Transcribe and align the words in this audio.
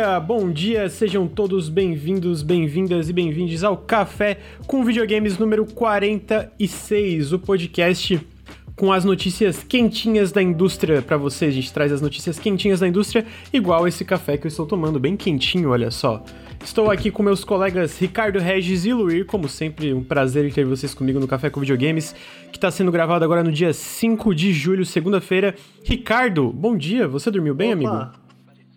dia, 0.00 0.18
bom 0.18 0.50
dia, 0.50 0.88
sejam 0.88 1.28
todos 1.28 1.68
bem-vindos, 1.68 2.42
bem-vindas 2.42 3.10
e 3.10 3.12
bem-vindos 3.12 3.62
ao 3.62 3.76
Café 3.76 4.38
com 4.66 4.82
Videogames 4.82 5.36
número 5.36 5.66
46, 5.66 7.34
o 7.34 7.38
podcast 7.38 8.18
com 8.74 8.94
as 8.94 9.04
notícias 9.04 9.62
quentinhas 9.62 10.32
da 10.32 10.42
indústria 10.42 11.02
para 11.02 11.18
vocês. 11.18 11.52
A 11.52 11.54
gente 11.54 11.70
traz 11.70 11.92
as 11.92 12.00
notícias 12.00 12.38
quentinhas 12.38 12.80
da 12.80 12.88
indústria, 12.88 13.26
igual 13.52 13.86
esse 13.86 14.02
café 14.02 14.38
que 14.38 14.46
eu 14.46 14.48
estou 14.48 14.64
tomando, 14.64 14.98
bem 14.98 15.18
quentinho, 15.18 15.68
olha 15.68 15.90
só. 15.90 16.24
Estou 16.64 16.90
aqui 16.90 17.10
com 17.10 17.22
meus 17.22 17.44
colegas 17.44 17.98
Ricardo 17.98 18.38
Regis 18.38 18.86
e 18.86 18.94
Luir, 18.94 19.26
como 19.26 19.50
sempre, 19.50 19.92
um 19.92 20.02
prazer 20.02 20.50
ter 20.50 20.64
vocês 20.64 20.94
comigo 20.94 21.20
no 21.20 21.28
Café 21.28 21.50
com 21.50 21.60
Videogames, 21.60 22.14
que 22.50 22.56
está 22.56 22.70
sendo 22.70 22.90
gravado 22.90 23.22
agora 23.22 23.44
no 23.44 23.52
dia 23.52 23.74
5 23.74 24.34
de 24.34 24.50
julho, 24.50 24.86
segunda-feira. 24.86 25.54
Ricardo, 25.84 26.50
bom 26.50 26.74
dia, 26.74 27.06
você 27.06 27.30
dormiu 27.30 27.54
bem, 27.54 27.74
Opa, 27.74 27.76
amigo? 27.76 28.19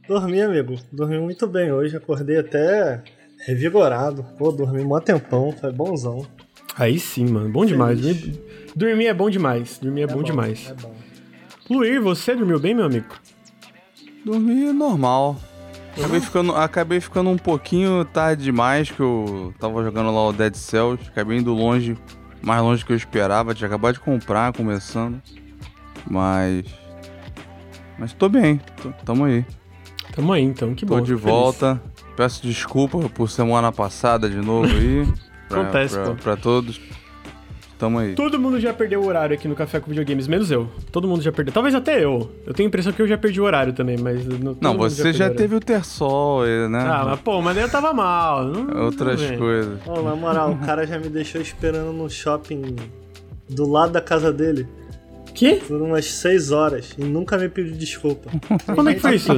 Dormi, 0.08 0.42
amigo, 0.42 0.76
dormi 0.92 1.20
muito 1.20 1.48
bem 1.48 1.72
hoje, 1.72 1.96
acordei 1.96 2.38
até 2.38 3.04
revigorado. 3.46 4.26
Pô, 4.38 4.52
dormi 4.52 4.82
um 4.82 5.00
tempão, 5.00 5.52
foi 5.52 5.72
bonzão. 5.72 6.26
Aí 6.76 7.00
sim, 7.00 7.26
mano, 7.26 7.50
bom 7.50 7.66
demais. 7.66 8.02
Dormir, 8.02 8.42
dormir 8.76 9.08
é 9.08 9.14
bom 9.14 9.30
demais, 9.30 9.78
dormir 9.80 10.02
é, 10.02 10.04
é 10.04 10.08
bom, 10.08 10.16
bom, 10.16 10.24
demais. 10.24 10.70
É 10.70 10.74
bom. 10.74 10.94
Luir, 11.70 12.02
você 12.02 12.36
dormiu 12.36 12.60
bem, 12.60 12.74
meu 12.74 12.86
amigo? 12.86 13.16
Dormi 14.26 14.72
normal, 14.74 15.38
Acabei 15.98 16.20
ficando, 16.20 16.56
acabei 16.56 17.00
ficando 17.00 17.30
um 17.30 17.38
pouquinho 17.38 18.04
tarde 18.06 18.44
demais, 18.44 18.90
que 18.90 19.00
eu 19.00 19.54
tava 19.60 19.84
jogando 19.84 20.12
lá 20.12 20.28
o 20.28 20.34
Dead 20.34 20.56
Cells. 20.56 21.08
Acabei 21.08 21.38
indo 21.38 21.54
longe, 21.54 21.96
mais 22.42 22.62
longe 22.64 22.84
que 22.84 22.92
eu 22.92 22.98
esperava. 22.98 23.54
Tinha 23.54 23.68
acabado 23.68 23.94
de 23.94 24.00
comprar, 24.00 24.54
começando. 24.54 25.22
Mas. 26.10 26.66
Mas 28.00 28.12
tô 28.12 28.28
bem, 28.28 28.60
tô, 28.82 28.92
tamo 29.06 29.26
aí. 29.26 29.46
Tamo 30.16 30.32
aí 30.32 30.44
então, 30.44 30.74
que 30.76 30.86
tô 30.86 30.94
bom. 30.94 31.00
Tô 31.00 31.06
de 31.06 31.16
volta. 31.16 31.82
Peço 32.16 32.46
desculpa 32.46 32.98
por 33.10 33.30
semana 33.30 33.72
passada 33.72 34.30
de 34.30 34.38
novo 34.38 34.68
aí. 34.68 35.08
pra, 35.50 35.62
Acontece, 35.62 35.96
pra, 35.96 36.06
pô. 36.06 36.16
Pra 36.16 36.38
todos. 36.38 36.80
Tamo 37.80 38.00
aí. 38.00 38.14
Todo 38.14 38.40
mundo 38.40 38.60
já 38.60 38.72
perdeu 38.74 39.02
o 39.02 39.08
horário 39.08 39.34
aqui 39.34 39.48
no 39.48 39.56
Café 39.56 39.80
com 39.80 39.90
Videogames, 39.90 40.28
menos 40.28 40.52
eu. 40.52 40.70
Todo 40.92 41.08
mundo 41.08 41.22
já 41.22 41.32
perdeu. 41.32 41.54
Talvez 41.54 41.74
até 41.74 42.04
eu. 42.04 42.32
Eu 42.46 42.54
tenho 42.54 42.68
a 42.68 42.70
impressão 42.70 42.94
que 42.94 43.02
eu 43.02 43.08
já 43.08 43.18
perdi 43.18 43.42
o 43.42 43.44
horário 43.44 43.74
também, 43.74 43.98
mas. 43.98 44.26
Não, 44.26 44.56
não 44.62 44.78
você 44.78 45.12
já, 45.12 45.28
já 45.28 45.34
teve 45.34 45.56
o 45.56 45.60
Tersol, 45.60 46.46
né? 46.70 46.80
Ah, 46.80 47.04
mas 47.06 47.20
pô, 47.20 47.42
mas 47.42 47.58
eu 47.58 47.70
tava 47.70 47.92
mal. 47.92 48.46
Não, 48.46 48.86
Outras 48.86 49.20
não 49.20 49.38
coisas. 49.38 49.80
Oh, 49.86 50.02
na 50.02 50.16
moral, 50.16 50.52
o 50.52 50.58
cara 50.60 50.86
já 50.86 51.00
me 51.00 51.10
deixou 51.10 51.42
esperando 51.42 51.92
no 51.92 52.10
shopping 52.10 52.76
do 53.50 53.70
lado 53.70 53.92
da 53.92 54.02
casa 54.02 54.32
dele. 54.32 54.68
Que? 55.34 55.56
Por 55.56 55.82
umas 55.82 56.06
6 56.06 56.52
horas 56.52 56.94
e 56.98 57.04
nunca 57.04 57.38
me 57.38 57.50
pediu 57.50 57.76
desculpa. 57.76 58.30
Quando 58.74 58.90
é 58.90 58.94
que 58.94 59.00
foi 59.00 59.16
isso? 59.16 59.34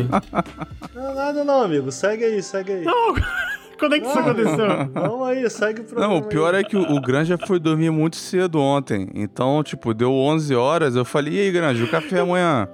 Não, 0.93 1.15
nada 1.15 1.43
não, 1.43 1.61
amigo. 1.61 1.91
Segue 1.91 2.25
aí, 2.25 2.43
segue 2.43 2.73
aí. 2.73 2.83
Não! 2.83 3.15
Quando 3.79 3.95
é 3.95 3.99
que 3.99 4.07
isso 4.07 4.19
aconteceu? 4.19 4.67
Vamos 4.93 5.27
aí, 5.27 5.49
segue 5.49 5.81
o 5.81 5.83
programa. 5.83 6.13
Não, 6.13 6.19
o 6.21 6.23
pior 6.23 6.55
aí. 6.55 6.61
é 6.61 6.63
que 6.63 6.77
o, 6.77 6.81
o 6.81 7.01
Granja 7.01 7.37
foi 7.37 7.59
dormir 7.59 7.89
muito 7.91 8.15
cedo 8.15 8.59
ontem. 8.59 9.09
Então, 9.13 9.61
tipo, 9.63 9.93
deu 9.93 10.13
11 10.13 10.55
horas. 10.55 10.95
Eu 10.95 11.03
falei, 11.03 11.33
e 11.33 11.39
aí, 11.41 11.51
Granja, 11.51 11.83
o 11.83 11.87
café 11.89 12.19
amanhã? 12.21 12.69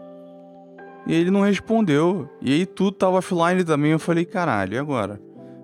E 1.07 1.13
ele 1.13 1.31
não 1.31 1.41
respondeu. 1.41 2.29
E 2.41 2.53
aí 2.53 2.65
tudo 2.65 2.91
tava 2.91 3.17
offline 3.17 3.63
também. 3.63 3.91
Eu 3.91 3.99
falei, 3.99 4.25
caralho, 4.25 4.75
e 4.75 4.77
agora? 4.77 5.19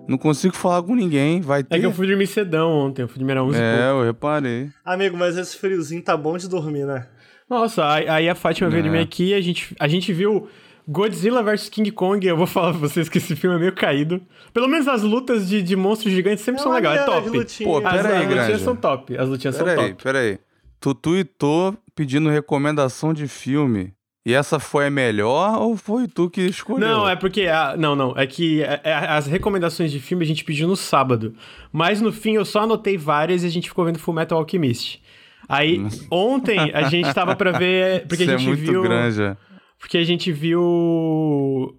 Não 0.08 0.16
consigo 0.16 0.56
falar 0.56 0.82
com 0.82 0.94
ninguém, 0.94 1.40
vai 1.42 1.62
ter. 1.62 1.76
É 1.76 1.80
que 1.80 1.86
eu 1.86 1.92
fui 1.92 2.06
dormir 2.06 2.26
cedão 2.26 2.70
ontem, 2.70 3.02
eu 3.02 3.08
fui 3.08 3.18
dormir 3.18 3.36
às 3.36 3.44
11 3.44 3.58
É, 3.60 3.90
eu 3.90 4.02
reparei. 4.02 4.70
Amigo, 4.82 5.18
mas 5.18 5.36
esse 5.36 5.54
friozinho 5.56 6.02
tá 6.02 6.16
bom 6.16 6.38
de 6.38 6.48
dormir, 6.48 6.86
né? 6.86 7.06
Nossa, 7.48 7.86
aí 7.88 8.28
a 8.28 8.34
Fátima 8.34 8.68
veio 8.68 8.80
é. 8.80 8.82
dormir 8.84 8.98
aqui 8.98 9.30
e 9.30 9.34
a 9.34 9.40
gente, 9.40 9.74
a 9.78 9.88
gente 9.88 10.12
viu 10.12 10.48
Godzilla 10.86 11.42
vs 11.42 11.68
King 11.68 11.90
Kong, 11.90 12.26
eu 12.26 12.36
vou 12.36 12.46
falar 12.46 12.70
pra 12.70 12.80
vocês 12.80 13.08
que 13.08 13.18
esse 13.18 13.36
filme 13.36 13.56
é 13.56 13.58
meio 13.58 13.74
caído. 13.74 14.20
Pelo 14.54 14.68
menos 14.68 14.88
as 14.88 15.02
lutas 15.02 15.48
de, 15.48 15.62
de 15.62 15.76
monstros 15.76 16.12
gigantes 16.12 16.42
sempre 16.42 16.60
é 16.60 16.62
são 16.62 16.72
legais, 16.72 17.02
é 17.02 17.04
top. 17.04 17.30
Pô, 17.64 17.82
pera 17.82 18.18
aí, 18.18 18.24
As 18.24 18.28
lutinhas 18.28 18.60
são 18.62 18.76
top, 18.76 19.18
as 19.18 19.28
lutinhas 19.28 19.56
pera 19.56 19.74
são 19.74 19.84
aí, 19.84 19.90
top. 19.90 20.02
Pera 20.02 20.18
aí, 20.20 20.38
tu 20.80 20.94
tweetou 20.94 21.76
pedindo 21.94 22.30
recomendação 22.30 23.12
de 23.12 23.28
filme. 23.28 23.92
E 24.24 24.34
essa 24.34 24.58
foi 24.58 24.88
a 24.88 24.90
melhor 24.90 25.58
ou 25.58 25.74
foi 25.76 26.06
tu 26.06 26.28
que 26.28 26.42
escolheu? 26.42 26.86
Não, 26.86 27.08
é 27.08 27.16
porque. 27.16 27.46
A, 27.46 27.76
não, 27.78 27.96
não. 27.96 28.12
É 28.14 28.26
que 28.26 28.62
a, 28.62 28.80
a, 28.84 29.16
as 29.16 29.26
recomendações 29.26 29.90
de 29.90 29.98
filme 30.00 30.22
a 30.22 30.26
gente 30.26 30.44
pediu 30.44 30.68
no 30.68 30.76
sábado. 30.76 31.34
Mas 31.72 32.02
no 32.02 32.12
fim 32.12 32.34
eu 32.34 32.44
só 32.44 32.60
anotei 32.60 32.98
várias 32.98 33.42
e 33.42 33.46
a 33.46 33.50
gente 33.50 33.70
ficou 33.70 33.86
vendo 33.86 33.98
Full 33.98 34.12
Metal 34.12 34.38
Alchemist. 34.38 35.00
Aí, 35.48 35.82
ontem 36.10 36.58
a 36.74 36.88
gente 36.88 37.12
tava 37.14 37.34
pra 37.34 37.52
ver. 37.52 38.06
Porque 38.06 38.24
Isso 38.24 38.32
a 38.32 38.36
gente 38.36 38.44
é 38.46 38.48
muito 38.48 38.70
viu. 38.70 38.82
granja. 38.82 39.36
Porque 39.78 39.96
a 39.98 40.04
gente 40.04 40.30
viu. 40.30 41.74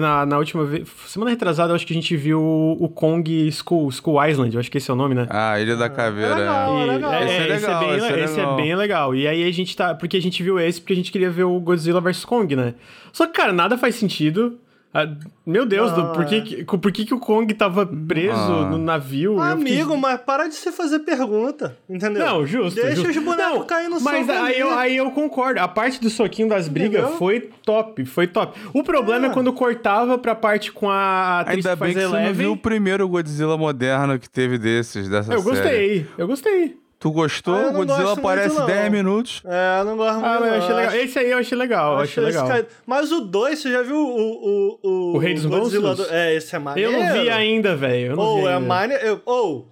Na, 0.00 0.26
na 0.26 0.38
última 0.38 0.64
vez. 0.64 0.88
Semana 1.06 1.30
retrasada, 1.30 1.70
eu 1.70 1.76
acho 1.76 1.86
que 1.86 1.92
a 1.92 1.94
gente 1.94 2.16
viu 2.16 2.40
o 2.40 2.88
Kong 2.88 3.48
School, 3.52 3.88
School 3.92 4.24
Island, 4.26 4.52
eu 4.54 4.58
acho 4.58 4.68
que 4.70 4.78
esse 4.78 4.90
é 4.90 4.94
o 4.94 4.96
nome, 4.96 5.14
né? 5.14 5.28
Ah, 5.30 5.60
Ilha 5.60 5.76
da 5.76 5.88
Caveira. 5.88 6.32
É 6.32 6.38
legal, 6.38 6.78
E- 6.80 6.84
legal. 6.86 7.12
é, 7.12 7.24
Esse 7.24 7.32
é 7.34 7.36
esse, 7.42 7.48
legal, 7.66 7.82
é 7.82 7.86
bem, 7.86 7.96
esse 7.96 8.06
é 8.12 8.24
esse 8.24 8.34
é 8.34 8.36
legal. 8.42 8.56
bem 8.56 8.74
legal. 8.74 9.14
E 9.14 9.28
aí 9.28 9.48
a 9.48 9.52
gente 9.52 9.76
tá. 9.76 9.94
Porque 9.94 10.16
a 10.16 10.20
gente 10.20 10.42
viu 10.42 10.58
esse 10.58 10.80
porque 10.80 10.94
a 10.94 10.96
gente 10.96 11.12
queria 11.12 11.30
ver 11.30 11.44
o 11.44 11.60
Godzilla 11.60 12.00
vs 12.00 12.24
Kong, 12.24 12.56
né? 12.56 12.74
Só 13.12 13.26
que, 13.26 13.34
cara, 13.34 13.52
nada 13.52 13.78
faz 13.78 13.94
sentido. 13.94 14.58
Ah, 15.00 15.16
meu 15.46 15.64
Deus, 15.64 15.96
Não, 15.96 16.12
por, 16.12 16.24
que, 16.24 16.34
é. 16.34 16.40
que- 16.40 16.64
por 16.64 16.90
que, 16.92 17.04
que 17.04 17.14
o 17.14 17.18
Kong 17.20 17.52
tava 17.54 17.86
preso 17.86 18.34
Ah. 18.36 18.68
no 18.70 18.78
navio? 18.78 19.34
Eu 19.40 19.56
fiquei- 19.58 19.74
Amigo, 19.80 19.96
mas 19.96 20.20
para 20.20 20.48
de 20.48 20.54
se 20.54 20.72
fazer 20.72 20.98
pergunta, 21.00 21.76
entendeu? 21.88 22.24
Não, 22.26 22.46
justo. 22.46 22.74
Deixa 22.80 22.96
justo. 22.96 23.10
os 23.10 23.24
bonecos 23.24 23.52
Não, 23.58 23.64
cair 23.66 23.88
no 23.88 24.00
Mas 24.00 24.26
soco 24.26 24.38
aí 24.38 24.58
eu, 24.58 24.72
aí 24.78 24.96
eu 24.96 25.10
concordo. 25.12 25.60
A 25.60 25.68
parte 25.68 26.00
do 26.00 26.10
soquinho 26.10 26.48
das 26.48 26.68
brigas 26.68 27.00
Entendeu? 27.02 27.16
foi 27.18 27.50
top, 27.64 28.04
foi 28.04 28.26
top. 28.26 28.58
O 28.74 28.82
problema 28.82 29.26
é 29.26 29.28
Ah. 29.28 29.32
quando 29.32 29.52
cortava 29.52 30.18
pra 30.18 30.34
parte 30.34 30.72
com 30.72 30.90
a 30.90 31.40
atriz 31.40 31.64
Ainda 31.64 31.76
que 31.76 31.84
bem 31.84 31.94
faz 31.94 32.04
que 32.06 32.10
você 32.10 32.26
não 32.26 32.34
viu 32.34 32.52
o 32.52 32.56
primeiro 32.56 33.08
Godzilla 33.08 33.56
moderno 33.56 34.18
que 34.18 34.28
teve 34.28 34.58
desses, 34.58 35.08
dessa 35.08 35.32
Eu 35.32 35.40
série. 35.42 35.50
gostei, 35.56 36.06
eu 36.18 36.26
gostei. 36.26 36.76
Tu 36.98 37.12
gostou? 37.12 37.54
Ah, 37.54 37.62
eu 37.62 37.72
Godzilla 37.74 38.12
aparece 38.14 38.48
muito, 38.48 38.60
não. 38.60 38.66
10 38.66 38.90
minutos. 38.90 39.42
É, 39.44 39.80
eu 39.80 39.84
não 39.84 39.96
gosto 39.96 40.14
muito. 40.14 40.26
Ah, 40.26 40.34
eu 40.34 40.40
não. 40.40 40.54
achei 40.58 40.74
legal. 40.74 40.94
Esse 40.96 41.18
aí 41.20 41.30
eu 41.30 41.38
achei 41.38 41.58
legal, 41.58 41.94
eu 41.94 42.00
achei 42.00 42.24
legal. 42.24 42.48
Mas 42.84 43.12
o 43.12 43.20
2, 43.20 43.58
você 43.58 43.70
já 43.70 43.82
viu 43.82 43.96
o. 43.96 44.00
O, 44.02 44.78
o, 44.82 45.14
O 45.14 45.18
Rei 45.18 45.34
dos 45.34 45.46
Godzilla 45.46 45.88
Monstros? 45.90 46.08
do- 46.08 46.14
É, 46.14 46.34
esse 46.34 46.54
é 46.54 46.58
Eu 46.58 46.62
maneiro. 46.62 46.92
não 46.92 47.12
vi 47.12 47.30
ainda, 47.30 47.76
velho. 47.76 48.12
eu 48.12 48.18
Ou 48.18 48.40
vi 48.40 48.46
é 48.48 48.58
maneiro. 48.58 49.22
Ou, 49.24 49.68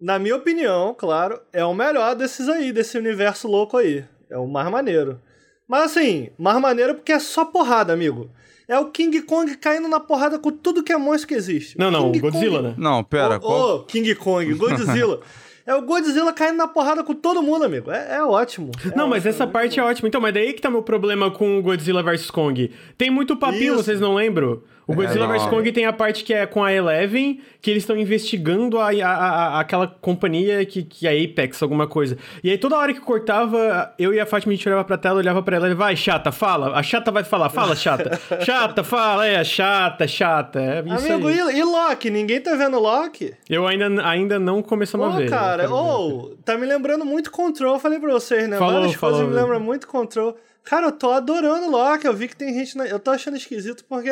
na 0.00 0.18
minha 0.18 0.34
opinião, 0.36 0.94
claro, 0.96 1.38
é 1.52 1.62
o 1.64 1.74
melhor 1.74 2.14
desses 2.14 2.48
aí, 2.48 2.72
desse 2.72 2.96
universo 2.96 3.46
louco 3.46 3.76
aí. 3.76 4.02
É 4.30 4.38
o 4.38 4.46
mais 4.46 4.70
maneiro. 4.70 5.20
Mas 5.68 5.82
assim, 5.92 6.30
mais 6.38 6.58
maneiro 6.60 6.94
porque 6.94 7.12
é 7.12 7.18
só 7.18 7.44
porrada, 7.44 7.92
amigo. 7.92 8.30
É 8.66 8.78
o 8.78 8.86
King 8.86 9.20
Kong 9.22 9.54
caindo 9.56 9.86
na 9.88 10.00
porrada 10.00 10.38
com 10.38 10.50
tudo 10.50 10.82
que 10.82 10.92
é 10.92 10.96
monstro 10.96 11.28
que 11.28 11.34
existe. 11.34 11.76
Não, 11.78 11.90
não, 11.90 12.08
o 12.08 12.12
King 12.12 12.20
Godzilla, 12.20 12.58
Kong... 12.58 12.68
né? 12.68 12.74
Não, 12.78 13.04
pera. 13.04 13.36
Ô, 13.36 13.40
qual... 13.40 13.76
ô, 13.76 13.80
King 13.84 14.14
Kong, 14.14 14.54
Godzilla. 14.54 15.20
é 15.70 15.74
o 15.76 15.82
Godzilla 15.82 16.32
caindo 16.32 16.56
na 16.56 16.66
porrada 16.66 17.04
com 17.04 17.14
todo 17.14 17.40
mundo, 17.42 17.64
amigo. 17.64 17.90
É, 17.90 18.16
é 18.16 18.22
ótimo. 18.24 18.72
É 18.84 18.96
Não, 18.96 19.06
mas 19.06 19.18
ótimo. 19.18 19.30
essa 19.30 19.46
parte 19.46 19.78
é 19.78 19.82
ótima. 19.82 20.08
Então, 20.08 20.20
mas 20.20 20.34
daí 20.34 20.52
que 20.52 20.60
tá 20.60 20.68
meu 20.68 20.82
problema 20.82 21.30
com 21.30 21.58
o 21.58 21.62
Godzilla 21.62 22.02
vs 22.02 22.30
Kong. 22.30 22.72
Tem 22.98 23.08
muito 23.08 23.36
papinho, 23.36 23.74
Isso. 23.74 23.84
vocês 23.84 24.00
não 24.00 24.14
lembram? 24.14 24.62
O 24.86 24.94
Godzilla 24.94 25.26
não. 25.28 25.34
vs 25.38 25.46
Kong 25.46 25.70
tem 25.70 25.84
a 25.86 25.92
parte 25.92 26.24
que 26.24 26.34
é 26.34 26.44
com 26.46 26.64
a 26.64 26.72
Eleven, 26.72 27.40
que 27.62 27.70
eles 27.70 27.84
estão 27.84 27.96
investigando 27.96 28.78
a, 28.78 28.88
a- 28.90 29.06
a- 29.06 29.60
aquela 29.60 29.86
companhia 29.86 30.64
que, 30.66 30.82
que 30.82 31.06
é 31.06 31.24
Apex, 31.24 31.62
alguma 31.62 31.86
coisa. 31.86 32.18
E 32.42 32.50
aí 32.50 32.58
toda 32.58 32.76
hora 32.76 32.92
que 32.92 32.98
cortava, 33.00 33.94
eu 33.98 34.12
e 34.12 34.18
a 34.18 34.26
Fátima 34.26 34.52
a 34.52 34.56
gente 34.56 34.68
olhava 34.68 34.84
pra 34.84 34.98
tela, 34.98 35.18
olhava 35.18 35.42
pra 35.42 35.56
ela 35.56 35.68
e 35.68 35.74
vai, 35.74 35.94
chata, 35.94 36.32
fala. 36.32 36.76
A 36.76 36.82
chata 36.82 37.10
vai 37.12 37.22
falar, 37.22 37.48
fala, 37.50 37.76
chata. 37.76 38.18
chata, 38.44 38.82
fala, 38.82 39.26
é, 39.26 39.44
chata, 39.44 40.08
chata. 40.08 40.60
É 40.60 40.82
isso 40.84 41.12
Amigo, 41.12 41.28
aí. 41.28 41.36
e, 41.56 41.58
e 41.60 41.62
Loki? 41.64 42.10
Ninguém 42.10 42.40
tá 42.40 42.56
vendo 42.56 42.78
Loki? 42.80 43.32
Eu 43.48 43.68
ainda, 43.68 43.86
ainda 44.08 44.38
não 44.40 44.60
começamos 44.62 45.06
a 45.06 45.10
Ô, 45.10 45.16
ver. 45.18 45.30
cara, 45.30 45.68
ver. 45.68 45.72
ô, 45.72 46.36
tá 46.44 46.56
me 46.58 46.66
lembrando 46.66 47.04
muito 47.04 47.30
Control, 47.30 47.78
falei 47.78 48.00
pra 48.00 48.10
vocês, 48.12 48.48
né? 48.48 48.58
Falou, 48.58 48.74
Várias 48.80 48.94
falou, 48.94 49.16
coisas 49.18 49.32
me 49.34 49.40
lembram 49.40 49.60
muito 49.60 49.86
Control. 49.86 50.36
Cara, 50.64 50.86
eu 50.88 50.92
tô 50.92 51.10
adorando 51.12 51.70
Loki, 51.70 52.06
eu 52.06 52.12
vi 52.12 52.28
que 52.28 52.36
tem 52.36 52.52
gente... 52.52 52.76
Na... 52.76 52.86
Eu 52.86 52.98
tô 52.98 53.10
achando 53.10 53.36
esquisito 53.36 53.84
porque... 53.88 54.10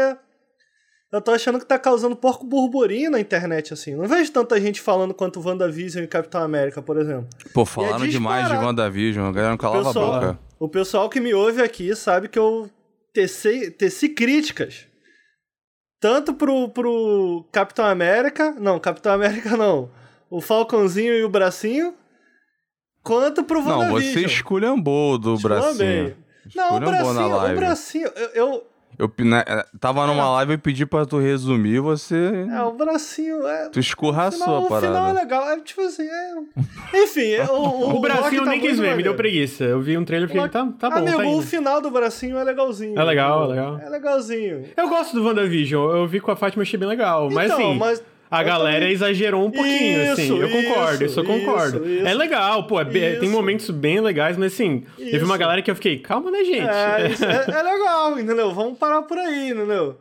Eu 1.11 1.23
tô 1.23 1.31
achando 1.31 1.59
que 1.59 1.65
tá 1.65 1.79
causando 1.79 2.15
porco 2.15 2.45
burburinho 2.45 3.11
na 3.11 3.19
internet, 3.19 3.73
assim. 3.73 3.95
Não 3.95 4.07
vejo 4.07 4.31
tanta 4.31 4.61
gente 4.61 4.81
falando 4.81 5.15
quanto 5.15 5.41
WandaVision 5.41 6.05
e 6.05 6.07
Capitão 6.07 6.43
América, 6.43 6.83
por 6.83 6.99
exemplo. 6.99 7.27
Pô, 7.55 7.65
falaram 7.65 8.05
E 8.05 8.09
é 8.09 8.11
demais 8.11 8.47
de. 8.47 8.55
WandaVision. 8.55 9.27
A 9.27 9.33
galera 9.33 9.51
não 9.53 9.57
calava 9.59 9.85
Pessoal- 9.85 10.13
a 10.15 10.21
boca. 10.21 10.39
O 10.59 10.69
pessoal 10.69 11.09
que 11.09 11.19
me 11.21 11.33
ouve 11.33 11.63
aqui 11.63 11.95
sabe 11.97 12.29
que 12.29 12.39
eu 12.39 12.69
teci, 13.15 13.71
teci 13.71 14.11
críticas. 14.11 14.87
Tanto 16.01 16.35
pro, 16.35 16.69
pro 16.69 17.45
Capitão 17.51 17.87
América. 17.87 18.53
Não, 18.59 18.79
Capitão 18.79 19.13
América 19.13 19.57
não. 19.57 19.91
O 20.29 20.41
Falcãozinho 20.43 21.15
e 21.15 21.25
o 21.25 21.29
bracinho. 21.29 21.95
Quanto 23.03 23.43
pro 23.45 23.63
Não, 23.63 23.79
WandaVision. 23.79 24.13
você 24.13 24.27
esculhambou 24.27 25.17
do 25.17 25.39
bracinho. 25.39 25.71
Esculhambei. 25.71 26.17
Não, 26.55 26.77
o 26.77 26.81
bracinho, 26.81 27.37
o 27.37 27.55
bracinho, 27.57 28.09
eu, 28.15 28.29
eu, 28.35 28.67
Eu 28.99 29.09
né, 29.25 29.45
tava 29.79 30.05
numa 30.09 30.29
live 30.33 30.55
e 30.55 30.59
pedi 30.59 30.85
pra 30.85 31.07
tu 31.07 31.19
resumir, 31.19 31.79
você. 31.79 32.49
É, 32.51 32.63
o 32.63 32.73
bracinho. 32.73 33.47
É... 33.47 33.69
Tu 33.69 33.79
escorraçou 33.79 34.41
final, 34.41 34.65
a 34.65 34.69
parada. 34.69 34.87
O 34.87 34.91
final 34.91 35.09
é 35.11 35.13
legal. 35.13 35.49
É 35.51 35.61
tipo 35.61 35.83
assim, 35.83 36.03
é. 36.03 37.03
Enfim, 37.05 37.31
é, 37.31 37.45
o, 37.45 37.55
o, 37.55 37.97
O 37.97 38.01
bracinho 38.01 38.41
eu 38.41 38.45
Loki 38.45 38.51
nem 38.51 38.61
tá 38.61 38.67
quis 38.67 38.79
ver, 38.81 38.97
me 38.97 39.05
deu 39.05 39.15
preguiça. 39.15 39.63
Eu 39.63 39.81
vi 39.81 39.97
um 39.97 40.05
trailer 40.05 40.29
e 40.29 40.33
fiquei, 40.33 40.49
tá, 40.49 40.67
tá 40.79 40.91
bom, 40.91 40.97
Amigo, 40.97 41.17
tá 41.17 41.29
o 41.29 41.41
final 41.43 41.81
do 41.81 41.93
bracinho 41.93 42.37
é 42.39 42.43
legalzinho. 42.43 42.99
É 42.99 43.05
legal, 43.05 43.45
é 43.45 43.49
legal. 43.49 43.79
É 43.79 43.89
legalzinho. 43.89 44.65
Eu 44.77 44.89
gosto 44.89 45.15
do 45.15 45.25
WandaVision, 45.25 45.97
eu 45.97 46.07
vi 46.09 46.19
com 46.19 46.33
a 46.33 46.37
Fátima, 46.37 46.63
achei 46.63 46.79
bem 46.79 46.89
legal. 46.89 47.31
Mas 47.31 47.53
Então, 47.53 47.71
assim, 47.71 47.79
mas 47.79 48.03
a 48.31 48.43
eu 48.43 48.47
galera 48.47 48.79
também- 48.81 48.93
exagerou 48.93 49.47
um 49.47 49.51
pouquinho, 49.51 50.03
Isso, 50.03 50.13
assim. 50.13 50.39
Eu 50.41 50.51
concordo, 50.51 51.05
isso, 51.05 51.21
eu 51.21 51.25
concordo. 51.25 51.87
isso, 51.89 52.07
É 52.07 52.11
isso. 52.11 52.19
legal, 52.19 52.67
pô, 52.67 52.81
é 52.81 52.85
tem 52.85 53.29
momentos 53.29 53.71
bem 53.71 54.01
legais, 54.01 54.37
mas 54.37 54.53
assim, 54.55 54.85
teve 54.97 55.25
uma 55.25 55.37
galera 55.39 55.63
que 55.63 55.71
eu 55.71 55.75
fiquei, 55.75 55.99
calma, 56.01 56.31
né, 56.31 56.45
gente? 56.45 56.67
É, 56.69 57.07
é, 57.07 57.59
é 57.59 57.63
legal, 57.63 58.19
entendeu? 58.19 58.53
Vamos 58.53 58.79
parar 58.79 59.03
por 59.03 59.19
aí, 59.19 59.51
entendeu? 59.51 59.97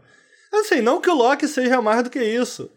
Assim, 0.53 0.81
não 0.81 0.99
que 1.01 1.09
o 1.09 1.13
Loki 1.15 1.47
seja 1.47 1.81
mais 1.81 2.03
do 2.03 2.09
que 2.09 2.23
isso. 2.23 2.69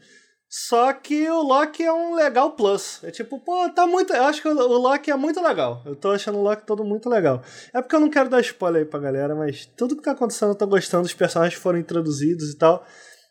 Só 0.53 0.93
que 0.93 1.31
o 1.31 1.43
Loki 1.43 1.85
é 1.85 1.93
um 1.93 2.17
legal 2.17 2.51
plus. 2.51 2.99
É 3.05 3.11
tipo, 3.13 3.39
pô, 3.39 3.69
tá 3.69 3.87
muito. 3.87 4.13
Eu 4.13 4.25
acho 4.25 4.43
que 4.43 4.49
o 4.49 4.51
o 4.59 4.79
Loki 4.79 5.09
é 5.09 5.15
muito 5.15 5.41
legal. 5.41 5.81
Eu 5.87 5.95
tô 5.95 6.11
achando 6.11 6.39
o 6.39 6.43
Loki 6.43 6.67
todo 6.67 6.83
muito 6.85 7.09
legal. 7.09 7.41
É 7.73 7.81
porque 7.81 7.95
eu 7.95 8.01
não 8.01 8.11
quero 8.11 8.29
dar 8.29 8.41
spoiler 8.41 8.83
aí 8.83 8.89
pra 8.89 8.99
galera, 8.99 9.33
mas 9.37 9.65
tudo 9.77 9.95
que 9.97 10.03
tá 10.03 10.11
acontecendo 10.11 10.49
eu 10.51 10.55
tô 10.57 10.67
gostando. 10.67 11.05
Os 11.07 11.15
personagens 11.15 11.55
foram 11.61 11.79
introduzidos 11.79 12.51
e 12.51 12.59
tal. 12.59 12.85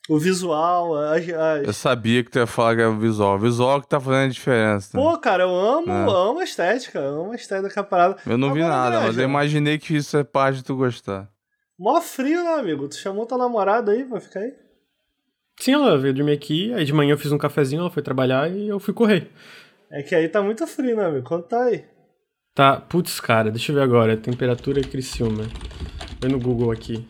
O 0.10 0.18
visual, 0.18 0.96
as. 0.96 1.30
as- 1.30 1.68
Eu 1.68 1.74
sabia 1.74 2.24
que 2.24 2.32
tu 2.32 2.40
ia 2.40 2.48
falar 2.48 2.76
que 2.76 2.82
é 2.82 2.88
o 2.88 2.98
visual. 2.98 3.36
O 3.36 3.40
visual 3.40 3.80
que 3.82 3.88
tá 3.88 4.00
fazendo 4.00 4.26
a 4.26 4.34
diferença. 4.34 4.98
Pô, 4.98 5.16
cara, 5.20 5.44
eu 5.44 5.56
amo, 5.56 5.90
É. 5.92 6.02
amo 6.04 6.40
a 6.40 6.44
estética. 6.44 6.98
Eu 7.00 7.22
amo 7.22 7.32
a 7.32 7.36
estética 7.36 7.76
da 7.76 7.84
parada. 7.84 8.18
eu 8.26 8.38
não 8.38 8.52
vi 8.54 8.62
Agora, 8.62 8.76
nada, 8.76 8.96
mas 8.98 9.04
Granja, 9.16 9.22
eu 9.22 9.26
imaginei 9.30 9.78
que 9.78 9.96
isso 9.96 10.18
é 10.18 10.24
parte 10.24 10.58
de 10.58 10.64
tu 10.64 10.76
gostar. 10.76 11.30
Mó 11.78 12.02
frio, 12.02 12.44
né, 12.44 12.56
amigo? 12.56 12.88
Tu 12.88 12.96
chamou 12.98 13.26
tua 13.26 13.38
namorada 13.38 13.92
aí 13.92 14.04
pra 14.04 14.20
ficar 14.20 14.40
aí? 14.42 14.54
Sim, 15.60 15.74
ela 15.74 15.98
veio 15.98 16.14
dormir 16.14 16.32
aqui, 16.34 16.74
aí 16.74 16.84
de 16.86 16.92
manhã 16.94 17.14
eu 17.14 17.18
fiz 17.18 17.32
um 17.32 17.38
cafezinho, 17.38 17.82
ela 17.82 17.90
foi 17.92 18.02
trabalhar 18.02 18.50
e 18.52 18.68
eu 18.68 18.80
fui 18.80 18.94
correr. 18.94 19.30
É 19.92 20.02
que 20.02 20.16
aí 20.16 20.28
tá 20.28 20.42
muito 20.42 20.66
frio, 20.66 20.96
né, 20.96 21.06
amigo? 21.06 21.28
Quanto 21.28 21.48
tá 21.48 21.64
aí? 21.66 21.84
Tá, 22.56 22.78
putz, 22.78 23.20
cara, 23.20 23.52
deixa 23.52 23.72
eu 23.72 23.76
ver 23.76 23.82
agora. 23.82 24.18
Temperatura 24.18 24.82
Criciúma. 24.82 25.44
Vê 26.22 26.28
no 26.28 26.40
Google 26.40 26.72
aqui. 26.72 27.08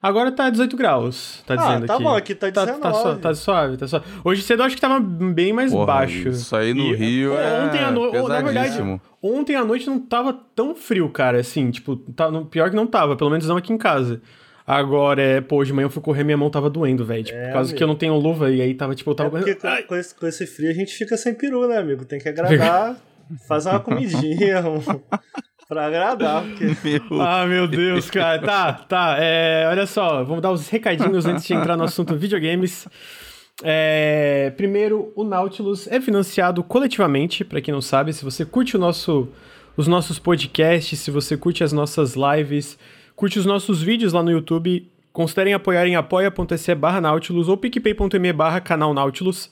Agora 0.00 0.30
tá 0.30 0.48
18 0.48 0.76
graus, 0.76 1.42
tá 1.44 1.54
Ah, 1.54 1.56
dizendo 1.56 1.86
tá 1.86 1.94
aqui. 1.94 2.02
bom, 2.04 2.14
aqui 2.14 2.34
tá 2.34 2.52
Tá, 2.52 2.64
19. 2.66 2.80
tá, 2.82 2.92
suave, 2.94 3.20
tá 3.20 3.34
suave, 3.34 3.76
tá 3.76 3.86
suave. 3.88 4.06
Hoje 4.24 4.42
cedo 4.42 4.60
eu 4.62 4.66
acho 4.66 4.76
que 4.76 4.80
tava 4.80 5.00
bem 5.00 5.52
mais 5.52 5.72
Porra, 5.72 5.86
baixo. 5.86 6.28
Isso 6.28 6.54
aí 6.54 6.72
no 6.72 6.84
E- 6.84 6.94
Rio 6.94 7.34
é 7.36 7.64
ontem 7.64 7.80
à 7.80 7.90
noite, 7.90 8.28
na 8.28 8.40
verdade, 8.40 9.00
ontem 9.20 9.56
à 9.56 9.64
noite 9.64 9.86
não 9.88 9.98
tava 9.98 10.32
tão 10.54 10.76
frio, 10.76 11.08
cara, 11.10 11.40
assim, 11.40 11.68
tipo, 11.72 11.96
tá, 11.96 12.30
no, 12.30 12.46
pior 12.46 12.70
que 12.70 12.76
não 12.76 12.86
tava, 12.86 13.16
pelo 13.16 13.28
menos 13.30 13.46
não 13.48 13.56
aqui 13.56 13.72
em 13.72 13.78
casa. 13.78 14.22
Agora, 14.64 15.20
é, 15.20 15.40
pô, 15.40 15.64
de 15.64 15.72
manhã 15.72 15.86
eu 15.86 15.90
fui 15.90 16.02
correr, 16.02 16.22
minha 16.22 16.36
mão 16.36 16.48
tava 16.50 16.70
doendo, 16.70 17.04
velho. 17.04 17.24
Tipo, 17.24 17.38
É, 17.38 17.46
por 17.46 17.52
causa 17.54 17.70
amigo. 17.70 17.78
que 17.78 17.82
eu 17.82 17.88
não 17.88 17.96
tenho 17.96 18.14
luva 18.16 18.50
e 18.52 18.60
aí 18.62 18.74
tava, 18.74 18.94
tipo, 18.94 19.10
eu 19.10 19.14
tava 19.16 19.38
É 19.38 19.42
porque 19.42 19.82
com 19.88 19.96
esse, 19.96 20.14
com 20.14 20.26
esse 20.28 20.46
frio 20.46 20.70
a 20.70 20.74
gente 20.74 20.92
fica 20.94 21.16
sem 21.16 21.34
peru, 21.34 21.66
né, 21.66 21.78
amigo? 21.78 22.04
Tem 22.04 22.20
que 22.20 22.28
agradar, 22.28 22.94
fazer 23.48 23.70
uma 23.70 23.80
comidinha 23.80 24.60
um, 24.68 24.78
pra 25.68 25.86
agradar, 25.86 26.42
porque... 26.44 26.64
Ah, 27.20 27.46
meu 27.46 27.68
Deus, 27.68 28.10
cara. 28.10 28.40
Tá, 28.40 28.72
tá. 28.72 29.16
É, 29.18 29.66
olha 29.68 29.86
só, 29.86 30.24
vamos 30.24 30.42
dar 30.42 30.50
os 30.50 30.68
recadinhos 30.68 31.26
antes 31.26 31.46
de 31.46 31.54
entrar 31.54 31.76
no 31.76 31.84
assunto 31.84 32.16
videogames. 32.16 32.88
É, 33.62 34.52
primeiro, 34.56 35.12
o 35.14 35.24
Nautilus 35.24 35.86
é 35.88 36.00
financiado 36.00 36.62
coletivamente, 36.62 37.44
pra 37.44 37.60
quem 37.60 37.74
não 37.74 37.82
sabe. 37.82 38.12
Se 38.12 38.24
você 38.24 38.44
curte 38.44 38.76
o 38.76 38.80
nosso, 38.80 39.28
os 39.76 39.86
nossos 39.86 40.18
podcasts, 40.18 40.98
se 40.98 41.10
você 41.10 41.36
curte 41.36 41.62
as 41.62 41.72
nossas 41.72 42.14
lives, 42.14 42.78
curte 43.14 43.38
os 43.38 43.44
nossos 43.44 43.82
vídeos 43.82 44.12
lá 44.12 44.22
no 44.22 44.30
YouTube, 44.30 44.90
considerem 45.12 45.54
apoiar 45.54 45.86
em 45.86 45.96
apoia.se 45.96 46.74
barra 46.74 47.00
Nautilus 47.00 47.48
ou 47.48 47.56
picpay.me 47.56 48.32
barra 48.32 48.60
canal 48.60 48.94
Nautilus. 48.94 49.50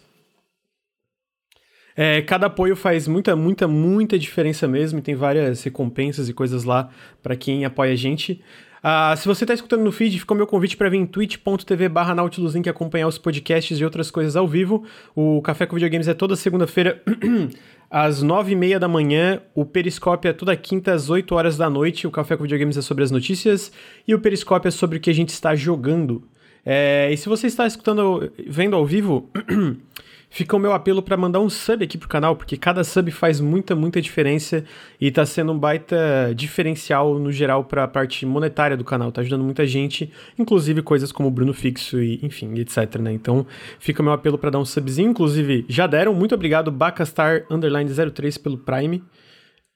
É, 1.97 2.21
cada 2.21 2.47
apoio 2.47 2.77
faz 2.77 3.09
muita, 3.09 3.35
muita, 3.35 3.67
muita 3.67 4.19
diferença 4.19 4.69
mesmo. 4.69 4.99
E 4.99 5.03
tem 5.03 5.15
várias 5.15 5.63
recompensas 5.63 6.29
e 6.29 6.35
coisas 6.35 6.65
lá 6.65 6.91
pra 7.23 7.35
quem 7.35 7.65
apoia 7.65 7.93
a 7.93 7.97
gente. 7.97 8.43
Ah, 8.83 9.17
se 9.17 9.27
você 9.27 9.45
tá 9.45 9.53
escutando 9.53 9.83
no 9.83 9.91
feed, 9.91 10.19
ficou 10.21 10.37
meu 10.37 10.47
convite 10.47 10.77
para 10.77 10.89
vir 10.89 10.99
em 10.99 11.07
twitch.tv 11.07 11.89
barra 11.89 12.15
Nautilus 12.15 12.55
Link 12.55 12.69
acompanhar 12.69 13.09
os 13.09 13.19
podcasts 13.19 13.81
e 13.81 13.85
outras 13.85 14.11
coisas 14.11 14.37
ao 14.37 14.47
vivo. 14.47 14.85
O 15.13 15.43
Café 15.43 15.67
com 15.67 15.75
Videogames 15.75 16.07
é 16.07 16.15
toda 16.15 16.37
segunda-feira 16.37 17.03
às 17.91 18.23
nove 18.23 18.53
e 18.53 18.55
meia 18.55 18.79
da 18.79 18.87
manhã. 18.87 19.41
O 19.57 19.65
Periscópio 19.65 20.29
é 20.29 20.33
toda 20.33 20.55
quinta 20.55 20.93
às 20.93 21.11
8 21.11 21.35
horas 21.35 21.57
da 21.57 21.69
noite. 21.69 22.07
O 22.07 22.13
Café 22.13 22.37
com 22.37 22.45
Videogames 22.45 22.77
é 22.77 22.83
sobre 22.83 23.03
as 23.03 23.11
notícias. 23.11 23.73
E 24.07 24.15
o 24.15 24.21
Periscópio 24.21 24.69
é 24.69 24.71
sobre 24.71 24.99
o 24.99 25.01
que 25.01 25.11
a 25.11 25.15
gente 25.15 25.31
está 25.31 25.55
jogando. 25.57 26.23
É, 26.65 27.11
e 27.13 27.17
se 27.17 27.29
você 27.29 27.47
está 27.49 27.67
escutando, 27.67 28.31
vendo 28.47 28.77
ao 28.77 28.87
vivo, 28.87 29.31
fica 30.37 30.55
o 30.55 30.59
meu 30.59 30.73
apelo 30.73 31.03
para 31.03 31.17
mandar 31.17 31.41
um 31.41 31.49
sub 31.49 31.83
aqui 31.83 31.97
pro 31.97 32.07
canal, 32.07 32.37
porque 32.37 32.59
cada 32.59 32.85
sub 32.85 33.11
faz 33.11 33.41
muita, 33.41 33.75
muita 33.75 34.03
diferença 34.03 34.63
e 35.01 35.11
tá 35.11 35.25
sendo 35.25 35.53
um 35.53 35.59
baita 35.59 35.97
diferencial 36.37 37.19
no 37.19 37.33
geral 37.33 37.65
para 37.65 37.85
a 37.85 37.89
parte 37.89 38.27
monetária 38.27 38.77
do 38.77 38.85
canal, 38.85 39.11
tá 39.11 39.23
ajudando 39.23 39.43
muita 39.43 39.67
gente, 39.67 40.13
inclusive 40.39 40.83
coisas 40.83 41.11
como 41.11 41.31
Bruno 41.31 41.55
Fixo 41.55 42.03
e 42.03 42.21
enfim, 42.23 42.53
etc, 42.59 42.97
né? 42.97 43.15
Então, 43.15 43.47
fica 43.79 44.03
o 44.03 44.05
meu 44.05 44.13
apelo 44.13 44.37
para 44.37 44.51
dar 44.51 44.59
um 44.59 44.65
subzinho, 44.67 45.09
inclusive 45.09 45.65
já 45.71 45.87
deram, 45.87 46.13
muito 46.13 46.35
obrigado 46.35 46.71
Bacastar 46.71 47.47
underline 47.51 47.91
03 47.91 48.37
pelo 48.37 48.59
Prime. 48.59 49.03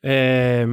É... 0.03 0.67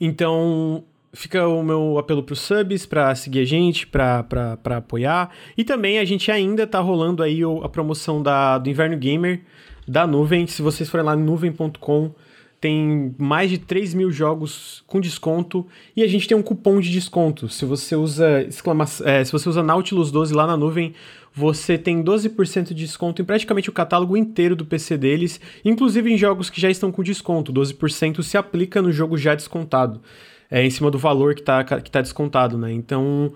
Então, 0.00 0.82
fica 1.12 1.46
o 1.46 1.62
meu 1.62 1.98
apelo 1.98 2.22
para 2.22 2.32
os 2.32 2.40
subs, 2.40 2.86
para 2.86 3.14
seguir 3.14 3.40
a 3.40 3.44
gente, 3.44 3.86
para 3.86 4.58
apoiar. 4.76 5.30
E 5.56 5.64
também 5.64 5.98
a 5.98 6.04
gente 6.04 6.30
ainda 6.30 6.66
tá 6.66 6.80
rolando 6.80 7.22
aí 7.22 7.40
a 7.62 7.68
promoção 7.68 8.22
da, 8.22 8.58
do 8.58 8.68
Inverno 8.68 8.96
Gamer 8.96 9.42
da 9.86 10.06
Nuvem. 10.06 10.46
Se 10.46 10.62
vocês 10.62 10.88
forem 10.88 11.06
lá 11.06 11.16
nuvem.com, 11.16 12.12
tem 12.60 13.14
mais 13.18 13.50
de 13.50 13.58
3 13.58 13.94
mil 13.94 14.10
jogos 14.10 14.82
com 14.86 15.00
desconto 15.00 15.66
e 15.94 16.02
a 16.02 16.06
gente 16.06 16.26
tem 16.26 16.36
um 16.36 16.42
cupom 16.42 16.80
de 16.80 16.90
desconto. 16.90 17.48
Se 17.48 17.64
você 17.64 17.94
usa 17.94 18.46
é, 19.04 19.24
se 19.24 19.32
você 19.32 19.48
usa 19.48 19.62
Nautilus 19.62 20.10
12 20.10 20.34
lá 20.34 20.46
na 20.46 20.56
nuvem, 20.56 20.94
você 21.32 21.76
tem 21.76 22.02
12% 22.02 22.68
de 22.68 22.74
desconto 22.74 23.20
em 23.20 23.24
praticamente 23.24 23.68
o 23.68 23.72
catálogo 23.72 24.16
inteiro 24.16 24.56
do 24.56 24.64
PC 24.64 24.96
deles, 24.96 25.38
inclusive 25.62 26.10
em 26.10 26.16
jogos 26.16 26.48
que 26.48 26.58
já 26.58 26.70
estão 26.70 26.90
com 26.90 27.02
desconto. 27.02 27.52
12% 27.52 28.22
se 28.22 28.38
aplica 28.38 28.80
no 28.80 28.90
jogo 28.90 29.18
já 29.18 29.34
descontado, 29.34 30.00
é, 30.50 30.64
em 30.64 30.70
cima 30.70 30.90
do 30.90 30.98
valor 30.98 31.34
que 31.34 31.40
está 31.40 31.62
que 31.64 31.90
tá 31.90 32.00
descontado, 32.00 32.56
né? 32.58 32.72
Então, 32.72 33.32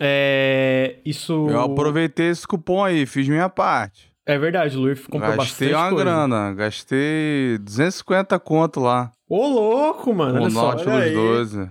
é, 0.00 0.96
isso... 1.04 1.48
Eu 1.50 1.60
aproveitei 1.60 2.28
esse 2.30 2.46
cupom 2.46 2.84
aí, 2.84 3.04
fiz 3.06 3.28
minha 3.28 3.48
parte. 3.48 4.08
É 4.26 4.38
verdade, 4.38 4.76
o 4.76 4.80
Luir 4.80 5.00
comprou 5.08 5.34
Gastei 5.36 5.70
bastante 5.70 5.74
uma 5.74 5.88
coisa. 5.88 6.04
grana, 6.04 6.52
gastei 6.54 7.58
250 7.62 8.38
conto 8.38 8.78
lá. 8.80 9.10
Ô, 9.28 9.46
louco, 9.46 10.14
mano, 10.14 10.38
O 10.38 10.42
olha 10.42 10.50
só. 10.50 10.60
olha 10.68 10.74
Nautilus 10.84 11.02
aí. 11.02 11.14
12. 11.14 11.70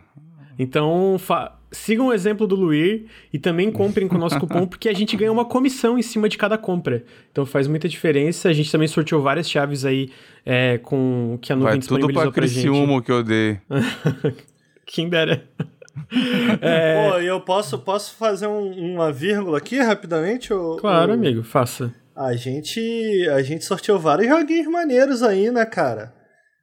Então, 0.60 1.18
fa- 1.20 1.56
sigam 1.72 2.08
o 2.08 2.14
exemplo 2.14 2.48
do 2.48 2.56
Luir 2.56 3.06
e 3.32 3.38
também 3.38 3.72
comprem 3.72 4.08
com 4.08 4.16
o 4.16 4.20
nosso 4.20 4.40
cupom, 4.40 4.66
porque 4.66 4.90
a 4.90 4.94
gente 4.94 5.16
ganha 5.16 5.32
uma 5.32 5.46
comissão 5.46 6.00
em 6.00 6.02
cima 6.02 6.28
de 6.28 6.36
cada 6.38 6.58
compra. 6.58 7.04
Então 7.32 7.46
faz 7.46 7.68
muita 7.68 7.88
diferença. 7.88 8.50
A 8.50 8.54
gente 8.54 8.72
também 8.72 8.88
sorteou 8.88 9.22
várias 9.22 9.48
chaves 9.48 9.86
aí 9.86 10.10
é, 10.44 10.80
com 10.80 11.36
o 11.36 11.38
que 11.38 11.54
a 11.54 11.56
nuvem 11.56 11.74
Vai 11.74 11.80
tudo 11.80 11.90
pra 11.90 12.08
disponibilizou 12.08 12.32
pra 12.34 12.48
gente. 12.48 12.62
Criciúma 12.68 13.02
que 13.04 13.12
eu 13.12 13.24
dei. 13.24 13.60
Quem 14.88 15.08
dera. 15.10 15.48
É. 16.62 17.10
Pô, 17.10 17.20
e 17.20 17.26
eu 17.26 17.42
posso, 17.42 17.78
posso 17.80 18.14
fazer 18.16 18.46
um- 18.48 18.94
uma 18.94 19.12
vírgula 19.12 19.58
aqui 19.58 19.80
rapidamente? 19.80 20.54
ô- 20.54 20.78
Claro, 20.78 21.12
ô- 21.12 21.16
amigo, 21.16 21.44
faça. 21.44 21.94
A 22.16 22.34
gente, 22.36 22.80
a 23.34 23.42
gente 23.42 23.66
sorteou 23.66 24.00
vários 24.00 24.28
joguinhos 24.30 24.68
maneiros 24.72 25.22
aí, 25.24 25.52
né, 25.52 25.66
cara? 25.66 26.14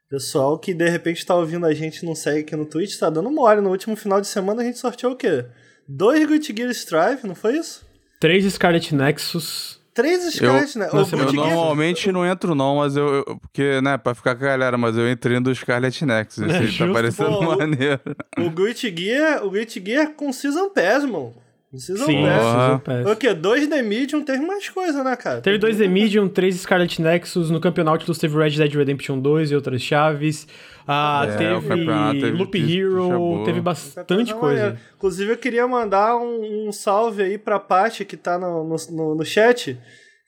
Pessoal 0.09 0.57
que 0.59 0.73
de 0.73 0.89
repente 0.89 1.27
tá 1.27 1.35
ouvindo 1.35 1.67
a 1.67 1.75
gente 1.75 1.99
e 1.99 2.07
não 2.07 2.15
segue 2.15 2.41
aqui 2.41 2.55
no 2.57 2.65
Twitch, 2.65 2.97
tá 2.99 3.11
dando 3.11 3.31
mole. 3.31 3.61
No 3.61 3.71
último 3.71 3.97
final 3.97 4.21
de 4.21 4.29
semana 4.29 4.63
a 4.63 4.65
gente 4.65 4.79
sorteou 4.79 5.13
o 5.13 5.17
quê? 5.17 5.45
Dois 5.89 6.25
Guilty 6.27 6.55
Gear 6.57 6.71
Strive, 6.71 7.27
não 7.27 7.35
foi 7.35 7.57
isso? 7.59 7.85
Três 8.21 8.45
Scarlet 8.51 8.95
Nexus. 8.95 9.81
Três 9.95 10.35
Scarlet, 10.35 10.77
né? 10.77 10.89
O 10.93 10.97
Eu 10.99 11.33
normalmente 11.33 12.11
não 12.11 12.27
entro 12.27 12.55
não, 12.55 12.77
mas 12.79 12.97
eu, 12.97 13.15
eu- 13.15 13.39
Porque, 13.41 13.81
né, 13.81 13.97
pra 13.97 14.13
ficar 14.15 14.35
com 14.35 14.45
a 14.45 14.49
galera, 14.49 14.77
mas 14.77 14.97
eu 14.99 15.09
entrei 15.09 15.39
no 15.39 15.55
Scarlet 15.55 16.05
Nexus. 16.05 16.43
É, 16.49 16.59
aí 16.59 16.67
justo, 16.67 16.87
tá 16.89 16.93
parecendo 16.93 17.31
pô. 17.39 17.57
maneiro. 17.57 18.01
O 18.39 18.51
Guilty 18.51 18.93
Gear, 18.97 19.45
o 19.47 19.51
Guilty 19.51 19.83
Gear 19.87 20.11
com 20.15 20.33
Season 20.33 20.69
Pass, 20.71 21.05
mano. 21.05 21.33
Season 21.79 22.07
Sim, 22.07 22.23
Pass. 22.23 22.43
Season 22.43 22.79
Pass. 22.79 23.07
O 23.11 23.17
quê? 23.17 23.35
Dois 23.35 23.67
The 23.67 23.83
Medium, 23.83 24.23
teve 24.23 24.45
mais 24.45 24.69
coisa, 24.69 25.03
né, 25.05 25.17
cara? 25.17 25.41
Teve 25.41 25.59
dois 25.59 25.79
The 25.79 25.89
Medium, 25.89 26.29
três 26.29 26.57
Scarlet 26.57 27.01
Nexus. 27.01 27.51
No 27.51 27.61
campeonato 27.61 28.13
teve 28.19 28.37
Red 28.37 28.51
Dead 28.51 28.75
Redemption 28.75 29.19
2 29.19 29.51
e 29.51 29.55
outras 29.55 29.83
chaves. 29.83 30.47
Ah, 30.87 31.27
É, 31.29 31.37
teve, 31.37 32.21
teve 32.21 32.31
Loop 32.33 32.59
Hero, 32.59 33.43
teve 33.45 33.61
bastante 33.61 34.35
coisa. 34.35 34.61
maneira. 34.61 34.81
Inclusive, 34.97 35.33
eu 35.33 35.37
queria 35.39 35.67
mandar 35.67 36.17
um, 36.17 36.69
um 36.69 36.73
salve 36.73 37.23
aí 37.23 37.39
pra 37.39 37.59
Paty, 37.59 38.05
que 38.05 38.17
tá 38.17 38.39
no, 38.39 38.65
no, 38.65 38.77
no, 38.91 39.15
no 39.15 39.25
chat, 39.25 39.79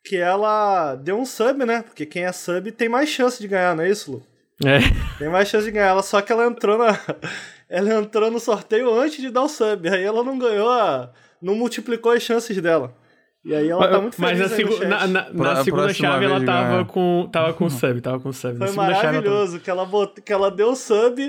que 0.05 0.17
ela 0.17 0.95
deu 0.95 1.19
um 1.19 1.27
sub, 1.27 1.65
né? 1.65 1.83
Porque 1.83 2.07
quem 2.07 2.25
é 2.25 2.33
sub 2.33 2.73
tem 2.73 2.89
mais 2.89 3.09
chance 3.09 3.41
de 3.41 3.47
ganhar, 3.49 3.77
não 3.77 3.85
é 3.85 3.91
isso, 3.91 4.13
Lu? 4.13 4.23
É. 4.65 4.79
Tem 5.19 5.29
mais 5.29 5.49
chance 5.49 5.67
de 5.67 5.73
ganhar. 5.73 5.89
Ela, 5.89 6.03
só 6.03 6.23
que 6.23 6.33
ela 6.33 6.47
entrou 6.47 6.79
na. 6.79 6.99
ela 7.69 7.95
entrou 8.01 8.31
no 8.31 8.41
sorteio 8.41 8.93
antes 8.99 9.21
de 9.21 9.31
dar 9.31 9.43
o 9.43 9.49
sub. 9.49 9.89
Aí 9.89 10.03
ela 10.03 10.23
não 10.23 10.39
ganhou 10.39 10.71
a. 10.71 11.11
não 11.41 11.55
multiplicou 11.55 12.13
as 12.13 12.23
chances 12.23 12.61
dela. 12.61 12.95
E 13.47 13.55
aí 13.55 13.69
ela 13.69 13.89
tá 13.89 14.01
muito 14.01 14.17
feliz 14.17 14.41
Mas 14.41 14.51
na, 14.51 14.57
segu 14.57 14.85
na, 14.85 15.07
na, 15.07 15.33
na 15.33 15.63
segunda 15.63 15.95
chave 15.95 16.25
ela 16.25 16.45
tava 16.45 16.85
com, 16.85 17.29
tava 17.31 17.53
com 17.53 17.71
sub, 17.71 18.01
tava 18.01 18.19
com 18.19 18.33
sub. 18.33 18.59
Foi 18.59 18.73
maravilhoso, 18.73 19.53
tava... 19.53 19.63
que, 19.63 19.71
ela 19.71 19.85
bot... 19.85 20.21
que 20.21 20.33
ela 20.33 20.51
deu 20.51 20.75
sub, 20.75 21.23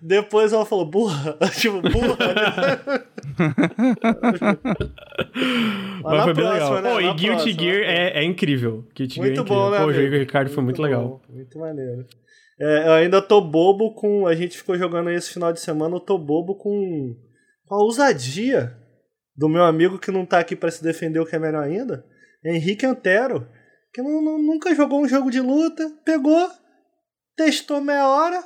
depois 0.00 0.52
ela 0.52 0.66
falou, 0.66 0.84
burra, 0.84 1.38
tipo, 1.56 1.80
burra, 1.80 2.34
né? 2.34 2.80
Mas 6.02 6.24
foi 6.24 6.34
bem 6.34 6.44
próxima, 6.44 6.74
legal. 6.74 6.82
Né? 6.82 6.90
Pô, 6.90 7.00
e 7.00 7.14
Guilty 7.14 7.26
próxima, 7.26 7.62
Gear 7.62 7.82
é, 7.84 8.18
é 8.18 8.24
incrível. 8.24 8.84
Guilty 8.92 9.20
muito 9.20 9.34
Gear 9.34 9.46
é 9.46 9.48
bom, 9.48 9.70
né? 9.70 9.78
Pô, 9.78 9.84
o 9.84 9.92
jogo 9.92 10.08
com 10.08 10.16
o 10.16 10.18
Ricardo 10.18 10.50
foi 10.50 10.64
muito, 10.64 10.80
muito 10.80 10.82
legal. 10.82 11.22
Muito 11.30 11.60
maneiro. 11.60 12.04
É, 12.60 12.88
eu 12.88 12.92
ainda 12.94 13.22
tô 13.22 13.40
bobo 13.40 13.94
com. 13.94 14.26
A 14.26 14.34
gente 14.34 14.58
ficou 14.58 14.76
jogando 14.76 15.10
aí 15.10 15.14
esse 15.14 15.32
final 15.32 15.52
de 15.52 15.60
semana, 15.60 15.94
eu 15.94 16.00
tô 16.00 16.18
bobo 16.18 16.56
com, 16.56 17.14
com 17.66 17.74
a 17.76 17.78
ousadia 17.78 18.81
do 19.42 19.48
meu 19.48 19.64
amigo 19.64 19.98
que 19.98 20.12
não 20.12 20.24
tá 20.24 20.38
aqui 20.38 20.54
para 20.54 20.70
se 20.70 20.80
defender, 20.80 21.18
o 21.18 21.26
que 21.26 21.34
é 21.34 21.38
melhor 21.38 21.64
ainda. 21.64 22.06
Henrique 22.44 22.86
Antero, 22.86 23.48
que 23.92 24.00
não, 24.00 24.22
não, 24.22 24.38
nunca 24.38 24.72
jogou 24.72 25.02
um 25.02 25.08
jogo 25.08 25.32
de 25.32 25.40
luta, 25.40 25.90
pegou, 26.04 26.48
testou 27.36 27.80
meia 27.80 28.06
hora, 28.06 28.40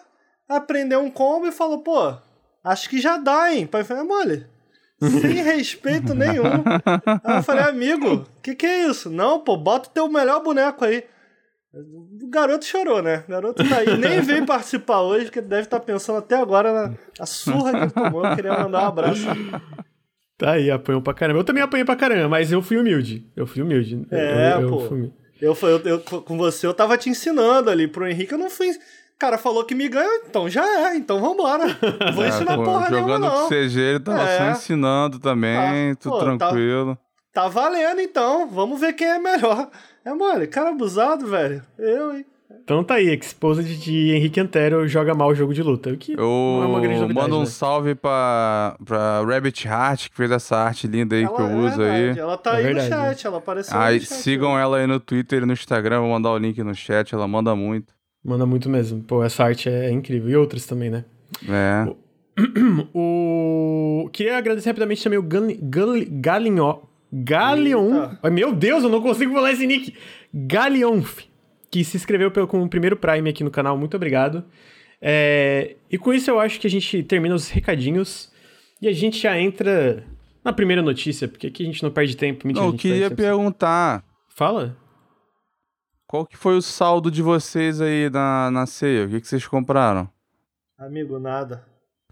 aprendeu 0.49 1.01
um 1.01 1.11
combo 1.11 1.47
e 1.47 1.53
falou, 1.53 1.83
pô, 1.83 2.17
acho 2.65 2.89
que 2.89 2.99
já 2.99 3.19
dá, 3.19 3.53
hein? 3.53 3.67
Pai 3.67 3.85
falei, 3.85 4.05
mole. 4.05 4.47
Sem 5.21 5.35
respeito 5.35 6.15
nenhum. 6.15 6.65
Aí 7.23 7.37
eu 7.37 7.43
falei, 7.43 7.65
amigo, 7.65 8.27
que 8.43 8.55
que 8.55 8.65
é 8.65 8.87
isso? 8.87 9.11
Não, 9.11 9.41
pô, 9.41 9.55
bota 9.55 9.91
o 9.91 9.93
teu 9.93 10.09
melhor 10.09 10.43
boneco 10.43 10.83
aí. 10.83 11.05
O 11.75 12.31
garoto 12.31 12.65
chorou, 12.65 13.03
né? 13.03 13.23
O 13.29 13.33
garoto 13.33 13.69
tá 13.69 13.81
aí, 13.81 13.99
nem 13.99 14.23
veio 14.23 14.47
participar 14.47 15.03
hoje, 15.03 15.27
porque 15.27 15.43
deve 15.43 15.65
estar 15.65 15.79
tá 15.79 15.85
pensando 15.85 16.21
até 16.21 16.37
agora 16.37 16.99
na 17.19 17.27
surra 17.27 17.73
que 17.73 17.77
ele 17.77 17.91
tomou. 17.91 18.25
Eu 18.25 18.35
queria 18.35 18.59
mandar 18.59 18.85
um 18.85 18.87
abraço. 18.87 19.27
Tá 20.39 20.53
aí, 20.53 20.71
apanhou 20.71 21.01
pra 21.01 21.15
caramba. 21.15 21.41
Eu 21.41 21.45
também 21.45 21.63
apanhei 21.63 21.85
pra 21.85 21.97
caramba, 21.97 22.29
mas 22.29 22.53
eu 22.53 22.61
fui 22.61 22.77
humilde. 22.77 23.27
Eu 23.35 23.47
fui 23.47 23.63
humilde. 23.63 24.07
É, 24.11 24.55
eu, 24.55 24.61
eu, 24.61 24.69
pô. 24.69 24.81
Fui... 24.81 25.13
Eu, 25.41 25.57
eu, 25.63 25.79
eu, 25.85 26.01
com 26.01 26.37
você 26.37 26.67
eu 26.67 26.75
tava 26.75 26.97
te 26.99 27.09
ensinando 27.09 27.71
ali. 27.71 27.89
Pro 27.89 28.07
Henrique 28.07 28.33
eu 28.33 28.39
não 28.39 28.51
fui. 28.51 28.69
O 28.69 29.19
cara 29.19 29.39
falou 29.39 29.65
que 29.65 29.75
me 29.75 29.89
ganha, 29.89 30.25
então 30.29 30.47
já 30.47 30.63
é, 30.63 30.97
então 30.97 31.19
vambora. 31.19 31.65
Vou 32.15 32.23
é, 32.23 32.29
ensinar 32.29 32.57
pô, 32.57 32.65
porra 32.65 32.91
Jogando 32.91 33.07
nenhuma, 33.07 33.19
não. 33.19 33.43
com 33.43 33.49
CG, 33.49 33.81
ele 33.81 34.01
tava 34.01 34.23
é. 34.29 34.39
só 34.39 34.51
ensinando 34.51 35.19
também, 35.19 35.95
tá, 35.95 36.01
tudo 36.03 36.19
pô, 36.19 36.25
tranquilo. 36.37 36.99
Tá, 37.33 37.43
tá 37.45 37.49
valendo 37.49 38.03
então, 38.03 38.47
vamos 38.47 38.79
ver 38.79 38.93
quem 38.93 39.07
é 39.07 39.19
melhor. 39.19 39.71
É 40.05 40.13
mole, 40.13 40.47
cara 40.47 40.69
abusado, 40.69 41.27
velho. 41.27 41.63
Eu, 41.79 42.15
hein. 42.15 42.27
Então 42.63 42.83
tá 42.83 42.95
aí, 42.95 43.09
Exposed 43.09 43.79
de 43.79 44.13
Henrique 44.13 44.41
Antero 44.41 44.87
joga 44.89 45.15
mal 45.15 45.29
o 45.29 45.35
jogo 45.35 45.55
de 45.55 45.63
luta. 45.63 45.91
O 45.91 45.97
que 45.97 46.13
Eu 46.13 46.19
não 46.19 46.63
é 46.63 46.67
uma 46.67 46.81
grande 46.81 47.01
novidade, 47.01 47.29
mando 47.29 47.37
um 47.37 47.45
né? 47.45 47.47
salve 47.47 47.95
pra, 47.95 48.77
pra 48.85 49.23
Rabbit 49.23 49.67
Heart, 49.67 50.11
que 50.11 50.17
fez 50.17 50.31
essa 50.31 50.57
arte 50.57 50.87
linda 50.87 51.15
aí 51.15 51.23
ela 51.23 51.35
que 51.35 51.43
eu 51.43 51.47
é 51.47 51.55
uso 51.55 51.83
aí. 51.83 52.19
Ela 52.19 52.37
tá 52.37 52.55
é 52.55 52.57
aí 52.57 52.65
verdade. 52.65 52.91
no 52.91 52.97
chat, 52.97 53.27
ela 53.27 53.39
apareceu 53.39 53.79
aí, 53.79 53.95
no 53.97 54.01
chat. 54.05 54.15
Sigam 54.15 54.55
né? 54.55 54.63
ela 54.63 54.79
aí 54.79 54.87
no 54.87 54.99
Twitter 54.99 55.43
e 55.43 55.47
no 55.47 55.53
Instagram, 55.53 56.01
vou 56.01 56.11
mandar 56.11 56.33
o 56.33 56.39
link 56.39 56.61
no 56.63 56.75
chat, 56.75 57.15
ela 57.15 57.29
manda 57.29 57.55
muito. 57.55 57.95
Manda 58.25 58.45
muito 58.45 58.69
mesmo. 58.69 59.03
Pô, 59.03 59.23
essa 59.23 59.45
arte 59.45 59.69
é 59.69 59.91
incrível. 59.91 60.31
E 60.31 60.37
outras 60.37 60.67
também, 60.67 60.91
né? 60.91 61.05
É. 61.49 61.87
O... 62.93 64.11
Queria 64.13 64.39
agradecer 64.39 64.69
rapidamente 64.69 65.03
também 65.03 65.19
o 65.19 65.23
Gal... 65.23 65.47
Gal... 65.63 65.97
Galinho... 66.11 66.81
Galeon. 67.13 68.11
Meu 68.33 68.53
Deus, 68.53 68.83
eu 68.83 68.91
não 68.91 69.01
consigo 69.01 69.33
falar 69.33 69.53
esse 69.53 69.67
nick. 69.67 69.95
Galeonf 70.35 71.21
que 71.77 71.85
se 71.85 71.97
inscreveu 71.99 72.31
pelo, 72.31 72.47
com 72.47 72.63
o 72.63 72.69
primeiro 72.69 72.97
Prime 72.97 73.29
aqui 73.29 73.45
no 73.45 73.51
canal. 73.51 73.77
Muito 73.77 73.95
obrigado. 73.97 74.45
É, 75.01 75.77
e 75.91 75.99
com 75.99 76.15
isso 76.15 76.31
eu 76.31 76.41
acho 76.41 76.59
que 76.59 76.67
a 76.67 76.71
gente 76.71 77.03
termina 77.03 77.35
os 77.35 77.51
recadinhos 77.51 78.33
e 78.81 78.89
a 78.89 78.93
gente 78.93 79.19
já 79.19 79.39
entra 79.39 80.03
na 80.43 80.55
primeira 80.55 80.81
notícia, 80.81 81.29
porque 81.29 81.49
aqui 81.49 81.63
a 81.63 81.67
gente 81.67 81.83
não 81.83 81.91
perde 81.91 82.17
tempo. 82.17 82.47
Mentira, 82.47 82.65
não, 82.65 82.73
eu 82.73 82.79
queria 82.79 83.11
perguntar. 83.11 84.03
Fala. 84.35 84.75
Qual 86.07 86.25
que 86.25 86.37
foi 86.37 86.57
o 86.57 86.63
saldo 86.63 87.11
de 87.11 87.21
vocês 87.21 87.79
aí 87.81 88.09
na, 88.09 88.51
na 88.51 88.65
ceia? 88.65 89.05
O 89.05 89.11
que, 89.11 89.21
que 89.21 89.29
vocês 89.29 89.47
compraram? 89.47 90.09
Amigo, 90.79 91.19
nada. 91.19 91.67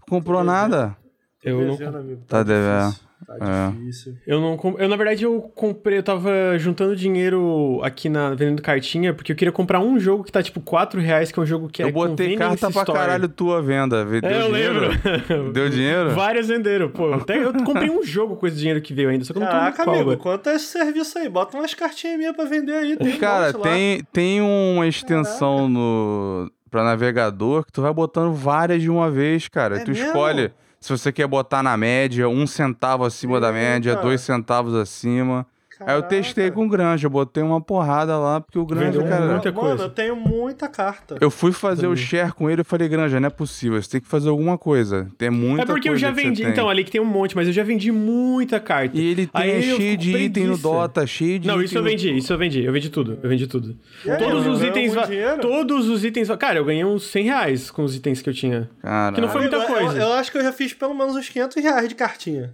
Comprou 0.07 0.43
nada? 0.43 0.95
Eu 1.43 1.61
não. 1.61 1.97
Amigo, 1.97 2.21
tá, 2.27 2.37
tá 2.37 2.43
devendo. 2.43 3.04
Tá 3.25 3.37
é. 3.39 3.71
difícil. 3.71 4.15
Eu 4.27 4.39
não 4.39 4.59
eu 4.77 4.89
na 4.89 4.95
verdade 4.95 5.23
eu 5.23 5.41
comprei, 5.41 5.97
eu 5.97 6.03
tava 6.03 6.29
juntando 6.57 6.95
dinheiro 6.95 7.79
aqui 7.83 8.09
na 8.09 8.31
vendendo 8.31 8.61
cartinha 8.61 9.13
porque 9.13 9.31
eu 9.31 9.35
queria 9.35 9.51
comprar 9.51 9.79
um 9.79 9.99
jogo 9.99 10.23
que 10.23 10.31
tá 10.31 10.43
tipo 10.43 10.59
4 10.59 10.99
reais, 11.01 11.31
que 11.31 11.39
é 11.39 11.43
um 11.43 11.45
jogo 11.45 11.67
que 11.67 11.81
eu 11.81 11.87
é 11.87 11.89
Eu 11.89 11.93
botei 11.93 12.35
carta 12.35 12.69
pra 12.69 12.85
caralho 12.85 13.27
tua 13.27 13.61
venda. 13.61 14.05
Deu 14.05 14.29
é, 14.29 14.41
eu 14.41 14.51
dinheiro? 14.51 14.79
lembro. 14.89 15.53
Deu 15.53 15.69
dinheiro? 15.69 16.11
Várias 16.11 16.47
venderam, 16.47 16.89
pô. 16.89 17.13
Até 17.15 17.43
eu 17.43 17.53
comprei 17.63 17.89
um 17.89 18.03
jogo 18.03 18.35
com 18.35 18.45
esse 18.45 18.57
dinheiro 18.57 18.81
que 18.81 18.93
veio 18.93 19.09
ainda, 19.09 19.23
só 19.23 19.33
que 19.33 19.39
eu 19.39 19.43
não 19.43 19.49
Caraca, 19.49 19.83
tô 19.83 19.91
amigo, 19.91 20.17
quanto 20.17 20.49
é 20.49 20.55
esse 20.55 20.65
serviço 20.65 21.17
aí? 21.17 21.29
Bota 21.29 21.57
umas 21.57 21.73
cartinhas 21.73 22.17
minhas 22.17 22.35
pra 22.35 22.45
vender 22.45 22.73
aí. 22.73 22.97
Tem 22.97 23.17
Cara, 23.17 23.57
um 23.57 23.61
tem, 23.61 24.03
tem 24.11 24.41
uma 24.41 24.87
extensão 24.87 25.55
Caraca. 25.55 25.73
no 25.73 26.51
pra 26.69 26.83
navegador 26.83 27.65
que 27.65 27.71
tu 27.71 27.81
vai 27.81 27.93
botando 27.93 28.33
várias 28.33 28.81
de 28.81 28.89
uma 28.89 29.09
vez, 29.09 29.47
cara. 29.47 29.77
É 29.77 29.79
tu 29.79 29.91
mesmo? 29.91 30.05
escolhe 30.07 30.51
se 30.85 30.91
você 30.91 31.11
quer 31.11 31.25
botar 31.25 31.63
na 31.63 31.75
média, 31.75 32.29
um 32.29 32.45
centavo 32.45 33.05
acima 33.05 33.37
Eita. 33.37 33.47
da 33.47 33.51
média, 33.51 33.95
dois 33.95 34.21
centavos 34.21 34.75
acima. 34.75 35.43
Caraca. 35.77 35.91
Aí 35.91 35.97
eu 35.97 36.03
testei 36.03 36.49
com 36.51 36.65
o 36.65 36.69
Granja, 36.69 37.09
botei 37.09 37.43
uma 37.43 37.59
porrada 37.59 38.17
lá, 38.17 38.39
porque 38.39 38.57
o 38.57 38.65
Granja, 38.65 38.99
Vendeu 38.99 39.07
cara. 39.07 39.31
Muita 39.31 39.51
coisa. 39.51 39.69
Mano, 39.69 39.83
eu 39.83 39.89
tenho 39.89 40.15
muita 40.15 40.69
carta. 40.69 41.17
Eu 41.19 41.29
fui 41.29 41.51
fazer 41.51 41.83
Também. 41.83 41.93
o 41.93 41.97
share 41.97 42.33
com 42.33 42.49
ele 42.49 42.61
e 42.61 42.63
falei, 42.63 42.87
Granja, 42.87 43.19
não 43.19 43.27
é 43.27 43.29
possível, 43.29 43.81
você 43.81 43.89
tem 43.89 44.01
que 44.01 44.07
fazer 44.07 44.29
alguma 44.29 44.57
coisa. 44.57 45.09
Tem 45.17 45.29
muita 45.29 45.63
É 45.63 45.65
porque 45.65 45.89
eu 45.89 45.97
já 45.97 46.11
vendi, 46.11 46.43
então, 46.43 46.69
ali 46.69 46.83
que 46.83 46.91
tem 46.91 47.01
um 47.01 47.05
monte, 47.05 47.35
mas 47.35 47.47
eu 47.47 47.53
já 47.53 47.63
vendi 47.63 47.91
muita 47.91 48.59
carta. 48.59 48.97
E 48.97 49.05
ele 49.05 49.27
tem 49.27 49.41
Aí 49.41 49.63
cheio 49.63 49.97
de 49.97 50.17
item 50.17 50.47
no 50.47 50.57
Dota, 50.57 51.05
cheio 51.05 51.39
de 51.39 51.47
Não, 51.47 51.61
isso 51.61 51.77
eu 51.77 51.83
vendi, 51.83 52.11
no... 52.11 52.17
isso 52.17 52.31
eu 52.31 52.37
vendi, 52.37 52.63
eu 52.63 52.71
vendi 52.71 52.89
tudo, 52.89 53.19
eu 53.21 53.29
vendi 53.29 53.45
tudo. 53.45 53.75
É, 54.05 54.15
todos 54.15 54.47
os 54.47 54.63
itens. 54.63 54.93
Todos 55.41 55.89
os 55.89 56.05
itens. 56.05 56.29
Cara, 56.39 56.59
eu 56.59 56.65
ganhei 56.65 56.85
uns 56.85 57.03
100 57.07 57.23
reais 57.25 57.71
com 57.71 57.83
os 57.83 57.95
itens 57.95 58.21
que 58.21 58.29
eu 58.29 58.33
tinha. 58.33 58.69
Caralho. 58.81 59.15
Que 59.15 59.21
não 59.21 59.29
foi 59.29 59.41
muita 59.41 59.65
coisa. 59.65 59.97
Eu, 59.97 60.07
eu 60.07 60.13
acho 60.13 60.31
que 60.31 60.37
eu 60.37 60.43
já 60.43 60.51
fiz 60.51 60.73
pelo 60.73 60.93
menos 60.93 61.15
uns 61.15 61.27
500 61.27 61.61
reais 61.63 61.89
de 61.89 61.95
cartinha. 61.95 62.53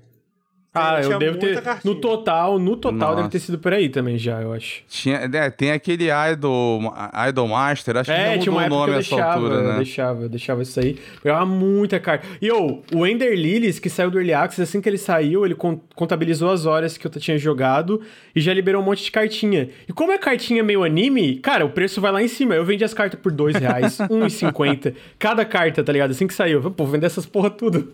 Ah, 0.74 1.02
eu 1.02 1.20
devo 1.20 1.38
ter. 1.38 1.62
Cartinha. 1.62 1.94
No 1.94 2.00
total, 2.00 2.58
no 2.58 2.78
total 2.78 2.98
Nossa. 2.98 3.16
deve 3.18 3.30
ter 3.30 3.40
sido 3.40 3.60
por 3.60 3.74
aí 3.74 3.90
também 3.90 4.18
já, 4.18 4.42
eu 4.42 4.54
acho. 4.54 4.84
Tinha, 4.88 5.18
é, 5.18 5.50
tem 5.50 5.72
aquele 5.72 6.08
Idol, 6.32 6.94
Idol 7.28 7.48
Master, 7.50 7.98
acho 7.98 8.10
é, 8.10 8.38
que 8.38 8.46
já 8.46 8.52
mudou 8.52 8.66
o 8.66 8.70
nome 8.70 8.94
essa 8.94 9.22
altura, 9.22 9.62
né? 9.62 9.72
Eu 9.72 9.78
deixava, 9.78 10.22
eu 10.24 10.30
deixava 10.30 10.62
isso 10.62 10.80
aí. 10.80 10.98
Pegava 11.22 11.46
muita 11.46 12.00
carta. 12.00 12.26
E 12.42 12.48
eu, 12.48 12.82
o 12.96 13.06
Ender 13.06 13.34
Lilies, 13.34 13.80
que 13.80 13.90
saiu 13.90 14.10
do 14.10 14.18
Early 14.18 14.34
Access, 14.34 14.62
assim 14.62 14.80
que 14.80 14.88
ele 14.88 14.98
saiu, 14.98 15.46
ele 15.46 15.56
contabilizou 15.56 16.50
as 16.50 16.66
horas 16.66 16.98
que 16.98 17.06
eu 17.06 17.12
tinha 17.12 17.38
jogado 17.38 18.02
e 18.34 18.40
já 18.40 18.54
liberou 18.54 18.82
um 18.82 18.86
monte 18.86 19.04
de 19.04 19.12
cartinha. 19.12 19.70
E 19.90 19.92
como 19.92 20.14
é 20.14 20.18
cartinha 20.18 20.64
meio 20.64 20.86
anime, 20.86 21.36
cara, 21.36 21.66
o 21.66 21.70
preço 21.70 22.00
vai 22.00 22.14
lá 22.14 22.24
em 22.24 22.30
cima. 22.30 22.56
Eu 22.56 22.64
vendi 22.64 22.86
as 22.86 22.94
cartas 22.94 23.20
por 23.20 23.34
dois 23.34 23.58
reais, 23.58 24.00
R$1,50. 24.00 24.96
Cada 25.20 25.44
carta, 25.44 25.84
tá 25.84 25.92
ligado? 25.92 26.12
Assim 26.12 26.28
que 26.28 26.34
saiu. 26.34 26.62
Pô, 26.62 26.86
vou 26.86 26.88
vender 26.88 27.08
essas 27.08 27.26
porra 27.26 27.50
tudo. 27.50 27.90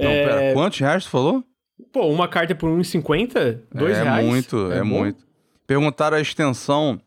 Não, 0.00 0.10
é... 0.10 0.26
pera, 0.26 0.54
quantos 0.54 0.78
reais 0.78 1.04
você 1.04 1.10
falou? 1.10 1.44
Pô, 1.92 2.06
uma 2.08 2.28
carta 2.28 2.54
por 2.54 2.70
1,50? 2.70 3.62
Dois 3.72 3.96
é 3.96 4.02
reais? 4.02 4.26
Muito, 4.26 4.72
é, 4.72 4.78
é 4.78 4.82
muito. 4.82 5.26
Perguntaram 5.66 6.16
a 6.16 6.20
extensão, 6.20 7.00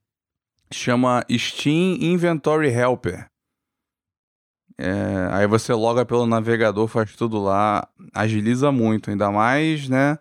chama 0.72 1.26
Steam 1.30 1.98
Inventory 2.00 2.70
Helper. 2.70 3.28
É, 4.78 5.30
aí 5.32 5.46
você 5.46 5.74
loga 5.74 6.06
pelo 6.06 6.26
navegador, 6.26 6.88
faz 6.88 7.16
tudo 7.16 7.40
lá, 7.40 7.88
agiliza 8.14 8.72
muito, 8.72 9.12
ainda 9.12 9.30
mais, 9.30 9.88
né? 9.88 10.18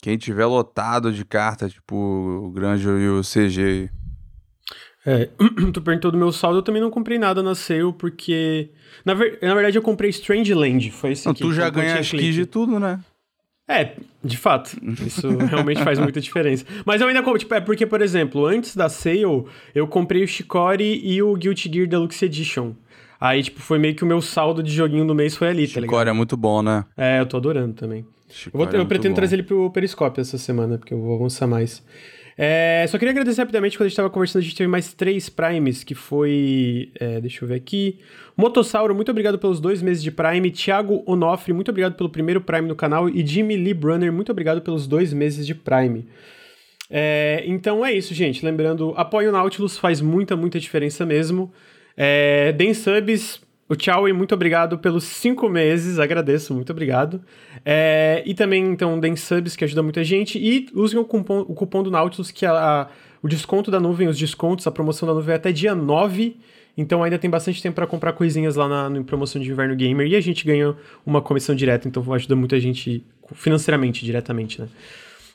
Quem 0.00 0.16
tiver 0.16 0.46
lotado 0.46 1.12
de 1.12 1.24
cartas, 1.24 1.72
tipo 1.72 1.96
o 1.96 2.50
Grande 2.50 2.86
e 2.86 3.08
o 3.08 3.22
CG. 3.22 3.90
É, 5.06 5.28
tu 5.72 5.82
perguntou 5.82 6.10
do 6.10 6.18
meu 6.18 6.30
saldo, 6.30 6.58
eu 6.58 6.62
também 6.62 6.80
não 6.80 6.90
comprei 6.90 7.18
nada 7.18 7.42
na 7.42 7.54
sale, 7.54 7.92
porque. 7.92 8.70
Na, 9.04 9.14
ver... 9.14 9.38
na 9.42 9.54
verdade, 9.54 9.76
eu 9.76 9.82
comprei 9.82 10.10
Strange 10.10 10.52
Land. 10.54 10.90
Foi 10.90 11.12
esse 11.12 11.26
não, 11.26 11.32
aqui. 11.32 11.42
Tu 11.42 11.52
já 11.52 11.68
ganha 11.68 11.98
as 11.98 12.10
keys 12.10 12.34
de 12.34 12.46
tudo, 12.46 12.78
né? 12.78 13.00
É, 13.66 13.92
de 14.22 14.36
fato. 14.36 14.76
Isso 15.06 15.28
realmente 15.48 15.82
faz 15.82 15.98
muita 15.98 16.20
diferença. 16.20 16.64
Mas 16.84 17.00
eu 17.00 17.08
ainda 17.08 17.22
compro, 17.22 17.38
tipo, 17.38 17.54
é 17.54 17.60
porque, 17.60 17.86
por 17.86 18.02
exemplo, 18.02 18.44
antes 18.46 18.76
da 18.76 18.88
sale, 18.88 19.44
eu 19.74 19.86
comprei 19.88 20.22
o 20.22 20.28
Shikori 20.28 21.00
e 21.02 21.22
o 21.22 21.34
Guilty 21.34 21.70
Gear 21.72 21.88
Deluxe 21.88 22.24
Edition. 22.24 22.72
Aí, 23.20 23.42
tipo, 23.42 23.60
foi 23.60 23.78
meio 23.78 23.94
que 23.94 24.04
o 24.04 24.06
meu 24.06 24.20
saldo 24.20 24.62
de 24.62 24.70
joguinho 24.70 25.06
do 25.06 25.14
mês 25.14 25.34
foi 25.34 25.48
ali, 25.48 25.66
Shikori 25.66 25.86
tá 25.86 25.92
ligado? 25.92 26.08
é 26.08 26.12
muito 26.12 26.36
bom, 26.36 26.62
né? 26.62 26.84
É, 26.96 27.20
eu 27.20 27.26
tô 27.26 27.38
adorando 27.38 27.72
também. 27.72 28.04
eu, 28.46 28.50
vou, 28.52 28.68
eu 28.70 28.82
é 28.82 28.84
pretendo 28.84 29.12
bom. 29.12 29.16
trazer 29.16 29.36
ele 29.36 29.42
pro 29.44 29.70
Periscope 29.70 30.20
essa 30.20 30.36
semana, 30.36 30.76
porque 30.76 30.92
eu 30.92 31.00
vou 31.00 31.14
avançar 31.16 31.46
mais. 31.46 31.82
É, 32.36 32.84
só 32.88 32.98
queria 32.98 33.12
agradecer 33.12 33.40
rapidamente, 33.40 33.76
quando 33.76 33.86
a 33.86 33.88
gente 33.88 33.92
estava 33.92 34.10
conversando, 34.10 34.42
a 34.42 34.44
gente 34.44 34.56
teve 34.56 34.68
mais 34.68 34.92
três 34.92 35.28
Primes, 35.28 35.84
que 35.84 35.94
foi. 35.94 36.90
É, 36.98 37.20
deixa 37.20 37.44
eu 37.44 37.48
ver 37.48 37.54
aqui. 37.54 38.00
Motossauro, 38.36 38.94
muito 38.94 39.10
obrigado 39.10 39.38
pelos 39.38 39.60
dois 39.60 39.80
meses 39.80 40.02
de 40.02 40.10
Prime. 40.10 40.50
Thiago 40.50 41.04
Onofre, 41.06 41.52
muito 41.52 41.70
obrigado 41.70 41.94
pelo 41.94 42.08
primeiro 42.08 42.40
Prime 42.40 42.66
no 42.66 42.74
canal. 42.74 43.08
E 43.08 43.24
Jimmy 43.24 43.56
Lee 43.56 43.74
Brunner, 43.74 44.12
muito 44.12 44.32
obrigado 44.32 44.60
pelos 44.60 44.86
dois 44.86 45.12
meses 45.12 45.46
de 45.46 45.54
Prime. 45.54 46.06
É, 46.90 47.44
então 47.46 47.84
é 47.86 47.92
isso, 47.92 48.12
gente. 48.12 48.44
Lembrando, 48.44 48.92
apoio 48.96 49.30
o 49.30 49.32
Nautilus, 49.32 49.78
faz 49.78 50.00
muita, 50.00 50.36
muita 50.36 50.58
diferença 50.58 51.06
mesmo. 51.06 51.52
É, 51.96 52.52
deem 52.52 52.74
subs, 52.74 53.40
O 53.66 53.74
tchau 53.74 54.06
e 54.06 54.12
muito 54.12 54.34
obrigado 54.34 54.78
pelos 54.78 55.04
cinco 55.04 55.48
meses, 55.48 55.98
agradeço, 55.98 56.52
muito 56.52 56.70
obrigado. 56.70 57.22
É, 57.64 58.22
e 58.26 58.34
também, 58.34 58.62
então, 58.64 59.00
deem 59.00 59.16
subs, 59.16 59.56
que 59.56 59.64
ajuda 59.64 59.82
muita 59.82 60.04
gente. 60.04 60.38
E 60.38 60.68
usem 60.74 60.98
o 60.98 61.04
cupom, 61.04 61.40
o 61.40 61.54
cupom 61.54 61.82
do 61.82 61.90
Nautilus, 61.90 62.30
que 62.30 62.44
a, 62.44 62.52
a, 62.52 62.88
o 63.22 63.28
desconto 63.28 63.70
da 63.70 63.80
nuvem, 63.80 64.06
os 64.06 64.18
descontos, 64.18 64.66
a 64.66 64.70
promoção 64.70 65.08
da 65.08 65.14
nuvem 65.14 65.32
é 65.32 65.36
até 65.36 65.50
dia 65.50 65.74
9. 65.74 66.36
Então 66.76 67.02
ainda 67.02 67.18
tem 67.18 67.30
bastante 67.30 67.62
tempo 67.62 67.76
para 67.76 67.86
comprar 67.86 68.12
coisinhas 68.12 68.56
lá 68.56 68.68
na, 68.68 68.90
na 68.90 69.02
promoção 69.02 69.40
de 69.40 69.50
Inverno 69.50 69.74
Gamer. 69.74 70.08
E 70.08 70.16
a 70.16 70.20
gente 70.20 70.44
ganha 70.44 70.76
uma 71.06 71.22
comissão 71.22 71.54
direta, 71.54 71.88
então 71.88 72.12
ajuda 72.12 72.36
muita 72.36 72.60
gente 72.60 73.02
financeiramente, 73.32 74.04
diretamente, 74.04 74.60
né? 74.60 74.68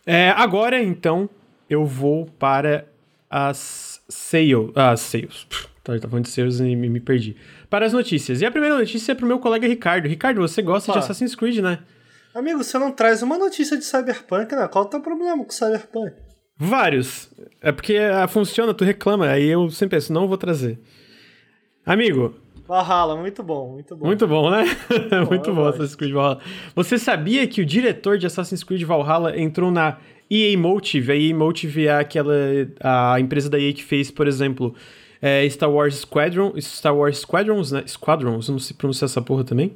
É, 0.05 0.29
agora, 0.31 0.81
então, 0.81 1.29
eu 1.69 1.85
vou 1.85 2.27
para 2.37 2.85
as 3.29 4.01
sales. 4.07 4.69
As 4.75 4.99
sales. 4.99 5.47
Tá, 5.83 5.97
tá 5.97 6.07
falando 6.07 6.25
de 6.25 6.29
sales 6.29 6.59
e 6.59 6.75
me, 6.75 6.89
me 6.89 6.99
perdi 6.99 7.35
para 7.69 7.85
as 7.85 7.93
notícias. 7.93 8.41
E 8.41 8.45
a 8.45 8.51
primeira 8.51 8.77
notícia 8.77 9.11
é 9.11 9.15
pro 9.15 9.27
meu 9.27 9.39
colega 9.39 9.67
Ricardo. 9.67 10.07
Ricardo, 10.07 10.41
você 10.41 10.61
gosta 10.61 10.91
Opa. 10.91 10.99
de 10.99 11.05
Assassin's 11.05 11.35
Creed, 11.35 11.59
né? 11.59 11.79
Amigo, 12.33 12.63
você 12.63 12.77
não 12.77 12.91
traz 12.91 13.21
uma 13.21 13.37
notícia 13.37 13.77
de 13.77 13.83
Cyberpunk, 13.83 14.55
né? 14.55 14.67
Qual 14.67 14.83
é 14.83 14.87
o 14.87 14.89
teu 14.89 15.01
problema 15.01 15.43
com 15.43 15.51
Cyberpunk? 15.51 16.13
Vários. 16.57 17.29
É 17.61 17.71
porque 17.71 17.97
ah, 17.97 18.27
funciona, 18.27 18.73
tu 18.73 18.83
reclama, 18.83 19.27
aí 19.27 19.47
eu 19.47 19.69
sempre 19.69 19.97
penso, 19.97 20.11
não 20.11 20.27
vou 20.27 20.37
trazer. 20.37 20.79
Amigo. 21.85 22.35
Valhalla, 22.67 23.15
muito 23.15 23.41
bom, 23.41 23.73
muito 23.73 23.95
bom. 23.95 24.05
Muito 24.05 24.27
bom, 24.27 24.51
né? 24.51 24.63
Bom, 25.09 25.29
muito 25.31 25.51
bom 25.51 25.65
Assassin's 25.65 25.95
Creed 25.95 26.13
Valhalla. 26.13 26.39
Você 26.75 26.99
sabia 26.99 27.47
que 27.47 27.61
o 27.61 27.65
diretor 27.65 28.19
de 28.19 28.27
Assassin's 28.27 28.63
Creed 28.63 28.83
Valhalla 28.83 29.35
entrou 29.35 29.71
na 29.71 29.97
EA 30.29 30.55
Motive? 30.55 31.11
A 31.11 31.15
EA 31.15 31.35
Motive 31.35 31.87
é 31.87 31.97
aquela 31.97 32.35
a 32.79 33.19
empresa 33.19 33.49
da 33.49 33.59
EA 33.59 33.73
que 33.73 33.83
fez, 33.83 34.11
por 34.11 34.27
exemplo, 34.27 34.75
é 35.21 35.47
Star 35.49 35.71
Wars 35.71 35.95
Squadron, 35.95 36.53
Star 36.59 36.95
Wars 36.95 37.19
Squadrons, 37.19 37.71
né? 37.71 37.83
Squadrons, 37.87 38.49
não 38.49 38.59
sei 38.59 38.75
pronunciar 38.75 39.07
essa 39.07 39.21
porra 39.21 39.43
também. 39.43 39.75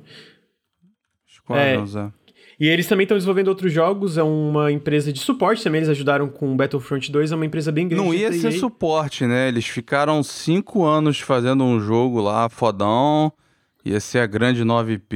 Squadrons, 1.27 1.95
é. 1.95 1.99
é. 1.99 2.23
E 2.59 2.67
eles 2.67 2.87
também 2.87 3.03
estão 3.03 3.17
desenvolvendo 3.17 3.47
outros 3.47 3.73
jogos, 3.73 4.17
é 4.17 4.23
uma 4.23 4.71
empresa 4.71 5.11
de 5.11 5.19
suporte 5.19 5.63
também, 5.63 5.79
eles 5.79 5.89
ajudaram 5.89 6.29
com 6.29 6.55
Battlefront 6.55 7.11
2, 7.11 7.31
é 7.31 7.35
uma 7.35 7.45
empresa 7.45 7.71
bem 7.71 7.87
grande. 7.87 8.03
Não 8.03 8.13
ia 8.13 8.31
ser 8.31 8.51
suporte, 8.51 9.25
né? 9.25 9.47
Eles 9.47 9.65
ficaram 9.65 10.21
cinco 10.23 10.85
anos 10.85 11.19
fazendo 11.19 11.63
um 11.63 11.79
jogo 11.79 12.21
lá, 12.21 12.47
fodão, 12.47 13.33
ia 13.83 13.99
ser 13.99 14.19
a 14.19 14.27
grande 14.27 14.63
9P, 14.63 15.13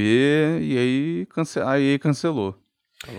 e 0.62 0.78
aí, 0.78 1.28
cance... 1.30 1.60
aí 1.60 2.00
cancelou. 2.00 2.56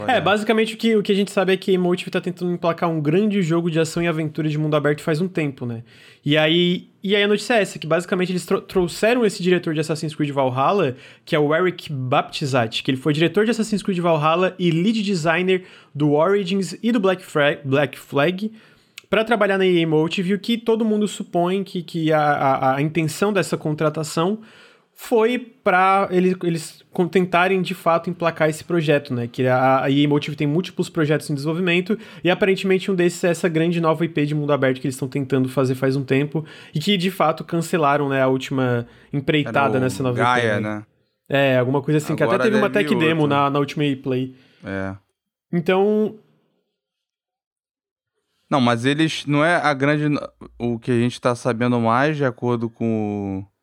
É, 0.07 0.21
basicamente 0.21 0.75
o 0.75 0.77
que, 0.77 0.97
o 0.97 1.03
que 1.03 1.13
a 1.13 1.15
gente 1.15 1.31
sabe 1.31 1.53
é 1.53 1.57
que 1.57 1.73
Emotive 1.73 2.11
tá 2.11 2.21
tentando 2.21 2.53
emplacar 2.53 2.91
um 2.91 3.01
grande 3.01 3.41
jogo 3.43 3.71
de 3.71 3.81
ação 3.81 4.03
e 4.03 4.07
aventura 4.07 4.49
de 4.49 4.59
mundo 4.59 4.77
aberto 4.77 5.01
faz 5.01 5.21
um 5.21 5.29
tempo, 5.29 5.65
né? 5.65 5.83
E 6.25 6.37
aí, 6.37 6.89
e 7.03 7.17
aí 7.17 7.23
a 7.23 7.29
notícia 7.29 7.55
é 7.55 7.63
essa, 7.63 7.79
que 7.79 7.87
basicamente 7.87 8.33
eles 8.33 8.47
trouxeram 8.67 9.25
esse 9.25 9.43
diretor 9.43 9.73
de 9.73 9.81
Assassin's 9.81 10.15
Creed 10.15 10.31
Valhalla, 10.31 10.97
que 11.25 11.35
é 11.35 11.39
o 11.39 11.55
Eric 11.55 11.93
Baptizat, 11.93 12.83
que 12.83 12.91
ele 12.91 12.99
foi 12.99 13.13
diretor 13.13 13.45
de 13.45 13.51
Assassin's 13.51 13.83
Creed 13.83 13.99
Valhalla 13.99 14.55
e 14.59 14.71
lead 14.71 15.03
designer 15.03 15.65
do 15.95 16.13
Origins 16.13 16.77
e 16.83 16.93
do 16.93 17.01
Black, 17.01 17.25
Fra 17.25 17.59
Black 17.65 17.99
Flag, 17.99 18.53
para 19.09 19.25
trabalhar 19.25 19.57
na 19.57 19.65
EA 19.65 19.87
Motive, 19.87 20.35
o 20.35 20.39
que 20.39 20.59
todo 20.59 20.85
mundo 20.85 21.09
supõe 21.09 21.65
que, 21.65 21.83
que 21.83 22.13
a, 22.13 22.21
a, 22.21 22.77
a 22.77 22.83
intenção 22.83 23.33
dessa 23.33 23.57
contratação 23.57 24.41
foi 25.01 25.39
para 25.39 26.09
eles, 26.11 26.35
eles 26.43 26.85
tentarem 27.13 27.63
de 27.63 27.73
fato 27.73 28.11
emplacar 28.11 28.51
esse 28.51 28.65
projeto, 28.65 29.15
né? 29.15 29.29
Que 29.29 29.47
a, 29.47 29.85
a 29.85 29.91
EA 29.91 30.09
Motive 30.09 30.35
tem 30.35 30.45
múltiplos 30.45 30.89
projetos 30.89 31.31
em 31.31 31.35
desenvolvimento 31.35 31.97
e 32.25 32.29
aparentemente 32.29 32.91
um 32.91 32.97
desses 32.97 33.23
é 33.23 33.29
essa 33.29 33.49
grande 33.49 33.81
nova 33.81 34.05
IP 34.05 34.27
de 34.27 34.35
mundo 34.35 34.53
aberto 34.53 34.81
que 34.81 34.89
eles 34.89 34.97
estão 34.97 35.07
tentando 35.07 35.49
fazer 35.49 35.77
faz 35.77 35.95
um 35.95 36.03
tempo 36.03 36.45
e 36.75 36.81
que 36.81 36.97
de 36.97 37.13
fato 37.13 37.45
cancelaram, 37.45 38.09
né, 38.09 38.21
a 38.21 38.27
última 38.27 38.89
empreitada 39.13 39.79
nessa 39.79 40.03
nova 40.03 40.19
Gaia, 40.19 40.55
IP. 40.55 40.63
Né? 40.65 40.75
né? 40.75 40.87
É, 41.29 41.59
alguma 41.59 41.81
coisa 41.81 41.99
assim, 41.99 42.15
Agora 42.15 42.31
que 42.31 42.35
até 42.35 42.45
teve 42.47 42.57
uma 42.57 42.69
tech 42.69 42.93
demo 42.97 43.29
na, 43.29 43.49
na 43.49 43.61
última 43.61 43.85
play. 44.03 44.35
É. 44.65 44.97
Então, 45.53 46.17
não, 48.51 48.61
mas 48.61 48.85
eles. 48.85 49.25
Não 49.27 49.45
é 49.45 49.55
a 49.55 49.73
grande. 49.75 50.19
O 50.59 50.77
que 50.77 50.91
a 50.91 50.99
gente 50.99 51.21
tá 51.21 51.37
sabendo 51.37 51.79
mais, 51.79 52.17
de 52.17 52.25
acordo 52.25 52.69
com 52.69 53.45
o 53.45 53.58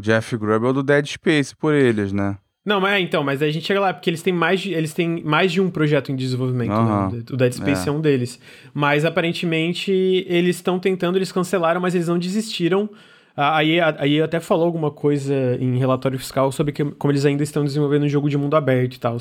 Jeff 0.00 0.36
Grubb 0.36 0.66
é 0.66 0.68
o 0.68 0.72
do 0.72 0.82
Dead 0.82 1.06
Space 1.06 1.54
por 1.54 1.74
eles, 1.74 2.12
né? 2.12 2.36
Não, 2.64 2.80
mas 2.80 2.94
é, 2.94 3.00
então, 3.00 3.22
mas 3.22 3.42
a 3.42 3.50
gente 3.50 3.66
chega 3.66 3.78
lá, 3.78 3.92
porque 3.92 4.08
eles 4.08 4.22
têm 4.22 4.32
mais 4.32 4.60
de, 4.60 4.72
eles 4.72 4.94
têm 4.94 5.22
mais 5.22 5.52
de 5.52 5.60
um 5.60 5.70
projeto 5.70 6.10
em 6.10 6.16
desenvolvimento, 6.16 6.72
uhum. 6.72 7.10
né? 7.10 7.22
O 7.30 7.36
Dead 7.36 7.52
Space 7.52 7.86
é. 7.86 7.90
é 7.90 7.92
um 7.92 8.00
deles. 8.00 8.40
Mas 8.72 9.04
aparentemente 9.04 9.92
eles 10.26 10.56
estão 10.56 10.78
tentando, 10.78 11.18
eles 11.18 11.30
cancelaram, 11.30 11.80
mas 11.80 11.94
eles 11.94 12.08
não 12.08 12.18
desistiram. 12.18 12.88
Aí, 13.36 13.80
aí 13.80 14.22
até 14.22 14.38
falou 14.38 14.64
alguma 14.64 14.92
coisa 14.92 15.34
em 15.58 15.76
relatório 15.76 16.16
fiscal 16.16 16.52
sobre 16.52 16.72
que, 16.72 16.84
como 16.84 17.10
eles 17.10 17.24
ainda 17.24 17.42
estão 17.42 17.64
desenvolvendo 17.64 18.04
um 18.04 18.08
jogo 18.08 18.30
de 18.30 18.38
mundo 18.38 18.54
aberto 18.54 18.94
e 18.94 19.00
tal. 19.00 19.16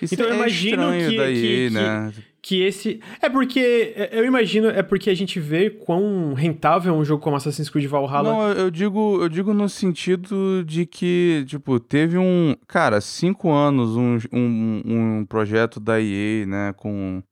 Então 0.00 0.24
eu 0.24 0.32
é 0.32 0.36
imagino 0.36 0.90
que, 0.90 1.16
daí, 1.16 1.34
que, 1.34 1.70
né? 1.70 2.12
que, 2.14 2.22
que 2.40 2.62
esse. 2.62 2.98
É 3.20 3.28
porque. 3.28 3.92
É, 3.94 4.08
eu 4.12 4.24
imagino, 4.24 4.68
é 4.68 4.82
porque 4.82 5.10
a 5.10 5.14
gente 5.14 5.38
vê 5.38 5.68
quão 5.68 6.32
rentável 6.32 6.94
é 6.94 6.96
um 6.96 7.04
jogo 7.04 7.22
como 7.22 7.36
Assassin's 7.36 7.68
Creed 7.68 7.86
Valhalla. 7.86 8.22
Não, 8.22 8.48
eu 8.52 8.70
digo, 8.70 9.20
eu 9.20 9.28
digo 9.28 9.52
no 9.52 9.68
sentido 9.68 10.64
de 10.64 10.86
que, 10.86 11.44
tipo, 11.46 11.78
teve 11.78 12.16
um. 12.16 12.56
Cara, 12.66 13.02
cinco 13.02 13.50
anos 13.52 13.96
um, 13.96 14.16
um, 14.32 14.82
um 14.86 15.26
projeto 15.26 15.78
da 15.78 16.00
EA, 16.00 16.46
né, 16.46 16.74
com, 16.74 17.22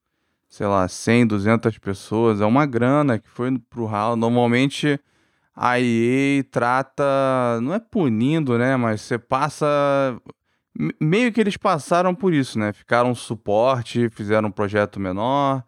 sei 0.51 0.67
lá, 0.67 0.87
100, 0.87 1.29
200 1.29 1.79
pessoas. 1.79 2.43
É 2.43 2.45
uma 2.45 2.67
grana 2.67 3.19
que 3.19 3.31
foi 3.31 3.59
pro 3.71 3.87
ralo. 3.87 4.17
Normalmente 4.17 5.01
a 5.57 5.81
EA 5.81 6.45
trata. 6.51 7.03
Não 7.63 7.73
é 7.73 7.81
punindo, 7.81 8.59
né, 8.59 8.77
mas 8.77 9.01
você 9.01 9.19
passa 9.19 9.67
meio 11.01 11.33
que 11.33 11.41
eles 11.41 11.57
passaram 11.57 12.15
por 12.15 12.35
isso, 12.35 12.59
né? 12.59 12.73
Ficaram 12.73 13.15
suporte, 13.15 14.11
fizeram 14.11 14.49
um 14.49 14.53
projeto 14.53 15.01
menor 15.01 15.65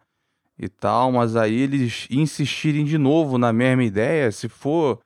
e 0.57 0.69
tal, 0.69 1.11
mas 1.11 1.35
aí 1.35 1.61
eles 1.61 2.07
insistirem 2.11 2.85
de 2.85 2.97
novo 2.97 3.37
na 3.37 3.51
mesma 3.51 3.83
ideia, 3.83 4.31
se 4.31 4.47
for 4.47 4.99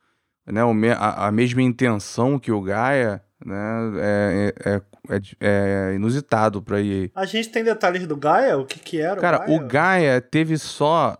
né, 0.46 0.60
a, 0.98 1.32
mesma 1.32 1.62
intenção 1.62 2.38
que 2.38 2.52
o 2.52 2.60
Gaia, 2.60 3.22
né, 3.44 3.56
é, 3.98 4.54
é, 4.64 4.82
é, 5.08 5.20
é 5.40 5.94
inusitado 5.94 6.60
para 6.60 6.80
ir. 6.80 7.10
A 7.14 7.24
gente 7.24 7.48
tem 7.48 7.64
detalhes 7.64 8.06
do 8.06 8.16
Gaia? 8.16 8.58
O 8.58 8.66
que, 8.66 8.78
que 8.78 9.00
era 9.00 9.20
Cara, 9.20 9.44
o 9.44 9.46
Gaia? 9.46 9.56
o 9.56 9.66
Gaia 9.66 10.20
teve 10.20 10.58
só 10.58 11.16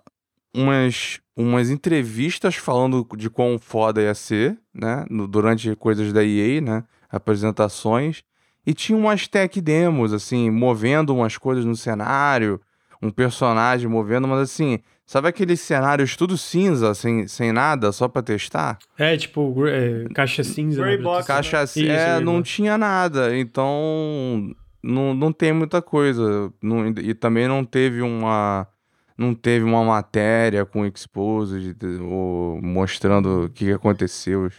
umas, 0.55 1.21
umas 1.37 1.71
entrevistas 1.71 2.55
falando 2.55 3.07
de 3.17 3.29
quão 3.29 3.59
foda 3.59 4.01
ia 4.01 4.15
ser, 4.15 4.57
né, 4.73 5.05
no, 5.11 5.27
durante 5.27 5.75
coisas 5.77 6.13
da 6.13 6.25
EA, 6.25 6.61
né, 6.61 6.85
apresentações, 7.11 8.23
e 8.67 8.73
tinha 8.73 8.97
umas 8.97 9.27
tech 9.29 9.61
demos, 9.61 10.13
assim, 10.13 10.51
movendo 10.51 11.15
umas 11.15 11.37
coisas 11.37 11.65
no 11.65 11.77
cenário, 11.77 12.61
um 13.03 13.11
personagem 13.11 13.89
movendo, 13.89 14.27
mas 14.27 14.41
assim, 14.41 14.79
sabe 15.05 15.29
aqueles 15.29 15.61
cenários 15.61 16.17
tudo 16.17 16.39
cinza, 16.39 16.95
sem, 16.95 17.27
sem 17.29 17.53
nada, 17.53 17.93
só 17.93 18.09
pra 18.09 18.23
testar? 18.23 18.79
É, 18.97 19.17
tipo, 19.17 19.67
é, 19.67 20.07
caixa 20.15 20.43
cinza. 20.43 20.81
Gray 20.81 20.97
né? 20.97 21.03
box, 21.03 21.27
caixa 21.27 21.59
né? 21.59 21.65
Isso, 21.65 21.81
é, 21.81 22.21
não 22.21 22.43
tinha 22.43 22.79
nada, 22.79 23.37
então 23.37 24.55
não, 24.83 25.13
não 25.13 25.33
tem 25.33 25.53
muita 25.53 25.83
coisa. 25.83 26.51
Não, 26.63 26.89
e 26.89 27.13
também 27.13 27.47
não 27.47 27.65
teve 27.65 28.01
uma 28.01 28.67
não 29.17 29.35
teve 29.35 29.65
uma 29.65 29.85
matéria 29.85 30.65
com 30.65 30.85
exposed 30.85 31.77
ou 32.01 32.61
mostrando 32.61 33.45
o 33.45 33.49
que 33.49 33.73
aconteceu. 33.73 34.51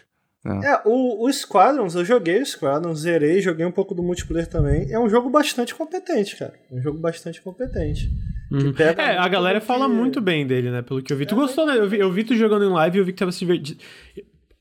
É, 0.46 0.68
é 0.68 0.82
o, 0.86 1.26
o 1.26 1.34
Squadrons, 1.34 1.96
eu 1.96 2.06
joguei 2.06 2.42
o 2.42 2.46
Squadrons, 2.46 3.00
zerei, 3.00 3.42
joguei 3.42 3.66
um 3.66 3.72
pouco 3.72 3.96
do 3.96 4.04
multiplayer 4.04 4.48
também. 4.48 4.92
É 4.92 5.00
um 5.00 5.10
jogo 5.10 5.30
bastante 5.30 5.74
competente, 5.74 6.38
cara. 6.38 6.54
Um 6.72 6.82
jogo 6.82 7.00
bastante 7.00 7.42
competente. 7.42 8.10
Uhum. 8.52 8.74
é, 8.78 9.18
a 9.18 9.28
galera 9.28 9.60
fala 9.60 9.88
que... 9.88 9.94
muito 9.94 10.22
bem 10.22 10.46
dele, 10.46 10.70
né? 10.70 10.84
Pelo 10.84 11.02
que 11.02 11.12
eu 11.12 11.18
vi. 11.18 11.24
É, 11.24 11.28
tu 11.28 11.36
gostou, 11.36 11.66
né? 11.66 11.78
Eu 11.78 11.90
vi, 11.90 12.00
eu 12.00 12.12
vi 12.12 12.24
tu 12.24 12.36
jogando 12.36 12.64
em 12.64 12.70
live 12.70 12.98
e 12.98 13.02
eu 13.02 13.06
vi 13.06 13.12
que 13.12 13.20
tava 13.20 13.32
se 13.32 13.40
divertindo. 13.40 13.80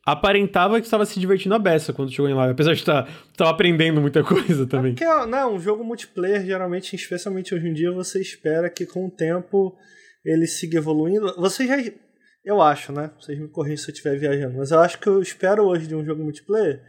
Aparentava 0.07 0.81
que 0.81 0.87
estava 0.87 1.07
se 1.07 1.19
divertindo 1.19 1.55
a 1.55 1.59
beça 1.59 1.93
quando 1.93 2.11
jogou 2.11 2.31
em 2.31 2.35
live, 2.35 2.53
apesar 2.53 2.75
de 2.75 2.81
estar 2.81 3.09
tá, 3.37 3.49
aprendendo 3.49 4.01
muita 4.01 4.23
coisa 4.23 4.67
também. 4.67 4.93
É 4.93 4.95
porque, 4.95 5.27
não, 5.27 5.55
um 5.55 5.61
jogo 5.61 5.83
multiplayer, 5.83 6.45
geralmente, 6.45 6.95
especialmente 6.95 7.55
hoje 7.55 7.69
em 7.69 7.73
dia, 7.73 7.91
você 7.91 8.21
espera 8.21 8.69
que 8.69 8.85
com 8.85 9.07
o 9.07 9.11
tempo 9.11 9.77
ele 10.25 10.47
siga 10.47 10.79
evoluindo. 10.79 11.35
Você 11.37 11.67
já 11.67 11.77
eu 12.45 12.61
acho, 12.61 12.93
né? 12.93 13.11
Vocês 13.19 13.39
me 13.39 13.49
corrigem 13.49 13.79
se 13.79 13.91
eu 13.91 13.93
estiver 13.95 14.19
viajando. 14.19 14.59
Mas 14.59 14.71
eu 14.71 14.79
acho 14.79 14.99
que 15.01 15.07
eu 15.07 15.23
espero 15.23 15.65
hoje 15.65 15.87
de 15.87 15.95
um 15.95 16.05
jogo 16.05 16.23
multiplayer 16.23 16.83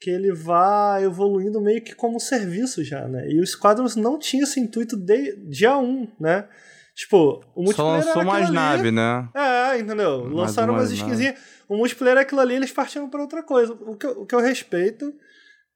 que 0.00 0.10
ele 0.10 0.32
vá 0.32 0.98
evoluindo 1.00 1.60
meio 1.60 1.82
que 1.82 1.94
como 1.94 2.18
serviço 2.18 2.82
já, 2.82 3.06
né? 3.06 3.28
E 3.28 3.40
o 3.40 3.46
Squadrons 3.46 3.96
não 3.96 4.18
tinha 4.18 4.42
esse 4.44 4.58
intuito 4.60 4.96
de 4.96 5.36
dia 5.48 5.76
1, 5.76 6.08
né? 6.18 6.48
Tipo, 6.94 7.42
o 7.54 7.62
multiplayer. 7.62 8.02
Só 8.02 8.08
lançou 8.08 8.24
mais 8.24 8.46
ali. 8.46 8.54
nave, 8.54 8.90
né? 8.90 9.28
É, 9.34 9.78
entendeu? 9.78 10.22
Mais 10.24 10.34
Lançaram 10.34 10.74
umas 10.74 10.92
skinzinhas. 10.92 11.34
O 11.68 11.76
multiplayer 11.76 12.18
é 12.18 12.20
aquilo 12.20 12.40
ali, 12.40 12.54
eles 12.54 12.70
partiram 12.70 13.08
para 13.08 13.20
outra 13.20 13.42
coisa. 13.42 13.72
O 13.72 13.96
que, 13.96 14.06
eu, 14.06 14.22
o 14.22 14.26
que 14.26 14.34
eu 14.34 14.40
respeito. 14.40 15.12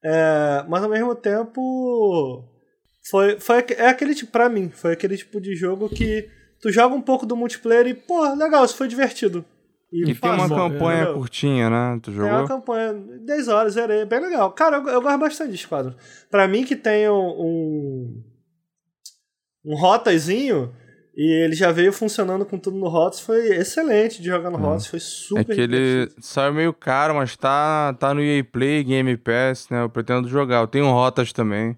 É, 0.04 0.64
mas 0.68 0.82
ao 0.82 0.90
mesmo 0.90 1.14
tempo. 1.14 2.44
Foi, 3.10 3.40
foi, 3.40 3.64
é 3.76 3.88
aquele 3.88 4.14
tipo, 4.14 4.30
pra 4.30 4.48
mim, 4.48 4.68
foi 4.68 4.92
aquele 4.92 5.16
tipo 5.16 5.40
de 5.40 5.56
jogo 5.56 5.88
que 5.88 6.28
tu 6.60 6.70
joga 6.70 6.94
um 6.94 7.00
pouco 7.00 7.24
do 7.24 7.34
multiplayer 7.34 7.86
e, 7.86 7.94
pô, 7.94 8.22
legal, 8.34 8.64
isso 8.64 8.76
foi 8.76 8.86
divertido. 8.86 9.44
E, 9.90 10.10
e 10.10 10.14
tem 10.14 10.30
uma 10.30 10.48
campanha 10.48 11.14
curtinha, 11.14 11.70
né? 11.70 11.98
Tu 12.02 12.12
jogou? 12.12 12.28
Tem 12.28 12.38
uma 12.38 12.48
campanha, 12.48 12.92
10 12.92 13.48
horas, 13.48 13.72
zerei, 13.72 14.04
bem 14.04 14.20
legal. 14.20 14.52
Cara, 14.52 14.76
eu, 14.76 14.88
eu 14.88 15.00
gosto 15.00 15.18
bastante 15.18 15.52
de 15.52 15.58
Squadron. 15.58 15.94
Pra 16.30 16.46
mim 16.46 16.64
que 16.64 16.76
tem 16.76 17.08
um, 17.08 18.22
um 19.64 19.74
rotazinho, 19.74 20.74
e 21.18 21.32
ele 21.32 21.56
já 21.56 21.72
veio 21.72 21.92
funcionando 21.92 22.46
com 22.46 22.56
tudo 22.56 22.78
no 22.78 22.86
HOTS, 22.86 23.18
foi 23.18 23.48
excelente 23.48 24.22
de 24.22 24.28
jogar 24.28 24.50
no 24.50 24.56
hum. 24.56 24.66
HOTS, 24.66 24.86
foi 24.86 25.00
super 25.00 25.40
É 25.40 25.44
que 25.44 25.60
ele 25.60 26.08
saiu 26.20 26.54
meio 26.54 26.72
caro, 26.72 27.16
mas 27.16 27.36
tá, 27.36 27.92
tá 27.94 28.14
no 28.14 28.22
EA 28.22 28.44
Play, 28.44 28.84
Game 28.84 29.16
Pass, 29.16 29.68
né? 29.68 29.82
Eu 29.82 29.90
pretendo 29.90 30.28
jogar. 30.28 30.60
Eu 30.60 30.68
tenho 30.68 30.84
Rotas 30.86 31.32
também. 31.32 31.76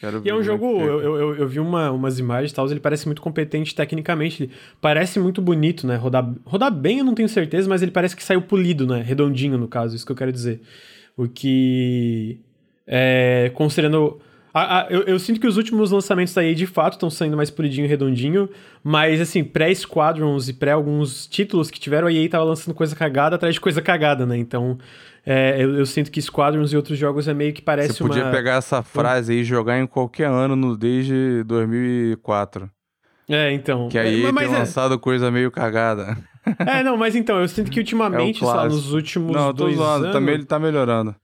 Quero 0.00 0.22
e 0.24 0.30
é 0.30 0.34
um 0.34 0.42
jogo, 0.42 0.80
eu, 0.80 1.00
eu, 1.02 1.34
eu, 1.36 1.46
vi 1.46 1.60
uma, 1.60 1.90
umas 1.90 2.18
imagens 2.18 2.50
e 2.50 2.54
tal, 2.54 2.66
ele 2.70 2.80
parece 2.80 3.04
muito 3.04 3.20
competente 3.20 3.74
tecnicamente, 3.74 4.44
ele 4.44 4.52
parece 4.80 5.20
muito 5.20 5.42
bonito, 5.42 5.86
né? 5.86 5.96
Rodar, 5.96 6.34
rodar 6.46 6.72
bem 6.72 7.00
eu 7.00 7.04
não 7.04 7.14
tenho 7.14 7.28
certeza, 7.28 7.68
mas 7.68 7.82
ele 7.82 7.90
parece 7.90 8.16
que 8.16 8.24
saiu 8.24 8.40
polido, 8.40 8.86
né? 8.86 9.02
Redondinho, 9.02 9.58
no 9.58 9.68
caso, 9.68 9.94
isso 9.94 10.06
que 10.06 10.12
eu 10.12 10.16
quero 10.16 10.32
dizer. 10.32 10.62
O 11.14 11.28
que, 11.28 12.40
é, 12.86 13.52
considerando 13.54 14.18
a, 14.54 14.80
a, 14.80 14.86
eu, 14.90 15.02
eu, 15.02 15.18
sinto 15.18 15.40
que 15.40 15.46
os 15.46 15.56
últimos 15.56 15.90
lançamentos 15.90 16.34
da 16.34 16.44
EA 16.44 16.54
de 16.54 16.66
fato 16.66 16.94
estão 16.94 17.08
saindo 17.08 17.36
mais 17.36 17.50
polidinho 17.50 17.86
e 17.86 17.88
redondinho, 17.88 18.48
mas 18.84 19.20
assim, 19.20 19.42
pré-Squadrons 19.42 20.48
e 20.48 20.52
pré 20.52 20.72
alguns 20.72 21.26
títulos 21.26 21.70
que 21.70 21.80
tiveram, 21.80 22.06
a 22.06 22.12
EA 22.12 22.28
tava 22.28 22.44
lançando 22.44 22.74
coisa 22.74 22.94
cagada 22.94 23.36
atrás 23.36 23.54
de 23.54 23.60
coisa 23.60 23.80
cagada, 23.80 24.26
né? 24.26 24.36
Então, 24.36 24.78
é, 25.24 25.56
eu, 25.58 25.76
eu, 25.78 25.86
sinto 25.86 26.10
que 26.10 26.20
Squadrons 26.20 26.72
e 26.72 26.76
outros 26.76 26.98
jogos 26.98 27.28
é 27.28 27.34
meio 27.34 27.52
que 27.52 27.62
parece 27.62 27.94
Você 27.94 28.04
podia 28.04 28.24
uma... 28.24 28.30
pegar 28.30 28.56
essa 28.56 28.82
frase 28.82 29.32
aí 29.32 29.40
e 29.40 29.44
jogar 29.44 29.78
em 29.78 29.86
qualquer 29.86 30.26
ano 30.28 30.54
no, 30.54 30.76
desde 30.76 31.44
2004. 31.44 32.68
É, 33.28 33.52
então. 33.52 33.88
Que 33.88 33.98
aí 33.98 34.24
é, 34.24 34.32
tem 34.32 34.44
é 34.44 34.48
lançado 34.48 34.98
coisa 34.98 35.30
meio 35.30 35.50
cagada. 35.50 36.18
É, 36.58 36.82
não, 36.82 36.96
mas 36.96 37.14
então, 37.14 37.40
eu 37.40 37.46
sinto 37.46 37.70
que 37.70 37.78
ultimamente, 37.80 38.42
é 38.42 38.46
lá, 38.46 38.64
nos 38.64 38.92
últimos 38.92 39.32
não, 39.32 39.52
dois 39.52 39.76
zoando, 39.76 40.04
anos... 40.06 40.12
Também 40.12 40.34
ele 40.34 40.44
tá 40.44 40.58
melhorando. 40.58 41.14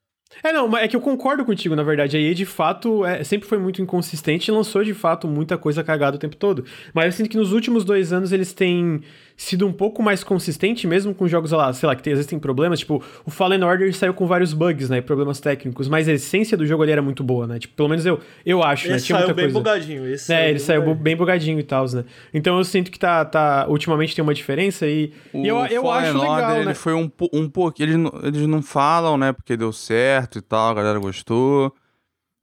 É, 0.42 0.52
não, 0.52 0.68
mas 0.68 0.84
é 0.84 0.88
que 0.88 0.94
eu 0.94 1.00
concordo 1.00 1.44
contigo, 1.44 1.74
na 1.74 1.82
verdade. 1.82 2.16
A 2.16 2.20
EA, 2.20 2.34
de 2.34 2.44
fato, 2.44 3.04
é, 3.04 3.24
sempre 3.24 3.48
foi 3.48 3.58
muito 3.58 3.80
inconsistente 3.82 4.48
e 4.48 4.52
lançou, 4.52 4.84
de 4.84 4.94
fato, 4.94 5.26
muita 5.26 5.56
coisa 5.56 5.82
cagada 5.82 6.16
o 6.16 6.20
tempo 6.20 6.36
todo. 6.36 6.64
Mas 6.92 7.06
eu 7.06 7.12
sinto 7.12 7.30
que 7.30 7.36
nos 7.36 7.52
últimos 7.52 7.84
dois 7.84 8.12
anos 8.12 8.30
eles 8.30 8.52
têm 8.52 9.00
sido 9.40 9.64
um 9.68 9.72
pouco 9.72 10.02
mais 10.02 10.24
consistente, 10.24 10.84
mesmo 10.84 11.14
com 11.14 11.28
jogos, 11.28 11.52
lá, 11.52 11.72
sei 11.72 11.86
lá, 11.86 11.94
que 11.94 12.02
tem, 12.02 12.12
às 12.12 12.18
vezes 12.18 12.28
tem 12.28 12.40
problemas, 12.40 12.80
tipo, 12.80 13.00
o 13.24 13.30
Fallen 13.30 13.62
Order 13.62 13.94
saiu 13.94 14.12
com 14.12 14.26
vários 14.26 14.52
bugs, 14.52 14.90
né, 14.90 15.00
problemas 15.00 15.38
técnicos, 15.38 15.88
mas 15.88 16.08
a 16.08 16.12
essência 16.12 16.56
do 16.56 16.66
jogo 16.66 16.82
ali 16.82 16.90
era 16.90 17.00
muito 17.00 17.22
boa, 17.22 17.46
né, 17.46 17.56
tipo, 17.60 17.72
pelo 17.74 17.88
menos 17.88 18.04
eu, 18.04 18.18
eu 18.44 18.64
acho, 18.64 18.88
né, 18.88 18.98
Tinha 18.98 19.16
saiu 19.16 19.28
muita 19.28 19.34
bem 19.34 19.44
coisa. 19.44 19.58
bugadinho, 19.60 20.12
esse 20.12 20.34
É, 20.34 20.50
ele 20.50 20.58
saiu 20.58 20.92
bem 20.92 21.16
bugadinho 21.16 21.60
e 21.60 21.62
tal, 21.62 21.86
né, 21.92 22.04
então 22.34 22.58
eu 22.58 22.64
sinto 22.64 22.90
que 22.90 22.98
tá, 22.98 23.24
tá, 23.24 23.66
ultimamente 23.68 24.12
tem 24.12 24.24
uma 24.24 24.34
diferença 24.34 24.88
e, 24.88 25.12
o 25.32 25.44
e 25.44 25.46
eu, 25.46 25.56
eu 25.66 25.82
Fallen 25.82 26.08
acho 26.08 26.18
legal, 26.18 26.34
Order, 26.34 26.54
né. 26.56 26.62
ele 26.62 26.74
foi 26.74 26.94
um, 26.94 27.10
um 27.32 27.48
pouco, 27.48 27.80
eles, 27.80 27.96
eles 28.24 28.46
não 28.48 28.60
falam, 28.60 29.16
né, 29.16 29.32
porque 29.32 29.56
deu 29.56 29.72
certo 29.72 30.38
e 30.38 30.42
tal, 30.42 30.72
a 30.72 30.74
galera 30.74 30.98
gostou, 30.98 31.72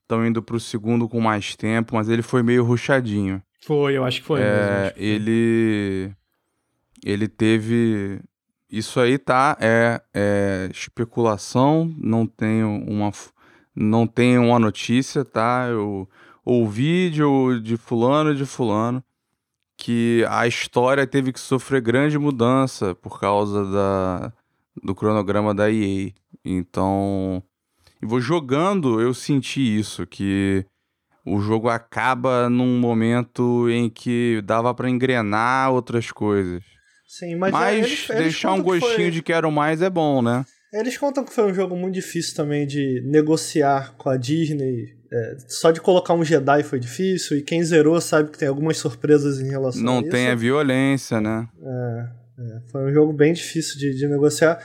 estão 0.04 0.26
indo 0.26 0.42
pro 0.42 0.62
segundo 0.62 1.10
com 1.10 1.20
mais 1.20 1.58
tempo, 1.58 1.94
mas 1.96 2.08
ele 2.08 2.22
foi 2.22 2.42
meio 2.42 2.64
ruchadinho. 2.64 3.42
Foi, 3.66 3.98
eu 3.98 4.06
acho 4.06 4.22
que 4.22 4.28
foi. 4.28 4.40
É, 4.40 4.44
mesmo, 4.44 4.94
que 4.94 5.00
foi. 5.00 5.04
ele 5.04 6.12
ele 7.04 7.28
teve. 7.28 8.22
Isso 8.70 9.00
aí 9.00 9.18
tá, 9.18 9.58
é, 9.60 10.02
é 10.14 10.70
especulação, 10.72 11.94
não 11.98 12.26
tenho 12.26 12.84
uma, 12.88 13.12
não 13.76 14.08
tenho 14.08 14.44
uma 14.44 14.60
notícia, 14.60 15.24
tá? 15.24 15.68
Eu 15.70 16.10
ouvi 16.44 17.10
de, 17.10 17.22
de 17.62 17.78
fulano 17.78 18.36
de 18.36 18.46
fulano 18.46 19.04
que 19.78 20.26
a 20.30 20.48
história 20.48 21.06
teve 21.06 21.32
que 21.32 21.40
sofrer 21.40 21.82
grande 21.82 22.18
mudança 22.18 22.96
por 22.96 23.20
causa 23.20 23.66
da, 23.66 24.34
do 24.84 24.96
cronograma 24.96 25.54
da 25.54 25.72
EA. 25.72 26.12
Então, 26.44 27.44
e 28.02 28.06
vou 28.06 28.22
jogando, 28.22 29.02
eu 29.02 29.14
senti 29.14 29.62
isso, 29.62 30.06
que 30.06 30.66
o 31.26 31.40
jogo 31.40 31.70
acaba 31.70 32.50
num 32.50 32.80
momento 32.80 33.70
em 33.70 33.90
que 33.90 34.42
dava 34.46 34.74
para 34.74 34.90
engrenar 34.90 35.72
outras 35.72 36.12
coisas. 36.12 36.64
Sim, 37.18 37.36
mas, 37.36 37.54
mas 37.54 37.78
eles, 37.78 38.10
eles 38.10 38.24
deixar 38.24 38.52
um 38.52 38.62
gostinho 38.62 38.94
foi... 38.94 39.12
de 39.12 39.22
quero 39.22 39.50
mais 39.50 39.82
é 39.82 39.90
bom, 39.90 40.22
né? 40.22 40.46
Eles 40.74 40.98
contam 40.98 41.24
que 41.24 41.32
foi 41.32 41.50
um 41.50 41.54
jogo 41.54 41.74
muito 41.74 41.94
difícil 41.94 42.36
também 42.36 42.68
de 42.68 43.02
negociar 43.06 43.94
com 43.98 44.10
a 44.10 44.18
Disney. 44.18 44.94
É, 45.10 45.38
só 45.48 45.72
de 45.72 45.80
colocar 45.80 46.14
um 46.14 46.26
Jedi 46.26 46.64
foi 46.64 46.78
difícil, 46.78 47.38
e 47.38 47.42
quem 47.42 47.64
zerou 47.64 48.02
sabe 48.02 48.32
que 48.32 48.38
tem 48.38 48.50
algumas 48.50 48.78
surpresas 48.78 49.40
em 49.40 49.50
relação 49.50 49.82
Não 49.82 49.94
a 49.94 49.96
isso. 50.00 50.06
Não 50.08 50.12
tem 50.12 50.28
a 50.28 50.36
violência, 50.36 51.22
né? 51.22 51.48
É, 51.64 52.06
é, 52.38 52.60
foi 52.70 52.84
um 52.84 52.94
jogo 52.94 53.14
bem 53.14 53.32
difícil 53.32 53.80
de, 53.80 53.96
de 53.96 54.08
negociar, 54.10 54.60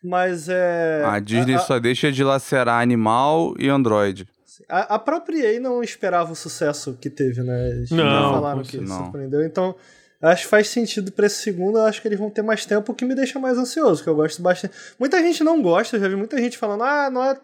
mas 0.00 0.48
é... 0.48 1.02
A 1.04 1.18
Disney 1.18 1.54
a, 1.54 1.56
a... 1.56 1.60
só 1.60 1.80
deixa 1.80 2.12
de 2.12 2.22
lacerar 2.22 2.80
animal 2.80 3.52
e 3.58 3.68
android. 3.68 4.28
A, 4.68 4.94
a 4.94 4.98
própria 5.00 5.54
EA 5.54 5.58
não 5.58 5.82
esperava 5.82 6.30
o 6.30 6.36
sucesso 6.36 6.96
que 7.00 7.10
teve, 7.10 7.42
né? 7.42 7.70
Eles 7.70 7.90
não, 7.90 8.32
falaram 8.32 8.62
que 8.62 8.78
não. 8.78 9.04
surpreendeu, 9.04 9.44
então 9.44 9.74
acho 10.20 10.44
que 10.44 10.48
faz 10.48 10.68
sentido 10.68 11.12
para 11.12 11.26
esse 11.26 11.42
segundo. 11.42 11.78
Acho 11.80 12.00
que 12.00 12.08
eles 12.08 12.18
vão 12.18 12.30
ter 12.30 12.42
mais 12.42 12.64
tempo, 12.64 12.92
o 12.92 12.94
que 12.94 13.04
me 13.04 13.14
deixa 13.14 13.38
mais 13.38 13.58
ansioso, 13.58 14.02
que 14.02 14.08
eu 14.08 14.14
gosto 14.14 14.42
bastante. 14.42 14.74
Muita 14.98 15.20
gente 15.20 15.42
não 15.44 15.62
gosta, 15.62 15.98
já 15.98 16.08
vi 16.08 16.16
muita 16.16 16.38
gente 16.38 16.58
falando, 16.58 16.84
ah, 16.84 17.10
não 17.10 17.24
é. 17.24 17.38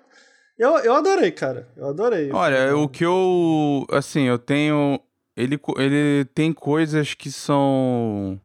Eu, 0.59 0.79
eu 0.79 0.95
adorei, 0.95 1.31
cara. 1.31 1.69
Eu 1.77 1.89
adorei. 1.89 2.31
Olha, 2.33 2.77
o 2.77 2.89
que 2.89 3.05
eu. 3.05 3.87
Assim, 3.91 4.23
eu 4.23 4.39
tenho. 4.39 5.01
Ele, 5.37 5.59
ele 5.79 6.25
tem 6.35 6.53
coisas 6.53 7.15
que 7.15 7.31
são. 7.31 8.41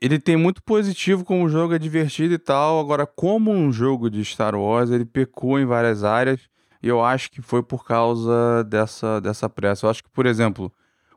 Ele 0.00 0.18
tem 0.18 0.36
muito 0.36 0.62
positivo 0.62 1.24
como 1.24 1.48
jogo, 1.48 1.74
é 1.74 1.78
divertido 1.78 2.34
e 2.34 2.38
tal. 2.38 2.80
Agora, 2.80 3.06
como 3.06 3.50
um 3.50 3.70
jogo 3.72 4.10
de 4.10 4.24
Star 4.24 4.54
Wars, 4.54 4.90
ele 4.90 5.04
pecou 5.04 5.58
em 5.60 5.66
várias 5.66 6.02
áreas. 6.02 6.40
E 6.82 6.88
eu 6.88 7.02
acho 7.02 7.30
que 7.30 7.40
foi 7.40 7.62
por 7.62 7.84
causa 7.84 8.64
dessa, 8.64 9.20
dessa 9.20 9.48
pressa. 9.48 9.86
Eu 9.86 9.90
acho 9.90 10.02
que, 10.02 10.10
por 10.10 10.26
exemplo, 10.26 10.72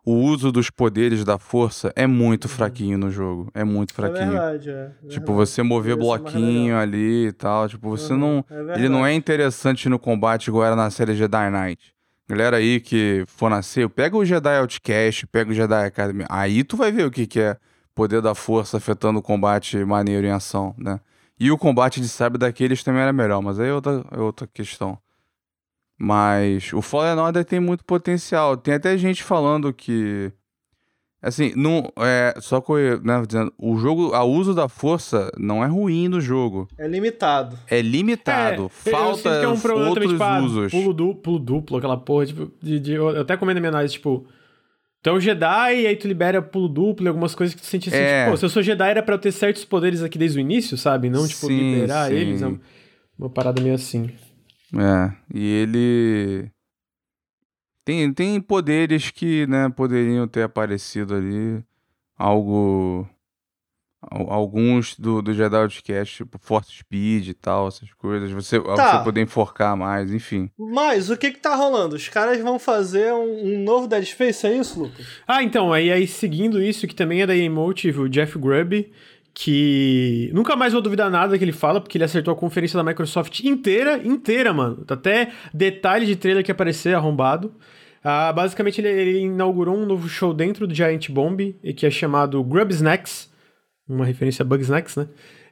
o 0.05 0.13
uso 0.13 0.51
dos 0.51 0.69
poderes 0.69 1.23
da 1.25 1.39
força 1.39 1.91
é 1.95 2.05
muito 2.05 2.45
uhum. 2.45 2.51
fraquinho 2.51 2.97
no 2.97 3.09
jogo. 3.09 3.49
É 3.53 3.63
muito 3.63 3.91
é 3.91 3.93
fraquinho. 3.95 4.37
É 4.37 4.57
verdade, 4.57 4.69
é. 4.69 4.91
Tipo, 5.09 5.33
você 5.33 5.63
mover 5.63 5.95
bloquinho 5.95 6.77
ali 6.77 7.27
e 7.27 7.31
tal. 7.31 7.67
Tipo, 7.67 7.89
você 7.89 8.13
uhum. 8.13 8.19
não. 8.19 8.45
É 8.49 8.77
ele 8.77 8.87
não 8.87 9.05
é 9.05 9.13
interessante 9.13 9.89
no 9.89 9.97
combate 9.97 10.47
igual 10.47 10.65
era 10.65 10.75
na 10.75 10.91
série 10.91 11.15
Jedi 11.15 11.49
Knight. 11.49 11.95
Galera 12.27 12.57
aí 12.57 12.79
que 12.79 13.23
for 13.27 13.49
nascer, 13.49 13.87
pega 13.89 14.17
o 14.17 14.25
Jedi 14.25 14.57
Outcast, 14.57 15.27
pega 15.27 15.51
o 15.51 15.53
Jedi 15.53 15.85
Academy. 15.85 16.25
Aí 16.29 16.63
tu 16.63 16.75
vai 16.77 16.91
ver 16.91 17.05
o 17.05 17.11
que, 17.11 17.27
que 17.27 17.39
é 17.39 17.57
poder 17.93 18.21
da 18.21 18.35
força 18.35 18.77
afetando 18.77 19.19
o 19.19 19.23
combate 19.23 19.77
maneiro 19.85 20.25
em 20.25 20.31
ação, 20.31 20.73
né? 20.77 20.99
E 21.39 21.51
o 21.51 21.57
combate 21.57 21.99
de 21.99 22.07
sabre 22.07 22.37
daqueles 22.37 22.83
também 22.83 23.01
era 23.01 23.13
melhor, 23.13 23.41
mas 23.41 23.59
aí 23.59 23.69
é 23.69 23.73
outra, 23.73 24.05
é 24.11 24.19
outra 24.19 24.47
questão. 24.47 24.97
Mas 25.97 26.73
o 26.73 26.81
Fallen 26.81 27.17
Order 27.17 27.45
tem 27.45 27.60
muito 27.60 27.84
potencial. 27.84 28.58
Tem 28.58 28.73
até 28.73 28.97
gente 28.97 29.23
falando 29.23 29.73
que. 29.73 30.31
Assim, 31.21 31.53
não, 31.55 31.91
é, 31.97 32.36
só 32.39 32.62
que, 32.62 32.71
né, 33.03 33.23
dizendo, 33.25 33.51
o 33.58 33.77
jogo, 33.77 34.15
o 34.15 34.23
uso 34.25 34.53
da 34.53 34.69
força 34.69 35.31
não 35.39 35.63
é 35.63 35.67
ruim 35.67 36.08
no 36.08 36.21
jogo. 36.21 36.67
É 36.77 36.88
limitado. 36.88 37.58
É 37.67 37.81
limitado. 37.81 38.69
É, 38.86 38.91
Falta 38.91 39.29
eu 39.29 39.39
que 39.39 39.45
é 39.45 39.47
um 39.47 39.60
problema 39.60 39.89
outros 39.89 40.05
também, 40.05 40.17
tipo, 40.19 40.23
ah, 40.23 40.39
usos. 40.43 40.71
Pulo 40.71 40.93
duplo, 40.93 41.39
duplo, 41.39 41.77
aquela 41.77 41.97
porra, 41.97 42.27
tipo, 42.27 42.51
de, 42.62 42.79
de, 42.79 42.93
eu 42.93 43.21
até 43.21 43.36
comendo 43.36 43.58
a 43.58 43.62
minha 43.62 43.71
análise, 43.71 43.93
tipo, 43.93 44.27
tu 45.01 45.10
é 45.10 45.13
um 45.13 45.19
Jedi 45.19 45.81
e 45.81 45.88
aí 45.88 45.95
tu 45.95 46.08
libera 46.08 46.43
pulo 46.43 46.67
duplo 46.67 47.08
e 47.08 47.08
algumas 47.08 47.34
coisas 47.34 47.55
que 47.55 47.62
tu 47.62 47.65
sente 47.65 47.89
assim, 47.89 47.97
é. 47.97 48.19
tipo, 48.19 48.31
pô, 48.31 48.38
se 48.38 48.45
eu 48.45 48.49
sou 48.49 48.62
Jedi 48.62 48.88
era 48.88 49.01
pra 49.01 49.15
eu 49.15 49.19
ter 49.19 49.31
certos 49.31 49.65
poderes 49.65 50.03
aqui 50.03 50.19
desde 50.19 50.38
o 50.38 50.41
início, 50.41 50.77
sabe? 50.77 51.10
Não, 51.10 51.27
tipo, 51.27 51.47
sim, 51.47 51.73
liberar 51.73 52.10
sim. 52.10 52.15
eles. 52.15 52.41
É 52.43 52.53
uma 53.17 53.31
parada 53.31 53.60
meio 53.63 53.73
assim. 53.73 54.12
É, 54.77 55.15
e 55.33 55.45
ele 55.45 56.51
tem, 57.85 58.11
tem 58.11 58.41
poderes 58.41 59.11
que, 59.11 59.45
né, 59.47 59.69
poderiam 59.69 60.27
ter 60.27 60.43
aparecido 60.43 61.15
ali, 61.15 61.63
algo 62.17 63.07
alguns 64.09 64.95
do, 64.97 65.21
do 65.21 65.33
Jedi 65.33 65.55
Outcast, 65.55 66.17
tipo 66.17 66.38
Force 66.39 66.71
Speed 66.71 67.29
e 67.29 67.33
tal, 67.33 67.67
essas 67.67 67.91
coisas, 67.93 68.31
você, 68.31 68.59
tá. 68.59 68.97
você 68.97 69.03
poder 69.03 69.21
enforcar 69.21 69.75
mais, 69.75 70.13
enfim. 70.13 70.49
Mas 70.57 71.09
o 71.09 71.17
que 71.17 71.31
que 71.31 71.39
tá 71.39 71.55
rolando? 71.55 71.95
Os 71.95 72.07
caras 72.07 72.39
vão 72.39 72.59
fazer 72.59 73.13
um, 73.13 73.55
um 73.55 73.63
novo 73.63 73.88
Dead 73.88 74.03
Space, 74.03 74.45
é 74.45 74.55
isso, 74.55 74.79
Lucas? 74.79 75.05
Ah, 75.27 75.43
então, 75.43 75.73
aí, 75.73 75.91
aí 75.91 76.07
seguindo 76.07 76.61
isso, 76.61 76.88
que 76.88 76.95
também 76.95 77.21
é 77.21 77.27
da 77.27 77.35
Emotive, 77.35 78.01
o 78.01 78.09
Jeff 78.09 78.38
Grubb, 78.38 78.91
que 79.37 80.31
nunca 80.33 80.55
mais 80.55 80.71
vou 80.71 80.81
duvidar 80.81 81.11
nada 81.11 81.37
que 81.37 81.43
ele 81.43 81.51
fala, 81.51 81.81
porque 81.81 81.97
ele 81.97 82.05
acertou 82.05 82.33
a 82.33 82.37
conferência 82.37 82.77
da 82.77 82.83
Microsoft 82.83 83.41
inteira, 83.41 84.01
inteira, 84.01 84.53
mano. 84.53 84.85
Até 84.87 85.33
detalhe 85.53 86.05
de 86.05 86.15
trailer 86.15 86.43
que 86.43 86.51
aparecer 86.51 86.95
arrombado. 86.95 87.53
Ah, 88.01 88.31
basicamente, 88.31 88.79
ele, 88.79 88.87
ele, 88.87 89.19
inaugurou 89.19 89.75
um 89.75 89.85
novo 89.85 90.07
show 90.07 90.33
dentro 90.33 90.65
do 90.65 90.73
Giant 90.73 91.09
Bomb, 91.09 91.53
que 91.75 91.85
é 91.85 91.91
chamado 91.91 92.41
Grub 92.43 92.71
Snacks. 92.71 93.29
uma 93.89 94.05
referência 94.05 94.41
a 94.41 94.45
Bugsnax, 94.45 94.95
né? 94.95 95.07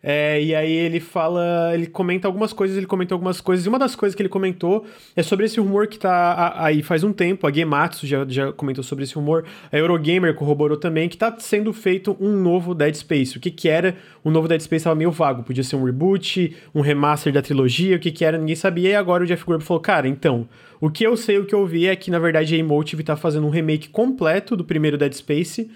É, 0.05 0.43
e 0.43 0.53
aí 0.53 0.69
ele 0.69 0.99
fala, 0.99 1.71
ele 1.73 1.87
comenta 1.87 2.27
algumas 2.27 2.51
coisas, 2.51 2.75
ele 2.75 2.85
comentou 2.85 3.15
algumas 3.15 3.39
coisas, 3.39 3.65
e 3.65 3.69
uma 3.69 3.79
das 3.79 3.95
coisas 3.95 4.13
que 4.13 4.21
ele 4.21 4.27
comentou 4.27 4.85
é 5.15 5.23
sobre 5.23 5.45
esse 5.45 5.61
rumor 5.61 5.87
que 5.87 5.97
tá 5.97 6.55
aí 6.57 6.83
faz 6.83 7.05
um 7.05 7.13
tempo, 7.13 7.47
a 7.47 7.51
Gematsu 7.53 8.05
já, 8.05 8.25
já 8.27 8.51
comentou 8.51 8.83
sobre 8.83 9.05
esse 9.05 9.15
rumor, 9.15 9.45
a 9.71 9.77
Eurogamer 9.77 10.35
corroborou 10.35 10.75
também, 10.75 11.07
que 11.07 11.15
tá 11.15 11.33
sendo 11.39 11.71
feito 11.71 12.17
um 12.19 12.33
novo 12.33 12.75
Dead 12.75 12.93
Space. 12.95 13.37
O 13.37 13.39
que 13.39 13.49
que 13.49 13.69
era 13.69 13.95
o 14.25 14.29
novo 14.29 14.45
Dead 14.45 14.59
Space 14.59 14.81
estava 14.81 14.95
meio 14.95 15.09
vago, 15.09 15.41
podia 15.41 15.63
ser 15.63 15.77
um 15.77 15.85
reboot, 15.85 16.53
um 16.75 16.81
remaster 16.81 17.31
da 17.31 17.41
trilogia, 17.41 17.95
o 17.95 17.99
que 17.99 18.11
que 18.11 18.25
era, 18.25 18.37
ninguém 18.37 18.57
sabia, 18.57 18.89
e 18.89 18.95
agora 18.95 19.23
o 19.23 19.25
Jeff 19.25 19.45
Grubb 19.45 19.63
falou, 19.63 19.79
cara, 19.79 20.05
então, 20.05 20.49
o 20.81 20.89
que 20.89 21.05
eu 21.05 21.15
sei, 21.15 21.37
o 21.37 21.45
que 21.45 21.55
eu 21.55 21.65
vi 21.65 21.87
é 21.87 21.95
que, 21.95 22.11
na 22.11 22.19
verdade, 22.19 22.53
a 22.53 22.57
Emotive 22.57 23.03
tá 23.03 23.15
fazendo 23.15 23.47
um 23.47 23.49
remake 23.49 23.87
completo 23.87 24.57
do 24.57 24.65
primeiro 24.65 24.97
Dead 24.97 25.13
Space, 25.13 25.71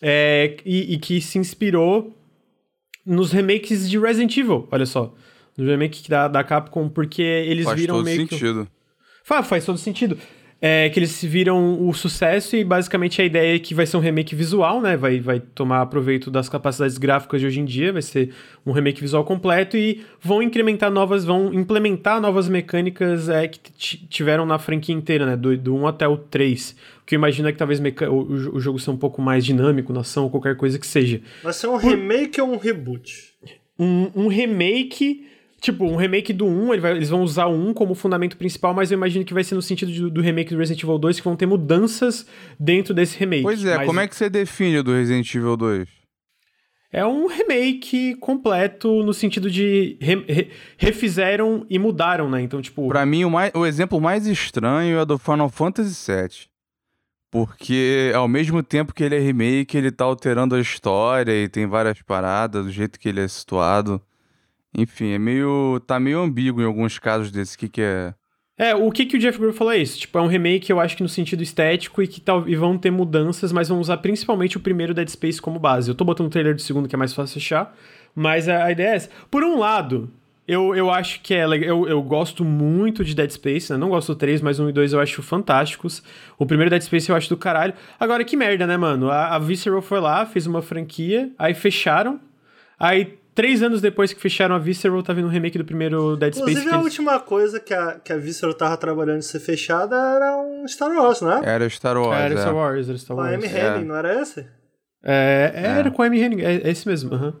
é, 0.00 0.56
e, 0.64 0.94
e 0.94 0.98
que 0.98 1.20
se 1.20 1.38
inspirou 1.38 2.17
nos 3.08 3.32
remakes 3.32 3.88
de 3.88 3.98
Resident 3.98 4.36
Evil, 4.36 4.68
olha 4.70 4.86
só. 4.86 5.14
No 5.56 5.64
remake 5.64 6.08
da, 6.08 6.28
da 6.28 6.44
Capcom, 6.44 6.88
porque 6.88 7.22
eles 7.22 7.64
Faz 7.64 7.80
viram 7.80 7.96
todo 7.96 8.04
meio 8.04 8.28
sentido. 8.28 8.66
que... 8.66 8.70
Faz, 9.24 9.46
faz 9.46 9.64
todo 9.64 9.76
sentido. 9.76 10.16
É 10.60 10.90
que 10.90 10.98
eles 10.98 11.22
viram 11.22 11.86
o 11.88 11.94
sucesso 11.94 12.56
e 12.56 12.64
basicamente 12.64 13.22
a 13.22 13.24
ideia 13.24 13.54
é 13.54 13.58
que 13.60 13.72
vai 13.72 13.86
ser 13.86 13.96
um 13.96 14.00
remake 14.00 14.34
visual, 14.34 14.80
né? 14.80 14.96
Vai, 14.96 15.20
vai 15.20 15.38
tomar 15.38 15.86
proveito 15.86 16.32
das 16.32 16.48
capacidades 16.48 16.98
gráficas 16.98 17.40
de 17.40 17.46
hoje 17.46 17.60
em 17.60 17.64
dia, 17.64 17.92
vai 17.92 18.02
ser 18.02 18.34
um 18.66 18.72
remake 18.72 19.00
visual 19.00 19.24
completo 19.24 19.76
e 19.76 20.02
vão 20.20 20.42
incrementar 20.42 20.90
novas, 20.90 21.24
vão 21.24 21.54
implementar 21.54 22.20
novas 22.20 22.48
mecânicas 22.48 23.28
é, 23.28 23.46
que 23.46 23.60
tiveram 24.08 24.44
na 24.44 24.58
franquia 24.58 24.92
inteira, 24.92 25.24
né? 25.24 25.36
Do, 25.36 25.56
do 25.56 25.76
1 25.76 25.86
até 25.86 26.08
o 26.08 26.16
3. 26.16 26.74
O 27.02 27.06
que 27.06 27.14
eu 27.14 27.18
imagino 27.18 27.48
é 27.48 27.52
que 27.52 27.58
talvez 27.58 27.80
o, 27.80 28.56
o, 28.56 28.60
jogo 28.60 28.80
seja 28.80 28.90
um 28.90 28.96
pouco 28.96 29.22
mais 29.22 29.44
dinâmico, 29.44 29.92
nação 29.92 30.24
ou 30.24 30.30
qualquer 30.30 30.56
coisa 30.56 30.76
que 30.76 30.86
seja. 30.88 31.20
Vai 31.40 31.52
ser 31.52 31.68
um 31.68 31.76
remake 31.76 32.40
ou 32.40 32.52
um 32.52 32.56
reboot? 32.56 33.32
Um, 33.78 34.10
um 34.12 34.26
remake 34.26 35.24
Tipo, 35.60 35.86
um 35.86 35.96
remake 35.96 36.32
do 36.32 36.46
1, 36.46 36.72
ele 36.72 36.80
vai, 36.80 36.92
eles 36.92 37.10
vão 37.10 37.22
usar 37.22 37.46
o 37.46 37.70
1 37.70 37.74
como 37.74 37.94
fundamento 37.94 38.36
principal, 38.36 38.72
mas 38.72 38.92
eu 38.92 38.96
imagino 38.96 39.24
que 39.24 39.34
vai 39.34 39.42
ser 39.42 39.56
no 39.56 39.62
sentido 39.62 39.90
de, 39.90 40.08
do 40.08 40.20
remake 40.20 40.52
do 40.52 40.58
Resident 40.58 40.82
Evil 40.82 40.98
2, 40.98 41.18
que 41.18 41.24
vão 41.24 41.36
ter 41.36 41.46
mudanças 41.46 42.26
dentro 42.58 42.94
desse 42.94 43.18
remake. 43.18 43.42
Pois 43.42 43.64
é, 43.64 43.76
mas... 43.76 43.86
como 43.86 43.98
é 43.98 44.06
que 44.06 44.14
você 44.14 44.30
define 44.30 44.78
o 44.78 44.82
do 44.84 44.92
Resident 44.92 45.34
Evil 45.34 45.56
2? 45.56 45.88
É 46.90 47.04
um 47.04 47.26
remake 47.26 48.14
completo 48.14 49.02
no 49.02 49.12
sentido 49.12 49.50
de 49.50 49.98
re, 50.00 50.24
re, 50.26 50.50
refizeram 50.78 51.66
e 51.68 51.78
mudaram, 51.78 52.30
né? 52.30 52.40
Então, 52.40 52.62
tipo. 52.62 52.88
Pra 52.88 53.04
mim, 53.04 53.24
o, 53.24 53.30
mais, 53.30 53.52
o 53.54 53.66
exemplo 53.66 54.00
mais 54.00 54.26
estranho 54.26 54.98
é 54.98 55.04
do 55.04 55.18
Final 55.18 55.50
Fantasy 55.50 56.10
VII. 56.10 56.48
Porque 57.30 58.10
ao 58.14 58.26
mesmo 58.26 58.62
tempo 58.62 58.94
que 58.94 59.04
ele 59.04 59.16
é 59.16 59.18
remake, 59.18 59.76
ele 59.76 59.92
tá 59.92 60.04
alterando 60.04 60.54
a 60.54 60.60
história 60.60 61.32
e 61.32 61.46
tem 61.46 61.66
várias 61.66 62.00
paradas, 62.00 62.64
do 62.64 62.70
jeito 62.70 62.98
que 62.98 63.08
ele 63.08 63.20
é 63.20 63.28
situado. 63.28 64.00
Enfim, 64.76 65.12
é 65.12 65.18
meio. 65.18 65.80
tá 65.86 65.98
meio 65.98 66.20
ambíguo 66.20 66.60
em 66.60 66.64
alguns 66.64 66.98
casos 66.98 67.30
desses. 67.30 67.54
O 67.54 67.58
que, 67.58 67.68
que 67.68 67.80
é. 67.80 68.14
É, 68.56 68.74
o 68.74 68.90
que, 68.90 69.06
que 69.06 69.16
o 69.16 69.20
Jeff 69.20 69.38
Grubb 69.38 69.56
falou 69.56 69.72
é 69.72 69.78
isso. 69.78 70.00
Tipo, 70.00 70.18
é 70.18 70.22
um 70.22 70.26
remake, 70.26 70.70
eu 70.70 70.80
acho 70.80 70.96
que 70.96 71.02
no 71.02 71.08
sentido 71.08 71.42
estético 71.44 72.02
e 72.02 72.08
que 72.08 72.20
tal, 72.20 72.48
e 72.48 72.56
vão 72.56 72.76
ter 72.76 72.90
mudanças, 72.90 73.52
mas 73.52 73.68
vão 73.68 73.78
usar 73.78 73.98
principalmente 73.98 74.56
o 74.56 74.60
primeiro 74.60 74.92
Dead 74.92 75.08
Space 75.08 75.40
como 75.40 75.60
base. 75.60 75.88
Eu 75.88 75.94
tô 75.94 76.04
botando 76.04 76.26
o 76.26 76.30
trailer 76.30 76.56
do 76.56 76.60
segundo, 76.60 76.88
que 76.88 76.94
é 76.96 76.98
mais 76.98 77.14
fácil 77.14 77.34
fechar, 77.34 77.72
mas 78.16 78.48
a, 78.48 78.64
a 78.64 78.72
ideia 78.72 78.88
é 78.88 78.94
essa. 78.96 79.10
Por 79.30 79.44
um 79.44 79.58
lado, 79.58 80.10
eu, 80.48 80.74
eu 80.74 80.90
acho 80.90 81.20
que 81.20 81.34
é 81.34 81.46
legal. 81.46 81.68
Eu, 81.68 81.88
eu 81.88 82.02
gosto 82.02 82.44
muito 82.44 83.04
de 83.04 83.14
Dead 83.14 83.30
Space, 83.30 83.70
né? 83.70 83.78
Não 83.78 83.90
gosto 83.90 84.14
do 84.14 84.18
3, 84.18 84.40
mas 84.40 84.58
um 84.58 84.68
e 84.68 84.72
2 84.72 84.94
eu 84.94 85.00
acho 85.00 85.22
fantásticos. 85.22 86.02
O 86.38 86.44
primeiro 86.44 86.70
Dead 86.70 86.82
Space 86.82 87.10
eu 87.10 87.14
acho 87.14 87.28
do 87.28 87.36
caralho. 87.36 87.74
Agora, 88.00 88.24
que 88.24 88.36
merda, 88.36 88.66
né, 88.66 88.76
mano? 88.76 89.10
A, 89.10 89.36
a 89.36 89.38
Visceral 89.38 89.82
foi 89.82 90.00
lá, 90.00 90.26
fez 90.26 90.46
uma 90.46 90.62
franquia, 90.62 91.30
aí 91.38 91.54
fecharam. 91.54 92.18
Aí 92.78 93.17
três 93.38 93.62
anos 93.62 93.80
depois 93.80 94.12
que 94.12 94.20
fecharam 94.20 94.56
a 94.56 94.58
Visceral, 94.58 95.00
tá 95.00 95.12
vindo 95.12 95.28
um 95.28 95.30
remake 95.30 95.56
do 95.56 95.64
primeiro 95.64 96.16
Dead 96.16 96.34
Space. 96.34 96.50
Inclusive, 96.50 96.70
a 96.72 96.74
eles... 96.74 96.84
última 96.84 97.20
coisa 97.20 97.60
que 97.60 97.72
a, 97.72 97.92
que 97.92 98.12
a 98.12 98.16
Visceral 98.16 98.52
tava 98.52 98.76
trabalhando 98.76 99.20
de 99.20 99.26
ser 99.26 99.38
fechada 99.38 99.94
era 99.94 100.36
um 100.38 100.66
Star 100.66 100.90
Wars, 100.90 101.20
né? 101.20 101.40
Era 101.44 101.70
Star 101.70 101.96
Wars. 101.96 102.20
Era 102.20 102.34
é. 102.34 102.36
Star 102.36 102.54
Wars, 102.56 102.88
era 102.88 102.98
Star 102.98 103.16
Wars. 103.16 103.28
Com 103.28 103.32
a 103.32 103.38
Amy 103.38 103.46
Hennig, 103.46 103.84
não 103.84 103.94
era 103.94 104.20
esse? 104.20 104.44
É, 105.04 105.52
era 105.54 105.86
é. 105.86 105.90
com 105.92 106.02
a 106.02 106.06
Amy 106.06 106.20
Hennig, 106.20 106.44
é, 106.44 106.54
é 106.66 106.68
esse 106.68 106.88
mesmo. 106.88 107.14
Uhum. 107.14 107.32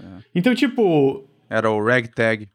É. 0.00 0.22
Então, 0.34 0.54
tipo. 0.54 1.28
Era 1.50 1.70
o 1.70 1.84
Ragtag. 1.84 2.48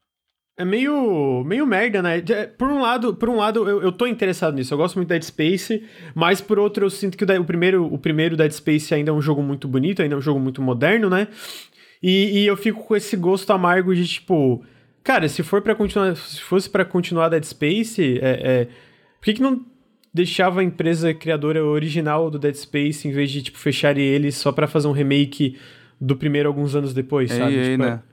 É 0.57 0.65
meio, 0.65 1.43
meio 1.45 1.67
merda, 1.67 2.01
né? 2.01 2.21
Por 2.57 2.69
um 2.69 2.81
lado, 2.81 3.13
por 3.13 3.29
um 3.29 3.35
lado 3.35 3.69
eu, 3.69 3.83
eu 3.83 3.91
tô 3.91 4.07
interessado 4.07 4.55
nisso. 4.55 4.73
Eu 4.73 4.79
gosto 4.79 4.95
muito 4.95 5.09
de 5.09 5.13
Dead 5.13 5.23
Space, 5.23 5.83
mas 6.15 6.41
por 6.41 6.57
outro 6.57 6.85
eu 6.85 6.89
sinto 6.89 7.17
que 7.17 7.23
o, 7.23 7.41
o, 7.41 7.45
primeiro, 7.45 7.85
o 7.85 7.99
primeiro 7.99 8.35
Dead 8.35 8.51
Space 8.51 8.93
ainda 8.93 9.11
é 9.11 9.13
um 9.13 9.21
jogo 9.21 9.43
muito 9.43 9.67
bonito, 9.67 10.01
ainda 10.01 10.15
é 10.15 10.17
um 10.17 10.21
jogo 10.21 10.39
muito 10.39 10.59
moderno, 10.59 11.07
né? 11.09 11.27
E, 12.03 12.41
e 12.41 12.45
eu 12.45 12.57
fico 12.57 12.83
com 12.83 12.95
esse 12.97 13.15
gosto 13.15 13.49
amargo 13.53 13.95
de 13.95 14.05
tipo, 14.05 14.61
cara, 15.01 15.29
se 15.29 15.41
for 15.41 15.61
para 15.61 15.73
continuar, 15.73 16.17
se 16.17 16.41
fosse 16.41 16.69
para 16.69 16.83
continuar 16.83 17.29
Dead 17.29 17.45
Space, 17.45 18.19
é, 18.21 18.41
é, 18.43 18.65
por 18.65 19.23
que, 19.23 19.35
que 19.35 19.41
não 19.41 19.65
deixava 20.13 20.59
a 20.59 20.63
empresa 20.63 21.13
criadora 21.13 21.63
original 21.63 22.29
do 22.29 22.37
Dead 22.37 22.55
Space 22.55 23.07
em 23.07 23.11
vez 23.11 23.31
de 23.31 23.41
tipo 23.41 23.57
fechar 23.57 23.97
ele 23.97 24.33
só 24.33 24.51
para 24.51 24.67
fazer 24.67 24.89
um 24.89 24.91
remake 24.91 25.57
do 25.99 26.17
primeiro 26.17 26.49
alguns 26.49 26.75
anos 26.75 26.93
depois, 26.93 27.31
ei, 27.31 27.37
sabe? 27.37 27.55
Ei, 27.55 27.71
tipo, 27.71 27.83
né? 27.83 28.03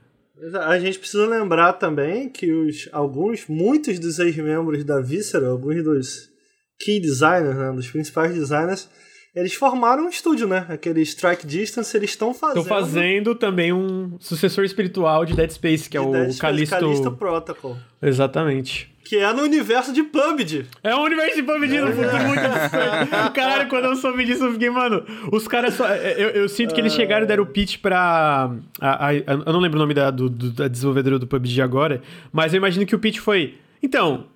A 0.61 0.79
gente 0.79 0.97
precisa 0.97 1.27
lembrar 1.27 1.73
também 1.73 2.29
que 2.29 2.51
os, 2.51 2.89
alguns, 2.91 3.45
muitos 3.47 3.99
dos 3.99 4.17
ex-membros 4.17 4.83
da 4.83 4.99
Visceral, 5.01 5.51
alguns 5.51 5.83
dos 5.83 6.31
key 6.79 6.99
designers, 6.99 7.55
né, 7.55 7.71
dos 7.73 7.91
principais 7.91 8.33
designers, 8.33 8.89
eles 9.33 9.53
formaram 9.53 10.05
um 10.05 10.09
estúdio, 10.09 10.47
né? 10.47 10.65
Aquele 10.69 11.01
Strike 11.01 11.47
Distance, 11.47 11.95
eles 11.95 12.09
estão 12.09 12.33
fazendo. 12.33 12.63
Estão 12.63 12.77
fazendo 12.77 13.35
também 13.35 13.71
um 13.71 14.17
sucessor 14.19 14.65
espiritual 14.65 15.25
de 15.25 15.33
Dead 15.33 15.49
Space, 15.51 15.89
que 15.89 15.95
é 15.95 16.01
o 16.01 16.11
Dead 16.11 16.37
Callisto... 16.37 16.75
Callisto 16.75 17.11
Protocol. 17.11 17.77
Exatamente. 18.01 18.91
Que 19.03 19.17
é 19.17 19.33
no 19.33 19.43
universo 19.43 19.91
de 19.93 20.03
PUBG. 20.03 20.65
É 20.83 20.95
o 20.95 20.99
universo 20.99 21.35
de 21.35 21.43
PUBG 21.43 21.75
é. 21.75 21.81
no 21.81 21.91
futuro, 21.91 22.23
muito 22.23 22.45
absurdo. 22.45 23.33
Caralho, 23.33 23.69
quando 23.69 23.85
eu 23.85 23.95
soube 23.95 24.25
disso, 24.25 24.45
eu 24.45 24.53
fiquei, 24.53 24.69
mano, 24.69 25.03
os 25.31 25.47
caras 25.47 25.73
só. 25.73 25.87
Eu, 25.87 26.29
eu 26.29 26.49
sinto 26.49 26.73
que 26.73 26.79
eles 26.79 26.93
chegaram 26.93 27.25
e 27.25 27.27
deram 27.27 27.43
o 27.43 27.47
pitch 27.47 27.79
pra. 27.79 28.51
A, 28.79 29.07
a, 29.07 29.13
eu 29.13 29.51
não 29.51 29.59
lembro 29.59 29.77
o 29.77 29.81
nome 29.81 29.93
da, 29.93 30.11
do, 30.11 30.29
da 30.29 30.67
desenvolvedora 30.67 31.19
do 31.19 31.27
PUBG 31.27 31.61
agora, 31.61 32.01
mas 32.31 32.53
eu 32.53 32.57
imagino 32.57 32.85
que 32.85 32.95
o 32.95 32.99
pitch 32.99 33.17
foi. 33.17 33.55
Então, 33.83 34.27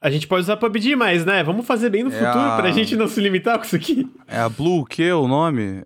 a 0.00 0.10
gente 0.10 0.26
pode 0.26 0.42
usar 0.42 0.56
PUBG, 0.56 0.96
mas, 0.96 1.24
né, 1.24 1.42
vamos 1.42 1.66
fazer 1.66 1.90
bem 1.90 2.02
no 2.02 2.10
é 2.10 2.12
futuro 2.12 2.38
a... 2.38 2.56
pra 2.56 2.70
gente 2.70 2.96
não 2.96 3.06
se 3.06 3.20
limitar 3.20 3.58
com 3.58 3.64
isso 3.64 3.76
aqui. 3.76 4.08
É 4.26 4.38
a 4.38 4.48
Blue 4.48 4.80
o 4.80 4.84
que 4.84 5.10
o 5.12 5.28
nome? 5.28 5.82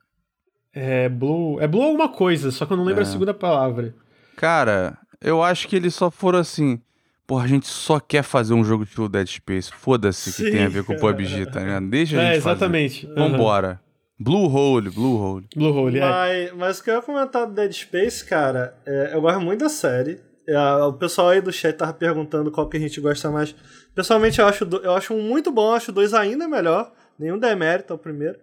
É 0.73 1.09
Blue... 1.09 1.61
É 1.61 1.67
Blue 1.67 1.83
alguma 1.83 2.09
coisa, 2.09 2.51
só 2.51 2.65
que 2.65 2.73
eu 2.73 2.77
não 2.77 2.85
lembro 2.85 3.03
é. 3.03 3.07
a 3.07 3.11
segunda 3.11 3.35
palavra. 3.35 3.95
Cara, 4.37 4.97
eu 5.21 5.43
acho 5.43 5.67
que 5.69 5.77
eles 5.77 5.95
só 5.95 6.11
foram 6.11 6.39
assim... 6.39 6.81
Porra, 7.27 7.45
a 7.45 7.49
gente 7.49 7.67
só 7.67 7.99
quer 7.99 8.23
fazer 8.23 8.53
um 8.53 8.63
jogo 8.63 8.85
de 8.85 9.09
Dead 9.09 9.27
Space. 9.27 9.73
Foda-se 9.73 10.31
que 10.31 10.51
tem 10.51 10.65
a 10.65 10.69
ver 10.69 10.85
com 10.85 10.93
o 10.93 11.01
PUBG, 11.01 11.47
tá 11.47 11.61
ligado? 11.61 11.89
Deixa 11.89 12.19
a 12.19 12.23
é, 12.23 12.27
gente 12.27 12.35
É, 12.35 12.37
exatamente. 12.37 13.07
Fazer. 13.07 13.21
Uhum. 13.21 13.31
Vambora. 13.31 13.81
Blue 14.19 14.47
Hole, 14.47 14.91
Blue 14.91 15.17
Hole. 15.17 15.47
Blue 15.57 15.73
Hole, 15.75 15.99
é. 15.99 16.01
Mas, 16.01 16.53
mas 16.53 16.79
o 16.79 16.85
que 16.85 16.91
eu 16.91 16.95
ia 16.95 17.03
comentar 17.03 17.47
do 17.47 17.55
Dead 17.55 17.73
Space, 17.73 18.25
cara, 18.25 18.77
é, 18.85 19.13
eu 19.15 19.23
gosto 19.23 19.41
muito 19.41 19.61
da 19.61 19.71
série. 19.71 20.21
É, 20.47 20.59
o 20.85 20.93
pessoal 20.93 21.31
aí 21.31 21.41
do 21.41 21.53
chat 21.53 21.77
tava 21.77 21.95
perguntando 21.95 22.51
qual 22.51 22.69
que 22.69 22.77
a 22.77 22.81
gente 22.81 23.01
gosta 23.01 23.31
mais. 23.31 23.55
Pessoalmente, 23.95 24.41
eu 24.41 24.47
acho, 24.47 24.65
eu 24.83 24.93
acho 24.93 25.15
um 25.15 25.23
muito 25.23 25.51
bom, 25.51 25.73
acho 25.73 25.93
dois 25.93 26.13
ainda 26.13 26.47
melhor. 26.47 26.93
Nenhum 27.19 27.39
demérito 27.39 27.93
ao 27.93 27.99
primeiro. 27.99 28.39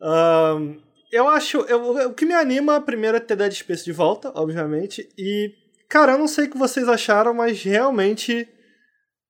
Um, 0.00 0.80
eu 1.10 1.28
acho. 1.28 1.58
Eu, 1.62 2.08
o 2.08 2.14
que 2.14 2.26
me 2.26 2.34
anima, 2.34 2.80
primeiro, 2.80 3.16
é 3.16 3.20
ter 3.20 3.36
Dead 3.36 3.52
Space 3.52 3.84
de 3.84 3.92
volta, 3.92 4.32
obviamente. 4.34 5.08
E, 5.16 5.52
cara, 5.88 6.12
eu 6.12 6.18
não 6.18 6.28
sei 6.28 6.46
o 6.46 6.50
que 6.50 6.58
vocês 6.58 6.88
acharam, 6.88 7.32
mas 7.32 7.62
realmente 7.62 8.48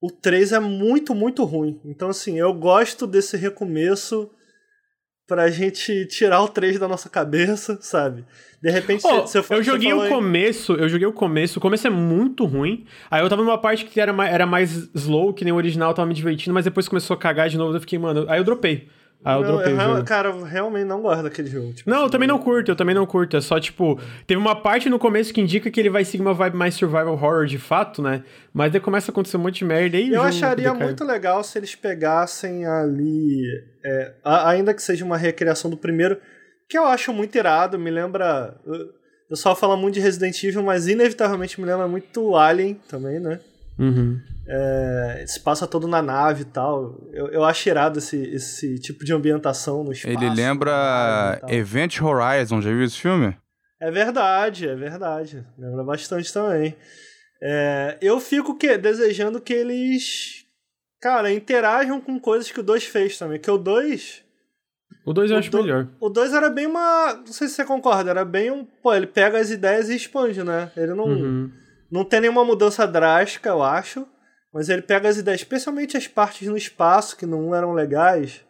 o 0.00 0.10
3 0.10 0.52
é 0.52 0.60
muito, 0.60 1.14
muito 1.14 1.44
ruim. 1.44 1.80
Então, 1.84 2.08
assim, 2.08 2.38
eu 2.38 2.52
gosto 2.54 3.06
desse 3.06 3.36
recomeço 3.36 4.30
pra 5.32 5.48
gente 5.48 6.04
tirar 6.04 6.42
o 6.42 6.48
3 6.48 6.78
da 6.78 6.86
nossa 6.86 7.08
cabeça, 7.08 7.78
sabe? 7.80 8.22
De 8.60 8.70
repente, 8.70 9.02
oh, 9.06 9.26
se 9.26 9.38
eu, 9.38 9.44
eu 9.48 9.62
joguei 9.62 9.90
o 9.90 10.10
começo, 10.10 10.74
eu 10.74 10.86
joguei 10.90 11.06
o 11.06 11.12
começo, 11.12 11.58
o 11.58 11.62
começo 11.62 11.86
é 11.86 11.90
muito 11.90 12.44
ruim. 12.44 12.84
Aí 13.10 13.22
eu 13.22 13.30
tava 13.30 13.42
numa 13.42 13.56
parte 13.56 13.86
que 13.86 13.98
era 13.98 14.12
mais, 14.12 14.30
era 14.30 14.44
mais 14.44 14.90
slow, 14.94 15.32
que 15.32 15.42
nem 15.42 15.50
o 15.50 15.56
original, 15.56 15.94
tava 15.94 16.06
me 16.06 16.12
divertindo, 16.12 16.52
mas 16.52 16.66
depois 16.66 16.86
começou 16.86 17.14
a 17.14 17.18
cagar 17.18 17.48
de 17.48 17.56
novo, 17.56 17.74
eu 17.74 17.80
fiquei, 17.80 17.98
mano, 17.98 18.26
aí 18.28 18.38
eu 18.38 18.44
dropei. 18.44 18.88
Ah, 19.24 19.34
eu 19.34 19.42
não, 19.42 19.48
dropei 19.52 19.72
eu, 19.72 19.76
o 19.76 19.80
jogo. 19.80 20.04
Cara, 20.04 20.28
eu 20.30 20.42
realmente 20.42 20.84
não 20.84 21.00
gosto 21.00 21.22
daquele 21.22 21.48
jogo. 21.48 21.72
Tipo, 21.72 21.88
não, 21.88 22.02
eu 22.02 22.10
também 22.10 22.26
não 22.26 22.38
curto, 22.38 22.72
eu 22.72 22.76
também 22.76 22.94
não 22.94 23.06
curto. 23.06 23.36
É 23.36 23.40
só, 23.40 23.60
tipo, 23.60 24.00
teve 24.26 24.40
uma 24.40 24.56
parte 24.56 24.90
no 24.90 24.98
começo 24.98 25.32
que 25.32 25.40
indica 25.40 25.70
que 25.70 25.78
ele 25.78 25.90
vai 25.90 26.04
seguir 26.04 26.22
uma 26.22 26.34
vibe 26.34 26.56
mais 26.56 26.74
survival 26.74 27.12
horror 27.12 27.46
de 27.46 27.58
fato, 27.58 28.02
né? 28.02 28.24
Mas 28.52 28.72
daí 28.72 28.80
começa 28.80 29.10
a 29.10 29.12
acontecer 29.12 29.36
um 29.36 29.40
monte 29.40 29.58
de 29.58 29.64
merda 29.64 29.96
e 29.96 30.12
Eu 30.12 30.22
acharia 30.22 30.74
muito 30.74 31.04
legal 31.04 31.44
se 31.44 31.56
eles 31.58 31.74
pegassem 31.74 32.66
ali. 32.66 33.44
É, 33.84 34.12
ainda 34.24 34.74
que 34.74 34.82
seja 34.82 35.04
uma 35.04 35.16
recriação 35.16 35.70
do 35.70 35.76
primeiro, 35.76 36.18
que 36.68 36.76
eu 36.76 36.84
acho 36.84 37.12
muito 37.12 37.36
irado, 37.36 37.78
me 37.78 37.90
lembra. 37.90 38.56
O 38.66 39.28
pessoal 39.28 39.54
fala 39.54 39.76
muito 39.76 39.94
de 39.94 40.00
Resident 40.00 40.42
Evil, 40.42 40.62
mas 40.62 40.88
inevitavelmente 40.88 41.60
me 41.60 41.66
lembra 41.66 41.86
muito 41.86 42.36
Alien 42.36 42.80
também, 42.88 43.20
né? 43.20 43.38
Uhum. 43.78 44.20
É, 44.46 45.24
se 45.26 45.40
passa 45.40 45.66
todo 45.66 45.86
na 45.86 46.02
nave 46.02 46.42
e 46.42 46.46
tal. 46.46 47.08
Eu, 47.12 47.28
eu 47.28 47.44
acho 47.44 47.68
irado 47.68 47.98
esse, 47.98 48.16
esse 48.16 48.78
tipo 48.78 49.04
de 49.04 49.12
ambientação 49.12 49.84
no 49.84 49.92
espaço. 49.92 50.16
Ele 50.16 50.30
lembra 50.30 51.40
Event 51.48 52.00
Horizon, 52.00 52.60
já 52.60 52.70
viu 52.70 52.84
esse 52.84 52.98
filme? 52.98 53.36
É 53.80 53.90
verdade, 53.90 54.68
é 54.68 54.74
verdade. 54.74 55.44
Lembra 55.58 55.84
bastante 55.84 56.32
também. 56.32 56.76
É, 57.42 57.98
eu 58.00 58.20
fico 58.20 58.56
que, 58.56 58.78
desejando 58.78 59.40
que 59.40 59.52
eles, 59.52 60.46
cara, 61.00 61.32
interajam 61.32 62.00
com 62.00 62.20
coisas 62.20 62.50
que 62.50 62.60
o 62.60 62.62
2 62.62 62.84
fez 62.84 63.18
também. 63.18 63.40
Que 63.40 63.50
o 63.50 63.58
2. 63.58 64.22
O 65.04 65.12
2 65.12 65.30
eu 65.32 65.36
acho 65.38 65.50
do, 65.50 65.62
melhor. 65.62 65.88
O 65.98 66.08
2 66.08 66.32
era 66.32 66.48
bem 66.48 66.66
uma. 66.66 67.14
Não 67.14 67.32
sei 67.32 67.48
se 67.48 67.54
você 67.54 67.64
concorda, 67.64 68.10
era 68.10 68.24
bem 68.24 68.52
um. 68.52 68.64
Pô, 68.64 68.94
ele 68.94 69.08
pega 69.08 69.38
as 69.38 69.50
ideias 69.50 69.88
e 69.88 69.96
expande, 69.96 70.44
né? 70.44 70.70
Ele 70.76 70.94
não. 70.94 71.06
Uhum. 71.06 71.61
Não 71.92 72.06
tem 72.06 72.22
nenhuma 72.22 72.42
mudança 72.42 72.86
drástica, 72.86 73.50
eu 73.50 73.62
acho. 73.62 74.08
Mas 74.52 74.70
ele 74.70 74.80
pega 74.80 75.08
as 75.08 75.18
ideias, 75.18 75.40
especialmente 75.40 75.96
as 75.96 76.08
partes 76.08 76.48
no 76.48 76.56
espaço, 76.56 77.16
que 77.16 77.26
não 77.26 77.54
eram 77.54 77.72
legais. 77.74 78.40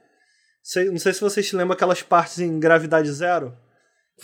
Sei, 0.63 0.87
não 0.87 0.99
sei 0.99 1.13
se 1.13 1.21
vocês 1.21 1.49
se 1.49 1.57
lembram 1.57 1.75
aquelas 1.75 2.03
partes 2.03 2.39
em 2.39 2.61
gravidade 2.61 3.11
zero. 3.11 3.53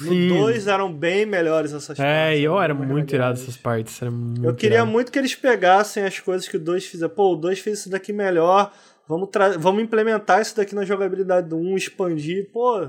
No 0.01 0.29
2 0.29 0.69
eram 0.69 0.93
bem 0.93 1.27
melhores 1.27 1.73
essas 1.73 1.99
é, 1.99 2.03
partes. 2.03 2.39
É, 2.39 2.41
eu 2.41 2.61
era 2.61 2.73
muito 2.73 3.13
irado 3.13 3.41
essas 3.41 3.57
partes. 3.57 4.01
Eu 4.01 4.55
queria 4.55 4.79
irado. 4.79 4.91
muito 4.91 5.11
que 5.11 5.19
eles 5.19 5.35
pegassem 5.35 6.05
as 6.05 6.21
coisas 6.21 6.47
que 6.47 6.57
o 6.57 6.61
2 6.61 6.87
fizeram. 6.87 7.13
Pô, 7.13 7.33
o 7.33 7.37
2 7.37 7.59
fez 7.59 7.81
isso 7.81 7.91
daqui 7.91 8.13
melhor. 8.13 8.73
Vamos, 9.09 9.31
vamos 9.59 9.83
implementar 9.83 10.41
isso 10.41 10.57
daqui 10.57 10.75
na 10.75 10.85
jogabilidade 10.85 11.49
do 11.49 11.57
1, 11.57 11.73
um, 11.73 11.77
expandir. 11.77 12.51
Pô, 12.53 12.89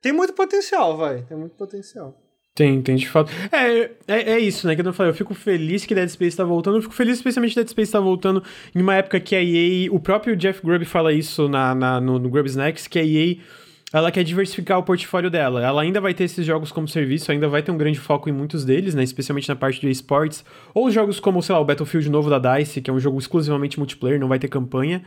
tem 0.00 0.12
muito 0.12 0.34
potencial, 0.34 0.96
vai. 0.96 1.22
Tem 1.22 1.36
muito 1.36 1.56
potencial. 1.56 2.14
Tem, 2.54 2.80
tem 2.80 2.94
de 2.94 3.08
fato. 3.08 3.32
É, 3.50 3.90
é, 4.06 4.32
é 4.34 4.38
isso, 4.38 4.66
né? 4.68 4.76
Que 4.76 4.82
eu 4.82 4.92
falei, 4.92 5.10
eu 5.10 5.14
fico 5.14 5.34
feliz 5.34 5.84
que 5.84 5.92
Dead 5.92 6.08
Space 6.08 6.36
tá 6.36 6.44
voltando. 6.44 6.76
Eu 6.76 6.82
fico 6.82 6.94
feliz 6.94 7.16
especialmente 7.16 7.52
que 7.52 7.60
Dead 7.60 7.68
Space 7.68 7.90
tá 7.90 7.98
voltando 7.98 8.44
em 8.72 8.80
uma 8.80 8.94
época 8.94 9.18
que 9.18 9.34
a 9.34 9.42
EA. 9.42 9.92
O 9.92 9.98
próprio 9.98 10.36
Jeff 10.36 10.64
Grubb 10.64 10.84
fala 10.84 11.12
isso 11.12 11.48
na, 11.48 11.74
na 11.74 12.00
no, 12.00 12.16
no 12.18 12.28
Grubb 12.28 12.48
Snacks, 12.48 12.86
que 12.86 12.98
a 13.00 13.04
EA 13.04 13.38
ela 13.92 14.10
quer 14.12 14.22
diversificar 14.22 14.78
o 14.78 14.84
portfólio 14.84 15.30
dela. 15.30 15.64
Ela 15.64 15.82
ainda 15.82 16.00
vai 16.00 16.14
ter 16.14 16.24
esses 16.24 16.46
jogos 16.46 16.70
como 16.70 16.86
serviço, 16.86 17.32
ainda 17.32 17.48
vai 17.48 17.60
ter 17.62 17.72
um 17.72 17.76
grande 17.76 17.98
foco 17.98 18.28
em 18.28 18.32
muitos 18.32 18.64
deles, 18.64 18.94
né? 18.94 19.02
Especialmente 19.02 19.48
na 19.48 19.56
parte 19.56 19.80
de 19.80 19.90
esportes. 19.90 20.44
Ou 20.72 20.90
jogos 20.92 21.18
como, 21.18 21.42
sei 21.42 21.56
lá, 21.56 21.60
o 21.60 21.64
Battlefield 21.64 22.08
novo 22.08 22.30
da 22.30 22.38
DICE, 22.38 22.80
que 22.80 22.88
é 22.88 22.92
um 22.92 23.00
jogo 23.00 23.18
exclusivamente 23.18 23.78
multiplayer, 23.78 24.20
não 24.20 24.28
vai 24.28 24.38
ter 24.38 24.48
campanha. 24.48 25.02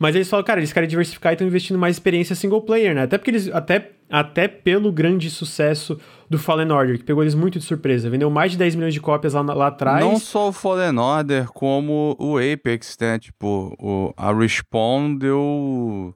Mas 0.00 0.14
eles 0.14 0.30
falam, 0.30 0.42
cara, 0.42 0.60
eles 0.60 0.72
querem 0.72 0.88
diversificar 0.88 1.30
e 1.30 1.34
estão 1.34 1.46
investindo 1.46 1.78
mais 1.78 1.96
experiência 1.96 2.34
single 2.34 2.62
player, 2.62 2.94
né? 2.94 3.02
Até 3.02 3.18
porque 3.18 3.30
eles. 3.30 3.48
Até, 3.52 3.90
até 4.08 4.48
pelo 4.48 4.90
grande 4.90 5.30
sucesso 5.30 6.00
do 6.28 6.38
Fallen 6.38 6.72
Order, 6.72 6.96
que 6.96 7.04
pegou 7.04 7.22
eles 7.22 7.34
muito 7.34 7.58
de 7.58 7.64
surpresa. 7.66 8.08
Vendeu 8.08 8.30
mais 8.30 8.52
de 8.52 8.56
10 8.56 8.76
milhões 8.76 8.94
de 8.94 9.00
cópias 9.00 9.34
lá, 9.34 9.42
lá 9.42 9.66
atrás. 9.66 10.02
Não 10.02 10.18
só 10.18 10.48
o 10.48 10.52
Fallen 10.52 10.98
Order, 10.98 11.48
como 11.48 12.16
o 12.18 12.38
Apex, 12.38 12.96
né? 12.98 13.18
Tipo, 13.18 13.76
o, 13.78 14.14
a 14.16 14.32
Respawn 14.32 15.14
deu 15.14 16.14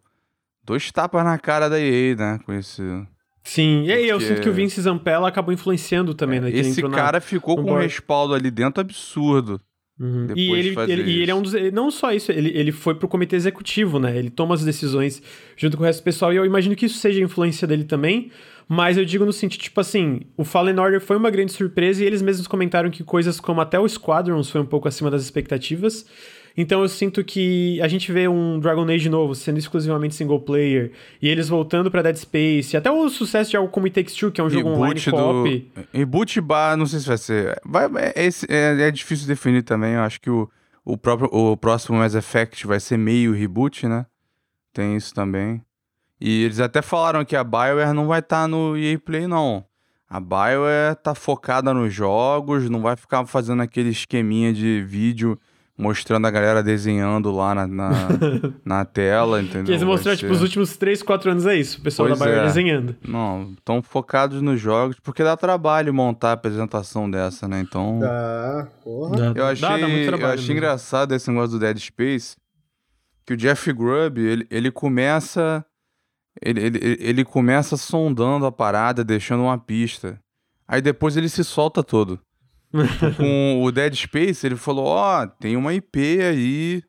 dois 0.64 0.90
tapas 0.90 1.22
na 1.22 1.38
cara 1.38 1.68
da 1.68 1.78
EA, 1.78 2.16
né? 2.16 2.40
Com 2.46 2.54
esse. 2.54 2.82
Sim, 3.42 3.82
e 3.82 3.92
aí 3.92 4.08
eu 4.08 4.18
sinto 4.18 4.40
que 4.40 4.48
o 4.48 4.54
Vince 4.54 4.80
Zampella 4.80 5.28
acabou 5.28 5.52
influenciando 5.52 6.14
também, 6.14 6.40
né? 6.40 6.48
Esse 6.50 6.80
cara 6.88 7.18
na... 7.18 7.20
ficou 7.20 7.62
com 7.62 7.72
um 7.72 7.78
respaldo 7.78 8.32
ali 8.32 8.50
dentro 8.50 8.80
absurdo. 8.80 9.60
Uhum. 9.98 10.26
E, 10.34 10.50
ele, 10.50 10.74
ele, 10.88 11.02
e 11.02 11.22
ele 11.22 11.30
é 11.30 11.34
um 11.34 11.42
dos. 11.42 11.52
Não 11.72 11.90
só 11.90 12.12
isso, 12.12 12.32
ele, 12.32 12.50
ele 12.56 12.72
foi 12.72 12.94
pro 12.96 13.06
comitê 13.06 13.36
executivo, 13.36 13.98
né? 14.00 14.16
Ele 14.16 14.28
toma 14.28 14.54
as 14.54 14.64
decisões 14.64 15.22
junto 15.56 15.76
com 15.76 15.84
o 15.84 15.86
resto 15.86 16.00
do 16.00 16.04
pessoal, 16.04 16.32
e 16.32 16.36
eu 16.36 16.44
imagino 16.44 16.74
que 16.74 16.86
isso 16.86 16.98
seja 16.98 17.22
influência 17.22 17.66
dele 17.66 17.84
também. 17.84 18.30
Mas 18.68 18.96
eu 18.96 19.04
digo 19.04 19.24
no 19.24 19.32
sentido, 19.32 19.60
tipo 19.60 19.80
assim, 19.80 20.22
o 20.36 20.44
Fallen 20.44 20.78
Order 20.78 21.00
foi 21.00 21.16
uma 21.16 21.30
grande 21.30 21.52
surpresa 21.52 22.02
e 22.02 22.06
eles 22.06 22.22
mesmos 22.22 22.46
comentaram 22.46 22.90
que 22.90 23.04
coisas 23.04 23.38
como 23.38 23.60
até 23.60 23.78
o 23.78 23.86
Squadrons 23.86 24.50
foi 24.50 24.60
um 24.60 24.66
pouco 24.66 24.88
acima 24.88 25.10
das 25.10 25.22
expectativas. 25.22 26.06
Então 26.56 26.82
eu 26.82 26.88
sinto 26.88 27.24
que 27.24 27.80
a 27.82 27.88
gente 27.88 28.12
vê 28.12 28.28
um 28.28 28.60
Dragon 28.60 28.88
Age 28.88 29.08
novo 29.08 29.34
sendo 29.34 29.58
exclusivamente 29.58 30.14
single 30.14 30.40
player, 30.40 30.92
e 31.20 31.28
eles 31.28 31.48
voltando 31.48 31.90
para 31.90 32.02
Dead 32.02 32.16
Space, 32.16 32.76
até 32.76 32.90
o 32.90 33.08
sucesso 33.08 33.50
de 33.50 33.56
algo 33.56 33.70
como 33.70 33.86
It 33.86 33.94
Takes 33.94 34.14
Two, 34.14 34.30
que 34.30 34.40
é 34.40 34.44
um 34.44 34.50
jogo 34.50 34.68
online 34.68 35.00
co-op. 35.00 35.72
Reboot 35.92 36.40
bar, 36.40 36.76
não 36.76 36.86
sei 36.86 37.00
se 37.00 37.08
vai 37.08 37.18
ser. 37.18 37.60
Vai, 37.64 37.86
é, 38.14 38.28
é, 38.48 38.88
é, 38.88 38.90
difícil 38.90 39.26
definir 39.26 39.62
também, 39.62 39.94
eu 39.94 40.00
acho 40.00 40.20
que 40.20 40.30
o, 40.30 40.48
o, 40.84 40.96
próprio, 40.96 41.28
o 41.32 41.56
próximo 41.56 41.98
Mass 41.98 42.14
Effect 42.14 42.66
vai 42.66 42.78
ser 42.78 42.96
meio 42.96 43.32
reboot, 43.32 43.88
né? 43.88 44.06
Tem 44.72 44.96
isso 44.96 45.12
também. 45.12 45.60
E 46.20 46.44
eles 46.44 46.60
até 46.60 46.80
falaram 46.80 47.24
que 47.24 47.34
a 47.34 47.42
BioWare 47.42 47.92
não 47.92 48.06
vai 48.06 48.20
estar 48.20 48.42
tá 48.42 48.48
no 48.48 48.76
EA 48.76 48.98
Play, 48.98 49.26
não. 49.26 49.64
A 50.08 50.20
BioWare 50.20 50.94
tá 51.02 51.14
focada 51.14 51.74
nos 51.74 51.92
jogos, 51.92 52.70
não 52.70 52.80
vai 52.80 52.94
ficar 52.94 53.26
fazendo 53.26 53.62
aquele 53.62 53.90
esqueminha 53.90 54.52
de 54.52 54.82
vídeo 54.82 55.38
mostrando 55.76 56.26
a 56.26 56.30
galera 56.30 56.62
desenhando 56.62 57.32
lá 57.32 57.54
na, 57.54 57.66
na, 57.66 57.90
na 58.64 58.84
tela, 58.84 59.42
entendeu? 59.42 59.64
Que 59.64 59.72
eles 59.72 59.82
mostraram, 59.82 60.16
tipo, 60.16 60.32
os 60.32 60.40
últimos 60.40 60.76
3, 60.76 61.02
4 61.02 61.30
anos 61.32 61.46
é 61.46 61.56
isso, 61.56 61.78
o 61.78 61.82
pessoal 61.82 62.08
pois 62.08 62.18
da 62.18 62.24
Bayer 62.24 62.40
é. 62.40 62.46
desenhando. 62.46 62.96
Não, 63.06 63.52
estão 63.58 63.82
focados 63.82 64.40
nos 64.40 64.60
jogos, 64.60 64.96
porque 65.00 65.24
dá 65.24 65.36
trabalho 65.36 65.92
montar 65.92 66.30
a 66.30 66.32
apresentação 66.32 67.10
dessa, 67.10 67.48
né? 67.48 67.60
Então. 67.60 67.98
Dá, 67.98 68.68
porra. 68.82 69.32
Eu 69.34 69.46
achei, 69.46 69.68
dá, 69.68 69.78
dá 69.78 69.88
muito 69.88 70.06
trabalho 70.06 70.30
eu 70.30 70.34
achei 70.34 70.54
engraçado 70.54 71.12
esse 71.12 71.28
negócio 71.28 71.50
do 71.52 71.58
Dead 71.58 71.78
Space, 71.78 72.36
que 73.26 73.34
o 73.34 73.36
Jeff 73.36 73.72
Grubb, 73.72 74.20
ele, 74.20 74.46
ele 74.50 74.70
começa. 74.70 75.64
Ele, 76.42 76.60
ele, 76.60 76.78
ele 77.00 77.24
começa 77.24 77.76
sondando 77.76 78.44
a 78.44 78.50
parada, 78.50 79.04
deixando 79.04 79.44
uma 79.44 79.56
pista. 79.56 80.20
Aí 80.66 80.82
depois 80.82 81.16
ele 81.16 81.28
se 81.28 81.44
solta 81.44 81.82
todo 81.82 82.18
com 83.16 83.62
o 83.62 83.70
Dead 83.70 83.94
Space, 83.94 84.44
ele 84.46 84.56
falou: 84.56 84.86
Ó, 84.86 85.22
oh, 85.22 85.26
tem 85.26 85.56
uma 85.56 85.74
IP 85.74 86.20
aí 86.20 86.82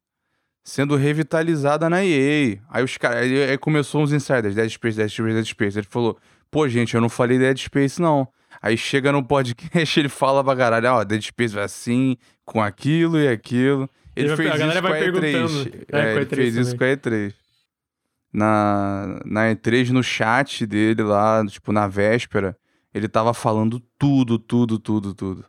sendo 0.64 0.96
revitalizada 0.96 1.90
na 1.90 2.04
EA. 2.04 2.58
Aí 2.70 2.84
os 2.84 2.98
caras. 2.98 3.22
Aí, 3.22 3.52
aí 3.52 3.58
começou 3.58 4.02
uns 4.02 4.12
insiders: 4.12 4.56
Dead 4.56 4.70
Space, 4.70 4.98
Dead 4.98 5.10
Space, 5.10 5.34
Dead 5.34 5.46
Space. 5.46 5.78
Ele 5.78 5.88
falou: 5.88 6.18
Pô, 6.50 6.68
gente, 6.68 6.96
eu 6.96 7.02
não 7.02 7.10
falei 7.10 7.38
Dead 7.38 7.58
Space, 7.58 8.02
não. 8.02 8.28
Aí 8.62 8.78
chega 8.78 9.12
no 9.12 9.24
podcast, 9.24 10.00
ele 10.00 10.10
fala 10.10 10.44
pra 10.44 10.56
caralho: 10.56 10.90
Ó, 10.90 11.02
oh, 11.02 11.06
Dead 11.06 11.22
Space 11.22 11.54
vai 11.54 11.64
assim, 11.64 12.18
com 12.44 12.62
aquilo 12.62 13.20
e 13.20 13.28
aquilo. 13.28 13.90
Ele, 14.16 14.36
fez 14.36 14.56
isso 14.56 14.82
com 14.82 14.88
a 14.88 15.00
E3. 15.00 15.86
É, 15.92 16.00
é, 16.00 16.16
ele 16.16 16.26
fez 16.26 16.50
também. 16.50 16.62
isso 16.62 16.78
com 16.78 16.84
a 16.84 16.88
E3. 16.88 17.34
Na, 18.34 19.22
na 19.26 19.54
E3, 19.54 19.90
no 19.90 20.04
chat 20.04 20.66
dele 20.66 21.04
lá, 21.04 21.46
tipo, 21.46 21.72
na 21.72 21.88
véspera, 21.88 22.58
ele 22.94 23.08
tava 23.08 23.34
falando 23.34 23.82
tudo, 24.00 24.40
tudo, 24.40 24.80
tudo, 24.80 25.14
tudo. 25.14 25.46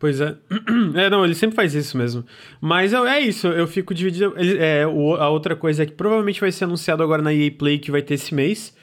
Pois 0.00 0.20
é. 0.20 0.34
É, 0.96 1.10
não, 1.10 1.24
ele 1.24 1.34
sempre 1.34 1.54
faz 1.54 1.74
isso 1.74 1.96
mesmo. 1.96 2.24
Mas 2.60 2.92
é, 2.92 2.96
é 2.96 3.20
isso, 3.20 3.46
eu 3.46 3.68
fico 3.68 3.94
dividido. 3.94 4.34
Ele, 4.36 4.58
é, 4.58 4.86
o, 4.86 5.14
a 5.14 5.28
outra 5.28 5.54
coisa 5.54 5.82
é 5.82 5.86
que 5.86 5.92
provavelmente 5.92 6.40
vai 6.40 6.50
ser 6.50 6.64
anunciado 6.64 7.02
agora 7.02 7.22
na 7.22 7.32
EA 7.32 7.52
Play 7.52 7.78
que 7.78 7.90
vai 7.90 8.00
ter 8.00 8.14
esse 8.14 8.34
mês. 8.34 8.74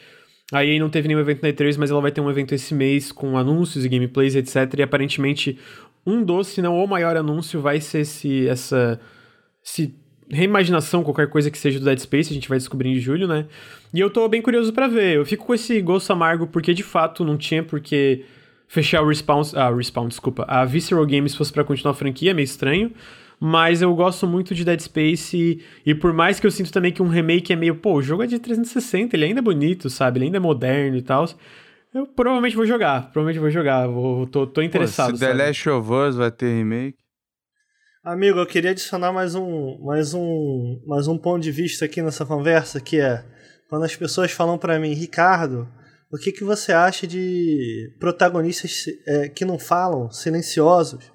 A 0.53 0.63
EA 0.63 0.79
não 0.79 0.89
teve 0.89 1.07
nenhum 1.07 1.19
evento 1.19 1.41
na 1.41 1.49
E3, 1.49 1.75
mas 1.77 1.91
ela 1.91 1.99
vai 1.99 2.11
ter 2.11 2.21
um 2.21 2.29
evento 2.29 2.53
esse 2.53 2.73
mês 2.73 3.11
com 3.11 3.37
anúncios 3.37 3.83
e 3.83 3.89
gameplays, 3.89 4.35
etc. 4.35 4.75
E 4.77 4.83
aparentemente 4.83 5.59
um 6.05 6.23
dos, 6.23 6.47
se 6.47 6.61
não 6.61 6.77
o 6.77 6.87
maior 6.87 7.17
anúncio, 7.17 7.59
vai 7.59 7.81
ser 7.81 8.01
esse, 8.01 8.47
essa 8.47 8.97
esse 9.65 9.93
reimaginação, 10.29 11.03
qualquer 11.03 11.29
coisa 11.29 11.49
que 11.49 11.57
seja 11.57 11.79
do 11.79 11.85
Dead 11.85 11.99
Space, 11.99 12.31
a 12.31 12.33
gente 12.33 12.47
vai 12.47 12.57
descobrir 12.57 12.89
em 12.89 12.99
julho, 12.99 13.27
né? 13.27 13.47
E 13.93 13.99
eu 13.99 14.09
tô 14.09 14.27
bem 14.29 14.41
curioso 14.41 14.71
para 14.71 14.87
ver. 14.87 15.17
Eu 15.17 15.25
fico 15.25 15.45
com 15.45 15.53
esse 15.53 15.81
gosto 15.81 16.13
amargo 16.13 16.47
porque 16.47 16.73
de 16.73 16.83
fato 16.83 17.25
não 17.25 17.37
tinha 17.37 17.63
porque 17.63 18.23
fechar 18.67 19.01
o 19.01 19.07
Respawn, 19.07 19.41
ah, 19.55 19.73
Respawn, 19.73 20.07
desculpa, 20.07 20.45
a 20.47 20.65
Visceral 20.65 21.05
Games 21.05 21.35
fosse 21.35 21.51
para 21.51 21.63
continuar 21.63 21.91
a 21.91 21.95
franquia, 21.95 22.31
é 22.31 22.33
meio 22.33 22.45
estranho. 22.45 22.91
Mas 23.39 23.83
eu 23.83 23.93
gosto 23.93 24.25
muito 24.25 24.55
de 24.55 24.65
Dead 24.65 24.79
Space 24.79 25.37
e, 25.37 25.63
e, 25.85 25.93
por 25.93 26.11
mais 26.11 26.39
que 26.39 26.47
eu 26.47 26.51
sinto 26.51 26.71
também 26.71 26.91
que 26.91 27.03
um 27.03 27.07
remake 27.07 27.53
é 27.53 27.55
meio, 27.55 27.75
pô, 27.75 27.93
o 27.93 28.01
jogo 28.01 28.23
é 28.23 28.27
de 28.27 28.39
360, 28.39 29.15
ele 29.15 29.25
ainda 29.25 29.39
é 29.39 29.43
bonito, 29.43 29.91
sabe? 29.91 30.17
Ele 30.17 30.25
ainda 30.25 30.37
é 30.37 30.39
moderno 30.39 30.97
e 30.97 31.03
tal. 31.03 31.27
Eu 31.93 32.07
provavelmente 32.07 32.55
vou 32.55 32.65
jogar, 32.65 33.11
provavelmente 33.11 33.39
vou 33.39 33.51
jogar, 33.51 33.87
vou, 33.87 34.25
tô, 34.25 34.47
tô 34.47 34.61
interessado. 34.61 35.11
Pô, 35.11 35.17
se 35.17 35.25
The 35.25 35.33
Last 35.33 35.69
of 35.69 35.91
Us 35.91 36.15
vai 36.15 36.31
ter 36.31 36.47
remake. 36.47 36.97
Amigo, 38.03 38.39
eu 38.39 38.45
queria 38.45 38.71
adicionar 38.71 39.11
mais 39.11 39.35
um, 39.35 39.77
mais 39.83 40.13
um, 40.13 40.81
mais 40.87 41.07
um 41.07 41.17
ponto 41.17 41.43
de 41.43 41.51
vista 41.51 41.85
aqui 41.85 42.01
nessa 42.01 42.25
conversa, 42.25 42.81
que 42.81 42.99
é 42.99 43.23
quando 43.69 43.83
as 43.83 43.95
pessoas 43.95 44.31
falam 44.31 44.57
para 44.57 44.79
mim, 44.79 44.93
Ricardo, 44.93 45.67
o 46.11 46.17
que, 46.17 46.31
que 46.31 46.43
você 46.43 46.71
acha 46.71 47.05
de 47.05 47.93
protagonistas 47.99 48.85
é, 49.05 49.29
que 49.29 49.43
não 49.43 49.59
falam, 49.59 50.09
silenciosos? 50.09 51.11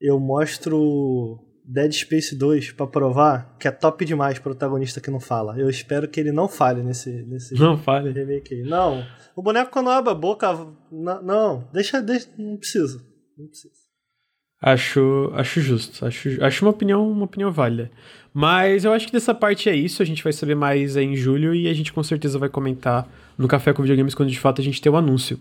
Eu 0.00 0.20
mostro 0.20 1.38
Dead 1.64 1.92
Space 1.92 2.34
2 2.36 2.72
para 2.72 2.86
provar 2.86 3.56
que 3.58 3.66
é 3.66 3.70
top 3.70 4.04
demais 4.04 4.38
protagonista 4.38 5.00
que 5.00 5.10
não 5.10 5.20
fala. 5.20 5.58
Eu 5.58 5.68
espero 5.68 6.08
que 6.08 6.20
ele 6.20 6.32
não 6.32 6.48
fale 6.48 6.82
nesse, 6.82 7.10
nesse 7.24 7.54
não 7.54 7.76
fale. 7.76 8.12
remake 8.12 8.54
aí. 8.54 8.62
Não, 8.62 9.04
o 9.36 9.42
boneco 9.42 9.70
quando 9.70 9.90
abre 9.90 10.10
a 10.10 10.14
boca, 10.14 10.48
não, 10.90 11.22
não 11.22 11.68
deixa, 11.72 12.00
deixa, 12.00 12.28
não 12.38 12.56
precisa, 12.56 13.04
não 13.36 13.48
precisa. 13.48 13.74
Acho, 14.60 15.30
acho 15.34 15.60
justo, 15.60 16.04
acho, 16.04 16.42
acho 16.42 16.64
uma 16.64 16.72
opinião, 16.72 17.08
uma 17.08 17.24
opinião 17.24 17.52
válida. 17.52 17.90
Mas 18.32 18.84
eu 18.84 18.92
acho 18.92 19.06
que 19.06 19.12
dessa 19.12 19.34
parte 19.34 19.68
é 19.68 19.74
isso, 19.74 20.02
a 20.02 20.04
gente 20.04 20.24
vai 20.24 20.32
saber 20.32 20.54
mais 20.54 20.96
em 20.96 21.14
julho 21.14 21.54
e 21.54 21.68
a 21.68 21.74
gente 21.74 21.92
com 21.92 22.02
certeza 22.02 22.38
vai 22.38 22.48
comentar 22.48 23.08
no 23.38 23.48
Café 23.48 23.72
com 23.72 23.82
Videogames 23.82 24.14
quando 24.14 24.30
de 24.30 24.38
fato 24.38 24.60
a 24.60 24.64
gente 24.64 24.82
ter 24.82 24.90
o 24.90 24.96
anúncio. 24.96 25.40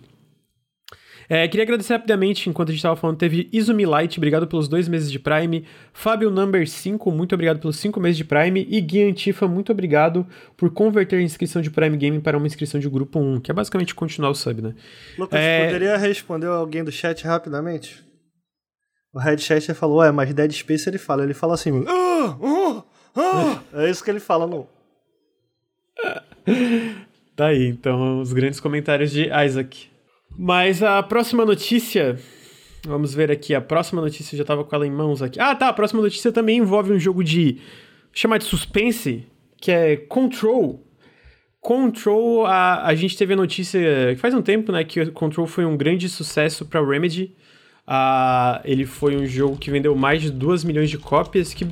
É, 1.30 1.46
queria 1.46 1.64
agradecer 1.64 1.92
rapidamente, 1.92 2.50
enquanto 2.50 2.70
a 2.70 2.72
gente 2.72 2.80
estava 2.80 2.96
falando, 2.96 3.18
teve 3.18 3.50
Izumi 3.52 3.86
Light, 3.86 4.18
obrigado 4.18 4.48
pelos 4.48 4.70
dois 4.70 4.88
meses 4.88 5.12
de 5.12 5.20
Prime. 5.20 5.66
Fábio 5.92 6.32
Number 6.32 6.66
5, 6.66 7.12
muito 7.12 7.36
obrigado 7.36 7.60
pelos 7.60 7.76
cinco 7.76 8.00
meses 8.00 8.16
de 8.16 8.24
Prime. 8.24 8.66
E 8.70 8.80
Gui 8.80 9.04
Antifa, 9.04 9.46
muito 9.46 9.70
obrigado 9.74 10.26
por 10.56 10.72
converter 10.72 11.18
a 11.18 11.22
inscrição 11.22 11.62
de 11.62 11.70
Prime 11.70 11.98
Gaming 11.98 12.22
para 12.22 12.38
uma 12.38 12.48
inscrição 12.48 12.80
de 12.80 12.88
grupo 12.90 13.20
1, 13.20 13.42
que 13.42 13.52
é 13.52 13.54
basicamente 13.54 13.94
continuar 13.94 14.30
o 14.30 14.36
sub, 14.36 14.62
né? 14.62 14.74
Lucas, 15.18 15.38
é... 15.38 15.66
poderia 15.66 15.98
responder 15.98 16.48
alguém 16.48 16.82
do 16.82 16.94
chat 16.94 17.26
rapidamente? 17.26 18.06
O 19.14 19.20
Headchat 19.20 19.74
falou, 19.74 19.98
ué, 19.98 20.12
mas 20.12 20.34
Dead 20.34 20.52
Space 20.52 20.88
ele 20.88 20.98
fala, 20.98 21.24
ele 21.24 21.34
fala 21.34 21.56
assim, 21.56 21.84
ah, 21.88 22.38
ah, 22.42 22.84
ah. 23.16 23.82
é 23.82 23.90
isso 23.90 24.04
que 24.04 24.12
ele 24.12 24.20
fala 24.20 24.48
no... 24.48 24.68
tá 27.38 27.48
aí, 27.48 27.68
então, 27.68 28.20
os 28.20 28.34
grandes 28.34 28.60
comentários 28.60 29.12
de 29.12 29.30
Isaac. 29.46 29.88
Mas 30.38 30.82
a 30.82 31.02
próxima 31.04 31.46
notícia. 31.46 32.18
Vamos 32.86 33.14
ver 33.14 33.32
aqui. 33.32 33.54
A 33.54 33.62
próxima 33.62 34.02
notícia 34.02 34.38
já 34.38 34.44
tava 34.44 34.64
com 34.64 34.76
ela 34.76 34.86
em 34.86 34.92
mãos 34.92 35.22
aqui. 35.22 35.40
Ah, 35.40 35.56
tá. 35.56 35.70
A 35.70 35.74
próxima 35.74 36.02
notícia 36.02 36.32
também 36.32 36.58
envolve 36.58 36.92
um 36.92 37.00
jogo 37.00 37.24
de. 37.24 37.60
chamar 38.12 38.40
de 38.40 38.46
suspense, 38.46 39.26
que 39.62 39.72
é 39.72 39.96
Control. 39.96 40.84
Control, 41.62 42.46
a, 42.46 42.86
a 42.86 42.96
gente 42.96 43.18
teve 43.18 43.34
a 43.34 43.36
notícia 43.36 43.80
que 44.16 44.22
faz 44.22 44.34
um 44.34 44.42
tempo, 44.42 44.72
né? 44.72 44.84
Que 44.84 45.08
Control 45.08 45.46
foi 45.46 45.66
um 45.66 45.78
grande 45.78 46.10
sucesso 46.10 46.66
para 46.66 46.84
Remedy. 46.84 47.36
Uh, 47.88 48.60
ele 48.66 48.86
foi 48.86 49.16
um 49.16 49.26
jogo 49.26 49.58
que 49.58 49.72
vendeu 49.72 49.96
mais 49.96 50.22
de 50.22 50.32
2 50.32 50.64
milhões 50.64 50.90
de 50.90 50.98
cópias, 50.98 51.54
que 51.54 51.68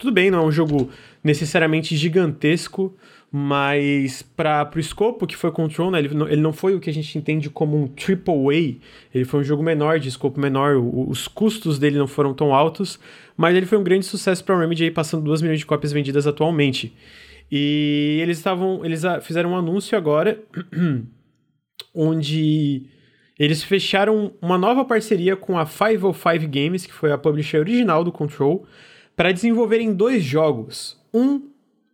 tudo 0.00 0.12
bem, 0.12 0.30
não 0.30 0.40
é 0.40 0.46
um 0.46 0.50
jogo 0.50 0.90
necessariamente 1.22 1.94
gigantesco, 1.94 2.96
mas 3.32 4.22
para 4.22 4.68
o 4.74 4.80
escopo 4.80 5.26
que 5.26 5.36
foi 5.36 5.52
Control, 5.52 5.90
né, 5.90 6.00
ele, 6.00 6.14
não, 6.14 6.26
ele 6.28 6.40
não 6.40 6.52
foi 6.52 6.74
o 6.74 6.80
que 6.80 6.90
a 6.90 6.92
gente 6.92 7.16
entende 7.16 7.48
como 7.48 7.80
um 7.80 7.86
triple 7.86 8.34
A, 8.34 9.16
ele 9.16 9.24
foi 9.24 9.40
um 9.40 9.44
jogo 9.44 9.62
menor, 9.62 10.00
de 10.00 10.08
escopo 10.08 10.40
menor, 10.40 10.76
o, 10.76 11.08
os 11.08 11.28
custos 11.28 11.78
dele 11.78 11.96
não 11.96 12.08
foram 12.08 12.34
tão 12.34 12.52
altos, 12.52 12.98
mas 13.36 13.54
ele 13.54 13.66
foi 13.66 13.78
um 13.78 13.84
grande 13.84 14.04
sucesso 14.04 14.44
para 14.44 14.56
a 14.56 14.60
Remedy, 14.60 14.90
passando 14.90 15.22
2 15.22 15.42
milhões 15.42 15.60
de 15.60 15.66
cópias 15.66 15.92
vendidas 15.92 16.26
atualmente. 16.26 16.92
E 17.50 18.18
eles 18.20 18.38
estavam, 18.38 18.84
eles 18.84 19.02
fizeram 19.22 19.52
um 19.52 19.56
anúncio 19.56 19.96
agora, 19.96 20.42
onde 21.94 22.86
eles 23.38 23.62
fecharam 23.62 24.32
uma 24.42 24.58
nova 24.58 24.84
parceria 24.84 25.36
com 25.36 25.56
a 25.56 25.64
505 25.64 26.48
Games, 26.48 26.84
que 26.84 26.92
foi 26.92 27.12
a 27.12 27.18
publisher 27.18 27.58
original 27.58 28.02
do 28.04 28.12
Control, 28.12 28.66
para 29.16 29.32
desenvolverem 29.32 29.94
dois 29.94 30.22
jogos. 30.22 31.00
Um 31.12 31.49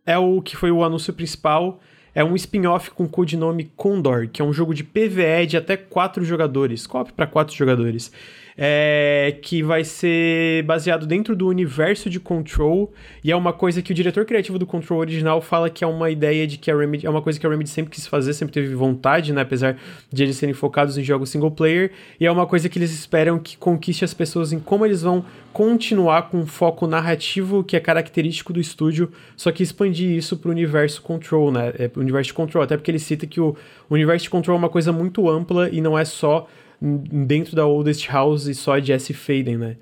é 0.07 0.17
o 0.17 0.41
que 0.41 0.55
foi 0.55 0.71
o 0.71 0.83
anúncio 0.83 1.13
principal. 1.13 1.81
É 2.15 2.23
um 2.23 2.35
spin-off 2.35 2.89
com 2.89 3.07
codinome 3.07 3.65
Condor, 3.75 4.27
que 4.29 4.41
é 4.41 4.45
um 4.45 4.53
jogo 4.53 4.73
de 4.73 4.83
PvE 4.83 5.45
de 5.47 5.57
até 5.57 5.75
quatro 5.77 6.23
jogadores, 6.25 6.87
cop 6.87 7.11
para 7.13 7.27
quatro 7.27 7.53
jogadores 7.53 8.11
é, 8.57 9.37
que 9.41 9.61
vai 9.61 9.83
ser 9.83 10.63
baseado 10.63 11.05
dentro 11.05 11.35
do 11.35 11.47
universo 11.47 12.09
de 12.09 12.19
Control, 12.19 12.91
e 13.23 13.31
é 13.31 13.35
uma 13.35 13.53
coisa 13.53 13.81
que 13.81 13.91
o 13.91 13.95
diretor 13.95 14.25
criativo 14.25 14.57
do 14.57 14.65
Control 14.65 14.99
original 14.99 15.39
fala 15.41 15.69
que 15.69 15.83
é 15.83 15.87
uma 15.87 16.09
ideia 16.09 16.47
de 16.47 16.57
que 16.57 16.71
a 16.71 16.75
Remedy, 16.75 17.05
é 17.05 17.09
uma 17.09 17.21
coisa 17.21 17.39
que 17.39 17.45
a 17.45 17.49
Remedy 17.49 17.69
sempre 17.69 17.91
quis 17.91 18.07
fazer, 18.07 18.33
sempre 18.33 18.53
teve 18.53 18.73
vontade, 18.73 19.31
né, 19.31 19.41
apesar 19.41 19.77
de 20.11 20.23
eles 20.23 20.37
serem 20.37 20.55
focados 20.55 20.97
em 20.97 21.03
jogos 21.03 21.29
single 21.29 21.51
player, 21.51 21.91
e 22.19 22.25
é 22.25 22.31
uma 22.31 22.47
coisa 22.47 22.67
que 22.67 22.79
eles 22.79 22.91
esperam 22.91 23.37
que 23.37 23.55
conquiste 23.57 24.03
as 24.03 24.13
pessoas 24.13 24.51
em 24.51 24.59
como 24.59 24.85
eles 24.85 25.03
vão 25.03 25.23
continuar 25.53 26.29
com 26.29 26.37
um 26.39 26.45
foco 26.45 26.87
narrativo 26.87 27.63
que 27.63 27.75
é 27.75 27.79
característico 27.79 28.51
do 28.53 28.59
estúdio, 28.59 29.11
só 29.35 29.51
que 29.51 29.61
expandir 29.61 30.09
isso 30.09 30.37
para 30.37 30.49
o 30.49 30.51
universo 30.51 31.01
Control, 31.01 31.51
né, 31.51 31.73
é, 31.77 31.91
universo 31.95 32.33
Control, 32.33 32.63
até 32.63 32.75
porque 32.75 32.89
ele 32.89 32.99
cita 32.99 33.27
que 33.27 33.39
o 33.39 33.55
universo 33.89 34.23
de 34.23 34.29
Control 34.31 34.55
é 34.55 34.59
uma 34.59 34.69
coisa 34.69 34.91
muito 34.91 35.29
ampla 35.29 35.69
e 35.69 35.79
não 35.79 35.97
é 35.97 36.05
só 36.05 36.47
dentro 36.81 37.55
da 37.55 37.65
Oldest 37.65 38.07
House 38.09 38.47
e 38.47 38.55
só 38.55 38.79
de 38.79 38.91
S. 38.91 39.13
Faden, 39.13 39.57
né? 39.57 39.77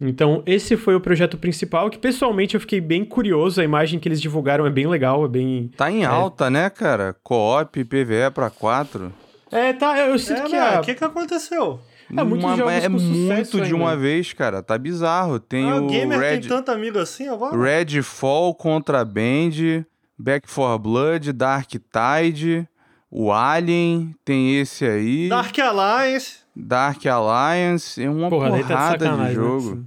Então, 0.00 0.42
esse 0.44 0.76
foi 0.76 0.96
o 0.96 1.00
projeto 1.00 1.38
principal, 1.38 1.88
que 1.88 1.96
pessoalmente 1.96 2.56
eu 2.56 2.60
fiquei 2.60 2.80
bem 2.80 3.04
curioso. 3.04 3.60
A 3.60 3.64
imagem 3.64 4.00
que 4.00 4.08
eles 4.08 4.20
divulgaram 4.20 4.66
é 4.66 4.70
bem 4.70 4.86
legal, 4.88 5.24
é 5.24 5.28
bem. 5.28 5.70
Tá 5.76 5.90
em 5.90 6.02
é... 6.02 6.06
alta, 6.06 6.50
né, 6.50 6.68
cara? 6.68 7.14
Co-op, 7.22 7.84
PVE 7.84 8.30
pra 8.34 8.50
4. 8.50 9.12
É, 9.52 9.72
tá. 9.72 9.96
Eu 10.00 10.18
sinto 10.18 10.42
é, 10.54 10.72
que. 10.72 10.78
O 10.78 10.82
que, 10.82 10.94
que 10.94 11.04
aconteceu? 11.04 11.78
É, 12.10 12.22
muitos 12.24 12.44
uma, 12.44 12.56
jogos 12.56 12.72
é 12.72 12.88
muito 12.88 13.60
de 13.60 13.74
uma 13.74 13.96
vez, 13.96 14.32
cara. 14.32 14.62
Tá 14.62 14.76
bizarro. 14.76 15.38
Tem 15.38 15.70
ah, 15.70 15.76
o. 15.76 15.86
Gamer 15.86 16.18
Red... 16.18 16.40
tem 16.40 16.48
tanto 16.48 16.70
amigo 16.70 16.98
assim 16.98 17.28
agora? 17.28 17.56
Redfall, 17.56 18.54
Contraband, 18.54 19.84
Back 20.18 20.52
4 20.52 20.78
Blood, 20.78 21.32
Dark 21.32 21.70
Tide. 21.70 22.68
O 23.14 23.30
Alien, 23.30 24.14
tem 24.24 24.58
esse 24.58 24.86
aí. 24.86 25.28
Dark 25.28 25.58
Alliance. 25.58 26.38
Dark 26.56 27.04
Alliance, 27.04 28.02
é 28.02 28.08
uma 28.08 28.30
Porra, 28.30 28.48
porrada 28.48 28.96
tá 28.96 29.16
de, 29.16 29.28
de, 29.28 29.34
jogo. 29.34 29.74
Né? 29.76 29.84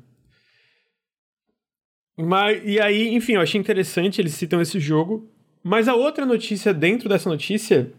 Mas, 2.24 2.62
e 2.64 2.80
aí, 2.80 3.16
enfim, 3.16 3.34
eu 3.34 3.42
achei 3.42 3.60
interessante, 3.60 4.22
eles 4.22 4.36
citam 4.36 4.62
esse 4.62 4.80
jogo. 4.80 5.28
Mas 5.64 5.88
a 5.88 5.96
outra 5.96 6.24
notícia 6.24 6.72
dentro 6.72 7.10
dessa 7.10 7.28
notícia 7.28 7.92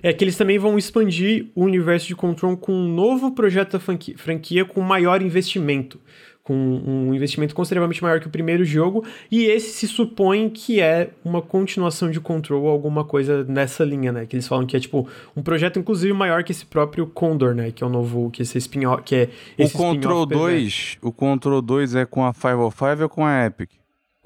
é 0.00 0.12
que 0.12 0.22
eles 0.22 0.36
também 0.36 0.56
vão 0.56 0.78
expandir 0.78 1.50
o 1.52 1.64
universo 1.64 2.06
de 2.06 2.14
Control 2.14 2.56
com 2.56 2.72
um 2.72 2.86
novo 2.86 3.32
projeto 3.32 3.72
da 3.72 3.80
franquia 3.80 4.64
com 4.64 4.80
maior 4.82 5.20
investimento 5.20 6.00
com 6.46 6.54
um 6.54 7.12
investimento 7.12 7.52
consideravelmente 7.56 8.00
maior 8.00 8.20
que 8.20 8.28
o 8.28 8.30
primeiro 8.30 8.64
jogo, 8.64 9.04
e 9.28 9.46
esse 9.46 9.70
se 9.70 9.88
supõe 9.88 10.48
que 10.48 10.80
é 10.80 11.10
uma 11.24 11.42
continuação 11.42 12.08
de 12.08 12.20
Control, 12.20 12.68
alguma 12.68 13.02
coisa 13.02 13.42
nessa 13.42 13.84
linha, 13.84 14.12
né? 14.12 14.26
Que 14.26 14.36
eles 14.36 14.46
falam 14.46 14.64
que 14.64 14.76
é 14.76 14.80
tipo 14.80 15.08
um 15.36 15.42
projeto 15.42 15.80
inclusive 15.80 16.12
maior 16.12 16.44
que 16.44 16.52
esse 16.52 16.64
próprio 16.64 17.04
Condor, 17.08 17.52
né? 17.52 17.72
Que 17.72 17.82
é 17.82 17.86
o 17.86 17.90
novo, 17.90 18.30
que 18.30 18.42
esse 18.42 18.56
spin-off, 18.58 19.02
que 19.02 19.16
é 19.16 19.28
esse 19.58 19.74
O 19.74 19.78
Control 19.78 20.24
2, 20.24 20.98
o 21.02 21.10
Control 21.10 21.60
2 21.60 21.96
é 21.96 22.06
com 22.06 22.24
a 22.24 22.32
505 22.32 23.02
ou 23.02 23.08
com 23.08 23.24
a 23.24 23.44
Epic? 23.44 23.70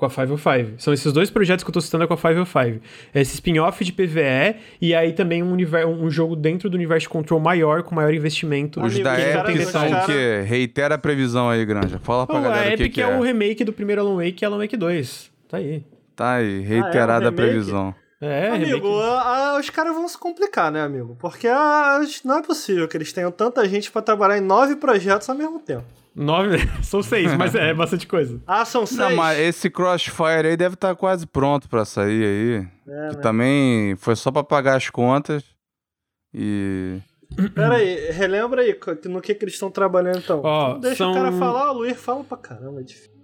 Com 0.00 0.06
a 0.06 0.10
505. 0.10 0.80
São 0.80 0.94
esses 0.94 1.12
dois 1.12 1.30
projetos 1.30 1.62
que 1.62 1.68
eu 1.68 1.74
tô 1.74 1.80
citando 1.80 2.04
é 2.04 2.06
com 2.06 2.14
a 2.14 2.16
505. 2.16 2.80
Esse 3.14 3.34
spin-off 3.34 3.84
de 3.84 3.92
PVE 3.92 4.56
e 4.80 4.94
aí 4.94 5.12
também 5.12 5.42
um, 5.42 5.54
um 5.54 6.10
jogo 6.10 6.34
dentro 6.34 6.70
do 6.70 6.74
universo 6.74 7.02
de 7.02 7.10
Control 7.10 7.38
maior, 7.38 7.82
com 7.82 7.94
maior 7.94 8.12
investimento. 8.14 8.82
Os 8.82 8.98
da 8.98 9.20
Epic 9.20 9.60
são 9.66 9.86
o 9.86 10.06
quê? 10.06 10.42
Reitera 10.46 10.94
a 10.94 10.98
previsão 10.98 11.50
aí, 11.50 11.64
Granja. 11.66 11.98
Fala 11.98 12.26
pra 12.26 12.36
Pô, 12.36 12.42
galera 12.42 12.70
a 12.70 12.72
Epic 12.72 12.94
que, 12.94 13.02
é, 13.02 13.04
é 13.04 13.16
o 13.16 13.20
remake 13.20 13.62
do 13.62 13.72
primeiro 13.72 14.00
Alan 14.00 14.16
Wake 14.16 14.42
e 14.42 14.46
Alan 14.46 14.58
Wake 14.58 14.76
2. 14.76 15.30
Tá 15.48 15.58
aí. 15.58 15.84
Tá 16.16 16.34
aí, 16.34 16.60
reiterada 16.60 17.26
ah, 17.26 17.26
é 17.26 17.28
a 17.28 17.32
previsão. 17.32 17.94
É, 18.22 18.48
amigo, 18.48 19.00
a, 19.00 19.54
a, 19.54 19.58
os 19.58 19.70
caras 19.70 19.94
vão 19.94 20.06
se 20.06 20.18
complicar, 20.18 20.70
né, 20.70 20.82
amigo? 20.82 21.16
Porque 21.18 21.48
a, 21.48 22.00
não 22.22 22.38
é 22.38 22.42
possível 22.42 22.86
que 22.86 22.96
eles 22.96 23.12
tenham 23.12 23.30
tanta 23.30 23.66
gente 23.66 23.90
para 23.90 24.02
trabalhar 24.02 24.36
em 24.36 24.42
nove 24.42 24.76
projetos 24.76 25.28
ao 25.30 25.34
mesmo 25.34 25.58
tempo. 25.58 25.84
Nove? 26.20 26.58
São 26.84 27.02
seis, 27.02 27.34
mas 27.34 27.54
é, 27.54 27.70
é 27.70 27.74
bastante 27.74 28.06
coisa. 28.06 28.40
Ah, 28.46 28.64
são 28.64 28.84
seis? 28.84 28.98
Não, 28.98 29.16
mas 29.16 29.38
esse 29.38 29.70
Crossfire 29.70 30.48
aí 30.48 30.56
deve 30.56 30.74
estar 30.74 30.88
tá 30.88 30.94
quase 30.94 31.26
pronto 31.26 31.68
pra 31.68 31.84
sair 31.84 32.24
aí. 32.24 32.68
É, 32.86 33.08
que 33.10 33.16
né? 33.16 33.22
também 33.22 33.96
foi 33.96 34.16
só 34.16 34.30
pra 34.30 34.42
pagar 34.42 34.76
as 34.76 34.90
contas. 34.90 35.44
E. 36.34 36.98
Pera 37.54 37.76
aí, 37.76 38.10
relembra 38.10 38.62
aí 38.62 38.76
no 39.04 39.20
que, 39.20 39.34
que 39.34 39.44
eles 39.44 39.54
estão 39.54 39.70
trabalhando 39.70 40.18
então. 40.18 40.40
Ó, 40.42 40.78
Deixa 40.78 40.96
são... 40.96 41.12
o 41.12 41.14
cara 41.14 41.32
falar, 41.32 41.70
o 41.70 41.78
Luiz 41.78 41.96
fala 41.96 42.24
pra 42.24 42.36
caramba, 42.36 42.80
é 42.80 42.82
difícil. 42.82 43.19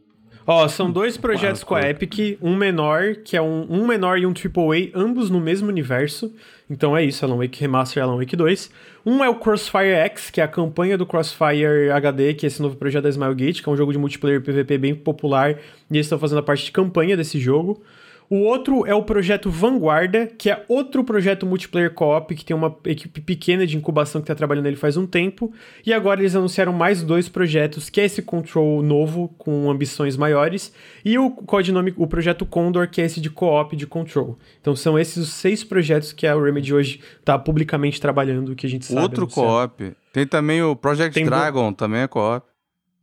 Ó, 0.49 0.69
são 0.69 0.93
dois 0.93 1.17
projetos 1.17 1.65
com 1.65 1.75
a 1.75 1.91
Epic, 1.91 2.39
um 2.41 2.55
menor, 2.55 3.17
que 3.17 3.37
é 3.37 3.43
um, 3.43 3.67
um 3.69 3.85
menor 3.85 4.17
e 4.17 4.25
um 4.25 4.31
AAA, 4.33 4.91
ambos 4.95 5.29
no 5.29 5.41
mesmo 5.41 5.69
universo. 5.69 6.33
Então 6.71 6.97
é 6.97 7.05
isso, 7.05 7.25
Alan 7.25 7.37
Wake 7.37 7.61
Remaster 7.61 8.01
e 8.01 8.03
Alan 8.05 8.17
Wake 8.17 8.37
2. 8.37 8.71
Um 9.05 9.25
é 9.25 9.29
o 9.29 9.35
Crossfire 9.35 9.95
X, 9.95 10.31
que 10.31 10.41
é 10.41 10.45
a 10.45 10.49
campanha 10.49 10.97
do 10.97 11.05
Crossfire 11.05 11.91
HD, 11.93 12.35
que 12.35 12.47
é 12.47 12.49
esse 12.49 12.63
novo 12.63 12.77
projeto 12.77 13.03
da 13.03 13.09
Smilegate, 13.09 13.61
que 13.61 13.69
é 13.69 13.73
um 13.73 13.77
jogo 13.77 13.91
de 13.91 13.99
multiplayer 13.99 14.41
PVP 14.41 14.79
bem 14.79 14.95
popular, 14.95 15.51
e 15.91 15.95
eles 15.95 16.07
estão 16.07 16.19
fazendo 16.19 16.39
a 16.39 16.43
parte 16.45 16.65
de 16.65 16.71
campanha 16.71 17.17
desse 17.17 17.41
jogo. 17.41 17.83
O 18.31 18.39
outro 18.39 18.87
é 18.87 18.95
o 18.95 19.03
projeto 19.03 19.51
Vanguarda, 19.51 20.27
que 20.27 20.51
é 20.51 20.65
outro 20.69 21.05
projeto 21.05 21.45
multiplayer 21.45 21.93
co-op, 21.93 22.35
que 22.35 22.45
tem 22.45 22.57
uma 22.57 22.75
equipe 22.85 23.21
pequena 23.21 23.67
de 23.67 23.77
incubação 23.77 24.21
que 24.21 24.25
está 24.25 24.35
trabalhando 24.35 24.65
nele 24.65 24.77
faz 24.77 24.97
um 24.97 25.07
tempo. 25.07 25.53
E 25.85 25.93
agora 25.93 26.21
eles 26.21 26.35
anunciaram 26.35 26.73
mais 26.73 27.03
dois 27.03 27.29
projetos, 27.29 27.91
que 27.91 28.01
é 28.01 28.05
esse 28.05 28.23
Control 28.23 28.83
novo, 28.83 29.29
com 29.37 29.71
ambições 29.71 30.17
maiores, 30.17 30.73
e 31.05 31.19
o 31.19 31.31
codinome, 31.31 31.93
o 31.97 32.07
projeto 32.07 32.47
Condor, 32.47 32.89
que 32.89 33.01
é 33.01 33.05
esse 33.05 33.21
de 33.21 33.29
co-op 33.29 33.77
de 33.77 33.87
Control. 33.87 34.39
Então 34.61 34.75
são 34.75 34.99
esses 34.99 35.27
os 35.27 35.33
seis 35.35 35.65
projetos 35.65 36.13
que 36.13 36.27
a 36.27 36.35
Remedy 36.35 36.73
hoje 36.73 37.01
está 37.19 37.39
publicamente 37.39 38.01
trabalhando, 38.01 38.55
que 38.55 38.67
a 38.67 38.71
gente 38.71 38.87
sabe. 38.87 39.01
Outro 39.01 39.27
co-op. 39.27 39.93
Tem 40.13 40.27
também 40.27 40.63
o 40.63 40.75
Project 40.75 41.13
tem 41.13 41.27
Dragon, 41.27 41.71
do... 41.71 41.77
também 41.77 42.01
é 42.01 42.09
co-op. 42.09 42.47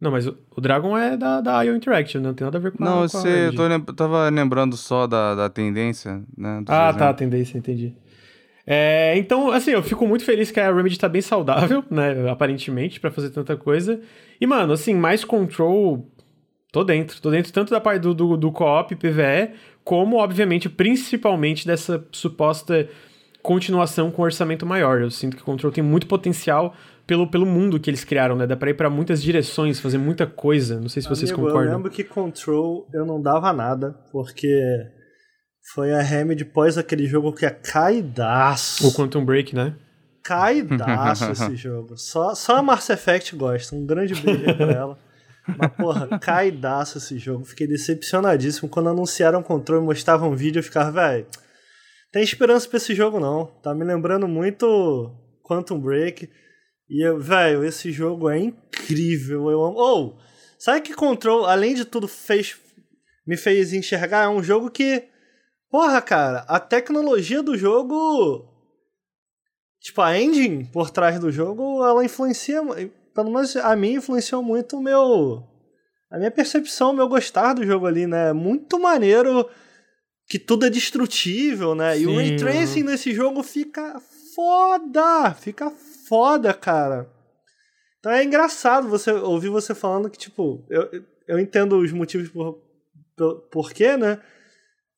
Não, 0.04 0.12
mas 0.12 0.28
o, 0.28 0.36
Dragon 0.60 0.98
é 0.98 1.16
da, 1.16 1.40
da 1.40 1.64
IO 1.64 1.78
Interactive, 1.78 2.22
não 2.22 2.34
tem 2.34 2.44
nada 2.44 2.58
a 2.58 2.62
ver 2.62 2.74
com 2.74 2.84
Não, 2.84 3.04
a, 3.04 3.08
você, 3.08 3.50
eu 3.54 3.96
tava 3.96 4.28
lembrando 4.28 4.76
só 4.76 5.08
da, 5.08 5.34
da 5.34 5.50
tendência, 5.50 6.22
né? 6.38 6.62
Ah, 6.68 6.92
tá, 6.92 7.10
a 7.10 7.14
tendência, 7.14 7.58
entendi. 7.58 7.96
É, 8.68 9.18
então, 9.18 9.50
assim, 9.50 9.72
eu 9.72 9.82
fico 9.82 10.06
muito 10.06 10.26
feliz 10.26 10.52
que 10.52 10.60
a 10.60 10.74
Remedy 10.74 11.00
tá 11.00 11.08
bem 11.08 11.22
saudável, 11.22 11.86
né? 11.90 12.30
Aparentemente, 12.30 13.00
para 13.00 13.12
fazer 13.12 13.30
tanta 13.30 13.56
coisa. 13.56 14.02
E, 14.42 14.46
mano, 14.46 14.74
assim, 14.74 14.94
mais 14.94 15.24
control. 15.24 16.06
Tô 16.70 16.84
dentro. 16.84 17.22
Tô 17.22 17.32
dentro 17.32 17.54
tanto 17.54 17.72
da 17.72 17.80
parte 17.80 18.02
do, 18.02 18.14
do, 18.14 18.36
do 18.36 18.52
co-op 18.52 18.94
PVE, 18.98 19.52
como, 19.86 20.18
obviamente, 20.18 20.68
principalmente 20.68 21.66
dessa 21.66 22.06
suposta 22.12 22.90
continuação 23.42 24.12
com 24.12 24.22
orçamento 24.22 24.66
maior. 24.66 25.02
Eu 25.02 25.12
sinto 25.12 25.38
que 25.38 25.44
o 25.44 25.46
Control 25.46 25.72
tem 25.72 25.84
muito 25.84 26.08
potencial 26.08 26.74
pelo, 27.06 27.30
pelo 27.30 27.46
mundo 27.46 27.80
que 27.80 27.90
eles 27.90 28.04
criaram, 28.04 28.36
né? 28.36 28.48
Dá 28.48 28.56
pra 28.56 28.70
ir 28.70 28.74
pra 28.74 28.90
muitas 28.90 29.22
direções, 29.22 29.80
fazer 29.80 29.98
muita 29.98 30.26
coisa. 30.26 30.80
Não 30.80 30.90
sei 30.90 31.02
se 31.02 31.10
vocês 31.10 31.32
Amigo, 31.32 31.48
concordam. 31.48 31.72
Eu 31.72 31.78
lembro 31.78 31.92
que 31.92 32.04
Control 32.04 32.88
eu 32.94 33.06
não 33.06 33.22
dava 33.22 33.52
nada, 33.52 33.92
porque 34.12 34.50
foi 35.74 35.94
a 35.94 36.02
Remedy 36.02 36.46
pós 36.46 36.78
aquele 36.78 37.06
jogo 37.06 37.34
que 37.34 37.46
é 37.46 37.50
caidaço. 37.50 38.88
O 38.88 38.94
Quantum 38.94 39.24
Break, 39.24 39.56
né? 39.56 39.76
Caidaço 40.24 41.32
esse 41.32 41.56
jogo. 41.56 41.98
Só, 41.98 42.34
só 42.36 42.58
a 42.58 42.64
Mass 42.64 42.90
Effect 42.90 43.36
gosta. 43.36 43.76
Um 43.76 43.86
grande 43.86 44.16
beijo 44.16 44.56
pra 44.56 44.72
ela. 44.72 44.98
Mas, 45.58 45.72
porra, 45.74 46.20
caidaço 46.20 46.98
esse 46.98 47.18
jogo. 47.18 47.44
Fiquei 47.44 47.68
decepcionadíssimo. 47.68 48.70
Quando 48.70 48.90
anunciaram 48.90 49.42
o 49.42 49.44
controle 49.44 49.84
e 49.84 49.86
mostravam 49.86 50.32
um 50.32 50.36
vídeo, 50.36 50.60
eu 50.60 50.64
ficava, 50.64 50.92
velho, 50.92 51.26
tem 52.12 52.24
esperança 52.24 52.70
pra 52.70 52.78
esse 52.78 52.96
jogo 52.96 53.20
não. 53.20 53.48
Tá 53.62 53.74
me 53.74 53.84
lembrando 53.84 54.28
muito 54.28 55.12
Quantum 55.44 55.80
Break. 55.80 56.30
E, 56.90 57.12
velho, 57.20 57.64
esse 57.64 57.92
jogo 57.92 58.30
é 58.30 58.40
incrível. 58.40 59.50
Eu 59.50 59.64
amo. 59.64 59.78
Ou, 59.78 60.08
oh, 60.08 60.22
sabe 60.60 60.82
que 60.82 60.94
Control, 60.94 61.46
além 61.46 61.74
de 61.74 61.86
tudo, 61.86 62.08
fez 62.08 62.56
me 63.26 63.38
fez 63.38 63.74
enxergar? 63.74 64.26
É 64.26 64.30
um 64.30 64.44
jogo 64.44 64.70
que, 64.70 65.06
porra, 65.70 66.02
cara, 66.02 66.40
a 66.48 66.60
tecnologia 66.60 67.42
do 67.42 67.58
jogo. 67.58 68.50
Tipo, 69.80 70.02
a 70.02 70.18
engine 70.20 70.66
por 70.66 70.90
trás 70.90 71.20
do 71.20 71.32
jogo, 71.32 71.86
ela 71.86 72.06
influencia 72.06 72.62
pelo 73.14 73.32
menos 73.32 73.56
a 73.56 73.76
mim 73.76 73.94
influenciou 73.94 74.42
muito 74.42 74.78
o 74.78 74.82
meu. 74.82 75.44
A 76.10 76.18
minha 76.18 76.32
percepção, 76.32 76.92
o 76.92 76.94
meu 76.94 77.08
gostar 77.08 77.54
do 77.54 77.66
jogo 77.66 77.86
ali, 77.86 78.06
né? 78.06 78.34
Muito 78.34 78.80
maneiro 78.80 79.50
que 80.28 80.40
tudo 80.40 80.66
é 80.66 80.70
destrutível, 80.70 81.76
né? 81.76 81.96
Sim. 81.96 82.02
E 82.02 82.08
o 82.08 82.16
Ray 82.16 82.36
Tracing 82.36 82.84
nesse 82.84 83.14
jogo 83.14 83.44
fica 83.44 84.00
foda! 84.36 85.34
Fica 85.34 85.70
foda, 85.70 85.93
cara. 86.54 87.10
Então 88.00 88.12
é 88.12 88.24
engraçado 88.24 88.88
você 88.90 89.12
ouvir 89.12 89.50
você 89.50 89.74
falando 89.74 90.10
que, 90.10 90.18
tipo, 90.18 90.66
eu, 90.70 90.90
eu 91.28 91.40
entendo 91.40 91.78
os 91.78 91.92
motivos 91.92 92.30
por, 92.30 92.62
por, 93.16 93.36
por 93.50 93.72
quê, 93.72 93.96
né? 93.96 94.20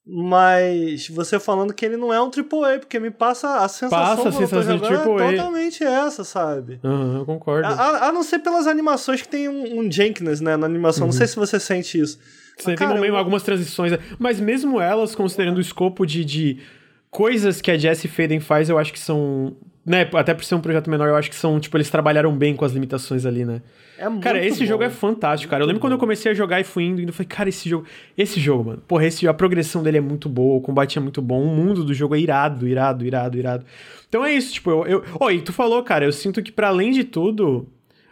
Mas 0.07 1.07
você 1.09 1.39
falando 1.39 1.73
que 1.73 1.83
ele 1.83 1.97
não 1.97 2.13
é 2.13 2.21
um 2.21 2.29
AAA, 2.29 2.79
porque 2.79 2.99
me 2.99 3.09
passa 3.09 3.63
a 3.63 3.67
sensação 3.67 3.89
passa 4.15 4.29
a 4.29 4.31
sensação 4.31 4.77
de 4.77 4.85
AAA. 4.85 5.23
é 5.23 5.31
totalmente 5.31 5.83
essa, 5.83 6.23
sabe? 6.23 6.79
Uhum, 6.83 7.17
eu 7.17 7.25
concordo. 7.25 7.67
A, 7.67 8.07
a, 8.07 8.11
não 8.11 8.21
ser 8.21 8.39
pelas 8.39 8.67
animações 8.67 9.21
que 9.21 9.27
tem 9.27 9.49
um, 9.49 9.79
um 9.79 9.91
Jenkins, 9.91 10.41
né, 10.41 10.55
na 10.57 10.65
animação. 10.67 11.03
Uhum. 11.03 11.07
Não 11.07 11.13
sei 11.13 11.25
se 11.25 11.35
você 11.35 11.59
sente 11.59 11.99
isso. 11.99 12.19
Você 12.57 12.71
mas, 12.71 12.79
tem 12.79 13.05
eu... 13.05 13.17
algumas 13.17 13.41
transições, 13.43 13.91
né? 13.91 13.99
mas 14.17 14.39
mesmo 14.39 14.79
elas, 14.79 15.15
considerando 15.15 15.57
o 15.57 15.61
escopo 15.61 16.05
de, 16.05 16.23
de 16.23 16.61
coisas 17.09 17.59
que 17.59 17.71
a 17.71 17.77
Jessie 17.77 18.09
Faden 18.09 18.39
faz, 18.39 18.69
eu 18.69 18.77
acho 18.77 18.93
que 18.93 18.99
são 18.99 19.57
né, 19.85 20.09
até 20.13 20.33
por 20.33 20.43
ser 20.43 20.55
um 20.55 20.61
projeto 20.61 20.89
menor, 20.89 21.07
eu 21.07 21.15
acho 21.15 21.29
que 21.29 21.35
são, 21.35 21.59
tipo, 21.59 21.77
eles 21.77 21.89
trabalharam 21.89 22.35
bem 22.35 22.55
com 22.55 22.65
as 22.65 22.71
limitações 22.71 23.25
ali, 23.25 23.45
né? 23.45 23.61
É 23.97 24.09
muito 24.09 24.23
Cara, 24.23 24.43
esse 24.43 24.61
bom. 24.61 24.65
jogo 24.65 24.83
é 24.83 24.89
fantástico, 24.89 25.51
cara. 25.51 25.63
Eu 25.63 25.67
lembro 25.67 25.79
quando 25.79 25.93
eu 25.93 25.99
comecei 25.99 26.31
a 26.31 26.35
jogar 26.35 26.59
e 26.59 26.63
fui 26.63 26.83
indo, 26.85 27.01
indo, 27.01 27.09
eu 27.09 27.13
falei, 27.13 27.27
cara, 27.27 27.49
esse 27.49 27.69
jogo, 27.69 27.85
esse 28.17 28.39
jogo, 28.39 28.65
mano, 28.65 28.83
porra, 28.87 29.05
esse, 29.05 29.27
a 29.27 29.33
progressão 29.33 29.83
dele 29.83 29.99
é 29.99 30.01
muito 30.01 30.27
boa, 30.27 30.57
o 30.57 30.61
combate 30.61 30.97
é 30.97 31.01
muito 31.01 31.21
bom, 31.21 31.43
o 31.43 31.55
mundo 31.55 31.83
do 31.83 31.93
jogo 31.93 32.15
é 32.15 32.19
irado, 32.19 32.67
irado, 32.67 33.05
irado, 33.05 33.37
irado. 33.37 33.65
Então 34.09 34.25
é 34.25 34.33
isso, 34.33 34.53
tipo, 34.53 34.71
eu. 34.71 34.85
eu... 34.85 35.03
Oh, 35.19 35.29
e 35.29 35.41
tu 35.41 35.53
falou, 35.53 35.81
cara, 35.83 36.03
eu 36.03 36.11
sinto 36.11 36.41
que 36.41 36.51
para 36.51 36.69
além 36.69 36.91
de 36.91 37.03
tudo, 37.03 37.67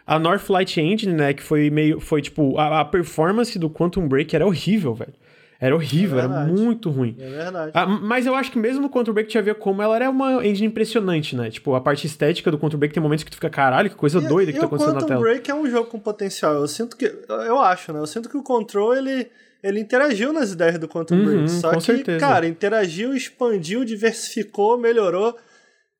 a 0.06 0.18
Northlight 0.18 0.80
Engine, 0.80 1.12
né, 1.12 1.32
que 1.32 1.42
foi 1.42 1.70
meio. 1.70 1.98
Foi, 1.98 2.22
tipo, 2.22 2.56
a, 2.58 2.80
a 2.80 2.84
performance 2.84 3.58
do 3.58 3.68
Quantum 3.68 4.06
Break 4.06 4.34
era 4.34 4.46
horrível, 4.46 4.94
velho. 4.94 5.14
Era 5.60 5.74
horrível, 5.74 6.18
é 6.18 6.24
era 6.24 6.28
muito 6.28 6.90
ruim. 6.90 7.16
É 7.18 7.28
verdade. 7.28 7.72
Ah, 7.74 7.86
mas 7.86 8.26
eu 8.26 8.34
acho 8.34 8.50
que 8.50 8.58
mesmo 8.58 8.82
no 8.82 8.88
Control 8.88 9.14
Break 9.14 9.30
tinha 9.30 9.42
ver 9.42 9.54
como 9.54 9.80
ela 9.80 9.96
era 9.96 10.10
uma 10.10 10.44
engine 10.46 10.66
impressionante, 10.66 11.36
né? 11.36 11.50
Tipo, 11.50 11.74
a 11.74 11.80
parte 11.80 12.06
estética 12.06 12.50
do 12.50 12.58
Control 12.58 12.78
Break 12.78 12.92
tem 12.92 13.02
momentos 13.02 13.24
que 13.24 13.30
tu 13.30 13.34
fica, 13.34 13.48
caralho, 13.48 13.88
que 13.88 13.96
coisa 13.96 14.18
e, 14.18 14.26
doida 14.26 14.52
que 14.52 14.58
tá 14.58 14.66
acontecendo 14.66 14.94
na 14.94 15.00
tela. 15.00 15.12
O 15.12 15.16
Control 15.16 15.32
Break 15.32 15.50
é 15.50 15.54
um 15.54 15.70
jogo 15.70 15.88
com 15.88 15.98
potencial. 15.98 16.54
Eu 16.54 16.68
sinto 16.68 16.96
que. 16.96 17.06
Eu 17.28 17.60
acho, 17.60 17.92
né? 17.92 18.00
Eu 18.00 18.06
sinto 18.06 18.28
que 18.28 18.36
o 18.36 18.42
Control 18.42 18.94
ele. 18.94 19.28
Ele 19.62 19.80
interagiu 19.80 20.30
nas 20.30 20.52
ideias 20.52 20.78
do 20.78 20.86
Quantum 20.86 21.14
uhum, 21.14 21.24
Break. 21.24 21.50
Só 21.52 21.72
que, 21.74 21.80
certeza. 21.80 22.18
cara, 22.20 22.46
interagiu, 22.46 23.14
expandiu, 23.14 23.82
diversificou, 23.82 24.76
melhorou. 24.76 25.34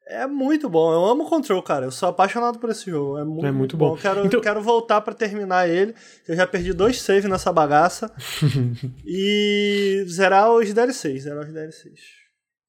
É 0.06 0.26
muito 0.26 0.68
bom. 0.68 0.92
Eu 0.92 1.04
amo 1.04 1.24
Control, 1.24 1.62
cara. 1.62 1.86
Eu 1.86 1.90
sou 1.90 2.08
apaixonado 2.08 2.58
por 2.58 2.70
esse 2.70 2.90
jogo. 2.90 3.18
É 3.18 3.24
muito, 3.24 3.46
é 3.46 3.50
muito 3.50 3.76
bom. 3.76 3.90
bom. 3.90 3.96
Quero, 3.96 4.26
então... 4.26 4.40
quero 4.40 4.60
voltar 4.60 5.00
para 5.00 5.14
terminar 5.14 5.68
ele. 5.68 5.94
Eu 6.28 6.36
já 6.36 6.46
perdi 6.46 6.72
dois 6.72 7.00
saves 7.00 7.24
nessa 7.24 7.52
bagaça. 7.52 8.12
e 9.06 10.04
zerar 10.06 10.52
os 10.52 10.72
DLCs. 10.72 11.22
Zerar 11.22 11.44
os 11.44 11.52
DLCs. 11.52 12.24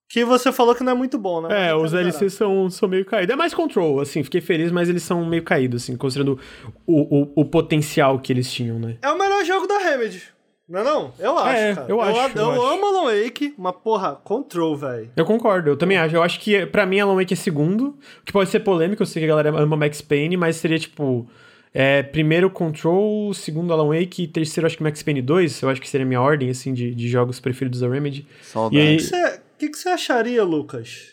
Que 0.07 0.23
você 0.23 0.51
falou 0.51 0.73
que 0.73 0.83
não 0.83 0.93
é 0.93 0.95
muito 0.95 1.17
bom, 1.17 1.41
né? 1.41 1.69
É, 1.69 1.75
os 1.75 1.91
DLCs 1.91 2.33
são, 2.33 2.69
são 2.69 2.87
meio 2.87 3.03
caídos. 3.03 3.33
É 3.33 3.35
mais 3.35 3.53
Control, 3.53 3.99
assim, 3.99 4.23
fiquei 4.23 4.39
feliz, 4.39 4.71
mas 4.71 4.87
eles 4.87 5.03
são 5.03 5.25
meio 5.25 5.43
caídos, 5.43 5.83
assim, 5.83 5.97
considerando 5.97 6.39
o, 6.85 7.23
o, 7.23 7.41
o 7.41 7.45
potencial 7.45 8.19
que 8.19 8.31
eles 8.31 8.49
tinham, 8.51 8.79
né? 8.79 8.97
É 9.01 9.09
o 9.09 9.17
melhor 9.17 9.43
jogo 9.43 9.67
da 9.67 9.77
Remedy. 9.79 10.34
Não 10.67 10.79
é 10.79 10.83
não? 10.83 11.13
Eu 11.19 11.37
acho, 11.37 11.57
é, 11.61 11.75
cara. 11.75 11.87
Eu, 11.89 12.01
acho, 12.01 12.37
eu, 12.37 12.43
eu 12.43 12.51
acho. 12.51 12.61
amo 12.61 12.85
Alan 12.87 13.03
Wake, 13.23 13.53
mas 13.57 13.75
porra, 13.83 14.15
Control, 14.15 14.75
velho. 14.75 15.11
Eu 15.15 15.23
concordo, 15.25 15.69
eu 15.69 15.77
também 15.77 15.97
acho. 15.97 16.15
Eu 16.15 16.23
acho 16.23 16.39
que 16.39 16.65
pra 16.65 16.85
mim 16.87 16.99
Alan 16.99 17.15
Wake 17.15 17.33
é 17.33 17.37
segundo, 17.37 17.97
que 18.25 18.33
pode 18.33 18.49
ser 18.49 18.61
polêmico, 18.61 19.01
eu 19.03 19.05
sei 19.05 19.21
que 19.21 19.25
a 19.25 19.35
galera 19.35 19.49
ama 19.61 19.77
Max 19.77 20.01
Payne, 20.01 20.35
mas 20.37 20.55
seria 20.55 20.79
tipo... 20.79 21.27
É, 21.77 22.01
primeiro 22.01 22.49
Control, 22.49 23.33
segundo 23.33 23.73
Alan 23.73 23.89
Wake 23.89 24.23
e 24.23 24.27
terceiro 24.29 24.65
acho 24.65 24.77
que 24.77 24.83
Max 24.83 25.03
Payne 25.03 25.21
2, 25.21 25.61
eu 25.61 25.69
acho 25.69 25.81
que 25.81 25.89
seria 25.89 26.05
a 26.05 26.07
minha 26.07 26.21
ordem, 26.21 26.49
assim, 26.49 26.73
de, 26.73 26.95
de 26.95 27.07
jogos 27.09 27.41
preferidos 27.41 27.81
da 27.81 27.89
Remedy. 27.89 28.25
Saudade. 28.41 28.77
E 28.77 28.87
aí- 28.87 28.95
O 28.95 28.97
que 28.97 29.03
você- 29.03 29.35
o 29.35 29.57
que, 29.71 29.77
você 29.77 29.89
acharia, 29.89 30.41
Lucas? 30.45 31.09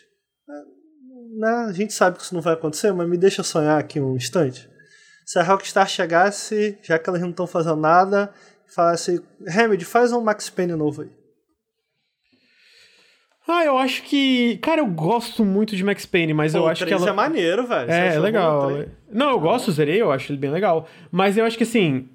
É, 0.49 1.39
Né? 1.39 1.65
A 1.67 1.71
gente 1.73 1.91
sabe 1.93 2.15
que 2.17 2.23
isso 2.23 2.33
não 2.33 2.41
vai 2.41 2.53
acontecer, 2.53 2.93
mas 2.93 3.09
me 3.09 3.17
deixa 3.17 3.43
sonhar 3.43 3.77
aqui 3.77 3.99
um 3.99 4.15
instante. 4.15 4.69
Se 5.25 5.37
a 5.37 5.43
Rockstar 5.43 5.85
chegasse, 5.87 6.77
já 6.81 6.97
que 6.97 7.09
elas 7.09 7.21
não 7.21 7.31
estão 7.31 7.45
fazendo 7.45 7.75
nada, 7.77 8.31
falasse: 8.73 9.23
Remedy, 9.45 9.85
faz 9.85 10.11
um 10.11 10.21
Max 10.21 10.49
Payne 10.49 10.73
novo 10.73 11.03
aí. 11.03 11.09
Ah, 13.45 13.65
eu 13.65 13.77
acho 13.77 14.03
que... 14.03 14.57
Cara, 14.61 14.79
eu 14.79 14.87
gosto 14.87 15.43
muito 15.43 15.75
de 15.75 15.83
Max 15.83 16.05
Payne, 16.05 16.33
mas 16.33 16.53
Pô, 16.53 16.59
eu 16.59 16.67
acho 16.67 16.85
que 16.85 16.89
3 16.89 17.01
ela... 17.01 17.11
é 17.11 17.13
maneiro, 17.13 17.67
velho. 17.67 17.91
É, 17.91 18.15
é 18.15 18.19
legal. 18.19 18.69
Não, 19.11 19.31
eu 19.31 19.39
gosto, 19.39 19.69
zerei, 19.69 20.01
eu 20.01 20.13
acho 20.13 20.31
ele 20.31 20.39
bem 20.39 20.49
legal. 20.49 20.87
Mas 21.11 21.37
eu 21.37 21.43
acho 21.43 21.57
que 21.57 21.63
assim, 21.63 22.07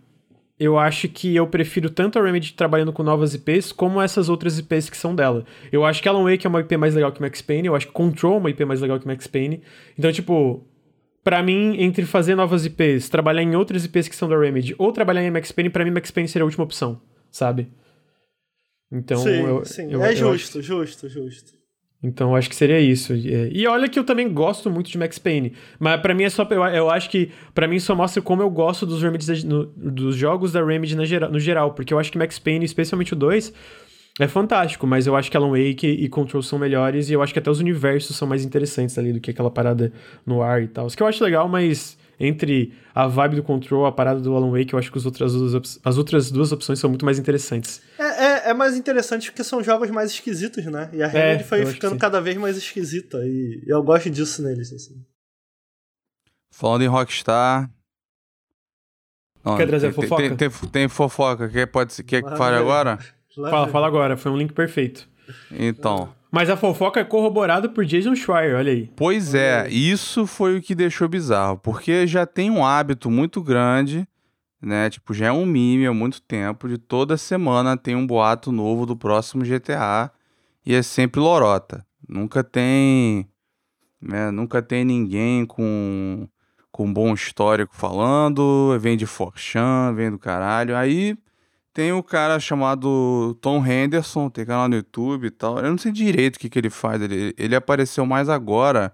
eu 0.59 0.79
acho 0.79 1.07
que 1.09 1.37
eu 1.37 1.47
prefiro 1.47 1.91
tanto 1.91 2.19
a 2.19 2.23
Remedy 2.23 2.55
trabalhando 2.55 2.93
com 2.93 3.03
novas 3.03 3.35
IPs, 3.35 3.73
como 3.73 4.01
essas 4.01 4.31
outras 4.31 4.59
IPs 4.59 4.89
que 4.89 4.97
são 4.97 5.15
dela. 5.15 5.45
Eu 5.71 5.85
acho 5.85 6.03
que 6.03 6.09
Alan 6.09 6.25
Wake 6.25 6.47
é 6.47 6.51
uma 6.51 6.61
IP 6.61 6.77
mais 6.79 6.95
legal 6.95 7.13
que 7.13 7.21
Max 7.21 7.43
Payne, 7.43 7.69
eu 7.69 7.77
acho 7.77 7.87
que 7.87 7.93
Control 7.93 8.35
é 8.35 8.39
uma 8.39 8.51
IP 8.51 8.65
mais 8.65 8.81
legal 8.81 8.99
que 8.99 9.07
Max 9.07 9.27
Payne. 9.27 9.63
Então, 9.99 10.11
tipo, 10.11 10.67
pra 11.29 11.43
mim, 11.43 11.77
entre 11.79 12.07
fazer 12.07 12.35
novas 12.35 12.65
IPs, 12.65 13.11
trabalhar 13.11 13.43
em 13.43 13.55
outras 13.55 13.85
IPs 13.85 14.09
que 14.09 14.17
são 14.17 14.27
da 14.31 14.39
Remedy, 14.39 14.75
ou 14.79 14.91
trabalhar 14.93 15.23
em 15.23 15.31
Max 15.31 15.53
Payne, 15.53 15.69
pra 15.69 15.85
mim 15.85 15.91
Max 15.91 16.11
Payne 16.11 16.27
seria 16.27 16.43
a 16.45 16.47
última 16.47 16.65
opção, 16.65 17.03
sabe? 17.31 17.69
Então, 18.91 19.19
sim, 19.19 19.29
eu, 19.43 19.65
sim. 19.67 19.93
eu- 19.93 20.03
é 20.03 20.13
eu 20.13 20.17
justo, 20.17 20.63
justo, 20.63 21.07
justo. 21.11 21.53
então, 22.03 22.31
eu 22.31 22.37
acho 22.37 22.49
que 22.49 22.57
seria 22.57 22.81
isso. 22.81 23.13
É, 23.13 23.51
E 23.53 23.67
olha 23.67 23.89
que 23.91 23.99
eu 23.99 24.05
também 24.05 24.33
gosto 24.33 24.71
muito 24.71 24.91
de 24.91 24.97
Max 24.97 25.19
Payne. 25.19 25.53
Mas 25.79 26.01
pra 26.01 26.15
mim 26.15 26.25
é 26.25 26.31
só. 26.31 26.45
Eu, 26.51 26.65
eu 26.65 26.89
acho 26.91 27.11
que 27.11 27.31
pra 27.55 27.69
mim 27.69 27.79
só 27.79 27.95
mostra 27.95 28.23
como 28.23 28.41
eu 28.41 28.49
gosto 28.49 28.87
dos, 28.87 29.03
no- 29.45 29.67
dos 29.67 30.17
jogos 30.17 30.53
da 30.53 30.65
Remedy 30.65 30.97
no 30.97 31.39
geral. 31.39 31.75
Porque 31.75 31.93
eu 31.93 31.99
acho 31.99 32.11
que 32.11 32.17
Max 32.17 32.39
Payne, 32.39 32.65
especialmente 32.65 33.13
o 33.13 33.17
2, 33.17 33.53
é 34.19 34.29
fantástico. 34.29 34.87
Mas 34.87 35.07
eu 35.07 35.15
acho 35.17 35.31
que 35.31 35.37
Alan 35.37 35.51
Wake 35.51 35.87
e 35.87 36.09
Control 36.09 36.43
são 36.43 36.59
melhores. 36.59 37.09
E 37.09 37.13
eu 37.13 37.23
acho 37.23 37.33
que 37.33 37.39
até 37.39 37.51
os 37.51 37.61
universos 37.61 38.17
são 38.17 38.27
mais 38.29 38.45
interessantes 38.45 38.97
ali 38.99 39.13
do 39.13 39.21
que 39.21 39.31
aquela 39.31 39.51
parada 39.51 39.93
no 40.27 40.43
ar 40.43 40.63
e 40.63 40.69
tal. 40.69 40.87
Isso 40.87 40.97
que 40.97 41.03
eu 41.03 41.07
acho 41.07 41.23
legal, 41.23 41.49
mas. 41.49 41.97
Entre 42.21 42.75
a 42.93 43.07
vibe 43.07 43.37
do 43.37 43.45
Control 43.45 43.87
a 43.87 43.93
parada 43.93 44.19
do 44.19 44.35
Alan 44.35 44.51
Wake, 44.51 44.73
eu 44.73 44.79
acho 44.81 44.91
que 44.91 44.99
as 44.99 45.07
outras, 45.07 45.35
duas 45.35 45.55
op- 45.55 45.81
as 45.85 45.97
outras 45.99 46.33
duas 46.33 46.51
opções 46.51 46.81
são 46.81 46.91
muito 46.91 47.05
mais 47.05 47.17
interessantes. 47.17 47.81
É, 47.97 48.49
é, 48.49 48.51
é 48.51 48.55
mais 48.55 48.77
interessante 48.77 49.31
porque 49.31 49.45
são 49.45 49.63
jogos 49.63 49.89
mais 49.91 50.11
esquisitos, 50.11 50.65
né? 50.67 50.91
E 50.93 51.01
a 51.01 51.07
Remedy 51.07 51.45
foi 51.45 51.61
É, 51.61 51.65
que 51.67 51.71
ficando 51.75 51.97
cada 51.97 52.21
vez 52.21 52.37
mais 52.37 52.57
esquisita. 52.57 53.19
E 53.25 53.63
eu 53.69 53.81
gosto 53.85 54.11
disso 54.11 54.43
neles, 54.43 54.73
assim. 54.73 55.01
Falando 56.53 56.83
em 56.83 56.89
Rockstar. 56.89 57.71
Não, 59.45 59.57
Quer 59.57 59.69
trazer 59.69 59.93
tem, 59.93 59.95
fofoca? 59.95 60.23
Tem, 60.23 60.37
tem, 60.37 60.51
tem 60.71 60.89
fofoca. 60.89 61.49
Quer, 61.49 61.67
pode, 61.67 62.03
quer 62.03 62.23
que 62.25 62.37
fale 62.37 62.57
agora? 62.57 62.99
Fala, 63.51 63.69
fala 63.69 63.87
agora, 63.87 64.17
foi 64.17 64.33
um 64.33 64.37
link 64.37 64.53
perfeito. 64.53 65.09
Então. 65.51 66.11
Mas 66.31 66.51
a 66.51 66.57
fofoca 66.57 67.01
é 67.01 67.05
corroborada 67.05 67.69
por 67.69 67.85
Jason 67.85 68.15
Schreier, 68.15 68.57
olha 68.57 68.73
aí. 68.73 68.91
Pois 68.95 69.35
é, 69.35 69.69
isso 69.69 70.27
foi 70.27 70.59
o 70.59 70.63
que 70.63 70.75
deixou 70.75 71.09
bizarro, 71.09 71.59
porque 71.59 72.07
já 72.07 72.27
tem 72.27 72.51
um 72.51 72.65
hábito 72.65 73.11
muito 73.11 73.43
grande, 73.43 74.07
né? 74.61 74.91
Tipo, 74.91 75.15
já 75.15 75.27
é 75.27 75.33
um 75.33 75.47
meme 75.47 75.87
há 75.87 75.93
muito 75.93 76.21
tempo, 76.21 76.69
de 76.69 76.77
toda 76.77 77.17
semana 77.17 77.77
tem 77.77 77.97
um 77.97 78.07
boato 78.07 78.53
novo 78.53 78.85
do 78.85 78.97
próximo 78.97 79.43
GTA 79.43 80.11
e 80.67 80.75
é 80.75 80.83
sempre 80.83 81.21
lorota. 81.21 81.85
Nunca 82.07 82.45
tem, 82.45 83.27
né? 84.01 84.31
Nunca 84.31 84.61
tem 84.61 84.85
ninguém 84.85 85.47
com 85.47 86.29
com 86.71 86.93
bom 86.93 87.13
histórico 87.13 87.75
falando, 87.75 88.79
vem 88.79 88.97
de 88.97 89.05
Forchan, 89.07 89.93
vem 89.97 90.11
do 90.11 90.19
caralho. 90.19 90.77
Aí 90.77 91.17
tem 91.79 91.93
o 91.93 92.03
cara 92.03 92.41
chamado 92.41 93.39
Tom 93.41 93.65
Henderson, 93.65 94.29
tem 94.29 94.45
canal 94.45 94.69
no 94.69 94.75
YouTube 94.75 95.29
e 95.29 95.31
tal. 95.31 95.59
Eu 95.59 95.71
não 95.71 95.79
sei 95.79 95.93
direito 95.93 96.35
o 96.35 96.41
que, 96.41 96.51
que 96.51 96.59
ele 96.59 96.71
faz. 96.71 97.01
Ele, 97.01 97.33
ele 97.39 97.55
apareceu 97.55 98.05
mais 98.05 98.29
agora 98.29 98.93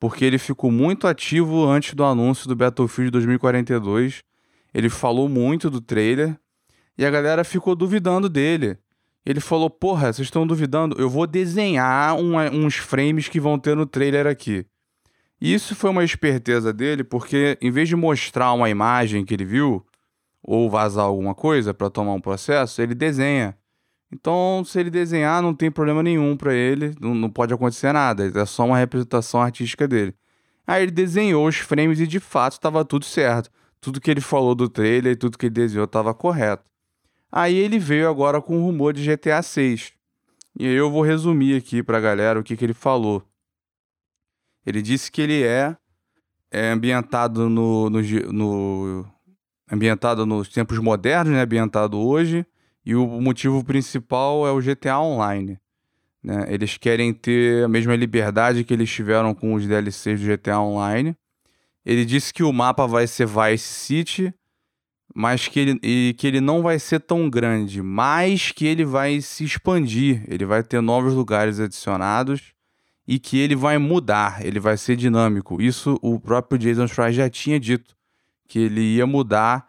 porque 0.00 0.24
ele 0.24 0.38
ficou 0.38 0.70
muito 0.70 1.06
ativo 1.06 1.66
antes 1.66 1.92
do 1.92 2.02
anúncio 2.02 2.48
do 2.48 2.56
Battlefield 2.56 3.10
2042. 3.10 4.22
Ele 4.72 4.88
falou 4.88 5.28
muito 5.28 5.68
do 5.68 5.78
trailer 5.78 6.40
e 6.96 7.04
a 7.04 7.10
galera 7.10 7.44
ficou 7.44 7.76
duvidando 7.76 8.30
dele. 8.30 8.78
Ele 9.22 9.38
falou: 9.38 9.68
Porra, 9.68 10.10
vocês 10.10 10.24
estão 10.24 10.46
duvidando? 10.46 10.96
Eu 10.98 11.10
vou 11.10 11.26
desenhar 11.26 12.16
um, 12.16 12.38
uns 12.64 12.76
frames 12.76 13.28
que 13.28 13.38
vão 13.38 13.58
ter 13.58 13.76
no 13.76 13.84
trailer 13.84 14.26
aqui. 14.26 14.64
Isso 15.38 15.74
foi 15.74 15.90
uma 15.90 16.02
esperteza 16.02 16.72
dele, 16.72 17.04
porque 17.04 17.58
em 17.60 17.70
vez 17.70 17.90
de 17.90 17.94
mostrar 17.94 18.54
uma 18.54 18.70
imagem 18.70 19.22
que 19.22 19.34
ele 19.34 19.44
viu, 19.44 19.84
ou 20.46 20.70
vazar 20.70 21.04
alguma 21.04 21.34
coisa 21.34 21.74
para 21.74 21.90
tomar 21.90 22.12
um 22.12 22.20
processo, 22.20 22.80
ele 22.80 22.94
desenha. 22.94 23.58
Então, 24.12 24.62
se 24.64 24.78
ele 24.78 24.88
desenhar, 24.88 25.42
não 25.42 25.52
tem 25.52 25.70
problema 25.70 26.02
nenhum 26.02 26.36
para 26.36 26.54
ele, 26.54 26.94
não, 27.00 27.12
não, 27.14 27.28
pode 27.28 27.52
acontecer 27.52 27.92
nada, 27.92 28.30
é 28.40 28.46
só 28.46 28.64
uma 28.64 28.78
representação 28.78 29.42
artística 29.42 29.88
dele. 29.88 30.14
Aí 30.64 30.84
ele 30.84 30.92
desenhou 30.92 31.46
os 31.46 31.56
frames 31.56 31.98
e 31.98 32.06
de 32.06 32.20
fato 32.20 32.52
estava 32.52 32.84
tudo 32.84 33.04
certo. 33.04 33.50
Tudo 33.80 34.00
que 34.00 34.10
ele 34.10 34.20
falou 34.20 34.54
do 34.54 34.68
trailer 34.68 35.12
e 35.12 35.16
tudo 35.16 35.36
que 35.36 35.46
ele 35.46 35.54
desenhou 35.54 35.84
estava 35.84 36.14
correto. 36.14 36.64
Aí 37.30 37.54
ele 37.56 37.78
veio 37.78 38.08
agora 38.08 38.40
com 38.40 38.58
o 38.58 38.64
rumor 38.64 38.92
de 38.92 39.04
GTA 39.04 39.42
6. 39.42 39.92
E 40.58 40.66
eu 40.66 40.90
vou 40.90 41.02
resumir 41.02 41.56
aqui 41.56 41.82
pra 41.82 42.00
galera 42.00 42.38
o 42.38 42.42
que, 42.42 42.56
que 42.56 42.64
ele 42.64 42.74
falou. 42.74 43.22
Ele 44.64 44.80
disse 44.82 45.10
que 45.10 45.20
ele 45.20 45.42
é, 45.44 45.76
é 46.50 46.70
ambientado 46.70 47.48
no, 47.48 47.90
no, 47.90 48.00
no, 48.32 49.06
ambientado 49.70 50.24
nos 50.24 50.48
tempos 50.48 50.78
modernos, 50.78 51.32
né? 51.32 51.42
Ambientado 51.42 51.98
hoje 51.98 52.46
e 52.86 52.94
o 52.94 53.20
motivo 53.20 53.64
principal 53.64 54.46
é 54.46 54.52
o 54.52 54.60
GTA 54.60 55.00
Online. 55.00 55.58
Né? 56.22 56.46
Eles 56.48 56.78
querem 56.78 57.12
ter 57.12 57.64
a 57.64 57.68
mesma 57.68 57.96
liberdade 57.96 58.62
que 58.62 58.72
eles 58.72 58.90
tiveram 58.90 59.34
com 59.34 59.54
os 59.54 59.66
DLCs 59.66 60.20
do 60.20 60.26
GTA 60.26 60.60
Online. 60.60 61.16
Ele 61.84 62.04
disse 62.04 62.32
que 62.32 62.44
o 62.44 62.52
mapa 62.52 62.86
vai 62.86 63.08
ser 63.08 63.26
Vice 63.26 63.64
City, 63.64 64.34
mas 65.12 65.48
que 65.48 65.58
ele, 65.58 65.80
e 65.82 66.14
que 66.16 66.26
ele 66.28 66.40
não 66.40 66.62
vai 66.62 66.78
ser 66.78 67.00
tão 67.00 67.28
grande, 67.28 67.82
mas 67.82 68.52
que 68.52 68.66
ele 68.66 68.84
vai 68.84 69.20
se 69.20 69.44
expandir, 69.44 70.22
ele 70.28 70.44
vai 70.44 70.62
ter 70.62 70.80
novos 70.80 71.14
lugares 71.14 71.58
adicionados 71.58 72.52
e 73.08 73.18
que 73.18 73.38
ele 73.38 73.56
vai 73.56 73.78
mudar, 73.78 74.44
ele 74.44 74.60
vai 74.60 74.76
ser 74.76 74.94
dinâmico. 74.94 75.60
Isso 75.60 75.98
o 76.02 76.20
próprio 76.20 76.58
Jason 76.58 76.86
Schreier 76.86 77.12
já 77.12 77.30
tinha 77.30 77.58
dito, 77.58 77.95
que 78.46 78.58
ele 78.58 78.80
ia 78.80 79.06
mudar 79.06 79.66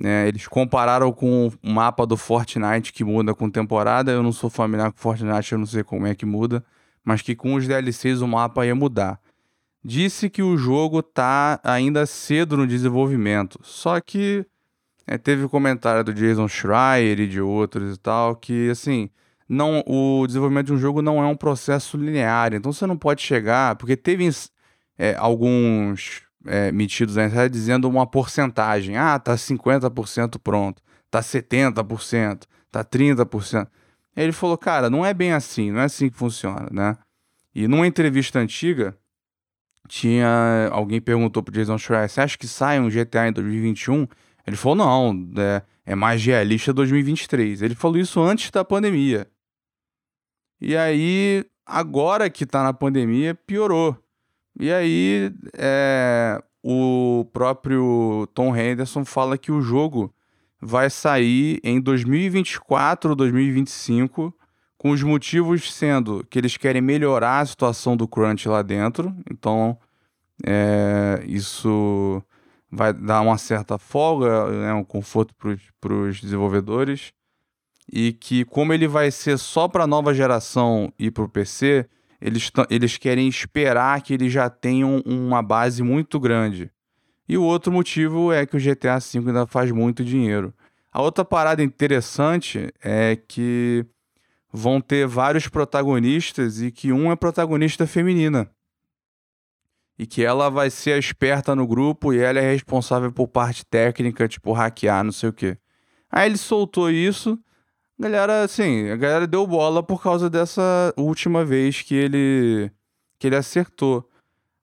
né? 0.00 0.28
Eles 0.28 0.46
compararam 0.46 1.12
com 1.12 1.52
o 1.62 1.70
mapa 1.70 2.06
do 2.06 2.16
Fortnite 2.16 2.92
que 2.92 3.04
muda 3.04 3.34
com 3.34 3.50
temporada. 3.50 4.10
Eu 4.10 4.22
não 4.22 4.32
sou 4.32 4.48
familiar 4.48 4.90
com 4.90 4.98
Fortnite, 4.98 5.52
eu 5.52 5.58
não 5.58 5.66
sei 5.66 5.84
como 5.84 6.06
é 6.06 6.14
que 6.14 6.24
muda, 6.24 6.64
mas 7.04 7.20
que 7.20 7.36
com 7.36 7.54
os 7.54 7.68
DLCs 7.68 8.22
o 8.22 8.26
mapa 8.26 8.64
ia 8.64 8.74
mudar. 8.74 9.20
Disse 9.84 10.30
que 10.30 10.42
o 10.42 10.56
jogo 10.56 11.02
tá 11.02 11.60
ainda 11.62 12.06
cedo 12.06 12.56
no 12.56 12.66
desenvolvimento, 12.66 13.58
só 13.62 14.00
que 14.00 14.44
é, 15.06 15.18
teve 15.18 15.48
comentário 15.48 16.04
do 16.04 16.14
Jason 16.14 16.48
Schreier 16.48 17.20
e 17.20 17.26
de 17.26 17.40
outros 17.40 17.96
e 17.96 17.98
tal 17.98 18.36
que 18.36 18.70
assim 18.70 19.08
não 19.48 19.82
o 19.86 20.26
desenvolvimento 20.26 20.66
de 20.66 20.74
um 20.74 20.78
jogo 20.78 21.00
não 21.02 21.22
é 21.22 21.26
um 21.26 21.36
processo 21.36 21.96
linear, 21.96 22.52
então 22.52 22.72
você 22.72 22.86
não 22.86 22.96
pode 22.96 23.22
chegar 23.22 23.74
porque 23.76 23.96
teve 23.96 24.28
é, 24.98 25.14
alguns 25.16 26.29
é, 26.46 26.72
metidos 26.72 27.16
na 27.16 27.26
internet 27.26 27.52
dizendo 27.52 27.88
uma 27.88 28.06
porcentagem. 28.06 28.96
Ah, 28.96 29.18
tá 29.18 29.34
50% 29.34 30.38
pronto, 30.38 30.82
tá 31.10 31.20
70%, 31.20 32.44
tá 32.70 32.84
30%. 32.84 33.68
Aí 34.16 34.24
ele 34.24 34.32
falou, 34.32 34.58
cara, 34.58 34.90
não 34.90 35.04
é 35.04 35.14
bem 35.14 35.32
assim, 35.32 35.70
não 35.70 35.80
é 35.80 35.84
assim 35.84 36.10
que 36.10 36.16
funciona, 36.16 36.68
né? 36.70 36.96
E 37.54 37.66
numa 37.66 37.86
entrevista 37.86 38.38
antiga, 38.38 38.96
tinha 39.88 40.68
alguém 40.72 41.00
perguntou 41.00 41.42
pro 41.42 41.52
Jason 41.52 41.78
Schreier, 41.78 42.08
você 42.08 42.20
acha 42.20 42.38
que 42.38 42.46
sai 42.46 42.78
um 42.78 42.88
GTA 42.88 43.28
em 43.28 43.32
2021? 43.32 44.06
Ele 44.46 44.56
falou, 44.56 44.76
não, 44.76 45.32
é, 45.36 45.62
é 45.84 45.94
mais 45.94 46.24
realista 46.24 46.72
2023. 46.72 47.62
Ele 47.62 47.74
falou 47.74 47.98
isso 47.98 48.20
antes 48.20 48.50
da 48.50 48.64
pandemia. 48.64 49.26
E 50.60 50.76
aí, 50.76 51.44
agora 51.64 52.28
que 52.28 52.44
tá 52.44 52.62
na 52.62 52.72
pandemia, 52.72 53.34
piorou. 53.34 53.96
E 54.58 54.72
aí, 54.72 55.32
é, 55.54 56.42
o 56.62 57.26
próprio 57.32 58.28
Tom 58.34 58.54
Henderson 58.54 59.04
fala 59.04 59.38
que 59.38 59.50
o 59.52 59.62
jogo 59.62 60.12
vai 60.60 60.90
sair 60.90 61.58
em 61.64 61.80
2024 61.80 63.10
ou 63.10 63.16
2025, 63.16 64.34
com 64.76 64.90
os 64.90 65.02
motivos 65.02 65.72
sendo 65.72 66.24
que 66.28 66.38
eles 66.38 66.56
querem 66.56 66.82
melhorar 66.82 67.40
a 67.40 67.46
situação 67.46 67.96
do 67.96 68.06
crunch 68.06 68.48
lá 68.48 68.62
dentro, 68.62 69.14
então 69.30 69.78
é, 70.46 71.22
isso 71.26 72.22
vai 72.70 72.92
dar 72.92 73.20
uma 73.20 73.38
certa 73.38 73.78
folga, 73.78 74.46
né, 74.50 74.72
um 74.72 74.84
conforto 74.84 75.34
para 75.80 75.92
os 75.92 76.20
desenvolvedores, 76.20 77.12
e 77.92 78.12
que 78.12 78.44
como 78.44 78.72
ele 78.72 78.86
vai 78.86 79.10
ser 79.10 79.38
só 79.38 79.66
para 79.66 79.84
a 79.84 79.86
nova 79.86 80.14
geração 80.14 80.92
e 80.98 81.10
para 81.10 81.24
o 81.24 81.28
PC, 81.28 81.88
eles, 82.20 82.50
eles 82.68 82.96
querem 82.96 83.28
esperar 83.28 84.00
que 84.02 84.12
eles 84.12 84.32
já 84.32 84.50
tenham 84.50 85.02
uma 85.06 85.42
base 85.42 85.82
muito 85.82 86.20
grande. 86.20 86.70
E 87.28 87.38
o 87.38 87.42
outro 87.42 87.72
motivo 87.72 88.32
é 88.32 88.44
que 88.44 88.56
o 88.56 88.60
GTA 88.60 88.98
V 88.98 89.18
ainda 89.18 89.46
faz 89.46 89.70
muito 89.70 90.04
dinheiro. 90.04 90.52
A 90.92 91.00
outra 91.00 91.24
parada 91.24 91.62
interessante 91.62 92.68
é 92.82 93.16
que 93.16 93.86
vão 94.52 94.80
ter 94.80 95.06
vários 95.06 95.46
protagonistas 95.46 96.60
e 96.60 96.72
que 96.72 96.92
um 96.92 97.10
é 97.12 97.16
protagonista 97.16 97.86
feminina. 97.86 98.50
E 99.96 100.06
que 100.06 100.24
ela 100.24 100.50
vai 100.50 100.70
ser 100.70 100.94
a 100.94 100.98
esperta 100.98 101.54
no 101.54 101.66
grupo 101.66 102.12
e 102.12 102.18
ela 102.18 102.40
é 102.40 102.52
responsável 102.52 103.12
por 103.12 103.28
parte 103.28 103.64
técnica, 103.64 104.26
tipo 104.26 104.52
hackear, 104.52 105.04
não 105.04 105.12
sei 105.12 105.28
o 105.28 105.32
quê. 105.32 105.56
Aí 106.10 106.28
ele 106.28 106.38
soltou 106.38 106.90
isso 106.90 107.38
galera, 108.00 108.42
assim, 108.42 108.88
a 108.90 108.96
galera 108.96 109.26
deu 109.26 109.46
bola 109.46 109.82
por 109.82 110.02
causa 110.02 110.30
dessa 110.30 110.92
última 110.96 111.44
vez 111.44 111.82
que 111.82 111.94
ele 111.94 112.70
que 113.18 113.26
ele 113.26 113.36
acertou. 113.36 114.08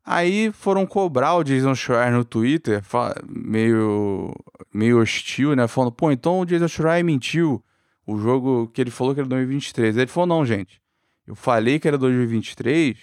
Aí 0.03 0.51
foram 0.53 0.85
cobrar 0.85 1.35
o 1.35 1.43
Jason 1.43 1.75
Schreier 1.75 2.13
no 2.13 2.23
Twitter, 2.23 2.81
meio, 3.27 4.33
meio 4.73 4.99
hostil, 4.99 5.53
né? 5.55 5.67
Falando, 5.67 5.91
pô, 5.91 6.11
então 6.11 6.39
o 6.39 6.45
Jason 6.45 6.67
Schreier 6.67 7.03
mentiu. 7.03 7.61
O 8.05 8.17
jogo 8.17 8.69
que 8.69 8.79
ele 8.79 8.89
falou 8.89 9.13
que 9.13 9.19
era 9.19 9.27
2023. 9.27 9.97
Aí 9.97 10.03
ele 10.03 10.09
falou, 10.09 10.27
não, 10.27 10.45
gente. 10.45 10.81
Eu 11.27 11.35
falei 11.35 11.77
que 11.77 11.89
era 11.89 11.97
2023 11.97 12.97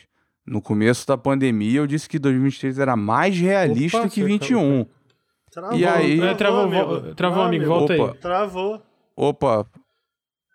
no 0.47 0.63
começo 0.63 1.07
da 1.07 1.19
pandemia. 1.19 1.81
Eu 1.81 1.87
disse 1.87 2.09
que 2.09 2.19
2023 2.19 2.79
era 2.79 2.97
mais 2.97 3.39
realista 3.39 3.99
Opa, 3.99 4.09
que 4.09 4.25
21. 4.25 4.87
Travou, 5.53 5.79
e 5.79 5.87
aí... 5.87 6.21
É, 6.21 6.35
travou, 6.35 6.63
amigo. 6.63 7.15
travou, 7.15 7.43
amigo. 7.43 7.67
Volta 7.67 7.95
Opa. 7.95 8.13
aí. 8.13 8.19
Travou. 8.19 8.83
Opa, 9.15 9.67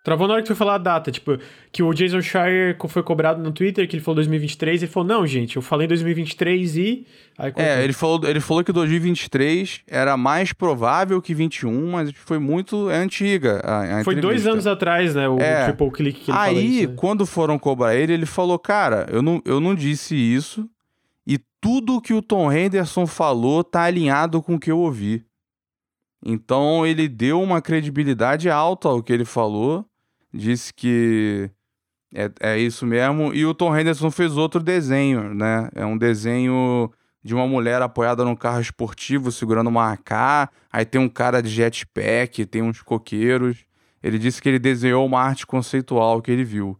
Travou 0.10 0.28
na 0.28 0.34
hora 0.34 0.41
que 0.41 0.47
tu 0.47 0.55
foi 0.55 0.55
falar 0.55 0.74
a 0.74 0.80
data, 0.80 1.12
tipo, 1.12 1.38
que 1.72 1.84
o 1.84 1.93
Jason 1.93 2.20
Schreier 2.20 2.76
foi 2.88 3.03
cobrado 3.03 3.43
no 3.43 3.51
Twitter, 3.51 3.88
que 3.88 3.95
ele 3.95 4.01
falou 4.01 4.16
2023, 4.16 4.82
ele 4.82 4.91
falou, 4.91 5.07
não, 5.07 5.28
gente, 5.28 5.55
eu 5.55 5.62
falei 5.62 5.86
2023 5.86 6.78
e... 6.78 7.05
Aí, 7.38 7.53
é, 7.55 7.84
ele 7.84 7.93
falou, 7.93 8.20
ele 8.28 8.39
falou 8.39 8.64
que 8.64 8.72
2023 8.72 9.82
era 9.88 10.18
mais 10.18 10.51
provável 10.51 11.22
que 11.22 11.36
21, 11.36 11.91
mas 11.91 12.12
foi 12.12 12.39
muito 12.39 12.89
é 12.89 12.97
antiga 12.97 13.62
a, 13.64 13.99
a 13.99 14.03
Foi 14.03 14.16
dois 14.16 14.47
anos 14.47 14.66
atrás, 14.66 15.14
né, 15.14 15.30
o 15.30 15.39
é, 15.39 15.66
triple 15.66 15.91
click 15.91 16.22
que 16.22 16.32
ele 16.32 16.38
Aí, 16.39 16.80
isso, 16.80 16.89
né? 16.89 16.95
quando 16.97 17.24
foram 17.28 17.60
cobrar 17.60 17.95
ele, 17.95 18.12
ele 18.12 18.26
falou, 18.26 18.57
cara, 18.57 19.05
eu 19.12 19.22
não, 19.22 19.39
eu 19.45 19.60
não 19.60 19.76
disse 19.76 20.16
isso 20.16 20.68
e 21.28 21.39
tudo 21.62 22.01
que 22.01 22.16
o 22.16 22.22
Tom 22.24 22.51
Henderson 22.51 23.05
falou 23.05 23.64
tá 23.64 23.84
alinhado 23.84 24.41
com 24.41 24.55
o 24.55 24.60
que 24.60 24.72
eu 24.72 24.80
ouvi. 24.80 25.24
Então 26.26 26.84
ele 26.84 27.07
deu 27.07 27.39
uma 27.39 27.62
credibilidade 27.62 28.49
alta 28.49 28.89
ao 28.89 29.03
que 29.03 29.14
ele 29.14 29.24
falou 29.24 29.86
disse 30.34 30.74
que 30.74 31.50
é, 32.14 32.32
é 32.40 32.58
isso 32.58 32.86
mesmo. 32.86 33.34
E 33.34 33.46
o 33.46 33.54
Tom 33.54 33.76
Henderson 33.78 34.12
fez 34.12 34.38
outro 34.38 34.62
desenho, 34.62 35.34
né? 35.34 35.70
É 35.76 35.86
um 35.86 35.98
desenho 35.98 36.92
de 37.24 37.36
uma 37.36 37.48
mulher 37.48 37.82
apoiada 37.82 38.24
num 38.24 38.36
carro 38.36 38.62
esportivo 38.62 39.32
segurando 39.32 39.68
uma 39.68 39.94
AK. 39.94 40.52
Aí 40.72 40.86
tem 40.86 41.00
um 41.00 41.10
cara 41.10 41.42
de 41.42 41.50
jetpack, 41.50 42.46
tem 42.46 42.62
uns 42.62 42.82
coqueiros. 42.82 43.66
Ele 44.02 44.18
disse 44.18 44.42
que 44.42 44.48
ele 44.50 44.60
desenhou 44.60 45.06
uma 45.06 45.22
arte 45.22 45.46
conceitual 45.46 46.22
que 46.22 46.32
ele 46.32 46.44
viu. 46.44 46.80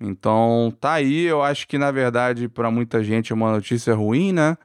Então, 0.00 0.72
tá 0.80 0.94
aí. 0.94 1.24
Eu 1.24 1.42
acho 1.42 1.66
que, 1.68 1.76
na 1.76 1.90
verdade, 1.90 2.48
para 2.48 2.70
muita 2.70 3.02
gente 3.04 3.32
é 3.32 3.34
uma 3.34 3.52
notícia 3.52 3.94
ruim, 3.94 4.32
né? 4.32 4.56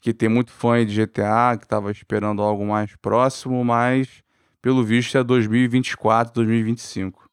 Que 0.00 0.14
tem 0.14 0.28
muito 0.28 0.52
fã 0.52 0.84
de 0.84 0.94
GTA 1.04 1.58
que 1.58 1.66
tava 1.66 1.90
esperando 1.90 2.40
algo 2.40 2.64
mais 2.64 2.96
próximo, 2.96 3.62
mas 3.64 4.22
pelo 4.62 4.82
visto 4.84 5.18
é 5.18 5.24
2024, 5.24 6.32
2025. 6.34 7.29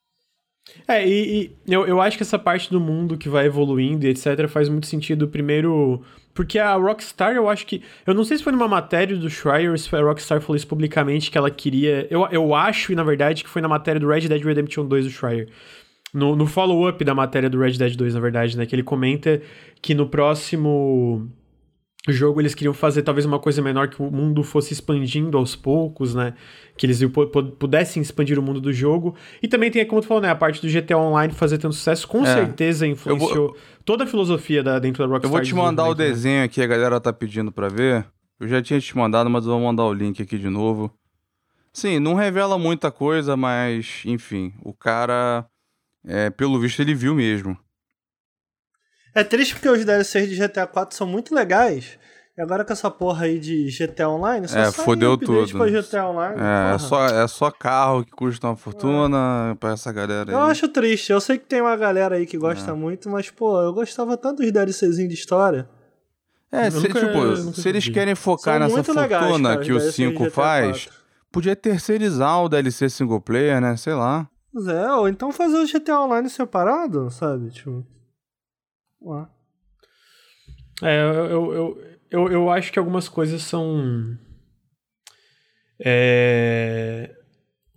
É, 0.88 1.08
e, 1.08 1.52
e, 1.68 1.74
eu, 1.74 1.86
eu 1.86 2.02
acho 2.02 2.18
que 2.18 2.24
essa 2.24 2.40
parte 2.40 2.70
do 2.72 2.80
mundo 2.80 3.18
que 3.18 3.28
vai 3.28 3.46
evoluindo 3.46 4.06
e 4.06 4.10
etc. 4.10 4.48
faz 4.48 4.70
muito 4.70 4.88
sentido. 4.88 5.28
Primeiro, 5.28 6.02
porque 6.34 6.60
a 6.60 6.76
Rockstar, 6.76 7.36
eu 7.36 7.50
acho 7.50 7.66
que. 7.66 7.82
Eu 8.06 8.14
não 8.14 8.24
sei 8.24 8.38
se 8.38 8.44
foi 8.44 8.54
numa 8.54 8.68
matéria 8.68 9.18
do 9.18 9.28
Schreier 9.30 9.78
se 9.80 9.94
a 9.96 10.02
Rockstar 10.02 10.40
falou 10.40 10.56
isso 10.56 10.68
publicamente 10.68 11.32
que 11.32 11.38
ela 11.38 11.50
queria. 11.50 12.08
Eu, 12.12 12.28
eu 12.32 12.54
acho, 12.54 12.94
na 12.94 13.04
verdade, 13.04 13.44
que 13.44 13.50
foi 13.50 13.62
na 13.62 13.68
matéria 13.68 14.00
do 14.00 14.08
Red 14.08 14.28
Dead 14.28 14.44
Redemption 14.44 14.86
2 14.86 15.06
do 15.06 15.12
Schreier. 15.12 15.50
No, 16.14 16.36
no 16.36 16.46
follow-up 16.46 17.04
da 17.04 17.16
matéria 17.16 17.50
do 17.50 17.60
Red 17.60 17.74
Dead 17.74 17.96
2, 17.96 18.14
na 18.14 18.20
verdade, 18.20 18.56
né? 18.56 18.66
Que 18.66 18.76
ele 18.76 18.84
comenta 18.84 19.42
que 19.82 19.94
no 19.96 20.08
próximo. 20.08 21.28
Jogo 22.12 22.42
eles 22.42 22.56
queriam 22.56 22.74
fazer 22.74 23.02
talvez 23.02 23.26
uma 23.26 23.40
coisa 23.40 23.62
menor 23.62 23.90
que 23.90 24.02
o 24.02 24.10
mundo 24.10 24.44
fosse 24.44 24.74
expandindo 24.74 25.38
aos 25.38 25.56
poucos, 25.56 26.16
né? 26.16 26.34
Que 26.78 26.86
eles 26.86 27.02
pudessem 27.60 28.02
expandir 28.02 28.40
o 28.40 28.42
mundo 28.42 28.62
do 28.62 28.72
jogo. 28.72 29.16
E 29.42 29.48
também 29.48 29.70
tem, 29.70 29.86
como 29.86 30.02
tu 30.02 30.08
falou, 30.08 30.22
né? 30.22 30.30
A 30.30 30.36
parte 30.36 30.62
do 30.62 30.72
GTA 30.72 30.98
Online 30.98 31.34
fazer 31.34 31.58
tanto 31.58 31.76
sucesso, 31.76 32.08
com 32.08 32.24
é. 32.24 32.34
certeza 32.34 32.88
influenciou 32.88 33.50
vou, 33.50 33.58
toda 33.84 34.04
a 34.04 34.08
filosofia 34.08 34.64
da, 34.64 34.80
dentro 34.80 35.04
da 35.04 35.10
Rockstar. 35.10 35.30
Eu 35.30 35.38
vou 35.38 35.42
te 35.42 35.56
mandar 35.56 35.86
o 35.86 35.96
né? 35.96 36.06
desenho 36.06 36.44
aqui, 36.44 36.62
a 36.62 36.68
galera 36.68 37.00
tá 37.00 37.12
pedindo 37.12 37.52
pra 37.52 37.68
ver. 37.68 38.06
Eu 38.40 38.48
já 38.48 38.62
tinha 38.62 38.80
te 38.80 38.96
mandado, 38.96 39.30
mas 39.30 39.46
eu 39.46 39.52
vou 39.52 39.62
mandar 39.62 39.84
o 39.84 39.94
link 39.94 40.22
aqui 40.22 40.38
de 40.38 40.50
novo. 40.50 40.92
Sim, 41.74 42.00
não 42.00 42.16
revela 42.16 42.58
muita 42.58 42.92
coisa, 42.92 43.36
mas, 43.38 44.02
enfim, 44.06 44.54
o 44.64 44.74
cara, 44.74 45.46
é, 46.06 46.30
pelo 46.30 46.60
visto, 46.60 46.82
ele 46.82 46.96
viu 46.96 47.14
mesmo. 47.14 47.58
É 49.14 49.24
triste 49.24 49.56
porque 49.56 49.70
os 49.70 49.84
DLCs 49.84 50.30
de 50.30 50.36
GTA 50.36 50.68
4 50.68 50.96
são 50.96 51.08
muito 51.08 51.34
legais. 51.34 51.98
E 52.38 52.42
agora 52.42 52.64
com 52.64 52.72
essa 52.72 52.92
porra 52.92 53.26
aí 53.26 53.40
de 53.40 53.66
GTA 53.72 54.08
Online, 54.08 54.48
só 54.48 54.60
é, 54.60 54.72
fodeu 54.72 55.18
tudo. 55.18 55.58
Pra 55.58 55.66
GTA 55.72 56.08
Online, 56.08 56.36
é, 56.40 56.76
é, 56.76 56.78
só, 56.78 57.08
é 57.08 57.28
só 57.28 57.50
carro 57.50 58.06
que 58.06 58.12
custa 58.12 58.46
uma 58.46 58.56
fortuna 58.56 59.54
é. 59.54 59.56
pra 59.56 59.72
essa 59.72 59.92
galera 59.92 60.30
aí. 60.30 60.36
Eu 60.36 60.42
acho 60.42 60.68
triste. 60.68 61.12
Eu 61.12 61.20
sei 61.20 61.40
que 61.40 61.46
tem 61.48 61.62
uma 61.62 61.76
galera 61.76 62.16
aí 62.16 62.28
que 62.28 62.38
gosta 62.38 62.70
é. 62.70 62.74
muito, 62.76 63.10
mas, 63.10 63.32
pô, 63.32 63.60
eu 63.60 63.74
gostava 63.74 64.16
tanto 64.16 64.44
dos 64.44 64.52
DLCzinhos 64.52 65.10
de 65.10 65.16
história. 65.16 65.68
É, 66.52 66.70
se, 66.70 66.78
nunca, 66.78 67.00
tipo, 67.00 67.54
se 67.54 67.68
eles 67.68 67.90
querem 67.90 68.14
focar 68.14 68.60
São 68.60 68.68
nessa 68.68 68.84
fortuna 68.84 69.02
legais, 69.02 69.42
cara, 69.42 69.58
que 69.58 69.74
o 69.74 69.80
5 69.80 70.30
faz, 70.30 70.90
podia 71.32 71.56
terceirizar 71.56 72.44
o 72.44 72.48
DLC 72.48 72.88
single 72.88 73.20
player, 73.20 73.60
né? 73.60 73.76
Sei 73.76 73.96
lá. 73.96 74.30
Pois 74.54 74.68
é, 74.68 74.92
ou 74.92 75.10
então 75.10 75.32
fazer 75.32 75.58
o 75.58 75.66
GTA 75.66 76.02
Online 76.02 76.30
separado, 76.30 77.10
sabe? 77.10 77.50
Tipo. 77.50 77.84
Ué. 79.02 79.28
É, 80.84 81.02
eu, 81.02 81.54
eu, 81.54 81.84
eu, 82.12 82.32
eu 82.32 82.50
acho 82.50 82.72
que 82.72 82.80
algumas 82.80 83.10
coisas 83.10 83.42
são. 83.44 84.18
É, 85.80 87.16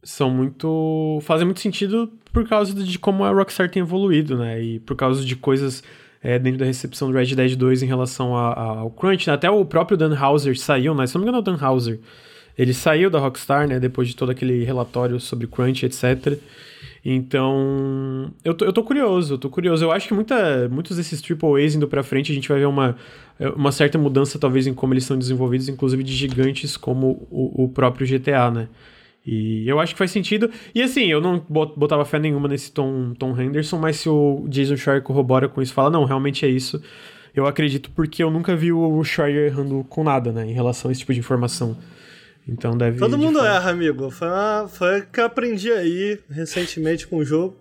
são 0.02 0.30
muito. 0.30 1.18
fazem 1.22 1.46
muito 1.46 1.60
sentido 1.60 2.12
por 2.32 2.48
causa 2.48 2.74
de 2.74 2.98
como 2.98 3.24
a 3.24 3.30
Rockstar 3.30 3.70
tem 3.70 3.80
evoluído, 3.80 4.38
né? 4.38 4.62
E 4.62 4.80
por 4.80 4.96
causa 4.96 5.24
de 5.24 5.36
coisas 5.36 5.82
é, 6.22 6.38
dentro 6.38 6.58
da 6.58 6.66
recepção 6.66 7.10
do 7.10 7.16
Red 7.16 7.34
Dead 7.34 7.56
2 7.56 7.82
em 7.82 7.86
relação 7.86 8.36
a, 8.36 8.52
a, 8.52 8.64
ao 8.80 8.90
Crunch. 8.90 9.26
Né? 9.26 9.34
Até 9.34 9.50
o 9.50 9.64
próprio 9.64 9.96
Dan 9.96 10.18
Houser 10.18 10.58
saiu, 10.58 10.94
né? 10.94 11.06
Se 11.06 11.14
não 11.14 11.20
me 11.20 11.24
engano, 11.24 11.38
é 11.38 11.40
o 11.40 11.56
Dan 11.56 11.66
Houser. 11.66 12.00
Ele 12.58 12.74
saiu 12.74 13.08
da 13.10 13.18
Rockstar, 13.18 13.66
né? 13.66 13.80
Depois 13.80 14.08
de 14.08 14.16
todo 14.16 14.30
aquele 14.30 14.64
relatório 14.64 15.18
sobre 15.18 15.46
Crunch, 15.46 15.84
etc. 15.84 16.38
Então, 17.04 18.30
eu 18.44 18.52
tô, 18.52 18.64
eu 18.64 18.72
tô 18.72 18.82
curioso, 18.82 19.34
eu 19.34 19.38
tô 19.38 19.48
curioso. 19.48 19.84
Eu 19.84 19.92
acho 19.92 20.06
que 20.06 20.14
muita, 20.14 20.68
muitos 20.68 20.96
desses 20.96 21.22
AAAs 21.22 21.74
indo 21.74 21.88
pra 21.88 22.02
frente, 22.02 22.30
a 22.30 22.34
gente 22.34 22.48
vai 22.48 22.58
ver 22.58 22.66
uma, 22.66 22.96
uma 23.56 23.72
certa 23.72 23.96
mudança, 23.96 24.38
talvez, 24.38 24.66
em 24.66 24.74
como 24.74 24.92
eles 24.92 25.04
são 25.04 25.18
desenvolvidos, 25.18 25.68
inclusive 25.68 26.02
de 26.02 26.12
gigantes 26.12 26.76
como 26.76 27.26
o, 27.30 27.64
o 27.64 27.68
próprio 27.68 28.06
GTA, 28.06 28.50
né? 28.50 28.68
E 29.26 29.68
eu 29.68 29.78
acho 29.78 29.94
que 29.94 29.98
faz 29.98 30.10
sentido. 30.10 30.50
E 30.74 30.82
assim, 30.82 31.06
eu 31.06 31.20
não 31.20 31.38
botava 31.48 32.04
fé 32.04 32.18
nenhuma 32.18 32.48
nesse 32.48 32.72
Tom, 32.72 33.14
Tom 33.14 33.38
Henderson, 33.38 33.78
mas 33.78 33.96
se 33.96 34.08
o 34.08 34.46
Jason 34.48 34.76
Schreier 34.76 35.02
corrobora 35.02 35.48
com 35.48 35.60
isso, 35.60 35.72
fala, 35.72 35.90
não, 35.90 36.04
realmente 36.04 36.44
é 36.44 36.48
isso. 36.48 36.82
Eu 37.34 37.46
acredito 37.46 37.90
porque 37.90 38.22
eu 38.22 38.30
nunca 38.30 38.56
vi 38.56 38.72
o 38.72 39.02
Schreier 39.04 39.52
errando 39.52 39.84
com 39.88 40.02
nada, 40.02 40.32
né, 40.32 40.46
em 40.46 40.52
relação 40.52 40.88
a 40.88 40.92
esse 40.92 41.00
tipo 41.00 41.12
de 41.12 41.20
informação. 41.20 41.76
Então 42.46 42.76
deve. 42.76 42.98
Todo 42.98 43.18
mundo 43.18 43.38
erra, 43.40 43.70
amigo. 43.70 44.10
Foi, 44.10 44.28
uma, 44.28 44.68
foi 44.68 45.02
que 45.02 45.20
eu 45.20 45.24
aprendi 45.24 45.70
aí 45.70 46.18
recentemente 46.28 47.06
com 47.06 47.16
o 47.18 47.24
jogo. 47.24 47.56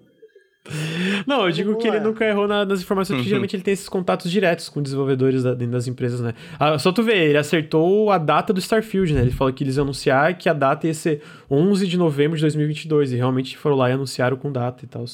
Não, 1.26 1.46
eu 1.46 1.52
digo 1.52 1.78
que 1.78 1.88
ele 1.88 2.00
nunca 2.00 2.26
errou 2.26 2.48
na, 2.48 2.66
nas 2.66 2.82
informações, 2.82 3.18
porque 3.18 3.28
uhum. 3.28 3.30
geralmente 3.30 3.56
ele 3.56 3.64
tem 3.64 3.74
esses 3.74 3.90
contatos 3.90 4.30
diretos 4.30 4.70
com 4.70 4.82
desenvolvedores 4.82 5.44
da, 5.44 5.54
dentro 5.54 5.74
das 5.74 5.88
empresas, 5.88 6.20
né? 6.20 6.34
Ah, 6.60 6.78
só 6.78 6.92
tu 6.92 7.02
vê, 7.02 7.30
ele 7.30 7.38
acertou 7.38 8.12
a 8.12 8.18
data 8.18 8.54
do 8.54 8.60
Starfield, 8.60 9.14
né? 9.14 9.22
Ele 9.22 9.32
falou 9.32 9.52
que 9.54 9.64
eles 9.64 9.78
iam 9.78 9.84
anunciar 9.84 10.38
que 10.38 10.50
a 10.50 10.54
data 10.54 10.86
ia 10.86 10.94
ser 10.94 11.24
11 11.50 11.88
de 11.88 11.98
novembro 11.98 12.36
de 12.36 12.42
2022, 12.42 13.14
e 13.14 13.16
realmente 13.16 13.58
foram 13.58 13.78
lá 13.78 13.90
e 13.90 13.94
anunciaram 13.94 14.38
com 14.38 14.52
data 14.52 14.86
e 14.86 14.88
tal. 14.88 15.06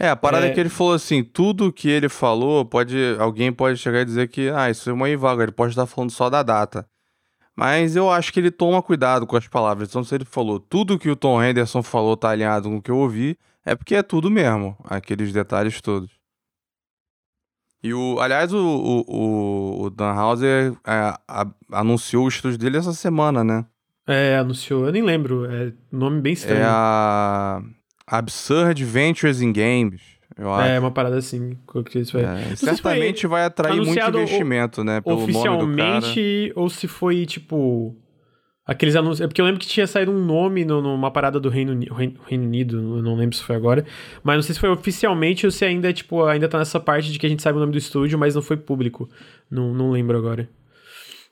É, 0.00 0.08
a 0.08 0.16
parada 0.16 0.46
é... 0.46 0.50
é 0.50 0.54
que 0.54 0.60
ele 0.60 0.68
falou 0.68 0.94
assim, 0.94 1.22
tudo 1.22 1.72
que 1.72 1.88
ele 1.88 2.08
falou, 2.08 2.64
pode 2.64 2.96
alguém 3.18 3.52
pode 3.52 3.78
chegar 3.78 4.00
e 4.00 4.04
dizer 4.04 4.28
que, 4.28 4.48
ah, 4.48 4.70
isso 4.70 4.88
é 4.88 4.92
uma 4.92 5.16
vaga, 5.16 5.42
ele 5.42 5.52
pode 5.52 5.72
estar 5.72 5.86
falando 5.86 6.10
só 6.10 6.30
da 6.30 6.42
data. 6.42 6.86
Mas 7.58 7.96
eu 7.96 8.08
acho 8.08 8.32
que 8.32 8.38
ele 8.38 8.52
toma 8.52 8.80
cuidado 8.80 9.26
com 9.26 9.36
as 9.36 9.48
palavras. 9.48 9.88
Então, 9.88 10.04
se 10.04 10.14
ele 10.14 10.24
falou 10.24 10.60
tudo 10.60 10.96
que 10.96 11.10
o 11.10 11.16
Tom 11.16 11.42
Henderson 11.42 11.82
falou 11.82 12.16
tá 12.16 12.30
alinhado 12.30 12.68
com 12.68 12.76
o 12.76 12.80
que 12.80 12.88
eu 12.88 12.96
ouvi, 12.96 13.36
é 13.66 13.74
porque 13.74 13.96
é 13.96 14.02
tudo 14.04 14.30
mesmo, 14.30 14.76
aqueles 14.84 15.32
detalhes 15.32 15.80
todos. 15.80 16.08
E 17.82 17.92
o, 17.92 18.20
aliás, 18.20 18.52
o, 18.52 19.04
o, 19.08 19.82
o 19.82 19.90
Dan 19.90 20.14
Houser 20.14 20.72
é, 20.86 21.14
a, 21.26 21.48
anunciou 21.72 22.26
o 22.26 22.28
estúdio 22.28 22.58
dele 22.58 22.76
essa 22.76 22.92
semana, 22.92 23.42
né? 23.42 23.66
É, 24.06 24.36
anunciou, 24.36 24.86
eu 24.86 24.92
nem 24.92 25.02
lembro, 25.02 25.44
é 25.44 25.72
nome 25.90 26.20
bem 26.20 26.34
estranho. 26.34 26.60
É 26.60 26.64
a 26.64 27.60
Absurd 28.06 28.84
Ventures 28.84 29.42
in 29.42 29.52
Games. 29.52 30.00
Eu 30.38 30.52
acho. 30.52 30.70
É, 30.70 30.78
uma 30.78 30.90
parada 30.90 31.16
assim. 31.16 31.58
Que 31.90 31.98
isso 31.98 32.12
vai... 32.12 32.24
É, 32.24 32.56
certamente 32.56 33.26
vai 33.26 33.44
atrair 33.44 33.82
muito 33.84 33.98
investimento, 33.98 34.84
né? 34.84 35.00
Pelo 35.00 35.24
oficialmente, 35.24 36.52
ou 36.54 36.70
se 36.70 36.86
foi, 36.86 37.26
tipo. 37.26 37.94
Aqueles 38.64 38.94
anúncios. 38.94 39.22
É 39.22 39.26
porque 39.26 39.40
eu 39.40 39.46
lembro 39.46 39.58
que 39.58 39.66
tinha 39.66 39.86
saído 39.86 40.12
um 40.12 40.24
nome 40.24 40.62
no, 40.64 40.82
numa 40.82 41.10
parada 41.10 41.40
do 41.40 41.48
Reino, 41.48 41.72
Reino 41.90 42.44
Unido, 42.44 43.02
não 43.02 43.16
lembro 43.16 43.34
se 43.34 43.42
foi 43.42 43.56
agora. 43.56 43.84
Mas 44.22 44.36
não 44.36 44.42
sei 44.42 44.54
se 44.54 44.60
foi 44.60 44.68
oficialmente 44.68 45.46
ou 45.46 45.50
se 45.50 45.64
ainda, 45.64 45.90
tipo, 45.90 46.22
ainda 46.24 46.46
tá 46.46 46.58
nessa 46.58 46.78
parte 46.78 47.10
de 47.10 47.18
que 47.18 47.24
a 47.24 47.28
gente 47.30 47.42
sabe 47.42 47.56
o 47.56 47.60
nome 47.60 47.72
do 47.72 47.78
estúdio, 47.78 48.18
mas 48.18 48.34
não 48.34 48.42
foi 48.42 48.58
público. 48.58 49.08
Não, 49.50 49.72
não 49.72 49.90
lembro 49.90 50.18
agora. 50.18 50.46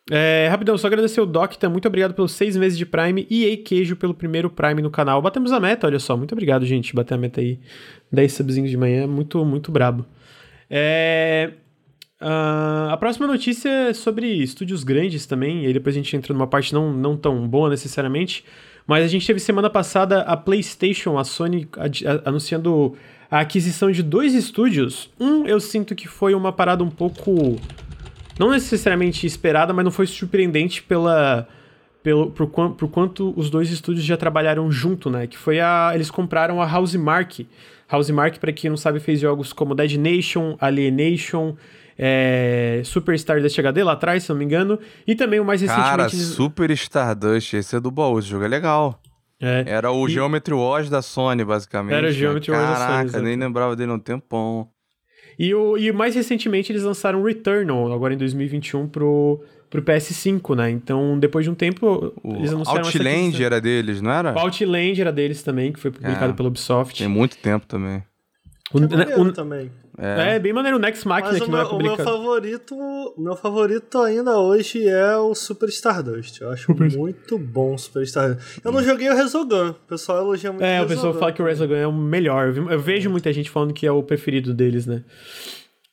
É, 0.08 0.46
rapidão, 0.48 0.78
só 0.78 0.86
agradecer 0.86 1.20
o 1.20 1.26
Docta, 1.26 1.68
muito 1.68 1.88
obrigado 1.88 2.14
pelos 2.14 2.30
seis 2.30 2.56
meses 2.56 2.78
de 2.78 2.86
Prime 2.86 3.26
e 3.28 3.44
aí 3.44 3.56
Queijo 3.56 3.96
pelo 3.96 4.14
primeiro 4.14 4.48
Prime 4.48 4.80
no 4.80 4.90
canal. 4.90 5.20
Batemos 5.20 5.50
a 5.50 5.58
meta, 5.58 5.86
olha 5.86 5.98
só, 5.98 6.16
muito 6.16 6.32
obrigado, 6.32 6.64
gente. 6.64 6.94
Bater 6.94 7.14
a 7.14 7.18
meta 7.18 7.40
aí, 7.40 7.58
10 8.12 8.32
subzinhos 8.32 8.70
de 8.70 8.76
manhã, 8.76 9.06
muito, 9.06 9.44
muito 9.44 9.72
brabo. 9.72 10.06
É, 10.70 11.54
uh, 12.20 12.90
a 12.90 12.96
próxima 12.96 13.26
notícia 13.26 13.68
é 13.68 13.92
sobre 13.92 14.28
estúdios 14.28 14.84
grandes 14.84 15.26
também, 15.26 15.64
e 15.64 15.66
aí 15.66 15.72
depois 15.72 15.96
a 15.96 15.98
gente 15.98 16.16
entra 16.16 16.32
numa 16.32 16.46
parte 16.46 16.72
não, 16.72 16.92
não 16.92 17.16
tão 17.16 17.46
boa 17.48 17.68
necessariamente, 17.68 18.44
mas 18.86 19.04
a 19.04 19.08
gente 19.08 19.26
teve 19.26 19.40
semana 19.40 19.68
passada 19.68 20.20
a 20.20 20.36
PlayStation, 20.36 21.18
a 21.18 21.24
Sony 21.24 21.68
anunciando 22.24 22.96
a 23.28 23.40
aquisição 23.40 23.90
de 23.90 24.04
dois 24.04 24.34
estúdios. 24.34 25.10
Um 25.18 25.44
eu 25.46 25.58
sinto 25.58 25.96
que 25.96 26.06
foi 26.06 26.32
uma 26.32 26.52
parada 26.52 26.84
um 26.84 26.90
pouco 26.90 27.58
não 28.38 28.50
necessariamente 28.50 29.26
esperada, 29.26 29.72
mas 29.72 29.84
não 29.84 29.92
foi 29.92 30.06
surpreendente 30.06 30.82
pela 30.82 31.48
pelo 32.02 32.30
por, 32.30 32.46
por 32.46 32.88
quanto 32.88 33.34
os 33.36 33.50
dois 33.50 33.70
estúdios 33.70 34.04
já 34.04 34.16
trabalharam 34.16 34.70
junto, 34.70 35.10
né? 35.10 35.26
Que 35.26 35.36
foi 35.36 35.58
a 35.60 35.90
eles 35.94 36.10
compraram 36.10 36.62
a 36.62 36.72
Housemark. 36.72 37.46
Housemark, 37.90 38.38
para 38.38 38.52
quem 38.52 38.70
não 38.70 38.76
sabe, 38.76 39.00
fez 39.00 39.20
jogos 39.20 39.52
como 39.52 39.74
Dead 39.74 39.92
Nation, 39.96 40.56
Alienation, 40.60 41.54
é, 41.98 42.80
Super 42.84 43.14
Stardust 43.14 43.58
HD 43.58 43.82
lá 43.84 43.92
atrás, 43.92 44.24
se 44.24 44.30
não 44.30 44.36
me 44.36 44.44
engano, 44.44 44.78
e 45.06 45.14
também 45.14 45.38
o 45.40 45.44
mais 45.44 45.60
recentemente... 45.60 45.90
Cara, 45.90 46.08
Super 46.08 46.70
Stardust, 46.72 47.54
esse 47.54 47.76
é 47.76 47.80
do 47.80 47.90
baú, 47.90 48.18
esse 48.18 48.28
jogo 48.28 48.44
é 48.44 48.48
legal. 48.48 49.00
É, 49.40 49.64
Era 49.66 49.90
o 49.90 50.08
e... 50.08 50.12
Geometry 50.12 50.54
Wars 50.54 50.88
da 50.88 51.02
Sony, 51.02 51.44
basicamente. 51.44 51.94
Era 51.94 52.08
o 52.08 52.12
Geometry 52.12 52.50
Wars 52.50 52.68
da 52.68 52.74
Sony. 52.74 52.88
Caraca, 52.88 53.22
nem 53.22 53.36
lembrava 53.36 53.76
dele 53.76 53.92
há 53.92 53.94
um 53.94 53.98
tempão. 53.98 54.68
E, 55.38 55.54
o, 55.54 55.76
e 55.76 55.92
mais 55.92 56.14
recentemente 56.14 56.72
eles 56.72 56.82
lançaram 56.82 57.22
Returnal, 57.22 57.92
agora 57.92 58.14
em 58.14 58.16
2021, 58.16 58.88
pro, 58.88 59.42
pro 59.68 59.82
PS5, 59.82 60.56
né? 60.56 60.70
Então, 60.70 61.18
depois 61.18 61.44
de 61.44 61.50
um 61.50 61.54
tempo, 61.54 62.12
o 62.22 62.36
eles 62.36 62.52
anunciaram 62.52 62.86
Outland 62.86 63.44
era 63.44 63.60
deles, 63.60 64.00
não 64.00 64.10
era? 64.10 64.34
O 64.34 64.38
Outland 64.38 65.00
era 65.00 65.12
deles 65.12 65.42
também, 65.42 65.72
que 65.72 65.78
foi 65.78 65.90
publicado 65.90 66.32
é, 66.32 66.34
pela 66.34 66.48
Ubisoft. 66.48 66.98
Tem 66.98 67.08
muito 67.08 67.36
tempo 67.36 67.66
também. 67.66 68.02
O, 68.72 68.78
é 68.78 69.20
o, 69.20 69.32
também. 69.32 69.70
É. 69.98 70.34
é, 70.34 70.38
bem 70.38 70.52
maneiro. 70.52 70.76
O 70.76 70.80
Next 70.80 71.06
Machina, 71.06 71.32
Mas 71.32 71.42
que 71.42 71.50
não 71.50 71.60
é 71.60 71.64
publicado. 71.64 72.02
O 72.02 72.04
meu 72.04 72.16
favorito, 72.16 73.14
meu 73.16 73.36
favorito 73.36 73.98
ainda 73.98 74.38
hoje 74.38 74.86
é 74.86 75.16
o 75.16 75.34
Super 75.34 75.68
Stardust. 75.68 76.40
Eu 76.40 76.50
acho 76.50 76.66
Super... 76.66 76.90
muito 76.92 77.38
bom 77.38 77.74
o 77.74 77.78
Super 77.78 78.02
Stardust. 78.02 78.60
Eu 78.62 78.72
não 78.72 78.82
joguei 78.82 79.08
o 79.08 79.14
Resogun. 79.14 79.70
O 79.70 79.74
pessoal 79.74 80.18
elogia 80.18 80.52
muito 80.52 80.64
É, 80.64 80.80
o, 80.80 80.84
o 80.84 80.88
pessoal 80.88 81.14
fala 81.14 81.32
que 81.32 81.40
o 81.40 81.46
Resogun 81.46 81.74
é 81.74 81.86
o 81.86 81.92
melhor. 81.92 82.54
Eu 82.56 82.80
vejo 82.80 83.08
muita 83.08 83.32
gente 83.32 83.48
falando 83.50 83.72
que 83.72 83.86
é 83.86 83.92
o 83.92 84.02
preferido 84.02 84.52
deles, 84.52 84.86
né? 84.86 85.02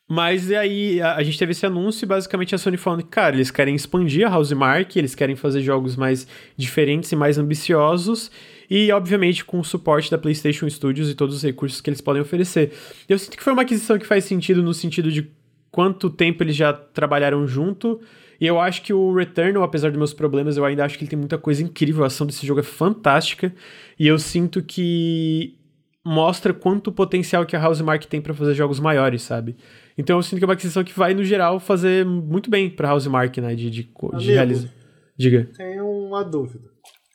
Mas 0.09 0.51
aí 0.51 1.01
a, 1.01 1.15
a, 1.15 1.23
gente 1.23 1.39
teve 1.39 1.53
esse 1.53 1.65
anúncio 1.65 2.03
e 2.03 2.07
basicamente 2.07 2.53
a 2.53 2.57
Sony 2.57 2.75
falando 2.75 3.03
que, 3.03 3.09
cara, 3.09 3.35
eles 3.35 3.49
querem 3.49 3.73
expandir 3.73 4.27
a 4.27 4.35
Housemark, 4.35 4.95
eles 4.97 5.15
querem 5.15 5.35
fazer 5.35 5.61
jogos 5.61 5.95
mais 5.95 6.27
diferentes 6.57 7.11
e 7.11 7.15
mais 7.15 7.37
ambiciosos 7.37 8.29
e, 8.69 8.91
obviamente, 8.91 9.43
com 9.45 9.59
o 9.59 9.63
suporte 9.63 10.09
da 10.09 10.17
PlayStation 10.17 10.69
Studios 10.69 11.09
e 11.09 11.15
todos 11.15 11.35
os 11.35 11.43
recursos 11.43 11.81
que 11.81 11.89
eles 11.89 12.01
podem 12.01 12.21
oferecer. 12.21 12.71
Eu 13.07 13.17
sinto 13.19 13.37
que 13.37 13.43
foi 13.43 13.53
uma 13.53 13.61
aquisição 13.63 13.97
que 13.97 14.05
faz 14.05 14.25
sentido 14.25 14.61
no 14.63 14.73
sentido 14.73 15.11
de 15.11 15.29
quanto 15.71 16.09
tempo 16.09 16.43
eles 16.43 16.55
já 16.55 16.71
trabalharam 16.73 17.47
junto. 17.47 17.99
E 18.39 18.45
eu 18.45 18.59
acho 18.59 18.81
que 18.81 18.93
o 18.93 19.13
Returnal, 19.13 19.63
apesar 19.63 19.89
dos 19.89 19.97
meus 19.97 20.13
problemas, 20.13 20.57
eu 20.57 20.65
ainda 20.65 20.83
acho 20.83 20.97
que 20.97 21.03
ele 21.03 21.09
tem 21.09 21.19
muita 21.19 21.37
coisa 21.37 21.63
incrível. 21.63 22.03
A 22.03 22.07
ação 22.07 22.27
desse 22.27 22.45
jogo 22.45 22.59
é 22.59 22.63
fantástica. 22.63 23.53
E 23.99 24.07
eu 24.07 24.19
sinto 24.19 24.61
que 24.61 25.57
mostra 26.05 26.53
quanto 26.53 26.91
potencial 26.91 27.45
que 27.45 27.55
a 27.55 27.65
Housemark 27.65 28.05
tem 28.07 28.21
para 28.21 28.33
fazer 28.33 28.53
jogos 28.53 28.79
maiores, 28.79 29.21
sabe? 29.21 29.55
Então 29.97 30.17
eu 30.17 30.23
sinto 30.23 30.39
que 30.39 30.43
é 30.43 30.47
uma 30.47 30.53
aquisição 30.53 30.83
que 30.83 30.91
vai, 30.97 31.13
no 31.13 31.23
geral, 31.23 31.59
fazer 31.59 32.05
muito 32.05 32.49
bem 32.49 32.69
pra 32.69 32.91
Housemark, 32.91 33.37
né? 33.39 33.55
De, 33.55 33.69
de, 33.69 33.83
de 33.83 33.89
Amigo. 34.11 34.31
realizar. 34.31 34.69
Diga, 35.17 35.47
Tenho 35.55 35.85
uma 35.87 36.23
dúvida. 36.23 36.65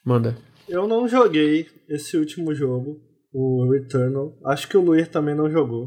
manda. 0.05 0.37
Eu 0.69 0.87
não 0.87 1.09
joguei 1.09 1.67
esse 1.89 2.17
último 2.17 2.55
jogo, 2.55 3.01
o 3.33 3.71
Returnal. 3.71 4.37
Acho 4.45 4.69
que 4.69 4.77
o 4.77 4.81
Luir 4.81 5.09
também 5.09 5.35
não 5.35 5.51
jogou. 5.51 5.87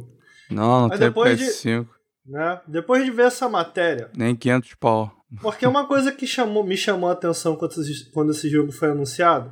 Não, 0.50 0.82
não 0.82 0.88
Mas 0.90 1.00
tem 1.00 1.08
depois 1.08 1.38
de- 1.38 1.46
PS5. 1.46 1.88
Né? 2.26 2.62
Depois 2.68 3.04
de 3.04 3.12
ver 3.12 3.24
essa 3.28 3.50
matéria, 3.50 4.10
Nem 4.16 4.36
500 4.36 4.76
pau. 4.76 5.12
porque 5.42 5.66
uma 5.66 5.88
coisa 5.88 6.12
que 6.12 6.28
chamou, 6.28 6.64
me 6.64 6.78
chamou 6.78 7.10
a 7.10 7.14
atenção 7.14 7.56
quando 7.56 7.72
esse, 7.82 8.12
quando 8.12 8.32
esse 8.32 8.48
jogo 8.50 8.72
foi 8.72 8.90
anunciado 8.92 9.52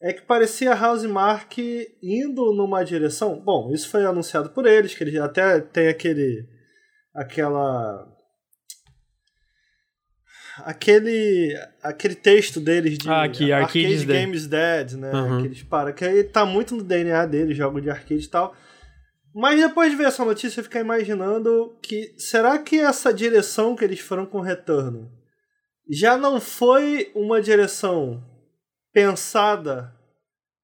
é 0.00 0.12
que 0.12 0.22
parecia 0.22 0.74
Housemark 0.80 1.58
indo 2.02 2.52
numa 2.54 2.84
direção. 2.84 3.40
Bom, 3.42 3.72
isso 3.72 3.88
foi 3.88 4.04
anunciado 4.04 4.50
por 4.50 4.66
eles, 4.66 4.94
que 4.94 5.02
eles 5.02 5.16
até 5.18 5.60
tem 5.60 5.88
aquele. 5.88 6.46
aquela. 7.14 8.06
Aquele, 10.58 11.52
aquele 11.82 12.14
texto 12.14 12.60
deles 12.60 12.98
de 12.98 13.08
Ah, 13.08 13.28
que 13.28 13.52
Arcade 13.52 13.84
Arcades 13.86 14.04
Dead. 14.04 14.20
Games 14.20 14.46
Dead, 14.46 14.92
né? 14.92 15.12
Uhum. 15.12 15.40
Que 15.40 15.46
eles 15.46 15.62
param, 15.62 15.92
que 15.92 16.04
aí 16.04 16.22
tá 16.24 16.44
muito 16.46 16.76
no 16.76 16.82
DNA 16.82 17.26
deles, 17.26 17.56
jogo 17.56 17.80
de 17.80 17.90
arcade 17.90 18.24
e 18.24 18.28
tal. 18.28 18.54
Mas 19.34 19.58
depois 19.60 19.90
de 19.90 19.96
ver 19.96 20.06
essa 20.06 20.24
notícia, 20.24 20.60
eu 20.60 20.64
fiquei 20.64 20.80
imaginando 20.80 21.76
que 21.82 22.14
será 22.16 22.56
que 22.58 22.78
essa 22.78 23.12
direção 23.12 23.74
que 23.74 23.84
eles 23.84 23.98
foram 23.98 24.24
com 24.26 24.38
o 24.38 24.42
retorno 24.42 25.10
já 25.90 26.16
não 26.16 26.40
foi 26.40 27.10
uma 27.14 27.42
direção 27.42 28.22
pensada 28.92 29.92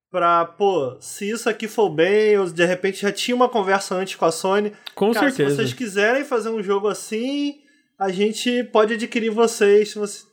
pra, 0.09 0.45
pô, 0.45 0.97
se 0.99 1.29
isso 1.29 1.49
aqui 1.49 1.67
for 1.67 1.89
bem, 1.89 2.37
ou 2.37 2.45
de 2.49 2.65
repente 2.65 3.01
já 3.01 3.11
tinha 3.11 3.35
uma 3.35 3.47
conversa 3.49 3.95
antes 3.95 4.15
com 4.15 4.25
a 4.25 4.31
Sony. 4.31 4.73
Com 4.95 5.11
Cara, 5.13 5.27
certeza. 5.29 5.49
se 5.49 5.55
vocês 5.57 5.73
quiserem 5.73 6.23
fazer 6.23 6.49
um 6.49 6.63
jogo 6.63 6.87
assim, 6.87 7.60
a 8.01 8.09
gente 8.11 8.63
pode 8.65 8.95
adquirir 8.95 9.29
vocês. 9.29 9.93
você- 9.93 10.25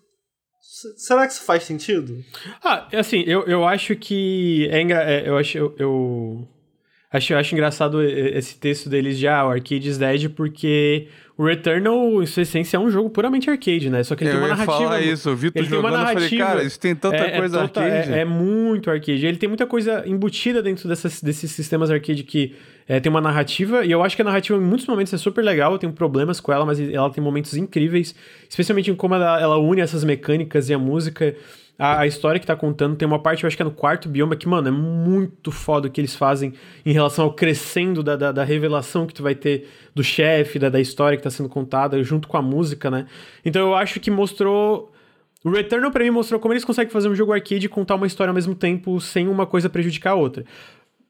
Será 0.97 1.27
que 1.27 1.33
isso 1.33 1.43
faz 1.45 1.64
sentido? 1.64 2.25
Ah, 2.64 2.89
assim, 2.93 3.23
eu, 3.27 3.45
eu 3.47 3.64
acho 3.66 3.95
que 3.97 4.69
é, 4.71 4.81
é, 4.83 5.29
eu 5.29 5.37
acho 5.37 5.59
eu, 5.59 5.75
eu 5.79 6.49
acho 7.11 7.33
eu 7.33 7.39
acho 7.39 7.55
engraçado 7.55 8.03
esse 8.03 8.59
texto 8.59 8.89
deles 8.89 9.19
já, 9.19 9.45
o 9.45 9.51
Arcades 9.51 9.97
Dead, 9.99 10.29
porque 10.31 11.09
o 11.39 11.45
Returnal, 11.45 12.21
em 12.21 12.27
sua 12.27 12.43
essência, 12.43 12.77
é 12.77 12.81
um 12.81 12.91
jogo 12.91 13.09
puramente 13.11 13.49
arcade, 13.49 13.89
né? 13.89 14.03
Só 14.03 14.17
que 14.17 14.25
ele 14.25 14.31
eu 14.31 14.35
tem 14.35 14.43
uma 14.43 14.49
narrativa. 14.49 14.79
falar 14.79 15.01
isso, 15.01 15.29
eu 15.29 15.37
vi 15.37 15.53
tu 15.53 15.59
ele 15.59 15.69
tem 15.69 15.79
uma 15.79 15.89
jogando 15.89 16.03
e 16.03 16.07
falei, 16.07 16.15
narrativa. 16.17 16.45
cara, 16.45 16.63
isso 16.65 16.81
tem 16.81 16.97
tanta 16.97 17.17
é, 17.17 17.37
é 17.37 17.39
coisa 17.39 17.61
tota- 17.61 17.81
arcade. 17.81 18.13
É, 18.13 18.19
é 18.19 18.25
muito 18.25 18.91
arcade. 18.91 19.25
Ele 19.25 19.37
tem 19.37 19.49
muita 19.49 19.65
coisa 19.65 20.03
embutida 20.05 20.61
dentro 20.61 20.89
dessas, 20.89 21.23
desses 21.23 21.53
sistemas 21.53 21.93
arcade 21.93 22.25
que 22.25 22.57
é, 22.89 22.99
tem 22.99 23.09
uma 23.09 23.21
narrativa, 23.21 23.85
e 23.85 23.91
eu 23.93 24.03
acho 24.03 24.17
que 24.17 24.23
a 24.23 24.25
narrativa 24.25 24.59
em 24.59 24.63
muitos 24.63 24.87
momentos 24.87 25.15
é 25.15 25.17
super 25.17 25.45
legal, 25.45 25.71
eu 25.73 25.79
tenho 25.79 25.93
problemas 25.93 26.41
com 26.41 26.53
ela, 26.53 26.67
mas 26.67 26.81
ela 26.81 27.09
tem 27.09 27.23
momentos 27.23 27.57
incríveis, 27.57 28.17
especialmente 28.49 28.91
em 28.91 28.97
como 28.97 29.15
ela, 29.15 29.41
ela 29.41 29.59
une 29.59 29.81
essas 29.81 30.03
mecânicas 30.03 30.69
e 30.69 30.75
a 30.75 30.79
música. 30.79 31.37
A, 31.79 32.01
a 32.01 32.07
história 32.07 32.41
que 32.41 32.47
tá 32.47 32.57
contando 32.57 32.97
tem 32.97 33.07
uma 33.07 33.20
parte, 33.20 33.45
eu 33.45 33.47
acho 33.47 33.57
que 33.57 33.62
é 33.62 33.64
no 33.64 33.70
quarto 33.70 34.09
bioma, 34.09 34.35
que, 34.35 34.49
mano, 34.49 34.66
é 34.66 34.70
muito 34.70 35.53
foda 35.53 35.87
o 35.87 35.91
que 35.91 36.01
eles 36.01 36.14
fazem 36.14 36.53
em 36.85 36.93
relação 36.93 37.24
ao 37.24 37.33
crescendo 37.33 38.03
da, 38.03 38.16
da, 38.16 38.33
da 38.33 38.43
revelação 38.43 39.07
que 39.07 39.14
tu 39.14 39.22
vai 39.22 39.35
ter 39.35 39.68
do 39.95 40.03
chefe, 40.03 40.59
da, 40.59 40.68
da 40.68 40.81
história 40.81 41.16
que 41.16 41.22
tá 41.22 41.31
sendo 41.31 41.49
contada, 41.49 42.03
junto 42.03 42.26
com 42.26 42.37
a 42.37 42.43
música, 42.43 42.91
né? 42.91 43.07
Então 43.45 43.62
eu 43.62 43.74
acho 43.74 44.01
que 44.01 44.11
mostrou. 44.11 44.93
O 45.45 45.51
Returnal 45.51 45.93
pra 45.93 46.03
mim 46.03 46.11
mostrou 46.11 46.41
como 46.41 46.53
eles 46.53 46.64
conseguem 46.64 46.93
fazer 46.93 47.09
um 47.09 47.14
jogo 47.14 47.33
arcade 47.33 47.66
e 47.66 47.68
contar 47.68 47.95
uma 47.95 48.09
história 48.09 48.31
ao 48.31 48.35
mesmo 48.35 48.57
tempo 48.57 49.01
sem 49.01 49.29
uma 49.29 49.47
coisa 49.47 49.70
prejudicar 49.70 50.11
a 50.11 50.14
outra. 50.16 50.45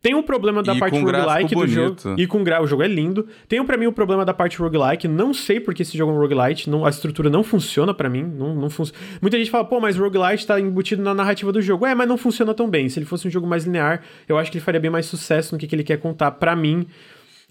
Tem 0.00 0.14
um 0.14 0.22
problema 0.22 0.62
da 0.62 0.74
E 0.74 0.78
parte 0.78 0.98
roguelike 0.98 1.54
do 1.54 1.66
jogo. 1.66 1.96
E 2.16 2.26
com 2.26 2.44
gra... 2.44 2.62
o 2.62 2.66
jogo 2.66 2.82
é 2.84 2.88
lindo. 2.88 3.26
Tem 3.48 3.64
pra 3.64 3.76
mim 3.76 3.86
o 3.86 3.92
problema 3.92 4.24
da 4.24 4.32
parte 4.32 4.56
roguelike. 4.58 5.08
Não 5.08 5.34
sei 5.34 5.58
porque 5.58 5.82
esse 5.82 5.98
jogo 5.98 6.12
é 6.12 6.14
um 6.14 6.18
roguelite. 6.18 6.70
Não, 6.70 6.86
a 6.86 6.88
estrutura 6.88 7.28
não 7.28 7.42
funciona 7.42 7.92
pra 7.92 8.08
mim. 8.08 8.22
Não, 8.22 8.54
não 8.54 8.70
fun... 8.70 8.84
Muita 9.20 9.36
gente 9.36 9.50
fala, 9.50 9.64
pô, 9.64 9.80
mas 9.80 9.96
roguelite 9.96 10.46
tá 10.46 10.60
embutido 10.60 11.02
na 11.02 11.12
narrativa 11.12 11.50
do 11.50 11.60
jogo. 11.60 11.84
É, 11.84 11.94
mas 11.96 12.06
não 12.08 12.16
funciona 12.16 12.54
tão 12.54 12.70
bem. 12.70 12.88
Se 12.88 12.98
ele 12.98 13.06
fosse 13.06 13.26
um 13.26 13.30
jogo 13.30 13.46
mais 13.46 13.64
linear, 13.64 14.02
eu 14.28 14.38
acho 14.38 14.52
que 14.52 14.58
ele 14.58 14.64
faria 14.64 14.80
bem 14.80 14.90
mais 14.90 15.06
sucesso 15.06 15.54
no 15.54 15.58
que, 15.58 15.66
que 15.66 15.74
ele 15.74 15.84
quer 15.84 15.96
contar. 15.96 16.30
Pra 16.30 16.54
mim, 16.54 16.86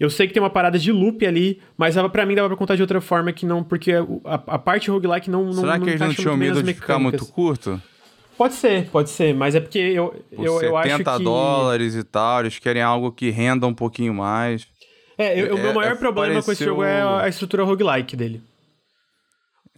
eu 0.00 0.08
sei 0.08 0.26
que 0.26 0.32
tem 0.32 0.42
uma 0.42 0.48
parada 0.48 0.78
de 0.78 0.90
loop 0.90 1.26
ali, 1.26 1.60
mas 1.76 1.96
pra 2.10 2.24
mim 2.24 2.34
dava 2.34 2.48
pra 2.48 2.56
contar 2.56 2.76
de 2.76 2.82
outra 2.82 3.00
forma 3.00 3.30
que 3.30 3.44
não, 3.44 3.62
porque 3.62 3.92
a, 3.92 4.04
a 4.46 4.58
parte 4.58 4.90
roguelike 4.90 5.28
não, 5.28 5.44
não 5.44 5.52
Será 5.52 5.76
não 5.76 5.84
que 5.84 5.90
eles 5.90 6.00
não 6.00 6.14
tinham 6.14 6.36
medo 6.36 6.62
de 6.62 6.72
ficar 6.72 6.98
muito 6.98 7.14
mecânicas. 7.14 7.30
curto? 7.30 7.82
Pode 8.38 8.54
ser, 8.54 8.88
pode 8.88 9.10
ser, 9.10 9.34
mas 9.34 9.54
é 9.56 9.60
porque 9.60 9.78
eu, 9.78 10.14
Por 10.34 10.46
eu, 10.46 10.62
eu 10.62 10.76
acho 10.76 10.88
70 10.90 11.16
que... 11.18 11.24
dólares 11.24 11.94
e 11.96 12.04
tal, 12.04 12.40
eles 12.40 12.58
querem 12.58 12.80
algo 12.80 13.10
que 13.12 13.28
renda 13.30 13.66
um 13.66 13.74
pouquinho 13.74 14.14
mais. 14.14 14.66
É, 15.18 15.38
eu- 15.40 15.56
o 15.56 15.58
meu 15.58 15.70
É, 15.70 15.74
maior 15.74 15.92
é, 15.92 15.96
problema 15.96 16.32
com 16.34 16.38
esse 16.38 16.46
pareceu- 16.46 16.68
jogo 16.68 16.84
é 16.84 17.00
a 17.02 17.22
a 17.22 17.28
estrutura 17.28 17.64
roguelike 17.64 18.14
dele. 18.16 18.40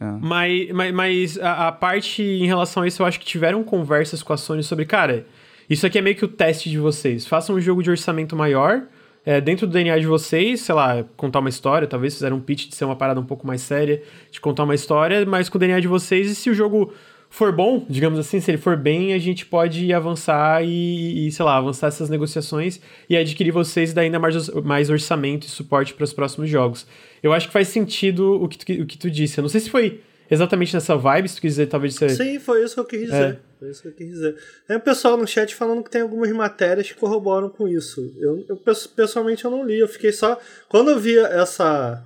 É. 0.01 0.05
Mas, 0.21 0.71
mas, 0.73 0.95
mas 0.95 1.39
a, 1.39 1.69
a 1.69 1.73
parte 1.73 2.23
em 2.23 2.47
relação 2.47 2.83
a 2.83 2.87
isso, 2.87 3.03
eu 3.03 3.07
acho 3.07 3.19
que 3.19 3.27
tiveram 3.27 3.63
conversas 3.65 4.23
com 4.23 4.33
a 4.33 4.37
Sony 4.37 4.63
sobre, 4.63 4.85
cara, 4.87 5.27
isso 5.69 5.87
aqui 5.87 5.99
é 5.99 6.03
meio 6.03 6.17
que 6.17 6.25
o 6.25 6.29
teste 6.29 6.69
de 6.71 6.79
vocês. 6.79 7.27
Façam 7.27 7.57
um 7.57 7.61
jogo 7.61 7.83
de 7.83 7.91
orçamento 7.91 8.35
maior, 8.37 8.83
é, 9.25 9.41
dentro 9.41 9.67
do 9.67 9.73
DNA 9.73 9.99
de 9.99 10.07
vocês, 10.07 10.61
sei 10.63 10.75
lá, 10.75 11.05
contar 11.17 11.41
uma 11.41 11.49
história, 11.51 11.87
talvez 11.87 12.15
fizeram 12.15 12.37
um 12.39 12.41
pitch 12.41 12.69
de 12.69 12.77
ser 12.77 12.85
uma 12.87 12.97
parada 12.97 13.21
um 13.21 13.25
pouco 13.27 13.47
mais 13.47 13.61
séria, 13.61 14.03
de 14.31 14.41
contar 14.41 14.65
uma 14.65 14.75
história, 14.75 15.25
mas 15.27 15.49
com 15.51 15.57
o 15.57 15.61
DNA 15.61 15.81
de 15.81 15.89
vocês, 15.89 16.31
e 16.31 16.35
se 16.35 16.49
o 16.51 16.55
jogo 16.55 16.93
for 17.33 17.53
bom, 17.53 17.87
digamos 17.89 18.19
assim, 18.19 18.41
se 18.41 18.51
ele 18.51 18.59
for 18.59 18.77
bem, 18.77 19.15
a 19.15 19.19
gente 19.19 19.47
pode 19.47 19.93
avançar 19.93 20.63
e, 20.65 21.29
e, 21.29 21.33
sei 21.33 21.45
lá, 21.45 21.57
avançar 21.57 21.87
essas 21.87 22.11
negociações 22.11 22.81
e 23.09 23.17
adquirir 23.17 23.53
vocês 23.53 23.93
e 23.93 23.95
dar 23.95 24.03
ainda 24.03 24.19
mais, 24.19 24.49
mais 24.65 24.91
orçamento 24.91 25.47
e 25.47 25.51
suporte 25.51 25.95
para 25.95 26.05
os 26.05 26.13
próximos 26.13 26.51
jogos. 26.51 26.87
Eu 27.23 27.33
acho 27.33 27.47
que 27.47 27.53
faz 27.53 27.69
sentido 27.69 28.35
o 28.43 28.49
que 28.49 28.59
tu, 28.59 28.83
o 28.83 28.87
que 28.87 28.99
tu 28.99 29.09
disse. 29.09 29.39
Eu 29.39 29.43
não 29.43 29.49
sei 29.49 29.61
se 29.61 29.71
foi 29.71 30.01
exatamente 30.31 30.75
nessa 30.75 30.97
vibe, 30.97 31.29
se 31.29 31.37
tu 31.37 31.41
quiser 31.41 31.67
talvez 31.67 31.95
ser... 31.95 32.11
Sim, 32.11 32.39
foi 32.39 32.65
isso 32.65 32.75
que 32.75 32.81
eu 32.81 32.85
quis 32.85 33.01
dizer. 33.03 33.39
Foi 33.59 33.71
isso 33.71 33.83
que 33.83 33.89
eu 33.89 33.95
quis 33.95 34.09
dizer. 34.09 34.37
Tem 34.67 34.77
o 34.77 34.81
pessoal 34.81 35.17
no 35.17 35.27
chat 35.27 35.55
falando 35.55 35.83
que 35.85 35.91
tem 35.91 36.03
algumas 36.03 36.31
matérias 36.33 36.89
que 36.89 36.95
corroboram 36.95 37.49
com 37.49 37.69
isso. 37.69 38.01
Eu, 38.19 38.45
eu 38.49 38.57
pes- 38.57 38.87
pessoalmente 38.87 39.45
eu 39.45 39.51
não 39.51 39.65
li, 39.65 39.79
eu 39.79 39.89
fiquei 39.89 40.13
só. 40.13 40.39
Quando 40.69 40.91
eu 40.91 40.99
vi 40.99 41.19
essa, 41.19 42.05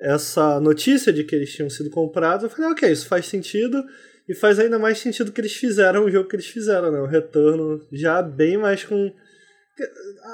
essa 0.00 0.60
notícia 0.60 1.12
de 1.12 1.24
que 1.24 1.34
eles 1.34 1.52
tinham 1.52 1.70
sido 1.70 1.90
comprados, 1.90 2.44
eu 2.44 2.50
falei, 2.50 2.70
ok, 2.72 2.90
isso 2.90 3.06
faz 3.06 3.26
sentido. 3.26 3.82
E 4.28 4.34
faz 4.34 4.58
ainda 4.58 4.78
mais 4.78 4.98
sentido 4.98 5.32
que 5.32 5.40
eles 5.40 5.54
fizeram 5.54 6.04
o 6.04 6.10
jogo 6.10 6.28
que 6.28 6.36
eles 6.36 6.46
fizeram, 6.46 6.92
né? 6.92 7.00
O 7.00 7.06
retorno 7.06 7.86
já 7.90 8.20
bem 8.20 8.58
mais 8.58 8.84
com. 8.84 9.12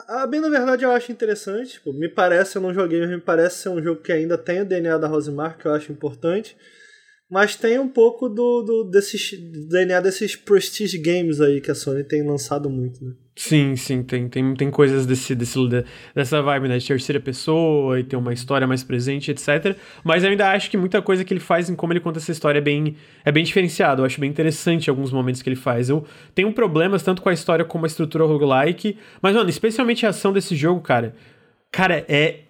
A, 0.09 0.27
bem 0.27 0.41
na 0.41 0.49
verdade 0.49 0.85
eu 0.85 0.91
acho 0.91 1.13
interessante. 1.13 1.75
Tipo, 1.75 1.93
me 1.93 2.09
parece, 2.09 2.57
eu 2.57 2.63
não 2.63 2.75
joguei, 2.75 3.01
mas 3.01 3.11
me 3.11 3.21
parece 3.21 3.59
ser 3.59 3.69
um 3.69 3.83
jogo 3.83 4.03
que 4.03 4.11
ainda 4.11 4.37
tem 4.37 4.63
o 4.63 4.65
DNA 4.65 4.99
da 4.99 5.07
Rosemar, 5.07 5.57
que 5.57 5.67
eu 5.67 5.73
acho 5.73 5.93
importante. 5.93 6.57
Mas 7.31 7.57
tem 7.57 7.79
um 7.79 7.89
pouco 7.89 8.29
do, 8.29 8.63
do 8.63 8.85
desses, 8.85 9.33
do 9.39 9.69
DNA 9.69 10.01
desses 10.01 10.37
Prestige 10.37 10.99
Games 10.99 11.41
aí 11.41 11.61
que 11.61 11.71
a 11.71 11.75
Sony 11.75 12.05
tem 12.05 12.23
lançado 12.23 12.69
muito, 12.69 13.05
né? 13.05 13.13
Sim, 13.37 13.75
sim, 13.75 14.05
tem, 14.05 14.29
tem, 14.29 14.55
tem 14.55 14.71
coisas 14.71 15.05
desse, 15.07 15.35
desse, 15.35 15.59
dessa 16.15 16.41
vibe, 16.41 16.69
né? 16.69 16.79
De 16.79 16.87
terceira 16.87 17.19
pessoa 17.19 17.99
e 17.99 18.05
ter 18.05 18.15
uma 18.15 18.33
história 18.33 18.67
mais 18.67 18.85
presente, 18.85 19.33
etc. 19.33 19.77
Mas 20.05 20.23
eu 20.23 20.31
ainda 20.31 20.53
acho 20.53 20.71
que 20.71 20.77
muita 20.77 21.03
coisa 21.03 21.25
que 21.25 21.35
ele 21.35 21.41
faz 21.41 21.69
em 21.69 21.75
como 21.75 21.93
ele 21.93 21.99
conta 21.99 22.21
essa 22.21 22.31
história 22.31 22.59
é 22.59 22.63
bem, 22.63 22.95
é 23.25 23.33
bem 23.33 23.43
diferenciado. 23.43 24.03
Eu 24.03 24.07
acho 24.07 24.21
bem 24.21 24.31
interessante 24.31 24.89
alguns 24.89 25.11
momentos 25.11 25.43
que 25.43 25.49
ele 25.49 25.57
faz. 25.57 25.89
Eu 25.89 26.05
tenho 26.33 26.53
problemas 26.53 27.03
tanto 27.03 27.23
com 27.23 27.29
a 27.29 27.33
história 27.33 27.65
como 27.65 27.85
a 27.85 27.89
estrutura 27.89 28.25
roguelike. 28.25 28.97
Mas, 29.21 29.35
mano, 29.35 29.51
especialmente 29.51 30.07
a 30.07 30.11
ação 30.11 30.33
desse 30.33 30.55
jogo, 30.55 30.81
cara. 30.81 31.17
Cara, 31.73 32.05
é 32.07 32.44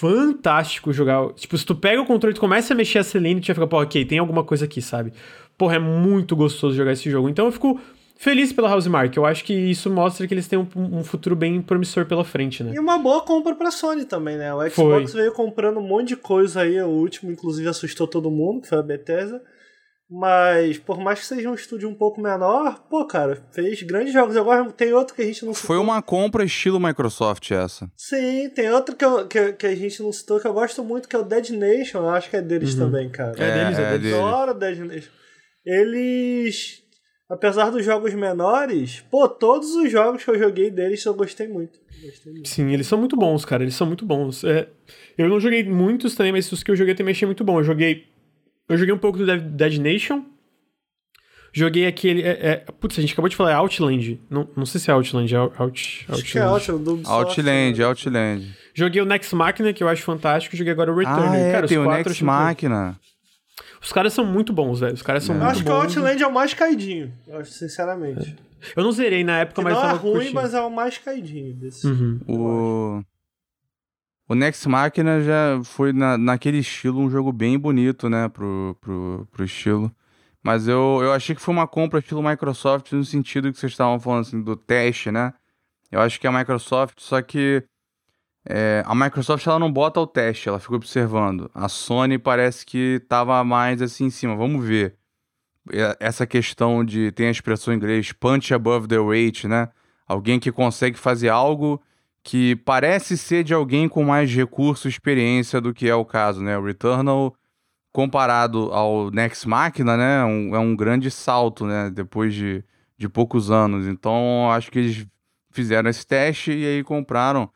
fantástico 0.00 0.92
jogar. 0.92 1.32
Tipo, 1.34 1.56
se 1.56 1.64
tu 1.64 1.74
pega 1.74 2.00
o 2.00 2.06
controle 2.06 2.32
e 2.32 2.34
tu 2.34 2.40
começa 2.40 2.74
a 2.74 2.76
mexer 2.76 2.98
a 2.98 3.04
Celine, 3.04 3.40
tu 3.40 3.46
já 3.46 3.54
fica, 3.54 3.66
pô, 3.66 3.80
ok, 3.80 4.04
tem 4.04 4.18
alguma 4.18 4.42
coisa 4.42 4.64
aqui, 4.64 4.82
sabe? 4.82 5.12
Porra, 5.56 5.76
é 5.76 5.78
muito 5.78 6.34
gostoso 6.34 6.76
jogar 6.76 6.92
esse 6.92 7.08
jogo. 7.10 7.28
Então 7.28 7.46
eu 7.46 7.52
fico 7.52 7.80
feliz 8.16 8.52
pela 8.52 8.72
Housemark. 8.72 9.16
Eu 9.16 9.24
acho 9.24 9.44
que 9.44 9.52
isso 9.52 9.88
mostra 9.90 10.26
que 10.26 10.34
eles 10.34 10.48
têm 10.48 10.58
um, 10.58 10.66
um, 10.74 11.04
futuro 11.04 11.36
bem 11.36 11.62
promissor 11.62 12.06
pela 12.06 12.24
frente, 12.24 12.64
né? 12.64 12.72
E 12.74 12.78
uma 12.78 12.98
boa 12.98 13.22
compra 13.22 13.54
pra 13.54 13.70
Sony 13.70 14.04
também, 14.04 14.36
né? 14.36 14.52
O 14.52 14.68
Xbox 14.68 15.12
foi. 15.12 15.20
veio 15.20 15.32
comprando 15.32 15.78
um 15.78 15.86
monte 15.86 16.08
de 16.08 16.16
coisa 16.16 16.62
aí. 16.62 16.80
O 16.80 16.88
último, 16.88 17.30
inclusive, 17.30 17.68
assustou 17.68 18.08
todo 18.08 18.30
mundo, 18.30 18.62
que 18.62 18.68
foi 18.68 18.78
a 18.78 18.82
Bethesda. 18.82 19.42
Mas, 20.10 20.78
por 20.78 21.00
mais 21.00 21.20
que 21.20 21.26
seja 21.26 21.50
um 21.50 21.54
estúdio 21.54 21.88
um 21.88 21.94
pouco 21.94 22.20
menor, 22.20 22.78
pô, 22.90 23.06
cara, 23.06 23.42
fez 23.52 23.82
grandes 23.82 24.12
jogos. 24.12 24.36
Agora 24.36 24.70
tem 24.70 24.92
outro 24.92 25.14
que 25.14 25.22
a 25.22 25.24
gente 25.24 25.44
não 25.44 25.54
citou. 25.54 25.66
Foi 25.66 25.78
uma 25.78 26.02
compra 26.02 26.44
estilo 26.44 26.78
Microsoft 26.78 27.50
essa. 27.50 27.90
Sim, 27.96 28.50
tem 28.50 28.70
outro 28.70 28.94
que, 28.94 29.04
eu, 29.04 29.26
que, 29.26 29.52
que, 29.54 29.66
a 29.66 29.74
gente 29.74 30.02
não 30.02 30.12
citou 30.12 30.38
que 30.38 30.46
eu 30.46 30.52
gosto 30.52 30.84
muito, 30.84 31.08
que 31.08 31.16
é 31.16 31.18
o 31.18 31.24
Dead 31.24 31.50
Nation. 31.50 31.98
Eu 31.98 32.10
acho 32.10 32.28
que 32.28 32.36
é 32.36 32.42
deles 32.42 32.74
uhum. 32.74 32.80
também, 32.80 33.08
cara. 33.08 33.34
É, 33.38 33.48
é 33.48 33.64
deles, 33.64 33.78
é, 33.78 33.98
deles. 33.98 34.12
Eu 34.12 34.26
adoro 34.26 34.54
Dead 34.54 34.78
Nation. 34.80 35.10
Eles, 35.64 36.82
apesar 37.30 37.70
dos 37.70 37.82
jogos 37.82 38.12
menores, 38.12 39.02
pô, 39.10 39.26
todos 39.26 39.74
os 39.74 39.90
jogos 39.90 40.22
que 40.22 40.30
eu 40.30 40.38
joguei 40.38 40.70
deles 40.70 41.02
eu 41.02 41.14
gostei 41.14 41.48
muito. 41.48 41.78
Gostei 42.04 42.30
muito. 42.30 42.48
Sim, 42.48 42.70
eles 42.70 42.86
são 42.86 42.98
muito 42.98 43.16
bons, 43.16 43.46
cara. 43.46 43.62
Eles 43.62 43.74
são 43.74 43.86
muito 43.86 44.04
bons. 44.04 44.44
É, 44.44 44.68
eu 45.16 45.30
não 45.30 45.40
joguei 45.40 45.64
muitos 45.64 46.14
também, 46.14 46.32
mas 46.32 46.52
os 46.52 46.62
que 46.62 46.70
eu 46.70 46.76
joguei 46.76 46.94
também 46.94 47.12
achei 47.12 47.24
muito 47.24 47.42
bom. 47.42 47.58
Eu 47.58 47.64
joguei 47.64 48.13
eu 48.68 48.76
joguei 48.76 48.94
um 48.94 48.98
pouco 48.98 49.18
do 49.18 49.24
Dead 49.40 49.78
Nation. 49.78 50.24
Joguei 51.52 51.86
aquele. 51.86 52.22
É, 52.22 52.30
é, 52.46 52.56
putz, 52.80 52.98
a 52.98 53.00
gente 53.00 53.12
acabou 53.12 53.28
de 53.28 53.36
falar, 53.36 53.52
é 53.52 53.54
Outland. 53.54 54.20
Não, 54.28 54.48
não 54.56 54.66
sei 54.66 54.80
se 54.80 54.90
é 54.90 54.94
Outland, 54.94 55.32
é 55.32 55.38
Out, 55.38 55.54
Out, 55.56 56.06
Acho 56.08 56.24
que 56.24 56.38
é 56.38 56.42
Outland. 56.42 57.06
Outland, 57.06 57.82
Outland. 57.82 58.56
Joguei 58.74 59.00
o 59.00 59.04
Next 59.04 59.32
Machina, 59.36 59.72
que 59.72 59.84
eu 59.84 59.88
acho 59.88 60.02
fantástico, 60.02 60.56
joguei 60.56 60.72
agora 60.72 60.92
o 60.92 60.96
Return. 60.96 61.28
Ah, 61.28 61.36
é, 61.36 61.52
cara, 61.52 61.68
tem 61.68 61.78
os 61.78 61.84
o 61.84 61.86
quatro 61.88 62.08
Next 62.08 62.24
Máquina. 62.24 62.98
Os 63.80 63.92
caras 63.92 64.12
são 64.12 64.24
muito 64.26 64.52
bons, 64.52 64.80
velho. 64.80 64.94
Os 64.94 65.02
caras 65.02 65.22
são 65.22 65.34
É. 65.34 65.38
Eu 65.38 65.42
muito 65.44 65.52
acho 65.52 65.62
que 65.64 65.70
o 65.70 65.72
bons. 65.74 65.96
Outland 65.96 66.22
é 66.22 66.26
o 66.26 66.32
mais 66.32 66.54
caidinho, 66.54 67.12
eu 67.28 67.38
acho, 67.38 67.52
sinceramente. 67.52 68.34
Eu 68.74 68.82
não 68.82 68.90
zerei 68.90 69.22
na 69.22 69.40
época, 69.40 69.62
Que 69.62 69.68
mas 69.68 69.74
não 69.74 69.90
é 69.90 69.92
ruim, 69.92 70.12
curtindo. 70.14 70.34
mas 70.34 70.54
é 70.54 70.60
o 70.60 70.70
mais 70.70 70.98
caidinho 70.98 71.54
desse. 71.54 71.86
Uhum. 71.86 72.18
O... 72.26 73.04
O 74.26 74.34
Next 74.34 74.66
Machina 74.68 75.20
já 75.22 75.62
foi 75.64 75.92
na, 75.92 76.16
naquele 76.16 76.58
estilo 76.58 77.00
um 77.00 77.10
jogo 77.10 77.30
bem 77.30 77.58
bonito, 77.58 78.08
né, 78.08 78.28
pro, 78.28 78.76
pro, 78.80 79.28
pro 79.30 79.44
estilo. 79.44 79.94
Mas 80.42 80.66
eu, 80.66 81.00
eu 81.02 81.12
achei 81.12 81.34
que 81.34 81.40
foi 81.40 81.54
uma 81.54 81.66
compra 81.66 81.98
estilo 81.98 82.22
Microsoft 82.22 82.92
no 82.92 83.04
sentido 83.04 83.52
que 83.52 83.58
vocês 83.58 83.72
estavam 83.72 83.98
falando 84.00 84.20
assim, 84.22 84.42
do 84.42 84.56
teste, 84.56 85.10
né? 85.10 85.32
Eu 85.90 86.00
acho 86.00 86.18
que 86.20 86.26
é 86.26 86.30
a 86.30 86.32
Microsoft, 86.32 87.00
só 87.00 87.22
que 87.22 87.64
é, 88.46 88.82
a 88.86 88.94
Microsoft 88.94 89.46
ela 89.46 89.58
não 89.58 89.72
bota 89.72 90.00
o 90.00 90.06
teste, 90.06 90.48
ela 90.48 90.58
fica 90.58 90.74
observando. 90.74 91.50
A 91.54 91.68
Sony 91.68 92.18
parece 92.18 92.64
que 92.66 93.00
tava 93.08 93.42
mais 93.42 93.80
assim 93.80 94.06
em 94.06 94.10
cima, 94.10 94.36
vamos 94.36 94.66
ver. 94.66 94.96
Essa 95.98 96.26
questão 96.26 96.84
de, 96.84 97.10
tem 97.12 97.28
a 97.28 97.30
expressão 97.30 97.72
em 97.72 97.76
inglês, 97.76 98.12
punch 98.12 98.52
above 98.52 98.86
the 98.86 98.98
weight, 98.98 99.48
né? 99.48 99.70
Alguém 100.06 100.38
que 100.38 100.52
consegue 100.52 100.98
fazer 100.98 101.30
algo 101.30 101.80
que 102.24 102.56
parece 102.56 103.18
ser 103.18 103.44
de 103.44 103.52
alguém 103.52 103.86
com 103.86 104.02
mais 104.02 104.34
recurso 104.34 104.88
e 104.88 104.90
experiência 104.90 105.60
do 105.60 105.74
que 105.74 105.86
é 105.86 105.94
o 105.94 106.06
caso, 106.06 106.42
né? 106.42 106.56
O 106.56 106.64
Returnal, 106.64 107.36
comparado 107.92 108.72
ao 108.72 109.10
Next 109.10 109.46
Machina, 109.46 109.94
né? 109.94 110.22
É 110.22 110.24
um, 110.24 110.56
é 110.56 110.58
um 110.58 110.74
grande 110.74 111.10
salto, 111.10 111.66
né? 111.66 111.90
Depois 111.90 112.34
de, 112.34 112.64
de 112.96 113.10
poucos 113.10 113.50
anos. 113.50 113.86
Então, 113.86 114.50
acho 114.50 114.70
que 114.72 114.78
eles 114.78 115.06
fizeram 115.50 115.90
esse 115.90 116.06
teste 116.06 116.50
e 116.50 116.64
aí 116.64 116.82
compraram. 116.82 117.50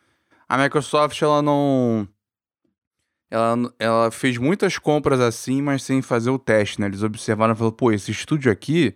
A 0.47 0.59
Microsoft, 0.59 1.21
ela 1.23 1.41
não... 1.41 2.07
Ela, 3.31 3.75
ela 3.79 4.11
fez 4.11 4.37
muitas 4.37 4.79
compras 4.79 5.21
assim, 5.21 5.63
mas 5.63 5.83
sem 5.83 6.03
fazer 6.03 6.31
o 6.31 6.39
teste, 6.39 6.79
né? 6.79 6.87
Eles 6.89 7.03
observaram 7.03 7.55
e 7.55 7.57
falaram, 7.57 7.77
pô, 7.77 7.91
esse 7.91 8.11
estúdio 8.11 8.53
aqui, 8.53 8.95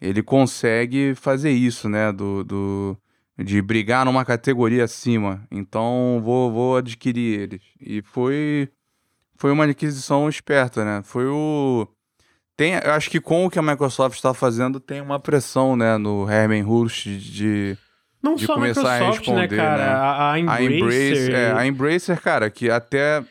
ele 0.00 0.22
consegue 0.22 1.14
fazer 1.14 1.50
isso, 1.50 1.86
né? 1.86 2.10
Do, 2.12 2.44
do, 2.44 2.98
de 3.42 3.60
brigar 3.62 4.04
numa 4.04 4.24
categoria 4.24 4.84
acima. 4.84 5.42
Então, 5.50 6.20
vou, 6.22 6.52
vou 6.52 6.76
adquirir 6.76 7.40
eles. 7.40 7.62
E 7.80 8.02
foi, 8.02 8.68
foi 9.36 9.50
uma 9.50 9.64
aquisição 9.64 10.28
esperta, 10.28 10.84
né? 10.84 11.00
Foi 11.04 11.26
o... 11.26 11.86
Tem, 12.56 12.74
eu 12.74 12.92
acho 12.92 13.08
que 13.10 13.20
com 13.20 13.46
o 13.46 13.50
que 13.50 13.58
a 13.58 13.62
Microsoft 13.62 14.16
está 14.16 14.34
fazendo, 14.34 14.78
tem 14.78 15.00
uma 15.00 15.18
pressão, 15.18 15.74
né? 15.76 15.96
No 15.96 16.30
Herman 16.30 16.62
Hulst 16.62 17.06
de... 17.06 17.76
Não 18.22 18.34
de 18.34 18.44
só 18.44 18.52
a 18.52 18.56
começar 18.56 18.80
a 18.96 18.98
Microsoft, 18.98 19.28
né, 19.28 19.34
responder, 19.42 19.56
cara? 19.56 19.76
né? 19.78 19.88
A, 19.92 19.96
a 20.12 20.32
A 20.32 20.38
Embracer. 20.40 20.72
Embracer, 20.76 21.34
é, 21.34 21.52
a 21.52 21.66
Embracer, 21.66 22.20
cara, 22.20 22.50
que 22.50 22.68
até, 22.70 23.24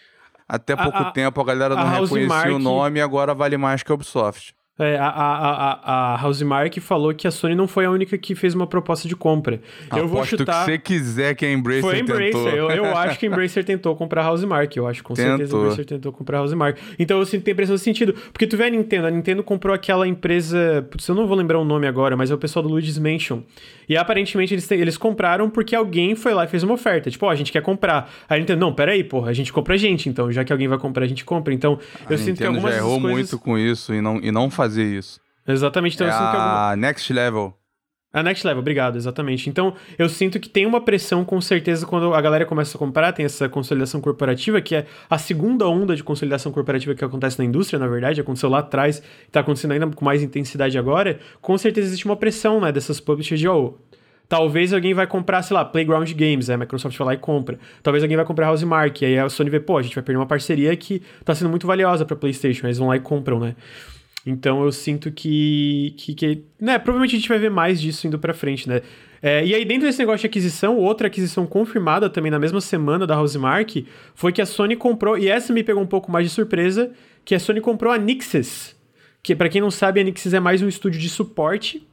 até 0.47 0.74
A- 0.74 0.78
pouco 0.78 0.97
a- 0.97 1.12
tempo 1.12 1.39
a 1.39 1.45
galera 1.45 1.76
a 1.76 1.78
não 1.78 2.01
reconhecia 2.01 2.26
o 2.26 2.28
Mark- 2.28 2.60
nome 2.64 2.97
e 2.97 3.01
agora 3.03 3.36
vale 3.36 3.55
mais 3.55 3.84
que 3.84 3.91
a 3.91 3.93
Ubisoft. 3.95 4.55
É, 4.80 4.98
a, 4.98 5.08
a, 5.08 5.74
a, 5.74 6.16
a 6.16 6.26
Housemark 6.26 6.80
falou 6.80 7.14
que 7.14 7.28
a 7.28 7.32
Sony 7.32 7.54
não 7.54 7.68
foi 7.68 7.84
a 7.84 7.92
única 7.92 8.18
que 8.18 8.34
fez 8.34 8.56
uma 8.56 8.66
proposta 8.66 9.08
de 9.10 9.16
compra. 9.16 9.60
eu 9.96 10.08
vou 10.08 10.20
Aposto 10.20 10.38
chutar. 10.38 10.66
que 10.66 10.72
você 10.72 10.78
quiser 10.78 11.36
que 11.36 11.46
a 11.46 11.52
Embracer 11.52 11.82
Foi 11.82 11.96
a 11.96 12.00
Embracer. 12.00 12.32
tentou. 12.32 12.50
Eu, 12.50 12.70
eu 12.70 12.98
acho 12.98 13.20
que 13.20 13.26
a 13.26 13.30
Embracer 13.30 13.66
tentou 13.66 13.94
comprar 13.96 14.24
a 14.24 14.30
Housemark. 14.30 14.76
Eu 14.78 14.88
acho 14.88 15.04
com 15.04 15.14
certeza 15.16 15.36
a 15.36 15.38
Tentou. 15.46 15.62
Embracer 15.64 15.86
tentou 15.86 16.12
comprar 16.14 16.38
a 16.38 16.42
Housemark. 16.42 16.80
Então 16.98 17.20
eu 17.20 17.26
sinto 17.26 17.44
tem 17.44 17.52
impressão 17.52 17.74
nesse 17.74 17.84
sentido. 17.84 18.14
Porque 18.32 18.48
tu 18.48 18.56
vê 18.56 18.66
a 18.66 18.70
Nintendo. 18.70 19.08
A 19.08 19.12
Nintendo 19.12 19.44
comprou 19.44 19.76
aquela 19.76 20.08
empresa. 20.08 20.88
Putz, 20.90 21.08
eu 21.08 21.16
não 21.16 21.28
vou 21.28 21.36
lembrar 21.36 21.60
o 21.60 21.66
nome 21.66 21.86
agora, 21.86 22.16
mas 22.16 22.32
é 22.32 22.34
o 22.34 22.38
pessoal 22.38 22.64
do 22.64 22.70
Luigi's 22.70 22.98
Mansion. 22.98 23.42
E 23.90 23.98
aparentemente 23.98 24.54
eles, 24.54 24.70
eles 24.70 24.98
compraram 24.98 25.50
porque 25.50 25.76
alguém 25.76 26.16
foi 26.16 26.34
lá 26.34 26.46
e 26.46 26.48
fez 26.48 26.62
uma 26.62 26.76
oferta. 26.76 27.10
Tipo, 27.10 27.26
ó, 27.26 27.32
a 27.32 27.36
gente 27.36 27.52
quer 27.52 27.64
comprar. 27.64 28.10
Aí 28.30 28.38
a 28.38 28.40
Nintendo, 28.40 28.60
não, 28.60 28.72
peraí, 28.72 29.04
porra, 29.04 29.32
a 29.32 29.34
gente 29.34 29.52
compra 29.52 29.74
a 29.74 29.78
gente. 29.78 30.08
Então, 30.08 30.32
já 30.32 30.46
que 30.46 30.54
alguém 30.54 30.68
vai 30.68 30.78
comprar, 30.78 31.06
a 31.06 31.08
gente 31.08 31.26
compra. 31.26 31.54
Então, 31.54 31.80
eu 32.08 32.16
a 32.16 32.18
sinto 32.20 32.38
que 32.38 32.44
Nintendo 32.44 32.58
algumas 32.58 32.72
já 32.72 32.78
errou 32.78 33.02
coisas... 33.02 33.18
muito 33.18 33.40
com 33.40 33.58
isso 33.58 33.92
e 33.92 34.00
não, 34.00 34.18
e 34.18 34.32
não 34.32 34.52
fazer 34.52 34.86
isso. 34.86 35.20
Exatamente. 35.48 35.96
Então 35.96 36.06
é 36.06 36.12
eu 36.12 36.14
sinto 36.14 36.30
que 36.30 36.38
alguma... 36.38 36.72
a 36.72 36.76
Next 36.76 37.12
Level. 37.12 37.59
A 38.12 38.24
Next 38.24 38.45
Level, 38.45 38.62
obrigado, 38.62 38.95
exatamente. 38.95 39.49
Então, 39.49 39.76
eu 39.97 40.10
sinto 40.10 40.39
que 40.39 40.49
tem 40.49 40.66
uma 40.66 40.82
pressão, 40.82 41.24
com 41.24 41.39
certeza, 41.39 41.86
quando 41.86 42.12
a 42.12 42.20
galera 42.20 42.43
começa 42.43 42.76
a 42.76 42.80
comprar, 42.80 43.14
tem 43.14 43.24
essa 43.24 43.47
consolidação 43.47 44.01
corporativa, 44.01 44.60
que 44.60 44.76
é 44.76 44.88
a 45.07 45.18
segunda 45.20 45.68
onda 45.68 45.95
de 45.95 46.03
consolidação 46.03 46.51
corporativa 46.51 46.95
que 46.95 47.05
acontece 47.05 47.38
na 47.38 47.45
indústria, 47.45 47.78
na 47.78 47.88
verdade, 47.88 48.20
aconteceu 48.20 48.49
lá 48.49 48.60
atrás, 48.60 49.01
está 49.28 49.41
acontecendo 49.41 49.74
ainda 49.74 49.88
com 49.88 50.03
mais 50.03 50.24
intensidade 50.24 50.76
agora. 50.76 51.20
Com 51.39 51.55
certeza 51.55 51.88
existe 51.88 52.05
uma 52.05 52.16
pressão, 52.16 52.60
né, 52.60 52.72
dessas 52.72 52.99
publishers 52.99 53.39
de, 53.39 53.47
ó, 53.47 53.74
Talvez 54.28 54.74
alguém 54.74 54.93
vai 54.93 55.07
comprar, 55.07 55.41
sei 55.41 55.55
lá, 55.55 55.66
Playground 55.66 56.07
Games, 56.12 56.51
aí 56.51 56.53
a 56.53 56.57
Microsoft 56.60 56.95
vai 56.99 57.07
lá 57.07 57.14
e 57.16 57.18
compra. 57.18 57.57
Talvez 57.82 58.03
alguém 58.03 58.16
vai 58.16 58.24
comprar 58.24 58.49
Housemark, 58.49 59.03
aí 59.03 59.18
a 59.18 59.28
Sony 59.28 59.49
vê, 59.49 59.60
pô, 59.60 59.76
a 59.76 59.82
gente 59.82 59.95
vai 59.95 60.03
perder 60.03 60.20
uma 60.20 60.28
parceria 60.28 60.76
que 60.78 61.01
tá 61.26 61.34
sendo 61.34 61.49
muito 61.49 61.66
valiosa 61.66 62.05
pra 62.05 62.16
PlayStation, 62.16 62.68
aí 62.68 62.70
eles 62.70 62.78
vão 62.78 62.89
lá 62.89 62.95
e 62.95 62.99
compram, 62.99 63.39
né? 63.39 63.55
Então 64.30 64.64
eu 64.64 64.72
sinto 64.72 65.12
que, 65.12 65.94
que, 65.98 66.14
que 66.14 66.44
né, 66.60 66.78
provavelmente 66.78 67.16
a 67.16 67.20
gente 67.20 67.30
vai 67.30 67.40
ver 67.40 67.50
mais 67.50 67.82
disso 67.82 68.06
indo 68.06 68.20
pra 68.20 68.34
frente, 68.34 68.70
né? 68.70 68.82
É, 69.22 69.46
e 69.46 69.54
aí 69.54 69.66
dentro 69.66 69.88
desse 69.88 70.00
negócio 70.00 70.22
de 70.22 70.28
aquisição, 70.28 70.78
outra 70.78 71.08
aquisição 71.08 71.46
confirmada 71.46 72.10
também 72.10 72.32
na 72.32 72.40
mesma 72.40 72.62
semana 72.62 73.06
da 73.06 73.20
Housemark 73.20 73.86
foi 74.14 74.32
que 74.32 74.42
a 74.42 74.46
Sony 74.46 74.76
comprou, 74.76 75.18
e 75.18 75.28
essa 75.28 75.52
me 75.52 75.64
pegou 75.64 75.84
um 75.84 75.88
pouco 75.88 76.12
mais 76.12 76.28
de 76.28 76.34
surpresa, 76.34 76.92
que 77.26 77.36
a 77.36 77.40
Sony 77.40 77.60
comprou 77.60 77.92
a 77.92 77.98
Nixes, 77.98 78.76
que 79.22 79.36
pra 79.36 79.50
quem 79.50 79.60
não 79.60 79.72
sabe 79.72 80.00
a 80.00 80.04
Nixes 80.04 80.34
é 80.34 80.40
mais 80.40 80.62
um 80.62 80.70
estúdio 80.70 81.02
de 81.02 81.10
suporte 81.10 81.86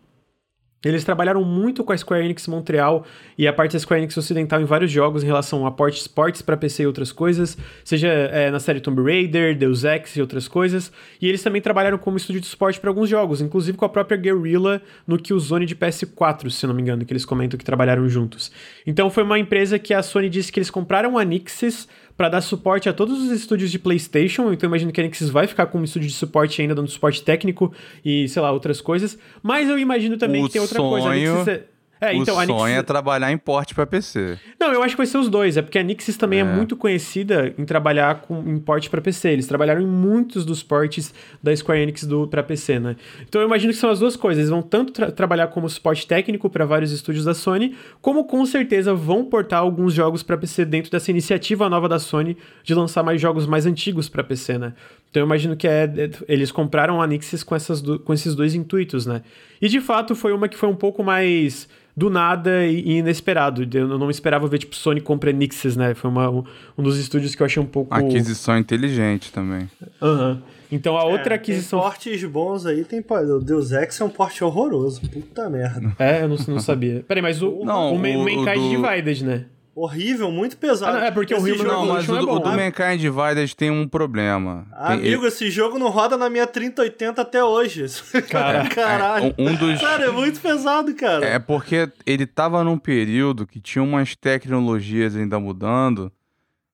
eles 0.88 1.04
trabalharam 1.04 1.42
muito 1.44 1.82
com 1.82 1.92
a 1.92 1.96
Square 1.96 2.24
Enix 2.24 2.46
Montreal 2.46 3.04
e 3.36 3.46
a 3.46 3.52
parte 3.52 3.72
da 3.72 3.78
Square 3.78 4.02
Enix 4.02 4.16
Ocidental 4.16 4.60
em 4.60 4.64
vários 4.64 4.90
jogos 4.90 5.22
em 5.22 5.26
relação 5.26 5.66
a 5.66 5.70
portes, 5.70 6.06
portes 6.06 6.42
para 6.42 6.56
PC 6.56 6.82
e 6.82 6.86
outras 6.86 7.12
coisas, 7.12 7.56
seja 7.84 8.08
é, 8.08 8.50
na 8.50 8.60
série 8.60 8.80
Tomb 8.80 9.02
Raider, 9.02 9.56
Deus 9.56 9.84
Ex 9.84 10.16
e 10.16 10.20
outras 10.20 10.48
coisas. 10.48 10.92
E 11.20 11.28
eles 11.28 11.42
também 11.42 11.60
trabalharam 11.60 11.98
como 11.98 12.16
estúdio 12.16 12.40
de 12.40 12.46
suporte 12.46 12.80
para 12.80 12.90
alguns 12.90 13.08
jogos, 13.08 13.40
inclusive 13.40 13.76
com 13.76 13.84
a 13.84 13.88
própria 13.88 14.16
Guerrilla 14.16 14.82
no 15.06 15.18
Killzone 15.18 15.66
de 15.66 15.74
PS4, 15.74 16.50
se 16.50 16.66
não 16.66 16.74
me 16.74 16.82
engano, 16.82 17.04
que 17.04 17.12
eles 17.12 17.24
comentam 17.24 17.58
que 17.58 17.64
trabalharam 17.64 18.08
juntos. 18.08 18.50
Então 18.86 19.10
foi 19.10 19.22
uma 19.22 19.38
empresa 19.38 19.78
que 19.78 19.94
a 19.94 20.02
Sony 20.02 20.28
disse 20.28 20.52
que 20.52 20.58
eles 20.58 20.70
compraram 20.70 21.18
a 21.18 21.24
Nixes 21.24 21.88
para 22.16 22.28
dar 22.30 22.40
suporte 22.40 22.88
a 22.88 22.92
todos 22.92 23.20
os 23.22 23.30
estúdios 23.30 23.70
de 23.70 23.78
PlayStation. 23.78 24.52
Então 24.52 24.66
eu 24.66 24.70
imagino 24.70 24.90
que 24.92 25.00
a 25.00 25.04
Nixis 25.04 25.28
vai 25.28 25.46
ficar 25.46 25.66
com 25.66 25.78
um 25.78 25.84
estúdio 25.84 26.08
de 26.08 26.14
suporte 26.14 26.62
ainda, 26.62 26.74
dando 26.74 26.88
suporte 26.90 27.22
técnico 27.22 27.72
e, 28.04 28.28
sei 28.28 28.40
lá, 28.40 28.50
outras 28.52 28.80
coisas. 28.80 29.18
Mas 29.42 29.68
eu 29.68 29.78
imagino 29.78 30.16
também 30.16 30.42
O 30.42 30.46
que 30.46 30.52
tem 30.54 30.62
outra 30.62 30.78
coisa. 30.78 31.08
A 31.08 31.12
sonho- 31.12 31.38
Nixis 31.44 31.60
é... 32.00 32.14
Então, 32.14 32.36
o 32.36 32.38
a 32.38 32.44
sonho 32.46 32.58
Nixis... 32.64 32.78
é 32.78 32.82
trabalhar 32.82 33.32
em 33.32 33.38
porte 33.38 33.74
pra 33.74 33.86
PC. 33.86 34.38
Não, 34.60 34.72
eu 34.72 34.82
acho 34.82 34.94
que 34.94 34.98
vai 34.98 35.06
ser 35.06 35.18
os 35.18 35.28
dois. 35.28 35.56
É 35.56 35.62
porque 35.62 35.78
a 35.78 35.82
Nixis 35.82 36.16
também 36.16 36.40
é, 36.40 36.42
É. 36.42 36.44
muito 36.44 36.76
conhecida 36.76 37.54
em 37.58 37.64
trabalhar 37.64 38.22
com, 38.22 38.38
em 38.48 38.58
porte 38.58 38.88
para 38.90 39.00
PC. 39.00 39.30
Eles 39.30 39.46
trabalharam 39.46 39.80
em 39.80 39.86
muitos 39.86 40.44
dos 40.44 40.62
portes 40.62 41.12
da 41.42 41.54
Square 41.56 41.80
Enix 41.80 42.04
do, 42.04 42.26
para 42.28 42.42
PC, 42.42 42.78
né? 42.78 42.96
Então 43.28 43.40
eu 43.40 43.46
imagino 43.46 43.72
que 43.72 43.78
são 43.78 43.90
as 43.90 43.98
duas 44.00 44.16
coisas. 44.16 44.38
Eles 44.40 44.50
vão 44.50 44.62
tanto 44.62 44.92
tra- 44.92 45.10
trabalhar 45.10 45.46
como 45.48 45.68
suporte 45.68 46.06
técnico 46.06 46.48
para 46.50 46.64
vários 46.64 46.92
estúdios 46.92 47.24
da 47.24 47.34
Sony, 47.34 47.74
como 48.00 48.24
com 48.24 48.44
certeza 48.46 48.94
vão 48.94 49.24
portar 49.24 49.60
alguns 49.60 49.92
jogos 49.94 50.22
para 50.22 50.36
PC 50.36 50.64
dentro 50.64 50.90
dessa 50.90 51.10
iniciativa 51.10 51.68
nova 51.68 51.88
da 51.88 51.98
Sony 51.98 52.36
de 52.62 52.74
lançar 52.74 53.02
mais 53.02 53.20
jogos 53.20 53.46
mais 53.46 53.66
antigos 53.66 54.08
para 54.08 54.22
PC, 54.22 54.58
né? 54.58 54.74
Então 55.10 55.22
eu 55.22 55.26
imagino 55.26 55.56
que 55.56 55.66
é, 55.66 55.84
é- 55.84 56.10
eles 56.28 56.52
compraram 56.52 57.00
a 57.00 57.06
Nixis 57.06 57.42
com, 57.42 57.54
essas 57.54 57.80
com 58.04 58.12
esses 58.12 58.34
dois 58.34 58.54
intuitos, 58.54 59.06
né? 59.06 59.22
E 59.60 59.68
de 59.68 59.80
fato 59.80 60.14
foi 60.14 60.32
uma 60.32 60.48
que 60.48 60.56
foi 60.56 60.68
um 60.68 60.74
pouco 60.76 61.02
mais 61.04 61.68
do 61.96 62.10
nada 62.10 62.66
e 62.66 62.98
inesperado. 62.98 63.66
Eu 63.76 63.98
não 63.98 64.10
esperava 64.10 64.46
ver, 64.46 64.58
tipo, 64.58 64.74
Sony 64.76 65.00
compra 65.00 65.32
Nixis, 65.32 65.76
né? 65.76 65.94
Foi 65.94 66.10
uma, 66.10 66.28
um, 66.30 66.44
dos 66.82 66.98
estúdios 66.98 67.34
que 67.34 67.40
eu 67.42 67.46
achei 67.46 67.62
um 67.62 67.66
pouco... 67.66 67.94
Aquisição 67.94 68.58
inteligente 68.58 69.32
também. 69.32 69.68
Aham. 70.02 70.42
Então 70.70 70.96
a 70.96 71.04
outra 71.04 71.34
É, 71.34 71.36
aquisição... 71.36 71.78
Tem 71.78 71.88
portes 71.88 72.24
bons 72.24 72.66
aí, 72.66 72.84
tem. 72.84 73.02
O 73.08 73.38
Deus 73.40 73.72
Ex 73.72 73.98
é 74.00 74.04
um 74.04 74.08
porte 74.10 74.42
horroroso. 74.44 75.00
Puta 75.08 75.48
merda. 75.48 75.94
É, 75.98 76.22
eu 76.24 76.28
não, 76.28 76.36
não 76.48 76.60
sabia. 76.60 77.02
Peraí, 77.08 77.22
mas 77.22 77.40
o, 77.40 77.64
Não, 77.64 77.92
o, 77.92 77.92
o- 77.92 77.94
o 77.94 77.98
Mankind 77.98 78.62
do- 78.62 78.68
Divided, 78.70 79.24
né? 79.24 79.44
Horrível, 79.78 80.32
muito 80.32 80.56
pesado. 80.56 80.96
Ah, 80.96 81.00
não, 81.00 81.06
é 81.06 81.10
porque 81.10 81.34
o 81.34 81.36
Esse 81.36 81.52
Human 81.52 81.56
jogo- 81.58 81.70
Não, 81.70 81.86
mas 81.86 82.08
o, 82.08 82.16
é 82.16 82.18
do- 82.20 82.24
o 82.30 82.40
bom. 82.40 82.40
do 82.40 82.48
Mankind 82.56 82.98
Divided 82.98 83.54
tem 83.54 83.70
um 83.70 83.86
problema. 83.86 84.66
Tem- 84.70 84.96
Amigo, 84.96 85.26
esse 85.26 85.50
jogo 85.50 85.78
não 85.78 85.90
roda 85.90 86.16
na 86.16 86.30
minha 86.30 86.46
3080 86.46 87.20
até 87.20 87.44
hoje. 87.44 87.84
Cara, 88.30 88.66
Caralho. 88.70 89.34
um- 89.38 89.50
um 89.50 89.54
dos- 89.54 89.78
Cara, 89.78 90.06
é 90.06 90.10
muito 90.10 90.40
pesado, 90.40 90.94
cara. 90.94 91.26
É 91.26 91.38
porque 91.38 91.90
ele 92.06 92.24
tava 92.26 92.64
num 92.64 92.78
período 92.78 93.46
que 93.46 93.60
tinha 93.60 93.82
umas 93.82 94.16
tecnologias 94.16 95.14
ainda 95.14 95.38
mudando. 95.38 96.10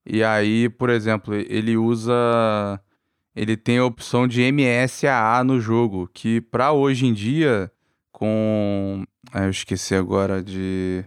E 0.06 0.22
aí, 0.22 0.68
por 0.68 0.88
exemplo, 0.88 1.34
ele 1.34 1.76
usa. 1.76 2.12
Ele 3.34 3.56
tem 3.56 3.78
a 3.78 3.84
opção 3.84 4.28
de 4.28 4.42
MSAA 4.42 5.42
no 5.42 5.58
jogo, 5.58 6.08
que 6.14 6.40
pra 6.40 6.70
hoje 6.70 7.06
em 7.06 7.12
dia, 7.12 7.68
com. 8.12 9.04
ah, 9.32 9.44
eu 9.44 9.50
esqueci 9.50 9.94
agora 9.94 10.40
de. 10.42 11.04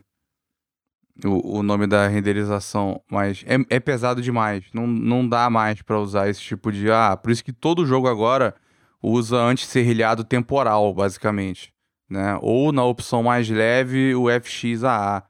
O, 1.23 1.59
o 1.59 1.63
nome 1.63 1.87
da 1.87 2.07
renderização, 2.07 3.01
mas 3.09 3.43
é, 3.47 3.75
é 3.77 3.79
pesado 3.79 4.21
demais. 4.21 4.65
Não, 4.73 4.85
não 4.85 5.27
dá 5.27 5.49
mais 5.49 5.81
pra 5.81 5.99
usar 5.99 6.27
esse 6.27 6.41
tipo 6.41 6.71
de. 6.71 6.91
Ah, 6.91 7.15
por 7.15 7.31
isso 7.31 7.43
que 7.43 7.53
todo 7.53 7.85
jogo 7.85 8.07
agora 8.07 8.53
usa 9.01 9.37
anti-serrilhado 9.37 10.23
temporal, 10.23 10.93
basicamente 10.93 11.73
né? 12.09 12.37
Ou 12.41 12.71
na 12.71 12.83
opção 12.83 13.23
mais 13.23 13.49
leve, 13.49 14.15
o 14.15 14.25
FXAA. 14.29 15.23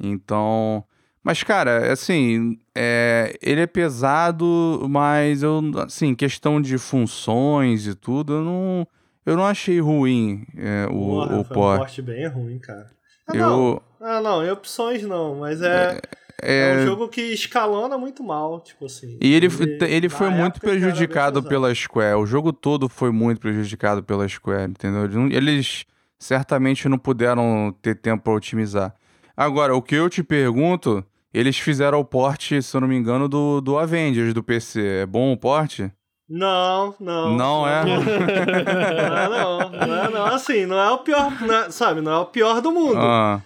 Então, 0.00 0.84
Mas, 1.22 1.42
cara, 1.42 1.92
assim, 1.92 2.58
é, 2.74 3.36
ele 3.42 3.62
é 3.62 3.66
pesado, 3.66 4.86
mas 4.88 5.42
eu, 5.42 5.60
assim, 5.84 6.14
questão 6.14 6.60
de 6.60 6.78
funções 6.78 7.86
e 7.86 7.94
tudo, 7.94 8.34
eu 8.34 8.44
não, 8.44 8.86
eu 9.26 9.36
não 9.36 9.44
achei 9.44 9.80
ruim 9.80 10.46
é, 10.56 10.86
o, 10.86 10.90
Porra, 10.90 11.40
o 11.40 11.44
foi 11.44 11.54
port. 11.54 11.74
um 11.74 11.78
porte 11.78 12.02
bem 12.02 12.26
ruim, 12.28 12.58
cara. 12.58 12.90
Ah, 13.28 13.36
eu... 13.36 13.48
não. 13.48 13.87
Ah, 14.00 14.20
não, 14.20 14.44
em 14.44 14.50
opções 14.50 15.02
não, 15.02 15.36
mas 15.36 15.60
é... 15.62 16.00
É... 16.40 16.70
é... 16.70 16.82
um 16.82 16.86
jogo 16.86 17.08
que 17.08 17.20
escalona 17.20 17.98
muito 17.98 18.22
mal, 18.22 18.60
tipo 18.60 18.86
assim. 18.86 19.18
E 19.20 19.34
ele, 19.34 19.46
ele, 19.46 19.84
ele 19.84 20.08
foi 20.08 20.30
muito 20.30 20.60
prejudicado 20.60 21.42
pela 21.42 21.74
Square. 21.74 22.14
O 22.14 22.26
jogo 22.26 22.52
todo 22.52 22.88
foi 22.88 23.10
muito 23.10 23.40
prejudicado 23.40 24.02
pela 24.02 24.28
Square, 24.28 24.70
entendeu? 24.70 25.28
Eles 25.30 25.84
certamente 26.18 26.88
não 26.88 26.98
puderam 26.98 27.74
ter 27.80 27.94
tempo 27.94 28.24
para 28.24 28.32
otimizar. 28.34 28.94
Agora, 29.36 29.74
o 29.74 29.82
que 29.82 29.94
eu 29.94 30.10
te 30.10 30.22
pergunto, 30.22 31.04
eles 31.32 31.58
fizeram 31.58 32.00
o 32.00 32.04
porte, 32.04 32.60
se 32.60 32.76
eu 32.76 32.80
não 32.80 32.88
me 32.88 32.96
engano, 32.96 33.28
do, 33.28 33.60
do 33.60 33.78
Avengers 33.78 34.34
do 34.34 34.42
PC. 34.42 34.80
É 35.02 35.06
bom 35.06 35.32
o 35.32 35.36
porte? 35.36 35.92
Não, 36.28 36.94
não. 37.00 37.36
Não 37.36 37.68
é? 37.68 37.84
Não, 37.84 38.02
é 38.02 39.28
não, 39.28 39.70
não 39.70 39.96
é 39.96 40.10
não. 40.10 40.26
Assim, 40.26 40.66
não 40.66 40.78
é 40.78 40.90
o 40.90 40.98
pior, 40.98 41.40
não 41.40 41.54
é, 41.54 41.70
sabe? 41.70 42.00
Não 42.00 42.12
é 42.12 42.18
o 42.18 42.26
pior 42.26 42.60
do 42.60 42.70
mundo. 42.70 42.98
Ah. 42.98 43.40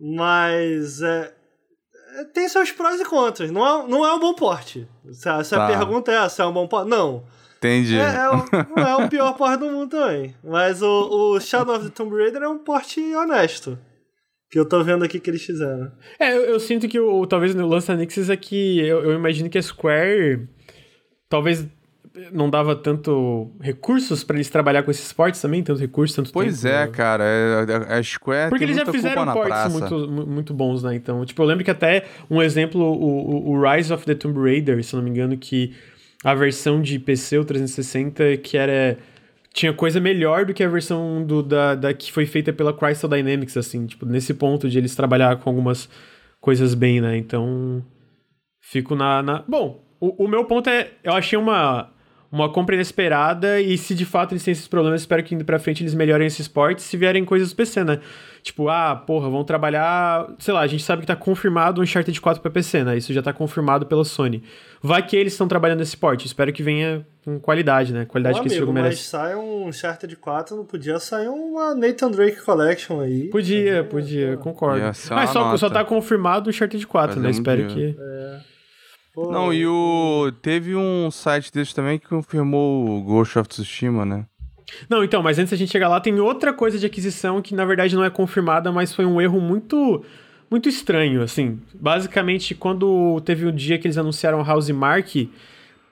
Mas 0.00 1.02
é, 1.02 1.32
é, 2.16 2.24
tem 2.24 2.48
seus 2.48 2.72
prós 2.72 3.00
e 3.00 3.04
contras. 3.04 3.50
Não 3.50 3.66
é, 3.66 3.88
não 3.88 4.06
é 4.06 4.14
um 4.14 4.18
bom 4.18 4.34
porte. 4.34 4.88
Se, 5.12 5.44
se 5.44 5.54
tá. 5.54 5.64
a 5.64 5.66
pergunta 5.66 6.10
é 6.10 6.28
se 6.28 6.40
é 6.40 6.46
um 6.46 6.52
bom 6.52 6.66
porte, 6.66 6.88
não. 6.88 7.24
Entendi. 7.58 7.98
É, 7.98 8.14
é 8.14 8.30
o, 8.30 8.44
não 8.74 8.88
é 8.88 9.04
o 9.04 9.08
pior 9.08 9.34
porte 9.34 9.58
do 9.58 9.70
mundo 9.70 9.90
também. 9.90 10.34
Mas 10.42 10.80
o, 10.80 11.34
o 11.34 11.40
Shadow 11.40 11.76
of 11.76 11.84
the 11.84 11.90
Tomb 11.90 12.16
Raider 12.16 12.42
é 12.42 12.48
um 12.48 12.58
porte 12.58 13.00
honesto. 13.14 13.78
Que 14.50 14.58
eu 14.58 14.68
tô 14.68 14.82
vendo 14.82 15.04
aqui 15.04 15.20
que 15.20 15.30
eles 15.30 15.44
fizeram. 15.44 15.92
É, 16.18 16.34
eu, 16.34 16.40
eu 16.40 16.58
sinto 16.58 16.88
que 16.88 16.98
o, 16.98 17.24
talvez 17.26 17.54
no 17.54 17.68
lance 17.68 17.86
da 17.86 17.94
Nixis 17.94 18.30
é 18.30 18.36
que 18.36 18.80
eu, 18.80 19.04
eu 19.04 19.12
imagino 19.12 19.48
que 19.48 19.58
a 19.58 19.62
Square 19.62 20.48
talvez 21.28 21.64
não 22.32 22.50
dava 22.50 22.74
tanto 22.74 23.52
recursos 23.60 24.24
para 24.24 24.36
eles 24.36 24.50
trabalhar 24.50 24.82
com 24.82 24.90
esses 24.90 25.06
esportes 25.06 25.40
também, 25.40 25.62
tanto 25.62 25.80
recursos, 25.80 26.14
tanto 26.14 26.32
Pois 26.32 26.62
tempo, 26.62 26.74
é, 26.74 26.86
né? 26.86 26.92
cara, 26.92 27.24
é, 27.24 27.98
a 27.98 28.02
Square 28.02 28.50
Porque 28.50 28.64
eles 28.64 28.76
já 28.76 28.86
fizeram 28.86 29.24
portes 29.32 29.72
muito, 29.72 30.08
muito 30.26 30.54
bons, 30.54 30.82
né? 30.82 30.94
Então, 30.94 31.24
tipo, 31.24 31.40
eu 31.40 31.46
lembro 31.46 31.64
que 31.64 31.70
até 31.70 32.04
um 32.28 32.42
exemplo, 32.42 32.80
o, 32.80 33.50
o 33.50 33.62
Rise 33.62 33.92
of 33.92 34.04
the 34.04 34.14
Tomb 34.14 34.40
Raider, 34.40 34.82
se 34.82 34.94
não 34.96 35.02
me 35.02 35.10
engano, 35.10 35.36
que 35.36 35.72
a 36.24 36.34
versão 36.34 36.82
de 36.82 36.98
PC, 36.98 37.38
o 37.38 37.44
360, 37.44 38.36
que 38.38 38.56
era 38.56 38.98
tinha 39.52 39.72
coisa 39.72 40.00
melhor 40.00 40.44
do 40.44 40.54
que 40.54 40.62
a 40.62 40.68
versão 40.68 41.24
do, 41.24 41.42
da, 41.42 41.74
da 41.74 41.92
que 41.92 42.12
foi 42.12 42.24
feita 42.24 42.52
pela 42.52 42.72
Crystal 42.72 43.10
Dynamics, 43.10 43.56
assim, 43.56 43.86
tipo, 43.86 44.06
nesse 44.06 44.32
ponto 44.34 44.68
de 44.68 44.78
eles 44.78 44.94
trabalhar 44.94 45.36
com 45.36 45.50
algumas 45.50 45.88
coisas 46.40 46.74
bem, 46.74 47.00
né? 47.00 47.16
Então, 47.16 47.84
fico 48.60 48.94
na... 48.94 49.22
na... 49.22 49.44
Bom, 49.46 49.84
o, 50.00 50.24
o 50.24 50.28
meu 50.28 50.44
ponto 50.44 50.70
é, 50.70 50.92
eu 51.02 51.12
achei 51.12 51.38
uma 51.38 51.90
uma 52.32 52.48
compra 52.48 52.76
inesperada 52.76 53.60
e 53.60 53.76
se 53.76 53.94
de 53.94 54.04
fato 54.04 54.32
eles 54.32 54.44
têm 54.44 54.52
esses 54.52 54.68
problemas, 54.68 55.00
espero 55.00 55.22
que 55.22 55.34
indo 55.34 55.44
pra 55.44 55.58
frente 55.58 55.82
eles 55.82 55.94
melhorem 55.94 56.26
esses 56.26 56.46
portes 56.46 56.84
se 56.84 56.96
vierem 56.96 57.24
coisas 57.24 57.52
PC, 57.52 57.82
né? 57.82 57.98
Tipo, 58.42 58.68
ah, 58.68 58.94
porra, 58.94 59.28
vão 59.28 59.44
trabalhar, 59.44 60.26
sei 60.38 60.54
lá, 60.54 60.60
a 60.60 60.66
gente 60.66 60.82
sabe 60.82 61.00
que 61.02 61.06
tá 61.06 61.16
confirmado 61.16 61.80
um 61.80 61.84
Uncharted 61.84 62.18
4 62.18 62.40
pra 62.40 62.50
PC, 62.50 62.84
né? 62.84 62.96
Isso 62.96 63.12
já 63.12 63.20
tá 63.20 63.32
confirmado 63.32 63.84
pela 63.84 64.04
Sony. 64.04 64.42
Vai 64.80 65.04
que 65.04 65.16
eles 65.16 65.34
estão 65.34 65.46
trabalhando 65.48 65.80
nesse 65.80 65.96
porte, 65.96 66.26
espero 66.26 66.52
que 66.52 66.62
venha 66.62 67.04
com 67.24 67.38
qualidade, 67.38 67.92
né? 67.92 68.06
Qualidade 68.06 68.38
Ô, 68.38 68.42
que 68.42 68.48
amigo, 68.48 68.54
esse 68.54 68.60
jogo 68.60 68.72
merece. 68.72 68.96
Mas 68.96 69.06
sai 69.06 69.34
um 69.34 69.66
Uncharted 69.66 70.16
4, 70.16 70.56
não 70.56 70.64
podia 70.64 70.98
sair 71.00 71.28
uma 71.28 71.74
Nathan 71.74 72.12
Drake 72.12 72.40
Collection 72.42 73.00
aí. 73.00 73.24
Podia, 73.28 73.84
podia, 73.84 74.36
concordo. 74.36 74.80
Mas 75.10 75.30
só, 75.30 75.56
só 75.56 75.68
tá 75.68 75.84
confirmado 75.84 76.46
o 76.46 76.50
Uncharted 76.50 76.86
4, 76.86 77.08
Fazer 77.08 77.20
né? 77.20 77.28
Um 77.28 77.30
espero 77.30 77.66
dia. 77.66 77.92
que... 77.92 78.00
É. 78.00 78.49
Pô, 79.12 79.30
não, 79.30 79.52
e 79.52 79.66
o. 79.66 80.32
Teve 80.40 80.76
um 80.76 81.10
site 81.10 81.52
desse 81.52 81.74
também 81.74 81.98
que 81.98 82.06
confirmou 82.06 82.88
o 82.88 83.02
Ghost 83.02 83.38
of 83.38 83.48
Tsushima, 83.48 84.04
né? 84.04 84.26
Não, 84.88 85.02
então, 85.02 85.22
mas 85.22 85.38
antes 85.38 85.50
da 85.50 85.56
gente 85.56 85.72
chegar 85.72 85.88
lá, 85.88 86.00
tem 86.00 86.18
outra 86.20 86.52
coisa 86.52 86.78
de 86.78 86.86
aquisição 86.86 87.42
que 87.42 87.54
na 87.54 87.64
verdade 87.64 87.96
não 87.96 88.04
é 88.04 88.10
confirmada, 88.10 88.70
mas 88.70 88.94
foi 88.94 89.04
um 89.04 89.20
erro 89.20 89.40
muito 89.40 90.04
muito 90.50 90.68
estranho, 90.68 91.22
assim. 91.22 91.60
Basicamente, 91.74 92.54
quando 92.54 93.20
teve 93.20 93.46
o 93.46 93.52
dia 93.52 93.78
que 93.78 93.86
eles 93.86 93.98
anunciaram 93.98 94.40
a 94.40 94.44
House 94.44 94.70
Mark 94.70 95.08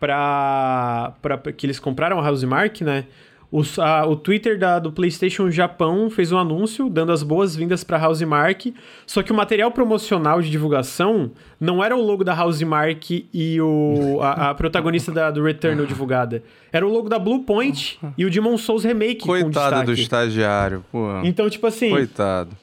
para 0.01 1.13
que 1.57 1.67
eles 1.67 1.79
compraram 1.79 2.19
a 2.19 2.23
House 2.23 2.45
Mark, 2.45 2.81
né? 2.81 3.07
O, 3.51 3.63
a, 3.81 4.07
o 4.07 4.15
Twitter 4.15 4.59
da, 4.59 4.79
do 4.79 4.93
PlayStation 4.93 5.51
Japão 5.51 6.11
fez 6.11 6.31
um 6.33 6.39
anúncio 6.39 6.91
dando 6.91 7.13
as 7.13 7.23
boas-vindas 7.23 7.83
para 7.83 8.05
Housemark, 8.05 8.75
só 9.07 9.23
que 9.23 9.33
o 9.33 9.35
material 9.35 9.71
promocional 9.71 10.43
de 10.43 10.51
divulgação 10.51 11.31
não 11.59 11.83
era 11.83 11.97
o 11.97 12.03
logo 12.03 12.23
da 12.23 12.39
Housemark 12.39 13.27
e 13.33 13.61
o, 13.61 14.19
a, 14.21 14.51
a 14.51 14.55
protagonista 14.55 15.11
da, 15.13 15.31
do 15.31 15.43
Returnal 15.43 15.85
divulgada. 15.87 16.43
Era 16.71 16.87
o 16.87 16.93
logo 16.93 17.09
da 17.09 17.19
Bluepoint 17.19 17.99
e 18.19 18.27
o 18.27 18.31
Demon 18.31 18.59
Souls 18.59 18.85
Remake. 18.85 19.27
Coitado 19.27 19.87
do 19.87 19.93
estagiário, 19.99 20.85
pô. 20.93 21.09
Então, 21.25 21.49
tipo 21.49 21.67
assim. 21.67 21.89
Coitado. 21.89 22.55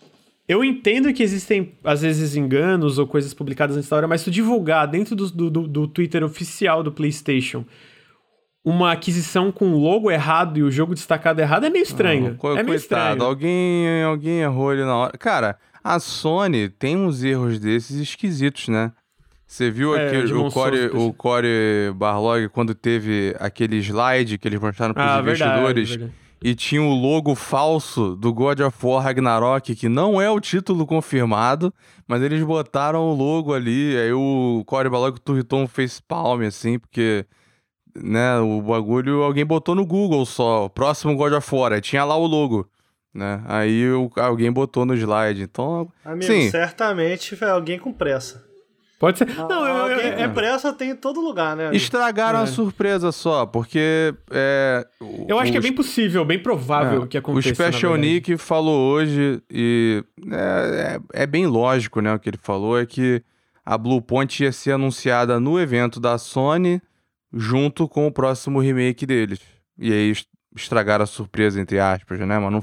Eu 0.48 0.64
entendo 0.64 1.12
que 1.12 1.24
existem, 1.24 1.74
às 1.84 2.04
vezes, 2.04 2.36
enganos 2.36 3.00
ou 3.00 3.08
coisas 3.08 3.34
publicadas 3.34 3.76
nessa 3.76 3.96
hora, 3.96 4.08
mas 4.08 4.22
se 4.22 4.30
divulgar 4.30 4.88
dentro 4.88 5.16
do, 5.16 5.32
do, 5.32 5.68
do 5.68 5.88
Twitter 5.88 6.24
oficial 6.24 6.84
do 6.84 6.92
PlayStation 6.92 7.66
uma 8.66 8.92
aquisição 8.92 9.52
com 9.52 9.76
logo 9.76 10.10
errado 10.10 10.58
e 10.58 10.64
o 10.64 10.72
jogo 10.72 10.96
destacado 10.96 11.40
errado 11.40 11.68
é 11.68 11.70
meio 11.70 11.84
estranho. 11.84 12.36
Não, 12.42 12.58
é 12.58 12.64
meio 12.64 12.76
estranho. 12.76 13.24
Alguém, 13.24 14.04
alguém 14.04 14.40
errou 14.40 14.72
ali 14.72 14.82
na 14.82 14.96
hora. 14.96 15.18
Cara, 15.20 15.56
a 15.84 16.00
Sony 16.00 16.68
tem 16.68 16.98
uns 16.98 17.24
erros 17.24 17.60
desses 17.60 17.98
esquisitos, 17.98 18.68
né? 18.68 18.92
Você 19.46 19.70
viu 19.70 19.96
é, 19.96 20.08
aquele, 20.08 20.34
o, 20.34 20.50
Core, 20.50 20.88
o 20.88 21.14
Core 21.14 21.94
Barlog 21.96 22.50
quando 22.50 22.74
teve 22.74 23.36
aquele 23.40 23.78
slide 23.78 24.40
que 24.40 24.48
eles 24.48 24.60
mostraram 24.60 24.96
para 24.96 25.06
os 25.06 25.12
ah, 25.12 25.22
investidores 25.22 25.90
verdade, 25.90 25.98
verdade. 25.98 26.14
e 26.44 26.56
tinha 26.56 26.82
o 26.82 26.96
logo 26.96 27.36
falso 27.36 28.16
do 28.16 28.34
God 28.34 28.62
of 28.62 28.76
War 28.84 29.04
Ragnarok, 29.04 29.76
que 29.76 29.88
não 29.88 30.20
é 30.20 30.28
o 30.32 30.40
título 30.40 30.88
confirmado, 30.88 31.72
mas 32.08 32.24
eles 32.24 32.42
botaram 32.42 33.02
o 33.02 33.14
logo 33.14 33.54
ali, 33.54 33.96
aí 33.96 34.12
o 34.12 34.64
Core 34.66 34.90
Barlog 34.90 35.20
turritou 35.20 35.62
um 35.62 35.68
facepalm, 35.68 36.42
assim, 36.42 36.80
porque 36.80 37.28
né, 37.96 38.38
o 38.40 38.62
bagulho 38.62 39.24
alguém 39.24 39.46
botou 39.46 39.74
no 39.74 39.86
Google 39.86 40.26
só, 40.26 40.68
próximo 40.70 41.16
God 41.16 41.34
of 41.34 41.56
War, 41.56 41.80
tinha 41.82 42.04
lá 42.04 42.16
o 42.18 42.26
logo, 42.26 42.70
né? 43.14 43.42
Aí 43.48 43.90
o, 43.92 44.12
alguém 44.18 44.52
botou 44.52 44.86
no 44.86 44.94
slide. 44.94 45.42
Então, 45.42 45.88
Amigo, 46.04 46.32
sim. 46.32 46.50
certamente 46.50 47.36
foi 47.36 47.50
alguém 47.50 47.80
com 47.80 47.94
pressa. 47.94 48.44
Pode 49.00 49.18
ser. 49.18 49.28
Não, 49.36 49.48
não 49.48 49.90
eu, 49.90 50.00
eu, 50.00 50.28
com 50.28 50.34
pressa 50.34 50.74
tem 50.74 50.92
em 50.92 50.96
todo 50.96 51.20
lugar, 51.20 51.56
né? 51.56 51.68
Amigo? 51.68 51.76
Estragaram 51.76 52.40
é. 52.40 52.44
a 52.44 52.46
surpresa 52.48 53.12
só, 53.12 53.46
porque. 53.46 54.14
É, 54.32 54.86
eu 55.28 55.38
acho 55.38 55.52
que 55.52 55.58
é 55.58 55.62
bem 55.62 55.74
possível, 55.74 56.24
bem 56.24 56.40
provável 56.40 57.04
é, 57.04 57.08
que 57.08 57.18
aconteça. 57.18 57.50
O 57.50 57.72
Special 57.72 57.96
Nick 57.98 58.38
falou 58.38 58.94
hoje, 58.94 59.42
e 59.50 60.04
é, 60.32 61.00
é, 61.14 61.24
é, 61.24 61.28
bem 61.28 61.46
lógico, 61.46 62.00
né? 62.02 62.14
O 62.14 62.20
que 62.20 62.30
ele 62.30 62.40
falou 62.42 62.80
é 62.80 62.86
que 62.86 63.22
a 63.66 63.78
Blue 63.78 64.02
Point 64.02 64.44
ia 64.44 64.52
ser 64.52 64.72
anunciada 64.72 65.40
no 65.40 65.60
evento 65.60 66.00
da 66.00 66.18
Sony 66.18 66.82
junto 67.36 67.88
com 67.88 68.08
o 68.08 68.12
próximo 68.12 68.60
remake 68.60 69.06
deles. 69.06 69.40
E 69.78 69.92
aí 69.92 70.14
estragaram 70.56 71.04
a 71.04 71.08
surpresa, 71.08 71.60
entre 71.60 71.80
aspas, 71.80 72.18
né? 72.20 72.40
Mas 72.40 72.52
não, 72.52 72.62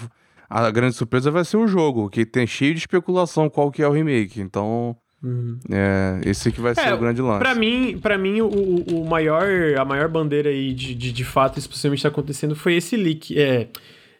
a 0.48 0.70
grande 0.70 0.96
surpresa 0.96 1.30
vai 1.30 1.44
ser 1.44 1.58
o 1.58 1.68
jogo, 1.68 2.08
que 2.08 2.24
tem 2.24 2.46
cheio 2.46 2.72
de 2.72 2.80
especulação 2.80 3.50
qual 3.50 3.70
que 3.70 3.82
é 3.82 3.88
o 3.88 3.92
remake. 3.92 4.40
Então, 4.40 4.96
uhum. 5.22 5.58
é, 5.70 6.20
esse 6.24 6.50
que 6.50 6.60
vai 6.60 6.74
ser 6.74 6.88
é, 6.88 6.94
o 6.94 6.98
grande 6.98 7.20
lance. 7.20 7.40
Pra 7.40 7.54
mim, 7.54 7.98
pra 8.00 8.16
mim 8.16 8.40
o, 8.40 8.48
o 8.48 9.08
maior, 9.08 9.44
a 9.78 9.84
maior 9.84 10.08
bandeira 10.08 10.48
aí 10.48 10.72
de, 10.72 10.94
de, 10.94 11.12
de 11.12 11.24
fato, 11.24 11.58
isso 11.58 11.68
possivelmente 11.68 12.00
está 12.00 12.08
acontecendo, 12.08 12.56
foi 12.56 12.74
esse 12.74 12.96
leak. 12.96 13.38
É, 13.38 13.68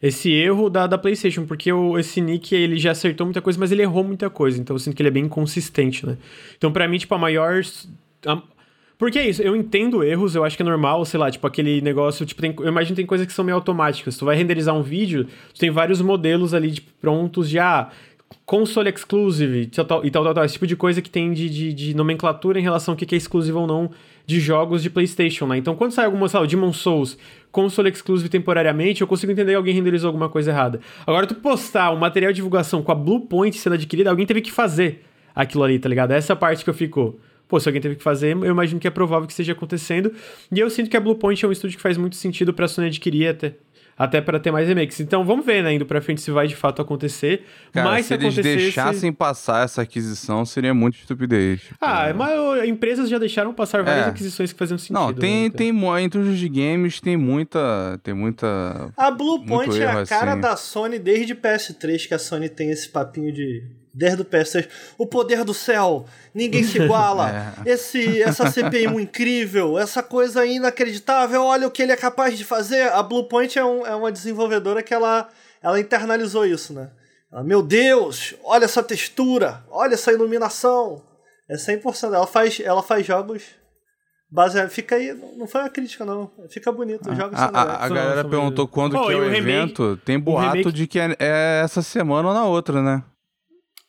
esse 0.02 0.32
erro 0.32 0.68
da, 0.68 0.88
da 0.88 0.98
PlayStation, 0.98 1.46
porque 1.46 1.72
o, 1.72 1.96
esse 1.96 2.20
Nick 2.20 2.52
ele 2.52 2.76
já 2.76 2.90
acertou 2.90 3.24
muita 3.24 3.40
coisa, 3.40 3.56
mas 3.56 3.70
ele 3.70 3.82
errou 3.82 4.02
muita 4.02 4.28
coisa, 4.28 4.60
então 4.60 4.74
eu 4.74 4.80
sinto 4.80 4.96
que 4.96 5.00
ele 5.00 5.08
é 5.08 5.12
bem 5.12 5.26
inconsistente, 5.26 6.04
né? 6.04 6.18
Então, 6.58 6.72
para 6.72 6.88
mim, 6.88 6.98
tipo, 6.98 7.14
a 7.14 7.18
maior. 7.18 7.62
A, 8.26 8.42
porque 9.02 9.18
é 9.18 9.28
isso, 9.28 9.42
eu 9.42 9.56
entendo 9.56 10.04
erros, 10.04 10.36
eu 10.36 10.44
acho 10.44 10.56
que 10.56 10.62
é 10.62 10.64
normal, 10.64 11.04
sei 11.04 11.18
lá, 11.18 11.28
tipo 11.28 11.44
aquele 11.44 11.80
negócio, 11.80 12.24
tipo, 12.24 12.40
tem, 12.40 12.54
eu 12.56 12.68
imagino 12.68 12.94
que 12.94 13.02
tem 13.02 13.04
coisas 13.04 13.26
que 13.26 13.32
são 13.32 13.44
meio 13.44 13.56
automáticas. 13.56 14.16
Tu 14.16 14.24
vai 14.24 14.36
renderizar 14.36 14.76
um 14.76 14.80
vídeo, 14.80 15.26
tu 15.52 15.58
tem 15.58 15.72
vários 15.72 16.00
modelos 16.00 16.54
ali 16.54 16.80
prontos 17.00 17.50
de, 17.50 17.58
ah, 17.58 17.90
console 18.46 18.88
exclusive 18.88 19.62
e 19.62 19.66
tal, 19.66 20.08
tal, 20.08 20.34
tal, 20.34 20.44
esse 20.44 20.54
tipo 20.54 20.68
de 20.68 20.76
coisa 20.76 21.02
que 21.02 21.10
tem 21.10 21.32
de, 21.32 21.50
de, 21.50 21.72
de 21.72 21.96
nomenclatura 21.96 22.60
em 22.60 22.62
relação 22.62 22.92
ao 22.92 22.96
que 22.96 23.12
é 23.12 23.18
exclusivo 23.18 23.58
ou 23.58 23.66
não 23.66 23.90
de 24.24 24.38
jogos 24.38 24.84
de 24.84 24.88
PlayStation, 24.88 25.48
né? 25.48 25.56
Então, 25.56 25.74
quando 25.74 25.90
sai 25.90 26.04
alguma, 26.04 26.28
sei 26.28 26.38
lá, 26.38 26.46
Demon 26.46 26.72
Souls, 26.72 27.18
console 27.50 27.90
exclusive 27.90 28.28
temporariamente, 28.28 29.00
eu 29.00 29.08
consigo 29.08 29.32
entender 29.32 29.50
que 29.50 29.56
alguém 29.56 29.74
renderizou 29.74 30.06
alguma 30.06 30.28
coisa 30.28 30.52
errada. 30.52 30.78
Agora, 31.04 31.26
tu 31.26 31.34
postar 31.34 31.90
um 31.90 31.96
material 31.96 32.30
de 32.30 32.36
divulgação 32.36 32.84
com 32.84 32.92
a 32.92 32.94
Bluepoint 32.94 33.58
sendo 33.58 33.72
adquirida, 33.72 34.10
alguém 34.10 34.26
teve 34.26 34.40
que 34.40 34.52
fazer 34.52 35.02
aquilo 35.34 35.64
ali, 35.64 35.76
tá 35.80 35.88
ligado? 35.88 36.12
Essa 36.12 36.36
parte 36.36 36.62
que 36.62 36.70
eu 36.70 36.74
fico 36.74 37.18
pô, 37.52 37.60
se 37.60 37.68
alguém 37.68 37.82
teve 37.82 37.96
que 37.96 38.02
fazer, 38.02 38.34
eu 38.34 38.46
imagino 38.46 38.80
que 38.80 38.86
é 38.88 38.90
provável 38.90 39.26
que 39.26 39.32
esteja 39.34 39.52
acontecendo. 39.52 40.10
E 40.50 40.58
eu 40.58 40.70
sinto 40.70 40.88
que 40.88 40.96
a 40.96 41.00
Bluepoint 41.00 41.44
é 41.44 41.46
um 41.48 41.52
estúdio 41.52 41.76
que 41.76 41.82
faz 41.82 41.98
muito 41.98 42.16
sentido 42.16 42.54
pra 42.54 42.66
Sony 42.66 42.86
adquirir 42.86 43.28
até. 43.28 43.52
até 43.98 44.22
para 44.22 44.40
ter 44.40 44.50
mais 44.50 44.66
remakes. 44.66 44.98
Então 45.00 45.22
vamos 45.22 45.44
ver, 45.44 45.62
né, 45.62 45.74
indo 45.74 45.84
pra 45.84 46.00
frente 46.00 46.22
se 46.22 46.30
vai 46.30 46.46
de 46.48 46.56
fato 46.56 46.80
acontecer. 46.80 47.44
Cara, 47.72 47.90
mas 47.90 48.06
se, 48.06 48.08
se, 48.08 48.14
eles 48.14 48.34
deixassem 48.36 49.12
passar 49.12 49.64
essa 49.66 49.82
aquisição, 49.82 50.46
seria 50.46 50.72
muito 50.72 50.96
estupidez. 50.96 51.60
Ah, 51.78 52.10
mas 52.14 52.66
empresas 52.66 53.10
já 53.10 53.18
deixaram 53.18 53.52
passar 53.52 53.82
várias 53.84 54.06
É. 54.06 54.08
aquisições 54.08 54.50
que 54.50 54.58
faziam 54.58 54.78
sentido. 54.78 54.94
Não, 54.94 55.12
tem, 55.12 55.42
né? 55.42 55.46
Então- 55.46 55.56
tem 55.58 56.04
entre 56.04 56.20
os 56.20 56.38
de 56.38 56.48
games 56.48 57.00
tem 57.02 57.18
muita, 57.18 58.00
tem 58.02 58.14
muita 58.14 58.90
A 58.96 59.10
Blue 59.10 59.36
Muito 59.38 59.46
Point 59.48 59.78
é 59.82 59.86
a 59.90 60.06
cara 60.06 60.32
assim. 60.32 60.40
da 60.40 60.56
Sony 60.56 60.98
desde 60.98 61.34
PS3, 61.34 62.06
que 62.08 62.14
a 62.14 62.18
Sony 62.18 62.48
tem 62.48 62.70
esse 62.70 62.88
papinho 62.88 63.30
de. 63.30 63.81
Desde 63.94 64.22
o 64.22 64.24
PS3. 64.24 64.68
O 64.96 65.06
poder 65.06 65.44
do 65.44 65.52
céu, 65.52 66.06
ninguém 66.34 66.64
se 66.64 66.78
iguala. 66.80 67.52
É. 67.66 67.72
Esse, 67.72 68.22
essa 68.22 68.50
CPI 68.50 68.86
incrível, 68.86 69.78
essa 69.78 70.02
coisa 70.02 70.46
inacreditável, 70.46 71.42
olha 71.42 71.66
o 71.66 71.70
que 71.70 71.82
ele 71.82 71.92
é 71.92 71.96
capaz 71.96 72.36
de 72.38 72.44
fazer. 72.44 72.90
A 72.92 73.02
Blue 73.02 73.24
Point 73.28 73.58
é, 73.58 73.64
um- 73.64 73.86
é 73.86 73.94
uma 73.94 74.10
desenvolvedora 74.10 74.82
que 74.82 74.94
ela, 74.94 75.28
ela 75.62 75.78
internalizou 75.78 76.46
isso, 76.46 76.72
né? 76.72 76.90
Ela, 77.30 77.42
Meu 77.44 77.62
Deus, 77.62 78.34
olha 78.44 78.64
essa 78.64 78.82
textura, 78.82 79.62
olha 79.70 79.94
essa 79.94 80.10
iluminação. 80.10 81.02
É 81.50 81.56
100%. 81.56 82.14
Ela 82.14 82.26
faz, 82.26 82.60
ela 82.60 82.82
faz 82.82 83.04
jogos. 83.06 83.42
Baseado, 84.30 84.70
fica 84.70 84.94
aí, 84.94 85.12
não 85.36 85.46
foi 85.46 85.60
uma 85.60 85.68
crítica, 85.68 86.06
não. 86.06 86.30
Fica 86.48 86.72
bonito, 86.72 87.10
os 87.10 87.16
jogos 87.18 87.38
A, 87.38 87.44
a- 87.44 87.84
a 87.84 87.88
galera 87.90 88.24
perguntou 88.24 88.66
quando 88.66 88.96
Oh, 88.96 89.06
que 89.06 89.12
é 89.12 89.16
o, 89.16 89.18
o 89.18 89.22
remake- 89.24 89.38
evento. 89.38 89.98
Tem 90.02 90.18
boato 90.18 90.56
remake- 90.56 90.72
de 90.72 90.86
que 90.86 90.98
é, 90.98 91.14
é 91.18 91.60
essa 91.62 91.82
semana 91.82 92.28
ou 92.28 92.32
na 92.34 92.46
outra, 92.46 92.80
né? 92.80 93.02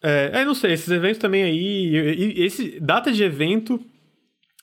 É, 0.04 0.42
eu 0.42 0.46
não 0.46 0.54
sei, 0.54 0.74
esses 0.74 0.90
eventos 0.90 1.18
também 1.18 1.44
aí. 1.44 1.56
e- 1.56 2.42
e- 2.42 2.46
Esse 2.46 2.80
data 2.80 3.12
de 3.12 3.24
evento 3.24 3.80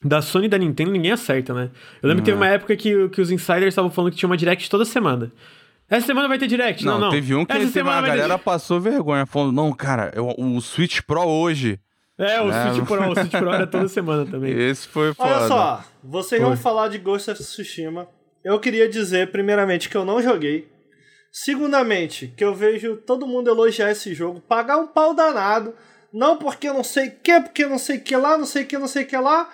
da 0.04 0.20
Sony 0.22 0.46
e 0.46 0.48
da 0.48 0.58
Nintendo 0.58 0.90
ninguém 0.90 1.12
acerta, 1.12 1.52
né? 1.54 1.70
Eu 2.02 2.08
lembro 2.08 2.22
que 2.22 2.30
teve 2.30 2.36
uma 2.36 2.46
época 2.48 2.76
que, 2.76 3.08
que 3.08 3.20
os 3.20 3.30
insiders 3.30 3.68
estavam 3.68 3.90
falando 3.90 4.12
que 4.12 4.18
tinha 4.18 4.28
uma 4.28 4.36
direct 4.36 4.68
toda 4.68 4.84
semana. 4.84 5.32
Essa 5.88 6.06
semana 6.06 6.28
vai 6.28 6.38
ter 6.38 6.46
direct? 6.46 6.84
Não, 6.84 6.92
Não, 6.94 7.00
não. 7.06 7.10
teve 7.10 7.34
um 7.34 7.44
que 7.44 7.52
Essa 7.52 7.60
teve 7.62 7.72
semana 7.72 7.96
uma 7.96 8.02
vai 8.02 8.10
ter 8.12 8.16
galera 8.18 8.38
passou 8.38 8.80
vergonha, 8.80 9.26
falando, 9.26 9.52
não, 9.52 9.72
cara, 9.72 10.12
eu- 10.14 10.32
o 10.38 10.60
Switch 10.60 11.00
Pro 11.02 11.22
hoje. 11.24 11.80
É, 12.16 12.40
o 12.40 12.50
É, 12.50 12.72
Switch 12.72 12.86
Pro, 12.86 13.10
o 13.10 13.14
Switch 13.14 13.30
Pro 13.32 13.50
era 13.52 13.66
toda 13.66 13.88
semana 13.88 14.24
também. 14.26 14.52
Esse 14.70 14.86
foi 14.86 15.12
foda. 15.14 15.36
Olha 15.38 15.48
só, 15.48 15.84
vocês 16.04 16.40
Oi. 16.40 16.46
vão 16.48 16.56
falar 16.56 16.88
de 16.88 16.98
Ghost 16.98 17.30
of 17.30 17.42
Tsushima. 17.42 18.06
Eu 18.44 18.60
queria 18.60 18.88
dizer, 18.88 19.30
primeiramente, 19.32 19.88
que 19.88 19.96
eu 19.96 20.04
não 20.04 20.22
joguei. 20.22 20.68
Segundamente, 21.32 22.32
que 22.36 22.44
eu 22.44 22.54
vejo 22.54 22.96
todo 22.96 23.26
mundo 23.26 23.50
elogiar 23.50 23.90
esse 23.90 24.12
jogo, 24.14 24.40
pagar 24.40 24.78
um 24.78 24.86
pau 24.86 25.14
danado. 25.14 25.74
Não 26.12 26.36
porque 26.36 26.72
não 26.72 26.82
sei 26.82 27.08
o 27.08 27.12
que, 27.22 27.40
porque 27.40 27.66
não 27.66 27.78
sei 27.78 27.98
o 27.98 28.00
que 28.00 28.16
lá, 28.16 28.36
não 28.36 28.46
sei 28.46 28.64
o 28.64 28.66
que, 28.66 28.76
não 28.76 28.88
sei 28.88 29.04
o 29.04 29.06
que 29.06 29.16
lá. 29.16 29.48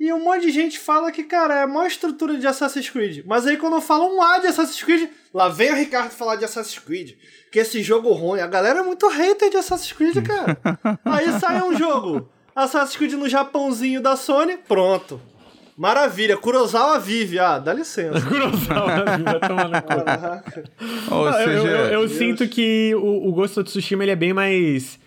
E 0.00 0.12
um 0.12 0.18
monte 0.18 0.42
de 0.42 0.50
gente 0.50 0.80
fala 0.80 1.12
que, 1.12 1.22
cara, 1.22 1.60
é 1.60 1.62
a 1.62 1.66
maior 1.66 1.86
estrutura 1.86 2.36
de 2.36 2.44
Assassin's 2.44 2.90
Creed. 2.90 3.24
Mas 3.24 3.46
aí 3.46 3.56
quando 3.56 3.74
eu 3.74 3.80
falo 3.80 4.12
um 4.12 4.20
A 4.20 4.38
de 4.38 4.48
Assassin's 4.48 4.82
Creed, 4.82 5.08
lá 5.32 5.48
vem 5.48 5.70
o 5.70 5.76
Ricardo 5.76 6.10
falar 6.10 6.34
de 6.34 6.44
Assassin's 6.44 6.80
Creed. 6.80 7.12
Que 7.52 7.60
esse 7.60 7.82
jogo 7.84 8.10
ruim. 8.12 8.40
A 8.40 8.48
galera 8.48 8.80
é 8.80 8.82
muito 8.82 9.06
hater 9.06 9.48
de 9.48 9.58
Assassin's 9.58 9.92
Creed, 9.92 10.26
cara. 10.26 10.58
aí 11.04 11.38
sai 11.38 11.62
um 11.62 11.78
jogo. 11.78 12.28
Assassin's 12.52 12.96
Creed 12.96 13.12
no 13.12 13.28
Japãozinho 13.28 14.00
da 14.00 14.16
Sony, 14.16 14.56
pronto. 14.56 15.22
Maravilha, 15.76 16.36
Kurosawa 16.36 16.98
vive. 16.98 17.38
Ah, 17.38 17.58
dá 17.58 17.72
licença. 17.72 18.20
Kurosawa, 18.26 19.04
vai 19.04 19.40
tomar 19.40 19.68
no 19.68 19.82
cu. 19.82 19.88
Caraca. 20.04 20.64
Ou 21.10 21.26
Ah, 21.28 21.42
eu, 21.42 21.48
seja, 21.62 21.68
eu- 21.68 22.00
eu 22.02 22.08
sinto 22.08 22.46
que 22.48 22.94
o, 22.94 23.28
o 23.28 23.32
Ghost 23.32 23.58
of 23.58 23.68
Tsushima 23.68 24.04
ele 24.04 24.12
é 24.12 24.16
bem 24.16 24.32
mais. 24.32 24.98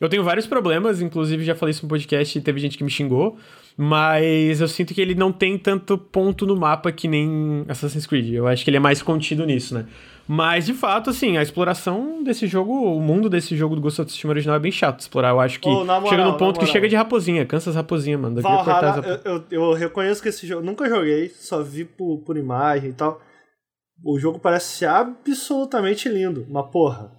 Eu 0.00 0.08
tenho 0.08 0.24
vários 0.24 0.46
problemas, 0.46 1.00
inclusive 1.00 1.44
já 1.44 1.54
falei 1.54 1.70
isso 1.70 1.84
no 1.84 1.88
podcast 1.88 2.36
e 2.36 2.40
teve 2.40 2.58
gente 2.58 2.76
que 2.76 2.82
me 2.82 2.90
xingou, 2.90 3.38
mas 3.76 4.60
eu 4.60 4.66
sinto 4.66 4.92
que 4.92 5.00
ele 5.00 5.14
não 5.14 5.30
tem 5.32 5.56
tanto 5.56 5.96
ponto 5.96 6.44
no 6.46 6.56
mapa 6.56 6.90
que 6.90 7.06
nem 7.06 7.64
Assassin's 7.68 8.06
Creed. 8.06 8.32
Eu 8.34 8.46
acho 8.48 8.64
que 8.64 8.70
ele 8.70 8.76
é 8.76 8.80
mais 8.80 9.00
contido 9.02 9.46
nisso, 9.46 9.72
né? 9.74 9.84
Mas 10.26 10.64
de 10.64 10.72
fato, 10.72 11.10
assim, 11.10 11.36
a 11.36 11.42
exploração 11.42 12.22
desse 12.24 12.46
jogo, 12.46 12.72
o 12.96 13.00
mundo 13.00 13.28
desse 13.28 13.54
jogo 13.56 13.74
do 13.74 13.80
Ghost 13.82 14.00
of 14.00 14.06
Tsushima 14.08 14.32
original 14.32 14.56
é 14.56 14.58
bem 14.58 14.72
chato 14.72 14.96
de 14.96 15.02
explorar. 15.02 15.30
Eu 15.30 15.40
acho 15.40 15.60
que 15.60 15.68
na 15.68 16.00
moral, 16.00 16.06
chega 16.08 16.24
num 16.24 16.36
ponto 16.38 16.58
que 16.60 16.66
chega 16.66 16.88
de 16.88 16.96
raposinha, 16.96 17.44
cansa 17.44 17.68
as 17.70 17.76
raposinhas, 17.76 18.18
mano. 18.20 18.40
Cortar 18.40 18.60
as 18.60 18.64
Valhalla, 18.96 18.96
rapo- 19.18 19.28
eu, 19.28 19.44
eu, 19.50 19.68
eu 19.70 19.72
reconheço 19.74 20.22
que 20.22 20.28
esse 20.30 20.46
jogo. 20.46 20.64
Nunca 20.64 20.88
joguei, 20.88 21.28
só 21.28 21.62
vi 21.62 21.84
por, 21.84 22.18
por 22.24 22.36
imagem 22.38 22.90
e 22.90 22.94
tal. 22.94 23.20
O 24.02 24.18
jogo 24.18 24.38
parece 24.38 24.78
ser 24.78 24.86
absolutamente 24.86 26.08
lindo. 26.08 26.46
Mas, 26.48 26.66
porra, 26.70 27.10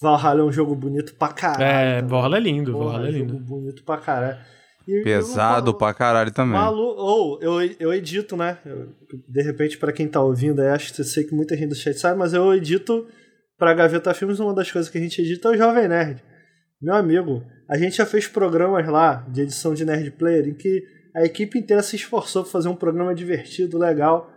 Valhalla 0.00 0.40
é 0.40 0.44
um 0.44 0.52
jogo 0.52 0.74
bonito 0.76 1.14
pra 1.14 1.28
caralho. 1.28 1.64
É. 1.64 2.02
Valhalla 2.02 2.36
é 2.36 2.40
lindo, 2.40 2.78
Valhalla 2.78 3.08
é 3.08 3.12
jogo 3.12 3.32
lindo. 3.32 3.44
bonito 3.44 3.82
pra 3.84 3.96
caralho. 3.96 4.38
E- 4.86 5.02
pesado 5.02 5.70
eu- 5.70 5.74
pra 5.74 5.94
caralho 5.94 6.30
também. 6.32 6.52
Malu... 6.52 6.94
Ou, 6.96 7.40
eu, 7.42 7.74
eu 7.80 7.92
edito, 7.92 8.36
né? 8.36 8.58
Eu- 8.64 8.88
de 9.28 9.42
repente, 9.42 9.78
pra 9.78 9.92
quem 9.92 10.06
tá 10.08 10.20
ouvindo, 10.22 10.60
aí, 10.60 10.68
acho 10.68 10.92
que 10.92 11.00
eu 11.00 11.04
sei 11.04 11.24
que 11.24 11.34
muita 11.34 11.56
gente 11.56 11.68
do 11.70 11.74
chat 11.74 11.98
sabe, 11.98 12.18
mas 12.18 12.34
eu 12.34 12.52
edito 12.54 13.06
pra 13.58 13.72
Gaveta 13.74 14.12
Filmes. 14.14 14.40
Uma 14.40 14.54
das 14.54 14.70
coisas 14.70 14.90
que 14.90 14.98
a 14.98 15.00
gente 15.00 15.20
edita 15.20 15.48
é 15.48 15.52
o 15.52 15.56
Jovem 15.56 15.88
Nerd. 15.88 16.22
Meu 16.82 16.94
amigo, 16.94 17.42
a 17.70 17.78
gente 17.78 17.96
já 17.96 18.04
fez 18.04 18.26
programas 18.26 18.86
lá 18.86 19.24
de 19.28 19.42
edição 19.42 19.72
de 19.74 19.84
Nerd 19.84 20.10
Player 20.12 20.48
em 20.48 20.54
que 20.54 20.82
a 21.16 21.24
equipe 21.24 21.58
inteira 21.58 21.82
se 21.82 21.96
esforçou 21.96 22.42
pra 22.42 22.52
fazer 22.52 22.68
um 22.68 22.74
programa 22.76 23.14
divertido, 23.14 23.78
legal. 23.78 24.30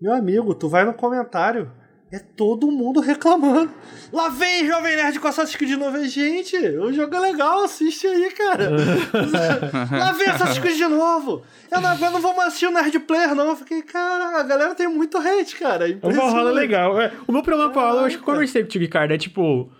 Meu 0.00 0.14
amigo, 0.14 0.54
tu 0.54 0.68
vai 0.68 0.84
no 0.84 0.94
comentário. 0.94 1.70
É 2.12 2.18
todo 2.18 2.72
mundo 2.72 2.98
reclamando. 3.00 3.70
Lá 4.12 4.28
vem 4.30 4.66
Jovem 4.66 4.96
Nerd 4.96 5.20
com 5.20 5.28
Assassin's 5.28 5.54
Creed 5.56 5.70
de 5.70 5.76
novo. 5.76 6.04
Gente, 6.08 6.56
o 6.56 6.92
jogo 6.92 7.14
é 7.14 7.20
legal, 7.20 7.62
assiste 7.62 8.04
aí, 8.04 8.30
cara. 8.32 8.70
Lá 9.96 10.10
vem 10.12 10.28
Assassin's 10.28 10.58
Creed 10.58 10.76
de 10.76 10.86
novo. 10.88 11.42
Eu 11.70 11.80
não, 11.80 11.94
eu 11.96 12.10
não 12.10 12.20
vou 12.20 12.34
mais 12.34 12.48
assistir 12.48 12.66
o 12.66 12.72
Nerd 12.72 12.98
Player, 13.00 13.32
não. 13.34 13.50
Eu 13.50 13.56
fiquei, 13.56 13.80
cara, 13.82 14.40
a 14.40 14.42
galera 14.42 14.74
tem 14.74 14.88
muito 14.88 15.18
hate, 15.18 15.54
cara. 15.54 15.88
É 15.88 15.96
O 16.02 16.10
Valhalla 16.10 16.50
é 16.50 16.54
legal. 16.54 17.00
É, 17.00 17.12
o 17.28 17.32
meu 17.32 17.44
problema 17.44 17.70
com 17.70 17.78
o 17.78 17.82
Valhalla, 17.82 18.00
eu 18.00 18.06
acho 18.06 18.16
que 18.16 18.22
eu 18.22 18.26
Caraca. 18.26 18.38
conversei 18.40 18.62
contigo, 18.64 18.84
Ricardo, 18.84 19.12
é 19.12 19.18
tipo... 19.18 19.70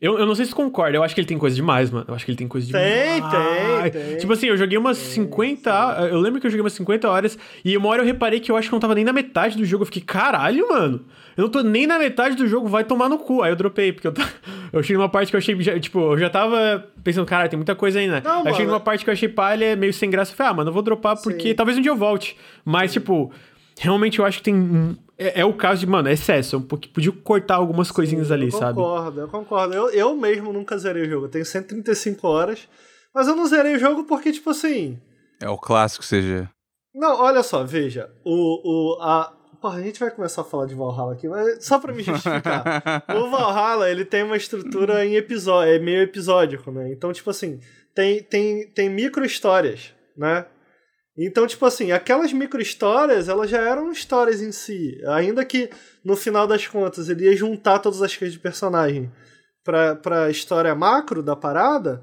Eu, 0.00 0.16
eu 0.16 0.24
não 0.24 0.34
sei 0.36 0.46
se 0.46 0.54
concorda, 0.54 0.96
eu 0.96 1.02
acho 1.02 1.12
que 1.12 1.20
ele 1.20 1.26
tem 1.26 1.36
coisa 1.36 1.56
demais, 1.56 1.90
mano. 1.90 2.04
Eu 2.06 2.14
acho 2.14 2.24
que 2.24 2.30
ele 2.30 2.38
tem 2.38 2.46
coisa 2.46 2.70
Tem, 2.70 3.14
demais. 3.16 3.90
tem, 3.90 4.02
tem. 4.02 4.16
Tipo 4.18 4.32
assim, 4.32 4.46
eu 4.46 4.56
joguei 4.56 4.78
umas 4.78 4.96
50... 4.96 6.08
Eu 6.10 6.20
lembro 6.20 6.40
que 6.40 6.46
eu 6.46 6.50
joguei 6.52 6.62
umas 6.62 6.72
50 6.74 7.08
horas 7.08 7.36
e 7.64 7.76
uma 7.76 7.88
hora 7.88 8.02
eu 8.02 8.06
reparei 8.06 8.38
que 8.38 8.48
eu 8.48 8.56
acho 8.56 8.68
que 8.68 8.74
eu 8.74 8.76
não 8.76 8.80
tava 8.80 8.94
nem 8.94 9.02
na 9.02 9.12
metade 9.12 9.56
do 9.56 9.64
jogo. 9.64 9.82
Eu 9.82 9.86
fiquei, 9.86 10.02
caralho, 10.02 10.68
mano. 10.68 11.04
Eu 11.36 11.42
não 11.42 11.50
tô 11.50 11.62
nem 11.62 11.84
na 11.84 11.98
metade 11.98 12.36
do 12.36 12.46
jogo, 12.46 12.68
vai 12.68 12.84
tomar 12.84 13.08
no 13.08 13.18
cu. 13.18 13.42
Aí 13.42 13.50
eu 13.50 13.56
dropei, 13.56 13.92
porque 13.92 14.06
eu, 14.06 14.14
eu 14.72 14.82
cheguei 14.84 14.98
numa 14.98 15.08
parte 15.08 15.30
que 15.30 15.36
eu 15.36 15.38
achei... 15.38 15.56
Tipo, 15.80 16.12
eu 16.12 16.18
já 16.18 16.30
tava 16.30 16.86
pensando, 17.02 17.26
cara, 17.26 17.48
tem 17.48 17.56
muita 17.56 17.74
coisa 17.74 17.98
né? 17.98 18.22
Não, 18.24 18.42
aí 18.42 18.46
eu 18.46 18.52
cheguei 18.52 18.66
mano. 18.66 18.78
numa 18.78 18.80
parte 18.80 19.02
que 19.02 19.10
eu 19.10 19.14
achei 19.14 19.28
palha, 19.28 19.74
meio 19.74 19.92
sem 19.92 20.08
graça. 20.08 20.30
Eu 20.30 20.36
falei, 20.36 20.52
ah, 20.52 20.54
mano, 20.54 20.70
eu 20.70 20.74
vou 20.74 20.82
dropar 20.82 21.20
porque 21.20 21.48
Sim. 21.48 21.54
talvez 21.54 21.76
um 21.76 21.80
dia 21.80 21.90
eu 21.90 21.96
volte. 21.96 22.36
Mas, 22.64 22.92
tipo... 22.92 23.32
Realmente 23.80 24.18
eu 24.18 24.24
acho 24.24 24.38
que 24.38 24.44
tem. 24.44 24.98
É, 25.18 25.40
é 25.40 25.44
o 25.44 25.52
caso 25.52 25.80
de, 25.80 25.86
mano, 25.86 26.08
é 26.08 26.12
excesso. 26.12 26.54
É 26.54 26.58
um 26.58 26.62
pouquinho, 26.62 26.94
podia 26.94 27.12
cortar 27.12 27.56
algumas 27.56 27.90
coisinhas 27.90 28.30
ali, 28.30 28.46
eu 28.46 28.52
sabe? 28.52 28.74
concordo, 28.74 29.20
eu 29.20 29.28
concordo. 29.28 29.74
Eu, 29.74 29.90
eu 29.90 30.16
mesmo 30.16 30.52
nunca 30.52 30.78
zerei 30.78 31.02
o 31.02 31.10
jogo. 31.10 31.26
Eu 31.26 31.30
tenho 31.30 31.44
135 31.44 32.26
horas. 32.26 32.68
Mas 33.12 33.26
eu 33.26 33.34
não 33.34 33.46
zerei 33.46 33.74
o 33.74 33.78
jogo 33.78 34.04
porque, 34.04 34.30
tipo 34.30 34.50
assim. 34.50 34.98
É 35.40 35.48
o 35.48 35.58
clássico 35.58 36.04
CG. 36.04 36.48
Não, 36.94 37.20
olha 37.20 37.42
só, 37.42 37.64
veja. 37.64 38.10
O. 38.24 38.94
o 38.94 39.02
a, 39.02 39.32
porra, 39.60 39.78
a 39.78 39.82
gente 39.82 39.98
vai 39.98 40.10
começar 40.10 40.42
a 40.42 40.44
falar 40.44 40.66
de 40.66 40.74
Valhalla 40.74 41.14
aqui, 41.14 41.28
mas 41.28 41.64
só 41.64 41.78
pra 41.78 41.92
me 41.92 42.02
justificar. 42.02 43.04
o 43.16 43.28
Valhalla, 43.28 43.90
ele 43.90 44.04
tem 44.04 44.22
uma 44.22 44.36
estrutura 44.36 45.04
em 45.04 45.16
episódio, 45.16 45.72
é 45.72 45.78
meio 45.78 46.02
episódico, 46.02 46.70
né? 46.70 46.92
Então, 46.92 47.12
tipo 47.12 47.30
assim, 47.30 47.60
tem, 47.94 48.22
tem, 48.22 48.68
tem 48.68 48.88
micro 48.88 49.24
histórias, 49.24 49.92
né? 50.16 50.46
Então, 51.18 51.46
tipo 51.46 51.66
assim, 51.66 51.90
aquelas 51.90 52.32
micro 52.32 52.62
histórias, 52.62 53.28
elas 53.28 53.50
já 53.50 53.58
eram 53.60 53.90
histórias 53.90 54.40
em 54.40 54.52
si. 54.52 55.00
Ainda 55.08 55.44
que, 55.44 55.68
no 56.04 56.14
final 56.16 56.46
das 56.46 56.66
contas, 56.68 57.08
ele 57.08 57.24
ia 57.24 57.34
juntar 57.36 57.80
todas 57.80 58.00
as 58.00 58.16
coisas 58.16 58.32
de 58.34 58.38
personagem 58.40 59.10
pra, 59.64 59.96
pra 59.96 60.30
história 60.30 60.74
macro 60.76 61.20
da 61.22 61.34
parada, 61.34 62.02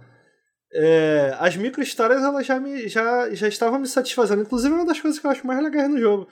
é, 0.73 1.33
as 1.39 1.55
micro 1.55 1.81
histórias 1.81 2.21
elas 2.21 2.45
já, 2.45 2.59
me, 2.59 2.89
já, 2.89 3.33
já 3.33 3.47
estavam 3.47 3.79
me 3.79 3.87
satisfazendo. 3.87 4.41
Inclusive, 4.41 4.73
é 4.73 4.77
uma 4.77 4.85
das 4.85 4.99
coisas 4.99 5.17
que 5.17 5.25
eu 5.25 5.31
acho 5.31 5.47
mais 5.47 5.63
legais 5.63 5.89
no 5.89 5.97
jogo. 5.97 6.27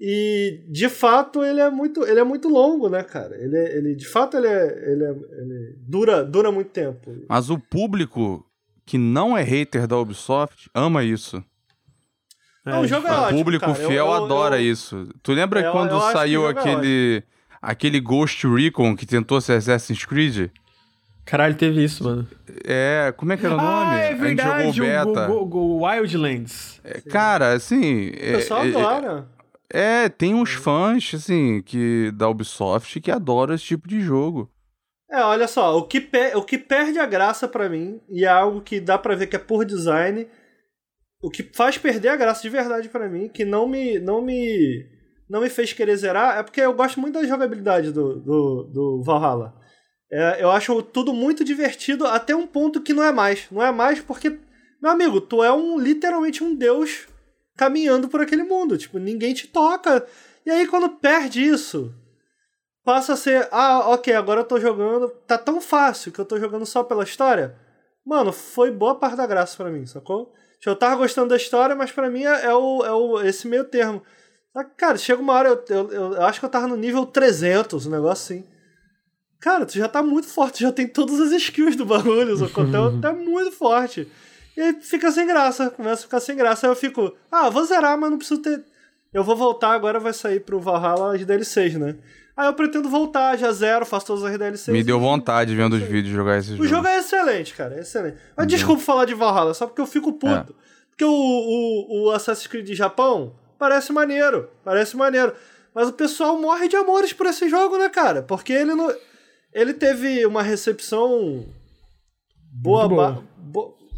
E, 0.00 0.64
de 0.70 0.88
fato, 0.88 1.44
ele 1.44 1.60
é 1.60 1.70
muito, 1.70 2.04
ele 2.04 2.18
é 2.18 2.24
muito 2.24 2.48
longo, 2.48 2.88
né, 2.88 3.02
cara? 3.02 3.36
Ele, 3.36 3.56
ele 3.56 3.94
de 3.94 4.08
fato, 4.08 4.36
ele, 4.36 4.46
é, 4.48 4.92
ele, 4.92 5.04
é- 5.04 5.10
ele 5.10 5.76
dura, 5.86 6.24
dura 6.24 6.50
muito 6.50 6.70
tempo. 6.70 7.14
Mas 7.28 7.50
o 7.50 7.58
público 7.58 8.44
que 8.86 8.98
não 8.98 9.36
é 9.36 9.42
hater 9.42 9.86
da 9.86 9.98
Ubisoft 9.98 10.68
ama 10.74 11.04
isso. 11.04 11.44
Não, 12.64 12.80
o 12.80 12.86
jogo 12.86 13.06
é 13.06 13.10
o 13.10 13.14
ótimo, 13.22 13.38
público 13.38 13.66
cara. 13.66 13.78
Eu- 13.82 13.88
fiel 13.88 14.06
eu- 14.06 14.12
adora 14.14 14.60
eu- 14.60 14.72
isso. 14.72 15.08
Tu 15.22 15.32
lembra 15.32 15.60
Eu- 15.60 15.72
quando 15.72 15.90
eu 15.92 16.00
saiu 16.00 16.42
o 16.42 16.46
jogo 16.46 16.58
é 16.58 16.62
aquele 16.62 17.22
aquele 17.60 18.00
Ghost 18.00 18.46
Recon 18.46 18.94
que 18.96 19.04
tentou 19.06 19.40
ser 19.40 19.54
Assassin's 19.54 20.04
Creed? 20.04 20.50
Caralho, 21.24 21.54
teve 21.54 21.82
isso, 21.82 22.04
mano. 22.04 22.28
É, 22.66 23.12
como 23.16 23.32
é 23.32 23.36
que 23.38 23.46
era 23.46 23.54
o 23.54 23.58
nome? 23.58 23.68
Ah, 23.70 23.96
é 23.98 24.12
A 24.12 24.16
verdade. 24.16 24.64
gente 24.64 24.76
jogou 24.76 24.92
o 24.92 25.06
beta. 25.14 25.26
Go- 25.26 25.46
Go- 25.46 25.46
Go 25.78 25.86
Wildlands. 25.86 26.80
É, 26.84 27.00
Cara, 27.00 27.52
assim, 27.54 28.08
O 28.10 28.14
é, 28.14 28.32
pessoal 28.32 28.64
é, 28.64 28.68
adora. 28.68 29.28
é, 29.70 30.08
tem 30.10 30.34
uns 30.34 30.52
fãs 30.52 31.12
assim 31.14 31.62
que 31.62 32.10
da 32.14 32.28
Ubisoft 32.28 33.00
que 33.00 33.10
adoram 33.10 33.54
esse 33.54 33.64
tipo 33.64 33.88
de 33.88 34.00
jogo. 34.00 34.50
É, 35.10 35.22
olha 35.22 35.46
só, 35.48 35.78
o 35.78 35.84
que, 35.84 36.00
pe- 36.00 36.34
o 36.34 36.42
que 36.42 36.58
perde 36.58 36.98
a 36.98 37.06
graça 37.06 37.46
pra 37.48 37.68
mim, 37.68 38.00
e 38.10 38.24
é 38.24 38.28
algo 38.28 38.60
que 38.60 38.78
dá 38.80 38.98
pra 38.98 39.14
ver 39.14 39.26
que 39.28 39.36
é 39.36 39.38
por 39.38 39.64
design, 39.64 40.26
o 41.24 41.30
que 41.30 41.42
faz 41.42 41.78
perder 41.78 42.08
a 42.08 42.16
graça 42.16 42.42
de 42.42 42.50
verdade 42.50 42.90
pra 42.90 43.08
mim, 43.08 43.28
que 43.28 43.46
não 43.46 43.66
me, 43.66 43.98
não 43.98 44.20
me 44.20 44.86
não 45.28 45.40
me 45.40 45.48
fez 45.48 45.72
querer 45.72 45.96
zerar, 45.96 46.38
é 46.38 46.42
porque 46.42 46.60
eu 46.60 46.74
gosto 46.74 47.00
muito 47.00 47.14
da 47.14 47.26
jogabilidade 47.26 47.90
do, 47.90 48.20
do, 48.20 48.62
do 48.64 49.02
Valhalla. 49.02 49.54
É, 50.12 50.42
eu 50.42 50.50
acho 50.50 50.82
tudo 50.82 51.14
muito 51.14 51.42
divertido 51.42 52.06
até 52.06 52.36
um 52.36 52.46
ponto 52.46 52.82
que 52.82 52.92
não 52.92 53.02
é 53.02 53.10
mais. 53.10 53.46
Não 53.50 53.62
é 53.62 53.72
mais 53.72 54.00
porque, 54.02 54.38
meu 54.82 54.90
amigo, 54.90 55.18
tu 55.18 55.42
é 55.42 55.50
um 55.50 55.78
literalmente 55.78 56.44
um 56.44 56.54
deus 56.54 57.08
caminhando 57.56 58.06
por 58.06 58.20
aquele 58.20 58.42
mundo. 58.42 58.76
Tipo, 58.76 58.98
ninguém 58.98 59.32
te 59.32 59.48
toca. 59.48 60.06
E 60.44 60.50
aí 60.50 60.66
quando 60.66 60.90
perde 60.90 61.42
isso, 61.42 61.90
passa 62.84 63.14
a 63.14 63.16
ser, 63.16 63.48
ah, 63.50 63.88
ok, 63.88 64.12
agora 64.14 64.42
eu 64.42 64.44
tô 64.44 64.60
jogando, 64.60 65.08
tá 65.26 65.38
tão 65.38 65.58
fácil 65.58 66.12
que 66.12 66.20
eu 66.20 66.24
tô 66.26 66.38
jogando 66.38 66.66
só 66.66 66.84
pela 66.84 67.02
história. 67.02 67.56
Mano, 68.04 68.30
foi 68.30 68.70
boa 68.70 68.94
parte 68.94 69.16
da 69.16 69.26
graça 69.26 69.56
para 69.56 69.70
mim, 69.70 69.86
sacou? 69.86 70.34
Tipo, 70.64 70.70
eu 70.70 70.76
tava 70.76 70.96
gostando 70.96 71.28
da 71.28 71.36
história, 71.36 71.76
mas 71.76 71.92
para 71.92 72.08
mim 72.08 72.24
é, 72.24 72.46
é, 72.46 72.54
o, 72.54 72.82
é 72.86 72.90
o, 72.90 73.20
esse 73.20 73.46
meio 73.46 73.64
termo. 73.64 74.02
Cara, 74.78 74.96
chega 74.96 75.20
uma 75.20 75.34
hora, 75.34 75.62
eu, 75.68 75.90
eu, 75.90 76.12
eu, 76.14 76.22
acho 76.22 76.40
que 76.40 76.46
eu 76.46 76.50
tava 76.50 76.66
no 76.66 76.74
nível 76.74 77.04
300, 77.04 77.86
um 77.86 77.90
negócio 77.90 78.34
assim. 78.34 78.46
Cara, 79.38 79.66
tu 79.66 79.74
já 79.74 79.86
tá 79.88 80.02
muito 80.02 80.26
forte, 80.26 80.62
já 80.62 80.72
tem 80.72 80.88
todas 80.88 81.20
as 81.20 81.32
skills 81.32 81.76
do 81.76 81.84
bagulho, 81.84 82.42
o 82.42 82.48
conteúdo 82.48 82.98
tá 82.98 83.12
muito 83.12 83.52
forte. 83.52 84.10
E 84.56 84.60
aí 84.62 84.72
fica 84.80 85.12
sem 85.12 85.26
graça, 85.26 85.68
começa 85.68 86.00
a 86.00 86.04
ficar 86.04 86.20
sem 86.20 86.34
graça. 86.34 86.66
Aí 86.66 86.72
eu 86.72 86.76
fico, 86.76 87.14
ah, 87.30 87.50
vou 87.50 87.66
zerar, 87.66 87.98
mas 87.98 88.10
não 88.10 88.16
preciso 88.16 88.40
ter. 88.40 88.64
Eu 89.12 89.22
vou 89.22 89.36
voltar, 89.36 89.72
agora 89.72 90.00
vai 90.00 90.14
sair 90.14 90.40
pro 90.40 90.60
Valhalla 90.60 91.14
as 91.14 91.26
DLCs, 91.26 91.74
né? 91.74 91.96
Aí 92.36 92.46
eu 92.46 92.54
pretendo 92.54 92.88
voltar, 92.88 93.36
já 93.36 93.52
zero, 93.52 93.86
faço 93.86 94.06
todas 94.06 94.24
as 94.24 94.36
DLCs. 94.36 94.68
Me 94.68 94.82
deu 94.82 94.98
vontade 94.98 95.54
vendo 95.54 95.74
os 95.74 95.82
vídeos 95.82 96.12
jogar 96.12 96.38
esse 96.38 96.50
jogo. 96.50 96.64
O 96.64 96.66
jogo 96.66 96.86
é 96.88 96.98
excelente, 96.98 97.54
cara, 97.54 97.76
é 97.76 97.80
excelente. 97.80 98.18
Mas 98.36 98.44
uhum. 98.44 98.48
desculpa 98.48 98.82
falar 98.82 99.04
de 99.04 99.14
Valhalla, 99.14 99.54
só 99.54 99.66
porque 99.66 99.80
eu 99.80 99.86
fico 99.86 100.12
puto. 100.12 100.52
É. 100.58 100.64
Porque 100.90 101.04
o, 101.04 101.10
o, 101.10 102.06
o 102.06 102.10
Assassin's 102.10 102.46
Creed 102.48 102.72
Japão 102.72 103.34
parece 103.58 103.92
maneiro, 103.92 104.50
parece 104.64 104.96
maneiro. 104.96 105.32
Mas 105.74 105.88
o 105.88 105.92
pessoal 105.92 106.40
morre 106.40 106.68
de 106.68 106.76
amores 106.76 107.12
por 107.12 107.26
esse 107.26 107.48
jogo, 107.48 107.76
né, 107.78 107.88
cara? 107.88 108.22
Porque 108.22 108.52
ele 108.52 108.74
não. 108.74 108.94
Ele 109.52 109.72
teve 109.72 110.26
uma 110.26 110.42
recepção 110.42 111.44
boa, 112.52 112.88
boa. 112.88 113.24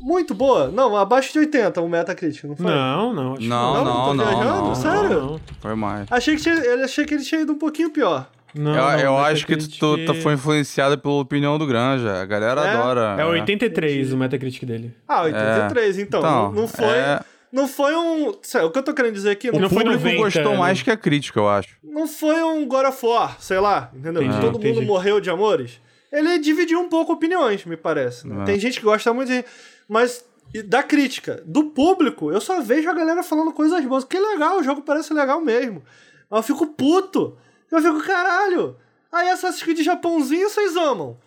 Muito 0.07 0.35
boa. 0.35 0.69
Não, 0.69 0.97
abaixo 0.97 1.33
de 1.33 1.41
80 1.41 1.81
o 1.83 1.89
Metacritic, 1.89 2.45
não 2.45 2.55
foi? 2.55 2.66
Não, 2.66 3.12
não. 3.12 3.33
Acho 3.33 3.43
não, 3.43 3.74
não, 3.74 3.85
não, 3.85 4.15
não, 4.15 4.45
não, 4.45 4.66
não, 4.69 4.74
Sério? 4.77 5.20
Não, 5.20 5.41
Foi 5.59 5.74
mais. 5.74 6.07
Achei 6.09 6.37
que, 6.37 6.43
tinha, 6.43 6.55
ele, 6.55 6.85
achei 6.85 7.05
que 7.05 7.15
ele 7.15 7.24
tinha 7.24 7.41
ido 7.41 7.53
um 7.53 7.59
pouquinho 7.59 7.91
pior. 7.91 8.31
Não, 8.55 8.73
eu, 8.73 8.77
não, 8.77 8.99
eu 9.01 9.19
acho 9.19 9.45
que 9.45 9.57
tu, 9.57 9.99
tu 10.07 10.15
foi 10.23 10.35
influenciado 10.35 10.97
pela 10.97 11.15
opinião 11.15 11.59
do 11.59 11.66
Granja. 11.66 12.23
A 12.23 12.24
galera 12.24 12.61
é? 12.61 12.70
adora. 12.70 13.16
É 13.19 13.27
83 13.27 14.12
é. 14.12 14.15
o 14.15 14.16
Metacritic 14.16 14.65
dele. 14.65 14.95
Ah, 15.09 15.23
83, 15.23 15.99
é. 15.99 16.03
então. 16.03 16.20
então. 16.20 16.31
Não, 16.31 16.53
não 16.53 16.69
foi. 16.69 16.87
É... 16.87 17.20
Não 17.51 17.66
foi 17.66 17.97
um. 17.97 18.28
O 18.28 18.70
que 18.70 18.78
eu 18.78 18.83
tô 18.85 18.95
querendo 18.95 19.15
dizer 19.15 19.31
aqui. 19.31 19.51
O 19.51 19.59
não 19.59 19.69
público 19.69 19.99
foi 19.99 20.12
90, 20.12 20.23
gostou 20.23 20.53
né? 20.53 20.59
mais 20.59 20.83
que 20.83 20.91
a 20.91 20.97
crítica, 20.97 21.41
eu 21.41 21.49
acho. 21.49 21.77
Não 21.83 22.07
foi 22.07 22.45
um 22.45 22.65
God 22.69 22.87
of 22.87 23.05
War, 23.05 23.37
sei 23.41 23.59
lá, 23.59 23.91
entendeu? 23.93 24.23
Entendi, 24.23 24.41
Todo 24.41 24.59
entendi. 24.59 24.78
mundo 24.78 24.87
morreu 24.87 25.20
de 25.20 25.31
amores. 25.31 25.81
Ele 26.12 26.39
dividiu 26.39 26.78
um 26.78 26.89
pouco 26.89 27.12
opiniões, 27.12 27.65
me 27.65 27.77
parece. 27.77 28.27
Né? 28.27 28.45
Tem 28.45 28.59
gente 28.59 28.78
que 28.78 28.85
gosta 28.85 29.12
muito 29.12 29.28
de. 29.28 29.45
Mas 29.88 30.24
da 30.66 30.82
crítica. 30.82 31.42
Do 31.44 31.64
público, 31.70 32.30
eu 32.30 32.40
só 32.40 32.60
vejo 32.60 32.88
a 32.88 32.94
galera 32.94 33.22
falando 33.22 33.52
coisas 33.52 33.84
boas. 33.84 34.04
Que 34.04 34.18
legal, 34.18 34.58
o 34.58 34.62
jogo 34.62 34.82
parece 34.82 35.12
legal 35.12 35.40
mesmo. 35.40 35.82
Mas 36.30 36.38
eu 36.38 36.54
fico 36.54 36.66
puto. 36.66 37.36
Eu 37.70 37.82
fico, 37.82 38.02
caralho. 38.02 38.76
Aí 39.10 39.28
Assassin's 39.30 39.62
Creed 39.62 39.80
Japãozinho 39.80 40.48
vocês 40.48 40.76
amam. 40.76 41.18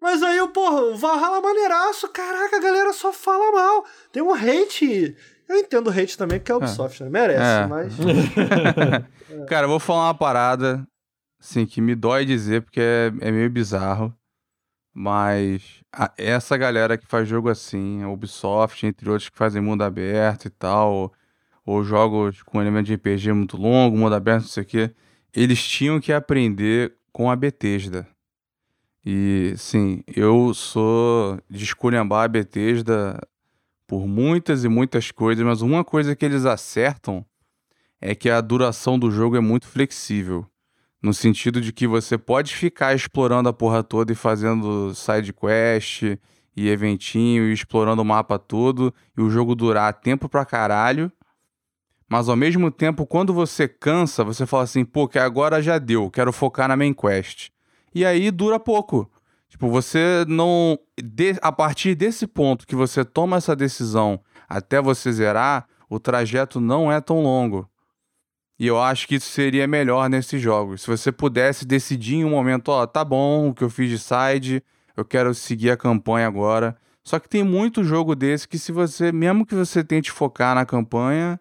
Mas 0.00 0.22
aí, 0.22 0.46
porra, 0.48 0.82
o 0.82 0.96
Valhalla 0.96 1.40
maneiraço. 1.40 2.08
Caraca, 2.08 2.56
a 2.56 2.60
galera 2.60 2.92
só 2.92 3.12
fala 3.12 3.52
mal. 3.52 3.84
Tem 4.12 4.22
um 4.22 4.34
hate 4.34 5.16
eu 5.48 5.58
entendo 5.58 5.88
o 5.88 5.90
hate 5.90 6.16
também, 6.16 6.38
porque 6.38 6.50
é 6.50 6.54
Ubisoft, 6.54 7.02
é. 7.02 7.04
né? 7.04 7.10
Merece, 7.10 7.42
é. 7.42 7.66
mas. 7.66 7.94
Cara, 9.48 9.66
eu 9.66 9.70
vou 9.70 9.80
falar 9.80 10.06
uma 10.06 10.14
parada, 10.14 10.86
assim, 11.40 11.66
que 11.66 11.80
me 11.80 11.94
dói 11.94 12.24
dizer, 12.24 12.62
porque 12.62 12.80
é, 12.80 13.12
é 13.20 13.30
meio 13.30 13.50
bizarro. 13.50 14.14
Mas 14.94 15.82
a, 15.92 16.12
essa 16.16 16.56
galera 16.56 16.96
que 16.96 17.06
faz 17.06 17.28
jogo 17.28 17.48
assim, 17.48 18.04
Ubisoft, 18.04 18.86
entre 18.86 19.10
outros 19.10 19.28
que 19.28 19.36
fazem 19.36 19.60
mundo 19.60 19.82
aberto 19.82 20.46
e 20.46 20.50
tal, 20.50 20.92
ou, 20.92 21.12
ou 21.66 21.84
jogos 21.84 22.42
com 22.42 22.60
elemento 22.60 22.86
de 22.86 22.94
RPG 22.94 23.32
muito 23.32 23.56
longo, 23.56 23.96
mundo 23.96 24.14
aberto, 24.14 24.42
não 24.42 24.48
sei 24.48 24.62
o 24.62 24.66
quê, 24.66 24.94
eles 25.34 25.62
tinham 25.66 26.00
que 26.00 26.12
aprender 26.12 26.94
com 27.12 27.28
a 27.28 27.34
Bethesda. 27.34 28.06
E, 29.04 29.54
sim, 29.58 30.02
eu 30.06 30.54
sou 30.54 31.38
de 31.50 31.64
esculhambar 31.64 32.24
a 32.24 32.28
Bethesda 32.28 33.20
por 33.86 34.06
muitas 34.06 34.64
e 34.64 34.68
muitas 34.68 35.10
coisas, 35.10 35.44
mas 35.44 35.60
uma 35.60 35.84
coisa 35.84 36.16
que 36.16 36.24
eles 36.24 36.46
acertam 36.46 37.26
é 38.00 38.14
que 38.14 38.30
a 38.30 38.40
duração 38.40 38.98
do 38.98 39.10
jogo 39.10 39.36
é 39.36 39.40
muito 39.40 39.66
flexível. 39.66 40.46
No 41.04 41.12
sentido 41.12 41.60
de 41.60 41.70
que 41.70 41.86
você 41.86 42.16
pode 42.16 42.56
ficar 42.56 42.94
explorando 42.94 43.46
a 43.46 43.52
porra 43.52 43.82
toda 43.82 44.10
e 44.10 44.14
fazendo 44.14 44.94
side 44.94 45.34
quest 45.34 46.02
e 46.56 46.66
eventinho 46.66 47.44
e 47.44 47.52
explorando 47.52 48.00
o 48.00 48.04
mapa 48.06 48.38
todo 48.38 48.90
e 49.14 49.20
o 49.20 49.28
jogo 49.28 49.54
durar 49.54 49.92
tempo 49.92 50.30
pra 50.30 50.46
caralho. 50.46 51.12
Mas 52.08 52.26
ao 52.26 52.36
mesmo 52.36 52.70
tempo, 52.70 53.04
quando 53.06 53.34
você 53.34 53.68
cansa, 53.68 54.24
você 54.24 54.46
fala 54.46 54.62
assim, 54.62 54.82
pô, 54.82 55.06
que 55.06 55.18
agora 55.18 55.60
já 55.60 55.76
deu, 55.76 56.10
quero 56.10 56.32
focar 56.32 56.68
na 56.68 56.74
main 56.74 56.94
quest. 56.94 57.50
E 57.94 58.02
aí 58.02 58.30
dura 58.30 58.58
pouco. 58.58 59.10
Tipo, 59.50 59.68
você 59.68 60.24
não. 60.26 60.78
De, 60.98 61.36
a 61.42 61.52
partir 61.52 61.94
desse 61.94 62.26
ponto 62.26 62.66
que 62.66 62.74
você 62.74 63.04
toma 63.04 63.36
essa 63.36 63.54
decisão 63.54 64.18
até 64.48 64.80
você 64.80 65.12
zerar, 65.12 65.66
o 65.86 66.00
trajeto 66.00 66.62
não 66.62 66.90
é 66.90 66.98
tão 66.98 67.22
longo. 67.22 67.68
E 68.58 68.66
eu 68.66 68.80
acho 68.80 69.08
que 69.08 69.16
isso 69.16 69.28
seria 69.30 69.66
melhor 69.66 70.08
nesses 70.08 70.40
jogos. 70.40 70.82
Se 70.82 70.86
você 70.86 71.10
pudesse 71.10 71.64
decidir 71.66 72.16
em 72.16 72.24
um 72.24 72.30
momento, 72.30 72.68
ó, 72.68 72.86
tá 72.86 73.04
bom, 73.04 73.48
o 73.48 73.54
que 73.54 73.64
eu 73.64 73.70
fiz 73.70 73.90
de 73.90 73.98
side, 73.98 74.62
eu 74.96 75.04
quero 75.04 75.34
seguir 75.34 75.70
a 75.70 75.76
campanha 75.76 76.26
agora. 76.26 76.76
Só 77.02 77.18
que 77.18 77.28
tem 77.28 77.42
muito 77.42 77.84
jogo 77.84 78.14
desse 78.14 78.48
que 78.48 78.58
se 78.58 78.72
você, 78.72 79.12
mesmo 79.12 79.44
que 79.44 79.54
você 79.54 79.82
tente 79.82 80.10
focar 80.10 80.54
na 80.54 80.64
campanha, 80.64 81.38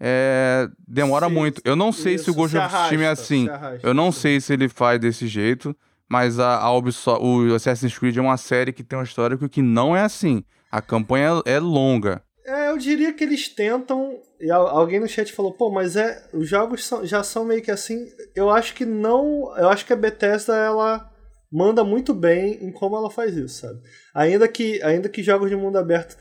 é, 0.00 0.68
demora 0.86 1.28
Sim, 1.28 1.34
muito. 1.34 1.62
Eu 1.64 1.76
não 1.76 1.92
sei 1.92 2.14
isso, 2.14 2.24
se 2.24 2.30
o 2.30 2.34
Ghost 2.34 2.56
of 2.56 2.68
Tsushima 2.68 3.04
é 3.04 3.08
assim. 3.08 3.48
Eu 3.82 3.92
não 3.92 4.10
sei 4.10 4.40
se 4.40 4.52
ele 4.52 4.68
faz 4.68 4.98
desse 5.00 5.26
jeito. 5.26 5.76
Mas 6.12 6.38
a, 6.38 6.58
a 6.58 6.70
Ubisoft, 6.76 7.24
o 7.24 7.54
Assassin's 7.54 7.96
Creed 7.96 8.18
é 8.18 8.20
uma 8.20 8.36
série 8.36 8.70
que 8.70 8.84
tem 8.84 8.98
uma 8.98 9.04
história 9.04 9.38
que 9.48 9.62
não 9.62 9.96
é 9.96 10.02
assim. 10.02 10.44
A 10.70 10.82
campanha 10.82 11.40
é 11.46 11.58
longa. 11.58 12.22
É, 12.44 12.68
eu 12.68 12.76
diria 12.76 13.14
que 13.14 13.24
eles 13.24 13.48
tentam. 13.48 14.20
E 14.42 14.50
alguém 14.50 14.98
no 14.98 15.08
chat 15.08 15.32
falou, 15.32 15.52
pô, 15.52 15.70
mas 15.70 15.94
é. 15.94 16.20
Os 16.32 16.48
jogos 16.48 16.84
são, 16.84 17.06
já 17.06 17.22
são 17.22 17.44
meio 17.44 17.62
que 17.62 17.70
assim. 17.70 18.08
Eu 18.34 18.50
acho 18.50 18.74
que 18.74 18.84
não. 18.84 19.56
Eu 19.56 19.68
acho 19.68 19.86
que 19.86 19.92
a 19.92 19.96
Bethesda 19.96 20.56
ela 20.56 21.08
manda 21.50 21.84
muito 21.84 22.12
bem 22.12 22.58
em 22.60 22.72
como 22.72 22.96
ela 22.96 23.08
faz 23.08 23.36
isso, 23.36 23.60
sabe? 23.60 23.78
Ainda 24.12 24.48
que, 24.48 24.82
ainda 24.82 25.08
que 25.08 25.22
jogos 25.22 25.48
de 25.48 25.54
mundo 25.54 25.78
aberto. 25.78 26.16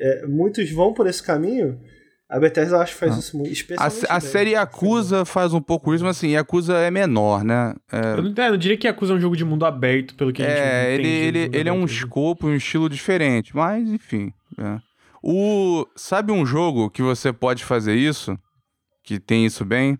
É, 0.00 0.26
muitos 0.26 0.70
vão 0.70 0.94
por 0.94 1.06
esse 1.06 1.22
caminho. 1.22 1.78
A 2.26 2.40
Bethesda 2.40 2.76
eu 2.76 2.80
acho 2.80 2.94
que 2.94 3.00
faz 3.00 3.14
ah. 3.14 3.18
isso 3.18 3.36
muito, 3.36 3.52
especialmente 3.52 4.06
A, 4.08 4.16
a 4.16 4.20
série 4.20 4.52
Yakuza 4.52 5.26
faz 5.26 5.52
um 5.52 5.60
pouco 5.60 5.94
isso, 5.94 6.02
mas 6.02 6.16
assim, 6.16 6.30
Yakuza 6.30 6.78
é 6.78 6.90
menor, 6.90 7.44
né? 7.44 7.74
É... 7.92 8.14
Eu, 8.14 8.22
não, 8.22 8.44
eu 8.44 8.50
não 8.52 8.56
diria 8.56 8.78
que 8.78 8.86
Yakuza 8.86 9.12
é 9.12 9.16
um 9.16 9.20
jogo 9.20 9.36
de 9.36 9.44
mundo 9.44 9.66
aberto, 9.66 10.14
pelo 10.14 10.32
que 10.32 10.42
a 10.42 10.48
gente 10.48 10.58
É, 10.58 10.94
ele, 10.94 11.06
ele, 11.06 11.50
ele 11.52 11.68
é 11.68 11.72
um 11.72 11.84
escopo, 11.84 12.46
um 12.46 12.54
estilo 12.54 12.88
diferente, 12.88 13.54
mas 13.54 13.86
enfim. 13.86 14.32
É. 14.58 14.91
O, 15.22 15.86
sabe 15.94 16.32
um 16.32 16.44
jogo 16.44 16.90
que 16.90 17.00
você 17.00 17.32
pode 17.32 17.64
fazer 17.64 17.94
isso? 17.94 18.36
Que 19.04 19.20
tem 19.20 19.46
isso 19.46 19.64
bem? 19.64 19.98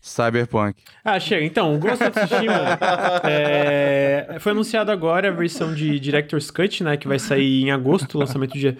Cyberpunk. 0.00 0.82
Ah, 1.04 1.18
chega. 1.18 1.44
Então, 1.44 1.74
o 1.74 1.78
Ghost 1.78 2.02
of 2.02 2.12
Tsushima 2.12 2.78
é, 3.24 4.36
foi 4.38 4.52
anunciado 4.52 4.90
agora 4.92 5.28
a 5.28 5.32
versão 5.32 5.74
de 5.74 5.98
Director's 5.98 6.50
Cut, 6.50 6.82
né? 6.84 6.96
Que 6.96 7.08
vai 7.08 7.18
sair 7.18 7.64
em 7.64 7.70
agosto, 7.70 8.18
lançamento 8.18 8.56
dia 8.56 8.76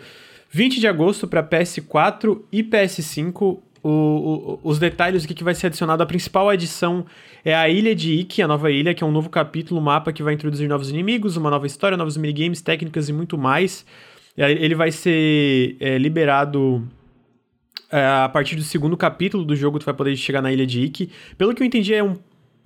20 0.51 0.79
de 0.79 0.87
agosto 0.87 1.27
para 1.27 1.43
PS4 1.43 2.43
e 2.53 2.63
PS5. 2.63 3.61
O, 3.83 3.89
o, 3.89 4.61
os 4.65 4.81
detalhes 4.81 5.23
do 5.23 5.29
que, 5.29 5.35
que 5.35 5.45
vai 5.45 5.55
ser 5.55 5.69
adicionado. 5.69 6.03
A 6.03 6.07
principal 6.07 6.49
adição 6.49 7.07
é 7.45 7.55
a 7.55 7.69
Ilha 7.69 7.95
de 7.95 8.15
Ikki, 8.15 8.43
a 8.43 8.49
nova 8.49 8.69
ilha, 8.69 8.93
que 8.93 9.05
é 9.05 9.07
um 9.07 9.13
novo 9.13 9.31
capítulo, 9.31 9.81
um 9.81 9.85
mapa 9.85 10.13
que 10.13 10.25
vai 10.25 10.35
introduzir 10.35 10.69
novos 10.69 10.91
inimigos, 10.91 11.37
uma 11.37 11.51
nova 11.51 11.69
história, 11.69 11.97
novos 11.97 12.17
minigames, 12.17 12.61
técnicas 12.61 13.09
e 13.09 13.13
muito 13.13 13.39
mais. 13.39 13.87
Ele 14.37 14.75
vai 14.75 14.93
ser 14.93 15.77
é, 15.81 15.97
liberado 15.97 16.87
é, 17.91 18.05
a 18.05 18.29
partir 18.29 18.57
do 18.57 18.63
segundo 18.63 18.97
capítulo 18.97 19.45
do 19.45 19.57
jogo, 19.57 19.79
tu 19.79 19.85
vai 19.85 19.95
poder 19.95 20.17
chegar 20.17 20.43
na 20.43 20.53
Ilha 20.53 20.67
de 20.67 20.83
Ikki. 20.83 21.11
Pelo 21.39 21.55
que 21.55 21.63
eu 21.63 21.67
entendi, 21.67 21.95
é 21.95 22.03
um 22.03 22.17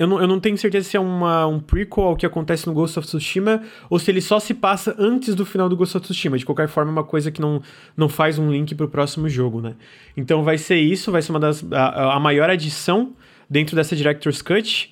eu 0.01 0.07
não, 0.07 0.19
eu 0.19 0.27
não 0.27 0.41
tenho 0.41 0.57
certeza 0.57 0.89
se 0.89 0.97
é 0.97 1.01
uma, 1.01 1.47
um 1.47 1.61
prequel 1.61 2.05
ao 2.05 2.17
que 2.17 2.25
acontece 2.25 2.67
no 2.67 2.73
Ghost 2.73 2.99
of 2.99 3.07
Tsushima 3.07 3.63
ou 3.91 3.99
se 3.99 4.11
ele 4.11 4.23
só 4.23 4.41
se 4.41 4.55
passa 4.55 4.97
antes 4.99 5.35
do 5.35 5.45
final 5.45 5.69
do 5.69 5.77
Ghost 5.77 5.95
of 5.95 6.05
Tsushima. 6.07 6.39
De 6.39 6.47
qualquer 6.47 6.69
forma, 6.69 6.91
é 6.91 6.95
uma 6.95 7.05
coisa 7.05 7.31
que 7.31 7.39
não, 7.39 7.63
não 7.95 8.09
faz 8.09 8.39
um 8.39 8.51
link 8.51 8.75
pro 8.75 8.89
próximo 8.89 9.29
jogo, 9.29 9.61
né? 9.61 9.75
Então 10.17 10.43
vai 10.43 10.57
ser 10.57 10.77
isso, 10.77 11.13
vai 11.13 11.21
ser 11.21 11.33
uma 11.33 11.39
das. 11.39 11.63
a, 11.71 12.15
a 12.15 12.19
maior 12.19 12.49
adição 12.49 13.13
dentro 13.49 13.77
dessa 13.77 13.95
Director's 13.95 14.41
Cut. 14.41 14.91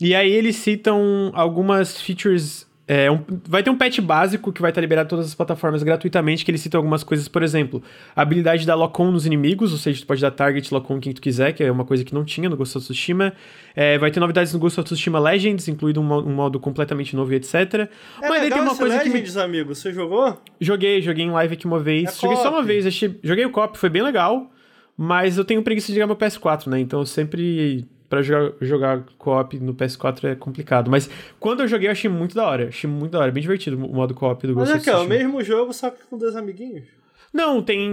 E 0.00 0.14
aí 0.14 0.30
eles 0.30 0.54
citam 0.54 1.32
algumas 1.34 2.00
features 2.00 2.65
é 2.88 3.10
um, 3.10 3.18
vai 3.48 3.64
ter 3.64 3.70
um 3.70 3.76
patch 3.76 3.98
básico 4.00 4.52
que 4.52 4.62
vai 4.62 4.70
estar 4.70 4.80
liberado 4.80 5.08
todas 5.08 5.26
as 5.26 5.34
plataformas 5.34 5.82
gratuitamente, 5.82 6.44
que 6.44 6.50
ele 6.50 6.58
cita 6.58 6.76
algumas 6.76 7.02
coisas, 7.02 7.26
por 7.26 7.42
exemplo, 7.42 7.82
a 8.14 8.22
habilidade 8.22 8.64
da 8.64 8.76
lock-on 8.76 9.10
nos 9.10 9.26
inimigos, 9.26 9.72
ou 9.72 9.78
seja, 9.78 10.00
tu 10.00 10.06
pode 10.06 10.20
dar 10.20 10.30
target 10.30 10.72
lock-on 10.72 11.00
quem 11.00 11.12
tu 11.12 11.20
quiser, 11.20 11.52
que 11.52 11.64
é 11.64 11.72
uma 11.72 11.84
coisa 11.84 12.04
que 12.04 12.14
não 12.14 12.24
tinha 12.24 12.48
no 12.48 12.56
Ghost 12.56 12.78
of 12.78 12.84
Tsushima. 12.84 13.32
É, 13.74 13.98
vai 13.98 14.12
ter 14.12 14.20
novidades 14.20 14.52
no 14.52 14.60
Ghost 14.60 14.78
of 14.78 14.86
Tsushima 14.86 15.18
Legends, 15.18 15.66
incluído 15.66 16.00
um, 16.00 16.12
um 16.12 16.32
modo 16.32 16.60
completamente 16.60 17.16
novo 17.16 17.32
e 17.32 17.36
etc. 17.36 17.52
É 17.52 17.88
Mas 18.20 18.42
aí 18.42 18.50
tem 18.50 18.60
uma 18.60 18.76
coisa 18.76 18.98
Legends, 18.98 19.32
que 19.32 19.36
me... 19.36 19.44
amigo, 19.44 19.74
você 19.74 19.92
jogou? 19.92 20.40
Joguei, 20.60 21.02
joguei 21.02 21.24
em 21.24 21.30
live 21.30 21.54
aqui 21.54 21.66
uma 21.66 21.80
vez. 21.80 22.08
É 22.08 22.20
joguei 22.20 22.36
só 22.36 22.50
uma 22.50 22.62
vez, 22.62 22.86
achei... 22.86 23.18
joguei 23.20 23.44
o 23.44 23.50
cop, 23.50 23.76
foi 23.76 23.90
bem 23.90 24.02
legal, 24.02 24.48
mas 24.96 25.36
eu 25.36 25.44
tenho 25.44 25.60
preguiça 25.60 25.88
de 25.88 25.94
jogar 25.94 26.06
meu 26.06 26.16
PS4, 26.16 26.68
né? 26.68 26.78
Então 26.78 27.00
eu 27.00 27.06
sempre 27.06 27.84
Pra 28.08 28.22
jogar, 28.22 28.52
jogar 28.60 29.04
co-op 29.18 29.58
no 29.58 29.74
PS4 29.74 30.24
é 30.24 30.34
complicado. 30.34 30.90
Mas 30.90 31.10
quando 31.40 31.60
eu 31.62 31.68
joguei, 31.68 31.88
eu 31.88 31.92
achei 31.92 32.08
muito 32.10 32.34
da 32.34 32.46
hora. 32.46 32.68
Achei 32.68 32.88
muito 32.88 33.12
da 33.12 33.18
hora. 33.20 33.32
Bem 33.32 33.40
divertido 33.42 33.76
o 33.76 33.94
modo 33.94 34.14
co-op 34.14 34.46
do 34.46 34.54
Mas 34.54 34.68
Ghost 34.70 34.72
é 34.72 34.76
of 34.76 34.84
que 34.84 34.90
é 34.90 34.96
o 34.96 35.08
mesmo 35.08 35.42
jogo, 35.42 35.72
só 35.72 35.90
que 35.90 36.02
com 36.08 36.16
dois 36.16 36.36
amiguinhos. 36.36 36.84
Não, 37.32 37.60
tem. 37.62 37.90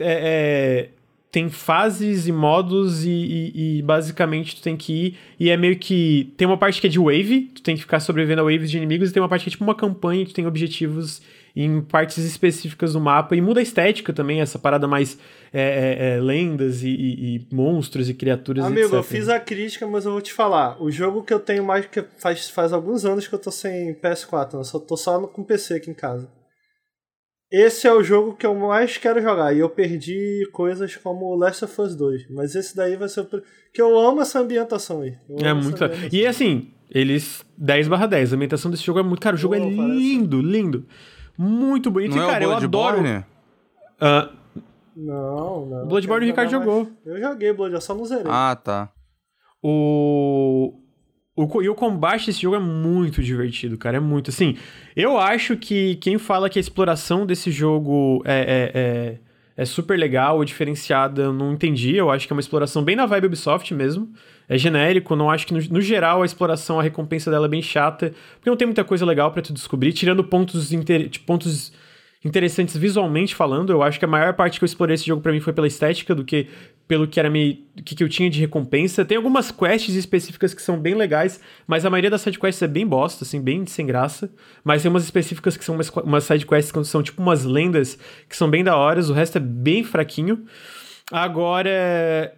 é, 0.00 0.88
é, 0.88 0.88
tem 1.30 1.48
fases 1.48 2.26
e 2.28 2.32
modos 2.32 3.04
e, 3.06 3.08
e- 3.10 3.78
e 3.78 3.82
basicamente 3.82 4.56
tu 4.56 4.62
tem 4.62 4.76
que 4.76 4.92
ir. 4.92 5.16
E 5.40 5.48
é 5.48 5.56
meio 5.56 5.76
que. 5.78 6.32
Tem 6.36 6.46
uma 6.46 6.58
parte 6.58 6.80
que 6.80 6.86
é 6.88 6.90
de 6.90 6.98
wave, 6.98 7.50
tu 7.54 7.62
tem 7.62 7.74
que 7.74 7.80
ficar 7.82 8.00
sobrevivendo 8.00 8.42
a 8.42 8.44
waves 8.44 8.70
de 8.70 8.76
inimigos, 8.76 9.08
e 9.10 9.12
tem 9.14 9.22
uma 9.22 9.28
parte 9.28 9.44
que 9.44 9.48
é 9.48 9.52
tipo 9.52 9.64
uma 9.64 9.74
campanha, 9.74 10.26
tu 10.26 10.34
tem 10.34 10.46
objetivos 10.46 11.22
em 11.54 11.80
partes 11.82 12.18
específicas 12.18 12.92
do 12.94 13.00
mapa. 13.00 13.36
E 13.36 13.40
muda 13.40 13.60
a 13.60 13.62
estética 13.62 14.12
também, 14.12 14.40
essa 14.40 14.58
parada 14.58 14.88
mais 14.88 15.18
é, 15.52 15.60
é, 15.60 16.14
é, 16.16 16.20
lendas 16.20 16.82
e, 16.82 16.88
e- 16.88 17.36
e 17.36 17.54
monstros 17.54 18.08
e 18.08 18.14
criaturas 18.14 18.64
Amigo, 18.64 18.80
etc. 18.86 18.92
eu 18.94 19.02
fiz 19.02 19.28
a 19.28 19.38
crítica, 19.38 19.86
mas 19.86 20.04
eu 20.06 20.12
vou 20.12 20.20
te 20.20 20.32
falar. 20.32 20.82
O 20.82 20.90
jogo 20.90 21.22
que 21.22 21.32
eu 21.34 21.40
tenho 21.40 21.64
mais 21.64 21.84
que 21.86 22.02
faz, 22.18 22.48
faz 22.48 22.72
alguns 22.72 23.04
anos 23.04 23.28
que 23.28 23.34
eu 23.34 23.38
tô 23.38 23.50
sem 23.50 23.94
PS4, 23.94 24.54
eu 24.54 24.64
só 24.64 24.78
tô 24.78 24.96
só 24.96 25.20
no- 25.20 25.28
com 25.28 25.44
PC 25.44 25.74
aqui 25.74 25.90
em 25.90 25.94
casa. 25.94 26.30
Esse 27.54 27.86
é 27.86 27.92
o 27.92 28.02
jogo 28.02 28.34
que 28.34 28.46
eu 28.46 28.54
mais 28.54 28.96
quero 28.96 29.20
jogar. 29.20 29.54
E 29.54 29.58
eu 29.58 29.68
perdi 29.68 30.48
coisas 30.52 30.96
como 30.96 31.34
Last 31.36 31.62
of 31.66 31.80
Us 31.82 31.94
2. 31.94 32.30
Mas 32.30 32.54
esse 32.54 32.74
daí 32.74 32.96
vai 32.96 33.10
ser 33.10 33.20
o. 33.20 33.26
Que 33.74 33.82
eu 33.82 33.98
amo 34.00 34.22
essa 34.22 34.40
ambientação 34.40 35.02
aí. 35.02 35.14
É 35.42 35.52
muito. 35.52 35.78
E 36.10 36.26
assim, 36.26 36.70
eles 36.90 37.44
10 37.58 37.88
barra 37.88 38.06
10. 38.06 38.32
A 38.32 38.36
ambientação 38.36 38.70
desse 38.70 38.82
jogo 38.84 39.00
é 39.00 39.02
muito. 39.02 39.20
Cara, 39.20 39.36
o 39.36 39.38
jogo 39.38 39.54
Pô, 39.54 39.60
é 39.60 39.76
parece. 39.76 39.98
lindo, 39.98 40.40
lindo. 40.40 40.86
Muito 41.36 41.90
bonito. 41.90 42.16
Não 42.16 42.24
e, 42.24 42.26
cara, 42.30 42.44
é 42.44 42.46
o 42.46 42.50
eu 42.50 42.56
adoro. 42.56 42.68
Bloodborne? 43.00 43.24
Ah, 44.00 44.30
Não, 44.96 45.66
não. 45.66 45.86
Bloodborne 45.86 46.26
eu 46.26 46.28
o 46.28 46.30
Ricardo 46.32 46.50
jogou. 46.50 46.90
Eu 47.04 47.20
joguei 47.20 47.52
Bloodborne, 47.52 47.74
eu 47.74 47.80
só 47.80 47.94
não 47.94 48.04
zerei. 48.04 48.26
Ah, 48.26 48.56
tá. 48.56 48.90
O. 49.62 50.78
O, 51.34 51.62
e 51.62 51.68
o 51.68 51.74
combate 51.74 52.26
desse 52.26 52.42
jogo 52.42 52.56
é 52.56 52.58
muito 52.58 53.22
divertido, 53.22 53.78
cara. 53.78 53.96
É 53.96 54.00
muito. 54.00 54.28
Assim, 54.28 54.56
eu 54.94 55.18
acho 55.18 55.56
que 55.56 55.96
quem 55.96 56.18
fala 56.18 56.50
que 56.50 56.58
a 56.58 56.60
exploração 56.60 57.24
desse 57.24 57.50
jogo 57.50 58.22
é, 58.26 58.40
é, 58.40 58.70
é, 58.74 59.18
é 59.56 59.64
super 59.64 59.98
legal 59.98 60.36
ou 60.36 60.44
diferenciada, 60.44 61.22
eu 61.22 61.32
não 61.32 61.52
entendi. 61.52 61.96
Eu 61.96 62.10
acho 62.10 62.26
que 62.26 62.32
é 62.32 62.36
uma 62.36 62.40
exploração 62.40 62.82
bem 62.82 62.96
na 62.96 63.06
vibe 63.06 63.26
Ubisoft 63.26 63.72
mesmo. 63.74 64.08
É 64.48 64.58
genérico, 64.58 65.14
não 65.14 65.30
acho 65.30 65.46
que 65.46 65.54
no, 65.54 65.60
no 65.70 65.80
geral 65.80 66.22
a 66.22 66.26
exploração, 66.26 66.80
a 66.80 66.82
recompensa 66.82 67.30
dela 67.30 67.46
é 67.46 67.48
bem 67.48 67.62
chata, 67.62 68.12
porque 68.34 68.50
não 68.50 68.56
tem 68.56 68.66
muita 68.66 68.84
coisa 68.84 69.04
legal 69.06 69.30
pra 69.30 69.40
tu 69.40 69.52
descobrir, 69.52 69.92
tirando 69.92 70.22
pontos, 70.24 70.72
inter, 70.72 71.08
tipo, 71.08 71.24
pontos 71.24 71.72
interessantes 72.24 72.76
visualmente 72.76 73.34
falando. 73.34 73.70
Eu 73.70 73.82
acho 73.82 73.98
que 73.98 74.04
a 74.04 74.08
maior 74.08 74.34
parte 74.34 74.58
que 74.58 74.64
eu 74.64 74.66
explorei 74.66 74.94
esse 74.94 75.06
jogo 75.06 75.20
pra 75.20 75.32
mim 75.32 75.40
foi 75.40 75.52
pela 75.52 75.66
estética 75.66 76.14
do 76.14 76.24
que 76.24 76.48
pelo 76.86 77.06
que 77.06 77.18
era 77.18 77.30
me, 77.30 77.66
que, 77.84 77.94
que 77.94 78.04
eu 78.04 78.08
tinha 78.08 78.28
de 78.28 78.40
recompensa. 78.40 79.04
Tem 79.04 79.16
algumas 79.16 79.50
quests 79.50 79.94
específicas 79.94 80.52
que 80.52 80.60
são 80.60 80.78
bem 80.78 80.94
legais, 80.94 81.40
mas 81.66 81.86
a 81.86 81.90
maioria 81.90 82.10
das 82.10 82.20
sidequests 82.20 82.60
é 82.62 82.68
bem 82.68 82.86
bosta, 82.86 83.24
assim, 83.24 83.40
bem 83.40 83.64
sem 83.66 83.86
graça. 83.86 84.30
Mas 84.62 84.82
tem 84.82 84.90
umas 84.90 85.04
específicas 85.04 85.56
que 85.56 85.64
são 85.64 85.74
umas, 85.74 85.88
umas 85.90 86.24
sidequests 86.24 86.70
que 86.70 86.84
são 86.84 87.02
tipo 87.02 87.22
umas 87.22 87.44
lendas 87.44 87.98
que 88.28 88.36
são 88.36 88.50
bem 88.50 88.62
da 88.62 88.76
horas, 88.76 89.08
o 89.08 89.12
resto 89.12 89.38
é 89.38 89.40
bem 89.40 89.82
fraquinho. 89.82 90.44
Agora, 91.10 92.34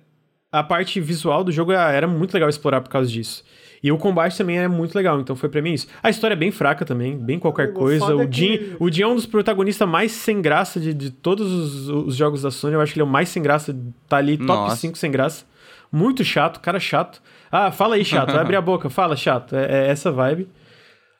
a 0.52 0.62
parte 0.62 1.00
visual 1.00 1.42
do 1.42 1.50
jogo 1.50 1.72
era 1.72 2.06
muito 2.06 2.32
legal 2.32 2.48
explorar 2.48 2.80
por 2.80 2.90
causa 2.90 3.10
disso. 3.10 3.44
E 3.84 3.92
o 3.92 3.98
combate 3.98 4.38
também 4.38 4.58
é 4.58 4.66
muito 4.66 4.94
legal, 4.96 5.20
então 5.20 5.36
foi 5.36 5.50
pra 5.50 5.60
mim 5.60 5.74
isso. 5.74 5.86
A 6.02 6.08
história 6.08 6.32
é 6.32 6.36
bem 6.36 6.50
fraca 6.50 6.86
também, 6.86 7.18
bem 7.18 7.38
qualquer 7.38 7.64
Amigo, 7.64 7.78
coisa. 7.80 8.16
O 8.16 8.20
Jim, 8.22 8.56
que- 8.56 8.76
o 8.80 8.90
Jim 8.90 9.02
é 9.02 9.06
um 9.06 9.14
dos 9.14 9.26
protagonistas 9.26 9.86
mais 9.86 10.10
sem 10.10 10.40
graça 10.40 10.80
de, 10.80 10.94
de 10.94 11.10
todos 11.10 11.52
os, 11.52 11.88
os 11.90 12.16
jogos 12.16 12.40
da 12.40 12.50
Sony. 12.50 12.72
Eu 12.74 12.80
acho 12.80 12.94
que 12.94 12.98
ele 12.98 13.04
é 13.04 13.06
o 13.06 13.12
mais 13.12 13.28
sem 13.28 13.42
graça, 13.42 13.76
tá 14.08 14.16
ali 14.16 14.38
top 14.38 14.48
Nossa. 14.48 14.76
5 14.76 14.96
sem 14.96 15.10
graça. 15.10 15.44
Muito 15.92 16.24
chato, 16.24 16.60
cara 16.60 16.80
chato. 16.80 17.20
Ah, 17.52 17.70
fala 17.70 17.96
aí, 17.96 18.04
chato. 18.06 18.30
Abre 18.30 18.56
a 18.56 18.60
boca, 18.62 18.88
fala, 18.88 19.14
chato. 19.16 19.54
É, 19.54 19.86
é 19.86 19.90
essa 19.90 20.10
vibe. 20.10 20.48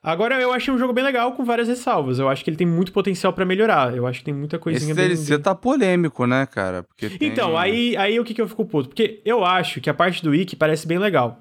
Agora, 0.03 0.41
eu 0.41 0.53
achei 0.53 0.73
um 0.73 0.79
jogo 0.79 0.93
bem 0.93 1.03
legal 1.05 1.33
com 1.33 1.45
várias 1.45 1.69
ressalvas. 1.69 2.19
Eu 2.19 2.29
acho 2.29 2.43
que 2.45 2.51
ele 2.51 2.57
tem 2.57 2.67
muito 2.67 2.93
potencial 2.93 3.33
pra 3.33 3.45
melhorar. 3.45 3.95
Eu 3.97 4.07
acho 4.07 4.19
que 4.19 4.25
tem 4.25 4.35
muita 4.35 4.59
coisinha 4.59 4.93
Esse 4.93 5.01
bem- 5.01 5.09
DLC 5.09 5.39
tá 5.39 5.55
polêmico, 5.55 6.27
né, 6.27 6.45
cara? 6.47 6.83
Porque 6.83 7.09
tem- 7.11 7.29
então, 7.29 7.57
aí, 7.57 7.97
aí 7.97 8.19
o 8.21 8.25
que, 8.25 8.35
que 8.35 8.41
eu 8.43 8.49
fico 8.49 8.65
puto? 8.67 8.89
Porque 8.89 9.21
eu 9.25 9.45
acho 9.45 9.81
que 9.81 9.89
a 9.89 9.95
parte 9.95 10.23
do 10.23 10.31
Wiki 10.31 10.57
parece 10.57 10.87
bem 10.87 10.99
legal. 10.99 11.41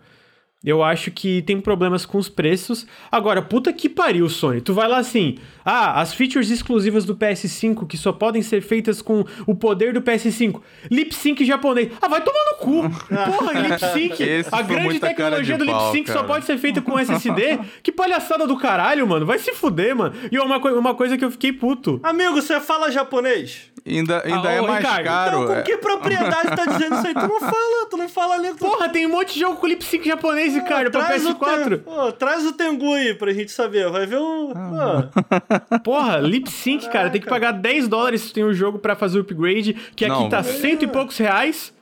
Eu 0.64 0.82
acho 0.82 1.12
que 1.12 1.42
tem 1.42 1.60
problemas 1.60 2.06
com 2.06 2.18
os 2.18 2.30
preços. 2.30 2.88
Agora, 3.12 3.42
puta 3.42 3.74
que 3.74 3.90
pariu, 3.90 4.30
Sony. 4.30 4.62
Tu 4.62 4.74
vai 4.74 4.88
lá 4.88 4.98
assim, 4.98 5.38
ah, 5.66 6.02
as 6.02 6.14
features 6.14 6.50
exclusivas 6.50 7.06
do 7.06 7.16
PS5 7.16 7.88
que 7.88 7.98
só 7.98 8.12
podem 8.12 8.42
ser 8.42 8.62
feitas 8.62 9.02
com 9.02 9.24
o 9.48 9.56
poder 9.56 9.94
do 9.94 10.02
PS5. 10.02 10.62
Lip 10.92 11.14
sync 11.14 11.44
japonês. 11.46 11.90
Ah, 12.02 12.08
vai 12.08 12.22
tomar 12.22 12.40
no 12.52 12.58
cu. 12.58 12.90
Porra, 13.38 13.60
lip 13.60 13.80
sync. 13.80 14.24
A 14.52 14.62
grande 14.62 15.00
tecnologia 15.00 15.58
do 15.58 15.64
lip 15.64 15.74
pau, 15.74 15.92
sync 15.92 16.08
só 16.08 16.16
cara. 16.16 16.28
pode 16.28 16.46
ser 16.46 16.58
feita 16.58 16.82
com 16.82 16.98
SSD. 17.00 17.60
que 17.82 17.92
palhaçada 17.92 18.46
do 18.48 18.58
caralho, 18.58 19.08
mano. 19.08 19.26
Vai 19.26 19.40
se 19.40 19.54
fuder, 19.54 19.96
mano. 19.96 20.14
E 20.32 20.38
uma, 20.40 20.60
coi- 20.60 20.74
uma 20.74 20.94
coisa 20.96 21.18
que 21.18 21.24
eu 21.26 21.32
fiquei 21.32 21.52
puto. 21.54 22.00
Amigo, 22.04 22.34
você 22.34 22.60
fala 22.60 22.92
japonês? 22.92 23.72
Ainda, 23.86 24.22
ainda 24.26 24.48
Ah, 24.48 24.52
é 24.54 24.62
ô, 24.62 24.68
mais 24.68 24.78
Ricardo, 24.80 25.04
caro. 25.06 25.28
Então, 25.44 25.48
com 25.48 25.54
é. 25.56 25.62
que 25.64 25.78
propriedade 25.78 26.56
tá 26.56 26.66
dizendo 26.68 26.96
isso 26.96 27.08
aí? 27.08 27.14
Tu 27.14 27.28
não 27.28 27.40
fala, 27.42 27.86
tu 27.90 27.98
não 27.98 28.08
fala 28.10 28.36
ali. 28.36 28.48
Tu... 28.52 28.56
Porra, 28.58 28.88
tem 28.88 29.06
um 29.06 29.10
monte 29.10 29.34
de 29.34 29.42
jogo 29.42 29.58
com 29.58 29.68
lip 29.68 29.84
sync 29.84 30.08
japonês, 30.08 30.54
Ricardo, 30.54 30.90
pra 30.90 31.04
traz 31.04 31.26
o 31.26 31.36
PS4. 31.36 31.68
Ten- 31.70 31.78
Pô, 31.80 32.12
traz 32.14 32.46
o 32.46 32.54
Tengu 32.54 32.94
aí 32.94 33.14
pra 33.14 33.34
gente 33.34 33.52
saber. 33.52 33.90
Vai 33.90 34.06
ver 34.06 34.20
o. 34.20 34.54
Pô, 34.54 35.53
Porra, 35.84 36.18
lip 36.18 36.50
sync, 36.50 36.90
cara, 36.92 37.10
tem 37.10 37.22
que 37.22 37.28
pagar 37.28 37.52
10 37.52 37.88
dólares 37.88 38.22
se 38.22 38.34
tem 38.34 38.44
um 38.46 38.54
jogo 38.54 38.80
pra 38.80 38.96
fazer 38.96 39.18
o 39.18 39.22
upgrade, 39.22 39.74
que 39.96 40.06
aqui 40.06 40.14
Não, 40.14 40.30
tá 40.30 40.42
cento 40.44 40.84
e 40.84 40.88
poucos 40.88 41.18
reais. 41.18 41.74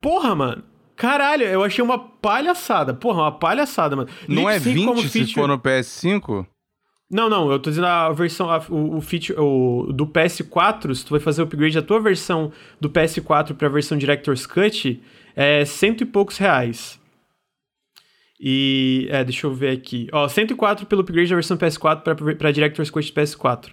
Porra, 0.00 0.34
mano. 0.34 0.62
Caralho, 0.94 1.44
eu 1.44 1.62
achei 1.62 1.84
uma 1.84 1.98
palhaçada. 1.98 2.94
Porra, 2.94 3.22
uma 3.22 3.32
palhaçada, 3.32 3.94
mano. 3.96 4.08
Não 4.28 4.42
Lip 4.42 4.48
é 4.50 4.60
sync 4.60 4.74
20 4.74 4.86
como 4.86 5.02
se 5.02 5.08
feature- 5.08 5.34
for 5.34 5.48
no 5.48 5.58
PS5? 5.58 6.46
Não, 7.10 7.28
não, 7.28 7.52
eu 7.52 7.58
tô 7.60 7.70
dizendo 7.70 7.86
a 7.86 8.10
versão, 8.12 8.50
a- 8.50 8.64
o, 8.68 8.96
o 8.96 9.00
feature 9.00 9.38
o, 9.38 9.92
do 9.92 10.06
PS4, 10.08 10.92
se 10.94 11.04
tu 11.04 11.10
vai 11.10 11.20
fazer 11.20 11.40
o 11.40 11.44
upgrade 11.44 11.74
da 11.76 11.82
tua 11.82 12.00
versão 12.00 12.50
do 12.80 12.90
PS4 12.90 13.54
pra 13.54 13.68
versão 13.68 13.96
Director's 13.96 14.44
Cut, 14.44 15.00
é 15.36 15.64
cento 15.64 16.00
e 16.00 16.04
poucos 16.04 16.36
reais. 16.38 16.98
E, 18.40 19.08
é, 19.10 19.24
deixa 19.24 19.46
eu 19.46 19.54
ver 19.54 19.70
aqui. 19.70 20.08
Ó, 20.12 20.28
104 20.28 20.86
pelo 20.86 21.00
upgrade 21.00 21.28
da 21.30 21.36
versão 21.36 21.56
PS4 21.56 22.02
pra, 22.36 22.50
Director's 22.52 22.90
Cut 22.90 23.12
PS4. 23.12 23.70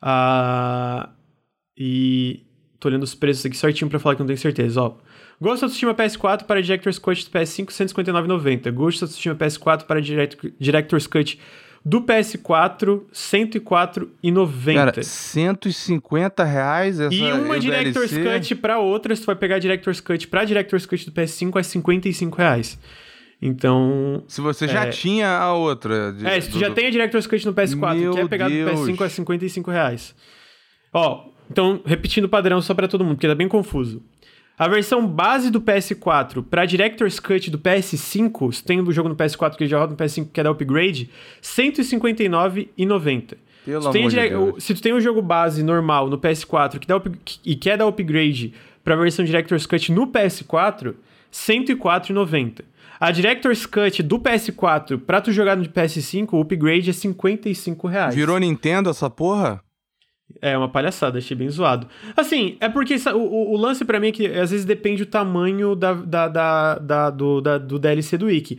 Ah, 0.00 1.10
e 1.76 2.42
tô 2.80 2.88
olhando 2.88 3.02
os 3.04 3.14
preços 3.14 3.44
aqui 3.46 3.56
certinho 3.56 3.88
pra 3.90 3.98
falar 3.98 4.14
que 4.16 4.20
não 4.20 4.26
tenho 4.26 4.38
certeza, 4.38 4.80
ó. 4.82 4.94
Ghost 5.40 5.64
of 5.64 5.72
Tsushima 5.72 5.94
PS4 5.94 6.44
para 6.44 6.62
Director's 6.62 6.98
Cut 6.98 7.24
do 7.24 7.30
PS5, 7.38 7.66
159,90. 7.70 8.70
Ghost 8.72 9.04
of 9.04 9.12
Tsushima 9.12 9.34
PS4 9.34 9.84
para 9.84 10.00
Direct- 10.00 10.54
Director's 10.58 11.06
Cut 11.06 11.38
do 11.84 12.00
PS4, 12.02 13.02
104,90. 13.12 14.74
Cara, 14.74 15.02
150 15.02 16.44
reais 16.44 17.00
essa 17.00 17.12
E 17.14 17.32
uma 17.32 17.58
Director's 17.58 18.10
DLC? 18.12 18.38
Cut 18.38 18.54
pra 18.56 18.78
outra, 18.78 19.14
se 19.16 19.22
tu 19.22 19.26
vai 19.26 19.34
pegar 19.36 19.58
Director's 19.58 20.00
Cut 20.00 20.28
pra 20.28 20.44
Director's 20.44 20.86
Cut 20.86 21.04
do 21.04 21.12
PS5, 21.12 21.58
é 21.58 21.62
55 21.62 22.36
reais. 22.38 22.78
Então. 23.44 24.22
Se 24.28 24.40
você 24.40 24.68
já 24.68 24.84
É. 24.86 24.90
tinha 24.90 25.28
a 25.36 25.52
outra. 25.52 26.12
de- 26.12 26.24
É, 26.24 26.40
se 26.40 26.48
tu 26.48 26.52
do- 26.54 26.60
já 26.60 26.70
tem 26.70 26.86
a 26.86 26.90
Director's 26.90 27.26
Cut 27.26 27.44
no 27.44 27.52
PS4 27.52 27.96
e 27.98 28.00
Meu 28.02 28.14
quer 28.14 28.28
pegar 28.28 28.48
do 28.48 28.54
Deus. 28.54 28.70
PS5, 28.88 29.04
é 29.04 29.08
55 29.08 29.70
reais. 29.70 30.14
Ó, 30.94 31.24
então, 31.50 31.80
repetindo 31.84 32.24
o 32.26 32.28
padrão 32.28 32.62
só 32.62 32.72
pra 32.72 32.86
todo 32.86 33.02
mundo, 33.04 33.16
porque 33.16 33.26
tá 33.26 33.34
bem 33.34 33.48
confuso. 33.48 34.00
A 34.56 34.68
versão 34.68 35.04
base 35.04 35.50
do 35.50 35.60
PS4 35.60 36.40
pra 36.42 36.64
Director's 36.64 37.18
Cut 37.18 37.50
do 37.50 37.58
PS5, 37.58 38.52
se 38.52 38.62
tem 38.62 38.78
o 38.80 38.92
jogo 38.92 39.08
no 39.08 39.16
PS4 39.16 39.56
que 39.58 39.66
já 39.66 39.78
roda 39.78 39.90
no 39.92 39.96
PS5 39.96 40.26
que 40.26 40.32
quer 40.34 40.44
dar 40.44 40.50
upgrade, 40.50 41.04
R$ 41.04 41.10
159,90. 41.40 43.36
Pelo 43.64 43.80
Se 43.82 43.88
tu 43.88 43.92
tem 43.92 44.02
amor 44.02 44.10
de 44.10 44.28
Deus. 44.28 44.54
o- 44.56 44.60
Se 44.60 44.74
tu 44.74 44.82
tem 44.82 44.92
um 44.94 45.00
jogo 45.00 45.22
base 45.22 45.62
normal 45.62 46.08
no 46.08 46.18
PS4 46.18 46.78
que 46.78 46.86
dá 46.86 46.96
up- 46.96 47.10
e 47.44 47.56
quer 47.56 47.76
dar 47.78 47.86
upgrade 47.86 48.52
pra 48.84 48.94
versão 48.96 49.24
Director's 49.24 49.66
Cut 49.66 49.90
no 49.90 50.06
PS4, 50.06 50.90
R$ 50.90 50.96
104,90. 51.30 52.64
A 53.04 53.10
Director's 53.10 53.66
Cut 53.66 54.00
do 54.02 54.18
PS4 54.18 54.96
pra 55.00 55.20
tu 55.20 55.32
jogar 55.32 55.56
no 55.56 55.64
PS5, 55.64 56.28
o 56.34 56.40
upgrade 56.40 56.88
é 56.88 56.92
55 56.92 57.88
reais. 57.88 58.14
Virou 58.14 58.38
Nintendo 58.38 58.90
essa 58.90 59.10
porra? 59.10 59.60
É 60.40 60.56
uma 60.56 60.68
palhaçada, 60.68 61.18
achei 61.18 61.36
bem 61.36 61.48
zoado. 61.50 61.88
Assim, 62.16 62.56
é 62.60 62.68
porque 62.68 62.94
o, 63.12 63.52
o- 63.52 63.56
lance 63.56 63.84
pra 63.84 63.98
mim 63.98 64.08
é 64.08 64.12
que 64.12 64.26
às 64.26 64.50
vezes 64.52 64.64
depende 64.64 65.02
o 65.02 65.06
tamanho 65.06 65.74
da, 65.74 65.92
da, 65.94 66.28
da, 66.28 66.78
da- 66.78 67.10
do, 67.10 67.40
da- 67.40 67.58
do 67.58 67.78
DLC 67.78 68.16
do 68.16 68.26
Wiki. 68.26 68.58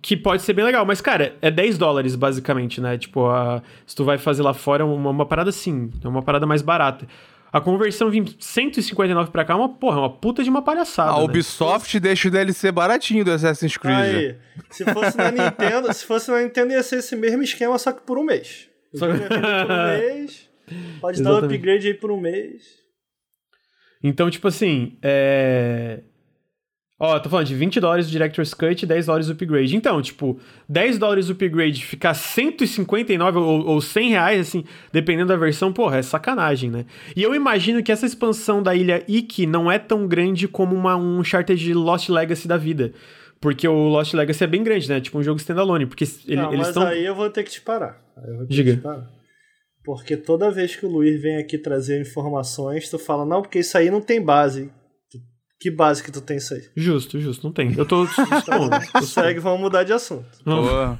Que 0.00 0.16
pode 0.16 0.42
ser 0.42 0.52
bem 0.54 0.64
legal, 0.64 0.86
mas, 0.86 1.00
cara, 1.00 1.36
é 1.42 1.50
10 1.50 1.76
dólares, 1.76 2.14
basicamente, 2.16 2.80
né? 2.80 2.96
Tipo, 2.96 3.26
a, 3.26 3.62
se 3.84 3.94
tu 3.94 4.02
vai 4.04 4.16
fazer 4.16 4.42
lá 4.42 4.54
fora, 4.54 4.82
é 4.82 4.86
uma, 4.86 5.10
uma 5.10 5.26
parada 5.26 5.50
assim, 5.50 5.90
é 6.02 6.08
uma 6.08 6.22
parada 6.22 6.46
mais 6.46 6.62
barata. 6.62 7.06
A 7.52 7.60
conversão 7.60 8.10
vir 8.10 8.36
159 8.38 9.30
pra 9.30 9.44
cá 9.44 9.54
é 9.54 9.56
uma, 9.56 9.68
porra, 9.68 9.96
é 9.96 10.00
uma 10.00 10.16
puta 10.16 10.44
de 10.44 10.50
uma 10.50 10.60
palhaçada. 10.62 11.12
A 11.12 11.18
né? 11.18 11.24
Ubisoft 11.24 11.98
deixa 11.98 12.28
o 12.28 12.30
DLC 12.30 12.70
baratinho 12.70 13.24
do 13.24 13.32
Assassin's 13.32 13.76
Creed. 13.76 13.96
Aí, 13.96 14.36
se 14.70 14.84
fosse 14.84 15.16
na 15.16 15.30
Nintendo, 15.30 15.92
se 15.94 16.04
fosse 16.04 16.30
na 16.30 16.42
Nintendo 16.42 16.72
ia 16.72 16.82
ser 16.82 16.98
esse 16.98 17.16
mesmo 17.16 17.42
esquema, 17.42 17.78
só 17.78 17.92
que 17.92 18.02
por 18.02 18.18
um 18.18 18.24
mês. 18.24 18.68
Só 18.94 19.06
que 19.10 19.18
por 19.18 19.36
um 19.36 19.88
mês. 19.98 20.48
Pode 21.00 21.22
dar 21.22 21.30
um 21.30 21.32
Exatamente. 21.32 21.56
upgrade 21.56 21.86
aí 21.86 21.94
por 21.94 22.10
um 22.10 22.20
mês. 22.20 22.62
Então, 24.02 24.30
tipo 24.30 24.46
assim, 24.46 24.98
é. 25.02 26.00
Ó, 27.00 27.16
tô 27.20 27.30
falando 27.30 27.46
de 27.46 27.54
20 27.54 27.78
dólares 27.78 28.08
o 28.08 28.10
Director's 28.10 28.52
Cut 28.52 28.82
e 28.82 28.86
10 28.86 29.06
dólares 29.06 29.28
o 29.28 29.32
upgrade. 29.32 29.76
Então, 29.76 30.02
tipo, 30.02 30.36
10 30.68 30.98
dólares 30.98 31.28
o 31.28 31.32
upgrade 31.32 31.84
ficar 31.84 32.12
159 32.12 33.38
ou, 33.38 33.66
ou 33.66 33.80
100 33.80 34.10
reais, 34.10 34.40
assim, 34.40 34.64
dependendo 34.92 35.28
da 35.28 35.36
versão, 35.36 35.72
porra, 35.72 35.98
é 35.98 36.02
sacanagem, 36.02 36.70
né? 36.70 36.86
E 37.14 37.22
eu 37.22 37.34
imagino 37.36 37.82
que 37.84 37.92
essa 37.92 38.04
expansão 38.04 38.60
da 38.60 38.74
ilha 38.74 39.04
Ikki 39.06 39.46
não 39.46 39.70
é 39.70 39.78
tão 39.78 40.08
grande 40.08 40.48
como 40.48 40.74
uma, 40.74 40.96
um 40.96 41.20
Uncharted 41.20 41.72
Lost 41.72 42.08
Legacy 42.08 42.48
da 42.48 42.56
vida. 42.56 42.92
Porque 43.40 43.68
o 43.68 43.86
Lost 43.88 44.14
Legacy 44.14 44.42
é 44.42 44.48
bem 44.48 44.64
grande, 44.64 44.88
né? 44.88 45.00
Tipo 45.00 45.18
um 45.18 45.22
jogo 45.22 45.38
standalone. 45.38 45.86
Porque 45.86 46.02
ele- 46.26 46.36
Não, 46.42 46.48
eles 46.48 46.58
mas 46.58 46.68
estão. 46.68 46.84
aí 46.84 47.04
eu 47.04 47.14
vou 47.14 47.30
ter 47.30 47.44
que 47.44 47.50
te 47.52 47.60
parar. 47.60 48.02
Aí 48.16 48.28
eu 48.28 48.36
vou 48.38 48.46
ter 48.48 48.52
Diga. 48.54 48.74
te 48.74 48.80
parar. 48.80 49.08
Porque 49.84 50.16
toda 50.16 50.50
vez 50.50 50.74
que 50.74 50.84
o 50.84 50.88
Luiz 50.88 51.22
vem 51.22 51.36
aqui 51.36 51.56
trazer 51.56 52.00
informações, 52.00 52.90
tu 52.90 52.98
fala, 52.98 53.24
não, 53.24 53.40
porque 53.40 53.60
isso 53.60 53.78
aí 53.78 53.88
não 53.88 54.00
tem 54.00 54.20
base. 54.20 54.68
Que 55.60 55.70
base 55.70 56.02
que 56.02 56.12
tu 56.12 56.20
tem 56.20 56.36
isso 56.36 56.54
aí? 56.54 56.62
Justo, 56.76 57.18
justo, 57.20 57.44
não 57.44 57.52
tem. 57.52 57.74
Eu 57.76 57.84
tô 57.84 58.06
sou- 58.06 59.02
Segue, 59.02 59.40
vamos 59.40 59.60
mudar 59.60 59.82
de 59.84 59.92
assunto. 59.92 60.24
Pô, 60.44 60.96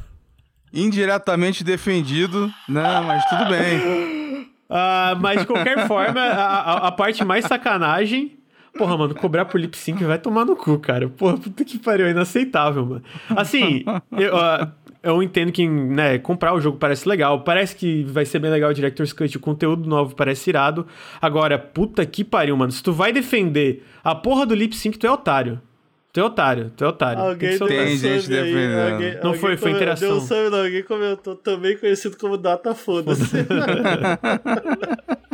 indiretamente 0.73 1.65
defendido, 1.65 2.53
né? 2.69 3.01
Mas 3.07 3.25
tudo 3.27 3.47
bem. 3.47 4.49
Ah, 4.69 5.17
mas 5.21 5.41
de 5.41 5.47
qualquer 5.47 5.87
forma, 5.87 6.21
a, 6.21 6.45
a- 6.45 6.89
a 6.89 6.93
parte 6.93 7.25
mais 7.25 7.45
sacanagem. 7.45 8.35
Porra, 8.77 8.97
mano, 8.97 9.15
cobrar 9.15 9.45
por 9.47 9.59
lip 9.59 9.77
sync 9.77 10.05
vai 10.05 10.19
tomar 10.19 10.45
no 10.45 10.55
cu, 10.55 10.79
cara. 10.79 11.09
Porra, 11.09 11.37
puta 11.39 11.65
que 11.65 11.79
pariu, 11.79 12.07
é 12.07 12.11
inaceitável, 12.11 12.85
mano. 12.85 13.03
Assim, 13.31 13.83
eu, 14.13 14.37
ah, 14.37 14.71
eu 15.03 15.23
entendo 15.23 15.53
que, 15.53 15.69
né, 15.69 16.19
comprar 16.19 16.55
o 16.55 16.61
jogo 16.61 16.79
parece 16.79 17.09
legal. 17.09 17.43
Parece 17.43 17.75
que 17.77 18.03
vai 18.05 18.25
ser 18.25 18.39
bem 18.39 18.51
legal 18.51 18.71
o 18.71 18.75
Director's 18.75 19.13
Cut, 19.13 19.37
o 19.37 19.41
conteúdo 19.41 19.89
novo 19.89 20.15
parece 20.15 20.51
irado. 20.51 20.87
Agora, 21.21 21.59
puta 21.59 22.05
que 22.07 22.25
pariu, 22.25 22.57
mano. 22.57 22.73
Se 22.73 22.83
tu 22.83 22.93
vai 22.93 23.13
defender 23.13 23.85
a 24.03 24.15
porra 24.15 24.45
do 24.47 24.55
lip 24.55 24.75
sync, 24.77 24.99
tu 24.99 25.07
é 25.07 25.11
otário. 25.11 25.61
Tu 26.13 26.21
é 26.21 26.25
otário, 26.25 26.73
tu 26.77 26.85
é 26.85 26.89
otário. 26.89 27.21
Tem 27.21 27.29
Alguém 27.31 27.55
otário. 27.57 27.75
Tem 27.77 27.85
um 27.95 27.97
gente 27.99 28.29
defendendo. 28.29 28.93
alguém- 28.93 29.15
Não 29.17 29.23
alguém 29.27 29.41
foi, 29.41 29.57
foi 29.57 29.71
interação. 29.73 30.09
Deu 30.09 30.17
um 30.17 30.21
sub, 30.21 30.51
não, 30.51 30.59
alguém 30.65 30.83
comentou, 30.83 31.37
também 31.37 31.77
conhecido 31.77 32.17
como 32.17 32.37
Data 32.39 32.75
Foda-se. 32.75 33.37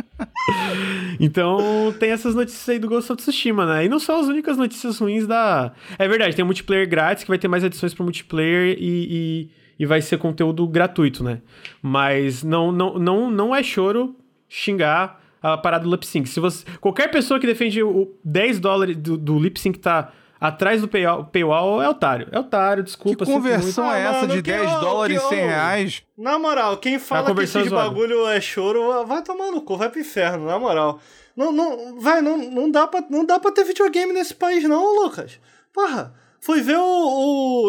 Então 1.19 1.93
tem 1.99 2.11
essas 2.11 2.35
notícias 2.35 2.67
aí 2.69 2.79
do 2.79 2.87
Ghost 2.87 3.11
of 3.11 3.21
Tsushima, 3.21 3.65
né? 3.65 3.85
E 3.85 3.89
não 3.89 3.99
são 3.99 4.19
as 4.19 4.27
únicas 4.27 4.57
notícias 4.57 4.99
ruins 4.99 5.25
da. 5.25 5.71
É 5.97 6.07
verdade, 6.07 6.35
tem 6.35 6.43
um 6.43 6.47
multiplayer 6.47 6.87
grátis 6.87 7.23
que 7.23 7.29
vai 7.29 7.37
ter 7.37 7.47
mais 7.47 7.63
adições 7.63 7.93
pro 7.93 8.03
multiplayer 8.03 8.77
e, 8.77 8.79
e, 8.79 9.49
e 9.79 9.85
vai 9.85 10.01
ser 10.01 10.17
conteúdo 10.17 10.67
gratuito, 10.67 11.23
né? 11.23 11.41
Mas 11.81 12.43
não, 12.43 12.71
não, 12.71 12.99
não, 12.99 13.31
não 13.31 13.55
é 13.55 13.63
choro 13.63 14.15
xingar 14.49 15.21
a 15.41 15.57
parada 15.57 15.83
do 15.83 15.91
lip 15.91 16.05
sync. 16.05 16.27
Se 16.27 16.39
você, 16.39 16.65
qualquer 16.79 17.09
pessoa 17.09 17.39
que 17.39 17.47
defende 17.47 17.81
o 17.83 18.11
10 18.23 18.59
dólares 18.59 18.97
do, 18.97 19.17
do 19.17 19.39
lip 19.39 19.59
sync 19.59 19.79
tá 19.79 20.11
atrás 20.47 20.81
do 20.81 20.87
paywall, 20.87 21.25
paywall 21.25 21.81
é 21.81 21.89
otário. 21.89 22.27
É 22.31 22.39
otário, 22.39 22.83
Que 22.83 22.89
desculpa. 22.89 23.25
sinto 23.25 23.35
conversão 23.35 23.85
muito. 23.85 23.97
é 23.97 24.05
Ah, 24.05 24.09
essa 24.09 24.21
mano, 24.21 24.33
de 24.33 24.41
que 24.43 24.51
10 24.51 24.71
ô, 24.71 24.79
dólares 24.79 25.19
que 25.19 25.25
e 25.25 25.29
100 25.29 25.43
ô. 25.43 25.47
reais? 25.47 26.03
Na 26.17 26.39
moral, 26.39 26.77
quem 26.77 26.97
fala 26.99 27.33
que 27.35 27.45
zoada. 27.45 27.69
bagulho 27.89 28.27
é 28.27 28.39
choro, 28.41 29.05
vai 29.05 29.21
tomar 29.21 29.51
no 29.51 29.61
cu, 29.61 29.77
vai 29.77 29.89
pro 29.89 29.99
inferno, 29.99 30.45
na 30.47 30.57
moral. 30.59 30.99
Não, 31.35 31.51
não, 31.51 31.99
vai, 31.99 32.21
não, 32.21 32.37
não, 32.37 32.71
dá 32.71 32.87
pra, 32.87 33.03
não 33.09 33.25
dá 33.25 33.39
pra 33.39 33.51
ter 33.51 33.63
videogame 33.65 34.13
nesse 34.13 34.33
país, 34.33 34.63
não, 34.63 35.03
Lucas. 35.03 35.39
Porra, 35.73 36.13
fui 36.39 36.61
ver 36.61 36.77
o, 36.77 36.81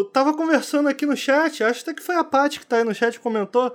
o- 0.01 0.05
Tava 0.05 0.33
conversando 0.35 0.89
aqui 0.89 1.05
no 1.05 1.17
chat, 1.17 1.65
acho 1.65 1.83
até 1.83 1.93
que 1.95 2.03
foi 2.03 2.15
a 2.17 2.23
Paty 2.23 2.61
que 2.61 2.67
tá 2.67 2.77
aí 2.77 2.85
no 2.85 2.95
chat 2.95 3.15
que 3.15 3.19
comentou 3.21 3.75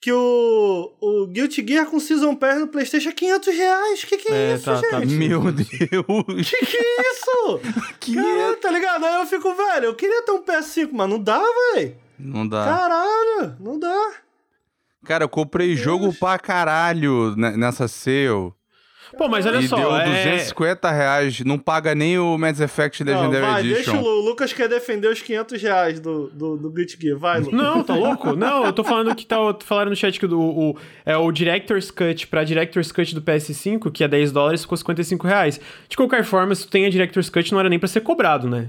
que 0.00 0.12
o, 0.12 0.92
o 1.00 1.26
Guilty 1.26 1.66
Gear 1.66 1.86
com 1.86 1.98
Season 1.98 2.34
Pass 2.36 2.60
no 2.60 2.68
PlayStation 2.68 3.08
é 3.08 3.12
500 3.12 3.54
reais. 3.56 4.04
Que 4.04 4.16
que 4.16 4.28
é, 4.32 4.52
É, 4.52 4.54
isso, 4.54 4.64
tá- 4.64 4.80
tá 4.80 5.00
gente? 5.00 5.14
Meu 5.14 5.40
Deus. 5.52 6.50
Que 6.50 6.66
que 6.66 6.76
é 6.76 7.10
isso? 7.12 7.60
Que 8.00 8.14
Caralho, 8.14 8.56
tá 8.56 8.70
ligado? 8.70 9.04
Aí 9.04 9.20
eu 9.20 9.26
fico, 9.26 9.54
velho, 9.54 9.86
eu 9.86 9.94
queria 9.94 10.22
ter 10.22 10.32
um 10.32 10.42
PS5, 10.42 10.90
mas 10.92 11.08
não 11.10 11.18
dá, 11.22 11.42
velho. 11.74 11.96
Não 12.18 12.46
dá. 12.48 12.64
Caralho, 12.64 13.56
não 13.60 13.78
dá. 13.78 14.12
Cara, 15.04 15.24
eu 15.24 15.28
comprei 15.28 15.74
jogo 15.76 16.12
pra 16.12 16.38
caralho 16.38 17.34
ne- 17.36 17.56
nessa 17.56 17.86
sale. 17.88 18.52
Pô, 19.16 19.28
mas 19.28 19.46
olha 19.46 19.58
e 19.58 19.68
só, 19.68 19.76
deu 19.76 19.96
é... 19.96 20.04
250 20.04 20.90
reais. 20.90 21.40
Não 21.40 21.58
paga 21.58 21.94
nem 21.94 22.18
o 22.18 22.36
Mass 22.36 22.60
Effect 22.60 23.04
Não, 23.04 23.12
Legendary 23.12 23.46
vai, 23.46 23.60
Edition. 23.60 23.92
deixa. 23.92 24.08
O 24.08 24.20
Lucas 24.20 24.52
quer 24.52 24.68
defender 24.68 25.08
os 25.08 25.20
500 25.22 25.62
reais 25.62 26.00
do, 26.00 26.28
do, 26.28 26.56
do 26.56 26.70
Guilty 26.70 26.98
Gear. 27.00 27.18
Vai, 27.18 27.40
Lucas. 27.40 27.58
Não, 27.58 27.82
tá 27.82 27.94
louco? 27.94 28.36
Não, 28.36 28.64
eu 28.64 28.72
tô 28.72 28.84
falando 28.84 29.14
que 29.14 29.24
tá, 29.26 29.36
falaram 29.64 29.90
no 29.90 29.96
chat 29.96 30.18
que 30.18 30.26
o, 30.26 30.40
o, 30.40 30.76
é 31.04 31.16
o 31.16 31.30
Director's 31.32 31.90
Cut 31.90 32.26
pra 32.26 32.44
Director's 32.44 32.92
Cut 32.92 33.14
do 33.14 33.22
PS5, 33.22 33.90
que 33.90 34.04
é 34.04 34.08
10 34.08 34.32
dólares, 34.32 34.62
ficou 34.62 34.76
55 34.76 35.26
reais. 35.26 35.60
De 35.88 35.96
qualquer 35.96 36.24
forma, 36.24 36.54
se 36.54 36.66
tu 36.66 36.70
tem 36.70 36.86
a 36.86 36.90
Director's 36.90 37.30
Cut, 37.30 37.50
não 37.52 37.60
era 37.60 37.68
nem 37.68 37.78
pra 37.78 37.88
ser 37.88 38.00
cobrado, 38.00 38.48
né? 38.48 38.68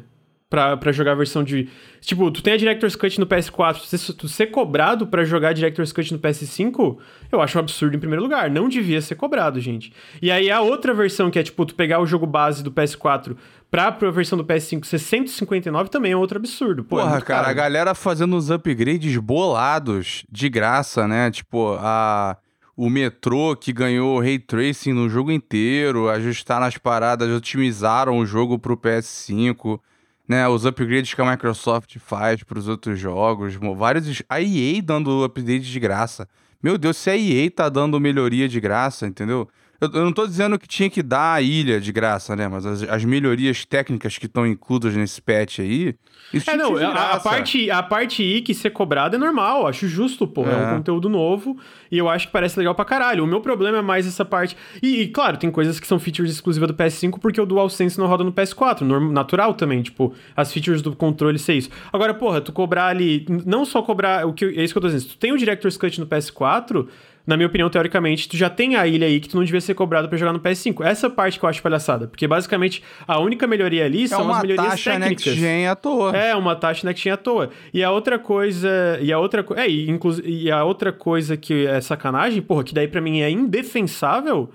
Pra, 0.49 0.75
pra 0.75 0.91
jogar 0.91 1.11
a 1.11 1.15
versão 1.15 1.43
de. 1.43 1.69
Tipo, 2.01 2.31
tu 2.31 2.41
tem 2.41 2.53
a 2.53 2.57
Director's 2.57 2.95
Cut 2.95 3.19
no 3.19 3.27
PS4, 3.27 3.81
tu 3.81 3.85
ser, 3.85 4.13
tu 4.13 4.27
ser 4.27 4.47
cobrado 4.47 5.05
pra 5.05 5.23
jogar 5.23 5.49
a 5.49 5.53
Director's 5.53 5.91
Cut 5.91 6.11
no 6.11 6.17
PS5, 6.17 6.97
eu 7.31 7.39
acho 7.39 7.55
um 7.55 7.61
absurdo 7.61 7.95
em 7.95 7.99
primeiro 7.99 8.23
lugar. 8.23 8.49
Não 8.49 8.67
devia 8.67 8.99
ser 8.99 9.13
cobrado, 9.13 9.59
gente. 9.59 9.93
E 10.19 10.31
aí 10.31 10.49
a 10.49 10.59
outra 10.61 10.91
versão, 10.91 11.29
que 11.29 11.37
é 11.37 11.43
tipo, 11.43 11.63
tu 11.67 11.75
pegar 11.75 11.99
o 11.99 12.05
jogo 12.07 12.25
base 12.25 12.63
do 12.63 12.71
PS4 12.71 13.37
pra, 13.69 13.91
pra 13.91 14.09
versão 14.09 14.39
do 14.39 14.43
PS5 14.43 14.85
ser 14.85 14.97
159 14.97 15.89
também 15.91 16.13
é 16.13 16.17
outro 16.17 16.39
absurdo. 16.39 16.83
Pô, 16.83 16.97
é 16.97 17.01
Porra, 17.03 17.11
muito 17.13 17.25
cara, 17.25 17.41
caro. 17.41 17.51
a 17.51 17.53
galera 17.53 17.93
fazendo 17.93 18.35
os 18.35 18.49
upgrades 18.49 19.15
bolados 19.17 20.23
de 20.31 20.49
graça, 20.49 21.07
né? 21.07 21.29
Tipo, 21.29 21.77
a 21.79 22.37
o 22.75 22.89
metrô 22.89 23.57
que 23.57 23.73
ganhou 23.73 24.21
ray 24.21 24.39
tracing 24.39 24.93
no 24.93 25.09
jogo 25.09 25.31
inteiro, 25.33 26.09
ajustaram 26.09 26.65
as 26.65 26.77
paradas, 26.77 27.29
otimizaram 27.29 28.17
o 28.17 28.25
jogo 28.25 28.57
pro 28.57 28.77
PS5, 28.77 29.79
né? 30.29 30.47
Os 30.47 30.63
upgrades 30.63 31.15
que 31.15 31.21
a 31.21 31.31
Microsoft 31.31 31.97
faz 31.97 32.43
pros 32.43 32.67
outros 32.67 32.99
jogos, 32.99 33.55
vários 33.75 34.21
a 34.29 34.39
EA 34.39 34.79
dando 34.81 35.23
update 35.23 35.65
de 35.65 35.79
graça. 35.79 36.29
Meu 36.61 36.77
Deus, 36.77 36.97
se 36.97 37.09
a 37.09 37.17
EA 37.17 37.49
tá 37.49 37.67
dando 37.67 37.99
melhoria 37.99 38.47
de 38.47 38.59
graça, 38.59 39.07
entendeu? 39.07 39.49
Eu, 39.81 39.89
eu 39.93 40.03
não 40.05 40.11
tô 40.11 40.25
dizendo 40.27 40.57
que 40.59 40.67
tinha 40.67 40.89
que 40.89 41.01
dar 41.01 41.33
a 41.35 41.41
ilha 41.41 41.79
de 41.79 41.91
graça, 41.91 42.35
né? 42.35 42.47
Mas 42.47 42.65
as, 42.65 42.83
as 42.83 43.05
melhorias 43.05 43.63
técnicas 43.65 44.17
que 44.17 44.25
estão 44.25 44.45
incluídas 44.45 44.93
nesse 44.95 45.21
patch 45.21 45.59
aí. 45.59 45.95
Isso 46.33 46.49
É, 46.49 46.55
não, 46.55 46.75
a, 46.75 47.13
a 47.13 47.19
parte, 47.19 47.71
a 47.71 47.81
parte 47.81 48.21
I 48.21 48.41
que 48.41 48.53
ser 48.53 48.69
cobrada 48.69 49.15
é 49.15 49.19
normal, 49.19 49.65
acho 49.65 49.87
justo, 49.87 50.27
pô. 50.27 50.45
É. 50.45 50.51
É. 50.51 50.67
um 50.73 50.77
conteúdo 50.77 51.09
novo 51.09 51.57
e 51.91 51.97
eu 51.97 52.07
acho 52.09 52.27
que 52.27 52.33
parece 52.33 52.57
legal 52.59 52.75
pra 52.75 52.85
caralho. 52.85 53.23
O 53.23 53.27
meu 53.27 53.41
problema 53.41 53.77
é 53.79 53.81
mais 53.81 54.05
essa 54.05 54.23
parte. 54.25 54.55
E, 54.83 55.01
e, 55.01 55.07
claro, 55.07 55.37
tem 55.37 55.49
coisas 55.49 55.79
que 55.79 55.87
são 55.87 55.97
features 55.97 56.31
exclusivas 56.31 56.67
do 56.67 56.73
PS5 56.75 57.17
porque 57.19 57.39
o 57.41 57.45
DualSense 57.45 57.97
não 57.97 58.05
roda 58.05 58.23
no 58.23 58.31
PS4, 58.33 58.81
norm- 58.81 59.11
natural 59.11 59.53
também, 59.53 59.81
tipo, 59.81 60.13
as 60.35 60.51
features 60.53 60.81
do 60.81 60.95
controle 60.95 61.39
ser 61.39 61.53
isso. 61.55 61.69
Agora, 61.91 62.13
porra, 62.13 62.41
tu 62.41 62.51
cobrar 62.51 62.87
ali, 62.87 63.25
não 63.45 63.65
só 63.65 63.81
cobrar, 63.81 64.27
o 64.27 64.33
que 64.33 64.45
é 64.45 64.63
isso 64.63 64.73
que 64.73 64.77
eu 64.77 64.81
tô 64.81 64.87
dizendo, 64.87 65.01
se 65.01 65.07
tu 65.15 65.17
tem 65.17 65.31
o 65.31 65.37
Director's 65.37 65.77
Cut 65.77 65.99
no 65.99 66.05
PS4, 66.05 66.85
na 67.29 67.37
minha 67.37 67.47
opinião, 67.47 67.69
teoricamente, 67.69 68.27
tu 68.27 68.35
já 68.35 68.49
tem 68.49 68.75
a 68.75 68.85
ilha 68.87 69.05
aí 69.07 69.19
que 69.19 69.29
tu 69.29 69.37
não 69.37 69.43
devia 69.43 69.61
ser 69.61 69.73
cobrado 69.75 70.09
pra 70.09 70.17
jogar 70.17 70.33
no 70.33 70.39
PS5. 70.39 70.83
Essa 70.83 71.09
parte 71.09 71.39
que 71.39 71.45
eu 71.45 71.49
acho 71.49 71.61
palhaçada, 71.61 72.07
porque 72.07 72.27
basicamente 72.27 72.83
a 73.07 73.19
única 73.19 73.45
melhoria 73.47 73.85
ali 73.85 74.03
É 74.05 74.07
são 74.07 74.29
as 74.33 74.41
melhorias 74.41 74.67
taxa 74.71 74.91
técnicas. 74.91 75.25
next 75.25 75.39
gen 75.39 75.67
à 75.67 75.75
toa. 75.75 76.17
É, 76.17 76.35
uma 76.35 76.55
taxa 76.55 76.85
next 76.87 77.03
gen 77.03 77.13
à 77.13 77.17
toa. 77.17 77.51
E 77.73 77.83
a 77.83 77.91
outra 77.91 78.17
coisa. 78.19 78.69
E 79.01 79.13
a 79.13 79.19
outra 79.19 79.43
coisa. 79.43 79.61
É, 79.63 79.69
e, 79.69 79.89
inclu- 79.89 80.19
e 80.25 80.49
a 80.51 80.63
outra 80.63 80.91
coisa 80.91 81.37
que 81.37 81.65
é 81.67 81.79
sacanagem, 81.79 82.41
porra, 82.41 82.63
que 82.63 82.73
daí 82.73 82.87
pra 82.87 82.99
mim 82.99 83.21
é 83.21 83.29
indefensável, 83.29 84.49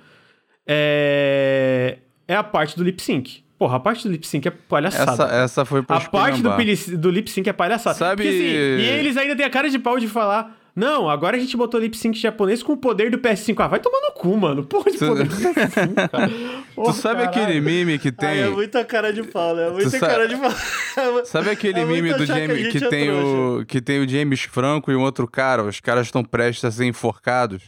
é. 0.67 1.99
É 2.27 2.35
a 2.35 2.43
parte 2.43 2.77
do 2.77 2.83
lip 2.83 3.01
sync. 3.03 3.45
Porra, 3.59 3.77
a 3.77 3.81
parte 3.81 4.03
do 4.09 4.11
lip 4.11 4.27
sync 4.27 4.49
é 4.49 4.51
palhaçada. 4.51 5.13
Essa, 5.13 5.25
essa 5.37 5.65
foi 5.65 5.83
pra 5.83 5.97
a 5.97 6.01
parte 6.01 6.43
do, 6.43 6.51
do 6.99 7.11
lip 7.11 7.31
sync 7.31 7.49
é 7.49 7.53
palhaçada. 7.53 7.95
Sabe- 7.97 8.23
Porque, 8.23 8.29
assim, 8.29 8.43
e 8.83 8.89
eles 8.99 9.17
ainda 9.17 9.37
têm 9.37 9.45
a 9.47 9.51
cara 9.51 9.69
de 9.71 9.79
pau 9.79 9.99
de 9.99 10.09
falar. 10.09 10.57
Não, 10.77 11.09
agora 11.09 11.37
a 11.37 11.41
gente 11.41 11.57
botou 11.57 11.79
lip 11.79 11.97
sync 11.97 12.19
japonês 12.19 12.61
com 12.63 12.73
o 12.73 12.77
poder 12.77 13.09
do 13.11 13.19
PS5. 13.19 13.55
Ah, 13.61 13.69
vai 13.69 13.79
tomar 13.79 14.01
no 14.01 14.13
cu, 14.13 14.37
mano. 14.37 14.65
Porra 14.65 14.91
de 14.91 14.99
poder 14.99 15.29
do 15.29 15.35
PS5, 15.37 16.09
cara. 16.11 16.31
Tu 16.75 16.93
sabe 16.95 17.23
caralho. 17.23 17.43
aquele 17.43 17.61
meme 17.61 17.97
que 17.99 18.09
Ai, 18.09 18.13
tem. 18.13 18.41
é 18.41 18.49
muita 18.49 18.85
cara 18.85 19.13
de 19.13 19.23
pau, 19.23 19.55
né? 19.55 19.71
Muita 19.71 19.91
sa- 19.91 20.01
cara 20.09 20.27
de 20.27 20.37
pau. 20.37 20.51
Sabe 21.25 21.51
aquele 21.51 21.79
É 21.79 21.85
meme 21.85 22.13
do 22.13 22.19
que 22.19 22.27
James 22.27 22.73
que, 22.73 22.85
é 22.85 22.89
tem 22.89 23.11
o 23.13 23.65
que 23.67 23.81
tem 23.81 24.01
o 24.01 24.09
James 24.09 24.43
Franco 24.43 24.91
e 24.91 24.97
um 24.97 25.03
outro 25.03 25.29
cara, 25.29 25.63
os 25.63 25.79
caras 25.79 26.09
estão 26.09 26.25
prestes 26.25 26.65
a 26.65 26.71
ser 26.73 26.87
enforcados. 26.87 27.63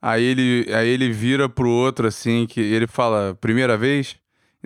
Aí 0.00 0.24
ele 0.24 0.66
aí 0.74 0.88
ele 0.88 1.12
vira 1.12 1.48
pro 1.48 1.68
outro 1.70 2.08
assim 2.08 2.44
que 2.44 2.60
ele 2.60 2.88
fala 2.88 3.38
primeira 3.40 3.76
vez 3.78 4.16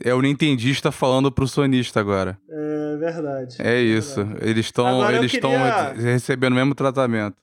É 0.03 0.15
o 0.15 0.23
nintendista 0.23 0.91
falando 0.91 1.31
pro 1.31 1.47
sonista 1.47 2.01
agora. 2.01 2.39
É 2.49 2.97
verdade. 2.97 3.57
É 3.61 3.79
isso. 3.83 4.25
verdade. 4.25 4.49
Eles 4.49 4.65
estão 4.65 5.11
eles 5.11 5.33
estão 5.35 5.51
queria- 5.51 5.93
recebendo 6.13 6.53
o 6.55 6.57
mesmo 6.57 6.75
tratamento. 6.75 7.37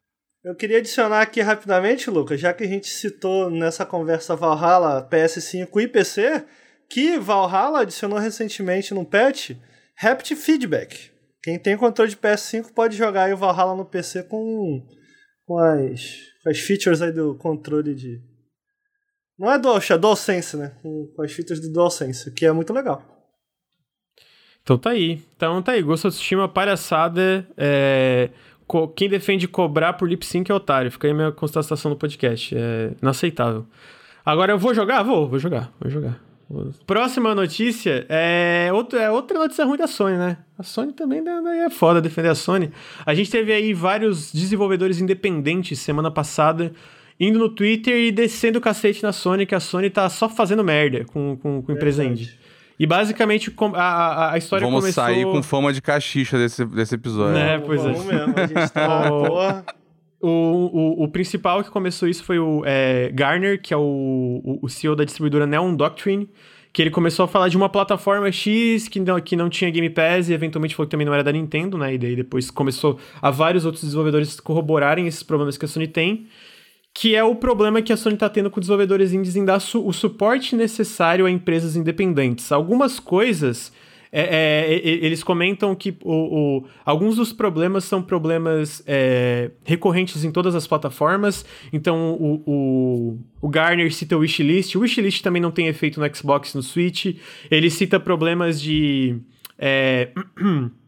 Eu 0.43 0.53
queria 0.53 0.79
adicionar 0.79 1.21
aqui 1.21 1.39
rapidamente, 1.39 2.09
Lucas, 2.09 2.37
já 2.37 2.53
que 2.53 2.65
a 2.65 2.67
gente 2.67 2.89
citou 2.89 3.49
nessa 3.49 3.85
conversa 3.85 4.35
Valhalla 4.35 5.07
PS5 5.09 5.81
e 5.81 5.87
PC, 5.87 6.45
que 6.89 7.17
Valhalla 7.17 7.79
adicionou 7.79 8.19
recentemente 8.19 8.93
num 8.93 9.05
patch 9.05 9.51
Haptic 9.97 10.37
Feedback. 10.37 11.11
Quem 11.41 11.57
tem 11.57 11.77
controle 11.77 12.09
de 12.09 12.17
PS5 12.17 12.73
pode 12.73 12.97
jogar 12.97 13.33
o 13.33 13.37
Valhalla 13.37 13.73
no 13.73 13.85
PC 13.85 14.23
com, 14.23 14.85
com, 15.45 15.57
as, 15.57 16.17
com 16.43 16.49
as 16.49 16.59
features 16.59 17.01
aí 17.01 17.13
do 17.13 17.35
controle 17.35 17.95
de. 17.95 18.21
Não 19.39 19.49
é 19.49 19.57
Dual, 19.57 19.77
é 19.77 19.97
DualSense, 19.97 20.57
né? 20.57 20.75
Com, 20.81 21.07
com 21.15 21.23
as 21.23 21.31
features 21.31 21.61
do 21.61 21.71
DualSense, 21.71 22.31
que 22.31 22.45
é 22.45 22.51
muito 22.51 22.73
legal. 22.73 23.01
Então 24.61 24.77
tá 24.77 24.91
aí. 24.91 25.21
Então 25.35 25.61
tá 25.61 25.73
aí. 25.73 25.81
Ghost 25.81 26.07
of 26.07 26.15
Tsushima, 26.15 26.47
palhaçada. 26.47 27.47
É... 27.57 28.29
Quem 28.95 29.09
defende 29.09 29.47
cobrar 29.47 29.93
por 29.93 30.07
lip 30.09 30.25
sync 30.25 30.51
é 30.51 30.53
otário. 30.53 30.91
Fica 30.91 31.07
aí 31.07 31.11
a 31.11 31.15
minha 31.15 31.31
constatação 31.31 31.91
no 31.91 31.97
podcast. 31.97 32.55
É 32.55 32.91
inaceitável. 33.01 33.65
Agora 34.25 34.53
eu 34.53 34.57
vou 34.57 34.73
jogar? 34.73 35.03
Vou, 35.03 35.27
vou 35.27 35.39
jogar. 35.39 35.71
Vou 35.79 35.89
jogar. 35.89 36.19
Próxima 36.85 37.33
notícia 37.33 38.05
é, 38.09 38.69
outro, 38.71 38.99
é 38.99 39.09
outra 39.09 39.39
notícia 39.39 39.65
ruim 39.65 39.77
da 39.77 39.87
Sony, 39.87 40.17
né? 40.17 40.37
A 40.57 40.61
Sony 40.61 40.93
também 40.93 41.23
daí 41.23 41.59
é 41.59 41.69
foda 41.69 42.01
defender 42.01 42.29
a 42.29 42.35
Sony. 42.35 42.71
A 43.05 43.13
gente 43.13 43.31
teve 43.31 43.51
aí 43.51 43.73
vários 43.73 44.31
desenvolvedores 44.31 44.99
independentes 44.99 45.79
semana 45.79 46.11
passada 46.11 46.71
indo 47.19 47.39
no 47.39 47.49
Twitter 47.49 47.95
e 47.95 48.11
descendo 48.11 48.59
o 48.59 48.61
cacete 48.61 49.01
na 49.01 49.11
Sony, 49.11 49.45
que 49.45 49.55
a 49.55 49.59
Sony 49.59 49.89
tá 49.89 50.07
só 50.09 50.27
fazendo 50.29 50.63
merda 50.63 51.05
com, 51.05 51.37
com, 51.37 51.61
com 51.61 51.71
empresa 51.71 52.03
indie. 52.03 52.31
E 52.83 52.85
basicamente 52.85 53.49
a, 53.75 53.81
a, 53.81 54.33
a 54.33 54.37
história 54.37 54.67
Vamos 54.67 54.81
começou... 54.81 55.05
sair 55.05 55.23
com 55.23 55.41
fama 55.41 55.71
de 55.71 55.81
cachicha 55.81 56.37
desse, 56.37 56.65
desse 56.65 56.95
episódio. 56.95 57.35
Né? 57.35 57.57
Vamos- 57.57 57.65
pois 57.65 57.79
é. 57.79 57.83
vamos 57.83 58.05
mesmo, 58.05 58.33
a 58.35 58.45
gente 58.45 58.73
tá. 58.73 59.07
Porra. 59.07 59.65
O, 60.19 60.27
o, 60.27 61.03
o 61.03 61.07
principal 61.07 61.63
que 61.63 61.69
começou 61.69 62.09
isso 62.09 62.25
foi 62.25 62.39
o 62.39 62.61
é, 62.65 63.09
Garner, 63.13 63.61
que 63.61 63.73
é 63.73 63.77
o, 63.77 63.79
o, 63.81 64.59
o 64.63 64.67
CEO 64.67 64.97
da 64.97 65.05
distribuidora 65.05 65.47
Neon 65.47 65.73
Doctrine, 65.75 66.29
que 66.73 66.81
ele 66.81 66.89
começou 66.89 67.23
a 67.23 67.27
falar 67.27 67.47
de 67.47 67.55
uma 67.55 67.69
plataforma 67.69 68.29
X 68.29 68.89
que 68.89 68.99
não, 68.99 69.17
que 69.21 69.37
não 69.37 69.49
tinha 69.49 69.71
Game 69.71 69.89
Pass 69.89 70.27
e 70.27 70.33
eventualmente 70.33 70.75
falou 70.75 70.85
que 70.85 70.91
também 70.91 71.05
não 71.05 71.13
era 71.13 71.23
da 71.23 71.31
Nintendo, 71.31 71.77
né? 71.77 71.93
E 71.93 71.97
daí 71.97 72.17
depois 72.17 72.51
começou 72.51 72.99
a 73.21 73.31
vários 73.31 73.63
outros 73.63 73.81
desenvolvedores 73.85 74.41
corroborarem 74.41 75.07
esses 75.07 75.23
problemas 75.23 75.57
que 75.57 75.63
a 75.63 75.69
Sony 75.69 75.87
tem. 75.87 76.27
Que 76.93 77.15
é 77.15 77.23
o 77.23 77.35
problema 77.35 77.81
que 77.81 77.91
a 77.91 77.97
Sony 77.97 78.15
tá 78.17 78.29
tendo 78.29 78.51
com 78.51 78.59
desenvolvedores 78.59 79.13
indies 79.13 79.35
em 79.35 79.43
dar 79.43 79.59
su- 79.59 79.85
o 79.85 79.91
suporte 79.91 80.55
necessário 80.55 81.25
a 81.25 81.31
empresas 81.31 81.75
independentes. 81.75 82.51
Algumas 82.51 82.99
coisas 82.99 83.73
é, 84.15 84.75
é, 84.75 84.87
eles 85.03 85.23
comentam 85.23 85.73
que 85.73 85.97
o, 86.03 86.59
o- 86.59 86.63
alguns 86.85 87.15
dos 87.15 87.33
problemas 87.33 87.83
são 87.83 87.99
problemas 87.99 88.83
é, 88.85 89.49
recorrentes 89.65 90.23
em 90.23 90.31
todas 90.31 90.53
as 90.53 90.67
plataformas. 90.67 91.43
Então, 91.73 92.11
o, 92.13 92.43
o, 92.45 93.19
o 93.41 93.49
Garner 93.49 93.91
cita 93.91 94.15
o 94.15 94.19
wishlist. 94.19 94.75
O 94.75 94.81
wishlist 94.81 95.23
também 95.23 95.41
não 95.41 95.49
tem 95.49 95.67
efeito 95.67 95.99
no 95.99 96.15
Xbox, 96.15 96.53
no 96.53 96.61
Switch. 96.61 97.17
Ele 97.49 97.71
cita 97.71 97.99
problemas 97.99 98.61
de. 98.61 99.17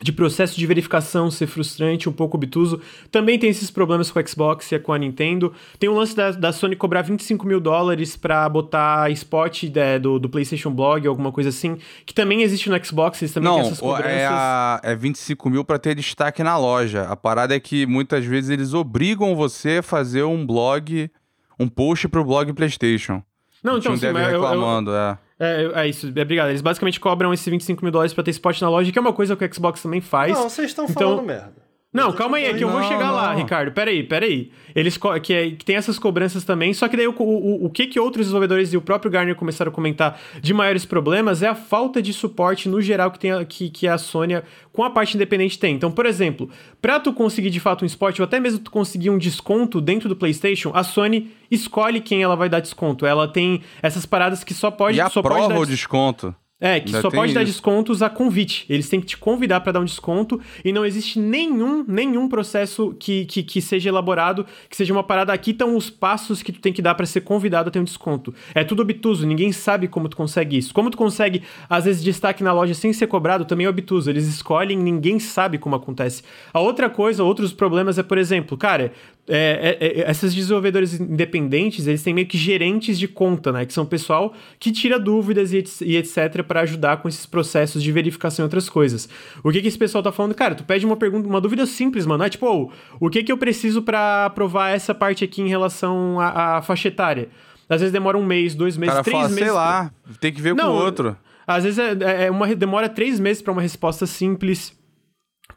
é, 0.00 0.04
de 0.04 0.12
processo 0.12 0.58
de 0.58 0.66
verificação 0.66 1.30
ser 1.30 1.46
frustrante, 1.46 2.08
um 2.08 2.12
pouco 2.12 2.36
obtuso. 2.36 2.80
Também 3.10 3.38
tem 3.38 3.50
esses 3.50 3.70
problemas 3.70 4.10
com 4.10 4.18
o 4.18 4.26
Xbox 4.28 4.70
e 4.72 4.78
com 4.78 4.92
a 4.92 4.98
Nintendo. 4.98 5.52
Tem 5.78 5.88
o 5.88 5.94
lance 5.94 6.16
da, 6.16 6.30
da 6.30 6.52
Sony 6.52 6.74
cobrar 6.76 7.02
25 7.02 7.46
mil 7.46 7.60
dólares 7.60 8.16
pra 8.16 8.48
botar 8.48 9.10
spot 9.12 9.64
né, 9.64 9.98
do, 9.98 10.18
do 10.18 10.28
PlayStation 10.28 10.70
Blog, 10.70 11.06
alguma 11.06 11.30
coisa 11.32 11.50
assim, 11.50 11.76
que 12.06 12.14
também 12.14 12.42
existe 12.42 12.68
no 12.70 12.84
Xbox, 12.84 13.20
eles 13.22 13.32
também 13.34 13.50
têm 13.50 13.58
Não, 13.60 13.66
essas 13.66 13.78
o- 13.78 13.82
cobranças. 13.82 14.10
é, 14.12 14.26
a, 14.26 14.80
é 14.82 14.94
25 14.96 15.50
mil 15.50 15.64
pra 15.64 15.78
ter 15.78 15.94
destaque 15.94 16.42
na 16.42 16.56
loja. 16.56 17.02
A 17.02 17.16
parada 17.16 17.54
é 17.54 17.60
que 17.60 17.84
muitas 17.86 18.24
vezes 18.24 18.50
eles 18.50 18.74
obrigam 18.74 19.36
você 19.36 19.78
a 19.78 19.82
fazer 19.82 20.22
um 20.22 20.46
blog, 20.46 21.10
um 21.58 21.68
post 21.68 22.08
pro 22.08 22.24
blog 22.24 22.52
PlayStation. 22.52 23.22
Não, 23.62 23.72
então, 23.76 23.92
time 23.94 23.98
sim, 23.98 24.12
mas 24.12 24.26
eu- 24.28 24.34
eu- 24.34 24.40
reclamando, 24.40 24.94
é. 24.94 25.18
É, 25.40 25.70
é 25.84 25.88
isso, 25.88 26.12
é 26.14 26.20
obrigado. 26.22 26.50
Eles 26.50 26.60
basicamente 26.60 27.00
cobram 27.00 27.32
esses 27.32 27.46
25 27.46 27.82
mil 27.82 27.90
dólares 27.90 28.12
pra 28.12 28.22
ter 28.22 28.30
spot 28.32 28.60
na 28.60 28.68
loja, 28.68 28.92
que 28.92 28.98
é 28.98 29.00
uma 29.00 29.12
coisa 29.12 29.34
que 29.34 29.44
o 29.44 29.54
Xbox 29.54 29.82
também 29.82 30.00
faz. 30.02 30.34
Não, 30.34 30.48
vocês 30.50 30.68
estão 30.68 30.84
Então- 30.84 30.94
falando 31.12 31.22
merda. 31.26 31.69
Não, 31.92 32.12
calma 32.12 32.36
aí, 32.36 32.44
é 32.44 32.54
que 32.54 32.62
eu 32.62 32.68
vou 32.68 32.78
Não, 32.80 32.86
chegar 32.86 33.10
lá, 33.10 33.32
não. 33.32 33.38
Ricardo. 33.40 33.72
Peraí, 33.72 34.04
peraí. 34.04 34.52
Eles 34.76 34.96
co- 34.96 35.18
que, 35.20 35.34
é- 35.34 35.50
que 35.50 35.64
tem 35.64 35.74
essas 35.74 35.98
cobranças 35.98 36.44
também, 36.44 36.72
só 36.72 36.86
que 36.86 36.96
daí 36.96 37.08
o, 37.08 37.14
o, 37.18 37.66
o 37.66 37.68
que 37.70 37.88
que 37.88 37.98
outros 37.98 38.26
desenvolvedores 38.26 38.72
e 38.72 38.76
o 38.76 38.80
próprio 38.80 39.10
Garner 39.10 39.34
começaram 39.34 39.72
a 39.72 39.74
comentar 39.74 40.16
de 40.40 40.54
maiores 40.54 40.84
problemas 40.84 41.42
é 41.42 41.48
a 41.48 41.54
falta 41.56 42.00
de 42.00 42.12
suporte 42.12 42.68
no 42.68 42.80
geral 42.80 43.10
que, 43.10 43.18
tem 43.18 43.32
a, 43.32 43.44
que, 43.44 43.68
que 43.70 43.88
a 43.88 43.98
Sony 43.98 44.40
com 44.72 44.84
a 44.84 44.90
parte 44.90 45.16
independente 45.16 45.58
tem. 45.58 45.74
Então, 45.74 45.90
por 45.90 46.06
exemplo, 46.06 46.48
pra 46.80 47.00
tu 47.00 47.12
conseguir 47.12 47.50
de 47.50 47.58
fato 47.58 47.82
um 47.82 47.86
spot 47.86 48.20
ou 48.20 48.24
até 48.24 48.38
mesmo 48.38 48.60
tu 48.60 48.70
conseguir 48.70 49.10
um 49.10 49.18
desconto 49.18 49.80
dentro 49.80 50.08
do 50.08 50.14
PlayStation, 50.14 50.70
a 50.72 50.84
Sony 50.84 51.32
escolhe 51.50 52.00
quem 52.00 52.22
ela 52.22 52.36
vai 52.36 52.48
dar 52.48 52.60
desconto. 52.60 53.04
Ela 53.04 53.26
tem 53.26 53.62
essas 53.82 54.06
paradas 54.06 54.44
que 54.44 54.54
só 54.54 54.70
pode 54.70 54.96
E 55.00 55.02
só 55.10 55.20
pode 55.20 55.34
aprova 55.34 55.48
dar 55.54 55.58
o 55.60 55.66
des- 55.66 55.70
desconto. 55.78 56.32
É, 56.60 56.78
que 56.78 56.88
Ainda 56.88 57.00
só 57.00 57.10
pode 57.10 57.32
dar 57.32 57.42
isso. 57.42 57.52
descontos 57.52 58.02
a 58.02 58.10
convite. 58.10 58.66
Eles 58.68 58.88
têm 58.88 59.00
que 59.00 59.06
te 59.06 59.16
convidar 59.16 59.60
para 59.60 59.72
dar 59.72 59.80
um 59.80 59.84
desconto 59.84 60.38
e 60.62 60.72
não 60.72 60.84
existe 60.84 61.18
nenhum, 61.18 61.82
nenhum 61.88 62.28
processo 62.28 62.94
que, 63.00 63.24
que, 63.24 63.42
que 63.42 63.62
seja 63.62 63.88
elaborado, 63.88 64.44
que 64.68 64.76
seja 64.76 64.92
uma 64.92 65.02
parada. 65.02 65.32
Aqui 65.32 65.52
estão 65.52 65.74
os 65.74 65.88
passos 65.88 66.42
que 66.42 66.52
tu 66.52 66.60
tem 66.60 66.72
que 66.72 66.82
dar 66.82 66.94
para 66.94 67.06
ser 67.06 67.22
convidado 67.22 67.68
a 67.68 67.72
ter 67.72 67.78
um 67.78 67.84
desconto. 67.84 68.34
É 68.54 68.62
tudo 68.62 68.82
obtuso, 68.82 69.26
ninguém 69.26 69.52
sabe 69.52 69.88
como 69.88 70.06
tu 70.06 70.16
consegue 70.16 70.58
isso. 70.58 70.74
Como 70.74 70.90
tu 70.90 70.98
consegue, 70.98 71.42
às 71.68 71.86
vezes, 71.86 72.02
destaque 72.02 72.44
na 72.44 72.52
loja 72.52 72.74
sem 72.74 72.92
ser 72.92 73.06
cobrado, 73.06 73.46
também 73.46 73.66
é 73.66 73.70
obtuso. 73.70 74.10
Eles 74.10 74.26
escolhem, 74.26 74.76
ninguém 74.76 75.18
sabe 75.18 75.56
como 75.56 75.76
acontece. 75.76 76.22
A 76.52 76.60
outra 76.60 76.90
coisa, 76.90 77.24
outros 77.24 77.54
problemas 77.54 77.98
é, 77.98 78.02
por 78.02 78.18
exemplo, 78.18 78.58
cara, 78.58 78.92
é, 79.30 79.76
é, 79.80 80.00
é, 80.02 80.10
esses 80.10 80.34
desenvolvedores 80.34 80.98
independentes, 80.98 81.86
eles 81.86 82.02
têm 82.02 82.12
meio 82.12 82.26
que 82.26 82.36
gerentes 82.36 82.98
de 82.98 83.06
conta, 83.06 83.52
né? 83.52 83.64
Que 83.64 83.72
são 83.72 83.86
pessoal 83.86 84.34
que 84.58 84.72
tira 84.72 84.98
dúvidas 84.98 85.52
e, 85.52 85.58
et- 85.58 85.80
e 85.82 85.96
etc 85.96 86.42
para 86.46 86.60
ajudar 86.62 86.96
com 86.98 87.08
esses 87.08 87.24
processos 87.26 87.82
de 87.82 87.92
verificação 87.92 88.42
e 88.42 88.44
outras 88.44 88.68
coisas. 88.68 89.08
O 89.44 89.50
que 89.50 89.62
que 89.62 89.68
esse 89.68 89.78
pessoal 89.78 90.02
tá 90.02 90.10
falando? 90.12 90.34
Cara, 90.34 90.54
tu 90.54 90.64
pede 90.64 90.84
uma 90.84 90.96
pergunta, 90.96 91.28
uma 91.28 91.40
dúvida 91.40 91.64
simples, 91.66 92.04
mano. 92.06 92.24
É 92.24 92.28
tipo, 92.28 92.46
ô, 92.46 92.70
o 92.98 93.08
que 93.08 93.22
que 93.22 93.30
eu 93.30 93.38
preciso 93.38 93.82
para 93.82 94.26
aprovar 94.26 94.70
essa 94.70 94.94
parte 94.94 95.22
aqui 95.24 95.40
em 95.42 95.48
relação 95.48 96.18
à, 96.20 96.56
à 96.58 96.62
faixa 96.62 96.88
etária? 96.88 97.28
Às 97.68 97.80
vezes 97.80 97.92
demora 97.92 98.18
um 98.18 98.24
mês, 98.26 98.54
dois 98.54 98.76
meses, 98.76 98.92
cara 98.94 99.04
três 99.04 99.16
fala, 99.16 99.28
meses. 99.28 99.44
sei 99.44 99.52
lá, 99.52 99.92
tem 100.20 100.32
que 100.32 100.42
ver 100.42 100.50
com 100.56 100.62
Não, 100.62 100.72
o 100.72 100.76
outro. 100.82 101.16
Às 101.46 101.62
vezes 101.64 101.78
é, 101.78 101.92
é- 102.00 102.24
é 102.26 102.30
uma, 102.30 102.52
demora 102.54 102.88
três 102.88 103.20
meses 103.20 103.40
para 103.40 103.52
uma 103.52 103.62
resposta 103.62 104.06
simples. 104.06 104.78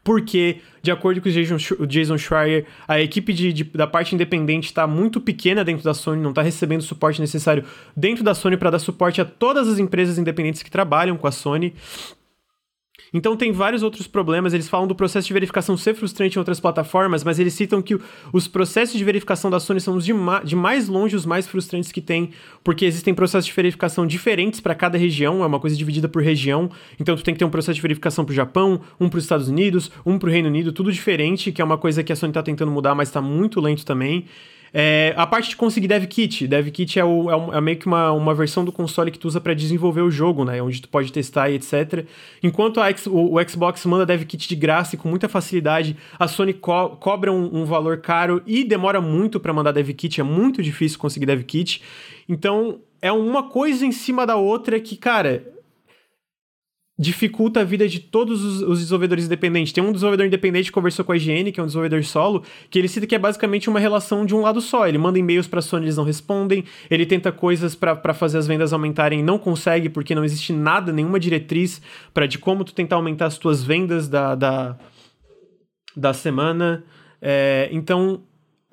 Porque, 0.04 0.58
de 0.82 0.90
acordo 0.90 1.20
com 1.22 1.28
o 1.30 1.32
Jason, 1.32 1.56
o 1.78 1.86
Jason 1.86 2.18
Schreier, 2.18 2.66
a 2.86 3.00
equipe 3.00 3.32
de, 3.32 3.52
de- 3.54 3.64
da 3.64 3.86
parte 3.86 4.14
independente 4.14 4.66
está 4.66 4.86
muito 4.86 5.18
pequena 5.18 5.64
dentro 5.64 5.82
da 5.82 5.94
Sony, 5.94 6.20
não 6.20 6.28
está 6.30 6.42
recebendo 6.42 6.80
o 6.80 6.84
suporte 6.84 7.20
necessário 7.22 7.64
dentro 7.96 8.22
da 8.22 8.34
Sony 8.34 8.58
para 8.58 8.68
dar 8.70 8.78
suporte 8.78 9.18
a 9.20 9.24
todas 9.24 9.66
as 9.66 9.78
empresas 9.78 10.18
independentes 10.18 10.62
que 10.62 10.70
trabalham 10.70 11.16
com 11.16 11.26
a 11.26 11.32
Sony. 11.32 11.74
Então 13.12 13.36
tem 13.36 13.52
vários 13.52 13.82
outros 13.82 14.06
problemas. 14.06 14.54
Eles 14.54 14.68
falam 14.68 14.86
do 14.86 14.94
processo 14.94 15.26
de 15.26 15.32
verificação 15.32 15.76
ser 15.76 15.94
frustrante 15.94 16.36
em 16.36 16.38
outras 16.38 16.60
plataformas, 16.60 17.22
mas 17.22 17.38
eles 17.38 17.54
citam 17.54 17.82
que 17.82 17.98
os 18.32 18.48
processos 18.48 18.96
de 18.96 19.04
verificação 19.04 19.50
da 19.50 19.60
Sony 19.60 19.80
são 19.80 19.96
os 19.96 20.04
de, 20.04 20.12
ma- 20.12 20.42
de 20.42 20.56
mais 20.56 20.88
longe 20.88 21.14
os 21.14 21.26
mais 21.26 21.46
frustrantes 21.46 21.92
que 21.92 22.00
tem, 22.00 22.30
porque 22.62 22.84
existem 22.84 23.14
processos 23.14 23.46
de 23.46 23.52
verificação 23.52 24.06
diferentes 24.06 24.60
para 24.60 24.74
cada 24.74 24.98
região, 24.98 25.42
é 25.42 25.46
uma 25.46 25.60
coisa 25.60 25.76
dividida 25.76 26.08
por 26.08 26.22
região. 26.22 26.70
Então 26.98 27.14
tu 27.16 27.22
tem 27.22 27.34
que 27.34 27.38
ter 27.38 27.44
um 27.44 27.50
processo 27.50 27.76
de 27.76 27.82
verificação 27.82 28.24
para 28.24 28.32
o 28.32 28.34
Japão, 28.34 28.80
um 28.98 29.08
para 29.08 29.18
os 29.18 29.24
Estados 29.24 29.48
Unidos, 29.48 29.90
um 30.04 30.18
para 30.18 30.28
o 30.28 30.32
Reino 30.32 30.48
Unido, 30.48 30.72
tudo 30.72 30.92
diferente, 30.92 31.52
que 31.52 31.60
é 31.60 31.64
uma 31.64 31.78
coisa 31.78 32.02
que 32.02 32.12
a 32.12 32.16
Sony 32.16 32.30
está 32.30 32.42
tentando 32.42 32.70
mudar, 32.70 32.94
mas 32.94 33.08
está 33.08 33.20
muito 33.20 33.60
lento 33.60 33.84
também. 33.84 34.24
É, 34.76 35.14
a 35.16 35.24
parte 35.24 35.50
de 35.50 35.56
conseguir 35.56 35.86
dev 35.86 36.04
kit. 36.06 36.48
Dev 36.48 36.68
kit 36.70 36.98
é, 36.98 37.04
o- 37.04 37.30
é 37.30 37.36
um- 37.36 37.54
é 37.54 37.60
meio 37.60 37.78
que 37.78 37.86
uma, 37.86 38.10
uma 38.10 38.34
versão 38.34 38.64
do 38.64 38.72
console 38.72 39.12
que 39.12 39.18
tu 39.20 39.28
usa 39.28 39.40
para 39.40 39.54
desenvolver 39.54 40.00
o 40.00 40.10
jogo, 40.10 40.44
né? 40.44 40.60
Onde 40.60 40.82
tu 40.82 40.88
pode 40.88 41.12
testar 41.12 41.48
e 41.48 41.54
etc. 41.54 42.04
Enquanto 42.42 42.80
a 42.80 42.86
o, 43.06 43.36
o 43.38 43.48
Xbox 43.48 43.86
manda 43.86 44.04
dev 44.04 44.24
kit 44.24 44.48
de 44.48 44.56
graça 44.56 44.96
e 44.96 44.98
com 44.98 45.08
muita 45.08 45.28
facilidade, 45.28 45.96
a 46.18 46.26
Sony 46.26 46.52
co- 46.52 46.90
cobra 46.96 47.32
um, 47.32 47.60
um 47.60 47.64
valor 47.64 47.98
caro 47.98 48.42
e 48.44 48.64
demora 48.64 49.00
muito 49.00 49.38
para 49.38 49.52
mandar 49.52 49.70
dev 49.70 49.90
kit. 49.90 50.20
É 50.20 50.24
muito 50.24 50.60
difícil 50.60 50.98
conseguir 50.98 51.26
dev 51.26 51.42
kit. 51.44 51.80
Então, 52.28 52.80
é 53.00 53.12
uma 53.12 53.44
coisa 53.44 53.86
em 53.86 53.92
cima 53.92 54.26
da 54.26 54.34
outra 54.34 54.80
que, 54.80 54.96
cara, 54.96 55.53
dificulta 56.96 57.60
a 57.60 57.64
vida 57.64 57.88
de 57.88 57.98
todos 57.98 58.44
os, 58.44 58.62
os 58.62 58.78
desenvolvedores 58.78 59.24
independentes. 59.26 59.72
Tem 59.72 59.82
um 59.82 59.90
desenvolvedor 59.90 60.26
independente 60.26 60.66
que 60.66 60.72
conversou 60.72 61.04
com 61.04 61.12
a 61.12 61.16
IGN, 61.16 61.50
que 61.50 61.58
é 61.58 61.62
um 61.62 61.66
desenvolvedor 61.66 62.04
solo, 62.04 62.44
que 62.70 62.78
ele 62.78 62.86
cita 62.86 63.06
que 63.06 63.14
é 63.14 63.18
basicamente 63.18 63.68
uma 63.68 63.80
relação 63.80 64.24
de 64.24 64.34
um 64.34 64.40
lado 64.40 64.60
só. 64.60 64.86
Ele 64.86 64.98
manda 64.98 65.18
e-mails 65.18 65.48
pra 65.48 65.60
Sony, 65.60 65.86
eles 65.86 65.96
não 65.96 66.04
respondem. 66.04 66.64
Ele 66.88 67.04
tenta 67.04 67.32
coisas 67.32 67.74
pra 67.74 68.14
fazer 68.14 68.38
as 68.38 68.46
vendas 68.46 68.72
aumentarem, 68.72 69.22
não 69.22 69.38
consegue, 69.38 69.88
porque 69.88 70.14
não 70.14 70.24
existe 70.24 70.52
nada, 70.52 70.92
nenhuma 70.92 71.18
diretriz 71.18 71.82
para 72.12 72.26
de 72.26 72.38
como 72.38 72.64
tu 72.64 72.72
tentar 72.72 72.96
aumentar 72.96 73.26
as 73.26 73.38
tuas 73.38 73.64
vendas 73.64 74.08
da, 74.08 74.36
da, 74.36 74.78
da 75.96 76.12
semana. 76.12 76.84
É, 77.20 77.68
então, 77.72 78.22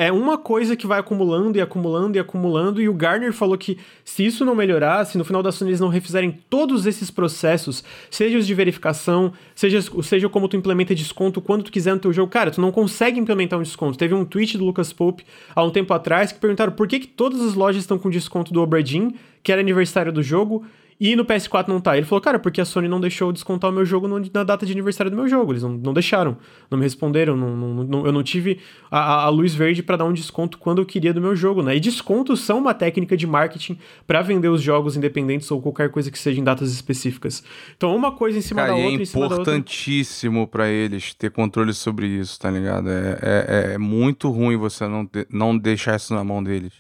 é 0.02 0.12
uma 0.12 0.36
coisa 0.36 0.76
que 0.76 0.88
vai 0.88 1.00
acumulando 1.00 1.60
e 1.60 1.62
acumulando 1.62 2.18
e 2.18 2.20
acumulando, 2.20 2.82
e 2.82 2.90
o 2.90 2.94
Garner 2.94 3.32
falou 3.32 3.56
que 3.56 3.78
se 4.04 4.26
isso 4.26 4.44
não 4.44 4.56
melhorar, 4.56 5.06
se 5.06 5.16
no 5.16 5.24
final 5.24 5.44
da 5.44 5.52
Sony 5.52 5.70
eles 5.70 5.80
não 5.80 5.90
refizerem 5.90 6.40
todos 6.50 6.88
esses 6.88 7.12
processos, 7.12 7.84
seja 8.10 8.36
os 8.36 8.48
de 8.48 8.56
verificação, 8.56 9.32
seja, 9.54 9.80
seja 10.02 10.28
como 10.28 10.48
tu 10.48 10.58
implementa 10.58 10.96
desconto 10.96 11.40
quando 11.40 11.66
tu 11.66 11.72
quiser 11.72 11.94
no 11.94 12.00
teu 12.00 12.12
jogo, 12.12 12.32
cara, 12.32 12.50
tu 12.50 12.60
não 12.60 12.72
consegue 12.72 13.20
implementar 13.20 13.60
um 13.60 13.62
desconto. 13.62 13.96
Teve 13.96 14.16
um 14.16 14.26
tweet 14.26 14.58
do 14.58 14.66
Lucas 14.66 14.92
Pope 14.92 15.24
há 15.56 15.64
um 15.64 15.70
tempo 15.70 15.94
atrás 15.94 16.32
que 16.32 16.40
perguntaram 16.40 16.72
por 16.72 16.88
que, 16.88 17.02
que 17.02 17.08
todas 17.08 17.40
as 17.40 17.54
lojas 17.54 17.84
estão 17.84 18.00
com 18.00 18.10
desconto 18.10 18.52
do 18.52 18.60
Obradin, 18.60 19.14
que 19.44 19.52
era 19.52 19.62
aniversário 19.62 20.12
do 20.12 20.24
jogo, 20.24 20.66
e 21.04 21.16
no 21.16 21.26
PS4 21.26 21.68
não 21.68 21.82
tá. 21.82 21.98
Ele 21.98 22.06
falou, 22.06 22.22
cara, 22.22 22.38
porque 22.38 22.62
a 22.62 22.66
Sony 22.66 22.88
não 22.88 23.02
deixou 23.02 23.32
descontar 23.32 23.72
o 23.72 23.74
meu 23.74 23.84
jogo 23.84 24.08
na 24.08 24.44
data 24.44 24.68
de 24.68 24.72
aniversário 24.72 25.10
do 25.10 25.18
meu 25.18 25.28
jogo. 25.28 25.52
Eles 25.52 25.64
não, 25.64 25.72
não 25.72 25.94
deixaram, 25.96 26.38
não 26.70 26.78
me 26.78 26.84
responderam, 26.84 27.36
não, 27.36 27.56
não, 27.84 28.06
eu 28.06 28.12
não 28.12 28.22
tive 28.22 28.60
a, 28.92 29.24
a 29.24 29.30
luz 29.30 29.56
verde 29.56 29.82
para 29.82 29.98
dar 29.98 30.06
um 30.06 30.14
desconto 30.14 30.60
quando 30.60 30.80
eu 30.80 30.86
queria 30.86 31.12
do 31.12 31.20
meu 31.20 31.36
jogo, 31.36 31.64
né? 31.64 31.76
E 31.76 31.80
descontos 31.80 32.42
são 32.42 32.60
uma 32.60 32.76
técnica 32.76 33.18
de 33.18 33.26
marketing 33.26 33.80
para 34.06 34.22
vender 34.22 34.50
os 34.50 34.62
jogos 34.62 34.96
independentes 34.96 35.50
ou 35.50 35.60
qualquer 35.60 35.90
coisa 35.90 36.12
que 36.12 36.20
seja 36.20 36.40
em 36.40 36.44
datas 36.44 36.72
específicas. 36.72 37.44
Então, 37.76 37.96
uma 37.96 38.12
coisa 38.12 38.38
em 38.38 38.42
cima 38.42 38.62
cara, 38.62 38.74
da 38.74 38.78
outra, 38.78 38.92
é 38.92 39.00
outra. 39.02 39.18
É 39.18 39.26
importantíssimo 39.26 40.48
para 40.48 40.70
eles 40.70 41.16
ter 41.16 41.32
controle 41.32 41.74
sobre 41.74 42.06
isso, 42.06 42.40
tá 42.40 42.52
ligado? 42.52 42.92
É, 42.92 43.18
é, 43.24 43.74
é 43.74 43.78
muito 43.80 44.30
ruim 44.30 44.56
você 44.56 44.88
não, 44.88 45.04
de, 45.06 45.26
não 45.32 45.58
deixar 45.58 45.96
isso 45.96 46.14
na 46.14 46.24
mão 46.24 46.44
deles. 46.44 46.74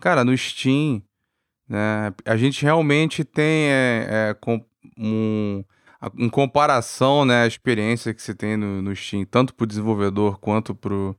Cara, 0.00 0.24
no 0.24 0.36
Steam 0.36 1.00
né? 1.70 2.12
A 2.24 2.36
gente 2.36 2.64
realmente 2.64 3.22
tem 3.22 3.68
é, 3.68 4.06
é, 4.10 4.34
com, 4.34 4.60
um, 4.98 5.62
em 6.18 6.28
comparação 6.28 7.24
né, 7.24 7.44
a 7.44 7.46
experiência 7.46 8.12
que 8.12 8.20
você 8.20 8.34
tem 8.34 8.56
no, 8.56 8.82
no 8.82 8.96
Steam, 8.96 9.24
tanto 9.24 9.54
para 9.54 9.62
o 9.62 9.66
desenvolvedor 9.68 10.40
quanto 10.40 10.74
para 10.74 11.14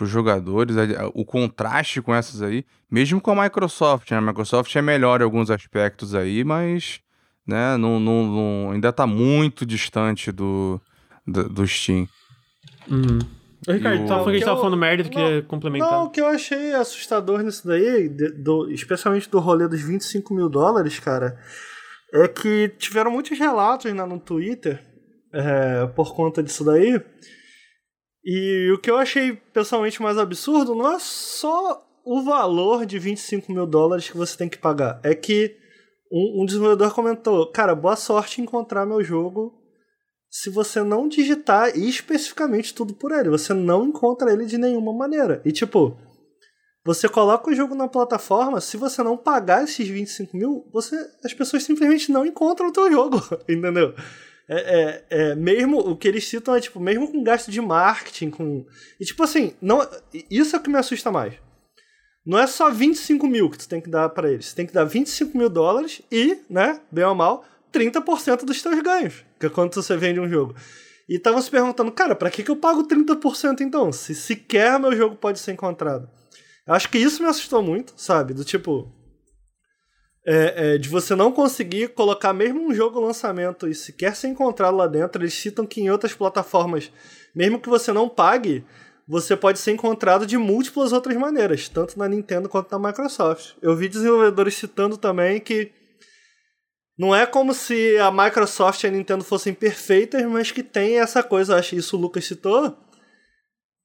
os 0.00 0.10
jogadores, 0.10 0.74
o 1.14 1.24
contraste 1.24 2.02
com 2.02 2.12
essas 2.12 2.42
aí, 2.42 2.66
mesmo 2.90 3.20
com 3.20 3.30
a 3.30 3.44
Microsoft, 3.44 4.10
né? 4.10 4.16
a 4.16 4.20
Microsoft 4.20 4.74
é 4.74 4.82
melhor 4.82 5.20
em 5.20 5.24
alguns 5.24 5.52
aspectos 5.52 6.16
aí, 6.16 6.42
mas 6.42 7.00
né, 7.46 7.76
não, 7.76 8.00
não, 8.00 8.26
não 8.26 8.70
ainda 8.72 8.88
está 8.88 9.06
muito 9.06 9.64
distante 9.64 10.32
do, 10.32 10.80
do, 11.24 11.48
do 11.48 11.64
Steam. 11.64 12.08
Uhum. 12.90 13.20
Ricardo, 13.68 14.04
o... 14.04 14.06
tava, 14.08 14.28
a 14.28 14.32
gente 14.32 14.44
tava 14.44 14.60
falando 14.60 14.76
merda, 14.76 15.04
tu 15.04 15.10
queria 15.10 15.42
complementar. 15.42 15.90
Não, 15.90 16.04
o 16.04 16.10
que 16.10 16.20
eu 16.20 16.26
achei 16.26 16.72
assustador 16.74 17.42
nisso 17.42 17.66
daí, 17.66 18.08
de, 18.08 18.30
do, 18.30 18.70
especialmente 18.70 19.30
do 19.30 19.38
rolê 19.38 19.68
dos 19.68 19.80
25 19.80 20.34
mil 20.34 20.48
dólares, 20.48 20.98
cara, 20.98 21.38
é 22.12 22.26
que 22.26 22.70
tiveram 22.78 23.10
muitos 23.10 23.38
relatos 23.38 23.92
né, 23.92 24.04
no 24.04 24.18
Twitter 24.18 24.82
é, 25.32 25.86
por 25.94 26.14
conta 26.14 26.42
disso 26.42 26.64
daí. 26.64 27.00
E 28.24 28.70
o 28.72 28.78
que 28.78 28.90
eu 28.90 28.96
achei 28.96 29.34
pessoalmente 29.52 30.02
mais 30.02 30.18
absurdo 30.18 30.74
não 30.74 30.92
é 30.92 30.98
só 30.98 31.84
o 32.04 32.22
valor 32.22 32.84
de 32.84 32.98
25 32.98 33.52
mil 33.52 33.66
dólares 33.66 34.10
que 34.10 34.16
você 34.16 34.36
tem 34.36 34.48
que 34.48 34.58
pagar, 34.58 35.00
é 35.04 35.14
que 35.14 35.56
um, 36.10 36.42
um 36.42 36.44
desenvolvedor 36.44 36.92
comentou: 36.92 37.46
Cara, 37.50 37.74
boa 37.74 37.96
sorte 37.96 38.40
em 38.40 38.44
encontrar 38.44 38.84
meu 38.84 39.02
jogo 39.02 39.61
se 40.32 40.48
você 40.48 40.82
não 40.82 41.06
digitar 41.06 41.76
especificamente 41.76 42.72
tudo 42.72 42.94
por 42.94 43.12
ele. 43.12 43.28
Você 43.28 43.52
não 43.52 43.84
encontra 43.84 44.32
ele 44.32 44.46
de 44.46 44.56
nenhuma 44.56 44.90
maneira. 44.90 45.42
E 45.44 45.52
tipo, 45.52 45.94
você 46.82 47.06
coloca 47.06 47.50
o 47.50 47.54
jogo 47.54 47.74
na 47.74 47.86
plataforma, 47.86 48.58
se 48.58 48.78
você 48.78 49.02
não 49.02 49.14
pagar 49.14 49.64
esses 49.64 49.86
25 49.86 50.34
mil, 50.34 50.66
você, 50.72 50.96
as 51.22 51.34
pessoas 51.34 51.64
simplesmente 51.64 52.10
não 52.10 52.24
encontram 52.24 52.68
o 52.68 52.72
teu 52.72 52.90
jogo, 52.90 53.18
entendeu? 53.46 53.94
É, 54.48 54.56
é, 54.56 55.04
é, 55.10 55.34
mesmo 55.34 55.78
o 55.78 55.94
que 55.94 56.08
eles 56.08 56.26
citam 56.26 56.56
é 56.56 56.60
tipo, 56.60 56.80
mesmo 56.80 57.12
com 57.12 57.22
gasto 57.22 57.50
de 57.50 57.60
marketing, 57.60 58.30
com. 58.30 58.64
E 58.98 59.04
tipo 59.04 59.22
assim, 59.22 59.54
não, 59.60 59.86
isso 60.30 60.56
é 60.56 60.58
o 60.58 60.62
que 60.62 60.70
me 60.70 60.78
assusta 60.78 61.12
mais. 61.12 61.34
Não 62.24 62.38
é 62.38 62.46
só 62.46 62.70
25 62.70 63.26
mil 63.26 63.50
que 63.50 63.58
tu 63.58 63.68
tem 63.68 63.82
que 63.82 63.90
dar 63.90 64.08
para 64.08 64.32
eles. 64.32 64.46
Você 64.46 64.56
tem 64.56 64.66
que 64.66 64.72
dar 64.72 64.84
25 64.84 65.36
mil 65.36 65.50
dólares 65.50 66.00
e, 66.10 66.38
né, 66.48 66.80
bem 66.90 67.04
ou 67.04 67.14
mal, 67.14 67.44
30% 67.72 68.44
dos 68.44 68.62
teus 68.62 68.80
ganhos, 68.80 69.24
que 69.42 69.46
é 69.46 69.50
quando 69.50 69.74
você 69.74 69.96
vende 69.96 70.20
um 70.20 70.28
jogo. 70.28 70.54
E 71.08 71.16
estavam 71.16 71.42
se 71.42 71.50
perguntando, 71.50 71.90
cara, 71.90 72.14
para 72.14 72.30
que, 72.30 72.44
que 72.44 72.50
eu 72.50 72.56
pago 72.56 72.86
30% 72.86 73.60
então? 73.60 73.92
Se 73.92 74.14
sequer 74.14 74.78
meu 74.78 74.96
jogo 74.96 75.16
pode 75.16 75.40
ser 75.40 75.52
encontrado. 75.52 76.08
Acho 76.66 76.88
que 76.88 76.98
isso 76.98 77.22
me 77.22 77.28
assustou 77.28 77.60
muito, 77.60 77.92
sabe? 77.96 78.32
Do 78.32 78.44
tipo. 78.44 78.90
É, 80.24 80.74
é, 80.74 80.78
de 80.78 80.88
você 80.88 81.16
não 81.16 81.32
conseguir 81.32 81.88
colocar 81.88 82.32
mesmo 82.32 82.64
um 82.64 82.72
jogo 82.72 83.00
lançamento 83.00 83.66
e 83.66 83.74
sequer 83.74 84.14
ser 84.14 84.28
encontrado 84.28 84.76
lá 84.76 84.86
dentro. 84.86 85.20
Eles 85.20 85.34
citam 85.34 85.66
que 85.66 85.80
em 85.80 85.90
outras 85.90 86.14
plataformas, 86.14 86.92
mesmo 87.34 87.58
que 87.58 87.68
você 87.68 87.92
não 87.92 88.08
pague, 88.08 88.64
você 89.08 89.36
pode 89.36 89.58
ser 89.58 89.72
encontrado 89.72 90.24
de 90.24 90.38
múltiplas 90.38 90.92
outras 90.92 91.16
maneiras, 91.16 91.68
tanto 91.68 91.98
na 91.98 92.06
Nintendo 92.06 92.48
quanto 92.48 92.70
na 92.70 92.88
Microsoft. 92.88 93.54
Eu 93.60 93.74
vi 93.74 93.88
desenvolvedores 93.88 94.54
citando 94.54 94.96
também 94.96 95.40
que 95.40 95.72
não 97.02 97.12
é 97.12 97.26
como 97.26 97.52
se 97.52 97.98
a 97.98 98.12
Microsoft 98.12 98.84
e 98.84 98.86
a 98.86 98.90
Nintendo 98.92 99.24
fossem 99.24 99.52
perfeitas, 99.52 100.22
mas 100.22 100.52
que 100.52 100.62
tem 100.62 101.00
essa 101.00 101.20
coisa, 101.20 101.56
acho 101.56 101.70
que 101.70 101.76
isso 101.76 101.96
o 101.96 102.00
Lucas 102.00 102.24
citou, 102.24 102.78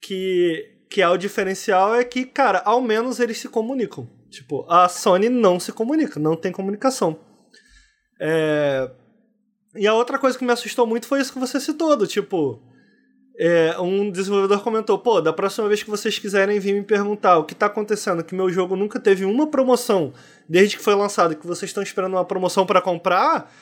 que, 0.00 0.84
que 0.88 1.02
é 1.02 1.08
o 1.08 1.16
diferencial 1.16 1.96
é 1.96 2.04
que, 2.04 2.24
cara, 2.24 2.62
ao 2.64 2.80
menos 2.80 3.18
eles 3.18 3.38
se 3.38 3.48
comunicam. 3.48 4.08
Tipo, 4.30 4.64
a 4.70 4.88
Sony 4.88 5.28
não 5.28 5.58
se 5.58 5.72
comunica, 5.72 6.20
não 6.20 6.36
tem 6.36 6.52
comunicação. 6.52 7.18
É... 8.20 8.88
E 9.74 9.84
a 9.84 9.94
outra 9.94 10.16
coisa 10.16 10.38
que 10.38 10.44
me 10.44 10.52
assustou 10.52 10.86
muito 10.86 11.08
foi 11.08 11.20
isso 11.20 11.32
que 11.32 11.40
você 11.40 11.58
citou, 11.58 11.96
do 11.96 12.06
tipo, 12.06 12.62
é, 13.36 13.76
um 13.80 14.12
desenvolvedor 14.12 14.62
comentou: 14.62 14.96
pô, 14.96 15.20
da 15.20 15.32
próxima 15.32 15.66
vez 15.66 15.82
que 15.82 15.90
vocês 15.90 16.20
quiserem 16.20 16.60
vir 16.60 16.74
me 16.74 16.84
perguntar 16.84 17.38
o 17.38 17.44
que 17.44 17.52
está 17.52 17.66
acontecendo, 17.66 18.22
que 18.22 18.34
meu 18.34 18.48
jogo 18.48 18.76
nunca 18.76 19.00
teve 19.00 19.24
uma 19.24 19.48
promoção 19.48 20.12
desde 20.48 20.76
que 20.76 20.82
foi 20.82 20.94
lançado, 20.94 21.36
que 21.36 21.46
vocês 21.46 21.68
estão 21.70 21.82
esperando 21.82 22.14
uma 22.14 22.24
promoção 22.24 22.64
para 22.64 22.80
comprar, 22.80 23.52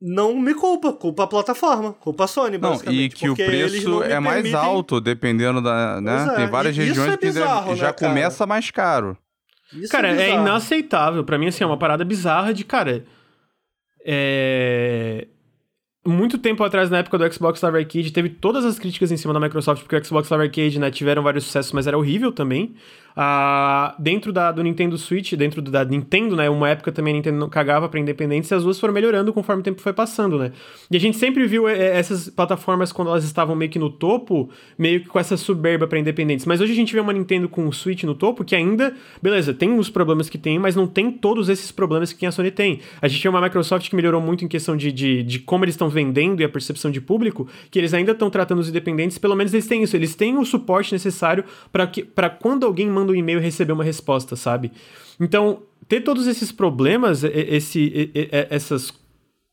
não 0.00 0.34
me 0.40 0.54
culpa, 0.54 0.92
culpa 0.92 1.24
a 1.24 1.26
plataforma, 1.26 1.92
culpa 1.92 2.24
a 2.24 2.26
Sony, 2.26 2.58
não, 2.58 2.74
E 2.90 3.08
que 3.08 3.28
o 3.28 3.36
preço 3.36 4.02
é 4.02 4.18
mais 4.18 4.42
permitem... 4.42 4.58
alto, 4.58 5.00
dependendo 5.00 5.60
da. 5.60 6.00
Né? 6.00 6.28
É. 6.32 6.36
Tem 6.36 6.46
várias 6.48 6.76
e 6.76 6.80
regiões 6.80 7.12
é 7.12 7.16
bizarro, 7.16 7.72
que 7.72 7.76
já 7.78 7.88
né, 7.88 7.92
começa 7.92 8.46
mais 8.46 8.70
caro. 8.70 9.16
Isso 9.72 9.90
cara, 9.90 10.08
é, 10.08 10.30
é 10.30 10.34
inaceitável. 10.34 11.24
para 11.24 11.38
mim, 11.38 11.46
assim, 11.46 11.62
é 11.62 11.66
uma 11.66 11.78
parada 11.78 12.04
bizarra 12.04 12.52
de, 12.52 12.64
cara. 12.64 13.04
É 14.04 15.28
muito 16.04 16.36
tempo 16.36 16.64
atrás, 16.64 16.90
na 16.90 16.98
época 16.98 17.16
do 17.16 17.32
Xbox 17.32 17.60
Live 17.60 17.78
Arcade, 17.78 18.12
teve 18.12 18.28
todas 18.28 18.64
as 18.64 18.78
críticas 18.78 19.12
em 19.12 19.16
cima 19.16 19.32
da 19.32 19.38
Microsoft, 19.38 19.82
porque 19.82 19.96
o 19.96 20.04
Xbox 20.04 20.28
Live 20.28 20.46
Arcade, 20.46 20.78
né, 20.80 20.90
tiveram 20.90 21.22
vários 21.22 21.44
sucessos, 21.44 21.70
mas 21.72 21.86
era 21.86 21.96
horrível 21.96 22.32
também. 22.32 22.74
Ah, 23.16 23.94
dentro 23.98 24.32
da, 24.32 24.50
do 24.50 24.62
Nintendo 24.62 24.96
Switch, 24.96 25.34
dentro 25.34 25.60
da 25.60 25.84
Nintendo, 25.84 26.34
né, 26.36 26.48
uma 26.48 26.68
época 26.68 26.90
também 26.90 27.12
a 27.14 27.16
Nintendo 27.16 27.48
cagava 27.48 27.88
pra 27.88 28.00
independência, 28.00 28.56
as 28.56 28.62
duas 28.62 28.80
foram 28.80 28.94
melhorando 28.94 29.32
conforme 29.32 29.60
o 29.60 29.64
tempo 29.64 29.80
foi 29.80 29.92
passando, 29.92 30.38
né. 30.38 30.52
E 30.90 30.96
a 30.96 31.00
gente 31.00 31.16
sempre 31.16 31.46
viu 31.46 31.68
é, 31.68 31.98
essas 31.98 32.28
plataformas, 32.30 32.92
quando 32.92 33.08
elas 33.08 33.24
estavam 33.24 33.54
meio 33.54 33.70
que 33.70 33.78
no 33.78 33.90
topo, 33.90 34.48
meio 34.78 35.00
que 35.00 35.08
com 35.08 35.18
essa 35.18 35.36
soberba 35.36 35.86
pra 35.86 35.98
independentes. 35.98 36.46
Mas 36.46 36.60
hoje 36.60 36.72
a 36.72 36.76
gente 36.76 36.92
vê 36.92 37.00
uma 37.00 37.12
Nintendo 37.12 37.48
com 37.48 37.66
o 37.66 37.72
Switch 37.72 38.04
no 38.04 38.14
topo, 38.14 38.44
que 38.44 38.54
ainda, 38.54 38.94
beleza, 39.20 39.52
tem 39.52 39.78
os 39.78 39.90
problemas 39.90 40.28
que 40.28 40.38
tem, 40.38 40.58
mas 40.58 40.76
não 40.76 40.86
tem 40.86 41.10
todos 41.10 41.48
esses 41.48 41.70
problemas 41.70 42.12
que 42.12 42.24
a 42.24 42.32
Sony 42.32 42.50
tem. 42.50 42.80
A 43.00 43.08
gente 43.08 43.22
vê 43.22 43.28
uma 43.28 43.40
Microsoft 43.40 43.88
que 43.88 43.96
melhorou 43.96 44.20
muito 44.20 44.44
em 44.44 44.48
questão 44.48 44.76
de, 44.76 44.90
de, 44.92 45.22
de 45.22 45.38
como 45.38 45.64
eles 45.64 45.74
estão 45.74 45.88
vendendo 45.88 46.40
e 46.40 46.44
a 46.44 46.48
percepção 46.48 46.90
de 46.90 47.00
público, 47.00 47.48
que 47.70 47.78
eles 47.78 47.92
ainda 47.92 48.12
estão 48.12 48.30
tratando 48.30 48.60
os 48.60 48.68
independentes, 48.68 49.18
pelo 49.18 49.34
menos 49.34 49.52
eles 49.52 49.66
têm 49.66 49.82
isso, 49.82 49.96
eles 49.96 50.14
têm 50.14 50.38
o 50.38 50.44
suporte 50.44 50.92
necessário 50.92 51.44
para 51.72 52.30
quando 52.30 52.64
alguém 52.64 52.88
manda 52.88 53.01
um 53.10 53.14
e-mail 53.14 53.40
receber 53.40 53.72
uma 53.72 53.84
resposta, 53.84 54.36
sabe? 54.36 54.70
Então, 55.18 55.62
ter 55.88 56.00
todos 56.00 56.26
esses 56.26 56.52
problemas, 56.52 57.24
esse, 57.24 58.10
essas 58.50 58.92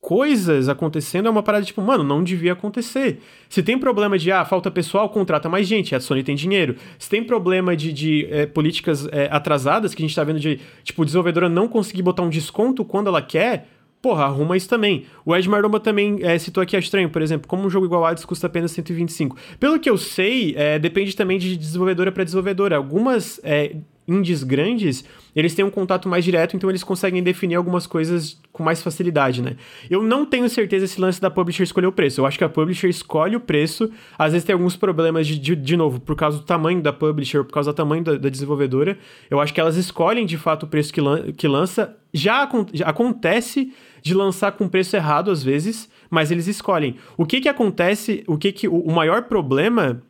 coisas 0.02 0.70
acontecendo 0.70 1.28
é 1.28 1.30
uma 1.30 1.44
parada 1.44 1.66
tipo, 1.66 1.82
mano, 1.82 2.04
não 2.04 2.24
devia 2.24 2.54
acontecer. 2.54 3.22
Se 3.50 3.62
tem 3.62 3.78
problema 3.78 4.18
de, 4.18 4.32
ah, 4.32 4.46
falta 4.46 4.72
pessoal, 4.72 5.10
contrata 5.10 5.50
mais 5.50 5.68
gente, 5.68 5.94
a 5.94 6.00
Sony 6.00 6.24
tem 6.24 6.36
dinheiro. 6.36 6.76
Se 6.98 7.10
tem 7.10 7.24
problema 7.24 7.76
de, 7.76 7.92
de 7.92 8.28
é, 8.32 8.46
políticas 8.46 9.08
é, 9.12 9.28
atrasadas, 9.32 9.94
que 9.94 10.02
a 10.02 10.08
gente 10.08 10.16
tá 10.16 10.24
vendo 10.24 10.40
de, 10.40 10.60
tipo, 10.84 11.04
desenvolvedora 11.04 11.50
não 11.50 11.68
conseguir 11.68 12.02
botar 12.02 12.24
um 12.24 12.30
desconto 12.30 12.86
quando 12.86 13.08
ela 13.08 13.22
quer, 13.22 13.68
porra, 14.02 14.26
arruma 14.26 14.56
isso 14.56 14.70
também. 14.70 15.06
O 15.26 15.36
Ed 15.36 15.48
Maromba 15.50 15.80
também 15.80 16.20
é, 16.22 16.38
citou 16.38 16.62
aqui 16.62 16.76
a 16.76 16.80
estranho, 16.80 17.10
por 17.10 17.22
exemplo, 17.22 17.48
como 17.48 17.66
um 17.66 17.70
jogo 17.70 17.86
igual 17.86 18.06
a 18.06 18.12
Hades 18.12 18.26
custa 18.26 18.48
apenas 18.48 18.72
125. 18.72 19.36
Pelo 19.60 19.80
que 19.80 19.90
eu 19.90 19.98
sei, 19.98 20.54
é, 20.56 20.80
depende 20.80 21.16
também 21.16 21.38
de 21.38 21.56
desenvolvedora 21.58 22.12
para 22.12 22.24
desenvolvedora. 22.24 22.78
Algumas 22.78 23.40
é, 23.44 23.76
indies 24.10 24.44
grandes, 24.44 25.06
eles 25.36 25.54
têm 25.54 25.64
um 25.64 25.70
contato 25.70 26.10
mais 26.10 26.26
direto, 26.26 26.56
então 26.56 26.70
eles 26.70 26.84
conseguem 26.84 27.22
definir 27.22 27.56
algumas 27.56 27.86
coisas 27.86 28.42
com 28.52 28.64
mais 28.64 28.82
facilidade, 28.82 29.42
né? 29.42 29.56
Eu 29.90 30.02
não 30.02 30.26
tenho 30.26 30.50
certeza 30.50 30.86
esse 30.86 31.00
lance 31.00 31.22
da 31.22 31.30
publisher 31.30 31.64
escolher 31.64 31.88
o 31.88 31.92
preço. 31.92 32.20
Eu 32.20 32.26
acho 32.26 32.38
que 32.38 32.44
a 32.44 32.50
publisher 32.50 32.90
escolhe 32.90 33.36
o 33.36 33.40
preço, 33.40 33.92
às 34.18 34.32
vezes 34.32 34.46
tem 34.46 34.54
alguns 34.54 34.76
problemas 34.76 35.28
de, 35.28 35.38
de, 35.38 35.56
de 35.56 35.78
novo, 35.78 36.00
por 36.00 36.16
causa 36.16 36.40
do 36.40 36.44
tamanho 36.44 36.82
da 36.82 36.92
publisher, 36.92 37.44
por 37.44 37.54
causa 37.54 37.72
do 37.72 37.76
tamanho 37.76 38.04
da, 38.04 38.16
da 38.18 38.30
desenvolvedora. 38.30 38.98
Eu 39.30 39.40
acho 39.40 39.54
que 39.54 39.62
elas 39.62 39.78
escolhem 39.78 40.26
de 40.26 40.38
fato 40.38 40.64
o 40.64 40.68
preço 40.68 40.92
que, 40.92 41.00
lan 41.00 41.32
que 41.32 41.48
lança. 41.48 41.96
Já, 42.12 42.50
já 42.74 42.88
acontece 42.88 43.72
de 44.02 44.14
lançar 44.14 44.54
com 44.54 44.68
preço 44.68 44.96
errado 44.96 45.32
às 45.32 45.44
vezes, 45.44 45.90
mas 46.10 46.32
eles 46.32 46.48
escolhem. 46.48 46.96
O 47.18 47.26
que 47.26 47.42
que 47.42 47.50
acontece, 47.50 48.24
o 48.28 48.38
que 48.38 48.52
que 48.52 48.68
o, 48.68 48.92
maior 48.92 49.24
problema 49.24 50.02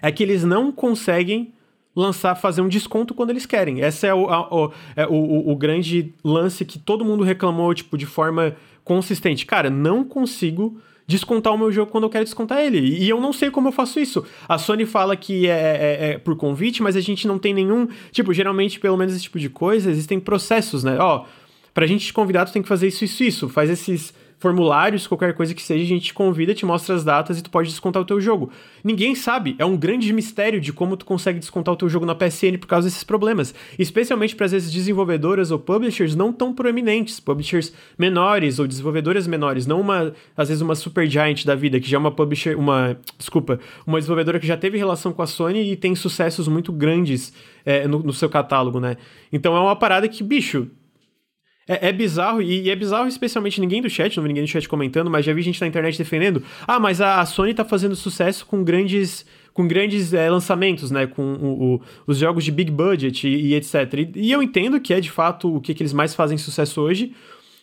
é 0.00 0.10
que 0.10 0.22
eles 0.22 0.44
não 0.44 0.72
conseguem 0.72 1.52
lançar, 1.94 2.34
fazer 2.34 2.62
um 2.62 2.68
desconto 2.68 3.14
quando 3.14 3.30
eles 3.30 3.46
querem. 3.46 3.80
Esse 3.80 4.06
é 4.06 4.14
o, 4.14 4.28
a, 4.28 4.54
o, 4.54 4.72
é 4.96 5.06
o, 5.06 5.12
o, 5.12 5.52
o, 5.52 5.56
grande 5.56 6.14
lance 6.24 6.64
que 6.64 6.78
todo 6.78 7.04
mundo 7.04 7.24
reclamou, 7.24 7.74
tipo, 7.74 7.98
de 7.98 8.06
forma 8.06 8.56
consistente. 8.84 9.44
Cara, 9.44 9.68
não 9.68 10.04
consigo 10.04 10.80
descontar 11.10 11.52
o 11.52 11.58
meu 11.58 11.72
jogo 11.72 11.90
quando 11.90 12.04
eu 12.04 12.10
quero 12.10 12.24
descontar 12.24 12.60
ele. 12.60 12.78
E 12.78 13.08
eu 13.08 13.20
não 13.20 13.32
sei 13.32 13.50
como 13.50 13.68
eu 13.68 13.72
faço 13.72 13.98
isso. 13.98 14.24
A 14.48 14.56
Sony 14.56 14.86
fala 14.86 15.16
que 15.16 15.48
é, 15.48 15.50
é, 15.50 16.10
é 16.10 16.18
por 16.18 16.36
convite, 16.36 16.82
mas 16.82 16.94
a 16.94 17.00
gente 17.00 17.26
não 17.26 17.38
tem 17.38 17.52
nenhum. 17.52 17.88
Tipo, 18.12 18.32
geralmente, 18.32 18.78
pelo 18.78 18.96
menos 18.96 19.12
esse 19.12 19.24
tipo 19.24 19.38
de 19.38 19.50
coisa, 19.50 19.90
existem 19.90 20.20
processos, 20.20 20.84
né? 20.84 20.96
Ó, 21.00 21.24
pra 21.72 21.86
gente 21.86 22.06
te 22.06 22.12
convidar, 22.12 22.44
tu 22.44 22.52
tem 22.52 22.62
que 22.62 22.68
fazer 22.68 22.88
isso, 22.88 23.04
isso, 23.04 23.22
isso. 23.22 23.48
Faz 23.48 23.70
esses 23.70 24.12
formulários, 24.40 25.06
qualquer 25.06 25.34
coisa 25.34 25.54
que 25.54 25.62
seja, 25.62 25.84
a 25.84 25.86
gente 25.86 26.06
te 26.06 26.14
convida, 26.14 26.54
te 26.54 26.64
mostra 26.64 26.94
as 26.94 27.04
datas 27.04 27.38
e 27.38 27.42
tu 27.42 27.50
pode 27.50 27.68
descontar 27.68 28.00
o 28.00 28.06
teu 28.06 28.18
jogo. 28.18 28.50
Ninguém 28.82 29.14
sabe, 29.14 29.54
é 29.58 29.66
um 29.66 29.76
grande 29.76 30.10
mistério 30.14 30.58
de 30.58 30.72
como 30.72 30.96
tu 30.96 31.04
consegue 31.04 31.38
descontar 31.38 31.74
o 31.74 31.76
teu 31.76 31.90
jogo 31.90 32.06
na 32.06 32.14
PSN 32.14 32.56
por 32.58 32.66
causa 32.66 32.88
desses 32.88 33.04
problemas. 33.04 33.54
Especialmente 33.78 34.34
para 34.34 34.46
às 34.46 34.52
vezes 34.52 34.72
desenvolvedoras 34.72 35.50
ou 35.50 35.58
publishers 35.58 36.16
não 36.16 36.32
tão 36.32 36.54
proeminentes, 36.54 37.20
publishers 37.20 37.70
menores 37.98 38.58
ou 38.58 38.66
desenvolvedoras 38.66 39.26
menores, 39.26 39.66
não 39.66 39.78
uma, 39.78 40.14
às 40.34 40.48
vezes 40.48 40.62
uma 40.62 40.74
super 40.74 41.06
giant 41.06 41.44
da 41.44 41.54
vida, 41.54 41.78
que 41.78 41.88
já 41.88 41.98
é 41.98 42.00
uma 42.00 42.10
publisher, 42.10 42.58
uma, 42.58 42.98
desculpa, 43.18 43.60
uma 43.86 43.98
desenvolvedora 43.98 44.40
que 44.40 44.46
já 44.46 44.56
teve 44.56 44.78
relação 44.78 45.12
com 45.12 45.20
a 45.20 45.26
Sony 45.26 45.70
e 45.70 45.76
tem 45.76 45.94
sucessos 45.94 46.48
muito 46.48 46.72
grandes 46.72 47.30
é, 47.62 47.86
no, 47.86 47.98
no 47.98 48.12
seu 48.14 48.30
catálogo, 48.30 48.80
né? 48.80 48.96
Então 49.30 49.54
é 49.54 49.60
uma 49.60 49.76
parada 49.76 50.08
que, 50.08 50.24
bicho, 50.24 50.70
é, 51.70 51.88
é 51.88 51.92
bizarro, 51.92 52.42
e, 52.42 52.62
e, 52.62 52.70
é 52.70 52.74
bizarro 52.74 53.06
especialmente 53.06 53.60
ninguém 53.60 53.80
do 53.80 53.88
chat, 53.88 54.16
não 54.16 54.24
vi 54.24 54.28
ninguém 54.28 54.42
do 54.42 54.50
chat 54.50 54.68
comentando, 54.68 55.08
mas 55.08 55.24
já 55.24 55.32
vi 55.32 55.40
gente 55.40 55.60
na 55.60 55.68
internet 55.68 55.96
defendendo. 55.96 56.42
Ah, 56.66 56.80
mas 56.80 57.00
a, 57.00 57.20
a 57.20 57.26
Sony 57.26 57.54
tá 57.54 57.64
fazendo 57.64 57.94
sucesso 57.94 58.44
com 58.44 58.64
grandes 58.64 59.24
com 59.52 59.66
grandes 59.66 60.12
é, 60.12 60.30
lançamentos, 60.30 60.90
né? 60.90 61.06
Com 61.06 61.22
o, 61.22 61.74
o, 61.74 61.80
os 62.06 62.18
jogos 62.18 62.44
de 62.44 62.50
big 62.50 62.70
budget 62.72 63.26
e, 63.26 63.48
e 63.48 63.54
etc. 63.54 63.74
E, 63.94 64.12
e, 64.16 64.32
eu 64.32 64.42
entendo 64.42 64.80
que 64.80 64.92
é 64.92 65.00
de 65.00 65.10
fato 65.10 65.54
o 65.54 65.60
que, 65.60 65.72
que 65.72 65.82
eles 65.82 65.92
mais 65.92 66.12
fazem 66.12 66.36
sucesso 66.36 66.80
hoje. 66.80 67.12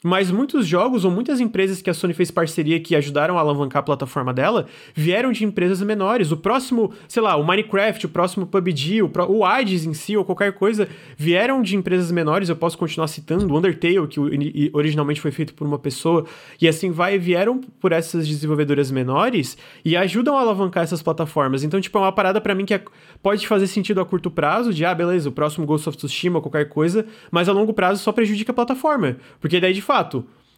Mas 0.08 0.32
muitos 0.32 0.66
jogos 0.66 1.04
ou 1.04 1.12
muitas 1.12 1.42
empresas 1.42 1.82
que 1.82 1.90
a 1.90 1.94
Sony 1.94 2.14
fez 2.14 2.32
parceria 2.32 2.80
que 2.80 2.96
ajudaram 2.96 3.38
a 3.38 3.42
alavancar 3.42 3.82
a 3.82 3.84
plataforma 3.84 4.34
dela 4.34 4.66
vieram 4.96 5.34
de 5.34 5.44
empresas 5.44 5.82
menores. 5.82 6.32
O 6.32 6.38
próximo, 6.38 6.94
sei 7.10 7.22
lá, 7.22 7.36
o 7.36 7.46
Minecraft, 7.46 8.06
o 8.06 8.10
próximo 8.10 8.48
PUBG, 8.48 9.02
o, 9.02 9.12
o 9.28 9.44
Hades 9.44 9.84
em 9.84 9.94
si 9.94 10.16
ou 10.16 10.24
qualquer 10.24 10.54
coisa 10.54 10.88
vieram 11.18 11.62
de 11.62 11.76
empresas 11.76 12.10
menores. 12.10 12.48
Eu 12.48 12.56
posso 12.56 12.78
continuar 12.78 13.08
citando 13.10 13.54
o 13.54 13.58
Undertale, 13.58 14.08
que 14.08 14.72
originalmente 14.72 15.20
foi 15.20 15.30
feito 15.30 15.54
por 15.54 15.68
uma 15.68 15.78
pessoa, 15.78 16.26
e 16.62 16.70
assim 16.70 16.90
vai, 16.90 17.20
vieram 17.20 17.60
por 17.60 17.92
essas 17.92 18.26
desenvolvedoras 18.26 18.90
menores 18.90 19.58
e 19.84 19.98
ajudam 19.98 20.38
a 20.38 20.40
alavancar 20.40 20.84
essas 20.84 21.02
plataformas. 21.02 21.66
Então, 21.66 21.82
tipo, 21.82 21.98
é 21.98 22.02
uma 22.02 22.14
parada 22.14 22.40
para 22.40 22.56
mim 22.56 22.64
que 22.64 22.74
é, 22.74 22.82
pode 23.22 23.46
fazer 23.46 23.68
sentido 23.68 24.00
a 24.00 24.06
curto 24.06 24.32
prazo, 24.32 24.74
de 24.74 24.86
ah, 24.86 24.96
beleza, 24.96 25.28
o 25.28 25.34
próximo 25.34 25.66
Ghost 25.66 25.90
of 25.90 25.98
Tsushima, 25.98 26.40
qualquer 26.40 26.70
coisa, 26.70 27.06
mas 27.30 27.50
a 27.50 27.52
longo 27.52 27.74
prazo 27.74 28.02
só 28.02 28.14
prejudica 28.14 28.54
a 28.54 28.56
plataforma. 28.56 29.18
Porque 29.42 29.60
daí, 29.60 29.74
de 29.74 29.82
fato, 29.82 29.97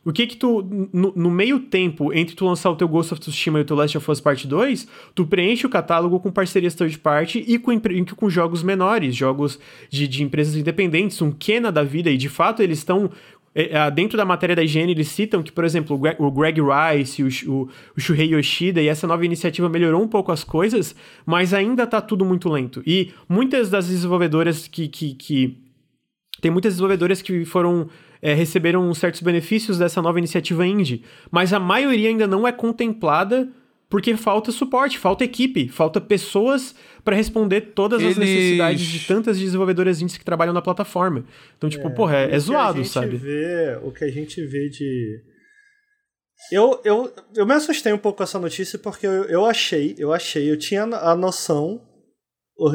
o 0.03 0.14
que 0.14 0.26
que 0.26 0.38
tu, 0.38 0.61
no, 0.94 1.14
no, 1.16 1.30
meio 1.30 1.60
tempo, 1.60 2.14
entre 2.14 2.36
tu 2.36 2.45
lançar 2.45 2.70
o 2.72 2.76
teu 2.76 2.88
Ghost 2.88 3.14
of 3.14 3.22
Tsushima 3.22 3.60
e 3.60 3.61
o 3.61 3.66
teu 3.66 3.76
Last 3.76 3.98
of 3.98 4.10
Us 4.10 4.22
Part 4.22 4.48
2, 4.48 4.88
tu 5.14 5.26
preenche 5.26 5.66
o 5.68 5.70
catálogo 5.70 6.20
com 6.20 6.32
parcerias 6.32 6.74
third 6.74 6.98
party 6.99 7.44
e 7.45 7.60
com, 7.60 7.80
com 8.16 8.30
jogos 8.30 8.64
menores, 8.64 9.16
jogos 9.16 9.60
de, 9.90 10.07
de 10.07 10.24
empresas 10.24 10.56
independentes, 10.56 11.22
um 11.22 11.32
Kena 11.32 11.72
da 11.72 11.84
vida, 11.84 12.10
e 12.10 12.18
de 12.18 12.30
fato 12.30 12.64
eles 12.64 12.80
estão 12.80 13.11
é, 13.53 13.78
é, 13.78 13.91
dentro 13.91 14.18
da 14.18 14.24
matéria 14.24 14.56
da 14.56 14.64
higiene, 14.64 14.94
eles 14.94 15.10
citam 15.10 15.44
que, 15.44 15.52
por 15.52 15.66
exemplo, 15.66 15.99
o 16.18 16.32
Greg, 16.32 16.61
Rice, 16.61 17.22
o, 17.22 17.52
o, 17.52 17.70
o 17.98 17.99
Shuhei 17.99 18.34
Yoshida 18.34 18.82
e 18.82 18.88
essa 18.88 19.06
nova 19.06 19.26
iniciativa 19.26 19.68
melhorou 19.68 20.02
um 20.02 20.07
pouco 20.07 20.32
as 20.32 20.44
coisas, 20.44 20.95
mas 21.26 21.53
ainda 21.53 21.86
tá 21.86 21.99
tudo 21.99 22.24
muito 22.24 22.48
lento. 22.48 22.82
E 22.86 23.11
muitas 23.28 23.70
das 23.70 23.88
desenvolvedoras 23.88 24.68
que. 24.68 24.88
que, 24.88 25.14
que 25.14 25.57
tem 26.41 26.49
muitas 26.49 26.74
desenvolvedoras 26.74 27.22
que 27.22 27.44
foram 27.44 27.90
é, 28.22 28.34
receberam 28.34 28.94
certos 28.94 29.22
benefícios 29.22 29.78
dessa 29.78 30.02
nova 30.02 30.20
iniciativa 30.20 30.66
indie, 30.66 31.04
mas 31.32 31.54
a 31.54 31.60
maioria 31.60 32.10
ainda 32.10 32.28
não 32.28 32.48
é 32.48 32.52
contemplada 32.52 33.50
porque 33.90 34.16
falta 34.16 34.52
suporte, 34.52 35.00
falta 35.00 35.24
equipe, 35.24 35.68
falta 35.68 36.00
pessoas 36.00 36.76
para 37.04 37.16
responder 37.16 37.62
todas 37.74 38.00
Eles... 38.02 38.12
as 38.12 38.18
necessidades 38.20 38.86
de 38.86 39.08
tantas 39.08 39.40
desenvolvedoras 39.40 40.00
indies 40.00 40.16
que 40.16 40.24
trabalham 40.24 40.54
na 40.54 40.62
plataforma. 40.62 41.26
Então, 41.58 41.68
tipo, 41.70 41.88
é, 41.88 41.90
porra, 41.90 42.18
é, 42.18 42.36
é 42.36 42.40
zoado, 42.40 42.86
sabe? 42.86 43.18
Vê, 43.18 43.80
o 43.82 43.91
que 43.91 44.04
a 44.04 44.12
gente 44.12 44.46
vê 44.46 44.70
de. 44.70 45.24
Eu, 46.52 46.80
eu, 46.86 47.14
eu 47.36 47.46
me 47.46 47.54
assustei 47.54 47.91
um 47.91 47.98
pouco 47.98 48.18
com 48.18 48.24
essa 48.24 48.40
notícia 48.40 48.78
porque 48.78 49.08
eu, 49.08 49.24
eu 49.26 49.46
achei, 49.46 49.96
eu 49.98 50.14
achei, 50.14 50.50
eu 50.50 50.58
tinha 50.58 50.84
a 50.84 51.16
noção, 51.16 51.82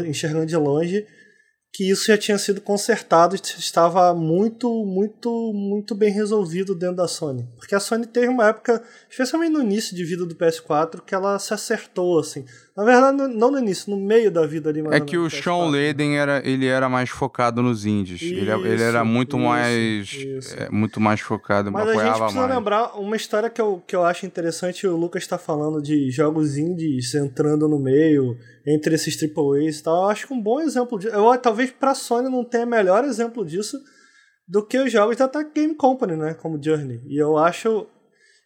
enxergando 0.07 0.47
de 0.47 0.57
longe, 0.57 1.07
que 1.75 1.91
isso 1.91 2.07
já 2.07 2.17
tinha 2.17 2.39
sido 2.39 2.61
consertado 2.61 3.35
estava 3.35 4.15
muito, 4.15 4.87
muito, 4.87 5.53
muito 5.53 5.93
bem 5.93 6.13
resolvido 6.13 6.73
dentro 6.73 6.95
da 6.95 7.09
Sony. 7.09 7.45
Porque 7.57 7.75
a 7.75 7.81
Sony 7.81 8.07
teve 8.07 8.29
uma 8.29 8.47
época, 8.47 8.81
especialmente 9.11 9.51
no 9.51 9.61
início 9.61 9.97
de 9.97 10.05
vida 10.05 10.25
do 10.25 10.37
PS4, 10.37 11.01
que 11.05 11.13
ela 11.13 11.37
se 11.37 11.53
acertou, 11.53 12.21
assim. 12.21 12.45
Na 12.77 12.85
verdade, 12.85 13.35
não 13.37 13.53
no 13.53 13.59
início, 13.59 13.89
no 13.89 13.97
meio 13.97 14.33
da 14.33 14.45
vida 14.47 14.69
ali. 14.69 14.83
É 14.91 14.99
que 14.99 15.17
o 15.17 15.27
PS4. 15.27 15.43
Sean 15.45 15.71
Layden 15.71 16.19
era, 16.19 16.43
ele 16.45 16.67
era 16.67 16.89
mais 16.89 17.09
focado 17.09 17.63
nos 17.63 17.87
indies. 17.87 18.21
Isso, 18.21 18.35
ele, 18.35 18.51
ele, 18.51 18.83
era 18.83 19.05
muito 19.05 19.37
isso, 19.37 19.47
mais 19.47 20.13
isso. 20.13 20.57
É, 20.59 20.69
muito 20.71 21.01
mais 21.01 21.21
focado, 21.21 21.71
Mas 21.71 21.83
apoiava 21.83 22.03
a 22.03 22.05
gente 22.07 22.19
precisa 22.19 22.41
mais. 22.41 22.55
lembrar 22.57 22.99
uma 22.99 23.15
história 23.15 23.49
que 23.49 23.61
eu, 23.61 23.81
que 23.87 23.95
eu 23.95 24.05
acho 24.05 24.27
interessante, 24.27 24.89
o 24.89 24.97
Lucas 24.97 25.23
está 25.23 25.39
falando 25.39 25.81
de 25.81 26.11
jogos 26.11 26.59
indies 26.59 27.15
entrando 27.15 27.69
no 27.69 27.79
meio 27.79 28.37
entre 28.67 28.97
esses 28.97 29.17
AAAs 29.23 29.79
e 29.79 29.83
tal. 29.85 30.05
Eu 30.05 30.11
acho 30.11 30.27
que 30.27 30.35
um 30.35 30.43
bom 30.43 30.61
exemplo 30.61 30.99
disso. 30.99 31.15
Eu, 31.15 31.39
talvez 31.39 31.71
pra 31.71 31.95
Sony 31.95 32.29
não 32.29 32.45
tenha 32.45 32.67
melhor 32.67 33.05
exemplo 33.05 33.47
disso 33.47 33.79
do 34.49 34.67
que 34.67 34.79
os 34.79 34.91
jogos 34.91 35.17
da 35.17 35.29
Game 35.43 35.75
Company, 35.75 36.17
né? 36.17 36.35
Como 36.35 36.63
Journey. 36.63 37.01
E 37.07 37.23
eu 37.23 37.39
acho. 37.39 37.87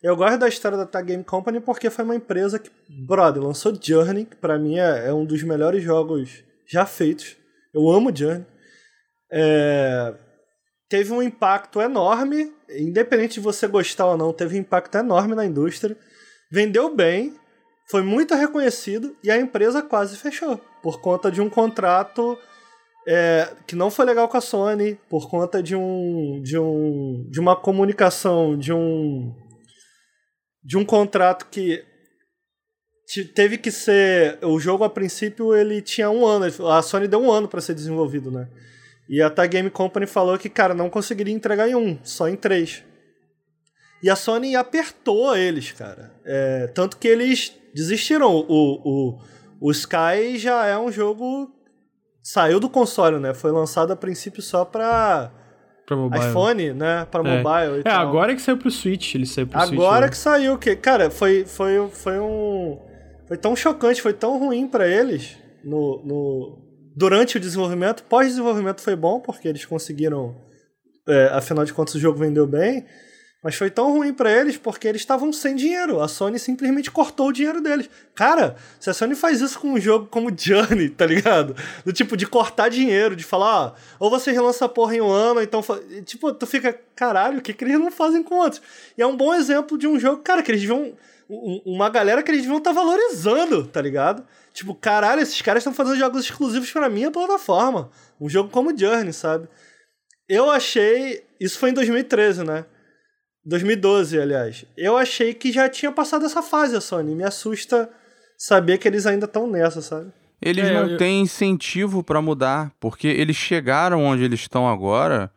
Eu 0.02 0.16
gosto 0.16 0.38
da 0.38 0.48
história 0.48 0.78
da 0.78 0.86
Tag 0.86 1.06
Game 1.06 1.24
Company 1.24 1.60
porque 1.60 1.90
foi 1.90 2.04
uma 2.04 2.14
empresa 2.14 2.58
que, 2.58 2.70
brother, 2.88 3.42
lançou 3.42 3.76
Journey, 3.80 4.24
que 4.24 4.36
pra 4.36 4.58
mim 4.58 4.78
é, 4.78 5.08
é 5.08 5.12
um 5.12 5.24
dos 5.24 5.42
melhores 5.42 5.82
jogos 5.82 6.44
já 6.66 6.86
feitos. 6.86 7.36
Eu 7.74 7.90
amo 7.90 8.14
Journey. 8.14 8.46
É, 9.30 10.14
teve 10.88 11.12
um 11.12 11.22
impacto 11.22 11.80
enorme, 11.80 12.52
independente 12.70 13.34
de 13.34 13.40
você 13.40 13.66
gostar 13.66 14.06
ou 14.06 14.16
não, 14.16 14.32
teve 14.32 14.56
um 14.56 14.60
impacto 14.60 14.96
enorme 14.96 15.34
na 15.34 15.44
indústria. 15.44 15.96
Vendeu 16.50 16.94
bem, 16.94 17.36
foi 17.90 18.02
muito 18.02 18.34
reconhecido 18.34 19.16
e 19.22 19.30
a 19.30 19.36
empresa 19.36 19.82
quase 19.82 20.16
fechou 20.16 20.60
por 20.82 21.00
conta 21.00 21.30
de 21.30 21.40
um 21.40 21.50
contrato 21.50 22.38
é, 23.06 23.48
que 23.66 23.74
não 23.74 23.90
foi 23.90 24.04
legal 24.04 24.28
com 24.28 24.36
a 24.36 24.40
Sony, 24.40 24.98
por 25.08 25.28
conta 25.28 25.62
de 25.62 25.74
um 25.74 26.40
de 26.42 26.58
um 26.58 27.26
de 27.28 27.40
uma 27.40 27.56
comunicação 27.56 28.56
de 28.56 28.72
um 28.72 29.34
de 30.62 30.76
um 30.76 30.84
contrato 30.84 31.46
que 31.50 31.84
teve 33.34 33.56
que 33.56 33.70
ser 33.70 34.38
o 34.42 34.60
jogo 34.60 34.84
a 34.84 34.90
princípio 34.90 35.54
ele 35.54 35.80
tinha 35.80 36.10
um 36.10 36.26
ano 36.26 36.46
a 36.70 36.82
Sony 36.82 37.08
deu 37.08 37.20
um 37.20 37.32
ano 37.32 37.48
para 37.48 37.60
ser 37.60 37.74
desenvolvido 37.74 38.30
né 38.30 38.48
e 39.08 39.22
a 39.22 39.30
Tag 39.30 39.50
Game 39.50 39.70
Company 39.70 40.06
falou 40.06 40.36
que 40.36 40.50
cara 40.50 40.74
não 40.74 40.90
conseguiria 40.90 41.32
entregar 41.32 41.68
em 41.68 41.74
um 41.74 41.98
só 42.04 42.28
em 42.28 42.36
três 42.36 42.84
e 44.02 44.10
a 44.10 44.16
Sony 44.16 44.54
apertou 44.54 45.34
eles 45.34 45.72
cara 45.72 46.12
é, 46.24 46.66
tanto 46.66 46.98
que 46.98 47.08
eles 47.08 47.58
desistiram. 47.78 48.34
O, 48.34 48.48
o, 48.48 49.18
o 49.60 49.70
Sky 49.70 50.36
já 50.36 50.66
é 50.66 50.76
um 50.76 50.90
jogo. 50.90 51.50
Saiu 52.22 52.60
do 52.60 52.68
console, 52.68 53.18
né? 53.18 53.32
Foi 53.32 53.50
lançado 53.50 53.92
a 53.92 53.96
princípio 53.96 54.42
só 54.42 54.64
pra. 54.64 55.32
Pra 55.88 55.96
mobile. 55.96 56.28
iPhone, 56.28 56.72
né? 56.74 57.06
Pra 57.10 57.20
é. 57.20 57.42
mobile. 57.42 57.82
é, 57.82 57.90
agora 57.90 58.34
que 58.34 58.42
saiu 58.42 58.58
pro 58.58 58.70
Switch. 58.70 59.14
Ele 59.14 59.24
saiu 59.24 59.46
pro 59.46 59.56
agora 59.56 59.68
Switch. 59.68 59.80
Agora 59.80 60.00
né? 60.02 60.08
que 60.10 60.16
saiu. 60.18 60.58
Que, 60.58 60.76
cara, 60.76 61.10
foi, 61.10 61.46
foi, 61.46 61.88
foi 61.90 62.20
um. 62.20 62.78
Foi 63.26 63.38
tão 63.38 63.56
chocante, 63.56 64.02
foi 64.02 64.12
tão 64.12 64.38
ruim 64.38 64.68
para 64.68 64.86
eles 64.86 65.38
no, 65.64 66.02
no, 66.04 66.58
durante 66.94 67.38
o 67.38 67.40
desenvolvimento. 67.40 68.02
Pós-desenvolvimento 68.02 68.82
foi 68.82 68.94
bom, 68.94 69.18
porque 69.18 69.48
eles 69.48 69.64
conseguiram. 69.64 70.36
É, 71.08 71.30
afinal 71.32 71.64
de 71.64 71.72
contas, 71.72 71.94
o 71.94 71.98
jogo 71.98 72.18
vendeu 72.18 72.46
bem. 72.46 72.84
Mas 73.40 73.54
foi 73.54 73.70
tão 73.70 73.92
ruim 73.92 74.12
para 74.12 74.32
eles 74.32 74.56
porque 74.56 74.88
eles 74.88 75.00
estavam 75.00 75.32
sem 75.32 75.54
dinheiro. 75.54 76.00
A 76.00 76.08
Sony 76.08 76.40
simplesmente 76.40 76.90
cortou 76.90 77.28
o 77.28 77.32
dinheiro 77.32 77.60
deles. 77.60 77.88
Cara, 78.12 78.56
se 78.80 78.90
a 78.90 78.94
Sony 78.94 79.14
faz 79.14 79.40
isso 79.40 79.60
com 79.60 79.68
um 79.68 79.80
jogo 79.80 80.06
como 80.06 80.32
Journey, 80.36 80.88
tá 80.90 81.06
ligado? 81.06 81.54
Do 81.84 81.92
tipo 81.92 82.16
de 82.16 82.26
cortar 82.26 82.68
dinheiro, 82.68 83.14
de 83.14 83.22
falar, 83.22 83.66
ó, 83.66 83.74
ou 84.00 84.10
você 84.10 84.32
relança 84.32 84.64
a 84.64 84.68
porra 84.68 84.96
em 84.96 85.00
um 85.00 85.10
ano, 85.10 85.40
então. 85.40 85.62
Tipo, 86.04 86.32
tu 86.34 86.46
fica, 86.48 86.76
caralho, 86.96 87.38
o 87.38 87.40
que, 87.40 87.54
que 87.54 87.64
eles 87.64 87.78
não 87.78 87.92
fazem 87.92 88.24
com 88.24 88.34
outros? 88.34 88.60
E 88.96 89.02
é 89.02 89.06
um 89.06 89.16
bom 89.16 89.32
exemplo 89.32 89.78
de 89.78 89.86
um 89.86 90.00
jogo, 90.00 90.20
cara, 90.22 90.42
que 90.42 90.50
eles 90.50 90.62
deviam. 90.62 90.94
Uma 91.30 91.90
galera 91.90 92.22
que 92.22 92.30
eles 92.30 92.40
deviam 92.40 92.56
estar 92.56 92.72
tá 92.72 92.80
valorizando, 92.80 93.66
tá 93.66 93.82
ligado? 93.82 94.26
Tipo, 94.54 94.74
caralho, 94.74 95.20
esses 95.20 95.40
caras 95.42 95.60
estão 95.60 95.74
fazendo 95.74 95.98
jogos 95.98 96.24
exclusivos 96.24 96.72
para 96.72 96.88
minha 96.88 97.10
plataforma. 97.10 97.90
Um 98.18 98.30
jogo 98.30 98.48
como 98.48 98.76
Journey, 98.76 99.12
sabe? 99.12 99.46
Eu 100.26 100.50
achei. 100.50 101.22
Isso 101.38 101.58
foi 101.58 101.70
em 101.70 101.74
2013, 101.74 102.44
né? 102.44 102.64
2012, 103.44 104.18
aliás. 104.18 104.64
Eu 104.76 104.96
achei 104.96 105.32
que 105.34 105.50
já 105.52 105.68
tinha 105.68 105.90
passado 105.92 106.24
essa 106.26 106.42
fase 106.42 106.76
a 106.76 106.80
Sony. 106.80 107.14
Me 107.14 107.24
assusta 107.24 107.88
saber 108.36 108.78
que 108.78 108.86
eles 108.86 109.06
ainda 109.06 109.24
estão 109.26 109.46
nessa, 109.46 109.80
sabe? 109.80 110.12
Eles 110.40 110.64
É, 110.66 110.72
não 110.74 110.90
eu- 110.90 110.96
têm 110.96 111.22
incentivo 111.22 112.02
pra 112.04 112.22
mudar, 112.22 112.70
porque 112.78 113.08
eles 113.08 113.36
chegaram 113.36 114.04
onde 114.04 114.22
eles 114.22 114.40
estão 114.40 114.68
agora 114.68 115.30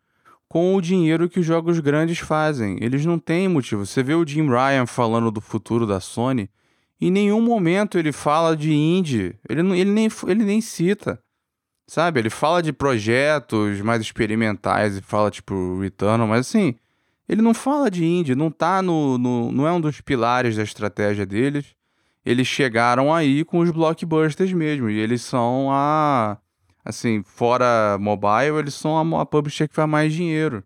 com 0.47 0.75
o 0.75 0.81
dinheiro 0.81 1.29
que 1.29 1.39
os 1.39 1.45
jogos 1.45 1.79
grandes 1.79 2.19
fazem. 2.19 2.77
Eles 2.81 3.05
não 3.05 3.17
têm 3.17 3.47
motivo. 3.47 3.85
Você 3.85 4.03
vê 4.03 4.13
o 4.13 4.27
Jim 4.27 4.47
Ryan 4.49 4.85
falando 4.85 5.31
do 5.31 5.41
futuro 5.41 5.87
da 5.87 5.99
Sony, 5.99 6.49
em 6.99 7.09
nenhum 7.09 7.41
momento 7.41 7.97
ele 7.97 8.11
fala 8.11 8.55
de 8.55 8.71
indie. 8.73 9.33
Ele, 9.49 9.63
não, 9.63 9.73
ele, 9.73 9.89
nem, 9.89 10.07
ele 10.27 10.43
nem 10.43 10.61
cita. 10.61 11.17
Sabe? 11.87 12.19
Ele 12.19 12.29
fala 12.29 12.61
de 12.61 12.71
projetos 12.71 13.81
mais 13.81 14.01
experimentais 14.01 14.97
e 14.97 15.01
fala, 15.01 15.31
tipo, 15.31 15.79
Returnal, 15.79 16.27
mas 16.27 16.41
assim, 16.47 16.75
ele 17.31 17.41
não 17.41 17.53
fala 17.53 17.89
de 17.89 18.05
indie, 18.05 18.35
não 18.35 18.51
tá 18.51 18.81
no, 18.81 19.17
no. 19.17 19.51
não 19.51 19.67
é 19.67 19.71
um 19.71 19.81
dos 19.81 20.01
pilares 20.01 20.55
da 20.55 20.63
estratégia 20.63 21.25
deles 21.25 21.73
eles 22.25 22.47
chegaram 22.47 23.13
aí 23.13 23.43
com 23.43 23.59
os 23.59 23.71
blockbusters 23.71 24.53
mesmo. 24.53 24.89
E 24.89 24.99
eles 24.99 25.21
são 25.21 25.69
a. 25.71 26.37
Assim, 26.83 27.21
fora 27.23 27.97
mobile, 27.99 28.57
eles 28.57 28.73
são 28.73 28.97
a, 28.97 29.21
a 29.21 29.25
publisher 29.25 29.67
que 29.67 29.75
faz 29.75 29.87
mais 29.87 30.13
dinheiro. 30.13 30.63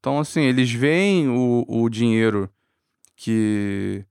Então, 0.00 0.18
assim, 0.18 0.40
eles 0.42 0.72
veem 0.72 1.28
o, 1.28 1.64
o 1.68 1.88
dinheiro 1.90 2.48
que, 3.14 4.02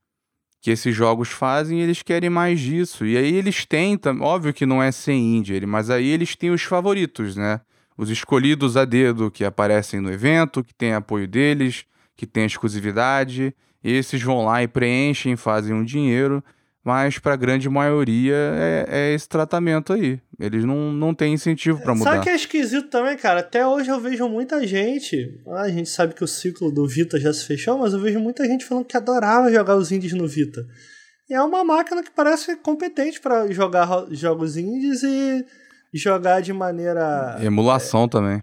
que 0.61 0.69
esses 0.69 0.95
jogos 0.95 1.29
fazem 1.29 1.79
e 1.79 1.81
eles 1.81 2.03
querem 2.03 2.29
mais 2.29 2.59
disso. 2.59 3.07
E 3.07 3.17
aí 3.17 3.35
eles 3.35 3.65
tentam, 3.65 4.21
óbvio 4.21 4.53
que 4.53 4.67
não 4.67 4.83
é 4.83 4.91
sem 4.91 5.37
indie, 5.37 5.65
mas 5.65 5.89
aí 5.89 6.07
eles 6.07 6.35
têm 6.35 6.51
os 6.51 6.61
favoritos, 6.61 7.35
né? 7.35 7.59
Os 7.97 8.09
escolhidos 8.09 8.77
a 8.77 8.85
dedo 8.85 9.31
que 9.31 9.43
aparecem 9.43 9.99
no 9.99 10.11
evento, 10.11 10.63
que 10.63 10.73
tem 10.73 10.93
apoio 10.93 11.27
deles, 11.27 11.85
que 12.15 12.25
tem 12.25 12.45
exclusividade. 12.45 13.53
Esses 13.83 14.21
vão 14.21 14.45
lá 14.45 14.61
e 14.63 14.67
preenchem, 14.67 15.35
fazem 15.35 15.73
um 15.73 15.83
dinheiro 15.83 16.43
mas 16.83 17.19
para 17.19 17.33
a 17.33 17.37
grande 17.37 17.69
maioria 17.69 18.33
é, 18.35 18.85
é 18.89 19.13
esse 19.13 19.29
tratamento 19.29 19.93
aí. 19.93 20.19
Eles 20.39 20.65
não, 20.65 20.91
não 20.91 21.13
têm 21.13 21.33
incentivo 21.33 21.79
para 21.79 21.93
mudar. 21.93 22.11
Sabe 22.11 22.23
que 22.23 22.29
é 22.29 22.35
esquisito 22.35 22.89
também, 22.89 23.15
cara? 23.15 23.41
Até 23.41 23.65
hoje 23.65 23.89
eu 23.89 23.99
vejo 23.99 24.27
muita 24.27 24.65
gente. 24.65 25.39
Ah, 25.47 25.61
a 25.61 25.69
gente 25.69 25.89
sabe 25.89 26.15
que 26.15 26.23
o 26.23 26.27
ciclo 26.27 26.71
do 26.71 26.87
Vita 26.87 27.19
já 27.19 27.31
se 27.31 27.45
fechou, 27.45 27.77
mas 27.77 27.93
eu 27.93 27.99
vejo 27.99 28.19
muita 28.19 28.45
gente 28.45 28.65
falando 28.65 28.85
que 28.85 28.97
adorava 28.97 29.51
jogar 29.51 29.75
os 29.75 29.91
indies 29.91 30.13
no 30.13 30.27
Vita. 30.27 30.65
E 31.29 31.35
é 31.35 31.41
uma 31.41 31.63
máquina 31.63 32.01
que 32.01 32.09
parece 32.09 32.55
competente 32.55 33.21
para 33.21 33.49
jogar 33.51 33.87
jogos 34.09 34.57
indies 34.57 35.03
e 35.03 35.45
jogar 35.97 36.41
de 36.41 36.53
maneira. 36.53 37.37
Emulação 37.41 38.07
também. 38.07 38.41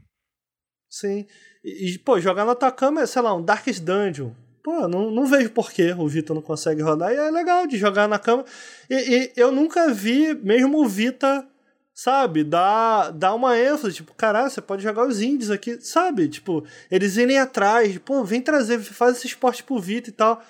Sim. 0.90 1.26
E, 1.64 1.94
e, 1.94 1.98
pô, 1.98 2.20
jogar 2.20 2.44
na 2.44 2.54
tua 2.54 2.72
cama, 2.72 3.06
sei 3.06 3.22
lá, 3.22 3.34
um 3.34 3.42
Darkest 3.42 3.82
Dungeon. 3.82 4.30
Pô, 4.62 4.88
não, 4.88 5.10
não 5.10 5.26
vejo 5.26 5.50
por 5.50 5.72
que 5.72 5.92
o 5.92 6.08
Vita 6.08 6.34
não 6.34 6.42
consegue 6.42 6.82
rodar. 6.82 7.12
E 7.12 7.16
é 7.16 7.30
legal 7.30 7.66
de 7.66 7.76
jogar 7.76 8.08
na 8.08 8.18
cama. 8.18 8.44
E, 8.90 8.94
e 8.94 9.32
eu 9.36 9.50
nunca 9.50 9.92
vi, 9.92 10.34
mesmo 10.34 10.78
o 10.78 10.88
Vita, 10.88 11.46
sabe, 11.94 12.44
dar, 12.44 13.10
dar 13.12 13.34
uma 13.34 13.58
ênfase. 13.58 13.96
Tipo, 13.96 14.14
caralho, 14.14 14.50
você 14.50 14.60
pode 14.60 14.82
jogar 14.82 15.06
os 15.06 15.20
indies 15.20 15.50
aqui, 15.50 15.80
sabe? 15.80 16.28
Tipo, 16.28 16.64
eles 16.90 17.16
irem 17.16 17.38
atrás. 17.38 17.96
Pô, 17.98 18.24
vem 18.24 18.40
trazer, 18.40 18.78
faz 18.80 19.16
esse 19.16 19.26
esporte 19.26 19.62
pro 19.62 19.80
Vita 19.80 20.10
e 20.10 20.12
tal. 20.12 20.42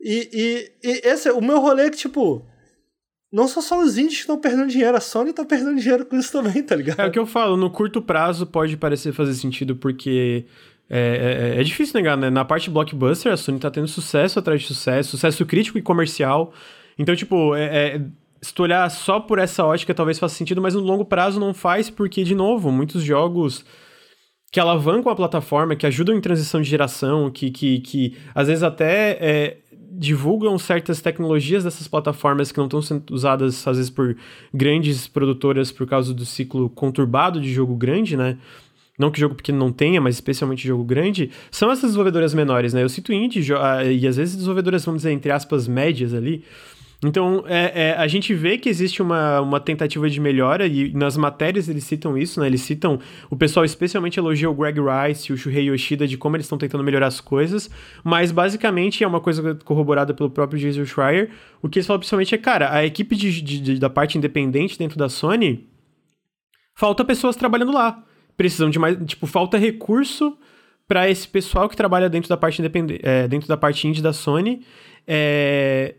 E, 0.00 0.30
e, 0.82 0.88
e 0.88 1.08
esse, 1.08 1.30
o 1.30 1.40
meu 1.40 1.60
rolê 1.60 1.86
é 1.86 1.90
que, 1.90 1.96
tipo, 1.96 2.46
não 3.36 3.46
são 3.46 3.60
só 3.62 3.78
os 3.82 3.98
indies 3.98 4.14
que 4.14 4.20
estão 4.20 4.40
perdendo 4.40 4.66
dinheiro, 4.68 4.96
a 4.96 5.00
Sony 5.00 5.32
tá 5.32 5.44
perdendo 5.44 5.78
dinheiro 5.78 6.06
com 6.06 6.16
isso 6.16 6.32
também, 6.32 6.62
tá 6.62 6.74
ligado? 6.74 7.00
É 7.00 7.06
o 7.06 7.10
que 7.10 7.18
eu 7.18 7.26
falo, 7.26 7.56
no 7.56 7.68
curto 7.70 8.00
prazo 8.00 8.46
pode 8.46 8.76
parecer 8.76 9.12
fazer 9.12 9.34
sentido, 9.34 9.76
porque 9.76 10.46
é, 10.88 11.52
é- 11.56 11.60
é 11.60 11.62
difícil 11.62 11.94
negar, 11.94 12.16
né? 12.16 12.30
Na 12.30 12.44
parte 12.44 12.70
blockbuster, 12.70 13.30
a 13.32 13.36
Sony 13.36 13.58
tá 13.58 13.70
tendo 13.70 13.86
sucesso 13.88 14.38
atrás 14.38 14.62
de 14.62 14.66
sucesso, 14.66 15.10
sucesso 15.10 15.44
crítico 15.44 15.76
e 15.76 15.82
comercial. 15.82 16.52
Então, 16.98 17.14
tipo, 17.14 17.54
é- 17.54 17.96
é- 17.96 18.00
se 18.40 18.54
tu 18.54 18.62
olhar 18.62 18.88
só 18.90 19.20
por 19.20 19.38
essa 19.38 19.64
ótica, 19.64 19.92
talvez 19.92 20.18
faça 20.18 20.34
sentido, 20.34 20.62
mas 20.62 20.74
no 20.74 20.80
longo 20.80 21.04
prazo 21.04 21.38
não 21.38 21.52
faz, 21.52 21.90
porque, 21.90 22.24
de 22.24 22.34
novo, 22.34 22.70
muitos 22.72 23.02
jogos 23.02 23.64
que 24.52 24.60
alavancam 24.60 25.10
a 25.12 25.16
plataforma, 25.16 25.74
que 25.76 25.86
ajudam 25.86 26.14
em 26.16 26.20
transição 26.20 26.62
de 26.62 26.70
geração, 26.70 27.30
que, 27.30 27.50
que, 27.50 27.80
que 27.80 28.16
às 28.34 28.46
vezes 28.46 28.62
até 28.62 29.18
é, 29.20 29.58
divulgam 29.90 30.58
certas 30.58 31.00
tecnologias 31.00 31.64
dessas 31.64 31.88
plataformas 31.88 32.52
que 32.52 32.58
não 32.58 32.66
estão 32.66 32.82
sendo 32.82 33.12
usadas, 33.12 33.66
às 33.66 33.76
vezes, 33.76 33.90
por 33.90 34.16
grandes 34.52 35.06
produtoras 35.06 35.72
por 35.72 35.86
causa 35.86 36.12
do 36.12 36.24
ciclo 36.24 36.68
conturbado 36.70 37.40
de 37.40 37.52
jogo 37.52 37.74
grande, 37.74 38.16
né? 38.16 38.36
Não 38.98 39.10
que 39.10 39.20
jogo 39.20 39.34
pequeno 39.34 39.58
não 39.58 39.70
tenha, 39.70 40.00
mas 40.00 40.14
especialmente 40.14 40.66
jogo 40.66 40.82
grande, 40.82 41.30
são 41.50 41.70
essas 41.70 41.90
desenvolvedoras 41.90 42.32
menores, 42.32 42.72
né? 42.72 42.82
Eu 42.82 42.88
cito 42.88 43.12
indie 43.12 43.52
ah, 43.54 43.84
e 43.84 44.06
às 44.06 44.16
vezes 44.16 44.34
desenvolvedoras, 44.34 44.84
vamos 44.84 45.00
dizer, 45.02 45.12
entre 45.12 45.30
aspas, 45.30 45.68
médias 45.68 46.14
ali. 46.14 46.42
Então, 47.04 47.44
é, 47.46 47.90
é, 47.90 47.92
a 47.92 48.06
gente 48.08 48.32
vê 48.32 48.56
que 48.56 48.70
existe 48.70 49.02
uma, 49.02 49.40
uma 49.42 49.60
tentativa 49.60 50.08
de 50.08 50.18
melhora, 50.18 50.66
e 50.66 50.90
nas 50.94 51.14
matérias 51.16 51.68
eles 51.68 51.84
citam 51.84 52.16
isso, 52.16 52.40
né? 52.40 52.46
Eles 52.46 52.62
citam, 52.62 52.98
o 53.28 53.36
pessoal 53.36 53.64
especialmente 53.66 54.18
elogia 54.18 54.48
o 54.48 54.54
Greg 54.54 54.78
Rice 54.80 55.30
e 55.30 55.34
o 55.34 55.36
Shuhei 55.36 55.64
Yoshida 55.68 56.06
de 56.06 56.16
como 56.16 56.36
eles 56.36 56.46
estão 56.46 56.56
tentando 56.56 56.82
melhorar 56.82 57.08
as 57.08 57.20
coisas, 57.20 57.70
mas 58.02 58.32
basicamente 58.32 59.04
é 59.04 59.06
uma 59.06 59.20
coisa 59.20 59.54
corroborada 59.56 60.14
pelo 60.14 60.30
próprio 60.30 60.58
Jason 60.58 60.86
Schreier. 60.86 61.30
O 61.60 61.68
que 61.68 61.78
eles 61.78 61.86
falam 61.86 62.00
principalmente 62.00 62.34
é, 62.34 62.38
cara, 62.38 62.72
a 62.74 62.84
equipe 62.86 63.14
de, 63.14 63.42
de- 63.42 63.60
de- 63.60 63.78
da 63.78 63.90
parte 63.90 64.16
independente 64.16 64.78
dentro 64.78 64.96
da 64.98 65.10
Sony, 65.10 65.68
falta 66.74 67.04
pessoas 67.04 67.36
trabalhando 67.36 67.72
lá. 67.72 68.02
Precisam 68.38 68.70
de 68.70 68.78
mais, 68.78 68.96
tipo, 69.04 69.26
falta 69.26 69.58
recurso 69.58 70.36
para 70.88 71.10
esse 71.10 71.28
pessoal 71.28 71.68
que 71.68 71.76
trabalha 71.76 72.08
dentro 72.08 72.28
da 72.28 72.36
parte 72.38 72.58
independente, 72.60 73.02
dentro 73.28 73.48
da 73.48 73.56
parte 73.56 73.86
indie 73.86 74.00
da 74.02 74.12
Sony, 74.12 74.62
é, 75.06 75.94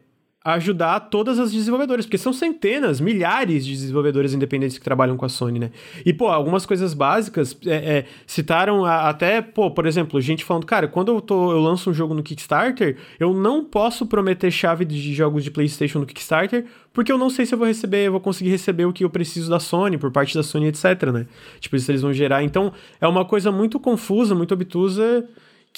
ajudar 0.54 1.00
todas 1.00 1.40
as 1.40 1.52
desenvolvedoras, 1.52 2.06
porque 2.06 2.18
são 2.18 2.32
centenas, 2.32 3.00
milhares 3.02 3.66
de 3.66 3.72
desenvolvedores 3.74 4.34
independentes 4.34 4.78
que 4.78 4.84
trabalham 4.84 5.18
com 5.18 5.26
a 5.26 5.30
Sony, 5.30 5.60
né? 5.60 5.72
E, 6.06 6.14
pô, 6.14 6.28
algumas 6.28 6.66
coisas 6.66 6.94
básicas 6.94 7.58
é, 7.66 7.76
é, 8.00 8.06
citaram 8.26 8.86
a- 8.86 9.10
até, 9.10 9.42
pô, 9.42 9.70
por 9.72 9.86
exemplo, 9.86 10.20
gente 10.22 10.44
falando, 10.46 10.66
cara, 10.66 10.88
quando 10.88 11.12
eu, 11.12 11.20
tô, 11.22 11.52
eu 11.52 11.60
lanço 11.60 11.90
um 11.90 11.94
jogo 11.94 12.14
no 12.14 12.24
Kickstarter, 12.24 12.98
eu 13.20 13.34
não 13.34 13.64
posso 13.64 14.06
prometer 14.06 14.50
chave 14.52 14.86
de 14.86 15.14
jogos 15.14 15.44
de 15.44 15.52
PlayStation 15.52 16.00
no 16.00 16.06
Kickstarter, 16.06 16.66
porque 16.94 17.12
eu 17.12 17.18
não 17.18 17.30
sei 17.30 17.46
se 17.46 17.54
eu 17.54 17.58
vou 17.60 17.68
receber, 17.68 18.08
eu 18.08 18.12
vou 18.12 18.22
conseguir 18.22 18.50
receber 18.50 18.86
o 18.86 18.94
que 18.94 19.04
eu 19.04 19.10
preciso 19.10 19.50
da 19.50 19.60
Sony, 19.60 19.98
por 19.98 20.12
parte 20.12 20.34
da 20.34 20.44
Sony, 20.44 20.68
etc, 20.68 21.12
né? 21.14 21.28
Tipo, 21.60 21.76
isso 21.76 21.92
eles 21.92 22.02
vão 22.02 22.14
gerar. 22.14 22.44
Então, 22.44 22.72
é 23.00 23.08
uma 23.08 23.24
coisa 23.26 23.52
muito 23.52 23.80
confusa, 23.80 24.34
muito 24.34 24.54
obtusa, 24.54 25.28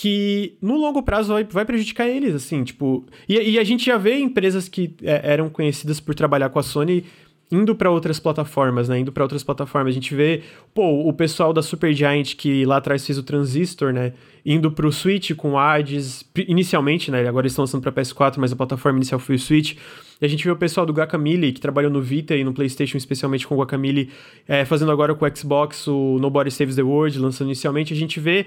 que 0.02 0.56
no 0.62 0.78
longo 0.78 1.04
prazo 1.04 1.34
vai, 1.34 1.44
vai 1.44 1.66
prejudicar 1.66 2.08
eles, 2.08 2.34
assim, 2.34 2.64
tipo... 2.64 3.06
E, 3.28 3.34
e 3.34 3.60
a 3.60 3.64
gente 3.66 3.86
já 3.86 3.98
vê 3.98 4.18
empresas 4.18 4.70
que 4.70 4.96
é, 5.04 5.34
eram 5.34 5.50
conhecidas 5.50 6.00
por 6.00 6.16
trabalhar 6.16 6.50
com 6.50 6.58
a 6.58 6.64
Sony 6.64 7.04
indo 7.52 7.76
para 7.76 7.92
outras 7.92 8.18
plataformas, 8.18 8.88
né? 8.88 9.00
Indo 9.00 9.12
para 9.12 9.24
outras 9.24 9.44
plataformas. 9.44 9.92
A 9.92 9.94
gente 9.94 10.16
vê, 10.16 10.42
pô, 10.74 11.06
o 11.06 11.12
pessoal 11.12 11.52
da 11.52 11.62
Supergiant 11.62 12.36
que 12.38 12.64
lá 12.64 12.78
atrás 12.78 13.06
fez 13.06 13.18
o 13.18 13.24
Transistor, 13.24 13.92
né? 13.92 14.14
Indo 14.46 14.72
pro 14.72 14.90
Switch 14.90 15.34
com 15.36 15.60
Hades, 15.60 16.24
inicialmente, 16.48 17.12
né? 17.12 17.28
Agora 17.28 17.44
eles 17.46 17.52
estão 17.52 17.64
lançando 17.64 17.82
para 17.82 17.92
PS4, 17.92 18.36
mas 18.38 18.54
a 18.54 18.56
plataforma 18.56 19.00
inicial 19.00 19.20
foi 19.20 19.36
o 19.36 19.40
Switch. 19.40 19.76
E 20.22 20.26
a 20.26 20.30
gente 20.30 20.46
vê 20.46 20.52
o 20.52 20.56
pessoal 20.56 20.86
do 20.86 20.94
Guacamole, 20.94 21.52
que 21.52 21.60
trabalhou 21.60 21.92
no 21.92 22.02
Vita 22.02 22.38
e 22.38 22.44
no 22.46 22.54
PlayStation, 22.54 22.96
especialmente 22.96 23.46
com 23.46 23.54
o 23.54 23.58
Guacamole, 23.58 24.10
é, 24.48 24.64
fazendo 24.64 24.94
agora 24.94 25.14
com 25.14 25.26
o 25.26 25.36
Xbox 25.36 25.88
o 25.88 26.18
Nobody 26.22 26.52
Saves 26.52 26.78
the 26.78 26.84
World, 26.84 27.20
lançando 27.20 27.48
inicialmente. 27.48 27.94
A 27.94 27.98
gente 27.98 28.18
vê 28.18 28.46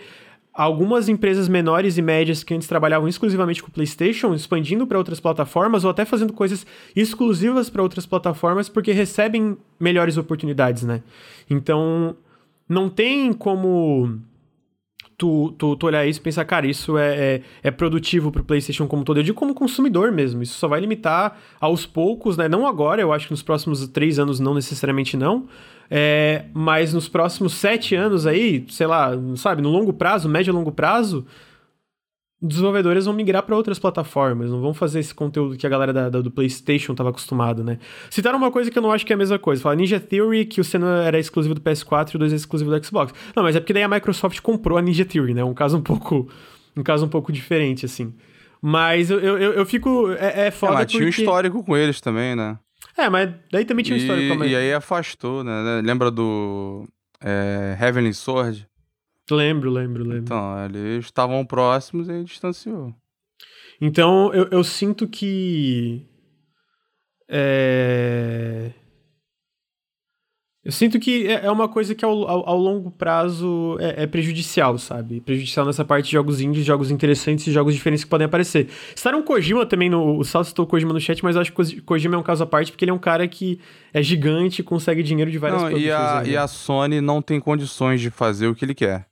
algumas 0.52 1.08
empresas 1.08 1.48
menores 1.48 1.96
e 1.96 2.02
médias 2.02 2.44
que 2.44 2.52
antes 2.52 2.68
trabalhavam 2.68 3.08
exclusivamente 3.08 3.62
com 3.62 3.68
o 3.68 3.72
PlayStation, 3.72 4.34
expandindo 4.34 4.86
para 4.86 4.98
outras 4.98 5.18
plataformas 5.18 5.84
ou 5.84 5.90
até 5.90 6.04
fazendo 6.04 6.32
coisas 6.32 6.66
exclusivas 6.94 7.70
para 7.70 7.82
outras 7.82 8.04
plataformas 8.04 8.68
porque 8.68 8.92
recebem 8.92 9.56
melhores 9.80 10.16
oportunidades, 10.18 10.82
né? 10.82 11.02
Então, 11.48 12.16
não 12.68 12.88
tem 12.88 13.32
como 13.32 14.20
tu, 15.22 15.54
tu, 15.56 15.76
tu 15.76 15.86
olhar 15.86 16.04
isso 16.04 16.18
e 16.18 16.22
pensar, 16.22 16.44
cara, 16.44 16.66
isso 16.66 16.98
é, 16.98 17.16
é, 17.16 17.42
é 17.62 17.70
produtivo 17.70 18.32
pro 18.32 18.42
PlayStation 18.42 18.88
como 18.88 19.04
todo. 19.04 19.18
Eu 19.18 19.22
digo 19.22 19.38
como 19.38 19.54
consumidor 19.54 20.10
mesmo. 20.10 20.42
Isso 20.42 20.58
só 20.58 20.66
vai 20.66 20.80
limitar 20.80 21.38
aos 21.60 21.86
poucos, 21.86 22.36
né? 22.36 22.48
Não 22.48 22.66
agora, 22.66 23.00
eu 23.00 23.12
acho 23.12 23.26
que 23.26 23.32
nos 23.32 23.42
próximos 23.42 23.86
três 23.88 24.18
anos 24.18 24.40
não 24.40 24.52
necessariamente 24.52 25.16
não. 25.16 25.46
É, 25.94 26.46
mas 26.54 26.94
nos 26.94 27.06
próximos 27.06 27.52
sete 27.52 27.94
anos 27.94 28.26
aí, 28.26 28.64
sei 28.70 28.86
lá, 28.86 29.10
sabe, 29.36 29.60
no 29.60 29.68
longo 29.68 29.92
prazo, 29.92 30.26
médio 30.26 30.50
e 30.50 30.54
longo 30.54 30.72
prazo, 30.72 31.26
desenvolvedores 32.40 33.04
vão 33.04 33.12
migrar 33.12 33.42
para 33.42 33.54
outras 33.54 33.78
plataformas, 33.78 34.50
não 34.50 34.62
vão 34.62 34.72
fazer 34.72 35.00
esse 35.00 35.14
conteúdo 35.14 35.54
que 35.54 35.66
a 35.66 35.68
galera 35.68 35.92
da, 35.92 36.08
da- 36.08 36.22
do 36.22 36.30
PlayStation 36.30 36.92
estava 36.92 37.10
acostumado, 37.10 37.62
né? 37.62 37.78
Citaram 38.08 38.38
uma 38.38 38.50
coisa 38.50 38.70
que 38.70 38.78
eu 38.78 38.82
não 38.82 38.90
acho 38.90 39.04
que 39.04 39.12
é 39.12 39.16
a 39.16 39.18
mesma 39.18 39.38
coisa. 39.38 39.60
Fala 39.60 39.76
Ninja 39.76 40.00
Theory, 40.00 40.46
que 40.46 40.62
o 40.62 40.64
Senna 40.64 41.04
era 41.04 41.18
exclusivo 41.18 41.54
do 41.54 41.60
PS4 41.60 42.14
e 42.14 42.16
o 42.16 42.18
2 42.20 42.32
é 42.32 42.36
exclusivo 42.36 42.70
do 42.70 42.82
Xbox. 42.84 43.12
Não, 43.36 43.42
mas 43.42 43.54
é 43.54 43.60
porque 43.60 43.74
daí 43.74 43.82
a 43.82 43.88
Microsoft 43.88 44.40
comprou 44.40 44.78
a 44.78 44.82
Ninja 44.82 45.04
Theory, 45.04 45.34
né? 45.34 45.44
Um 45.44 45.52
caso 45.52 45.76
um 45.76 45.82
pouco, 45.82 46.26
um 46.74 46.82
caso 46.82 47.04
um 47.04 47.08
pouco 47.10 47.30
diferente, 47.30 47.84
assim. 47.84 48.14
Mas 48.62 49.10
eu, 49.10 49.20
eu, 49.20 49.52
eu, 49.52 49.66
fico. 49.66 50.10
É, 50.12 50.46
é 50.46 50.50
foda 50.50 50.72
mas 50.72 50.90
tinha 50.90 51.02
um 51.02 51.06
porque... 51.06 51.20
histórico 51.20 51.62
com 51.62 51.76
eles 51.76 52.00
também, 52.00 52.34
né? 52.34 52.58
É, 52.96 53.08
mas 53.08 53.34
daí 53.50 53.64
também 53.64 53.84
tinha 53.84 53.96
um 53.96 54.00
histórico 54.00 54.36
com 54.36 54.42
a 54.42 54.46
E, 54.46 54.54
aí 54.54 54.72
afastou, 54.72 55.42
né? 55.42 55.80
Lembra 55.82 56.10
do 56.10 56.86
é, 57.22 57.76
Heavenly 57.80 58.12
Sword? 58.12 58.68
Lembro, 59.30 59.70
lembro, 59.70 60.02
lembro. 60.02 60.24
Então, 60.24 60.64
eles 60.64 61.06
estavam 61.06 61.44
próximos 61.44 62.08
e 62.08 62.24
distanciou. 62.24 62.94
Então, 63.80 64.32
eu, 64.34 64.48
eu 64.50 64.62
sinto 64.64 65.08
que. 65.08 66.06
É... 67.28 68.72
Eu 70.64 70.70
sinto 70.70 71.00
que 71.00 71.26
é, 71.26 71.46
é 71.46 71.50
uma 71.50 71.68
coisa 71.68 71.92
que 71.92 72.04
ao, 72.04 72.28
ao, 72.28 72.48
ao 72.50 72.56
longo 72.56 72.88
prazo 72.92 73.76
é, 73.80 74.04
é, 74.04 74.06
prejudicial, 74.06 74.78
sabe? 74.78 75.20
Prejudicial 75.20 75.66
nessa 75.66 75.84
parte 75.84 76.06
de 76.06 76.12
jogos 76.12 76.40
indies, 76.40 76.64
jogos 76.64 76.88
interessantes 76.88 77.48
e 77.48 77.52
jogos 77.52 77.74
diferentes 77.74 78.04
que 78.04 78.10
podem 78.10 78.26
aparecer. 78.26 78.68
Está 78.94 79.10
um 79.16 79.22
Kojima 79.22 79.66
também, 79.66 79.90
no, 79.90 80.16
o 80.18 80.24
Sal 80.24 80.44
citou 80.44 80.64
Kojima 80.64 80.92
no 80.92 81.00
chat, 81.00 81.20
mas 81.24 81.34
eu 81.34 81.42
acho 81.42 81.52
que 81.52 81.80
Kojima 81.80 82.14
é 82.14 82.18
um 82.18 82.22
caso 82.22 82.44
à 82.44 82.46
parte 82.46 82.70
porque 82.70 82.84
ele 82.84 82.92
é 82.92 82.94
um 82.94 82.98
cara 82.98 83.26
que 83.26 83.58
é 83.92 84.00
gigante 84.00 84.60
e 84.60 84.64
consegue 84.64 85.02
dinheiro 85.02 85.32
de 85.32 85.38
várias 85.38 85.62
não. 85.62 85.72
E 85.72 85.90
a, 85.90 86.22
e 86.24 86.36
a 86.36 86.46
Sony 86.46 87.00
não 87.00 87.20
tem 87.20 87.40
condições 87.40 88.00
de 88.00 88.08
fazer 88.08 88.46
o 88.46 88.54
que 88.54 88.64
ele 88.64 88.74
quer. 88.74 89.06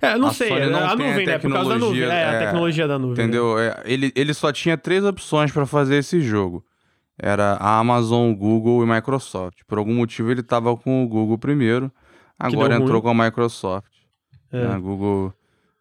É, 0.00 0.16
não 0.16 0.28
a 0.28 0.32
sei, 0.32 0.48
Sony 0.48 0.66
não 0.70 0.88
a 0.88 0.96
nuvem, 0.96 1.26
né? 1.26 1.38
Por 1.38 1.52
causa 1.52 1.68
da 1.68 1.78
nuvem. 1.78 2.02
É, 2.02 2.06
é 2.06 2.24
a 2.24 2.38
tecnologia 2.38 2.88
da 2.88 2.98
nuvem. 2.98 3.16
Né? 3.16 3.22
Entendeu? 3.24 3.56
Né? 3.56 3.66
É, 3.66 3.82
ele, 3.92 4.10
ele 4.16 4.32
só 4.32 4.50
tinha 4.50 4.78
três 4.78 5.04
opções 5.04 5.52
para 5.52 5.66
fazer 5.66 5.96
esse 5.96 6.22
jogo. 6.22 6.64
Era 7.18 7.54
a 7.54 7.78
Amazon, 7.78 8.32
Google 8.34 8.84
e 8.84 8.86
Microsoft. 8.86 9.60
Por 9.66 9.78
algum 9.78 9.94
motivo 9.94 10.30
ele 10.30 10.40
estava 10.40 10.76
com 10.76 11.04
o 11.04 11.08
Google 11.08 11.38
primeiro, 11.38 11.90
agora 12.38 12.74
entrou 12.74 13.00
ruim. 13.00 13.14
com 13.14 13.22
a 13.22 13.24
Microsoft. 13.24 13.92
É. 14.52 14.68
Né? 14.68 14.78
Google, 14.78 15.32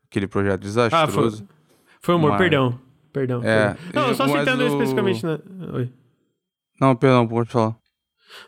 aquele 0.10 0.28
projeto 0.28 0.62
desastroso. 0.62 1.44
Ah, 1.44 1.48
foi, 1.48 1.58
foi 2.02 2.16
humor, 2.16 2.32
mas... 2.32 2.40
perdão. 2.40 2.80
Perdão. 3.12 3.42
É, 3.44 3.74
perdão. 3.74 4.08
Não, 4.08 4.16
só 4.16 4.28
citando 4.28 4.64
o... 4.64 4.68
especificamente, 4.68 5.26
né? 5.26 5.40
Oi. 5.74 5.90
Não, 6.80 6.96
perdão, 6.96 7.28
pode 7.28 7.50
falar. 7.50 7.76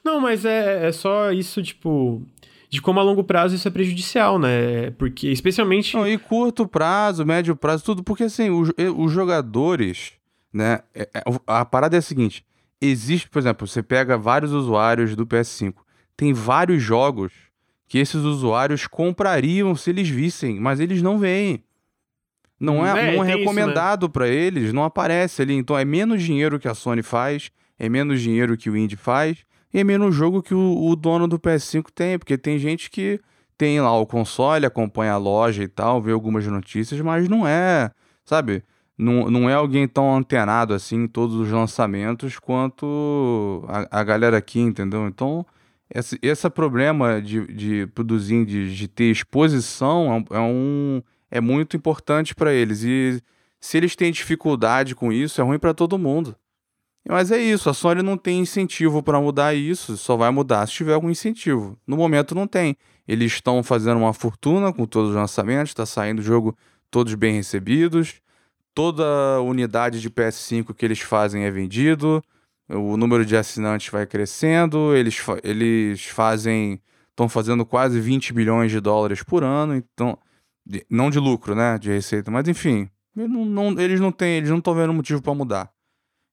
Não, 0.04 0.20
mas 0.20 0.44
é, 0.44 0.88
é 0.88 0.92
só 0.92 1.32
isso, 1.32 1.62
tipo 1.64 2.22
de 2.70 2.82
como 2.82 3.00
a 3.00 3.04
longo 3.04 3.24
prazo 3.24 3.56
isso 3.56 3.68
é 3.68 3.72
prejudicial, 3.72 4.38
né? 4.38 4.92
Porque, 4.92 5.30
especialmente. 5.30 5.96
Não, 5.96 6.08
e 6.08 6.18
curto 6.18 6.68
prazo, 6.68 7.26
médio 7.26 7.56
prazo, 7.56 7.84
tudo, 7.84 8.04
porque 8.04 8.26
assim, 8.26 8.50
os, 8.50 8.72
os 8.98 9.12
jogadores, 9.12 10.14
né? 10.54 10.82
É, 10.94 11.10
é, 11.14 11.24
a 11.46 11.64
parada 11.64 11.96
é 11.96 12.00
a 12.00 12.02
seguinte: 12.02 12.46
existe, 12.82 13.30
por 13.30 13.40
exemplo, 13.40 13.68
você 13.68 13.82
pega 13.82 14.18
vários 14.18 14.52
usuários 14.52 15.16
do 15.16 15.26
PS5, 15.26 15.74
tem 16.16 16.34
vários 16.34 16.82
jogos 16.82 17.34
que 17.88 17.98
esses 17.98 18.22
usuários 18.22 18.86
comprariam 18.86 19.76
se 19.76 19.90
eles 19.90 20.10
vissem, 20.10 20.60
mas 20.60 20.80
eles 20.80 21.02
não 21.02 21.18
veem. 21.18 21.64
Não 22.60 22.86
é, 22.86 23.14
é 23.14 23.16
não 23.16 23.24
é 23.24 23.36
recomendado 23.36 24.08
né? 24.08 24.12
para 24.12 24.28
eles, 24.28 24.74
não 24.74 24.84
aparece 24.84 25.42
ali. 25.42 25.54
Então 25.54 25.78
é 25.78 25.86
menos 25.86 26.24
dinheiro 26.24 26.60
que 26.60 26.68
a 26.68 26.74
Sony 26.74 27.04
faz, 27.04 27.52
é 27.78 27.88
menos 27.88 28.22
dinheiro 28.22 28.58
que 28.58 28.70
o 28.70 28.76
Indie 28.76 28.96
faz, 28.96 29.46
e 29.74 29.80
é 29.80 29.84
menos 29.84 30.16
jogo 30.16 30.42
que 30.42 30.54
o, 30.54 30.90
o 30.90 30.96
dono 30.96 31.28
do 31.28 31.40
PS5 31.40 31.88
tem, 31.94 32.18
porque 32.18 32.38
tem 32.38 32.58
gente 32.58 32.90
que 32.90 33.20
tem 33.58 33.80
lá 33.80 33.98
o 33.98 34.06
console, 34.06 34.66
acompanha 34.66 35.14
a 35.14 35.18
loja 35.18 35.64
e 35.64 35.68
tal, 35.68 36.02
vê 36.02 36.12
algumas 36.12 36.46
notícias, 36.46 37.00
mas 37.02 37.28
não 37.28 37.48
é, 37.48 37.92
sabe? 38.26 38.64
Não, 38.98 39.30
não 39.30 39.50
é 39.50 39.54
alguém 39.54 39.88
tão 39.88 40.16
antenado 40.16 40.74
assim 40.74 41.04
em 41.04 41.08
todos 41.08 41.36
os 41.36 41.52
lançamentos 41.52 42.40
quanto 42.40 43.64
a, 43.68 44.00
a 44.00 44.04
galera 44.04 44.38
aqui, 44.38 44.60
entendeu? 44.60 45.08
Então, 45.08 45.46
esse, 45.94 46.18
esse 46.22 46.50
problema 46.50 47.22
de, 47.22 47.46
de 47.54 47.88
produzir, 47.88 48.46
de, 48.46 48.76
de 48.76 48.88
ter 48.88 49.12
exposição 49.12 50.26
é, 50.32 50.38
é 50.38 50.40
um, 50.40 51.02
é 51.30 51.40
muito 51.40 51.78
importante 51.78 52.34
para 52.34 52.54
eles. 52.54 52.84
E 52.84 53.22
se 53.60 53.78
eles 53.78 53.96
têm 53.96 54.12
dificuldade 54.12 54.96
com 54.96 55.12
isso, 55.14 55.40
é 55.40 55.44
ruim 55.44 55.60
para 55.60 55.74
todo 55.74 55.98
mundo. 55.98 56.36
Mas 57.08 57.32
é 57.32 57.38
isso, 57.38 57.70
a 57.70 57.74
Sony 57.74 58.02
não 58.04 58.18
tem 58.18 58.40
incentivo 58.40 59.02
para 59.02 59.22
mudar 59.22 59.54
isso, 59.54 59.96
só 59.96 60.18
vai 60.18 60.30
mudar 60.30 60.68
se 60.68 60.74
tiver 60.74 60.94
algum 60.94 61.10
incentivo. 61.10 61.80
No 61.88 61.96
momento 61.96 62.36
não 62.36 62.46
tem. 62.46 62.76
Eles 63.08 63.32
estão 63.32 63.64
fazendo 63.64 63.98
uma 64.00 64.12
fortuna 64.12 64.74
com 64.74 64.86
todos 64.86 65.12
os 65.12 65.16
lançamentos, 65.16 65.70
está 65.70 65.86
saindo 65.86 66.22
jogo 66.22 66.58
todos 66.92 67.14
bem 67.16 67.36
recebidos, 67.36 68.22
toda 68.78 69.42
unidade 69.42 70.00
de 70.00 70.08
PS5 70.08 70.72
que 70.72 70.86
eles 70.86 71.00
fazem 71.00 71.46
é 71.46 71.50
vendido, 71.50 72.24
o 72.70 72.96
número 72.96 73.26
de 73.26 73.36
assinantes 73.36 73.90
vai 73.90 74.06
crescendo, 74.06 74.96
eles, 74.96 75.18
eles 75.44 76.06
fazem. 76.06 76.80
estão 77.10 77.28
fazendo 77.28 77.66
quase 77.66 78.00
20 78.00 78.32
bilhões 78.34 78.70
de 78.70 78.80
dólares 78.80 79.24
por 79.24 79.44
ano, 79.44 79.76
então. 79.76 80.16
De, 80.64 80.86
não 80.88 81.10
de 81.10 81.18
lucro, 81.18 81.56
né? 81.56 81.80
De 81.80 81.90
receita, 81.90 82.30
mas 82.30 82.48
enfim. 82.48 82.88
Não, 83.16 83.46
não, 83.46 83.80
eles 83.80 84.00
não 84.00 84.12
têm, 84.12 84.38
eles 84.38 84.52
não 84.52 84.60
estão 84.60 84.76
vendo 84.76 84.94
motivo 84.94 85.24
para 85.24 85.34
mudar. 85.34 85.72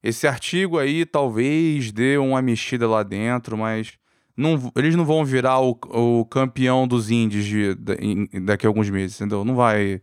Esse 0.03 0.27
artigo 0.27 0.79
aí 0.79 1.07
talvez 1.07 1.93
dê 1.93 2.19
uma 2.19 2.43
mexida 2.43 2.87
lá 2.87 3.03
dentro, 3.03 3.57
mas 3.57 3.95
não, 4.37 4.71
eles 4.77 4.95
não 4.95 5.07
vão 5.07 5.25
virar 5.25 5.61
o, 5.61 5.79
o 5.89 6.27
campeão 6.27 6.87
dos 6.87 7.11
indies 7.11 7.47
de, 7.47 7.75
de, 7.75 8.41
daqui 8.41 8.67
a 8.67 8.69
alguns 8.69 8.91
meses, 8.91 9.19
entendeu? 9.19 9.47
Não 9.47 9.55
vai. 9.55 10.03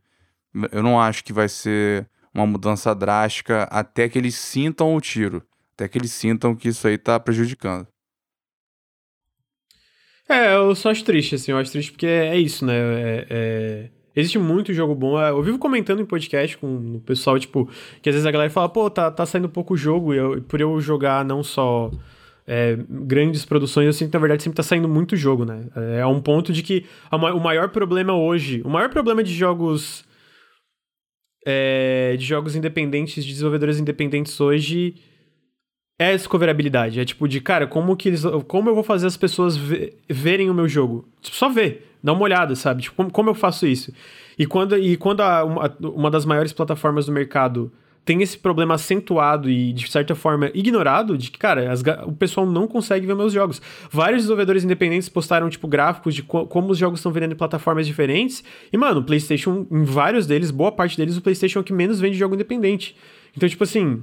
Eu 0.72 0.82
não 0.82 1.00
acho 1.00 1.24
que 1.24 1.32
vai 1.32 1.48
ser 1.48 2.10
uma 2.34 2.46
mudança 2.46 2.94
drástica 2.96 3.64
até 3.64 4.08
que 4.08 4.18
eles 4.18 4.36
sintam 4.36 4.96
o 4.96 5.02
tiro. 5.02 5.44
Até 5.74 5.88
que 5.88 5.98
eles 5.98 6.12
sintam 6.12 6.56
que 6.56 6.70
isso 6.70 6.88
aí 6.88 6.98
tá 6.98 7.20
prejudicando. 7.20 7.88
É, 10.30 10.56
eu 10.56 10.74
só 10.76 10.92
acho 10.92 11.04
triste, 11.04 11.36
assim, 11.36 11.52
eu 11.52 11.58
acho 11.58 11.72
triste 11.72 11.92
porque 11.92 12.06
é, 12.06 12.28
é 12.28 12.38
isso, 12.38 12.66
né? 12.66 12.74
É, 12.76 13.28
é 13.30 13.90
Existe 14.16 14.38
muito 14.38 14.74
jogo 14.74 14.94
bom. 14.94 15.20
É, 15.20 15.30
eu 15.30 15.42
vivo 15.42 15.58
comentando 15.58 16.02
em 16.02 16.06
podcast 16.06 16.58
com 16.58 16.96
o 16.96 17.00
pessoal, 17.00 17.40
tipo, 17.40 17.70
que 18.02 18.10
às 18.10 18.16
vezes 18.16 18.26
a 18.26 18.32
galera 18.32 18.50
fala, 18.50 18.68
pô, 18.68 18.90
tá, 18.90 19.10
tá 19.10 19.26
saindo 19.26 19.48
pouco 19.48 19.78
jogo, 19.78 20.14
e 20.14 20.18
eu, 20.18 20.42
por 20.42 20.60
eu 20.60 20.80
jogar 20.82 21.24
não 21.24 21.42
só 21.42 21.90
é, 22.46 22.78
grandes 22.90 23.46
produções, 23.46 23.86
eu 23.86 23.94
sinto 23.94 24.10
que 24.10 24.18
na 24.18 24.20
verdade 24.20 24.44
sempre 24.44 24.58
tá 24.58 24.64
saindo 24.64 24.90
muito 24.90 25.16
jogo, 25.16 25.46
né? 25.46 25.66
É, 25.98 26.06
um 26.06 26.20
ponto 26.20 26.52
de 26.52 26.62
que 26.62 26.86
a, 27.10 27.16
o 27.16 27.40
maior 27.40 27.70
problema 27.70 28.14
hoje, 28.14 28.62
o 28.66 28.70
maior 28.70 28.90
problema 28.90 29.24
de 29.24 29.34
jogos. 29.34 30.10
É, 31.46 32.16
de 32.18 32.26
jogos 32.26 32.56
independentes, 32.56 33.24
de 33.24 33.32
desenvolvedores 33.32 33.80
independentes 33.80 34.40
hoje 34.40 34.96
é 36.00 36.14
a 36.14 36.16
discoverabilidade. 36.16 37.00
É 37.00 37.06
tipo 37.06 37.28
de, 37.28 37.42
cara, 37.42 37.66
como 37.68 37.96
que 37.96 38.10
eles. 38.10 38.24
Como 38.48 38.70
eu 38.70 38.76
vou 38.76 38.84
fazer 38.84 39.08
as 39.08 39.18
pessoas 39.18 39.58
verem 40.10 40.50
o 40.50 40.54
meu 40.54 40.68
jogo? 40.68 41.08
Tipo, 41.22 41.36
só 41.36 41.50
ver 41.50 41.92
dá 42.04 42.14
uma 42.14 42.24
olhada, 42.24 42.56
sabe? 42.56 42.82
Tipo, 42.82 42.96
como, 42.96 43.12
como 43.12 43.30
eu 43.30 43.36
faço 43.36 43.68
isso? 43.68 43.94
E 44.38 44.46
quando, 44.46 44.78
e 44.78 44.98
quando 44.98 45.22
a, 45.22 45.44
uma, 45.44 45.78
uma 45.80 46.12
das 46.12 46.26
maiores 46.26 46.52
plataformas 46.52 47.06
do 47.06 47.12
mercado 47.12 47.72
tem 48.04 48.22
esse 48.22 48.38
problema 48.38 48.76
acentuado 48.76 49.50
e, 49.50 49.72
de 49.74 49.90
certa 49.90 50.16
forma, 50.16 50.50
ignorado, 50.54 51.18
de 51.18 51.30
que, 51.30 51.38
cara, 51.38 51.72
as, 51.72 51.84
o 52.06 52.14
pessoal 52.14 52.48
não 52.48 52.68
consegue 52.68 53.06
ver 53.06 53.16
meus 53.16 53.32
jogos. 53.32 53.62
Vários 53.92 54.24
desenvolvedores 54.24 54.64
independentes 54.64 55.08
postaram, 55.08 55.50
tipo, 55.50 55.68
gráficos 55.68 56.16
de 56.16 56.24
co 56.24 56.48
como 56.48 56.72
os 56.72 56.78
jogos 56.78 57.00
estão 57.00 57.12
vendendo 57.12 57.34
em 57.34 57.38
plataformas 57.38 57.86
diferentes. 57.86 58.44
E, 58.74 58.78
mano, 58.78 59.02
o 59.02 59.04
PlayStation, 59.04 59.68
em 59.70 59.84
vários 59.84 60.26
deles, 60.26 60.50
boa 60.50 60.72
parte 60.72 60.98
deles, 60.98 61.16
o 61.16 61.22
PlayStation 61.22 61.60
é 61.60 61.62
o 61.62 61.64
que 61.64 61.74
menos 61.74 62.00
vende 62.00 62.18
jogo 62.18 62.34
independente. 62.34 62.96
Então, 63.38 63.48
tipo 63.48 63.64
assim, 63.64 64.02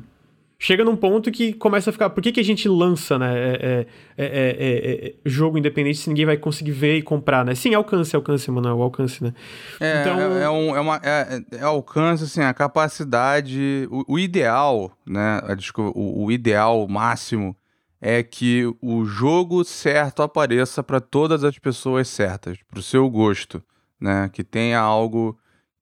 chega 0.59 0.85
num 0.85 0.97
ponto 0.97 1.31
que 1.31 1.53
começa 1.53 1.91
a 1.91 1.93
ficar. 1.93 2.11
Por 2.11 2.23
que, 2.23 2.33
que 2.33 2.41
a 2.41 2.45
gente 2.45 2.69
lança, 2.69 3.19
né? 3.19 3.33
É, 3.37 3.87
é, 4.17 4.27
é, 4.27 5.15
jogo 5.25 5.57
independente 5.57 5.99
se 5.99 6.09
ninguém 6.09 6.27
vai 6.27 6.37
conseguir 6.37 6.73
ver 6.73 6.97
e 6.97 7.03
comprar, 7.03 7.45
né? 7.45 7.55
Sim, 7.55 7.75
alcance, 7.75 8.17
alcance, 8.17 8.51
mano, 8.51 8.75
o 8.75 8.83
alcance, 8.83 9.23
né? 9.23 9.33
É, 9.81 10.01
então... 10.01 10.21
é, 10.21 10.51
um, 10.51 10.77
é, 10.77 10.81
uma, 10.81 10.97
é, 11.03 11.43
é, 11.53 11.63
alcance, 11.63 12.25
assim, 12.25 12.43
a 12.43 12.53
capacidade. 12.53 13.89
O, 13.91 14.15
o 14.15 14.19
ideal, 14.19 14.93
né? 15.07 15.41
Desculpa, 15.57 15.97
o, 15.97 16.25
o 16.25 16.33
ideal 16.33 16.87
máximo 16.89 17.57
é 18.01 18.23
que 18.23 18.65
o 18.81 19.05
jogo 19.05 19.65
certo 19.65 20.23
apareça 20.23 20.83
para 20.83 21.01
todas 21.01 21.45
as 21.45 21.59
pessoas 21.59 22.09
certas, 22.09 22.59
para 22.69 22.79
o 22.79 22.83
seu 22.83 23.09
gosto, 23.09 23.63
né? 24.01 24.29
Que 24.33 24.43
tenha 24.43 24.81
algo 24.81 25.39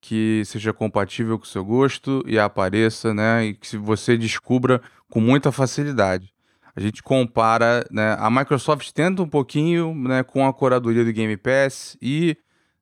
que 0.07 0.45
seja 0.45 0.73
compatível 0.73 1.37
com 1.37 1.45
o 1.45 1.49
seu 1.49 1.65
gosto 1.65 2.23
e 2.29 2.39
apareça, 2.39 3.13
né? 3.13 3.47
E 3.47 3.55
que 3.55 3.77
você 3.77 4.17
descubra 4.17 4.81
com 5.11 5.21
muita 5.21 5.51
facilidade. 5.51 6.33
A 6.77 6.81
gente 6.81 7.03
compara, 7.03 7.85
né? 7.91 8.17
A 8.21 8.31
Microsoft 8.31 8.93
tenta 8.93 9.21
um 9.21 9.29
pouquinho, 9.29 9.93
né, 9.97 10.23
com 10.23 10.47
a 10.47 10.55
curadoria 10.55 11.05
do 11.05 11.13
Game 11.13 11.37
Pass 11.37 11.99
e, 12.01 12.37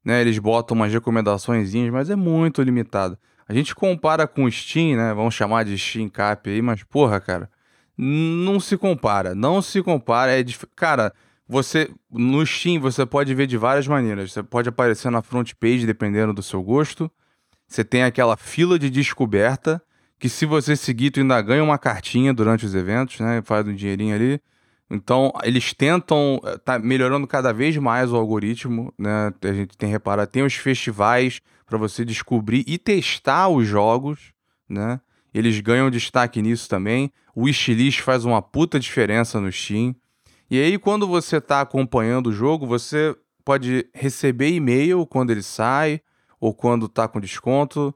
né, 0.04 0.20
eles 0.20 0.38
botam 0.38 0.76
umas 0.76 0.92
recomendações, 0.92 1.72
mas 1.90 2.10
é 2.10 2.16
muito 2.16 2.60
limitado. 2.60 3.16
A 3.48 3.54
gente 3.54 3.74
compara 3.74 4.26
com 4.26 4.44
o 4.44 4.52
Steam, 4.52 4.94
né? 4.94 5.14
Vamos 5.14 5.34
chamar 5.34 5.64
de 5.64 5.78
Steam 5.78 6.10
Cap 6.10 6.50
aí, 6.50 6.60
mas 6.60 6.82
porra, 6.82 7.20
cara, 7.22 7.48
não 7.96 8.60
se 8.60 8.76
compara, 8.76 9.34
não 9.34 9.62
se 9.62 9.82
compara, 9.82 10.32
é 10.32 10.42
dif... 10.42 10.66
cara, 10.76 11.10
você 11.48 11.90
no 12.10 12.44
Steam 12.46 12.80
você 12.80 13.04
pode 13.04 13.34
ver 13.34 13.46
de 13.46 13.56
várias 13.56 13.86
maneiras. 13.86 14.32
Você 14.32 14.42
pode 14.42 14.68
aparecer 14.68 15.10
na 15.10 15.22
front 15.22 15.52
page 15.54 15.86
dependendo 15.86 16.32
do 16.32 16.42
seu 16.42 16.62
gosto. 16.62 17.10
Você 17.66 17.84
tem 17.84 18.02
aquela 18.02 18.36
fila 18.36 18.78
de 18.78 18.90
descoberta 18.90 19.82
que 20.18 20.28
se 20.28 20.46
você 20.46 20.76
seguir 20.76 21.10
tu 21.10 21.20
ainda 21.20 21.40
ganha 21.42 21.62
uma 21.62 21.78
cartinha 21.78 22.32
durante 22.32 22.64
os 22.64 22.74
eventos, 22.74 23.20
né? 23.20 23.42
Faz 23.44 23.66
um 23.66 23.74
dinheirinho 23.74 24.14
ali. 24.14 24.40
Então, 24.90 25.32
eles 25.42 25.72
tentam 25.72 26.40
eh, 26.44 26.58
tá 26.58 26.78
melhorando 26.78 27.26
cada 27.26 27.52
vez 27.52 27.76
mais 27.76 28.12
o 28.12 28.16
algoritmo, 28.16 28.92
né? 28.98 29.32
A 29.42 29.52
gente 29.52 29.76
tem 29.76 29.90
reparado, 29.90 30.30
tem 30.30 30.42
os 30.42 30.54
festivais 30.54 31.40
para 31.66 31.78
você 31.78 32.04
descobrir 32.04 32.64
e 32.66 32.78
testar 32.78 33.48
os 33.48 33.66
jogos, 33.66 34.32
né? 34.68 35.00
Eles 35.32 35.58
ganham 35.60 35.90
destaque 35.90 36.40
nisso 36.40 36.68
também. 36.68 37.12
O 37.34 37.44
wishlist 37.44 38.00
faz 38.00 38.24
uma 38.24 38.40
puta 38.40 38.78
diferença 38.78 39.40
no 39.40 39.50
Steam. 39.50 39.94
E 40.54 40.62
aí, 40.62 40.78
quando 40.78 41.08
você 41.08 41.38
está 41.38 41.60
acompanhando 41.60 42.28
o 42.28 42.32
jogo, 42.32 42.64
você 42.64 43.12
pode 43.44 43.88
receber 43.92 44.50
e-mail 44.50 45.04
quando 45.04 45.30
ele 45.30 45.42
sai 45.42 46.00
ou 46.38 46.54
quando 46.54 46.86
está 46.86 47.08
com 47.08 47.18
desconto. 47.18 47.92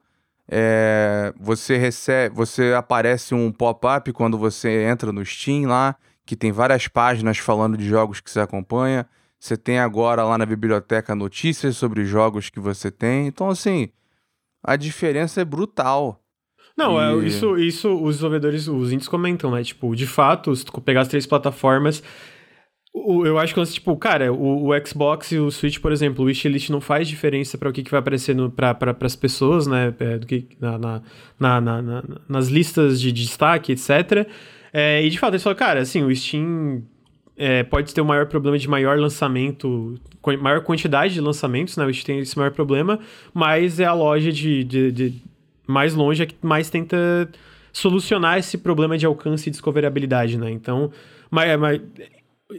É, 0.51 1.32
você 1.39 1.76
recebe, 1.76 2.35
você 2.35 2.74
aparece 2.76 3.32
um 3.32 3.52
pop-up 3.52 4.12
quando 4.12 4.36
você 4.36 4.82
entra 4.82 5.12
no 5.12 5.24
Steam 5.24 5.68
lá, 5.68 5.94
que 6.26 6.35
tem 6.35 6.51
várias 6.51 6.89
páginas 6.89 7.39
falando 7.39 7.76
de 7.76 7.86
jogos 7.86 8.18
que 8.18 8.28
você 8.28 8.40
acompanha. 8.40 9.06
Você 9.39 9.56
tem 9.56 9.78
agora 9.78 10.24
lá 10.24 10.36
na 10.36 10.44
biblioteca 10.44 11.14
notícias 11.14 11.76
sobre 11.76 12.05
jogos 12.05 12.51
que 12.51 12.59
você 12.59 12.90
tem. 12.90 13.28
Então, 13.28 13.48
assim, 13.51 13.89
a 14.64 14.74
diferença 14.74 15.40
é 15.40 15.44
brutal. 15.44 16.20
Não, 16.76 17.01
é, 17.01 17.24
isso, 17.24 17.56
isso 17.56 17.94
os 18.02 18.16
desenvolvedores, 18.16 18.66
os 18.66 18.90
indies 18.90 19.06
comentam, 19.06 19.52
né? 19.52 19.62
Tipo, 19.62 19.94
de 19.94 20.09
fato, 20.09 20.56
se 20.56 20.64
tu 20.64 20.80
pegar 20.80 21.02
as 21.02 21.09
três 21.09 21.24
plataformas, 21.24 22.02
eu 23.26 23.38
acho 23.38 23.54
que, 23.54 23.64
tipo, 23.64 23.96
cara, 23.96 24.32
o, 24.32 24.68
o, 24.68 24.86
Xbox 24.86 25.32
e 25.32 25.38
o 25.38 25.50
Switch, 25.50 25.78
por 25.78 25.92
exemplo, 25.92 26.24
o 26.24 26.28
wishlist 26.28 26.70
não 26.70 26.80
faz 26.80 27.08
diferença 27.08 27.58
para 27.58 27.68
o 27.68 27.72
que, 27.72 27.82
que 27.82 27.90
vai 27.90 28.00
aparecer 28.00 28.36
para 28.50 28.74
pra, 28.74 28.94
as 29.02 29.16
pessoas, 29.16 29.66
né? 29.66 29.94
É, 29.98 30.18
do 30.18 30.26
que, 30.26 30.46
na, 30.60 30.78
na, 30.78 31.02
na, 31.38 31.60
na, 31.60 32.04
nas 32.28 32.48
listas 32.48 33.00
de, 33.00 33.12
de 33.12 33.24
destaque, 33.24 33.72
etc. 33.72 34.26
É, 34.72 35.04
e 35.04 35.10
de 35.10 35.18
fato, 35.18 35.32
eles 35.32 35.42
falam, 35.42 35.58
cara, 35.58 35.80
assim, 35.80 36.02
o 36.02 36.14
Steam 36.14 36.82
é, 37.36 37.62
pode 37.62 37.94
ter 37.94 38.00
o 38.00 38.04
maior 38.04 38.26
problema 38.26 38.58
de 38.58 38.68
maior 38.68 38.98
lançamento, 38.98 39.94
maior 40.40 40.62
quantidade 40.62 41.14
de 41.14 41.20
lançamentos, 41.20 41.76
né? 41.76 41.86
O 41.86 41.92
Steam 41.92 42.16
tem 42.16 42.18
esse 42.20 42.36
maior 42.36 42.50
problema, 42.50 42.98
mas 43.32 43.78
é 43.80 43.84
a 43.84 43.92
loja 43.92 44.32
de, 44.32 44.64
de, 44.64 44.92
de 44.92 45.22
mais 45.66 45.94
longe 45.94 46.22
é 46.22 46.26
que 46.26 46.34
mais 46.42 46.68
tenta 46.68 47.30
solucionar 47.72 48.38
esse 48.38 48.58
problema 48.58 48.98
de 48.98 49.06
alcance 49.06 49.48
e 49.48 49.52
discoverabilidade, 49.52 50.36
né? 50.36 50.50
Então, 50.50 50.90
mas, 51.30 51.58
mas 51.58 51.80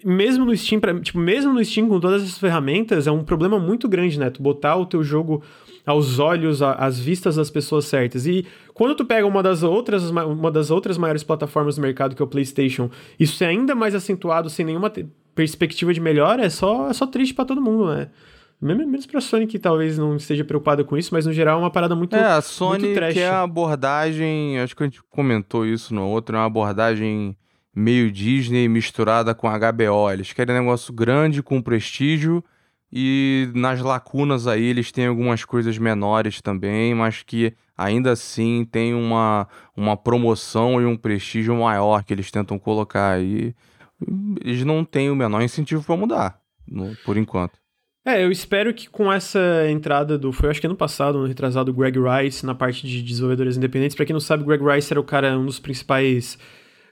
mesmo 0.03 0.45
no 0.45 0.55
Steam, 0.55 0.79
pra, 0.79 0.99
tipo, 0.99 1.17
mesmo 1.17 1.53
no 1.53 1.63
Steam 1.63 1.87
com 1.87 1.99
todas 1.99 2.23
essas 2.23 2.37
ferramentas, 2.37 3.07
é 3.07 3.11
um 3.11 3.23
problema 3.23 3.59
muito 3.59 3.87
grande, 3.87 4.19
né? 4.19 4.29
Tu 4.29 4.41
botar 4.41 4.75
o 4.75 4.85
teu 4.85 5.03
jogo 5.03 5.41
aos 5.85 6.19
olhos, 6.19 6.61
às 6.61 6.99
vistas 6.99 7.35
das 7.35 7.49
pessoas 7.49 7.85
certas. 7.85 8.27
E 8.27 8.45
quando 8.73 8.95
tu 8.95 9.05
pega 9.05 9.25
uma 9.25 9.41
das 9.41 9.63
outras, 9.63 10.09
uma 10.11 10.51
das 10.51 10.69
outras 10.69 10.97
maiores 10.97 11.23
plataformas 11.23 11.77
do 11.77 11.81
mercado, 11.81 12.15
que 12.15 12.21
é 12.21 12.25
o 12.25 12.27
PlayStation, 12.27 12.89
isso 13.19 13.43
é 13.43 13.47
ainda 13.47 13.73
mais 13.73 13.95
acentuado 13.95 14.49
sem 14.49 14.65
nenhuma 14.65 14.91
perspectiva 15.33 15.93
de 15.93 15.99
melhora, 15.99 16.45
é 16.45 16.49
só, 16.49 16.89
é 16.89 16.93
só 16.93 17.07
triste 17.07 17.33
para 17.33 17.45
todo 17.45 17.61
mundo, 17.61 17.87
né? 17.87 18.09
Menos 18.61 19.05
pra 19.05 19.21
Sony 19.21 19.47
que 19.47 19.57
talvez 19.57 19.97
não 19.97 20.17
esteja 20.17 20.43
preocupada 20.43 20.83
com 20.83 20.97
isso, 20.97 21.13
mas 21.13 21.25
no 21.25 21.31
geral 21.31 21.57
é 21.59 21.61
uma 21.63 21.71
parada 21.71 21.95
muito 21.95 22.13
É, 22.13 22.25
a 22.25 22.41
Sony 22.41 22.93
que 23.13 23.19
é 23.19 23.29
a 23.29 23.43
abordagem, 23.43 24.59
acho 24.59 24.75
que 24.75 24.83
a 24.83 24.85
gente 24.85 25.01
comentou 25.09 25.65
isso 25.65 25.93
no 25.95 26.05
outro, 26.05 26.35
é 26.35 26.39
uma 26.39 26.45
abordagem 26.45 27.37
meio 27.79 28.11
Disney 28.11 28.67
misturada 28.67 29.33
com 29.33 29.49
HBO. 29.49 30.11
Eles 30.11 30.33
querem 30.33 30.55
um 30.55 30.59
negócio 30.59 30.93
grande, 30.93 31.41
com 31.41 31.61
prestígio, 31.61 32.43
e 32.91 33.49
nas 33.55 33.79
lacunas 33.81 34.47
aí 34.47 34.63
eles 34.63 34.91
têm 34.91 35.07
algumas 35.07 35.45
coisas 35.45 35.77
menores 35.77 36.41
também, 36.41 36.93
mas 36.93 37.23
que 37.23 37.53
ainda 37.77 38.11
assim 38.11 38.67
tem 38.69 38.93
uma, 38.93 39.47
uma 39.75 39.95
promoção 39.95 40.81
e 40.81 40.85
um 40.85 40.97
prestígio 40.97 41.55
maior 41.55 42.03
que 42.03 42.13
eles 42.13 42.29
tentam 42.29 42.59
colocar 42.59 43.11
aí. 43.11 43.55
Eles 44.43 44.63
não 44.63 44.83
têm 44.83 45.09
o 45.09 45.15
menor 45.15 45.41
incentivo 45.41 45.83
para 45.83 45.95
mudar, 45.95 46.39
no, 46.67 46.95
por 47.05 47.17
enquanto. 47.17 47.59
É, 48.05 48.23
eu 48.23 48.31
espero 48.31 48.73
que 48.73 48.89
com 48.89 49.11
essa 49.11 49.69
entrada 49.69 50.17
do. 50.17 50.31
Foi 50.31 50.49
acho 50.49 50.59
que 50.59 50.65
ano 50.65 50.75
passado, 50.75 51.19
no 51.19 51.27
retrasado, 51.27 51.73
Greg 51.73 51.97
Rice 51.99 52.45
na 52.45 52.55
parte 52.55 52.87
de 52.87 53.01
desenvolvedores 53.03 53.57
independentes. 53.57 53.95
Para 53.95 54.05
quem 54.05 54.13
não 54.13 54.21
sabe, 54.21 54.43
Greg 54.45 54.63
Rice 54.63 54.91
era 54.91 54.99
o 54.99 55.03
cara, 55.03 55.37
um 55.37 55.45
dos 55.45 55.59
principais 55.59 56.37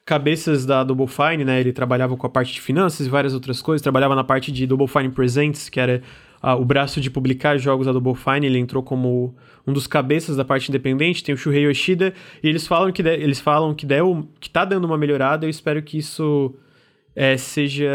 cabeças 0.07 0.65
da 0.65 0.85
Double 0.85 1.05
Fine, 1.05 1.43
né? 1.43 1.59
Ele 1.59 1.73
trabalhava 1.73 2.15
com 2.15 2.25
a 2.25 2.29
parte 2.29 2.53
de 2.53 2.61
finanças 2.61 3.05
e 3.05 3.09
várias 3.09 3.33
outras 3.33 3.61
coisas, 3.61 3.81
trabalhava 3.81 4.15
na 4.15 4.23
parte 4.23 4.53
de 4.53 4.65
Double 4.65 4.87
Fine 4.87 5.09
Presents, 5.09 5.67
que 5.67 5.81
era 5.81 6.01
uh, 6.41 6.51
o 6.51 6.63
braço 6.63 7.01
de 7.01 7.11
publicar 7.11 7.57
jogos 7.57 7.87
da 7.87 7.91
Double 7.91 8.15
Fine, 8.15 8.45
ele 8.47 8.57
entrou 8.57 8.81
como 8.81 9.35
um 9.67 9.73
dos 9.73 9.85
cabeças 9.85 10.37
da 10.37 10.45
parte 10.45 10.69
independente, 10.69 11.21
tem 11.21 11.35
o 11.35 11.37
Shuhei 11.37 11.65
Yoshida, 11.65 12.13
e 12.41 12.47
eles 12.47 12.65
falam 12.65 12.89
que, 12.89 13.03
de, 13.03 13.13
eles 13.15 13.41
falam 13.41 13.75
que, 13.75 13.85
deu, 13.85 14.25
que 14.39 14.49
tá 14.49 14.63
dando 14.63 14.85
uma 14.85 14.97
melhorada, 14.97 15.45
eu 15.45 15.49
espero 15.49 15.83
que 15.83 15.97
isso 15.97 16.55
é, 17.13 17.35
seja 17.35 17.91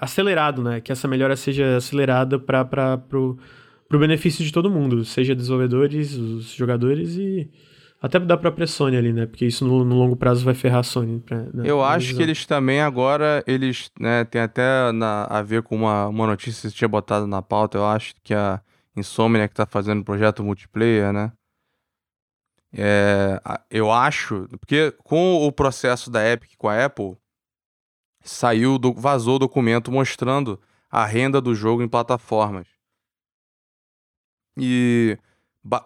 acelerado, 0.00 0.62
né? 0.62 0.80
Que 0.80 0.90
essa 0.90 1.06
melhora 1.06 1.36
seja 1.36 1.76
acelerada 1.76 2.38
para 2.38 2.64
pro 2.96 3.36
benefício 3.90 4.42
de 4.42 4.50
todo 4.50 4.70
mundo, 4.70 5.04
seja 5.04 5.34
desenvolvedores, 5.34 6.16
os 6.16 6.54
jogadores 6.54 7.14
e 7.18 7.46
até 8.02 8.18
da 8.18 8.36
própria 8.36 8.66
Sony 8.66 8.96
ali, 8.96 9.12
né? 9.12 9.26
Porque 9.26 9.46
isso 9.46 9.64
no, 9.64 9.84
no 9.84 9.94
longo 9.94 10.16
prazo 10.16 10.44
vai 10.44 10.54
ferrar 10.54 10.80
a 10.80 10.82
Sony. 10.82 11.20
Pra, 11.20 11.38
né? 11.38 11.62
Eu 11.64 11.84
acho 11.84 12.08
visão. 12.08 12.16
que 12.18 12.22
eles 12.24 12.44
também 12.44 12.80
agora, 12.80 13.44
eles, 13.46 13.92
né, 13.98 14.24
tem 14.24 14.40
até 14.40 14.90
na, 14.90 15.24
a 15.26 15.40
ver 15.40 15.62
com 15.62 15.76
uma, 15.76 16.08
uma 16.08 16.26
notícia 16.26 16.62
que 16.62 16.68
você 16.68 16.76
tinha 16.76 16.88
botado 16.88 17.28
na 17.28 17.40
pauta, 17.40 17.78
eu 17.78 17.86
acho 17.86 18.14
que 18.24 18.34
a 18.34 18.60
Insomnia 18.96 19.46
que 19.46 19.54
tá 19.54 19.64
fazendo 19.64 20.00
um 20.00 20.04
projeto 20.04 20.42
multiplayer, 20.42 21.12
né? 21.12 21.32
É, 22.74 23.40
eu 23.70 23.92
acho, 23.92 24.48
porque 24.58 24.92
com 25.04 25.46
o 25.46 25.52
processo 25.52 26.10
da 26.10 26.28
Epic 26.28 26.52
com 26.58 26.68
a 26.68 26.84
Apple, 26.84 27.16
saiu, 28.20 28.78
do, 28.78 28.92
vazou 28.92 29.36
o 29.36 29.38
documento 29.38 29.92
mostrando 29.92 30.58
a 30.90 31.06
renda 31.06 31.40
do 31.40 31.54
jogo 31.54 31.82
em 31.82 31.88
plataformas. 31.88 32.66
E 34.56 35.16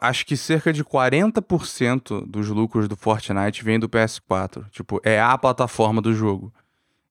acho 0.01 0.25
que 0.25 0.37
cerca 0.37 0.73
de 0.73 0.85
40% 0.85 2.27
dos 2.27 2.49
lucros 2.49 2.89
do 2.89 2.97
Fortnite 2.97 3.65
vem 3.65 3.79
do 3.79 3.89
PS4. 3.89 4.69
Tipo, 4.71 5.01
é 5.05 5.21
a 5.21 5.37
plataforma 5.37 6.01
do 6.01 6.15
jogo. 6.15 6.53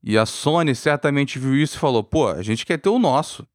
E 0.03 0.17
a 0.17 0.25
Sony 0.25 0.75
certamente 0.75 1.39
viu 1.39 1.55
isso 1.55 1.77
e 1.77 1.79
falou: 1.79 2.03
pô, 2.03 2.27
a 2.27 2.41
gente 2.41 2.65
quer 2.65 2.77
ter 2.77 2.89
o 2.89 2.99
nosso. 2.99 3.47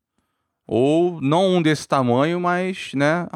Ou 0.67 1.21
não 1.21 1.57
um 1.57 1.63
desse 1.63 1.87
tamanho, 1.87 2.41
mas, 2.41 2.93
né, 2.95 3.27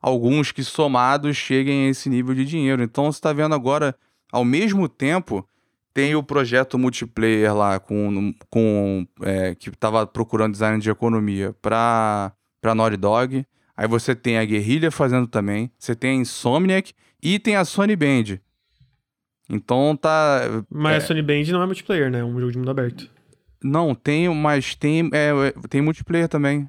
alguns 0.00 0.52
que 0.52 0.62
somados 0.62 1.36
cheguem 1.36 1.86
a 1.86 1.90
esse 1.90 2.08
nível 2.08 2.34
de 2.34 2.44
dinheiro. 2.44 2.82
Então 2.82 3.10
você 3.10 3.18
está 3.18 3.32
vendo 3.32 3.54
agora, 3.54 3.96
ao 4.30 4.44
mesmo 4.44 4.88
tempo, 4.88 5.46
tem 5.92 6.14
o 6.14 6.22
projeto 6.22 6.78
multiplayer 6.78 7.52
lá 7.52 7.80
com, 7.80 8.32
com 8.48 9.06
é, 9.22 9.54
que 9.56 9.68
estava 9.70 10.06
procurando 10.06 10.52
design 10.52 10.80
de 10.80 10.88
economia 10.90 11.52
para 11.60 12.32
Naughty 12.62 12.96
Dog. 12.96 13.46
Aí 13.78 13.86
você 13.86 14.12
tem 14.12 14.36
a 14.38 14.44
Guerrilha 14.44 14.90
fazendo 14.90 15.28
também, 15.28 15.70
você 15.78 15.94
tem 15.94 16.10
a 16.18 16.22
Insomniac 16.22 16.92
e 17.22 17.38
tem 17.38 17.54
a 17.54 17.64
Sony 17.64 17.94
Band. 17.94 18.40
Então 19.48 19.96
tá. 19.96 20.64
Mas 20.68 20.94
é... 20.94 20.96
a 20.96 21.00
Sony 21.00 21.22
Band 21.22 21.44
não 21.52 21.62
é 21.62 21.66
multiplayer, 21.66 22.10
né? 22.10 22.18
É 22.18 22.24
um 22.24 22.40
jogo 22.40 22.50
de 22.50 22.58
mundo 22.58 22.72
aberto. 22.72 23.08
Não, 23.62 23.94
tem, 23.94 24.28
mas 24.34 24.74
tem, 24.74 25.08
é, 25.12 25.30
tem 25.70 25.80
multiplayer 25.80 26.28
também. 26.28 26.68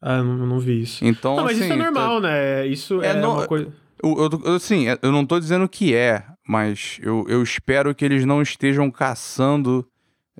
Ah, 0.00 0.22
não, 0.22 0.46
não 0.46 0.58
vi 0.58 0.80
isso. 0.80 1.04
Então, 1.04 1.36
não, 1.36 1.44
mas 1.44 1.58
assim, 1.58 1.64
isso 1.64 1.74
é 1.74 1.76
normal, 1.76 2.22
tá... 2.22 2.28
né? 2.28 2.66
Isso 2.68 3.02
é, 3.02 3.08
é 3.08 3.14
no... 3.14 3.32
uma 3.34 3.46
coisa. 3.46 3.70
Eu, 4.02 4.30
eu, 4.44 4.54
assim, 4.54 4.86
eu 5.02 5.12
não 5.12 5.26
tô 5.26 5.38
dizendo 5.38 5.68
que 5.68 5.94
é, 5.94 6.24
mas 6.48 6.98
eu, 7.02 7.26
eu 7.28 7.42
espero 7.42 7.94
que 7.94 8.02
eles 8.02 8.24
não 8.24 8.40
estejam 8.40 8.90
caçando 8.90 9.86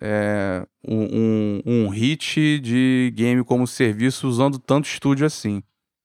é, 0.01 0.67
um, 0.83 1.05
um, 1.13 1.63
um 1.67 1.89
hit 1.91 2.59
de 2.61 3.13
game 3.15 3.45
como 3.45 3.67
serviço 3.67 4.27
usando 4.27 4.59
tanto 4.59 4.87
estúdio 4.87 5.27
assim. 5.27 5.63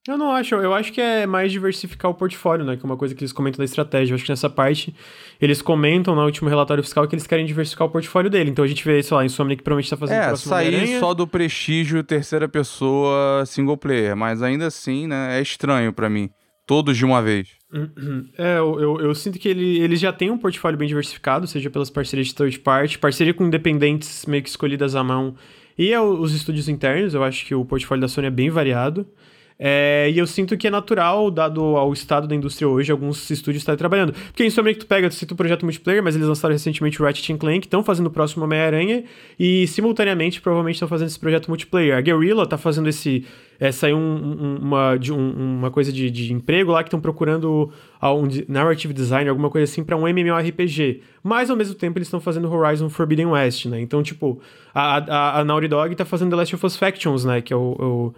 Eu 0.08 0.16
não 0.16 0.32
acho, 0.32 0.54
eu 0.54 0.72
acho 0.72 0.92
que 0.92 1.00
é 1.00 1.26
mais 1.26 1.52
diversificar 1.52 2.10
o 2.10 2.14
portfólio, 2.14 2.64
né? 2.64 2.74
Que 2.74 2.82
é 2.82 2.86
uma 2.86 2.96
coisa 2.96 3.14
que 3.14 3.22
eles 3.22 3.32
comentam 3.32 3.58
da 3.58 3.64
estratégia. 3.64 4.12
Eu 4.12 4.14
acho 4.14 4.24
que 4.24 4.30
nessa 4.30 4.48
parte 4.48 4.94
eles 5.38 5.60
comentam 5.60 6.14
no 6.14 6.24
último 6.24 6.48
relatório 6.48 6.82
fiscal 6.82 7.06
que 7.06 7.14
eles 7.14 7.26
querem 7.26 7.44
diversificar 7.44 7.86
o 7.86 7.90
portfólio 7.90 8.30
dele. 8.30 8.50
Então 8.50 8.64
a 8.64 8.68
gente 8.68 8.82
vê, 8.82 9.02
sei 9.02 9.14
lá, 9.14 9.24
Insomnia 9.24 9.56
que 9.56 9.62
provavelmente 9.62 9.90
tá 9.90 9.98
fazendo 9.98 10.18
É, 10.18 10.36
sair 10.36 10.98
só 10.98 11.12
do 11.12 11.26
prestígio 11.26 12.02
terceira 12.02 12.48
pessoa 12.48 13.44
single 13.44 13.76
player, 13.76 14.16
mas 14.16 14.42
ainda 14.42 14.66
assim, 14.68 15.06
né, 15.06 15.38
é 15.38 15.42
estranho 15.42 15.92
para 15.92 16.08
mim. 16.08 16.30
Todos 16.66 16.96
de 16.96 17.04
uma 17.04 17.20
vez. 17.20 17.48
É, 18.38 18.58
eu, 18.58 18.80
eu, 18.80 19.00
eu, 19.00 19.14
sinto 19.14 19.38
que 19.38 19.48
ele, 19.48 19.78
eles 19.80 20.00
já 20.00 20.12
têm 20.12 20.30
um 20.30 20.38
portfólio 20.38 20.78
bem 20.78 20.88
diversificado, 20.88 21.46
seja 21.46 21.70
pelas 21.70 21.90
parcerias 21.90 22.28
de 22.28 22.34
third 22.34 22.58
party, 22.60 22.98
parceria 22.98 23.34
com 23.34 23.44
independentes 23.44 24.24
meio 24.26 24.42
que 24.42 24.48
escolhidas 24.48 24.96
à 24.96 25.04
mão, 25.04 25.36
e 25.78 25.92
é 25.92 26.00
os 26.00 26.34
estúdios 26.34 26.68
internos, 26.68 27.14
eu 27.14 27.22
acho 27.22 27.46
que 27.46 27.54
o 27.54 27.64
portfólio 27.64 28.00
da 28.00 28.08
Sony 28.08 28.26
é 28.26 28.30
bem 28.30 28.50
variado. 28.50 29.06
É, 29.62 30.10
e 30.10 30.18
eu 30.18 30.26
sinto 30.26 30.56
que 30.56 30.66
é 30.66 30.70
natural, 30.70 31.30
dado 31.30 31.60
ao 31.76 31.92
estado 31.92 32.26
da 32.26 32.34
indústria 32.34 32.66
hoje, 32.66 32.90
alguns 32.90 33.28
estúdios 33.28 33.60
estarem 33.60 33.76
trabalhando. 33.76 34.14
Porque 34.14 34.42
em 34.42 34.46
Insomniac 34.46 34.80
tu 34.80 34.86
pega, 34.86 35.06
tu 35.10 35.14
cita 35.14 35.34
o 35.34 35.36
projeto 35.36 35.66
multiplayer, 35.66 36.02
mas 36.02 36.16
eles 36.16 36.26
lançaram 36.26 36.54
recentemente 36.54 37.00
o 37.00 37.04
Ratchet 37.04 37.36
Clank, 37.36 37.66
estão 37.66 37.84
fazendo 37.84 38.06
o 38.06 38.10
próximo 38.10 38.42
Homem-Aranha, 38.44 39.04
e 39.38 39.66
simultaneamente 39.66 40.40
provavelmente 40.40 40.76
estão 40.76 40.88
fazendo 40.88 41.08
esse 41.08 41.20
projeto 41.20 41.48
multiplayer. 41.48 41.94
A 41.94 42.00
Guerrilla 42.00 42.46
tá 42.46 42.56
fazendo 42.56 42.88
esse... 42.88 43.26
É, 43.60 43.70
saiu 43.70 43.98
um, 43.98 44.00
um, 44.00 44.56
uma, 44.62 44.96
de 44.96 45.12
um, 45.12 45.58
uma 45.58 45.70
coisa 45.70 45.92
de, 45.92 46.10
de 46.10 46.32
emprego 46.32 46.72
lá 46.72 46.82
que 46.82 46.88
estão 46.88 46.98
procurando 46.98 47.70
um 48.02 48.28
narrative 48.48 48.94
design, 48.94 49.28
alguma 49.28 49.50
coisa 49.50 49.70
assim, 49.70 49.84
para 49.84 49.94
um 49.94 50.08
MMORPG. 50.08 51.02
Mas 51.22 51.50
ao 51.50 51.56
mesmo 51.58 51.74
tempo 51.74 51.98
eles 51.98 52.08
estão 52.08 52.18
fazendo 52.18 52.50
Horizon 52.50 52.88
Forbidden 52.88 53.26
West, 53.26 53.66
né? 53.66 53.78
Então, 53.78 54.02
tipo, 54.02 54.40
a, 54.74 54.96
a, 54.96 55.40
a 55.40 55.44
Naughty 55.44 55.68
Dog 55.68 55.94
tá 55.94 56.06
fazendo 56.06 56.30
The 56.30 56.36
Last 56.36 56.54
of 56.54 56.64
Us 56.64 56.76
Factions, 56.76 57.26
né? 57.26 57.42
Que 57.42 57.52
é 57.52 57.56
o, 57.56 57.76
o 57.78 58.14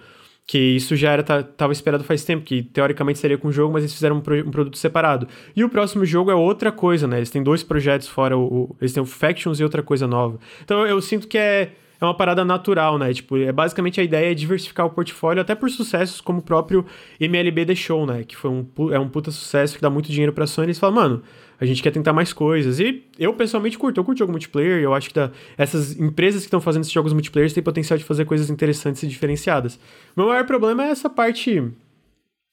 que 0.47 0.59
isso 0.59 0.97
já 0.97 1.13
era 1.13 1.23
tava 1.23 1.73
esperado 1.73 2.05
faz 2.05 2.25
tempo, 2.25 2.45
que 2.45 2.63
teoricamente 2.63 3.19
seria 3.19 3.39
com 3.39 3.49
o 3.49 3.53
jogo, 3.53 3.73
mas 3.73 3.83
eles 3.83 3.95
fizeram 3.95 4.17
um, 4.17 4.21
pro, 4.21 4.37
um, 4.47 4.51
produto 4.51 4.77
separado. 4.77 5.29
E 5.55 5.65
o 5.65 5.69
próximo 5.69 6.05
jogo 6.05 6.31
é 6.31 6.35
outra 6.35 6.73
coisa, 6.73 7.07
né? 7.07 7.19
Eles 7.19 7.31
têm 7.31 7.43
dois 7.43 7.63
projetos 7.63 8.09
fora 8.09 8.37
o, 8.37 8.43
o, 8.43 8.77
eles 8.81 8.93
têm 8.93 9.03
o 9.03 9.07
Factions 9.07 9.61
e 9.61 9.65
outra 9.65 9.83
coisa 9.83 10.07
nova. 10.07 10.39
Então 10.63 10.87
eu 10.87 11.01
sinto 11.01 11.29
que 11.29 11.39
é 11.39 11.73
é 12.03 12.05
uma 12.05 12.17
parada 12.17 12.45
natural, 12.45 12.99
né? 12.99 13.15
Tipo, 13.15 13.37
é 13.37 13.53
basicamente 13.53 14.01
a 14.01 14.05
ideia 14.05 14.33
é 14.33 14.35
diversificar 14.35 14.85
o 14.85 14.91
portfólio, 14.91 15.41
até 15.41 15.55
por 15.55 15.71
sucessos 15.71 16.21
como 16.21 16.41
o 16.41 16.43
próprio 16.43 16.85
MLB 17.21 17.65
The 17.65 17.77
Show, 17.77 18.05
né? 18.05 18.25
Que 18.25 18.37
foi 18.37 18.51
um, 18.51 18.67
é 18.93 18.99
um 18.99 19.09
puta 19.09 19.31
sucesso 19.31 19.77
que 19.77 19.81
dá 19.81 19.89
muito 19.89 20.11
dinheiro 20.11 20.33
pra 20.33 20.45
Sony. 20.45 20.67
Eles 20.67 20.81
falam, 20.81 20.97
mano, 20.97 21.23
a 21.61 21.65
gente 21.65 21.83
quer 21.83 21.91
tentar 21.91 22.13
mais 22.13 22.33
coisas. 22.33 22.81
E 22.81 23.05
eu, 23.19 23.33
pessoalmente, 23.35 23.79
curto. 23.79 23.99
Eu 24.01 24.05
curto 24.05 24.19
jogo 24.19 24.33
multiplayer. 24.33 24.83
Eu 24.83 24.93
acho 24.95 25.09
que 25.09 25.15
da, 25.15 25.31
essas 25.57 25.99
empresas 25.99 26.41
que 26.43 26.47
estão 26.47 26.61
fazendo 26.61 26.83
esses 26.83 26.93
jogos 26.93 27.13
multiplayer 27.13 27.53
têm 27.53 27.63
potencial 27.63 27.97
de 27.99 28.05
fazer 28.05 28.25
coisas 28.25 28.51
interessantes 28.51 29.03
e 29.03 29.07
diferenciadas. 29.07 29.77
O 30.17 30.21
meu 30.21 30.29
maior 30.29 30.45
problema 30.47 30.85
é 30.85 30.91
essa 30.91 31.09
parte 31.09 31.63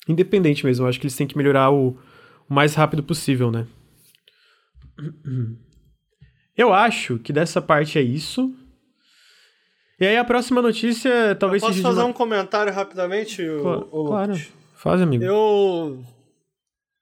independente 0.07 0.65
mesmo. 0.65 0.85
Eu 0.85 0.89
acho 0.89 0.99
que 0.99 1.05
eles 1.07 1.15
têm 1.15 1.27
que 1.27 1.38
melhorar 1.38 1.71
o, 1.71 1.97
o 2.49 2.53
mais 2.53 2.76
rápido 2.76 3.01
possível, 3.03 3.49
né? 3.51 3.65
Eu 6.57 6.73
acho 6.73 7.17
que 7.19 7.31
dessa 7.31 7.61
parte 7.61 7.97
é 7.97 8.01
isso. 8.01 8.53
E 9.99 10.05
aí 10.05 10.17
a 10.17 10.23
próxima 10.26 10.61
notícia 10.61 11.35
talvez 11.35 11.61
Eu 11.63 11.67
posso 11.69 11.77
seja. 11.77 11.88
fazer 11.88 12.01
de 12.01 12.05
uma... 12.05 12.09
um 12.09 12.13
comentário 12.13 12.71
rapidamente, 12.73 13.41
Cla- 13.61 13.85
o, 13.91 14.05
Claro. 14.05 14.34
Faz, 14.76 15.01
amigo. 15.01 15.23
Eu 15.23 16.03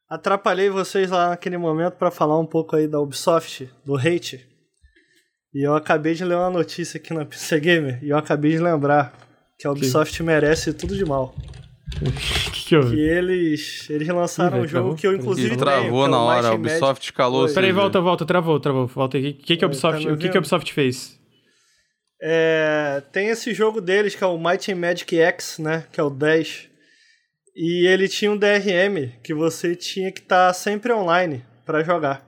atrapalhei 0.09 0.69
vocês 0.69 1.09
lá 1.09 1.29
naquele 1.29 1.57
momento 1.57 1.93
pra 1.95 2.11
falar 2.11 2.39
um 2.39 2.45
pouco 2.45 2.75
aí 2.75 2.87
da 2.87 2.99
Ubisoft, 2.99 3.69
do 3.85 3.95
hate. 3.95 4.45
E 5.53 5.65
eu 5.65 5.75
acabei 5.75 6.13
de 6.13 6.23
ler 6.23 6.35
uma 6.35 6.49
notícia 6.49 6.97
aqui 6.97 7.13
na 7.13 7.25
PC 7.25 7.59
Gamer 7.59 8.03
e 8.03 8.09
eu 8.09 8.17
acabei 8.17 8.51
de 8.51 8.59
lembrar 8.59 9.13
que 9.57 9.65
a 9.67 9.71
Ubisoft 9.71 10.21
merece 10.21 10.73
tudo 10.73 10.95
de 10.95 11.05
mal. 11.05 11.33
O 12.01 12.11
que, 12.51 12.65
que 12.65 12.75
eu 12.75 12.89
Que 12.89 12.99
eles, 12.99 13.89
eles 13.89 14.07
lançaram 14.09 14.57
Ih, 14.57 14.61
um 14.61 14.67
jogo 14.67 14.83
travou? 14.83 14.95
que 14.95 15.07
eu 15.07 15.15
inclusive 15.15 15.47
E 15.47 15.49
tenho, 15.57 15.63
que 15.63 15.69
é 15.69 15.73
travou 15.79 16.03
o 16.03 16.07
na 16.07 16.21
hora, 16.21 16.49
a. 16.49 16.53
Ubisoft 16.53 17.13
calou. 17.13 17.51
Peraí, 17.51 17.71
volta, 17.71 17.99
volta, 18.01 18.25
travou, 18.25 18.59
travou. 18.59 18.87
Volta. 18.87 19.17
O 19.17 19.21
que, 19.21 19.33
que, 19.33 19.63
a 19.63 19.67
Oi, 19.67 19.71
Ubisoft, 19.71 20.05
tá 20.05 20.13
o 20.13 20.17
que, 20.17 20.29
que 20.29 20.37
a? 20.37 20.39
Ubisoft 20.39 20.73
fez? 20.73 21.17
É, 22.21 23.01
tem 23.11 23.29
esse 23.29 23.53
jogo 23.53 23.79
deles 23.79 24.15
que 24.15 24.23
é 24.23 24.27
o 24.27 24.37
Might 24.37 24.71
and 24.71 24.75
Magic 24.75 25.17
X, 25.17 25.59
né? 25.59 25.85
Que 25.91 25.99
é 25.99 26.03
o 26.03 26.09
10. 26.09 26.69
E 27.59 27.87
ele 27.87 28.07
tinha 28.07 28.31
um 28.31 28.37
DRM 28.37 29.17
que 29.23 29.33
você 29.33 29.75
tinha 29.75 30.11
que 30.11 30.19
estar 30.19 30.53
sempre 30.53 30.93
online 30.93 31.43
pra 31.65 31.83
jogar. 31.83 32.23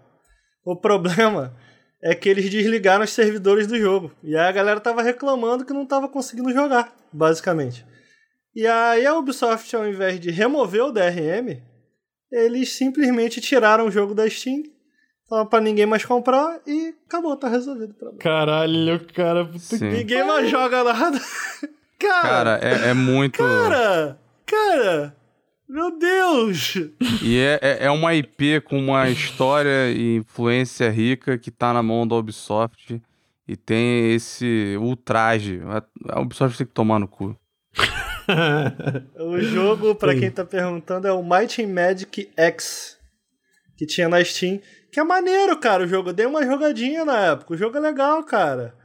O 0.65 0.75
problema 0.75 1.55
é 2.01 2.15
que 2.15 2.27
eles 2.27 2.49
desligaram 2.49 3.03
os 3.03 3.11
servidores 3.11 3.67
do 3.67 3.77
jogo. 3.77 4.11
E 4.23 4.35
aí 4.35 4.47
a 4.47 4.51
galera 4.51 4.79
tava 4.79 5.03
reclamando 5.03 5.63
que 5.63 5.71
não 5.71 5.85
tava 5.85 6.09
conseguindo 6.09 6.51
jogar, 6.51 6.91
basicamente. 7.13 7.85
E 8.55 8.65
aí 8.65 9.05
a 9.05 9.15
Ubisoft, 9.15 9.75
ao 9.75 9.87
invés 9.87 10.19
de 10.19 10.31
remover 10.31 10.85
o 10.85 10.91
DRM, 10.91 11.61
eles 12.31 12.73
simplesmente 12.73 13.39
tiraram 13.39 13.85
o 13.85 13.91
jogo 13.91 14.15
da 14.15 14.27
Steam, 14.27 14.63
tava 15.29 15.45
pra 15.45 15.61
ninguém 15.61 15.85
mais 15.85 16.03
comprar 16.03 16.59
e 16.65 16.95
acabou, 17.05 17.37
tá 17.37 17.47
resolvido 17.47 17.91
o 17.91 17.93
problema. 17.93 18.19
Caralho, 18.19 19.05
cara. 19.13 19.45
Puta. 19.45 19.85
Ninguém 19.85 20.25
mais 20.25 20.49
joga 20.49 20.83
nada. 20.83 21.19
Cara, 21.99 22.59
é, 22.63 22.91
é 22.91 22.93
muito. 22.93 23.39
Cara, 23.39 24.17
cara, 24.45 25.18
meu 25.69 25.97
Deus! 25.97 26.75
E 27.21 27.37
é, 27.37 27.59
é, 27.61 27.85
é 27.85 27.91
uma 27.91 28.13
IP 28.15 28.61
com 28.61 28.77
uma 28.79 29.07
história 29.09 29.91
e 29.91 30.15
influência 30.17 30.89
rica 30.89 31.37
que 31.37 31.51
tá 31.51 31.71
na 31.73 31.83
mão 31.83 32.07
da 32.07 32.15
Ubisoft. 32.15 33.01
E 33.47 33.55
tem 33.55 34.13
esse 34.13 34.75
ultraje. 34.79 35.61
A- 36.11 36.19
Ubisoft 36.21 36.57
tem 36.57 36.67
que 36.67 36.73
tomar 36.73 36.99
no 36.99 37.07
cu. 37.07 37.35
O 39.17 39.39
jogo, 39.41 39.95
pra 39.95 40.13
Sim. 40.13 40.19
quem 40.19 40.31
tá 40.31 40.45
perguntando, 40.45 41.07
é 41.07 41.11
o 41.11 41.23
Might 41.23 41.63
and 41.63 41.67
Magic 41.69 42.29
X, 42.37 42.95
que 43.75 43.87
tinha 43.87 44.07
na 44.07 44.23
Steam. 44.23 44.59
Que 44.91 44.99
é 44.99 45.03
maneiro, 45.03 45.57
cara, 45.57 45.83
o 45.83 45.87
jogo. 45.87 46.09
Eu 46.09 46.13
dei 46.13 46.25
uma 46.27 46.45
jogadinha 46.45 47.03
na 47.03 47.17
época. 47.17 47.53
O 47.53 47.57
jogo 47.57 47.77
é 47.77 47.79
legal, 47.79 48.23
cara. 48.23 48.75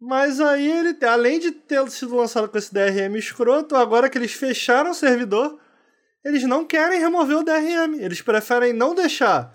Mas 0.00 0.40
aí 0.40 0.68
ele, 0.68 0.96
além 1.06 1.38
de 1.38 1.52
ter 1.52 1.88
sido 1.90 2.16
lançado 2.16 2.48
com 2.48 2.58
esse 2.58 2.74
DRM 2.74 3.14
escroto, 3.16 3.76
agora 3.76 4.10
que 4.10 4.18
eles 4.18 4.32
fecharam 4.32 4.90
o 4.90 4.94
servidor, 4.94 5.60
eles 6.24 6.42
não 6.44 6.64
querem 6.64 6.98
remover 7.00 7.38
o 7.38 7.42
DRM. 7.44 7.94
Eles 8.00 8.20
preferem 8.22 8.72
não 8.72 8.94
deixar 8.94 9.54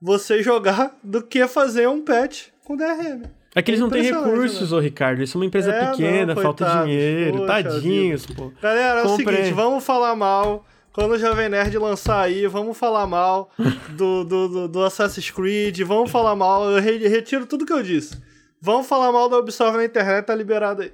você 0.00 0.42
jogar 0.42 0.96
do 1.02 1.22
que 1.22 1.46
fazer 1.48 1.88
um 1.88 2.00
patch 2.02 2.46
com 2.64 2.76
DRM. 2.76 3.22
É 3.54 3.62
que 3.62 3.70
eles 3.70 3.80
não 3.80 3.88
têm 3.88 4.02
recursos, 4.02 4.72
ô 4.72 4.78
Ricardo. 4.78 5.18
Eles 5.20 5.30
são 5.30 5.40
uma 5.40 5.46
empresa 5.46 5.72
É, 5.72 5.86
pequena, 5.90 6.34
não, 6.34 6.42
falta 6.42 6.64
coitados. 6.64 6.88
dinheiro, 6.90 7.38
Poxa 7.38 7.46
tadinhos, 7.64 8.26
pô. 8.26 8.52
Galera, 8.62 9.00
é 9.00 9.04
o 9.04 9.16
seguinte, 9.16 9.52
vamos 9.52 9.82
falar 9.84 10.14
mal. 10.14 10.64
Quando 10.92 11.12
o 11.12 11.18
Jovem 11.18 11.48
Nerd 11.48 11.76
lançar 11.78 12.20
aí, 12.22 12.46
vamos 12.46 12.76
falar 12.76 13.06
mal 13.06 13.50
do, 13.90 14.24
do, 14.24 14.48
do, 14.48 14.68
do 14.68 14.82
Assassin's 14.84 15.30
Creed, 15.30 15.80
vamos 15.82 16.10
falar 16.10 16.34
mal, 16.34 16.68
eu 16.70 16.80
re- 16.80 17.06
retiro 17.08 17.46
tudo 17.46 17.64
que 17.64 17.72
eu 17.72 17.82
disse. 17.82 18.20
Vamos 18.60 18.86
falar 18.88 19.12
mal 19.12 19.28
da 19.28 19.38
Ubisoft 19.38 19.76
na 19.76 19.84
internet, 19.84 20.26
tá 20.26 20.34
liberado 20.34 20.82
aí. 20.82 20.92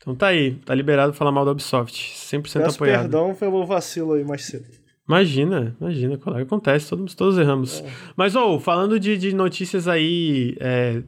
Então 0.00 0.14
tá 0.14 0.28
aí, 0.28 0.52
tá 0.64 0.74
liberado 0.74 1.12
falar 1.12 1.30
mal 1.30 1.44
da 1.44 1.52
Ubisoft. 1.52 2.14
100% 2.14 2.42
Peço 2.42 2.76
apoiado. 2.76 3.02
perdão 3.02 3.34
pelo 3.34 3.66
vacilo 3.66 4.14
aí 4.14 4.24
mais 4.24 4.44
cedo. 4.46 4.64
Imagina, 5.06 5.76
imagina, 5.80 6.16
colega, 6.16 6.44
acontece, 6.44 6.88
todos, 6.88 7.14
todos 7.14 7.36
erramos. 7.36 7.82
Mas, 8.16 8.34
ô, 8.36 8.58
falando 8.60 8.98
de, 8.98 9.18
de 9.18 9.34
notícias 9.34 9.88
aí, 9.88 10.56
é, 10.60 11.02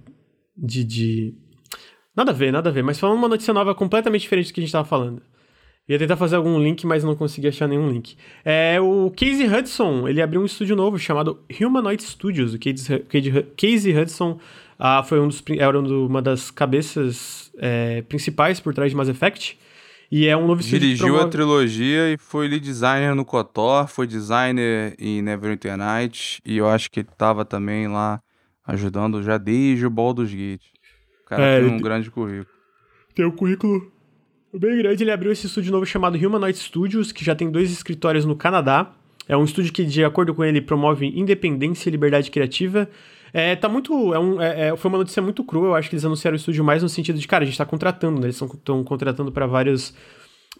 de, 0.57 0.85
de... 0.85 1.35
Nada 2.15 2.33
a 2.33 2.35
ver, 2.35 2.53
nada 2.53 2.69
a 2.69 2.73
ver, 2.73 2.83
mas 2.83 2.99
falando 2.99 3.17
uma 3.19 3.29
notícia 3.29 3.55
nova 3.55 3.75
completamente 3.75 4.23
diferente 4.23 4.49
do 4.51 4.55
que 4.55 4.61
a 4.61 4.63
gente 4.65 4.73
tava 4.73 4.87
falando. 4.87 5.23
Ia 5.89 5.99
tentar 5.99 6.17
fazer 6.17 6.37
algum 6.37 6.59
link, 6.61 6.87
mas 6.87 7.03
não 7.03 7.15
consegui 7.17 7.49
achar 7.49 7.67
nenhum 7.69 7.91
link. 7.91 8.17
É, 8.45 8.81
o 8.81 9.11
Casey 9.11 9.47
Hudson, 9.47 10.07
ele 10.07 10.21
abriu 10.21 10.41
um 10.41 10.47
estúdio 10.47 10.77
novo 10.77 10.99
chamado 10.99 11.41
Humanoid 11.61 12.03
Studios. 12.03 12.55
O 12.55 12.59
Casey, 12.59 13.05
Casey- 13.57 13.97
Hudson 13.99 14.39
ah, 14.79 15.03
foi 15.03 15.21
um 15.21 15.29
dos, 15.29 15.43
era 15.59 15.79
um 15.79 16.07
uma 16.07 16.21
das 16.21 16.51
cabeças 16.51 17.42
é, 17.59 18.03
principais 18.03 18.61
por 18.61 18.75
trás 18.75 18.91
de 18.91 18.97
Mass 18.97 19.09
Effect. 19.09 19.59
E 20.11 20.27
é 20.27 20.37
um 20.37 20.47
novo 20.47 20.63
Dirigiu 20.63 21.19
a 21.19 21.27
trilogia 21.27 22.13
e 22.13 22.19
foi 22.19 22.47
lead 22.47 22.63
designer 22.63 23.15
no 23.15 23.25
KOTOR, 23.25 23.89
foi 23.89 24.07
designer 24.07 24.95
em 24.99 25.23
Neverwinter 25.23 25.75
Nights 25.77 26.39
e 26.45 26.59
eu 26.59 26.69
acho 26.69 26.91
que 26.91 27.01
ele 27.01 27.09
tava 27.17 27.47
também 27.47 27.89
lá 27.89 28.21
ajudando 28.67 29.23
já 29.23 29.39
desde 29.39 29.87
o 29.87 29.91
Baldur's 29.91 30.31
Gate. 30.33 30.67
O 31.25 31.29
cara 31.31 31.43
É, 31.43 31.61
tem 31.61 31.71
um 31.71 31.79
grande 31.81 32.11
currículo. 32.11 32.47
tem 33.15 33.25
um 33.25 33.31
currículo 33.31 33.91
bem 34.53 34.77
grande. 34.77 35.03
Ele 35.03 35.11
abriu 35.11 35.33
esse 35.33 35.47
estúdio 35.47 35.73
novo 35.73 35.87
chamado 35.87 36.19
Humanoid 36.19 36.59
Studios, 36.59 37.11
que 37.11 37.25
já 37.25 37.35
tem 37.35 37.51
dois 37.51 37.73
escritórios 37.73 38.27
no 38.27 38.37
Canadá. 38.37 38.93
É 39.27 39.35
um 39.35 39.45
estúdio 39.45 39.73
que, 39.73 39.83
de 39.83 40.05
acordo 40.05 40.35
com 40.35 40.45
ele, 40.45 40.61
promove 40.61 41.07
independência 41.07 41.89
e 41.89 41.93
liberdade 41.93 42.31
criativa. 42.31 42.87
É, 43.33 43.57
tá 43.57 43.69
muito. 43.69 44.13
É 44.13 44.19
um, 44.19 44.41
é- 44.41 44.69
é- 44.69 44.77
foi 44.77 44.89
uma 44.91 44.99
notícia 44.99 45.23
muito 45.23 45.43
crua. 45.43 45.69
Eu 45.69 45.75
acho 45.75 45.89
que 45.89 45.95
eles 45.95 46.05
anunciaram 46.05 46.35
o 46.35 46.37
estúdio 46.37 46.63
mais 46.65 46.83
no 46.83 46.89
sentido 46.89 47.19
de, 47.19 47.27
cara, 47.27 47.45
a 47.45 47.47
gente 47.47 47.57
tá 47.57 47.65
contratando, 47.65 48.21
né? 48.21 48.27
Eles 48.27 48.41
estão 48.41 48.85
contratando 48.85 49.33
para 49.33 49.47
vários 49.47 49.95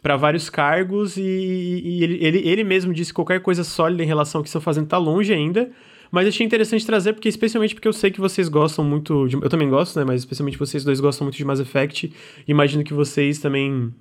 para 0.03 0.17
vários 0.17 0.51
cargos 0.51 1.17
e, 1.17 1.23
e 1.23 2.03
ele, 2.03 2.19
ele, 2.21 2.39
ele 2.39 2.65
mesmo 2.65 2.93
disse 2.93 3.13
que 3.13 3.15
qualquer 3.15 3.41
coisa 3.41 3.63
sólida 3.63 4.03
em 4.03 4.07
relação 4.07 4.41
ao 4.41 4.43
que 4.43 4.49
estão 4.49 4.61
fazendo 4.61 4.89
tá 4.89 4.99
longe 4.99 5.33
ainda. 5.33 5.71
Mas 6.11 6.27
achei 6.27 6.45
interessante 6.45 6.85
trazer, 6.85 7.13
porque 7.13 7.29
especialmente 7.29 7.75
porque 7.75 7.87
eu 7.87 7.93
sei 7.93 8.11
que 8.11 8.21
vocês 8.21 8.49
gostam 8.49 8.85
muito. 8.85 9.29
De, 9.29 9.37
eu 9.37 9.49
também 9.49 9.69
gosto, 9.69 9.99
né? 9.99 10.05
Mas 10.05 10.23
especialmente 10.23 10.59
vocês 10.59 10.83
dois 10.85 10.99
gostam 10.99 11.25
muito 11.25 11.37
de 11.37 11.45
Mass 11.45 11.61
Effect. 11.61 12.13
Imagino 12.49 12.83
que 12.85 12.93
vocês 12.93 13.39
também 13.39 13.95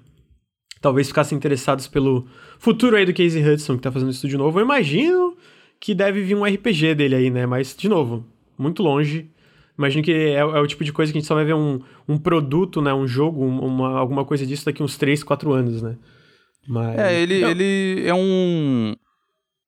talvez 0.82 1.08
ficassem 1.08 1.38
interessados 1.38 1.88
pelo 1.88 2.26
futuro 2.58 2.96
aí 2.96 3.06
do 3.06 3.14
Casey 3.14 3.48
Hudson, 3.48 3.76
que 3.76 3.84
tá 3.84 3.92
fazendo 3.92 4.08
um 4.08 4.12
estúdio 4.12 4.40
novo. 4.40 4.60
Eu 4.60 4.64
imagino 4.66 5.38
que 5.80 5.94
deve 5.94 6.22
vir 6.22 6.36
um 6.36 6.44
RPG 6.44 6.96
dele 6.96 7.16
aí, 7.16 7.30
né? 7.30 7.46
Mas, 7.46 7.76
de 7.78 7.88
novo, 7.88 8.26
muito 8.62 8.84
longe. 8.84 9.30
Imagino 9.78 10.04
que 10.04 10.12
é, 10.12 10.36
é 10.36 10.44
o 10.46 10.68
tipo 10.68 10.84
de 10.84 10.94
coisa 10.94 11.12
que 11.12 11.18
a 11.18 11.22
gente 11.22 11.28
só 11.28 11.36
vai 11.36 11.46
ver 11.46 11.56
um, 11.56 11.80
um 12.08 12.18
produto, 12.18 12.82
né? 12.82 12.94
Um 12.94 13.08
jogo, 13.08 13.44
um- 13.44 13.60
uma, 13.66 13.98
alguma 13.98 14.24
coisa 14.26 14.46
disso 14.46 14.66
daqui 14.66 14.84
uns 14.84 14.98
3, 14.98 15.24
4 15.24 15.52
anos, 15.54 15.82
né? 15.82 15.98
Mas... 16.68 17.00
É, 17.00 17.22
ele, 17.22 17.40
Não, 17.42 17.50
ele 17.50 18.04
é 18.08 18.14
um. 18.14 18.96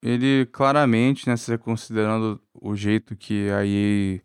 Ele 0.02 0.46
claramente, 0.52 1.28
né, 1.28 1.38
se 1.38 1.58
considerando 1.58 2.40
o 2.54 2.76
jeito 2.76 3.16
que 3.16 3.50
a 3.50 3.66
EA 3.66 4.20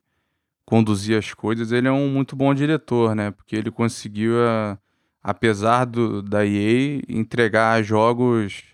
conduzia 0.64 1.18
as 1.18 1.32
coisas, 1.32 1.70
ele 1.72 1.88
é 1.88 1.92
um 1.92 2.08
muito 2.08 2.34
bom 2.36 2.52
diretor, 2.52 3.14
né? 3.14 3.30
Porque 3.30 3.54
ele 3.56 3.70
conseguiu, 3.70 4.34
a- 4.44 4.78
apesar 5.22 5.84
do, 5.86 6.20
da 6.20 6.44
EA, 6.44 7.00
entregar 7.08 7.82
jogos. 7.82 8.64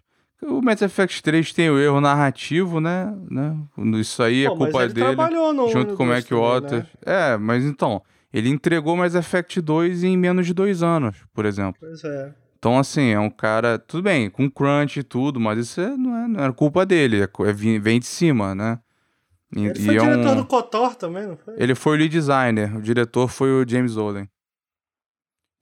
O 0.47 0.61
Mass 0.63 0.83
Effect 0.83 1.23
3 1.23 1.53
tem 1.53 1.71
o 1.71 1.79
erro 1.79 2.01
narrativo, 2.01 2.81
né? 2.81 3.15
né? 3.31 3.57
Isso 3.99 4.23
aí 4.23 4.45
é 4.45 4.49
Pô, 4.49 4.57
mas 4.57 4.71
culpa 4.71 4.85
ele 4.85 4.93
dele. 4.95 5.17
junto 5.73 5.95
com 5.97 6.05
o 6.05 6.07
Mac 6.07 6.31
Waters. 6.31 6.83
né? 6.83 6.87
É, 7.05 7.37
mas 7.37 7.65
então, 7.65 8.03
ele 8.33 8.49
entregou 8.49 8.97
Mass 8.97 9.15
Effect 9.15 9.61
2 9.61 10.05
em 10.05 10.17
menos 10.17 10.47
de 10.47 10.53
dois 10.55 10.83
anos, 10.83 11.17
por 11.33 11.45
exemplo. 11.47 11.77
Pois 11.81 12.03
é. 12.05 12.33
Então, 12.59 12.79
assim, 12.79 13.11
é 13.11 13.21
um 13.21 13.29
cara. 13.29 13.79
Tudo 13.79 14.03
bem, 14.05 14.31
com 14.31 14.51
crunch 14.51 14.99
e 14.99 15.03
tudo, 15.03 15.39
mas 15.39 15.59
isso 15.59 15.81
é- 15.81 15.97
não, 15.97 16.17
é, 16.17 16.29
não 16.29 16.45
é 16.45 16.53
culpa 16.53 16.87
dele, 16.87 17.23
é, 17.23 17.29
é 17.47 17.53
vem 17.53 18.01
de 18.01 18.07
cima, 18.07 18.55
né? 18.55 18.79
E, 19.55 19.67
Ele 19.67 19.79
e 19.79 19.85
foi 19.85 19.97
é 19.97 19.99
diretor 20.01 20.33
um- 20.33 20.37
do 20.37 20.45
KOTOR 20.47 20.95
também, 20.97 21.27
não 21.27 21.37
foi? 21.37 21.55
Ele 21.59 21.75
foi 21.75 21.93
o 21.95 21.99
lead 21.99 22.11
designer, 22.11 22.75
o 22.77 22.81
diretor 22.83 23.29
foi 23.29 23.51
o 23.51 23.69
James 23.69 23.97
Olin. 23.97 24.27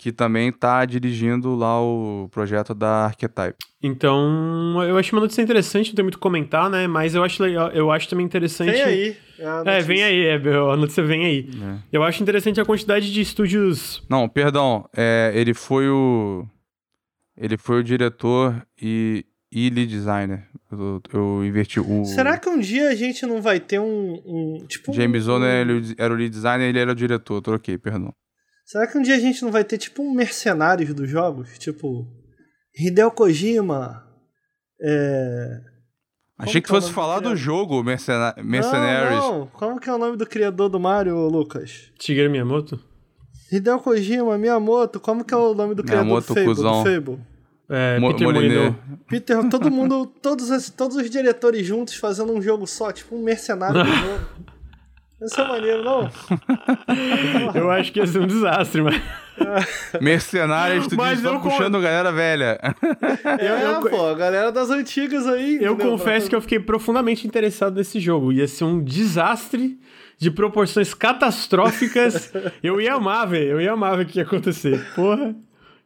Que 0.03 0.11
também 0.11 0.51
tá 0.51 0.85
dirigindo 0.85 1.55
lá 1.55 1.81
o 1.81 2.29
projeto 2.33 2.75
da 2.75 3.05
Archetype. 3.05 3.55
Então, 3.81 4.83
eu 4.83 4.99
acho 4.99 5.15
uma 5.15 5.21
notícia 5.21 5.41
interessante, 5.41 5.91
não 5.91 5.95
tem 5.95 6.03
muito 6.03 6.19
comentar, 6.19 6.69
né? 6.69 6.89
Mas 6.89 7.15
eu 7.15 7.23
acho 7.23 7.41
legal, 7.41 7.71
eu 7.71 7.89
acho 7.89 8.09
também 8.09 8.27
interessante. 8.27 8.73
Vem 8.73 8.83
aí. 8.83 9.17
É, 9.65 9.81
vem 9.81 10.03
aí, 10.03 10.25
é, 10.25 10.35
a 10.35 10.77
notícia 10.77 11.05
vem 11.05 11.25
aí. 11.25 11.49
É. 11.51 11.79
Eu 11.93 12.03
acho 12.03 12.21
interessante 12.21 12.61
a 12.61 12.65
quantidade 12.65 13.13
de 13.13 13.21
estúdios. 13.21 14.03
Não, 14.11 14.29
perdão. 14.29 14.89
É, 14.93 15.31
ele 15.37 15.55
foi 15.55 15.89
o. 15.89 16.45
Ele 17.37 17.57
foi 17.57 17.79
o 17.79 17.85
diretor 17.85 18.61
e, 18.81 19.25
e 19.53 19.71
lead 19.71 19.87
designer. 19.87 20.49
Eu, 20.73 21.01
eu 21.13 21.45
inverti 21.45 21.79
o. 21.79 22.05
Será 22.07 22.37
que 22.39 22.49
um 22.49 22.59
dia 22.59 22.89
a 22.89 22.95
gente 22.97 23.25
não 23.25 23.41
vai 23.41 23.61
ter 23.61 23.79
um. 23.79 24.21
um 24.27 24.67
tipo. 24.67 24.93
James 24.93 25.29
um, 25.29 25.45
era 25.97 26.13
o 26.13 26.17
lead 26.17 26.31
designer 26.31 26.67
e 26.67 26.71
ele 26.71 26.81
era 26.81 26.91
o 26.91 26.97
diretor. 26.97 27.41
Troquei, 27.41 27.79
perdão. 27.79 28.13
Será 28.65 28.87
que 28.87 28.97
um 28.97 29.03
dia 29.03 29.15
a 29.15 29.21
gente 29.21 29.43
não 29.43 29.51
vai 29.51 29.65
ter 29.65 29.79
tipo 29.79 30.03
um 30.03 30.13
mercenários 30.13 30.95
dos 30.95 31.09
jogos? 31.09 31.59
Tipo, 31.59 32.07
Hideo 32.75 33.11
Kojima. 33.11 34.07
É... 34.81 35.61
Achei 36.39 36.61
que, 36.61 36.69
que 36.69 36.75
é 36.75 36.81
fosse 36.81 36.93
falar 36.93 37.21
do, 37.21 37.31
do 37.31 37.37
jogo 37.37 37.83
Mercena 37.83 38.35
Mercenaries. 38.43 39.19
Não, 39.19 39.39
não, 39.41 39.47
como 39.49 39.79
que 39.79 39.89
é 39.89 39.95
o 39.95 39.99
nome 39.99 40.17
do 40.17 40.27
criador 40.27 40.69
do 40.69 40.81
Mario, 40.81 41.17
Lucas? 41.29 41.93
Shigeru 42.01 42.31
Miyamoto? 42.31 42.81
Hideo 43.53 43.79
Kojima, 43.81 44.39
Miyamoto, 44.39 44.99
como 44.99 45.25
que 45.25 45.35
é 45.35 45.37
o 45.37 45.55
nome 45.55 45.75
do 45.75 45.85
criador 45.85 46.07
Miyamoto, 46.07 46.35
do 46.35 46.35
Fable? 46.35 46.55
Do 46.55 46.83
Fable? 46.83 47.33
É, 47.69 47.99
Mo 47.99 48.09
Peter 48.13 48.27
Molyneux. 48.27 48.75
Peter, 49.09 49.49
todo 49.49 49.71
mundo, 49.71 50.07
todos, 50.07 50.51
os, 50.51 50.69
todos 50.71 50.97
os 50.97 51.09
diretores 51.09 51.67
juntos 51.67 51.95
fazendo 51.95 52.33
um 52.33 52.43
jogo 52.43 52.67
só, 52.67 52.93
tipo 52.93 53.15
um 53.15 53.23
mercenário 53.23 53.83
do 53.83 53.89
jogo. 53.93 54.27
Isso 55.25 55.41
é 55.41 55.49
maneiro, 55.49 55.85
não? 55.85 56.11
eu 57.55 57.71
acho 57.71 57.93
que 57.93 58.01
ia 58.01 58.07
ser 58.07 58.21
um 58.21 58.27
desastre, 58.27 58.83
mas. 58.83 59.01
Mercenários, 60.01 60.87
tu 60.89 60.97
mas 60.97 61.21
diz, 61.21 61.31
puxando 61.41 61.75
com... 61.75 61.81
galera 61.81 62.13
velha. 62.13 62.59
É, 63.39 63.51
eu, 63.51 63.55
eu, 63.57 63.81
pô, 63.89 64.07
a 64.09 64.15
galera 64.15 64.51
das 64.51 64.71
antigas 64.71 65.27
aí. 65.27 65.59
Eu 65.63 65.77
confesso 65.77 66.29
que 66.29 66.35
eu 66.35 66.41
fiquei 66.41 66.59
profundamente 66.59 67.27
interessado 67.27 67.77
nesse 67.77 68.01
jogo. 68.01 68.33
Ia 68.33 68.47
ser 68.49 68.65
um 68.65 68.83
desastre 68.83 69.79
de 70.19 70.31
proporções 70.31 70.93
catastróficas. 70.93 72.33
eu 72.63 72.81
ia 72.81 72.95
amar, 72.95 73.27
velho. 73.27 73.53
Eu 73.53 73.61
ia 73.61 73.73
amar 73.73 73.99
o 74.01 74.05
que 74.05 74.19
ia 74.19 74.25
acontecer. 74.25 74.85
Porra, 74.95 75.35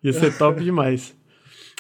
ia 0.02 0.12
ser 0.12 0.36
top 0.36 0.62
demais. 0.62 1.14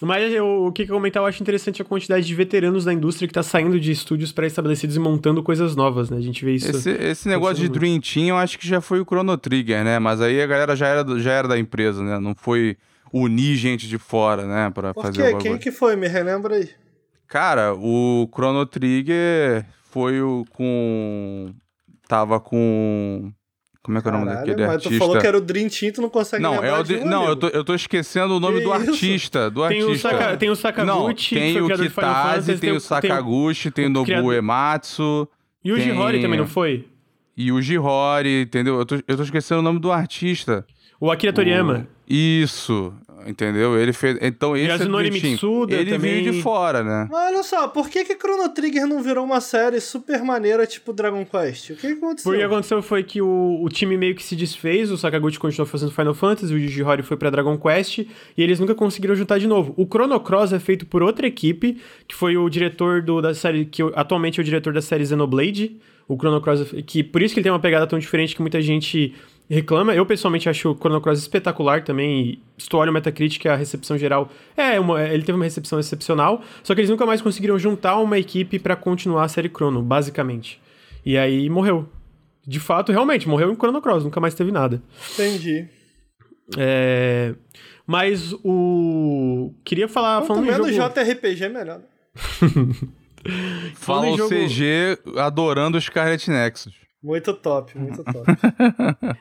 Mas 0.02 0.30
eu, 0.32 0.66
o 0.66 0.72
que, 0.72 0.84
que 0.84 0.92
eu 0.92 0.96
comentar, 0.96 1.22
eu 1.22 1.26
acho 1.26 1.42
interessante 1.42 1.80
a 1.80 1.84
quantidade 1.84 2.26
de 2.26 2.34
veteranos 2.34 2.84
da 2.84 2.92
indústria 2.92 3.26
que 3.26 3.32
tá 3.32 3.42
saindo 3.42 3.80
de 3.80 3.90
estúdios 3.90 4.30
pré-estabelecidos 4.30 4.94
e 4.94 4.98
montando 4.98 5.42
coisas 5.42 5.74
novas, 5.74 6.10
né? 6.10 6.18
A 6.18 6.20
gente 6.20 6.44
vê 6.44 6.54
isso. 6.54 6.70
Esse, 6.70 6.90
esse 6.90 7.28
negócio 7.28 7.56
de 7.56 7.68
Dream 7.68 7.98
Team, 8.00 8.26
eu 8.26 8.36
acho 8.36 8.58
que 8.58 8.68
já 8.68 8.82
foi 8.82 9.00
o 9.00 9.04
Chrono 9.04 9.38
Trigger, 9.38 9.82
né? 9.82 9.98
Mas 9.98 10.20
aí 10.20 10.42
a 10.42 10.46
galera 10.46 10.76
já 10.76 10.86
era, 10.86 11.18
já 11.18 11.32
era 11.32 11.48
da 11.48 11.58
empresa, 11.58 12.02
né? 12.02 12.18
Não 12.18 12.34
foi 12.34 12.76
unir 13.10 13.56
gente 13.56 13.88
de 13.88 13.96
fora, 13.96 14.44
né? 14.46 14.70
Pra 14.70 14.92
Por 14.92 15.02
fazer 15.02 15.16
quê? 15.16 15.22
o 15.22 15.32
bagulho. 15.32 15.42
Quem 15.42 15.58
que 15.58 15.72
foi? 15.72 15.96
Me 15.96 16.08
relembra 16.08 16.56
aí. 16.56 16.68
Cara, 17.26 17.74
o 17.74 18.28
Chrono 18.30 18.66
Trigger 18.66 19.64
foi 19.90 20.20
o 20.20 20.44
com... 20.50 21.54
Tava 22.06 22.38
com... 22.38 23.32
Como 23.86 23.98
é 23.98 24.02
que 24.02 24.08
é 24.08 24.10
o 24.10 24.14
nome 24.14 24.26
daquele 24.26 24.66
mas 24.66 24.70
artista? 24.70 24.90
Mas 24.90 24.98
tu 24.98 24.98
falou 24.98 25.20
que 25.20 25.26
era 25.28 25.38
o 25.38 25.40
Dream 25.40 25.68
Team, 25.68 25.92
tu 25.92 26.02
não 26.02 26.10
consegue 26.10 26.42
não, 26.42 26.54
lembrar 26.54 26.66
é 26.66 26.80
o 26.80 26.82
de, 26.82 26.96
um, 26.96 27.04
Não, 27.04 27.28
eu 27.28 27.36
tô, 27.36 27.46
eu 27.46 27.62
tô 27.62 27.72
esquecendo 27.72 28.36
o 28.36 28.40
nome 28.40 28.58
que 28.58 28.64
do 28.64 28.74
isso? 28.74 28.90
artista. 28.90 29.48
Do 29.48 29.68
tem 29.68 29.80
artista. 29.80 30.08
O 30.08 30.10
Saka, 30.10 30.36
tem 30.36 30.50
o 30.50 30.56
Sakaguchi, 30.56 31.34
não, 31.36 31.40
tem 31.40 31.62
o 31.62 31.68
Kitase, 31.68 32.58
tem, 32.58 32.72
o 32.72 32.80
Sakaguchi, 32.80 33.70
tem 33.70 33.86
o 33.86 33.90
Nobu 33.90 34.32
Ematsu. 34.32 35.28
E 35.64 35.70
o 35.70 35.76
tem... 35.76 35.96
Hori 35.96 36.20
também, 36.20 36.36
não 36.36 36.48
foi? 36.48 36.84
E 37.36 37.52
o 37.52 37.62
Jihori, 37.62 38.42
entendeu? 38.42 38.80
Eu 38.80 38.84
tô, 38.84 38.96
eu 39.06 39.16
tô 39.16 39.22
esquecendo 39.22 39.60
o 39.60 39.62
nome 39.62 39.78
do 39.78 39.92
artista. 39.92 40.66
O 40.98 41.12
Akira 41.12 41.32
Toriyama. 41.32 41.86
O... 41.86 42.12
Isso. 42.12 42.92
Entendeu? 43.26 43.78
Ele 43.78 43.92
fez. 43.92 44.18
Então 44.20 44.56
esse 44.56 44.82
é 44.82 45.10
Mitsuda 45.10 45.74
Ele 45.74 45.90
também... 45.90 46.22
veio 46.22 46.32
de 46.32 46.42
fora, 46.42 46.82
né? 46.82 47.08
Mas 47.10 47.34
olha 47.34 47.42
só, 47.42 47.68
por 47.68 47.88
que 47.88 48.04
que 48.04 48.14
Chrono 48.16 48.48
Trigger 48.50 48.86
não 48.86 49.02
virou 49.02 49.24
uma 49.24 49.40
série 49.40 49.80
super 49.80 50.22
maneira 50.22 50.66
tipo 50.66 50.92
Dragon 50.92 51.24
Quest? 51.24 51.70
O 51.70 51.76
que, 51.76 51.88
que 51.88 51.92
aconteceu? 51.94 52.32
O 52.32 52.36
que 52.36 52.42
aconteceu 52.42 52.82
foi 52.82 53.02
que 53.02 53.20
o, 53.20 53.60
o 53.62 53.68
time 53.68 53.96
meio 53.96 54.14
que 54.14 54.22
se 54.22 54.36
desfez, 54.36 54.90
o 54.90 54.96
Sakaguchi 54.96 55.38
continuou 55.38 55.66
fazendo 55.66 55.92
Final 55.92 56.14
Fantasy, 56.14 56.54
o 56.54 56.58
Yuji 56.58 56.82
Horii 56.82 57.04
foi 57.04 57.16
pra 57.16 57.30
Dragon 57.30 57.58
Quest, 57.58 57.98
e 57.98 58.06
eles 58.36 58.60
nunca 58.60 58.74
conseguiram 58.74 59.14
juntar 59.14 59.38
de 59.38 59.46
novo. 59.46 59.74
O 59.76 59.86
Chrono 59.86 60.18
Cross 60.20 60.52
é 60.52 60.58
feito 60.58 60.86
por 60.86 61.02
outra 61.02 61.26
equipe, 61.26 61.80
que 62.06 62.14
foi 62.14 62.36
o 62.36 62.48
diretor 62.48 63.02
do, 63.02 63.20
da 63.20 63.34
série, 63.34 63.64
que 63.64 63.82
atualmente 63.94 64.38
é 64.38 64.42
o 64.42 64.44
diretor 64.44 64.72
da 64.72 64.82
série 64.82 65.04
Xenoblade, 65.04 65.76
o 66.08 66.16
Chrono 66.16 66.40
Cross, 66.40 66.72
que 66.86 67.02
por 67.02 67.22
isso 67.22 67.34
que 67.34 67.40
ele 67.40 67.44
tem 67.44 67.52
uma 67.52 67.58
pegada 67.58 67.86
tão 67.86 67.98
diferente 67.98 68.34
que 68.34 68.40
muita 68.40 68.60
gente 68.62 69.14
reclama. 69.48 69.94
Eu, 69.94 70.04
pessoalmente, 70.04 70.48
acho 70.48 70.70
o 70.70 70.74
Chrono 70.76 71.00
Cross 71.00 71.20
espetacular 71.20 71.82
também. 71.84 72.42
Estou 72.56 72.80
olhando 72.80 72.90
o 72.90 72.94
Metacritic, 72.94 73.46
a 73.46 73.56
recepção 73.56 73.96
geral 73.96 74.30
é 74.56 74.78
uma, 74.80 75.02
ele 75.02 75.22
teve 75.22 75.36
uma 75.36 75.44
recepção 75.44 75.78
excepcional. 75.78 76.42
Só 76.62 76.74
que 76.74 76.80
eles 76.80 76.90
nunca 76.90 77.06
mais 77.06 77.22
conseguiram 77.22 77.58
juntar 77.58 77.96
uma 77.98 78.18
equipe 78.18 78.58
para 78.58 78.76
continuar 78.76 79.24
a 79.24 79.28
série 79.28 79.48
Chrono, 79.48 79.82
basicamente. 79.82 80.60
E 81.04 81.16
aí 81.16 81.48
morreu. 81.48 81.88
De 82.46 82.60
fato, 82.60 82.92
realmente, 82.92 83.28
morreu 83.28 83.50
em 83.50 83.56
Chrono 83.56 83.82
Cross, 83.82 84.04
nunca 84.04 84.20
mais 84.20 84.34
teve 84.34 84.52
nada. 84.52 84.82
Entendi. 85.14 85.68
É... 86.56 87.34
Mas 87.86 88.32
o. 88.44 89.52
Queria 89.64 89.88
falar. 89.88 90.18
Quanto 90.18 90.28
falando 90.28 90.46
menos 90.46 90.74
jogo... 90.74 90.94
JRPG 90.94 91.44
é 91.44 91.48
melhor. 91.48 91.80
Fala 93.74 94.08
o 94.08 94.16
jogo... 94.16 94.30
CG 94.30 94.98
adorando 95.16 95.76
os 95.78 95.84
Scarlet 95.84 96.28
Nexus. 96.30 96.85
Muito 97.06 97.32
top, 97.34 97.78
muito 97.78 98.02
top. 98.02 98.26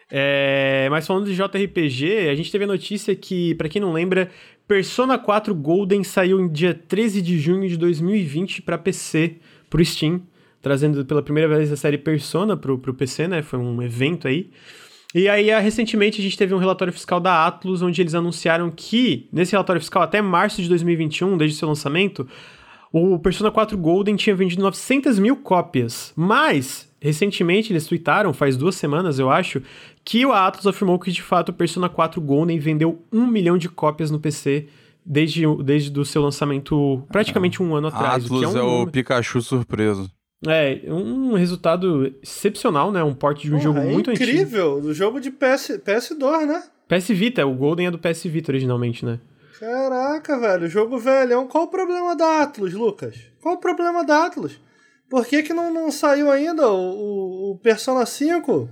é, 0.10 0.88
mas 0.90 1.06
falando 1.06 1.28
de 1.28 1.36
JRPG, 1.36 2.30
a 2.32 2.34
gente 2.34 2.52
teve 2.52 2.64
a 2.64 2.68
notícia 2.68 3.16
que, 3.16 3.54
para 3.54 3.70
quem 3.70 3.80
não 3.80 3.94
lembra, 3.94 4.32
Persona 4.68 5.20
4 5.20 5.54
Golden 5.54 6.04
saiu 6.04 6.40
em 6.42 6.48
dia 6.48 6.74
13 6.74 7.22
de 7.22 7.38
junho 7.38 7.70
de 7.70 7.78
2020 7.78 8.64
para 8.64 8.76
PC, 8.76 9.36
pro 9.70 9.86
Steam, 9.86 10.24
trazendo 10.64 11.06
pela 11.06 11.22
primeira 11.22 11.48
vez 11.48 11.72
a 11.72 11.76
série 11.76 12.00
Persona 12.00 12.58
pro, 12.58 12.80
pro 12.80 12.92
PC, 12.92 13.28
né? 13.28 13.44
Foi 13.44 13.60
um 13.60 13.80
evento 13.84 14.28
aí. 14.28 14.50
E 15.14 15.30
aí, 15.30 15.52
recentemente, 15.62 16.20
a 16.20 16.24
gente 16.24 16.36
teve 16.36 16.56
um 16.56 16.58
relatório 16.58 16.92
fiscal 16.92 17.20
da 17.20 17.46
Atlus, 17.46 17.84
onde 17.84 18.02
eles 18.02 18.16
anunciaram 18.16 18.72
que, 18.76 19.30
nesse 19.32 19.52
relatório 19.52 19.80
fiscal, 19.80 20.02
até 20.02 20.24
março 20.24 20.60
de 20.60 20.68
2021, 20.68 21.38
desde 21.38 21.56
seu 21.56 21.68
lançamento, 21.68 22.28
o 22.92 23.20
Persona 23.20 23.52
4 23.52 23.78
Golden 23.78 24.16
tinha 24.16 24.36
vendido 24.36 24.62
900 24.62 25.20
mil 25.20 25.36
cópias, 25.38 26.14
mas 26.16 26.90
recentemente 27.00 27.72
eles 27.72 27.86
tweetaram, 27.86 28.34
faz 28.34 28.58
duas 28.58 28.76
semanas 28.76 29.20
eu 29.20 29.30
acho, 29.30 29.62
que 30.04 30.26
o 30.26 30.32
Atlus 30.32 30.66
afirmou 30.66 30.98
que 30.98 31.12
de 31.12 31.22
fato 31.22 31.50
o 31.50 31.54
Persona 31.54 31.90
4 31.90 32.20
Golden 32.22 32.58
vendeu 32.58 33.04
um 33.12 33.28
milhão 33.28 33.58
de 33.58 33.70
cópias 33.70 34.10
no 34.10 34.20
PC 34.20 34.68
desde, 35.06 35.44
desde 35.64 36.00
o 36.00 36.06
seu 36.06 36.22
lançamento 36.22 37.04
praticamente 37.12 37.62
um 37.62 37.76
ano 37.76 37.88
atrás. 37.88 38.26
Atlus 38.26 38.54
o 38.54 38.58
é, 38.58 38.64
um... 38.64 38.80
é 38.80 38.84
o 38.84 38.88
Pikachu 38.88 39.42
surpreso. 39.42 40.10
É, 40.48 40.82
um 40.88 41.34
resultado 41.34 42.14
excepcional, 42.22 42.92
né? 42.92 43.04
Um 43.04 43.14
porte 43.14 43.44
de 43.44 43.50
um 43.50 43.52
Porra, 43.52 43.64
jogo 43.64 43.80
é 43.80 43.86
muito 43.86 44.12
incrível, 44.12 44.34
antigo. 44.34 44.48
incrível, 44.48 44.82
do 44.82 44.94
jogo 44.94 45.20
de 45.20 45.32
PS, 45.32 45.82
PS2, 45.84 46.46
né? 46.46 46.64
PS 46.88 47.08
Vita, 47.10 47.46
o 47.46 47.54
Golden 47.54 47.88
é 47.88 47.92
do 47.92 47.98
PS 47.98 48.24
Vita 48.26 48.52
originalmente, 48.52 49.06
né? 49.06 49.20
Caraca, 49.60 50.40
velho, 50.40 50.68
jogo 50.68 50.98
velhão. 50.98 51.48
Qual 51.48 51.66
o 51.66 51.68
problema 51.68 52.16
da 52.16 52.42
Atlus, 52.42 52.74
Lucas? 52.74 53.16
Qual 53.42 53.56
o 53.56 53.60
problema 53.60 54.04
da 54.04 54.26
Atlus? 54.26 54.60
Por 55.10 55.26
que, 55.26 55.44
que 55.44 55.54
não, 55.54 55.74
não 55.74 55.92
saiu 55.92 56.32
ainda 56.32 56.68
o, 56.70 57.52
o 57.52 57.60
Persona 57.60 58.06
5? 58.06 58.70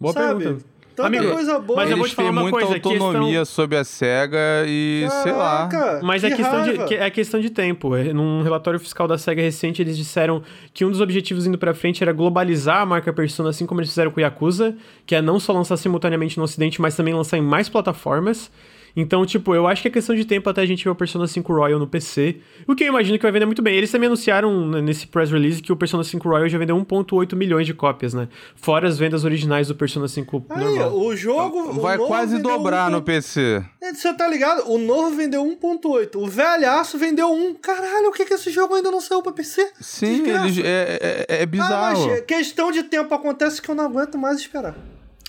Boa 0.00 0.12
Sabe? 0.12 0.44
pergunta. 0.44 0.72
Tanta 0.94 1.08
Amigo, 1.08 1.32
coisa 1.32 1.58
boa. 1.58 1.76
Mas 1.78 1.90
eu 1.90 1.96
vou 1.96 2.06
te 2.06 2.14
falar 2.14 2.30
uma 2.30 2.42
muita 2.42 2.58
coisa, 2.58 2.74
autonomia 2.74 3.40
questão... 3.40 3.44
sobre 3.46 3.78
a 3.78 3.84
SEGA 3.84 4.38
e 4.66 5.06
Caraca, 5.08 5.22
sei 5.22 5.32
lá. 5.32 6.00
Mas 6.02 6.24
é 6.24 6.30
questão, 6.30 6.62
de, 6.62 6.94
é 6.94 7.10
questão 7.10 7.40
de 7.40 7.50
tempo. 7.50 7.96
É, 7.96 8.12
num 8.12 8.42
relatório 8.42 8.78
fiscal 8.78 9.08
da 9.08 9.16
SEGA 9.16 9.40
recente, 9.40 9.80
eles 9.80 9.96
disseram 9.96 10.42
que 10.74 10.84
um 10.84 10.90
dos 10.90 11.00
objetivos 11.00 11.46
indo 11.46 11.56
pra 11.56 11.72
frente 11.72 12.02
era 12.02 12.12
globalizar 12.12 12.82
a 12.82 12.86
marca 12.86 13.10
Persona, 13.12 13.48
assim 13.48 13.64
como 13.64 13.80
eles 13.80 13.88
fizeram 13.88 14.10
com 14.10 14.18
o 14.18 14.20
Yakuza, 14.20 14.76
que 15.06 15.14
é 15.14 15.22
não 15.22 15.40
só 15.40 15.52
lançar 15.52 15.78
simultaneamente 15.78 16.36
no 16.36 16.44
ocidente, 16.44 16.80
mas 16.80 16.94
também 16.94 17.14
lançar 17.14 17.38
em 17.38 17.42
mais 17.42 17.70
plataformas. 17.70 18.50
Então, 18.94 19.24
tipo, 19.24 19.54
eu 19.54 19.66
acho 19.66 19.82
que 19.82 19.88
é 19.88 19.90
questão 19.90 20.14
de 20.14 20.24
tempo 20.24 20.48
até 20.48 20.60
a 20.62 20.66
gente 20.66 20.84
ver 20.84 20.90
o 20.90 20.94
Persona 20.94 21.26
5 21.26 21.52
Royal 21.52 21.78
no 21.78 21.86
PC. 21.86 22.40
O 22.66 22.74
que 22.74 22.84
eu 22.84 22.88
imagino 22.88 23.18
que 23.18 23.22
vai 23.22 23.32
vender 23.32 23.46
muito 23.46 23.62
bem. 23.62 23.74
Eles 23.76 23.90
também 23.90 24.06
anunciaram 24.06 24.66
né, 24.68 24.80
nesse 24.80 25.06
press 25.06 25.30
release 25.30 25.62
que 25.62 25.72
o 25.72 25.76
Persona 25.76 26.04
5 26.04 26.28
Royal 26.28 26.48
já 26.48 26.58
vendeu 26.58 26.76
1.8 26.76 27.34
milhões 27.34 27.66
de 27.66 27.74
cópias, 27.74 28.12
né? 28.14 28.28
Fora 28.54 28.86
as 28.86 28.98
vendas 28.98 29.24
originais 29.24 29.68
do 29.68 29.74
Persona 29.74 30.08
5 30.08 30.46
Aí, 30.50 30.64
normal. 30.64 30.98
o 30.98 31.16
jogo... 31.16 31.72
Vai 31.80 31.96
o 31.98 32.06
quase 32.06 32.38
dobrar 32.38 32.88
1. 32.88 32.92
no 32.92 33.02
PC. 33.02 33.64
É, 33.80 33.94
você 33.94 34.12
tá 34.14 34.28
ligado? 34.28 34.70
O 34.70 34.78
novo 34.78 35.16
vendeu 35.16 35.42
1.8. 35.44 36.16
O 36.16 36.26
velhaço 36.26 36.98
vendeu 36.98 37.32
1. 37.32 37.54
Caralho, 37.54 38.08
o 38.08 38.12
que 38.12 38.24
que 38.24 38.34
esse 38.34 38.50
jogo 38.50 38.74
ainda 38.74 38.90
não 38.90 39.00
saiu 39.00 39.22
pra 39.22 39.32
PC? 39.32 39.72
Sim, 39.80 40.22
ele, 40.22 40.62
é, 40.62 41.26
é, 41.28 41.42
é 41.42 41.46
bizarro. 41.46 42.04
Ah, 42.04 42.06
mas 42.08 42.20
questão 42.22 42.70
de 42.70 42.82
tempo 42.82 43.14
acontece 43.14 43.60
que 43.60 43.68
eu 43.68 43.74
não 43.74 43.84
aguento 43.84 44.18
mais 44.18 44.38
esperar. 44.38 44.74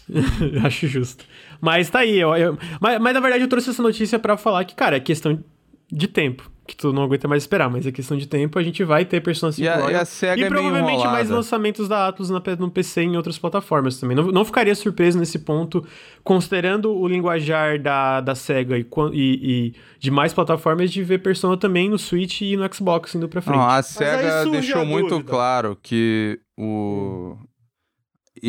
Acho 0.66 0.88
justo. 0.88 1.26
Mas 1.62 1.90
tá 1.90 2.00
aí. 2.00 2.20
Eu, 2.20 2.36
eu, 2.36 2.58
mas, 2.82 3.00
mas 3.00 3.14
na 3.14 3.20
verdade 3.20 3.44
eu 3.44 3.48
trouxe 3.50 3.70
essa 3.70 3.82
notícia 3.84 4.20
para 4.20 4.36
falar 4.38 4.64
que, 4.66 4.76
cara, 4.76 4.98
é 4.98 5.00
questão 5.00 5.44
de 5.92 6.08
tempo. 6.08 6.52
que 6.66 6.76
tu 6.76 6.92
não 6.94 7.04
aguenta 7.04 7.28
mais 7.28 7.44
esperar, 7.44 7.70
mas 7.70 7.86
é 7.86 7.92
questão 7.92 8.18
de 8.18 8.26
tempo, 8.26 8.58
a 8.58 8.64
gente 8.64 8.84
vai 8.86 9.04
ter 9.06 9.22
Persona 9.22 9.52
5 9.52 9.64
E 9.66 9.68
a, 9.70 9.92
e 9.92 9.96
a 9.96 10.06
SEGA 10.06 10.42
E 10.42 10.44
é 10.46 10.48
provavelmente 10.48 10.86
mais 11.04 11.04
enrolada. 11.04 11.36
lançamentos 11.36 11.88
da 11.90 12.08
Atlus 12.08 12.30
na, 12.30 12.42
no 12.58 12.72
PC 12.72 13.02
e 13.02 13.06
em 13.06 13.18
outras 13.18 13.38
plataformas 13.38 14.00
também. 14.00 14.16
Não, 14.16 14.32
não 14.32 14.46
ficaria 14.46 14.74
surpreso 14.74 15.20
nesse 15.20 15.40
ponto, 15.40 15.86
considerando 16.24 16.90
o 16.92 17.06
linguajar 17.08 17.80
da, 17.82 18.22
da 18.22 18.34
SEGA 18.34 18.78
e, 18.78 18.86
e- 19.14 19.14
e 19.14 19.74
de 20.00 20.10
mais 20.10 20.34
plataformas, 20.34 20.90
de 20.92 21.04
ver 21.04 21.20
Persona 21.20 21.58
também 21.58 21.90
no 21.90 22.00
Switch 22.00 22.42
e 22.42 22.56
no 22.58 22.74
Xbox 22.74 23.14
indo 23.14 23.28
pra 23.28 23.42
frente. 23.42 23.58
Não, 23.58 23.70
a 23.70 23.84
SEGA 23.84 24.46
deixou 24.50 24.82
a 24.82 24.86
muito 24.86 25.22
claro 25.24 25.78
que 25.84 26.40
o... 26.58 27.36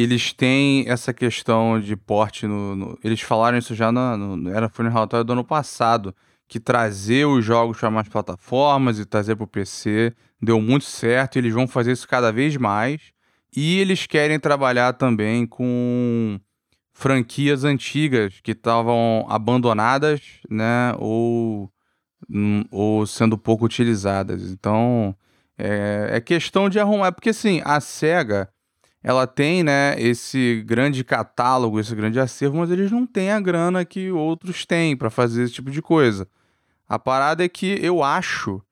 eles 0.03 0.33
têm 0.33 0.85
essa 0.89 1.13
questão 1.15 1.81
de 1.81 1.97
porte 1.97 2.47
no, 2.47 2.75
no- 2.77 2.99
Eles 3.05 3.21
falaram 3.21 3.59
isso 3.59 3.75
já 3.75 3.93
no, 3.93 4.51
era, 4.51 4.69
foi 4.69 4.85
no 4.85 4.91
relatório 4.91 5.25
do 5.25 5.33
ano 5.33 5.45
passado, 5.45 6.15
que 6.49 6.61
trazer 6.61 7.27
os 7.27 7.45
jogos 7.45 7.79
para 7.79 7.91
mais 7.91 8.09
plataformas 8.09 8.99
e 8.99 9.05
trazer 9.07 9.37
para 9.37 9.45
o 9.45 9.47
PC 9.47 10.15
deu 10.43 10.61
muito 10.61 10.85
certo, 10.85 11.39
eles 11.39 11.55
vão 11.55 11.67
fazer 11.67 11.93
isso 11.93 12.07
cada 12.09 12.31
vez 12.33 12.57
mais. 12.57 13.01
E 13.57 13.79
eles 13.81 14.07
querem 14.07 14.39
trabalhar 14.39 14.93
também 14.95 15.47
com 15.47 16.39
franquias 16.93 17.65
antigas 17.65 18.41
que 18.43 18.53
estavam 18.53 19.27
abandonadas, 19.29 20.23
né? 20.51 20.93
Ou, 20.99 21.71
hum, 22.31 22.65
ou 22.71 23.07
sendo 23.07 23.39
pouco 23.39 23.65
utilizadas. 23.67 24.51
Então, 24.51 25.15
é, 25.59 26.11
é 26.15 26.21
questão 26.21 26.69
de 26.69 26.79
arrumar. 26.81 27.13
Porque, 27.13 27.31
assim, 27.31 27.61
a 27.65 27.81
SEGA, 27.81 28.49
ela 29.05 29.27
tem, 29.27 29.63
né, 29.63 29.95
esse 30.01 30.65
grande 30.67 31.05
catálogo, 31.05 31.79
esse 31.79 31.95
grande 31.95 32.19
acervo, 32.19 32.57
mas 32.57 32.71
eles 32.71 32.91
não 32.91 33.07
têm 33.07 33.31
a 33.31 33.39
grana 33.39 33.85
que 33.85 34.11
outros 34.11 34.65
têm 34.65 34.97
para 34.97 35.11
fazer 35.11 35.43
esse 35.45 35.53
tipo 35.53 35.71
de 35.71 35.83
coisa. 35.83 36.27
A 36.89 36.99
parada 36.99 37.45
é 37.45 37.49
que 37.49 37.79
eu 37.85 38.03
acho, 38.03 38.63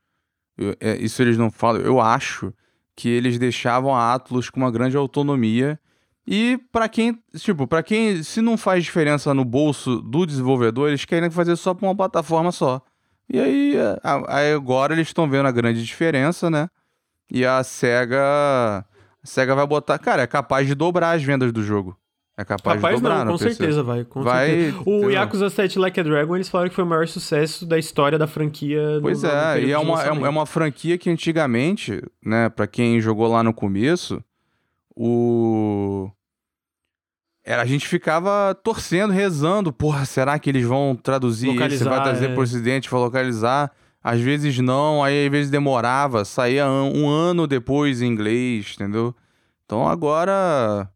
eu- 0.56 0.74
é, 0.80 0.96
isso 0.96 1.20
eles 1.20 1.36
não 1.36 1.50
falam, 1.50 1.82
eu 1.82 2.00
acho 2.00 2.52
que 2.96 3.10
eles 3.10 3.38
deixavam 3.38 3.94
a 3.94 4.14
Atlus 4.14 4.48
com 4.48 4.58
uma 4.60 4.70
grande 4.70 4.96
autonomia 4.96 5.78
e 6.26 6.58
para 6.72 6.88
quem, 6.88 7.18
tipo, 7.36 7.66
para 7.66 7.82
quem 7.82 8.22
se 8.22 8.40
não 8.40 8.56
faz 8.56 8.82
diferença 8.84 9.34
no 9.34 9.44
bolso 9.44 10.00
do 10.00 10.24
desenvolvedor, 10.24 10.88
eles 10.88 11.04
querem 11.04 11.28
fazer 11.30 11.56
só 11.56 11.74
para 11.74 11.86
uma 11.86 11.96
plataforma 11.96 12.50
só. 12.52 12.80
E 13.28 13.38
aí, 13.38 13.76
a- 14.02 14.22
aí 14.38 14.52
agora 14.54 14.94
eles 14.94 15.08
estão 15.08 15.28
vendo 15.28 15.46
a 15.46 15.52
grande 15.52 15.84
diferença, 15.84 16.48
né? 16.50 16.68
E 17.30 17.44
a 17.46 17.62
Sega, 17.64 18.84
a 19.22 19.26
Sega 19.26 19.54
vai 19.54 19.66
botar, 19.66 19.98
cara, 19.98 20.22
é 20.22 20.26
capaz 20.26 20.66
de 20.66 20.74
dobrar 20.74 21.12
as 21.12 21.22
vendas 21.22 21.52
do 21.52 21.62
jogo. 21.62 21.96
É 22.36 22.44
capaz 22.44 22.76
Rapaz, 22.76 22.96
de 22.96 23.02
dobrar 23.02 23.18
não, 23.18 23.24
no 23.26 23.32
com 23.32 23.38
PC. 23.38 23.54
certeza 23.54 23.82
vai. 23.82 24.04
Com 24.04 24.22
Vai, 24.22 24.46
certeza. 24.48 24.82
O? 24.86 25.10
Yakuza 25.10 25.50
7 25.50 25.78
Like 25.78 26.00
a 26.00 26.02
Dragon, 26.02 26.34
eles 26.34 26.48
falaram 26.48 26.70
que 26.70 26.74
foi 26.74 26.84
o 26.84 26.86
maior 26.86 27.06
sucesso 27.06 27.66
da 27.66 27.78
história 27.78 28.18
da 28.18 28.26
franquia. 28.26 28.98
Pois 29.02 29.22
no 29.22 29.28
é, 29.28 29.60
e 29.60 29.64
é 29.70 29.78
de 29.78 29.84
uma, 29.84 30.02
é, 30.02 30.08
é 30.08 30.28
uma 30.28 30.46
franquia 30.46 30.96
que 30.96 31.10
antigamente, 31.10 32.02
né, 32.24 32.48
pra 32.48 32.66
quem 32.66 33.00
jogou 33.02 33.30
lá 33.30 33.42
no 33.42 33.52
começo, 33.52 34.24
o. 34.96 36.10
Era, 37.44 37.62
a 37.62 37.66
gente 37.66 37.86
ficava 37.86 38.54
torcendo, 38.54 39.12
rezando. 39.12 39.72
Porra, 39.72 40.06
será 40.06 40.38
que 40.38 40.48
eles 40.48 40.64
vão 40.64 40.96
traduzir 40.96 41.48
isso? 41.48 41.56
Vai 41.56 41.68
Localizar, 41.68 42.02
trazer 42.02 42.30
é. 42.30 42.32
pro 42.32 42.42
ocidente, 42.42 42.88
vai 42.88 43.00
localizar? 43.00 43.70
Às 44.02 44.20
vezes 44.20 44.58
não, 44.58 45.02
aí 45.02 45.26
às 45.26 45.30
vezes 45.30 45.50
demorava, 45.50 46.24
saía 46.24 46.66
um 46.68 47.08
ano 47.08 47.46
depois 47.46 48.02
em 48.02 48.06
inglês, 48.06 48.72
entendeu? 48.74 49.14
Então 49.64 49.86
agora. 49.88 50.88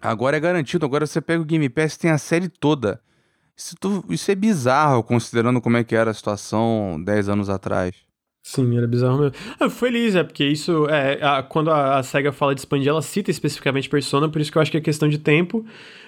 Agora 0.00 0.36
é 0.36 0.40
garantido, 0.40 0.84
agora 0.84 1.06
você 1.06 1.20
pega 1.20 1.40
o 1.42 1.46
Game 1.46 1.68
Pass 1.68 1.96
tem 1.96 2.10
a 2.10 2.18
série 2.18 2.48
toda. 2.48 3.00
Isso, 3.56 3.74
tu- 3.80 4.04
isso 4.10 4.30
é 4.30 4.34
bizarro, 4.34 5.02
considerando 5.02 5.60
como 5.60 5.76
é 5.78 5.84
que 5.84 5.94
era 5.96 6.10
a 6.10 6.14
situação 6.14 7.00
10 7.02 7.28
anos 7.28 7.48
atrás. 7.48 7.94
Sim, 8.46 8.76
era 8.76 8.86
bizarro 8.86 9.18
mesmo. 9.20 9.32
Ah, 9.58 9.70
feliz, 9.70 10.14
é, 10.14 10.22
porque 10.22 10.44
isso, 10.44 10.86
é, 10.90 11.18
a- 11.22 11.42
quando 11.42 11.70
a, 11.70 11.96
a 11.98 12.02
SEGA 12.02 12.30
fala 12.30 12.54
de 12.54 12.60
expandir, 12.60 12.88
ela 12.90 13.00
cita 13.00 13.30
especificamente 13.30 13.88
Persona, 13.88 14.28
por 14.28 14.38
isso 14.38 14.52
que 14.52 14.58
eu 14.58 14.62
acho 14.62 14.70
que 14.70 14.76
é 14.76 14.82
questão 14.82 15.08
de 15.08 15.16
tempo. 15.16 15.64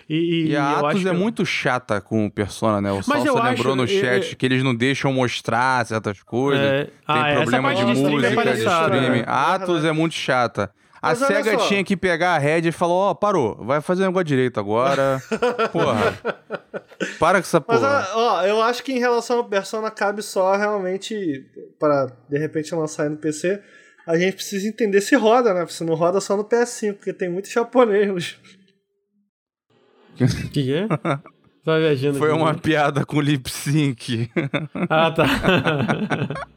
E, 0.09 0.49
E, 0.51 0.57
a 0.57 0.61
eu 0.61 0.77
Atlus 0.87 0.97
acho 0.97 1.09
é 1.09 1.11
que- 1.13 1.17
muito 1.17 1.47
chata 1.47 1.99
com 1.99 2.29
Persona, 2.29 2.79
né? 2.83 2.93
O 2.93 2.97
Mas 2.97 3.07
Salsa 3.07 3.43
lembrou 3.43 3.73
acho- 3.73 3.75
no 3.77 3.83
eu- 3.85 3.89
chat 3.89 4.31
eu- 4.33 4.37
que 4.37 4.45
eles 4.45 4.63
não 4.63 4.75
deixam 4.75 5.11
mostrar 5.15 5.87
certas 5.87 6.23
coisas. 6.23 6.63
É, 6.63 6.85
Tem 6.85 6.93
ah, 7.09 7.29
é, 7.31 7.35
problema 7.37 7.75
de 7.75 7.81
é 7.81 7.85
música, 7.87 8.11
de 8.53 8.59
streaming. 8.65 9.09
né? 9.21 9.25
A 9.27 9.55
Atlus 9.55 9.83
é 9.85 9.93
muito 9.93 10.15
chata. 10.15 10.71
A 11.07 11.11
Mas 11.11 11.19
SEGA 11.19 11.57
tinha 11.69 11.85
que 11.85 11.97
pegar 11.97 12.35
a 12.35 12.39
Red 12.39 12.69
e 12.69 12.73
falar, 12.73 12.93
ó, 12.93 13.15
parou, 13.15 13.57
vai 13.65 13.81
fazer 13.81 14.03
o 14.03 14.07
negócio 14.07 14.25
direito 14.25 14.59
agora. 14.59 15.23
porra. 15.73 16.19
Para 17.19 17.39
com 17.41 17.47
essa 17.47 17.65
Mas, 17.67 17.81
porra. 17.81 18.09
ó, 18.15 18.43
eu 18.43 18.61
acho 18.63 18.83
que 18.83 18.93
em 18.93 18.99
relação 18.99 19.39
ao 19.39 19.45
Persona 19.45 19.91
cabe 19.91 20.23
só 20.23 20.57
realmente 20.57 21.47
para 21.79 22.11
de 22.29 22.39
repente 22.39 22.75
lançar 22.75 23.05
aí 23.05 23.09
no 23.09 23.17
PC. 23.17 23.63
A 24.07 24.19
gente 24.19 24.35
precisa 24.35 24.67
entender 24.67 25.01
se 25.01 25.15
roda, 25.17 25.55
né? 25.55 25.67
Se 25.69 25.85
não 25.85 25.95
roda 25.95 26.21
só 26.21 26.37
no 26.37 26.45
PS5, 26.45 26.95
porque 26.95 27.13
tem 27.13 27.29
muito 27.29 27.49
japonês. 27.49 28.37
O 30.21 30.49
que 30.51 30.63
que 30.65 30.75
é? 30.75 30.89
Tá 30.89 31.79
viajando 31.79 32.19
Foi 32.19 32.31
aqui, 32.31 32.39
uma 32.41 32.53
né? 32.53 32.59
piada 32.63 33.05
com 33.05 33.21
lip 33.21 33.51
sync. 33.51 34.31
Ah, 34.89 35.11
tá. 35.11 35.25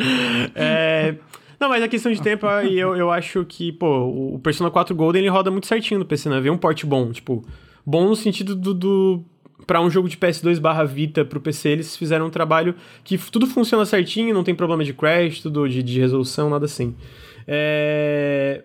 É, 0.54 1.14
Não, 1.60 1.68
mas 1.68 1.82
a 1.82 1.88
questão 1.88 2.10
de 2.10 2.22
tempo, 2.22 2.46
e 2.62 2.78
eu, 2.78 2.96
eu 2.96 3.10
acho 3.10 3.44
que, 3.44 3.70
pô, 3.70 4.34
o 4.34 4.38
Persona 4.38 4.70
4 4.70 4.94
Golden 4.94 5.20
ele 5.20 5.28
roda 5.28 5.50
muito 5.50 5.66
certinho 5.66 6.00
no 6.00 6.06
PC, 6.06 6.30
né? 6.30 6.40
Vê 6.40 6.48
um 6.48 6.56
porte 6.56 6.86
bom, 6.86 7.12
tipo, 7.12 7.44
bom 7.84 8.08
no 8.08 8.16
sentido 8.16 8.56
do. 8.56 8.72
do... 8.72 9.24
Pra 9.66 9.78
um 9.80 9.90
jogo 9.90 10.08
de 10.08 10.16
PS2 10.16 10.58
barra 10.58 10.84
Vita 10.84 11.22
pro 11.22 11.38
PC, 11.38 11.68
eles 11.68 11.94
fizeram 11.94 12.26
um 12.26 12.30
trabalho 12.30 12.74
que 13.04 13.18
tudo 13.18 13.46
funciona 13.46 13.84
certinho, 13.84 14.34
não 14.34 14.42
tem 14.42 14.54
problema 14.54 14.82
de 14.82 14.94
crash, 14.94 15.42
tudo 15.42 15.68
de, 15.68 15.82
de 15.82 16.00
resolução, 16.00 16.48
nada 16.48 16.64
assim. 16.64 16.96
É... 17.46 18.64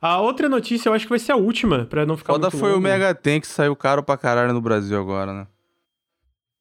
A 0.00 0.20
outra 0.20 0.46
notícia 0.46 0.90
eu 0.90 0.92
acho 0.92 1.06
que 1.06 1.10
vai 1.10 1.18
ser 1.18 1.32
a 1.32 1.36
última, 1.36 1.86
pra 1.86 2.04
não 2.04 2.18
ficar 2.18 2.34
Foda 2.34 2.48
muito 2.50 2.58
foi 2.58 2.68
o 2.68 2.74
longo. 2.74 2.82
Mega 2.82 3.14
Ten 3.14 3.40
que 3.40 3.46
saiu 3.46 3.74
caro 3.74 4.02
pra 4.02 4.18
caralho 4.18 4.52
no 4.52 4.60
Brasil 4.60 5.00
agora, 5.00 5.32
né? 5.32 5.46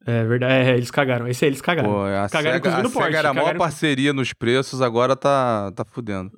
É 0.06 0.24
verdade, 0.26 0.54
é, 0.70 0.76
eles 0.76 0.92
cagaram. 0.92 1.28
Esse 1.28 1.46
aí 1.46 1.50
eles 1.50 1.62
cagaram. 1.62 1.90
Pô, 1.90 2.02
a 2.04 2.28
cagaram 2.30 2.58
SEGA, 2.58 2.76
a 2.76 2.84
no 2.84 2.92
porte. 2.92 3.06
SEGA 3.06 3.18
era 3.20 3.30
a 3.30 3.34
maior 3.34 3.46
cagaram- 3.46 3.60
parceria 3.60 4.12
nos 4.14 4.34
preços, 4.34 4.82
agora 4.82 5.16
tá, 5.16 5.72
tá 5.72 5.86
fudendo. 5.86 6.32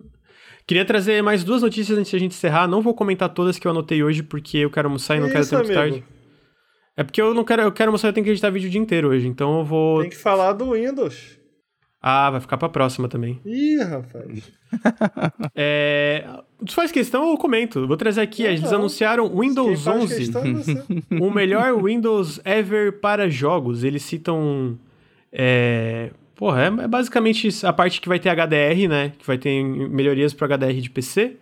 Queria 0.68 0.86
trazer 0.86 1.22
mais 1.24 1.44
duas 1.44 1.62
notícias 1.62 1.98
antes 1.98 2.10
de 2.10 2.16
a 2.16 2.20
gente 2.20 2.32
encerrar. 2.34 2.68
Não 2.68 2.82
vou 2.82 2.94
comentar 2.94 3.30
todas 3.30 3.58
que 3.60 3.68
eu 3.68 3.72
anotei 3.72 4.04
hoje, 4.04 4.24
porque 4.24 4.58
eu 4.60 4.70
quero 4.70 4.88
almoçar 4.88 5.16
e 5.16 5.20
não 5.20 5.28
Que 5.28 5.34
quero 5.34 5.44
isso, 5.44 5.50
ter 5.52 5.58
muito 5.64 5.78
amigo? 5.80 5.96
tarde. 5.98 6.16
É 6.98 7.04
porque 7.04 7.22
eu 7.22 7.34
não 7.34 7.44
quero, 7.44 7.62
eu 7.64 7.72
quero 7.72 7.90
almoçar 7.90 8.08
e 8.08 8.10
eu 8.10 8.14
tenho 8.14 8.24
que 8.26 8.32
editar 8.32 8.50
vídeo 8.50 8.68
o 8.68 8.72
dia 8.72 8.80
inteiro 8.82 9.10
hoje. 9.10 9.28
Então 9.28 9.60
eu 9.60 9.66
vou. 9.66 10.02
Tem 10.02 10.10
que 10.10 10.16
falar 10.16 10.54
do 10.54 10.72
Windows. 10.74 11.38
Ah, 12.08 12.30
vai 12.30 12.40
ficar 12.40 12.56
pra 12.58 12.70
próxima 12.70 13.08
também. 13.10 13.42
Ih, 13.44 13.78
rapaz. 13.82 14.52
É. 15.56 16.24
Faz 16.70 16.92
questão, 16.92 17.32
eu 17.32 17.38
comento. 17.38 17.88
Vou 17.88 17.98
trazer 17.98 18.22
aqui. 18.22 18.44
Não, 18.44 18.50
Eles 18.50 18.62
não. 18.72 18.76
anunciaram 18.80 19.40
Windows 19.40 19.84
faz 19.86 20.04
11. 20.04 20.16
questão 20.18 20.44
é 20.46 21.16
o 21.20 21.32
melhor 21.32 21.82
Windows 21.82 22.40
ever 22.46 23.00
para 23.00 23.28
jogos. 23.30 23.84
Eles 23.84 24.04
citam. 24.04 24.78
É, 25.32 26.12
porra, 26.36 26.64
é, 26.64 26.84
é 26.84 26.88
basicamente 26.88 27.50
a 27.66 27.74
parte 27.74 28.00
que 28.00 28.08
vai 28.08 28.20
ter 28.20 28.30
HDR, 28.30 28.88
né? 28.88 29.14
Que 29.18 29.26
vai 29.26 29.38
ter 29.40 29.64
melhorias 29.64 30.32
para 30.34 30.56
HDR 30.58 30.82
de 30.82 30.90
PC. 30.92 31.38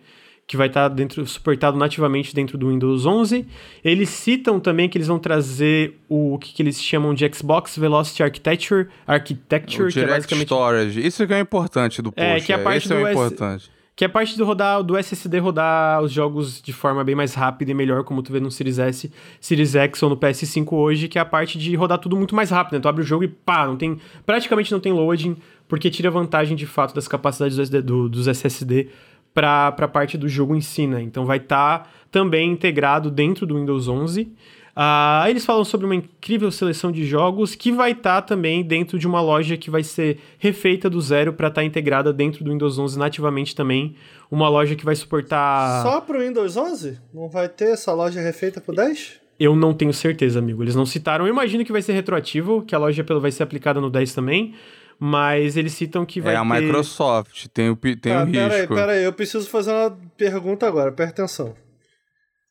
Que 0.46 0.58
vai 0.58 0.66
estar 0.66 0.88
dentro, 0.88 1.26
suportado 1.26 1.78
nativamente 1.78 2.34
dentro 2.34 2.58
do 2.58 2.68
Windows 2.68 3.06
11. 3.06 3.46
Eles 3.82 4.10
citam 4.10 4.60
também 4.60 4.88
que 4.90 4.98
eles 4.98 5.08
vão 5.08 5.18
trazer 5.18 5.98
o, 6.06 6.38
que, 6.38 6.52
que 6.52 6.62
eles 6.62 6.82
chamam 6.82 7.14
de 7.14 7.26
Xbox 7.34 7.78
Velocity 7.78 8.22
Architecture, 8.22 8.88
Architecture 9.06 9.88
O 9.88 9.92
que 9.92 10.00
é 10.00 10.06
basicamente 10.06 10.46
Storage. 10.48 11.06
Isso 11.06 11.26
que 11.26 11.32
é 11.32 11.36
o 11.38 11.40
importante 11.40 12.02
do 12.02 12.12
post. 12.12 12.28
É, 12.30 12.40
que 12.40 12.52
é 12.52 12.56
a 12.56 12.58
parte 12.58 12.92
é 12.92 12.94
do 12.96 13.02
o 13.02 13.06
S- 13.06 13.10
importante. 13.12 13.70
que 13.96 14.04
é 14.04 14.06
a 14.06 14.10
parte 14.10 14.36
do 14.36 14.44
rodar 14.44 14.82
do 14.82 14.98
SSD 14.98 15.38
rodar 15.38 16.02
os 16.02 16.12
jogos 16.12 16.60
de 16.60 16.74
forma 16.74 17.02
bem 17.02 17.14
mais 17.14 17.32
rápida 17.32 17.70
e 17.70 17.74
melhor, 17.74 18.04
como 18.04 18.22
tu 18.22 18.30
vê 18.30 18.38
no 18.38 18.50
Series 18.50 18.78
S, 18.78 19.10
Series 19.40 19.74
X 19.74 20.02
ou 20.02 20.10
no 20.10 20.16
PS5 20.18 20.72
hoje, 20.74 21.08
que 21.08 21.16
é 21.16 21.22
a 21.22 21.24
parte 21.24 21.56
de 21.58 21.74
rodar 21.74 21.96
tudo 21.98 22.16
muito 22.18 22.34
mais 22.34 22.50
rápido, 22.50 22.74
né? 22.74 22.80
Tu 22.80 22.88
abre 22.88 23.02
o 23.02 23.06
jogo 23.06 23.24
e 23.24 23.28
pá, 23.28 23.66
não 23.66 23.76
tem, 23.76 23.96
praticamente 24.26 24.70
não 24.70 24.78
tem 24.80 24.92
loading, 24.92 25.36
porque 25.66 25.88
tira 25.90 26.10
vantagem 26.10 26.54
de 26.54 26.66
fato 26.66 26.94
das 26.94 27.08
capacidades 27.08 27.56
do 27.70 27.82
do- 27.82 28.08
dos 28.10 28.28
SSD 28.28 28.88
para 29.34 29.66
a 29.76 29.88
parte 29.88 30.16
do 30.16 30.28
jogo 30.28 30.54
em 30.54 30.60
si, 30.60 30.86
né? 30.86 31.02
Então 31.02 31.26
vai 31.26 31.38
estar 31.38 31.92
também 32.10 32.52
integrado 32.52 33.10
dentro 33.10 33.44
do 33.44 33.56
Windows 33.56 33.88
11. 33.88 34.32
Ah, 34.76 35.24
eles 35.28 35.44
falam 35.44 35.64
sobre 35.64 35.86
uma 35.86 35.94
incrível 35.94 36.50
seleção 36.50 36.90
de 36.90 37.04
jogos 37.04 37.54
que 37.54 37.70
vai 37.70 37.92
estar 37.92 38.22
também 38.22 38.62
dentro 38.62 38.98
de 38.98 39.06
uma 39.06 39.20
loja 39.20 39.56
que 39.56 39.70
vai 39.70 39.82
ser 39.84 40.18
refeita 40.38 40.90
do 40.90 41.00
zero 41.00 41.32
para 41.32 41.46
estar 41.48 41.62
integrada 41.64 42.12
dentro 42.12 42.42
do 42.44 42.50
Windows 42.50 42.78
11 42.78 42.98
nativamente 42.98 43.54
também. 43.54 43.94
Uma 44.30 44.48
loja 44.48 44.74
que 44.74 44.84
vai 44.84 44.96
suportar. 44.96 45.82
Só 45.82 46.00
pro 46.00 46.18
Windows 46.20 46.56
11? 46.56 46.98
Não 47.12 47.28
vai 47.28 47.48
ter 47.48 47.72
essa 47.72 47.92
loja 47.92 48.20
refeita 48.20 48.60
pro 48.60 48.74
10? 48.74 49.20
Eu 49.38 49.54
não 49.54 49.72
tenho 49.74 49.92
certeza, 49.92 50.38
amigo. 50.40 50.62
Eles 50.62 50.74
não 50.76 50.86
citaram. 50.86 51.24
Eu 51.26 51.32
imagino 51.32 51.64
que 51.64 51.72
vai 51.72 51.82
ser 51.82 51.92
retroativo, 51.92 52.62
que 52.62 52.74
a 52.74 52.78
loja 52.78 53.02
pelo- 53.04 53.20
vai 53.20 53.30
ser 53.32 53.42
aplicada 53.44 53.80
no 53.80 53.90
10 53.90 54.12
também. 54.12 54.54
Mas 54.98 55.56
eles 55.56 55.72
citam 55.72 56.04
que 56.06 56.20
vai 56.20 56.34
É 56.34 56.36
a 56.36 56.42
ter... 56.42 56.60
Microsoft, 56.60 57.46
tem 57.48 57.70
o, 57.70 57.76
tem 57.76 57.96
tá, 57.96 58.22
o 58.22 58.26
risco. 58.26 58.74
pera 58.74 58.92
aí. 58.92 59.04
Eu 59.04 59.12
preciso 59.12 59.48
fazer 59.48 59.72
uma 59.72 59.90
pergunta 60.16 60.66
agora. 60.66 60.92
Presta 60.92 61.22
atenção. 61.22 61.54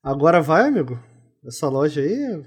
Agora 0.04 0.42
vai, 0.42 0.68
amigo? 0.68 1.00
Essa 1.46 1.70
loja 1.70 2.02
aí 2.02 2.44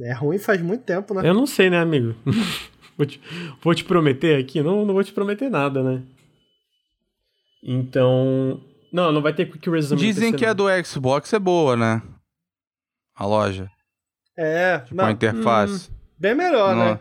é 0.00 0.12
ruim 0.12 0.38
faz 0.38 0.60
muito 0.60 0.84
tempo, 0.84 1.14
né? 1.14 1.28
Eu 1.28 1.34
não 1.34 1.46
sei, 1.46 1.70
né, 1.70 1.78
amigo? 1.78 2.14
vou, 2.98 3.06
te, 3.06 3.20
vou 3.62 3.74
te 3.74 3.84
prometer 3.84 4.38
aqui? 4.40 4.60
Não, 4.60 4.84
não 4.84 4.92
vou 4.92 5.04
te 5.04 5.12
prometer 5.12 5.48
nada, 5.48 5.82
né? 5.82 6.02
Então. 7.62 8.60
Não, 8.92 9.10
não 9.12 9.22
vai 9.22 9.32
ter 9.32 9.46
Quick 9.46 9.70
Resume. 9.70 10.00
Dizem 10.00 10.32
que 10.32 10.44
não. 10.44 10.50
a 10.50 10.54
do 10.54 10.84
Xbox 10.84 11.32
é 11.32 11.38
boa, 11.38 11.76
né? 11.76 12.02
A 13.14 13.24
loja. 13.24 13.70
É, 14.36 14.78
Tipo, 14.80 14.94
não, 14.96 15.04
a 15.06 15.12
interface. 15.12 15.90
bem 16.18 16.34
melhor, 16.34 16.74
Não. 16.74 16.84
né? 16.94 17.00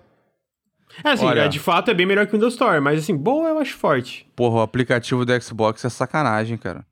É, 1.03 1.09
assim, 1.09 1.25
Olha- 1.25 1.41
é, 1.41 1.47
de 1.47 1.59
fato 1.59 1.89
é 1.91 1.93
bem 1.93 2.05
melhor 2.05 2.25
que 2.27 2.33
o 2.33 2.35
Windows 2.37 2.53
Store, 2.53 2.79
mas 2.81 2.99
assim, 3.03 3.15
boa 3.15 3.49
eu 3.49 3.59
acho 3.59 3.75
forte. 3.75 4.29
Porra, 4.35 4.55
o 4.57 4.61
aplicativo 4.61 5.25
do 5.25 5.41
Xbox 5.41 5.83
é 5.85 5.89
sacanagem, 5.89 6.57
cara. 6.57 6.85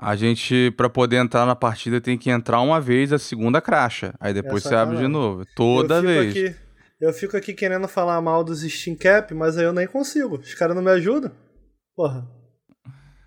A 0.00 0.14
gente, 0.14 0.70
pra 0.76 0.88
poder 0.88 1.16
entrar 1.16 1.44
na 1.44 1.56
partida, 1.56 2.00
tem 2.00 2.16
que 2.16 2.30
entrar 2.30 2.60
uma 2.60 2.80
vez, 2.80 3.12
a 3.12 3.18
segunda 3.18 3.60
cracha. 3.60 4.14
Aí 4.20 4.32
depois 4.32 4.64
É 4.64 4.68
você 4.68 4.74
abre 4.76 4.96
de 4.98 5.08
novo. 5.08 5.44
Toda 5.56 5.96
eu 5.96 6.00
fico 6.02 6.06
vez. 6.12 6.30
Aqui, 6.36 6.56
eu 7.00 7.12
fico 7.12 7.36
aqui 7.36 7.52
querendo 7.52 7.88
falar 7.88 8.20
mal 8.20 8.44
dos 8.44 8.60
Steam 8.62 8.96
Cap, 8.96 9.34
mas 9.34 9.58
aí 9.58 9.64
eu 9.64 9.72
nem 9.72 9.88
consigo. 9.88 10.36
Os 10.38 10.54
caras 10.54 10.76
não 10.76 10.82
me 10.82 10.90
ajudam. 10.92 11.32
Porra. 11.96 12.24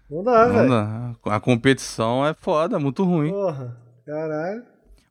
Não 0.09 0.23
dá, 0.23 0.47
velho. 0.47 1.17
A 1.25 1.39
competição 1.41 2.25
é 2.25 2.33
foda, 2.33 2.79
muito 2.79 3.03
ruim. 3.03 3.31
Porra. 3.31 3.77
Caralho. 4.05 4.63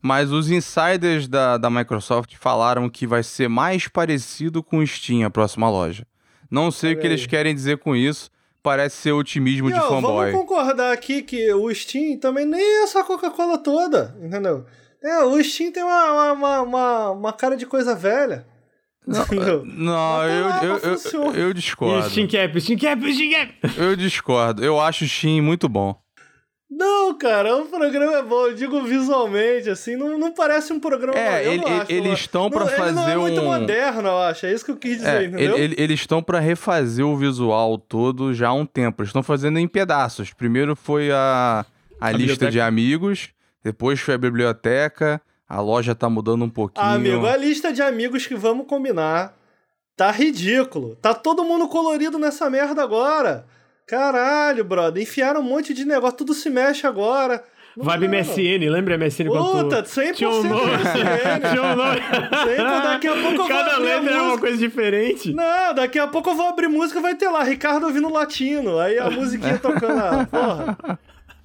Mas 0.02 0.32
os 0.32 0.50
insiders 0.50 1.28
da, 1.28 1.58
da 1.58 1.68
Microsoft 1.68 2.34
falaram 2.38 2.88
que 2.88 3.06
vai 3.06 3.22
ser 3.22 3.48
mais 3.48 3.86
parecido 3.86 4.62
com 4.62 4.78
o 4.78 4.86
Steam, 4.86 5.26
a 5.26 5.30
próxima 5.30 5.68
loja. 5.68 6.06
Não 6.50 6.70
sei 6.70 6.94
o 6.94 7.00
que 7.00 7.06
eles 7.06 7.22
aí. 7.22 7.28
querem 7.28 7.54
dizer 7.54 7.78
com 7.78 7.94
isso. 7.94 8.30
Parece 8.62 8.96
ser 8.96 9.12
otimismo 9.12 9.70
E, 9.70 9.72
de 9.72 9.78
ó, 9.78 9.88
fanboy. 9.88 10.32
Vamos 10.32 10.46
concordar 10.46 10.92
aqui 10.92 11.22
que 11.22 11.52
o 11.54 11.74
Steam 11.74 12.18
também 12.18 12.44
nem 12.44 12.60
é 12.60 12.82
essa 12.82 13.02
Coca-Cola 13.04 13.56
toda, 13.58 14.14
entendeu? 14.22 14.66
É, 15.02 15.22
o 15.24 15.42
Steam 15.42 15.72
tem 15.72 15.82
uma, 15.82 16.12
uma, 16.12 16.32
uma, 16.32 16.60
uma, 16.62 17.10
uma 17.10 17.32
cara 17.32 17.56
de 17.56 17.64
coisa 17.64 17.94
velha. 17.94 18.46
Entendeu? 19.08 19.64
Não, 19.64 19.92
tá 20.18 20.26
eu, 20.28 20.46
lá, 20.46 20.60
eu, 20.62 20.78
eu, 20.78 21.34
eu 21.34 21.50
E 21.50 21.54
discordo. 21.54 22.10
Steam 22.10 22.28
Cap, 22.28 22.60
Steam 22.60 22.78
Cap, 22.78 23.12
Steam 23.14 23.30
Cap! 23.30 23.78
Eu 23.78 23.96
discordo. 23.96 24.62
Eu 24.62 24.78
acho 24.78 25.04
o 25.04 25.08
Steam 25.08 25.42
muito 25.42 25.68
bom. 25.70 25.98
Não, 26.70 27.12
cara, 27.18 27.56
o 27.56 27.66
programa 27.66 28.12
é 28.18 28.22
bom, 28.22 28.46
eu 28.46 28.54
digo 28.54 28.80
visualmente, 28.82 29.68
assim, 29.68 29.96
não, 29.96 30.16
não 30.16 30.32
parece 30.32 30.72
um 30.72 30.78
programa 30.78 31.18
É, 31.18 31.44
eu 31.44 31.52
ele- 31.54 31.64
acho, 31.64 31.90
eles 31.92 32.04
não- 32.06 32.12
estão 32.14 32.48
pra 32.50 32.60
não, 32.60 32.66
Ele 32.68 32.76
não 32.76 32.84
é 32.84 32.94
fazer 33.04 33.16
muito 33.16 33.40
um- 33.40 33.44
moderno, 33.44 34.08
eu 34.08 34.18
acho, 34.18 34.46
é 34.46 34.52
isso 34.52 34.64
que 34.64 34.70
eu 34.70 34.76
quis 34.76 34.98
dizer, 34.98 35.08
É, 35.22 35.24
entendeu? 35.24 35.56
ele- 35.56 35.64
ele- 35.64 35.74
eles 35.78 35.98
estão 36.00 36.22
pra 36.22 36.38
refazer 36.38 37.04
o 37.04 37.16
visual 37.16 37.76
todo 37.76 38.32
já 38.32 38.48
há 38.50 38.52
um 38.54 38.64
tempo. 38.64 39.02
Eles 39.02 39.08
estão 39.08 39.22
fazendo 39.22 39.58
em 39.58 39.66
pedaços. 39.66 40.32
Primeiro 40.32 40.76
foi 40.76 41.10
a, 41.10 41.66
a, 42.00 42.06
lista 42.12 42.18
biblioteca. 42.18 42.50
de 42.52 42.60
amigos, 42.60 43.30
depois 43.64 43.98
foi 44.00 44.14
a 44.14 44.18
biblioteca, 44.18 45.20
a 45.48 45.60
loja 45.60 45.92
tá 45.94 46.08
mudando 46.08 46.44
um 46.44 46.48
pouquinho. 46.50 46.86
Amigo, 46.86 47.26
a 47.26 47.36
lista 47.36 47.72
de 47.72 47.82
amigos 47.82 48.28
que 48.28 48.36
vamos 48.36 48.66
combinar 48.68 49.36
tá 49.96 50.12
ridículo. 50.12 50.94
Tá 51.02 51.12
todo 51.14 51.42
mundo 51.44 51.66
colorido 51.68 52.16
nessa 52.16 52.48
merda 52.48 52.80
agora. 52.82 53.44
Caralho, 53.90 54.64
brother, 54.64 55.02
enfiaram 55.02 55.40
um 55.40 55.42
monte 55.42 55.74
de 55.74 55.84
negócio, 55.84 56.16
tudo 56.16 56.32
se 56.32 56.48
mexe 56.48 56.86
agora. 56.86 57.42
Não 57.76 57.84
Vibe 57.84 58.06
não. 58.08 58.18
MSN, 58.18 58.70
lembra 58.70 58.96
MSN 58.96 59.26
quando 59.28 59.64
Puta, 59.64 59.82
tu... 59.82 59.88
100% 59.88 60.14
Tinha 60.14 60.30
um 60.30 60.42
nome. 60.44 60.70
Tinha 61.50 61.62
um 61.62 61.76
nome. 61.76 62.00
Sempre, 62.44 62.82
daqui 62.82 63.08
a 63.08 63.12
pouco 63.12 63.28
eu 63.30 63.36
vou 63.36 63.48
Cada 63.48 63.74
a 63.74 63.78
letra 63.78 64.10
era 64.10 64.22
uma 64.22 64.38
coisa 64.38 64.56
diferente. 64.58 65.32
Não, 65.32 65.74
daqui 65.74 65.98
a 65.98 66.06
pouco 66.06 66.30
eu 66.30 66.34
vou 66.34 66.46
abrir 66.46 66.68
música 66.68 67.00
e 67.00 67.02
vai 67.02 67.14
ter 67.16 67.28
lá, 67.28 67.42
Ricardo 67.42 67.86
ouvindo 67.86 68.08
latino. 68.12 68.78
Aí 68.78 68.98
a 68.98 69.10
musiquinha 69.10 69.58
tocando. 69.58 69.98
ah, 69.98 70.26
Porra. 70.30 70.98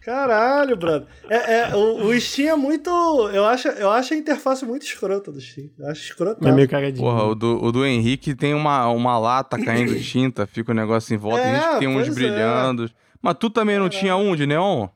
Caralho, 0.05 0.77
brother. 0.77 1.07
É, 1.27 1.53
é, 1.53 1.75
o, 1.75 2.05
o 2.05 2.21
Steam 2.21 2.53
é 2.53 2.55
muito. 2.55 2.89
Eu 3.33 3.43
acho, 3.43 3.67
eu 3.69 3.89
acho 3.89 4.13
a 4.13 4.17
interface 4.17 4.63
muito 4.63 4.83
escrota 4.83 5.31
do 5.31 5.41
Steam. 5.41 5.71
Eu 5.79 5.87
acho 5.87 6.03
escrota. 6.03 6.47
É 6.47 6.51
meio 6.51 6.69
cagadinho. 6.69 7.03
Porra, 7.03 7.23
o 7.23 7.33
do, 7.33 7.63
o 7.63 7.71
do 7.71 7.83
Henrique 7.83 8.35
tem 8.35 8.53
uma, 8.53 8.87
uma 8.89 9.17
lata 9.17 9.57
caindo 9.57 9.99
tinta, 9.99 10.45
fica 10.45 10.71
o 10.71 10.75
negócio 10.75 11.15
em 11.15 11.17
volta, 11.17 11.39
É, 11.39 11.55
a 11.55 11.71
gente 11.71 11.79
tem 11.79 11.87
uns 11.87 12.07
é. 12.07 12.11
brilhando. 12.11 12.91
Mas 13.19 13.35
tu 13.39 13.49
também 13.49 13.79
não 13.79 13.89
tinha 13.89 14.15
um 14.15 14.35
de 14.35 14.45
neon? 14.45 14.87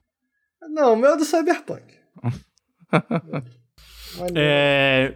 Não, 0.70 0.94
o 0.94 0.96
meu 0.96 1.14
é 1.14 1.18
do 1.18 1.26
Cyberpunk. 1.26 1.84
É, 4.36 5.14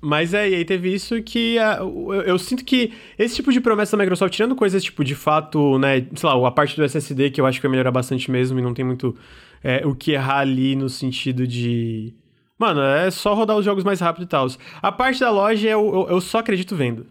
Mas 0.00 0.34
é, 0.34 0.48
e 0.48 0.54
aí 0.54 0.64
teve 0.64 0.92
isso 0.92 1.20
que 1.22 1.58
ah, 1.58 1.78
eu, 1.80 2.12
eu 2.26 2.38
sinto 2.38 2.64
que 2.64 2.92
esse 3.18 3.34
tipo 3.36 3.50
de 3.52 3.60
promessa 3.60 3.96
da 3.96 4.02
Microsoft, 4.02 4.32
tirando 4.34 4.54
coisas 4.54 4.82
tipo, 4.84 5.02
de 5.02 5.14
fato, 5.14 5.78
né, 5.78 6.06
sei 6.14 6.28
lá, 6.28 6.46
a 6.48 6.50
parte 6.50 6.76
do 6.76 6.84
SSD 6.84 7.30
que 7.30 7.40
eu 7.40 7.46
acho 7.46 7.58
que 7.58 7.62
vai 7.66 7.70
melhorar 7.70 7.90
bastante 7.90 8.30
mesmo 8.30 8.58
e 8.58 8.62
não 8.62 8.74
tem 8.74 8.84
muito 8.84 9.16
é, 9.64 9.86
o 9.86 9.94
que 9.94 10.12
errar 10.12 10.40
ali 10.40 10.76
no 10.76 10.88
sentido 10.88 11.46
de. 11.46 12.14
Mano, 12.58 12.80
é 12.80 13.10
só 13.10 13.34
rodar 13.34 13.56
os 13.56 13.64
jogos 13.64 13.84
mais 13.84 14.00
rápido 14.00 14.24
e 14.24 14.26
tal. 14.26 14.46
A 14.80 14.92
parte 14.92 15.20
da 15.20 15.30
loja 15.30 15.68
eu, 15.68 15.80
eu, 15.94 16.14
eu 16.14 16.20
só 16.20 16.38
acredito 16.38 16.74
vendo. 16.76 17.06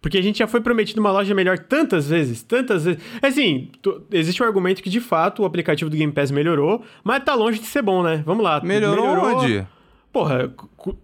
Porque 0.00 0.18
a 0.18 0.22
gente 0.22 0.40
já 0.40 0.48
foi 0.48 0.60
prometido 0.60 1.00
uma 1.00 1.12
loja 1.12 1.32
melhor 1.32 1.58
tantas 1.60 2.08
vezes, 2.08 2.42
tantas 2.42 2.84
vezes. 2.86 3.00
Assim, 3.22 3.70
tu- 3.80 4.02
existe 4.10 4.42
um 4.42 4.46
argumento 4.46 4.82
que 4.82 4.90
de 4.90 5.00
fato 5.00 5.42
o 5.42 5.44
aplicativo 5.44 5.88
do 5.88 5.96
Game 5.96 6.12
Pass 6.12 6.32
melhorou, 6.32 6.82
mas 7.04 7.22
tá 7.22 7.34
longe 7.34 7.60
de 7.60 7.66
ser 7.66 7.82
bom, 7.82 8.02
né? 8.02 8.20
Vamos 8.26 8.42
lá. 8.42 8.60
Melhorou, 8.64 9.04
onde? 9.36 9.66
Porra, 10.12 10.52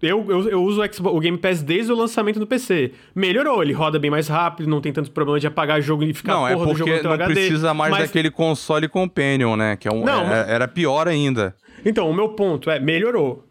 eu, 0.03 0.23
eu, 0.29 0.49
eu 0.49 0.63
uso 0.63 0.81
o, 0.81 0.93
Xbox- 0.93 1.15
o 1.17 1.19
Game 1.19 1.37
Pass 1.37 1.63
desde 1.63 1.91
o 1.91 1.95
lançamento 1.95 2.39
do 2.39 2.45
PC. 2.45 2.91
Melhorou, 3.15 3.63
ele 3.63 3.73
roda 3.73 3.97
bem 3.97 4.11
mais 4.11 4.27
rápido, 4.27 4.69
não 4.69 4.79
tem 4.81 4.93
tanto 4.93 5.09
problema 5.11 5.39
de 5.39 5.47
apagar 5.47 5.81
jogo 5.81 6.03
e 6.03 6.13
ficar 6.13 6.33
Não, 6.33 6.47
é 6.47 6.53
porra 6.53 6.67
do 6.67 6.77
jogo 6.77 6.91
porque 6.91 6.91
no 6.95 6.99
teu 7.01 7.07
não 7.09 7.15
HD. 7.15 7.33
precisa 7.33 7.73
mais 7.73 7.91
mas- 7.91 8.01
daquele 8.07 8.29
console 8.29 8.87
companion, 8.87 9.55
né? 9.55 9.75
Que 9.75 9.87
é 9.87 9.91
um, 9.91 10.03
Não, 10.05 10.21
é- 10.21 10.27
mas- 10.27 10.49
era 10.49 10.67
pior 10.67 11.07
ainda. 11.07 11.55
Então, 11.83 12.07
o 12.09 12.13
meu 12.13 12.29
ponto 12.29 12.69
é, 12.69 12.79
melhorou. 12.79 13.43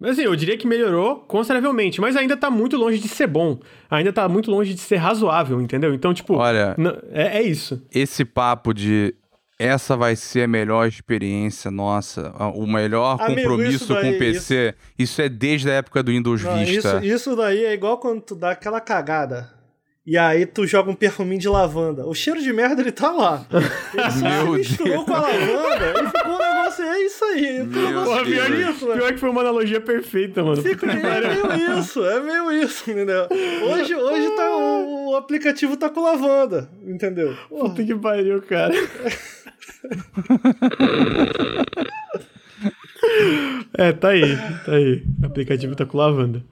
Mas 0.00 0.12
assim, 0.12 0.22
eu 0.22 0.34
diria 0.34 0.56
que 0.56 0.66
melhorou 0.66 1.16
consideravelmente, 1.16 2.00
mas 2.00 2.16
ainda 2.16 2.36
tá 2.36 2.50
muito 2.50 2.76
longe 2.76 2.98
de 2.98 3.08
ser 3.08 3.26
bom. 3.26 3.58
Ainda 3.90 4.12
tá 4.12 4.28
muito 4.28 4.50
longe 4.50 4.74
de 4.74 4.80
ser 4.80 4.96
razoável, 4.96 5.60
entendeu? 5.60 5.94
Então, 5.94 6.12
tipo, 6.14 6.34
Olha- 6.34 6.74
é, 7.12 7.38
é 7.38 7.42
isso. 7.42 7.82
Esse 7.94 8.24
papo 8.24 8.72
de 8.74 9.14
essa 9.58 9.96
vai 9.96 10.16
ser 10.16 10.42
a 10.42 10.48
melhor 10.48 10.86
experiência 10.86 11.70
nossa, 11.70 12.32
o 12.54 12.66
melhor 12.66 13.20
Amigo, 13.20 13.40
compromisso 13.40 13.84
isso 13.84 13.94
daí, 13.94 14.02
com 14.02 14.10
o 14.10 14.18
PC, 14.18 14.74
isso... 14.98 15.22
é 15.22 15.28
desde 15.28 15.70
a 15.70 15.74
época 15.74 16.02
do 16.02 16.10
Windows 16.10 16.42
Não, 16.42 16.58
Vista. 16.58 16.98
isso, 16.98 17.04
isso 17.04 17.36
daí 17.36 17.64
é 17.64 17.72
igual 17.72 17.98
quando 17.98 18.20
tu 18.20 18.34
dá 18.34 18.50
aquela 18.50 18.80
cagada. 18.80 19.54
E 20.06 20.18
aí 20.18 20.44
tu 20.44 20.66
joga 20.66 20.90
um 20.90 20.94
perfuminho 20.94 21.40
de 21.40 21.48
lavanda. 21.48 22.06
O 22.06 22.14
cheiro 22.14 22.38
de 22.42 22.52
merda, 22.52 22.82
ele 22.82 22.92
tá 22.92 23.10
lá. 23.10 23.46
Ele 23.94 24.10
só 24.10 24.28
Meu 24.28 24.52
se 24.52 24.58
misturou 24.58 24.92
Deus. 24.92 25.04
com 25.06 25.14
a 25.14 25.20
lavanda 25.20 26.02
e 26.02 26.06
ficou 26.06 26.32
um 26.34 26.38
negócio... 26.38 26.84
É 26.84 26.98
isso 27.00 27.24
aí. 27.24 27.62
Negócio 27.62 28.04
Porra, 28.04 28.24
pior, 28.24 28.50
isso, 28.50 28.88
né? 28.88 28.96
pior 28.96 29.12
que 29.12 29.18
foi 29.18 29.30
uma 29.30 29.40
analogia 29.40 29.80
perfeita, 29.80 30.42
mano. 30.44 30.60
Fica, 30.60 30.86
é 30.86 30.94
meio 30.94 31.78
isso, 31.78 32.04
é 32.04 32.20
meio 32.20 32.52
isso, 32.52 32.90
entendeu? 32.90 33.26
Hoje, 33.30 33.94
hoje 33.94 34.36
tá, 34.36 34.56
o, 34.56 35.12
o 35.12 35.16
aplicativo 35.16 35.74
tá 35.74 35.88
com 35.88 36.02
lavanda, 36.02 36.68
entendeu? 36.86 37.34
Puta 37.48 37.82
que 37.82 37.94
pariu, 37.94 38.42
cara. 38.42 38.74
é, 43.76 43.92
tá 43.92 44.08
aí, 44.08 44.34
tá 44.64 44.72
aí. 44.72 45.04
O 45.22 45.26
aplicativo 45.26 45.76
tá 45.76 45.84
com 45.84 45.98
lavanda. 45.98 46.42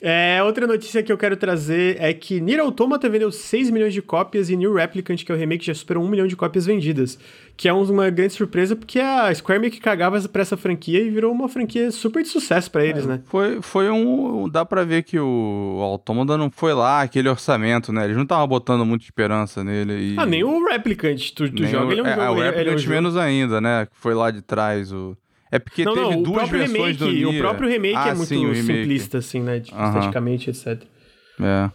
É, 0.00 0.40
outra 0.44 0.64
notícia 0.64 1.02
que 1.02 1.10
eu 1.10 1.18
quero 1.18 1.36
trazer 1.36 2.00
é 2.00 2.14
que 2.14 2.40
Nier 2.40 2.60
Automata 2.60 3.08
vendeu 3.08 3.32
6 3.32 3.70
milhões 3.70 3.92
de 3.92 4.00
cópias 4.00 4.48
e 4.48 4.56
New 4.56 4.72
Replicant, 4.72 5.24
que 5.24 5.32
é 5.32 5.34
o 5.34 5.38
remake, 5.38 5.66
já 5.66 5.74
superou 5.74 6.04
1 6.04 6.08
milhão 6.08 6.28
de 6.28 6.36
cópias 6.36 6.66
vendidas. 6.66 7.18
Que 7.58 7.68
é 7.68 7.72
uma 7.72 8.08
grande 8.08 8.34
surpresa 8.34 8.76
porque 8.76 9.00
a 9.00 9.34
Square 9.34 9.58
meio 9.60 9.72
que 9.72 9.80
cagava 9.80 10.16
pra 10.28 10.42
essa 10.42 10.56
franquia 10.56 11.00
e 11.02 11.10
virou 11.10 11.32
uma 11.32 11.48
franquia 11.48 11.90
super 11.90 12.22
de 12.22 12.28
sucesso 12.28 12.70
pra 12.70 12.84
eles, 12.84 13.04
né? 13.04 13.20
Foi, 13.24 13.60
foi 13.60 13.90
um. 13.90 14.48
Dá 14.48 14.64
pra 14.64 14.84
ver 14.84 15.02
que 15.02 15.18
o 15.18 15.80
Automata 15.82 16.38
não 16.38 16.52
foi 16.52 16.72
lá 16.72 17.02
aquele 17.02 17.28
orçamento, 17.28 17.92
né? 17.92 18.04
Eles 18.04 18.14
não 18.14 18.22
estavam 18.22 18.46
botando 18.46 18.86
muita 18.86 19.04
esperança 19.04 19.64
nele. 19.64 20.14
E... 20.14 20.16
Ah, 20.16 20.24
nem 20.24 20.44
o 20.44 20.68
Replicant, 20.68 21.18
tu, 21.34 21.50
tu 21.50 21.66
joga, 21.66 21.86
o, 21.86 21.90
ele 21.90 22.00
é 22.00 22.04
um 22.04 22.06
é, 22.06 22.14
jogo... 22.14 22.22
o 22.22 22.36
ele 22.36 22.40
é 22.40 22.44
um 22.44 22.54
Replicant 22.54 22.78
jogo- 22.78 22.94
menos 22.94 23.16
ainda, 23.16 23.60
né? 23.60 23.86
Que 23.86 23.96
foi 23.96 24.14
lá 24.14 24.30
de 24.30 24.40
trás 24.40 24.92
o. 24.92 25.16
É 25.50 25.58
porque 25.58 25.84
não, 25.84 25.94
teve 25.94 26.10
não, 26.10 26.22
duas 26.22 26.48
versões 26.48 26.96
remake, 26.96 26.98
do 26.98 27.10
Nier. 27.10 27.28
o 27.28 27.38
próprio 27.38 27.68
remake 27.68 27.96
Ah, 27.96 28.08
é 28.10 28.14
muito 28.14 28.28
sim, 28.28 28.54
simplista, 28.54 29.18
assim, 29.18 29.40
né? 29.40 29.58
de- 29.58 29.74
Aham. 29.74 29.88
Esteticamente, 29.98 30.48
etc. 30.50 30.80
É. 31.40 31.70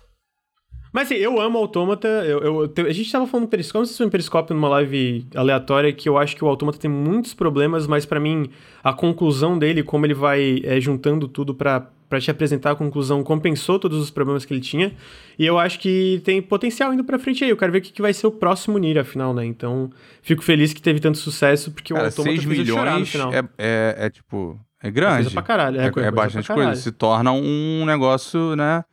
Mas 0.94 1.12
assim, 1.12 1.16
eu 1.20 1.42
amo 1.42 1.58
Autômata. 1.58 2.08
Eu, 2.08 2.40
eu- 2.76 2.86
a 2.88 2.94
gente 2.94 3.12
tava 3.12 3.26
falando 3.26 3.46
no 3.46 3.50
Periscope, 3.50 3.80
não 3.80 3.86
sei 3.86 3.94
se 3.94 3.98
foi 3.98 4.06
um 4.06 4.12
Periscope 4.12 4.54
numa 4.54 4.70
live 4.70 5.26
aleatória, 5.36 5.92
que 5.92 6.08
eu 6.08 6.18
acho 6.20 6.36
que 6.36 6.46
o 6.46 6.48
Autômata 6.48 6.78
tem 6.78 6.90
muitos 6.92 7.34
problemas, 7.34 7.88
mas 7.88 8.06
pra 8.06 8.20
mim, 8.20 8.48
a 8.84 8.94
conclusão 8.94 9.58
dele, 9.58 9.82
como 9.82 10.06
ele 10.06 10.14
vai 10.14 10.62
é, 10.64 10.80
juntando 10.80 11.28
tudo 11.28 11.56
pra, 11.56 11.88
pra 12.08 12.22
te 12.22 12.30
apresentar 12.30 12.72
a 12.72 12.76
conclusão, 12.76 13.24
compensou 13.24 13.80
todos 13.80 13.98
os 14.00 14.12
problemas 14.12 14.46
que 14.46 14.54
ele 14.54 14.62
tinha. 14.62 14.94
E 15.40 15.44
eu 15.44 15.58
acho 15.58 15.80
que 15.80 16.22
tem 16.24 16.40
potencial 16.44 16.94
indo 16.94 17.04
pra 17.04 17.18
frente 17.18 17.44
aí. 17.44 17.50
Eu 17.50 17.58
quero 17.58 17.72
ver 17.72 17.80
o 17.80 17.82
que, 17.82 17.92
que 17.92 18.02
vai 18.02 18.14
ser 18.14 18.28
o 18.28 18.32
próximo 18.32 18.78
Nier, 18.78 19.00
afinal, 19.00 19.34
né? 19.34 19.44
Então, 19.44 19.90
fico 20.22 20.44
feliz 20.44 20.74
que 20.74 20.82
teve 20.82 21.00
tanto 21.00 21.18
sucesso, 21.18 21.72
porque 21.72 21.92
Cara, 21.92 22.06
o 22.06 22.08
Autômata 22.10 22.36
6 22.36 22.44
fez 22.44 22.60
eu 22.70 22.76
chorar 22.76 22.92
no 22.92 23.00
milhões 23.00 23.16
é, 23.34 23.44
é, 23.58 23.96
é 24.06 24.10
tipo. 24.12 24.60
É 24.80 24.92
Coisa 24.92 24.94
grande. 24.94 25.30
pra 25.32 25.42
caralho. 25.42 25.82
É, 25.82 25.86
É, 25.88 25.90
coisa 25.92 26.10
é 26.10 26.12
bastante 26.12 26.48
caralho. 26.48 26.68
coisa. 26.68 26.82
Se 26.82 26.92
torna 26.92 27.32
um 27.32 27.84
negócio, 27.86 28.56
né? 28.56 28.84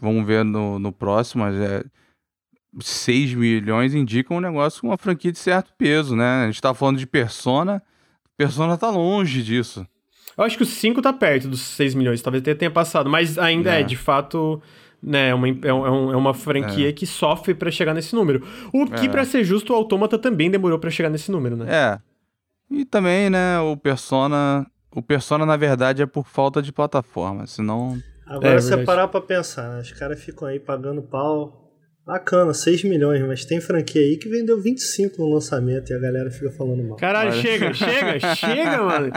Vamos 0.00 0.26
ver 0.26 0.44
no, 0.44 0.78
no 0.78 0.92
próximo, 0.92 1.44
mas 1.44 1.54
é. 1.56 1.84
6 2.80 3.34
milhões 3.34 3.94
indicam 3.94 4.36
um 4.36 4.40
negócio 4.40 4.80
com 4.82 4.88
uma 4.88 4.98
franquia 4.98 5.32
de 5.32 5.38
certo 5.38 5.72
peso, 5.76 6.14
né? 6.14 6.42
A 6.44 6.46
gente 6.46 6.60
tá 6.60 6.74
falando 6.74 6.98
de 6.98 7.06
Persona. 7.06 7.82
Persona 8.36 8.76
tá 8.76 8.90
longe 8.90 9.42
disso. 9.42 9.86
Eu 10.36 10.44
acho 10.44 10.56
que 10.56 10.62
o 10.62 10.66
5 10.66 11.00
tá 11.02 11.12
perto 11.12 11.48
dos 11.48 11.60
6 11.60 11.94
milhões, 11.94 12.22
talvez 12.22 12.42
até 12.42 12.54
tenha 12.54 12.70
passado, 12.70 13.08
mas 13.10 13.38
ainda 13.38 13.74
é, 13.74 13.80
É. 13.80 13.82
de 13.82 13.96
fato, 13.96 14.62
né? 15.02 15.30
É 15.30 15.34
uma, 15.34 15.48
é, 15.48 15.72
um, 15.72 16.12
é 16.12 16.16
uma 16.16 16.34
franquia 16.34 16.90
É. 16.90 16.92
que 16.92 17.06
sofre 17.06 17.54
pra 17.54 17.70
chegar 17.70 17.94
nesse 17.94 18.14
número. 18.14 18.46
O 18.72 18.86
que, 18.86 19.06
É. 19.06 19.08
pra 19.08 19.24
ser 19.24 19.42
justo, 19.42 19.72
o 19.72 19.76
Autômata 19.76 20.18
também 20.18 20.50
demorou 20.50 20.78
pra 20.78 20.90
chegar 20.90 21.08
nesse 21.08 21.32
número, 21.32 21.56
né? 21.56 21.66
É. 21.68 21.98
E 22.70 22.84
também, 22.84 23.30
né, 23.30 23.58
o 23.60 23.76
Persona. 23.76 24.66
O 24.94 25.02
Persona, 25.02 25.44
na 25.46 25.56
verdade, 25.56 26.02
é 26.02 26.06
por 26.06 26.26
falta 26.26 26.60
de 26.62 26.70
plataforma. 26.72 27.46
Senão. 27.46 27.98
Agora, 28.28 28.54
É, 28.54 28.60
você 28.60 28.68
verdade. 28.68 28.86
parar 28.86 29.08
pra 29.08 29.20
pensar, 29.20 29.68
né? 29.74 29.80
Os 29.80 29.92
caras 29.92 30.22
ficam 30.22 30.46
aí 30.48 30.58
pagando 30.60 31.02
pau. 31.02 31.64
Bacana, 32.06 32.54
6 32.54 32.84
milhões, 32.84 33.20
mas 33.26 33.44
tem 33.44 33.60
franquia 33.60 34.00
aí 34.00 34.16
que 34.16 34.30
vendeu 34.30 34.58
25 34.62 35.20
no 35.20 35.28
lançamento 35.34 35.90
e 35.90 35.94
a 35.94 35.98
galera 35.98 36.30
fica 36.30 36.50
falando 36.50 36.82
mal. 36.82 36.96
Caralho, 36.96 37.32
Olha. 37.32 37.42
chega, 37.42 37.74
chega, 37.74 38.34
chega, 38.34 38.82
mano. 38.82 39.10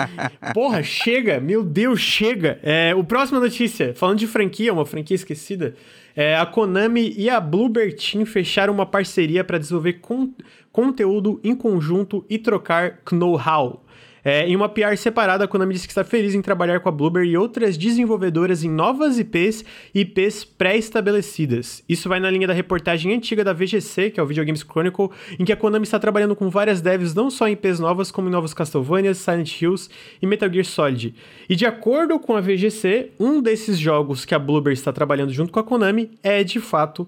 Porra, 0.53 0.83
chega, 0.83 1.39
meu 1.39 1.63
Deus, 1.63 2.01
chega. 2.01 2.59
É, 2.61 2.93
o 2.93 3.01
próxima 3.01 3.39
notícia, 3.39 3.93
falando 3.95 4.17
de 4.19 4.27
franquia, 4.27 4.73
uma 4.73 4.85
franquia 4.85 5.15
esquecida, 5.15 5.73
é, 6.13 6.35
a 6.35 6.45
Konami 6.45 7.13
e 7.17 7.29
a 7.29 7.39
Bluebird 7.39 7.95
Team 7.95 8.25
fecharam 8.25 8.73
uma 8.73 8.85
parceria 8.85 9.41
para 9.41 9.57
desenvolver 9.57 9.93
con- 10.01 10.33
conteúdo 10.69 11.39
em 11.45 11.55
conjunto 11.55 12.25
e 12.29 12.37
trocar 12.37 12.99
know-how. 13.09 13.85
É, 14.23 14.47
em 14.47 14.55
uma 14.55 14.69
PR 14.69 14.95
separada, 14.97 15.43
a 15.45 15.47
Konami 15.47 15.73
disse 15.73 15.87
que 15.87 15.91
está 15.91 16.03
feliz 16.03 16.35
em 16.35 16.41
trabalhar 16.41 16.79
com 16.79 16.89
a 16.89 16.91
Bluebird 16.91 17.29
e 17.29 17.37
outras 17.37 17.77
desenvolvedoras 17.77 18.63
em 18.63 18.69
novas 18.69 19.17
IPs 19.17 19.65
e 19.93 20.01
IPs 20.01 20.43
pré-estabelecidas. 20.45 21.83
Isso 21.89 22.07
vai 22.07 22.19
na 22.19 22.29
linha 22.29 22.47
da 22.47 22.53
reportagem 22.53 23.13
antiga 23.13 23.43
da 23.43 23.53
VGC, 23.53 24.11
que 24.11 24.19
é 24.19 24.23
o 24.23 24.25
Video 24.25 24.45
Games 24.45 24.63
Chronicle, 24.63 25.09
em 25.39 25.45
que 25.45 25.51
a 25.51 25.57
Konami 25.57 25.83
está 25.83 25.97
trabalhando 25.99 26.35
com 26.35 26.49
várias 26.49 26.81
devs 26.81 27.13
não 27.13 27.29
só 27.29 27.47
em 27.47 27.53
IPs 27.53 27.79
novas, 27.79 28.11
como 28.11 28.27
em 28.27 28.31
novos 28.31 28.53
Castlevanias, 28.53 29.17
Silent 29.17 29.61
Hills 29.61 29.89
e 30.21 30.27
Metal 30.27 30.51
Gear 30.51 30.65
Solid. 30.65 31.15
E 31.49 31.55
de 31.55 31.65
acordo 31.65 32.19
com 32.19 32.35
a 32.35 32.41
VGC, 32.41 33.11
um 33.19 33.41
desses 33.41 33.79
jogos 33.79 34.25
que 34.25 34.35
a 34.35 34.39
Bluebird 34.39 34.77
está 34.77 34.93
trabalhando 34.93 35.31
junto 35.33 35.51
com 35.51 35.59
a 35.59 35.63
Konami 35.63 36.11
é, 36.21 36.43
de 36.43 36.59
fato, 36.59 37.07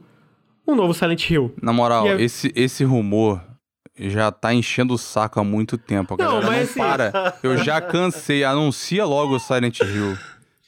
um 0.67 0.75
novo 0.75 0.93
Silent 0.93 1.29
Hill. 1.29 1.53
Na 1.61 1.73
moral, 1.73 2.19
esse, 2.19 2.51
esse 2.55 2.83
rumor 2.83 3.41
já 3.97 4.31
tá 4.31 4.53
enchendo 4.53 4.93
o 4.93 4.97
saco 4.97 5.39
há 5.39 5.43
muito 5.43 5.77
tempo. 5.77 6.15
A 6.15 6.17
Não, 6.17 6.25
galera 6.25 6.45
não, 6.45 6.51
mas 6.53 6.69
assim- 6.69 6.79
para. 6.79 7.37
Eu 7.43 7.57
já 7.57 7.79
cansei. 7.81 8.43
Anuncia 8.43 9.05
logo 9.05 9.35
o 9.35 9.39
Silent 9.39 9.79
Hill. 9.81 10.17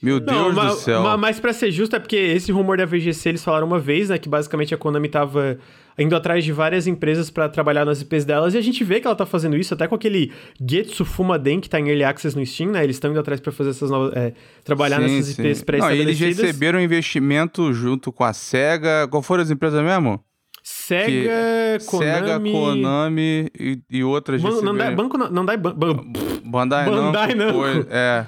Meu 0.02 0.20
Deus 0.20 0.54
do 0.54 0.72
céu. 0.76 1.02
ma- 1.02 1.18
mas 1.18 1.40
pra 1.40 1.52
ser 1.52 1.72
justo, 1.72 1.96
é 1.96 2.00
porque 2.00 2.16
esse 2.16 2.52
rumor 2.52 2.78
da 2.78 2.86
VGC 2.86 3.30
eles 3.30 3.44
falaram 3.44 3.66
uma 3.66 3.80
vez, 3.80 4.10
né? 4.10 4.20
Que 4.20 4.30
basicamente 4.30 4.74
a 4.74 4.78
Konami 4.78 5.10
tava 5.10 5.58
indo 5.98 6.14
atrás 6.16 6.44
de 6.44 6.52
várias 6.52 6.86
empresas 6.86 7.32
pra 7.32 7.48
trabalhar 7.50 7.86
nas 7.86 8.02
IPs 8.02 8.26
delas. 8.26 8.54
E 8.54 8.58
a 8.58 8.62
gente 8.62 8.84
vê 8.84 9.00
que 9.00 9.08
ela 9.08 9.16
tá 9.16 9.26
fazendo 9.26 9.56
isso 9.56 9.74
até 9.74 9.88
com 9.88 9.96
aquele 9.96 10.32
Getsu 10.60 11.06
Fumaden 11.06 11.60
que 11.62 11.70
tá 11.70 11.80
em 11.80 11.88
Early 11.88 12.04
Access 12.04 12.38
no 12.38 12.46
Steam, 12.46 12.70
né? 12.72 12.84
Eles 12.84 12.98
estão 12.98 13.10
indo 13.10 13.20
atrás 13.20 13.40
pra 13.40 13.52
fazer 13.52 13.70
essas 13.72 13.90
novas. 13.90 14.14
é, 14.16 14.34
trabalhar 14.64 14.98
Sim, 14.98 15.04
nessas 15.04 15.26
sim. 15.28 15.32
IPs 15.32 15.38
Não, 15.40 15.46
eles 15.48 15.62
pré-estabelecidas. 15.64 16.38
receberam 16.40 16.80
investimento 16.82 17.74
junto 17.74 18.12
com 18.12 18.24
a 18.26 18.34
SEGA. 18.34 19.08
Qual 19.10 19.24
foram 19.24 19.42
as 19.42 19.50
empresas 19.50 19.82
mesmo? 19.82 20.20
Sega, 20.68 21.78
Konami. 21.86 22.16
SEGA, 22.26 22.40
Konami 22.40 23.52
e, 23.60 23.80
e 23.88 24.04
outras 24.04 24.42
Ban- 24.42 24.50
não 24.50 24.76
dá, 24.76 24.86
receberam- 24.86 24.96
banco 24.96 25.18
dá 25.46 25.58
ban- 25.58 25.74
ban- 25.76 26.12
Bandai, 26.44 26.86
Bandai 26.90 27.36
Namco. 27.36 27.60
Namco. 27.62 27.84
foi- 27.84 27.88
é, 27.92 28.26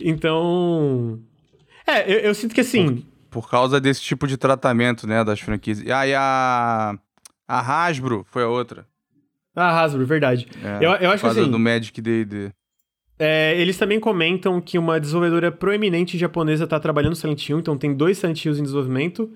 Então. 0.00 1.20
É, 1.86 2.12
eu, 2.12 2.18
eu 2.20 2.34
sinto 2.34 2.54
que 2.54 2.60
assim. 2.60 3.04
por 3.30 3.48
causa 3.48 3.80
desse 3.80 4.00
tipo 4.02 4.26
de 4.26 4.36
tratamento, 4.36 5.06
né, 5.06 5.22
das 5.22 5.38
franquias. 5.40 5.80
E 5.80 5.92
aí 5.92 6.12
a, 6.14 6.94
a 7.46 7.60
Hasbro 7.86 8.26
foi 8.30 8.42
a 8.42 8.48
outra. 8.48 8.86
Ah, 9.54 9.80
Hasbro, 9.82 10.04
verdade. 10.04 10.48
É, 10.62 10.84
Eu- 10.84 10.90
eu 10.96 11.10
acho 11.10 11.20
por 11.24 11.32
que 11.32 11.40
assim- 11.40 11.50
do 11.50 11.58
Magic 11.58 12.00
D&D. 12.00 12.50
É, 13.18 13.58
eles 13.58 13.78
também 13.78 13.98
comentam 13.98 14.60
que 14.60 14.76
uma 14.78 15.00
desenvolvedora 15.00 15.50
proeminente 15.50 16.18
japonesa 16.18 16.64
está 16.64 16.78
trabalhando 16.78 17.10
no 17.10 17.16
Silent 17.16 17.48
Hill, 17.48 17.60
então 17.60 17.78
tem 17.78 17.94
dois 17.94 18.18
Silent 18.18 18.44
Hills 18.44 18.60
em 18.60 18.64
desenvolvimento. 18.64 19.32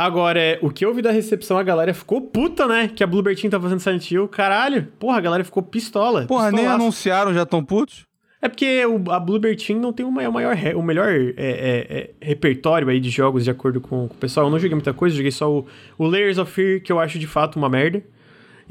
Agora, 0.00 0.38
é, 0.38 0.58
o 0.62 0.70
que 0.70 0.84
eu 0.84 0.94
vi 0.94 1.02
da 1.02 1.10
recepção, 1.10 1.58
a 1.58 1.62
galera 1.64 1.92
ficou 1.92 2.20
puta, 2.20 2.66
né? 2.68 2.86
Que 2.86 3.02
a 3.02 3.06
Bluebird 3.06 3.48
tá 3.50 3.60
fazendo 3.60 3.80
Silent 3.80 4.08
Hill. 4.10 4.28
Caralho, 4.28 4.86
porra, 4.98 5.18
a 5.18 5.20
galera 5.20 5.42
ficou 5.42 5.60
pistola. 5.60 6.24
Porra, 6.26 6.44
nem 6.52 6.60
pistolaço. 6.60 6.82
anunciaram, 6.82 7.34
já 7.34 7.44
tão 7.44 7.64
putos? 7.64 8.06
É 8.40 8.48
porque 8.48 8.86
o- 8.86 9.10
a 9.10 9.18
Bluebird 9.18 9.66
Team 9.66 9.80
não 9.80 9.92
tem 9.92 10.06
o 10.06 10.12
maior, 10.12 10.30
maior 10.30 10.54
re- 10.54 10.74
o 10.76 10.82
melhor 10.82 11.08
é, 11.08 11.32
é, 11.36 11.86
é, 11.90 12.10
repertório 12.22 12.88
aí 12.88 13.00
de 13.00 13.10
jogos, 13.10 13.42
de 13.42 13.50
acordo 13.50 13.80
com, 13.80 14.06
com 14.06 14.14
o 14.14 14.18
pessoal. 14.18 14.46
Eu 14.46 14.50
não 14.52 14.58
joguei 14.60 14.76
muita 14.76 14.94
coisa, 14.94 15.16
joguei 15.16 15.32
só 15.32 15.50
o, 15.52 15.66
o 15.98 16.06
Layers 16.06 16.38
of 16.38 16.52
Fear, 16.52 16.80
que 16.80 16.92
eu 16.92 17.00
acho 17.00 17.18
de 17.18 17.26
fato 17.26 17.56
uma 17.56 17.68
merda. 17.68 18.00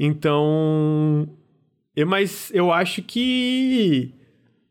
Então. 0.00 1.28
eu- 1.94 2.06
mas 2.06 2.50
eu 2.54 2.72
acho 2.72 3.02
que. 3.02 4.14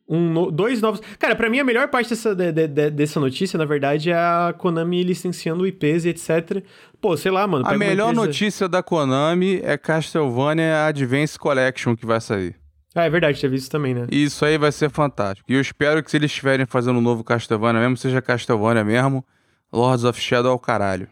Um 0.10 0.50
dois 0.52 0.82
novos. 0.82 1.02
Cara, 1.20 1.36
pra 1.36 1.50
mim 1.50 1.60
a 1.60 1.64
melhor 1.66 1.90
parte 1.90 2.10
dessa, 2.12 2.34
de- 2.34 2.52
de- 2.52 2.68
de- 2.68 2.90
dessa 2.92 3.20
notícia, 3.20 3.58
na 3.58 3.66
verdade, 3.66 4.10
é 4.10 4.14
a 4.16 4.54
Konami 4.58 5.04
licenciando 5.04 5.68
IPs 5.68 6.06
e 6.06 6.10
etc. 6.10 6.64
Pô, 7.02 7.18
sei 7.18 7.30
lá, 7.32 7.46
mano. 7.46 7.66
A 7.68 7.78
melhor 7.78 8.12
empresa- 8.12 8.26
notícia 8.28 8.70
da 8.70 8.82
Konami 8.82 9.60
é 9.64 9.78
Castlevania 9.78 10.86
Advance 10.86 11.38
Collection 11.38 11.96
que 11.96 12.06
vai 12.06 12.22
sair. 12.22 12.56
Ah, 12.96 13.04
é 13.06 13.10
verdade, 13.10 13.40
teve 13.40 13.56
isso 13.58 13.70
também, 13.70 13.94
né? 13.94 14.08
Isso 14.10 14.44
aí 14.46 14.58
vai 14.58 14.72
ser 14.72 14.90
fantástico. 14.90 15.52
E 15.52 15.56
eu 15.56 15.62
espero 15.62 16.02
que 16.02 16.10
se 16.10 16.18
eles 16.18 16.32
estiverem 16.32 16.66
fazendo 16.66 16.98
um 16.98 17.02
novo 17.02 17.24
Castlevania 17.24 17.82
mesmo, 17.82 17.98
seja 17.98 18.22
Castlevania 18.22 18.84
mesmo, 18.84 19.24
Lords 19.72 20.04
of 20.06 20.20
Shadow 20.20 20.52
ao 20.52 20.58
caralho. 20.58 21.08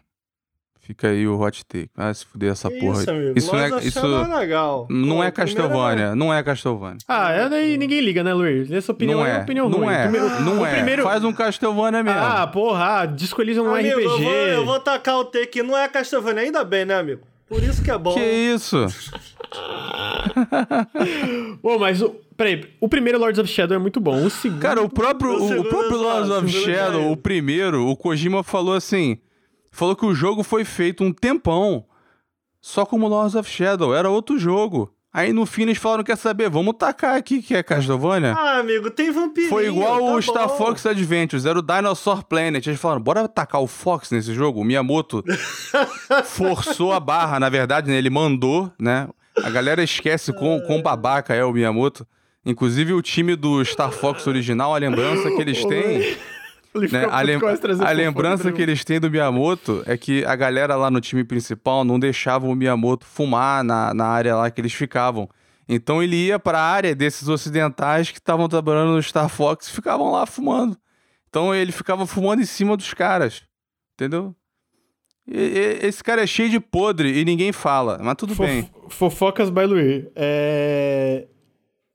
Fica 0.86 1.08
aí 1.08 1.26
o 1.26 1.36
hot 1.40 1.64
take. 1.66 1.90
Vai 1.96 2.14
se 2.14 2.24
fuder 2.24 2.52
essa 2.52 2.70
Que 2.70 2.78
porra. 2.78 3.00
isso, 3.00 3.10
amigo. 3.10 3.32
Isso 3.36 3.52
não 3.52 3.58
é, 3.60 3.68
isso 3.84 3.98
é 3.98 4.38
legal. 4.38 4.86
não 4.88 5.16
Pô, 5.16 5.24
é 5.24 5.30
Castlevania. 5.32 6.14
Não 6.14 6.32
é 6.32 6.40
Castlevania. 6.44 6.98
Ah, 7.08 7.32
é, 7.32 7.48
daí 7.48 7.76
ninguém 7.76 8.00
liga, 8.00 8.22
né, 8.22 8.32
Luiz? 8.32 8.70
Essa 8.70 8.92
opinião 8.92 9.18
não 9.18 9.26
é, 9.26 9.30
é. 9.30 9.34
uma 9.34 9.42
opinião 9.42 9.68
não 9.68 9.78
ruim. 9.80 9.92
é. 9.92 10.02
Primeiro- 10.02 10.40
não 10.42 10.60
o 10.60 10.66
é. 10.66 10.74
primeiro- 10.74 11.02
Faz 11.02 11.24
um 11.24 11.32
Castlevania 11.32 12.04
mesmo. 12.04 12.20
Ah, 12.20 12.46
porra, 12.46 13.00
ah, 13.00 13.06
descolhiza 13.06 13.60
um 13.62 13.74
Amigo, 13.74 13.98
RPG. 13.98 14.04
eu 14.04 14.18
vou, 14.20 14.32
eu 14.32 14.64
vou 14.64 14.78
tacar 14.78 15.16
o 15.18 15.24
take. 15.24 15.60
Não 15.62 15.76
é 15.76 15.88
Castlevania, 15.88 16.42
ainda 16.44 16.62
bem, 16.62 16.84
né, 16.84 16.94
amigo? 16.94 17.22
Por 17.48 17.60
isso 17.62 17.82
que 17.82 17.90
é 17.90 17.98
bom. 17.98 18.14
que 18.14 18.20
isso? 18.20 18.86
Pô, 21.62 21.78
mas 21.78 22.02
o. 22.02 22.14
Peraí, 22.36 22.64
o 22.80 22.88
primeiro 22.88 23.18
Lords 23.18 23.38
of 23.38 23.48
Shadow 23.50 23.76
é 23.76 23.78
muito 23.78 23.98
bom. 23.98 24.22
O 24.24 24.28
segundo. 24.28 24.60
Cara, 24.60 24.82
o 24.82 24.88
próprio, 24.90 25.30
O 25.32 25.42
o, 25.42 25.60
o 25.60 25.64
próprio 25.64 25.94
é 25.94 26.02
Lords 26.02 26.30
of 26.30 26.46
é 26.46 26.50
Shadow, 26.60 26.92
fácil. 27.00 27.12
o 27.12 27.16
primeiro, 27.16 27.86
o 27.86 27.96
Kojima 27.96 28.42
falou 28.42 28.74
assim: 28.74 29.16
falou 29.76 29.94
que 29.94 30.06
o 30.06 30.14
jogo 30.14 30.42
foi 30.42 30.64
feito 30.64 31.04
um 31.04 31.12
tempão 31.12 31.84
só 32.60 32.84
como 32.84 33.06
Lords 33.06 33.36
of 33.36 33.48
Shadow, 33.48 33.94
era 33.94 34.10
outro 34.10 34.38
jogo. 34.38 34.92
Aí 35.12 35.32
no 35.32 35.46
fim 35.46 35.62
eles 35.62 35.78
falaram: 35.78 36.02
quer 36.02 36.16
saber, 36.16 36.50
vamos 36.50 36.74
tacar 36.76 37.16
aqui 37.16 37.40
que 37.40 37.54
é 37.54 37.62
Castlevania. 37.62 38.34
Ah, 38.36 38.58
amigo, 38.58 38.90
tem 38.90 39.10
vampirinho. 39.10 39.48
Foi 39.48 39.66
igual 39.66 39.98
tá 39.98 40.14
o 40.14 40.20
Star 40.20 40.48
bom. 40.48 40.56
Fox 40.56 40.84
Adventures, 40.84 41.46
era 41.46 41.58
o 41.58 41.62
Dinosaur 41.62 42.24
Planet. 42.24 42.66
Eles 42.66 42.80
falaram, 42.80 43.00
bora 43.00 43.28
tacar 43.28 43.62
o 43.62 43.66
Fox 43.66 44.10
nesse 44.10 44.34
jogo. 44.34 44.60
O 44.60 44.64
Miyamoto 44.64 45.24
forçou 46.26 46.92
a 46.92 47.00
barra, 47.00 47.38
na 47.38 47.48
verdade, 47.48 47.88
né? 47.88 47.96
Ele 47.96 48.10
mandou, 48.10 48.70
né? 48.78 49.08
A 49.42 49.48
galera 49.48 49.82
esquece 49.82 50.32
quão, 50.32 50.60
quão 50.66 50.82
babaca 50.82 51.34
é 51.34 51.44
o 51.44 51.52
Miyamoto. 51.52 52.06
Inclusive 52.44 52.92
o 52.92 53.00
time 53.00 53.36
do 53.36 53.64
Star 53.64 53.92
Fox 53.92 54.26
original, 54.26 54.74
a 54.74 54.78
lembrança 54.78 55.30
que 55.30 55.40
eles 55.40 55.64
têm... 55.64 56.16
Né, 56.80 57.04
A, 57.10 57.20
lem- 57.22 57.38
a 57.86 57.90
lembrança 57.92 58.52
que 58.52 58.62
eles 58.62 58.84
têm 58.84 59.00
do 59.00 59.10
Miyamoto 59.10 59.82
é 59.86 59.96
que 59.96 60.24
a 60.24 60.34
galera 60.36 60.76
lá 60.76 60.90
no 60.90 61.00
time 61.00 61.24
principal 61.24 61.84
não 61.84 61.98
deixava 61.98 62.46
o 62.46 62.54
Miyamoto 62.54 63.04
fumar 63.06 63.62
na, 63.64 63.92
na 63.94 64.06
área 64.06 64.36
lá 64.36 64.50
que 64.50 64.60
eles 64.60 64.72
ficavam. 64.72 65.28
Então 65.68 66.02
ele 66.02 66.16
ia 66.16 66.38
pra 66.38 66.60
área 66.60 66.94
desses 66.94 67.26
ocidentais 67.28 68.10
que 68.10 68.18
estavam 68.18 68.48
trabalhando 68.48 68.92
no 68.92 69.02
Star 69.02 69.28
Fox 69.28 69.66
e 69.66 69.72
ficavam 69.72 70.12
lá 70.12 70.24
fumando. 70.26 70.76
Então 71.28 71.54
ele 71.54 71.72
ficava 71.72 72.06
fumando 72.06 72.40
em 72.40 72.46
cima 72.46 72.76
dos 72.76 72.94
caras. 72.94 73.42
Entendeu? 73.94 74.34
E- 75.28 75.36
e- 75.82 75.86
esse 75.86 76.04
cara 76.04 76.22
é 76.22 76.26
cheio 76.26 76.48
de 76.48 76.60
podre 76.60 77.18
e 77.20 77.24
ninguém 77.24 77.50
fala, 77.50 77.98
mas 78.00 78.14
tudo 78.14 78.32
Fof- 78.34 78.46
bem. 78.46 78.70
Fofocas 78.88 79.50
by 79.50 79.64
Luir. 79.66 80.10
É... 80.14 81.26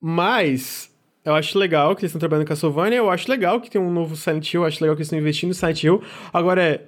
Mas. 0.01 0.90
Eu 1.23 1.35
acho 1.35 1.57
legal 1.57 1.95
que 1.95 2.01
eles 2.01 2.09
estão 2.09 2.19
trabalhando 2.19 2.45
em 2.45 2.47
Castlevania. 2.49 2.97
Eu 2.97 3.09
acho 3.09 3.29
legal 3.29 3.61
que 3.61 3.69
tem 3.69 3.79
um 3.79 3.91
novo 3.91 4.15
Silent 4.15 4.51
Hill. 4.53 4.61
Eu 4.61 4.67
acho 4.67 4.81
legal 4.83 4.95
que 4.95 5.01
eles 5.01 5.07
estão 5.07 5.19
investindo 5.19 5.51
em 5.51 5.53
Silent 5.53 5.83
Hill. 5.83 6.01
Agora, 6.33 6.63
é. 6.63 6.81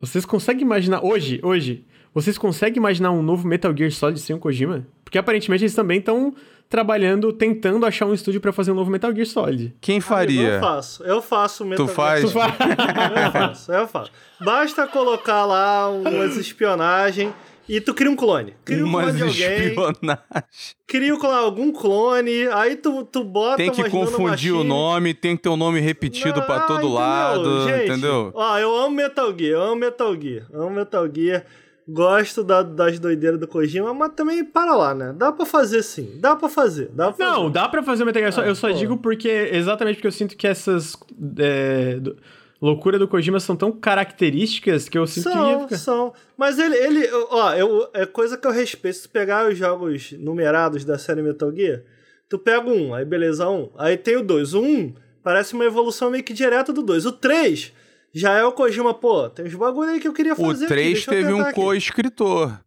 Vocês 0.00 0.24
conseguem 0.24 0.62
imaginar. 0.62 1.04
Hoje, 1.04 1.40
hoje. 1.42 1.84
Vocês 2.12 2.36
conseguem 2.36 2.78
imaginar 2.78 3.12
um 3.12 3.22
novo 3.22 3.46
Metal 3.46 3.72
Gear 3.76 3.90
Solid 3.92 4.18
sem 4.18 4.34
o 4.34 4.38
Kojima? 4.40 4.84
Porque 5.04 5.16
aparentemente 5.16 5.62
eles 5.62 5.74
também 5.76 5.98
estão 6.00 6.34
trabalhando, 6.68 7.32
tentando 7.32 7.86
achar 7.86 8.06
um 8.06 8.12
estúdio 8.14 8.40
pra 8.40 8.52
fazer 8.52 8.72
um 8.72 8.74
novo 8.74 8.90
Metal 8.90 9.12
Gear 9.14 9.26
Solid. 9.26 9.72
Quem 9.80 10.00
faria? 10.00 10.54
Eu 10.54 10.60
faço. 10.60 11.04
Eu 11.04 11.22
faço 11.22 11.64
Metal 11.64 11.86
Tu 11.86 11.94
Gear 11.94 11.96
faz? 11.96 12.20
Tu 12.22 12.28
Solid. 12.28 12.52
fa- 12.56 12.64
Eu 13.26 13.30
faço, 13.32 13.72
eu 13.72 13.86
faço. 13.88 14.10
Basta 14.40 14.86
colocar 14.88 15.44
lá 15.44 15.88
umas 15.88 16.36
espionagem 16.36 17.32
e 17.76 17.80
tu 17.80 17.94
cria 17.94 18.10
um 18.10 18.16
clone. 18.16 18.54
Cria 18.64 18.84
um 18.84 18.90
clone 18.90 19.06
Umas 19.06 19.16
de 19.16 19.22
alguém, 19.22 19.66
espionagens. 19.68 20.76
cria 20.86 21.14
um- 21.14 21.26
algum 21.26 21.72
clone, 21.72 22.46
aí 22.48 22.76
tu, 22.76 23.04
tu 23.04 23.22
bota 23.24 23.56
Tem 23.56 23.70
que 23.70 23.88
confundir 23.88 24.52
o 24.52 24.64
nome, 24.64 25.14
tem 25.14 25.36
que 25.36 25.42
ter 25.44 25.48
o 25.48 25.56
nome 25.56 25.80
repetido 25.80 26.42
pra 26.42 26.56
Ah, 26.56 26.60
todo 26.60 26.78
entendeu? 26.80 26.92
lado, 26.94 27.68
Gente, 27.68 27.84
entendeu? 27.90 28.30
Ó, 28.34 28.58
eu 28.58 28.74
amo 28.76 28.90
Metal 28.96 29.26
Gear, 29.38 29.52
eu 29.52 29.62
amo 29.62 29.76
Metal 29.76 30.20
Gear, 30.20 30.46
amo 30.52 30.70
Metal 30.70 31.08
Gear. 31.14 31.44
Gosto 31.88 32.44
da- 32.44 32.62
das 32.62 33.00
doideiras 33.00 33.40
do 33.40 33.48
Kojima, 33.48 33.92
mas 33.92 34.12
também 34.14 34.44
para 34.44 34.76
lá, 34.76 34.94
né? 34.94 35.12
Dá 35.16 35.32
pra 35.32 35.44
fazer 35.44 35.82
sim, 35.82 36.18
dá 36.20 36.36
pra 36.36 36.48
fazer. 36.48 36.88
Dá 36.94 37.10
pra 37.10 37.26
Não, 37.26 37.36
fazer. 37.36 37.50
dá 37.50 37.68
pra 37.68 37.82
fazer 37.82 38.02
o 38.04 38.06
Metal 38.06 38.20
Gear 38.22 38.32
Solid. 38.32 38.48
Ah, 38.48 38.50
eu 38.52 38.54
só 38.54 38.68
pô. 38.68 38.74
digo 38.74 38.96
porque, 38.98 39.28
exatamente 39.52 39.96
porque 39.96 40.06
eu 40.06 40.12
sinto 40.12 40.36
que 40.36 40.46
essas. 40.46 40.96
é, 41.38 41.94
do- 41.98 42.16
loucura 42.60 42.98
do 42.98 43.08
Kojima 43.08 43.40
são 43.40 43.56
tão 43.56 43.72
características 43.72 44.88
que 44.88 44.98
eu 44.98 45.06
sinto 45.06 45.24
são, 45.24 45.32
que 45.32 45.50
ia 45.50 45.60
ficar... 45.60 45.78
São, 45.78 46.12
Mas 46.36 46.58
ele, 46.58 46.76
ele 46.76 47.08
ó, 47.30 47.54
eu, 47.54 47.88
é 47.94 48.04
coisa 48.06 48.36
que 48.36 48.46
eu 48.46 48.50
respeito. 48.50 48.96
Se 48.96 49.02
tu 49.04 49.10
pegar 49.10 49.48
os 49.48 49.56
jogos 49.56 50.12
numerados 50.12 50.84
da 50.84 50.98
série 50.98 51.22
Metal 51.22 51.50
Gear, 51.54 51.82
tu 52.28 52.38
pega 52.38 52.68
um, 52.68 52.94
aí 52.94 53.04
beleza, 53.04 53.48
um. 53.48 53.70
Aí 53.76 53.96
tem 53.96 54.16
o 54.16 54.22
dois. 54.22 54.54
O 54.54 54.62
um 54.62 54.94
parece 55.22 55.54
uma 55.54 55.64
evolução 55.64 56.10
meio 56.10 56.24
que 56.24 56.32
direta 56.32 56.72
do 56.72 56.82
dois. 56.82 57.06
O 57.06 57.12
três 57.12 57.72
já 58.12 58.34
é 58.34 58.44
o 58.44 58.52
Kojima, 58.52 58.92
pô, 58.92 59.28
tem 59.30 59.46
uns 59.46 59.54
bagulho 59.54 59.90
aí 59.90 60.00
que 60.00 60.08
eu 60.08 60.12
queria 60.12 60.34
fazer. 60.34 60.64
O 60.64 60.68
3 60.68 61.06
teve 61.06 61.32
um 61.32 61.52
co-escritor. 61.52 62.58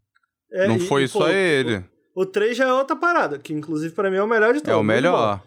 É, 0.51 0.67
não 0.67 0.77
e, 0.77 0.79
foi 0.79 1.03
e, 1.03 1.07
só 1.07 1.19
pô, 1.19 1.27
ele. 1.27 1.83
O, 2.15 2.21
o 2.21 2.25
3 2.25 2.55
já 2.55 2.65
é 2.65 2.73
outra 2.73 2.95
parada, 2.95 3.37
que 3.37 3.53
inclusive 3.53 3.93
para 3.93 4.09
mim 4.09 4.17
é 4.17 4.23
o 4.23 4.27
melhor 4.27 4.53
de 4.53 4.61
todos. 4.61 4.73
É 4.73 4.75
o 4.75 4.83
melhor. 4.83 5.41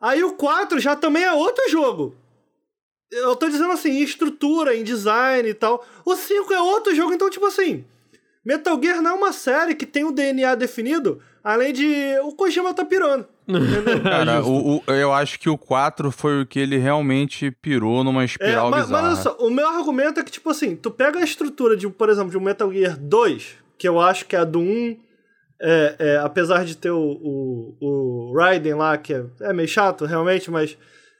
Aí 0.00 0.22
o 0.22 0.34
4 0.34 0.78
já 0.78 0.96
também 0.96 1.24
é 1.24 1.32
outro 1.32 1.68
jogo. 1.68 2.14
Eu 3.10 3.36
tô 3.36 3.48
dizendo 3.48 3.72
assim, 3.72 3.90
em 3.90 4.02
estrutura, 4.02 4.74
em 4.74 4.82
design 4.82 5.48
e 5.48 5.54
tal. 5.54 5.84
O 6.04 6.16
5 6.16 6.52
é 6.52 6.60
outro 6.60 6.94
jogo, 6.94 7.12
então, 7.12 7.30
tipo 7.30 7.46
assim. 7.46 7.84
Metal 8.44 8.80
Gear 8.80 9.02
não 9.02 9.10
é 9.10 9.14
uma 9.14 9.32
série 9.32 9.74
que 9.74 9.84
tem 9.84 10.04
o 10.04 10.08
um 10.08 10.12
DNA 10.12 10.54
definido, 10.54 11.20
além 11.42 11.72
de. 11.72 12.16
O 12.22 12.32
Kojima 12.32 12.72
tá 12.72 12.84
pirando. 12.84 13.26
Cara, 14.02 14.44
o, 14.44 14.76
o, 14.76 14.82
eu 14.92 15.12
acho 15.12 15.38
que 15.38 15.48
o 15.48 15.58
4 15.58 16.10
foi 16.10 16.42
o 16.42 16.46
que 16.46 16.58
ele 16.58 16.78
realmente 16.78 17.50
pirou 17.50 18.04
numa 18.04 18.24
espiral 18.24 18.68
é, 18.68 18.70
mas, 18.70 18.86
bizarra. 18.86 19.02
Mas 19.02 19.12
olha 19.12 19.22
só, 19.22 19.44
o 19.44 19.50
meu 19.50 19.68
argumento 19.68 20.20
é 20.20 20.22
que, 20.22 20.30
tipo 20.30 20.50
assim, 20.50 20.76
tu 20.76 20.90
pega 20.90 21.18
a 21.18 21.24
estrutura 21.24 21.76
de, 21.76 21.88
por 21.88 22.08
exemplo, 22.08 22.30
de 22.30 22.38
um 22.38 22.40
Metal 22.40 22.72
Gear 22.72 22.96
2, 22.98 23.56
que 23.78 23.88
eu 23.88 24.00
acho 24.00 24.26
que 24.26 24.36
é 24.36 24.40
a 24.40 24.44
do 24.44 24.60
1, 24.60 24.96
é, 25.60 25.96
é, 25.98 26.16
apesar 26.18 26.64
de 26.64 26.76
ter 26.76 26.90
o, 26.90 27.00
o, 27.00 27.76
o 27.80 28.32
Raiden 28.36 28.74
lá, 28.74 28.96
que 28.96 29.14
é, 29.14 29.24
é 29.40 29.52
meio 29.52 29.68
chato, 29.68 30.04
realmente, 30.04 30.50
mas 30.50 30.76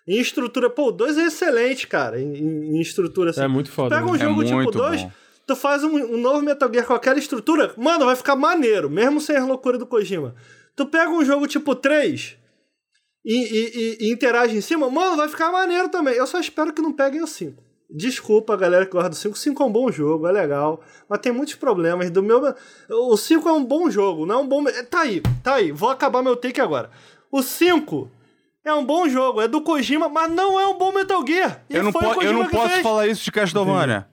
em 0.06 0.18
estrutura, 0.18 0.70
pô, 0.70 0.88
o 0.88 0.92
2 0.92 1.18
é 1.18 1.26
excelente, 1.26 1.86
cara, 1.86 2.20
em, 2.20 2.76
em, 2.76 2.80
estrutura 2.80 3.30
assim. 3.30 3.42
É 3.42 3.48
muito 3.48 3.70
foda. 3.70 3.94
Tu 3.94 3.98
pega 3.98 4.10
um 4.10 4.14
né? 4.14 4.18
jogo 4.18 4.42
é 4.42 4.46
tipo 4.46 4.70
2, 4.70 5.06
tu 5.46 5.56
faz 5.56 5.82
um, 5.82 5.96
um, 5.96 6.16
novo 6.18 6.42
Metal 6.42 6.72
Gear 6.72 6.86
com 6.86 6.94
aquela 6.94 7.18
estrutura, 7.18 7.72
mano, 7.76 8.04
vai 8.04 8.14
ficar 8.14 8.36
maneiro, 8.36 8.88
mesmo 8.88 9.20
sem 9.20 9.36
a 9.36 9.44
loucura 9.44 9.78
do 9.78 9.86
Kojima. 9.86 10.34
Tu 10.76 10.86
pega 10.86 11.10
um 11.10 11.24
jogo 11.24 11.46
tipo 11.46 11.74
3 11.74 12.36
e, 13.24 13.34
e, 13.34 14.06
e, 14.06 14.12
interage 14.12 14.56
em 14.56 14.60
cima, 14.60 14.88
mano, 14.88 15.16
vai 15.16 15.28
ficar 15.28 15.50
maneiro 15.50 15.88
também. 15.88 16.14
Eu 16.14 16.26
só 16.26 16.38
espero 16.38 16.72
que 16.72 16.80
não 16.80 16.92
peguem 16.92 17.22
o 17.22 17.26
5. 17.26 17.66
Desculpa, 17.90 18.56
galera 18.56 18.84
que 18.84 18.92
gosta 18.92 19.08
do 19.08 19.16
5. 19.16 19.34
O 19.34 19.38
5 19.38 19.62
é 19.62 19.66
um 19.66 19.72
bom 19.72 19.90
jogo, 19.90 20.26
é 20.26 20.32
legal. 20.32 20.80
Mas 21.08 21.20
tem 21.20 21.32
muitos 21.32 21.54
problemas. 21.54 22.10
Do 22.10 22.22
meu... 22.22 22.54
O 22.88 23.16
5 23.16 23.48
é 23.48 23.52
um 23.52 23.64
bom 23.64 23.90
jogo, 23.90 24.26
não 24.26 24.34
é 24.34 24.38
um 24.38 24.46
bom. 24.46 24.64
Tá 24.90 25.00
aí, 25.00 25.22
tá 25.42 25.54
aí. 25.54 25.72
Vou 25.72 25.88
acabar 25.88 26.22
meu 26.22 26.36
take 26.36 26.60
agora. 26.60 26.90
O 27.30 27.42
5 27.42 28.10
é 28.66 28.74
um 28.74 28.84
bom 28.84 29.08
jogo, 29.08 29.40
é 29.40 29.46
do 29.46 29.60
Kojima, 29.60 30.08
mas 30.08 30.28
não 30.28 30.58
é 30.58 30.66
um 30.66 30.76
bom 30.76 30.90
Metal 30.90 31.24
Gear. 31.24 31.62
E 31.70 31.76
eu 31.76 31.84
não, 31.84 31.92
po 31.92 32.20
eu 32.20 32.32
não 32.32 32.46
posso 32.46 32.70
fez. 32.70 32.82
falar 32.82 33.06
isso 33.06 33.22
de 33.22 33.30
Castlevania. 33.30 34.08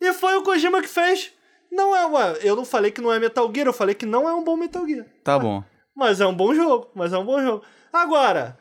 E 0.00 0.12
foi 0.14 0.34
o 0.36 0.42
Kojima 0.42 0.80
que 0.80 0.88
fez. 0.88 1.30
Não 1.70 1.94
é, 1.94 2.06
ué, 2.06 2.38
eu 2.42 2.56
não 2.56 2.64
falei 2.64 2.90
que 2.90 3.02
não 3.02 3.12
é 3.12 3.18
Metal 3.18 3.50
Gear, 3.54 3.66
eu 3.66 3.72
falei 3.72 3.94
que 3.94 4.06
não 4.06 4.26
é 4.26 4.32
um 4.32 4.42
bom 4.42 4.56
Metal 4.56 4.86
Gear. 4.88 5.04
Tá 5.22 5.38
bom. 5.38 5.62
Mas 5.94 6.22
é 6.22 6.26
um 6.26 6.34
bom 6.34 6.54
jogo, 6.54 6.88
mas 6.94 7.12
é 7.12 7.18
um 7.18 7.24
bom 7.24 7.42
jogo. 7.42 7.62
Agora, 7.92 8.56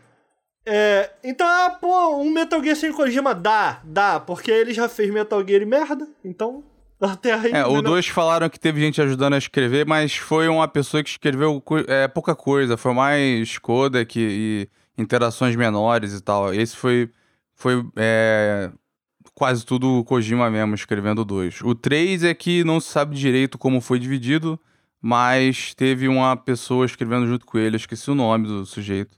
é, 0.65 1.11
então, 1.23 1.47
ah, 1.47 1.77
pô, 1.79 2.17
um 2.17 2.29
Metal 2.29 2.61
Gear 2.61 2.75
sem 2.75 2.91
Kojima 2.91 3.33
dá, 3.33 3.79
dá, 3.85 4.19
porque 4.19 4.51
ele 4.51 4.73
já 4.73 4.89
fez 4.89 5.09
Metal 5.09 5.41
Gear 5.47 5.61
e 5.61 5.65
merda, 5.65 6.05
então 6.25 6.61
até 6.99 7.31
aí. 7.31 7.51
É, 7.53 7.65
o 7.65 7.81
dois 7.81 8.05
falaram 8.07 8.49
que 8.49 8.59
teve 8.59 8.81
gente 8.81 9.01
ajudando 9.01 9.35
a 9.35 9.37
escrever, 9.37 9.85
mas 9.85 10.17
foi 10.17 10.49
uma 10.49 10.67
pessoa 10.67 11.01
que 11.01 11.09
escreveu 11.09 11.63
é, 11.87 12.05
pouca 12.09 12.35
coisa, 12.35 12.75
foi 12.75 12.93
mais 12.93 13.57
codec 13.57 14.19
e 14.19 14.67
interações 14.97 15.55
menores 15.55 16.13
e 16.13 16.21
tal. 16.21 16.53
Esse 16.53 16.75
foi, 16.75 17.09
foi 17.53 17.85
é, 17.95 18.71
quase 19.33 19.65
tudo 19.65 19.99
o 19.99 20.03
Kojima 20.03 20.49
mesmo, 20.49 20.75
escrevendo 20.75 21.23
dois. 21.23 21.61
O 21.61 21.75
três 21.75 22.23
é 22.23 22.33
que 22.33 22.63
não 22.63 22.79
se 22.79 22.89
sabe 22.89 23.15
direito 23.15 23.57
como 23.57 23.79
foi 23.79 23.99
dividido, 23.99 24.59
mas 25.01 25.73
teve 25.75 26.07
uma 26.07 26.35
pessoa 26.35 26.85
escrevendo 26.85 27.27
junto 27.27 27.45
com 27.45 27.57
ele, 27.57 27.77
esqueci 27.77 28.09
o 28.09 28.15
nome 28.15 28.47
do 28.47 28.65
sujeito. 28.65 29.17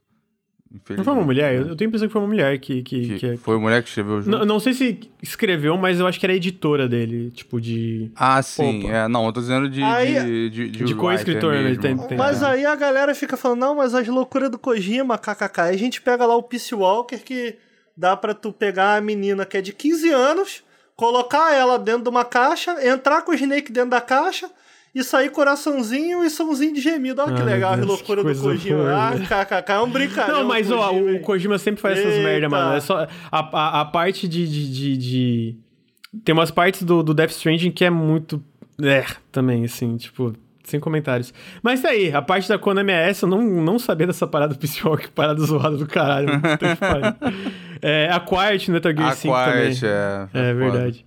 Não 0.96 1.04
foi 1.04 1.14
uma 1.14 1.24
mulher? 1.24 1.56
Eu 1.56 1.76
tenho 1.76 1.88
a 1.88 1.90
impressão 1.90 2.08
que 2.08 2.12
foi 2.12 2.22
uma 2.22 2.28
mulher 2.28 2.60
que. 2.60 2.84
que, 2.84 3.02
que, 3.02 3.20
que 3.20 3.26
é... 3.26 3.38
Foi 3.38 3.56
a 3.56 3.60
mulher 3.60 3.82
que 3.82 3.90
escreveu 3.90 4.22
junto? 4.22 4.38
Não, 4.38 4.46
não 4.46 4.60
sei 4.60 4.74
se 4.74 5.00
escreveu, 5.22 5.76
mas 5.78 6.00
eu 6.00 6.06
acho 6.06 6.20
que 6.20 6.26
era 6.26 6.34
editora 6.34 6.88
dele, 6.88 7.32
tipo 7.32 7.60
de. 7.60 8.12
Ah, 8.16 8.40
sim. 8.44 8.88
É, 8.88 9.08
não, 9.08 9.26
eu 9.26 9.34
tô 9.34 9.42
dizendo 9.42 9.68
de. 9.68 9.82
Aí, 9.82 10.14
de, 10.14 10.50
de, 10.50 10.70
de, 10.70 10.84
de 10.84 10.96
co-escritor, 10.96 11.56
né? 11.56 11.76
Tem, 11.76 11.98
tem, 11.98 12.18
mas 12.18 12.44
aí 12.44 12.66
a 12.66 12.76
galera 12.76 13.16
fica 13.16 13.36
falando, 13.36 13.62
não, 13.62 13.76
mas 13.76 13.96
as 13.96 14.08
loucuras 14.08 14.52
do 14.52 14.60
Kojima, 14.60 15.18
kkk. 15.18 15.62
Aí 15.62 15.74
a 15.74 15.80
gente 15.80 16.02
pega 16.02 16.24
lá 16.24 16.36
o 16.36 16.44
Peace 16.44 16.74
Walker 16.76 17.18
que 17.18 17.56
dá 17.98 18.16
pra 18.16 18.36
tu 18.36 18.54
pegar 18.54 18.96
a 18.96 19.02
menina 19.02 19.48
que 19.48 19.58
é 19.58 19.62
de 19.62 19.74
15 19.74 20.12
anos, 20.12 20.64
colocar 20.96 21.52
ela 21.52 21.80
dentro 21.80 22.04
de 22.04 22.10
uma 22.10 22.24
caixa, 22.24 22.78
entrar 22.88 23.24
com 23.24 23.32
o 23.32 23.36
Snake 23.36 23.72
dentro 23.72 23.90
da 23.90 24.02
caixa 24.02 24.48
e 24.94 25.04
sair 25.04 25.30
coraçãozinho 25.30 26.24
e 26.24 26.30
somzinho 26.30 26.74
de 26.74 26.82
gemido. 26.82 27.22
Olha 27.22 27.36
que 27.36 27.44
legal, 27.44 27.78
que 27.78 27.86
loucura 27.86 28.24
do 28.24 28.42
Kojima. 28.42 28.92
Ah, 28.92 29.12
kkk, 29.14 29.72
é 29.72 29.80
um 29.80 29.90
brincadeira. 29.90 30.40
Não, 30.40 30.48
mas 30.48 30.72
ó, 30.72 30.92
o 30.92 31.20
Kojima 31.20 31.58
sempre 31.58 31.82
faz 31.82 31.98
Eita. 31.98 32.10
essas 32.10 32.24
merda, 32.24 32.50
mano. 32.50 32.76
É 32.76 32.80
só 32.80 33.08
a, 33.32 33.40
a, 33.40 33.82
a 33.82 33.86
parte 33.86 34.28
de, 34.28 34.48
de, 34.48 34.72
de, 34.72 34.98
de, 34.98 35.58
Tem 36.24 36.34
umas 36.34 36.52
partes 36.52 36.84
do, 36.84 37.04
do 37.04 37.14
Death 37.14 37.32
Stranding 37.32 37.72
que 37.72 37.86
é 37.86 37.90
muito. 37.90 38.44
É, 38.82 39.06
também, 39.32 39.66
assim, 39.66 39.98
tipo, 39.98 40.34
sem 40.64 40.80
comentários. 40.80 41.34
Mas 41.62 41.82
tá 41.82 41.90
aí, 41.90 42.14
a 42.14 42.22
parte 42.22 42.48
da 42.48 42.58
Konami 42.58 42.92
é 42.92 43.10
essa, 43.10 43.26
eu 43.26 43.30
não, 43.30 43.42
não 43.42 43.78
sabia 43.78 44.08
dessa 44.08 44.26
parada 44.26 44.56
pessoal, 44.56 44.96
que 44.98 45.10
parada 45.10 45.42
zoada 45.42 45.78
do 45.78 45.86
caralho. 45.86 46.30
é, 47.82 48.10
a 48.10 48.20
Quiet 48.20 48.70
no 48.70 48.76
Metal 48.76 48.94
Gear 48.96 49.10
a 49.10 49.16
5 49.16 49.34
Quiet, 49.34 49.82
também. 49.82 49.90
É, 49.94 50.30
é, 50.34 50.50
é 50.50 50.54
verdade. 50.54 51.06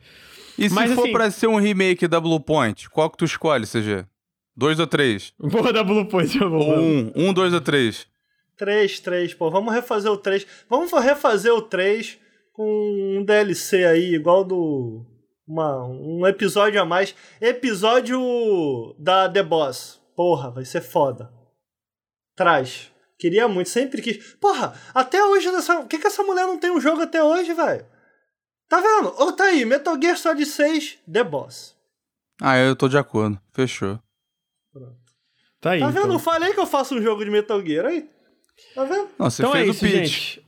E 0.59 0.69
se 0.69 0.75
Mas, 0.75 0.93
for 0.93 1.03
assim, 1.03 1.13
pra 1.13 1.31
ser 1.31 1.47
um 1.47 1.57
remake 1.57 2.07
da 2.07 2.21
Blue 2.21 2.41
Point, 2.41 2.89
qual 2.91 3.11
que 3.11 3.17
tu 3.17 3.25
escolhe, 3.25 3.67
CG? 3.67 4.05
Dois 4.57 4.79
ou 4.79 4.87
três? 4.87 5.33
Porra 5.51 5.73
da 5.73 5.83
Blue 5.83 6.07
Point, 6.07 6.39
eu 6.39 6.51
vou. 6.51 6.61
Ou 6.61 6.79
um, 6.79 7.13
um, 7.15 7.33
dois 7.33 7.55
ou 7.55 7.61
três? 7.61 8.07
Três, 8.57 9.01
três, 9.01 9.35
pô. 9.35 9.51
Vamos 9.51 9.73
refazer 9.73 10.11
o 10.11 10.17
três. 10.17 10.47
Vamos 10.69 10.93
refazer 10.93 11.53
o 11.53 11.63
três 11.63 12.19
com 12.53 13.19
um 13.19 13.25
DLC 13.25 13.85
aí, 13.85 14.15
igual 14.15 14.45
do. 14.45 15.07
Uma, 15.47 15.85
um 15.87 16.27
episódio 16.27 16.81
a 16.81 16.85
mais. 16.85 17.15
Episódio 17.41 18.95
da 18.99 19.29
The 19.29 19.43
Boss. 19.43 20.01
Porra, 20.15 20.51
vai 20.51 20.65
ser 20.65 20.83
foda. 20.83 21.33
Traz. 22.37 22.91
Queria 23.19 23.49
muito, 23.49 23.71
sempre 23.71 24.03
quis. 24.03 24.35
Porra, 24.35 24.75
até 24.95 25.25
hoje 25.25 25.51
nessa. 25.51 25.77
Por 25.77 25.89
que, 25.89 25.99
que 25.99 26.07
essa 26.07 26.23
mulher 26.23 26.47
não 26.47 26.59
tem 26.59 26.71
um 26.71 26.81
jogo 26.81 27.03
até 27.03 27.23
hoje, 27.23 27.55
velho? 27.55 27.87
Tá 28.73 28.81
vendo? 28.81 29.13
Ou 29.19 29.33
tá 29.35 29.45
aí, 29.45 29.67
Metal 29.67 29.95
Gear 30.01 30.17
Solid 30.17 30.47
6, 30.47 31.01
The 31.13 31.23
Boss. 31.23 31.77
Ah, 32.41 32.57
eu 32.57 32.75
tô 32.75 32.89
de 32.89 32.97
acordo. 32.97 33.39
Fechou. 33.53 33.99
Pronto. 34.73 34.97
Tá 35.61 35.73
aí. 35.73 35.81
Tá 35.81 35.89
vendo? 35.89 36.05
Então. 36.05 36.13
Eu 36.15 36.19
falei 36.19 36.55
que 36.55 36.59
eu 36.59 36.65
faço 36.65 36.95
um 36.95 37.03
jogo 37.03 37.23
de 37.23 37.31
Metal 37.31 37.63
Gear 37.63 37.85
aí. 37.85 38.09
Tá 38.75 38.85
vendo? 38.85 39.09
Não, 39.19 39.29
você 39.29 39.43
então 39.43 39.53
fez 39.53 39.67
é 39.67 39.71
isso, 39.71 39.85
o 39.85 39.89
pitch. 39.91 40.07
Gente. 40.07 40.43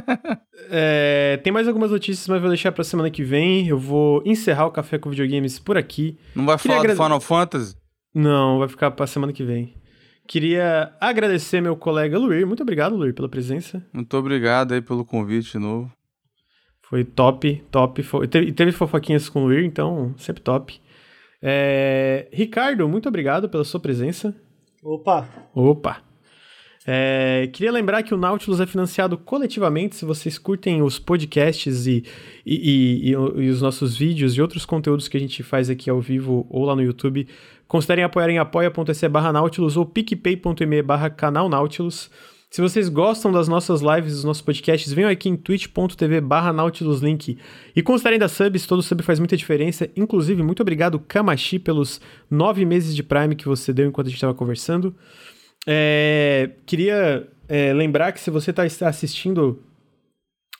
é, 0.70 1.40
tem 1.44 1.52
mais 1.52 1.68
algumas 1.68 1.90
notícias, 1.90 2.26
mas 2.26 2.40
vou 2.40 2.48
deixar 2.48 2.72
pra 2.72 2.84
semana 2.84 3.10
que 3.10 3.22
vem. 3.22 3.68
Eu 3.68 3.78
vou 3.78 4.22
encerrar 4.24 4.64
o 4.64 4.70
Café 4.70 4.96
com 4.96 5.10
Videogames 5.10 5.58
por 5.58 5.76
aqui. 5.76 6.18
Não 6.34 6.46
vai 6.46 6.56
Queria 6.56 6.76
falar 6.76 6.84
agrade... 6.84 6.98
do 6.98 7.04
Final 7.04 7.20
Fantasy? 7.20 7.76
Não, 8.14 8.60
vai 8.60 8.68
ficar 8.68 8.92
pra 8.92 9.06
semana 9.06 9.30
que 9.30 9.44
vem. 9.44 9.74
Queria 10.26 10.90
agradecer 10.98 11.60
meu 11.60 11.76
colega 11.76 12.18
Luir. 12.18 12.46
Muito 12.46 12.62
obrigado, 12.62 12.96
Luir, 12.96 13.12
pela 13.12 13.28
presença. 13.28 13.84
Muito 13.92 14.16
obrigado 14.16 14.72
aí 14.72 14.80
pelo 14.80 15.04
convite 15.04 15.52
de 15.52 15.58
novo. 15.58 15.92
Foi 16.92 17.04
top, 17.04 17.64
top. 17.70 18.02
Foi, 18.02 18.28
teve, 18.28 18.52
teve 18.52 18.70
fofoquinhas 18.70 19.26
com 19.26 19.44
o 19.44 19.46
Luir, 19.46 19.64
então 19.64 20.14
sempre 20.18 20.42
top. 20.42 20.78
É, 21.40 22.28
Ricardo, 22.30 22.86
muito 22.86 23.08
obrigado 23.08 23.48
pela 23.48 23.64
sua 23.64 23.80
presença. 23.80 24.36
Opa! 24.84 25.26
Opa! 25.54 26.02
É, 26.86 27.48
queria 27.50 27.72
lembrar 27.72 28.02
que 28.02 28.12
o 28.12 28.18
Nautilus 28.18 28.60
é 28.60 28.66
financiado 28.66 29.16
coletivamente. 29.16 29.96
Se 29.96 30.04
vocês 30.04 30.36
curtem 30.36 30.82
os 30.82 30.98
podcasts 30.98 31.86
e, 31.86 32.04
e, 32.44 33.08
e, 33.08 33.10
e, 33.12 33.48
os 33.48 33.62
nossos 33.62 33.96
vídeos 33.96 34.36
e 34.36 34.42
outros 34.42 34.66
conteúdos 34.66 35.08
que 35.08 35.16
a 35.16 35.20
gente 35.20 35.42
faz 35.42 35.70
aqui 35.70 35.88
ao 35.88 35.98
vivo 35.98 36.46
ou 36.50 36.66
lá 36.66 36.76
no 36.76 36.82
YouTube, 36.82 37.26
considerem 37.66 38.04
apoiar 38.04 38.28
em 38.28 38.36
apoia.se 38.36 39.08
barra 39.08 39.32
Nautilus 39.32 39.78
ou 39.78 39.86
picpay.me 39.86 40.82
barra 40.82 41.08
canal 41.08 41.48
Nautilus. 41.48 42.10
Se 42.52 42.60
vocês 42.60 42.90
gostam 42.90 43.32
das 43.32 43.48
nossas 43.48 43.80
lives, 43.80 44.12
dos 44.12 44.24
nossos 44.24 44.42
podcasts, 44.42 44.92
venham 44.92 45.08
aqui 45.08 45.26
em 45.26 45.36
twitch.tv 45.36 46.20
barra 46.20 46.52
nautiluslink 46.52 47.38
e 47.74 47.82
considerem 47.82 48.18
da 48.18 48.28
subs, 48.28 48.66
todo 48.66 48.82
sub 48.82 49.02
faz 49.02 49.18
muita 49.18 49.38
diferença. 49.38 49.88
Inclusive, 49.96 50.42
muito 50.42 50.60
obrigado, 50.60 51.00
Kamashi, 51.00 51.58
pelos 51.58 51.98
nove 52.30 52.66
meses 52.66 52.94
de 52.94 53.02
Prime 53.02 53.34
que 53.34 53.48
você 53.48 53.72
deu 53.72 53.88
enquanto 53.88 54.08
a 54.08 54.10
gente 54.10 54.18
estava 54.18 54.34
conversando. 54.34 54.94
É, 55.66 56.50
queria 56.66 57.26
é, 57.48 57.72
lembrar 57.72 58.12
que 58.12 58.20
se 58.20 58.30
você 58.30 58.50
está 58.50 58.64
assistindo 58.86 59.58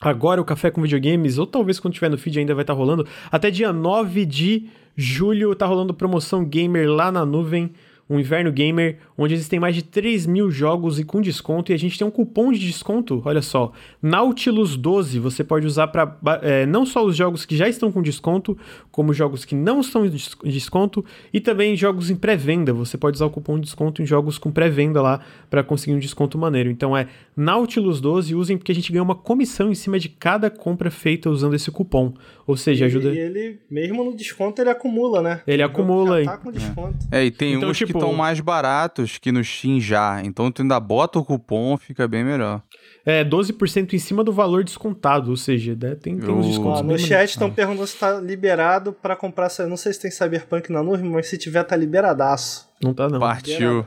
agora 0.00 0.40
o 0.40 0.46
Café 0.46 0.70
com 0.70 0.80
Videogames, 0.80 1.36
ou 1.36 1.46
talvez 1.46 1.78
quando 1.78 1.92
tiver 1.92 2.08
no 2.08 2.16
feed 2.16 2.38
ainda 2.38 2.54
vai 2.54 2.62
estar 2.62 2.72
tá 2.72 2.78
rolando, 2.78 3.06
até 3.30 3.50
dia 3.50 3.70
9 3.70 4.24
de 4.24 4.66
julho 4.96 5.54
tá 5.54 5.66
rolando 5.66 5.92
promoção 5.92 6.42
gamer 6.42 6.88
lá 6.88 7.12
na 7.12 7.26
nuvem 7.26 7.74
um 8.08 8.18
Inverno 8.18 8.52
Gamer, 8.52 8.98
onde 9.16 9.34
existem 9.34 9.58
mais 9.58 9.74
de 9.74 9.82
3 9.82 10.26
mil 10.26 10.50
jogos 10.50 10.98
e 10.98 11.05
com 11.05 11.20
desconto, 11.20 11.72
e 11.72 11.74
a 11.74 11.78
gente 11.78 11.98
tem 11.98 12.06
um 12.06 12.10
cupom 12.10 12.52
de 12.52 12.58
desconto, 12.58 13.22
olha 13.24 13.42
só, 13.42 13.72
Nautilus12, 14.02 15.18
você 15.18 15.42
pode 15.42 15.66
usar 15.66 15.89
para 15.89 16.18
é, 16.42 16.66
não 16.66 16.84
só 16.84 17.05
os 17.05 17.16
jogos 17.16 17.44
que 17.44 17.56
já 17.56 17.68
estão 17.68 17.90
com 17.90 18.02
desconto, 18.02 18.56
como 18.90 19.14
jogos 19.14 19.44
que 19.44 19.55
não 19.55 19.81
estão 19.81 20.05
em 20.05 20.10
desconto, 20.44 21.05
e 21.32 21.40
também 21.40 21.76
jogos 21.76 22.10
em 22.10 22.16
pré-venda, 22.16 22.72
você 22.72 22.98
pode 22.98 23.16
usar 23.16 23.26
o 23.26 23.31
cupom 23.31 23.56
de 23.56 23.62
desconto 23.62 24.02
em 24.02 24.06
jogos 24.06 24.39
com 24.39 24.50
pré-venda 24.50 25.00
lá, 25.00 25.20
para 25.48 25.62
conseguir 25.62 25.94
um 25.94 25.98
desconto 25.98 26.36
maneiro. 26.39 26.70
Então 26.70 26.97
é 26.97 27.08
Nautilus12, 27.36 28.36
usem 28.36 28.59
porque 28.59 28.73
a 28.73 28.75
gente 28.75 28.93
ganha 28.93 29.02
uma 29.02 29.15
comissão 29.15 29.70
em 29.70 29.75
cima 29.75 29.99
de 29.99 30.09
cada 30.09 30.51
compra 30.51 30.91
feita 30.91 31.31
usando 31.31 31.55
esse 31.55 31.70
cupom, 31.70 32.12
ou 32.47 32.57
seja, 32.57 32.85
ajuda... 32.86 33.09
E 33.09 33.19
ele, 33.19 33.59
mesmo 33.70 34.05
no 34.05 34.15
desconto, 34.15 34.61
ele 34.61 34.69
acumula, 34.69 35.23
né? 35.23 35.41
Ele 35.47 35.62
acumula. 35.62 36.23
Já 36.23 36.33
tá 36.33 36.39
com 36.39 36.52
desconto. 36.52 36.99
É, 37.11 37.25
e 37.25 37.31
tem 37.31 37.55
então, 37.55 37.70
uns 37.70 37.78
tipo, 37.78 37.93
que 37.93 37.99
estão 37.99 38.12
mais 38.12 38.39
baratos 38.41 39.17
que 39.19 39.33
no 39.33 39.43
Steam 39.43 39.81
já. 39.81 40.20
Então 40.23 40.51
tu 40.52 40.62
ainda 40.62 40.78
bota 40.78 41.19
o 41.19 41.25
cupom, 41.25 41.77
fica 41.78 42.07
bem 42.07 42.23
melhor. 42.23 42.62
É, 43.05 43.25
12% 43.25 43.94
em 43.94 43.99
cima 43.99 44.23
do 44.23 44.33
valor 44.33 44.62
descontado, 44.62 45.31
ou 45.31 45.36
seja, 45.36 45.75
né, 45.75 45.94
tem, 45.94 46.19
tem 46.19 46.31
uns 46.31 46.47
descontos. 46.47 46.81
Ah, 46.81 46.85
no 46.85 46.99
chat 46.99 47.31
estão 47.31 47.49
ah. 47.49 47.51
perguntando 47.51 47.86
se 47.86 47.97
tá 47.97 48.20
liberado 48.20 48.93
para 48.93 49.17
comprar. 49.17 49.49
Não 49.69 49.77
sei 49.77 49.93
se 49.93 50.01
tem 50.01 50.11
Cyberpunk 50.11 50.70
na 50.70 50.83
nuvem, 50.83 51.11
mas 51.11 51.27
se 51.27 51.39
tiver, 51.39 51.65
tá 51.65 51.75
liberadaço. 51.75 52.69
Não 52.83 52.93
tá, 52.93 53.09
não. 53.09 53.19
Partiu. 53.19 53.86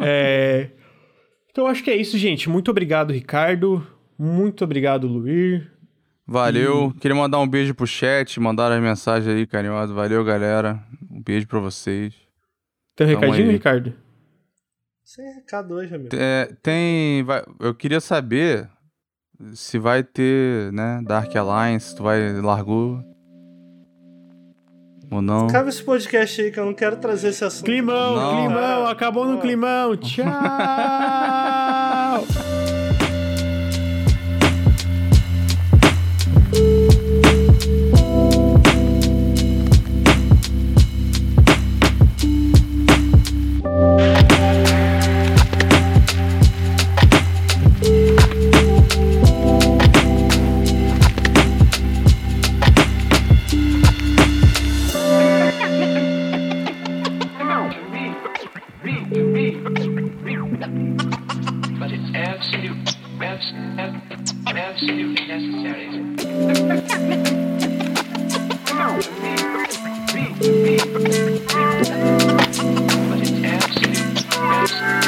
É. 0.00 0.70
Então 1.56 1.66
acho 1.66 1.82
que 1.82 1.90
é 1.90 1.96
isso, 1.96 2.18
gente. 2.18 2.50
Muito 2.50 2.70
obrigado, 2.70 3.14
Ricardo. 3.14 3.82
Muito 4.18 4.62
obrigado, 4.62 5.06
Luir. 5.06 5.72
Valeu. 6.26 6.92
E... 6.94 7.00
Queria 7.00 7.14
mandar 7.14 7.38
um 7.38 7.48
beijo 7.48 7.74
pro 7.74 7.86
chat, 7.86 8.38
mandar 8.38 8.70
as 8.70 8.78
mensagens 8.78 9.26
aí 9.34 9.46
carinhosas. 9.46 9.96
Valeu, 9.96 10.22
galera. 10.22 10.78
Um 11.10 11.22
beijo 11.22 11.46
pra 11.46 11.58
vocês. 11.58 12.12
Tem 12.94 13.06
um 13.06 13.08
recadinho, 13.08 13.46
aí. 13.46 13.52
Ricardo? 13.52 13.94
Sem 15.02 15.24
recado 15.32 15.72
hoje, 15.72 15.94
amigo. 15.94 16.14
É, 16.14 16.54
tem. 16.62 17.24
Vai, 17.24 17.42
eu 17.58 17.74
queria 17.74 18.00
saber 18.00 18.68
se 19.54 19.78
vai 19.78 20.02
ter, 20.02 20.70
né, 20.74 21.00
Dark 21.06 21.34
Alliance, 21.34 21.96
tu 21.96 22.02
vai 22.02 22.38
largou 22.38 23.02
ou 25.10 25.22
não. 25.22 25.46
Acaba 25.46 25.68
esse 25.68 25.82
podcast 25.82 26.40
aí 26.40 26.50
que 26.50 26.58
eu 26.58 26.64
não 26.64 26.74
quero 26.74 26.96
trazer 26.96 27.28
esse 27.28 27.44
assunto. 27.44 27.64
Climão, 27.64 28.16
não. 28.16 28.46
climão, 28.46 28.86
acabou 28.86 29.26
no 29.26 29.38
climão. 29.38 29.96
Tchau. 29.96 30.24
absolutely 64.66 65.26
necessary. 65.28 65.86
but 73.06 73.20
it's 73.22 73.44
absolutely 73.44 74.40
necessary. 74.40 75.05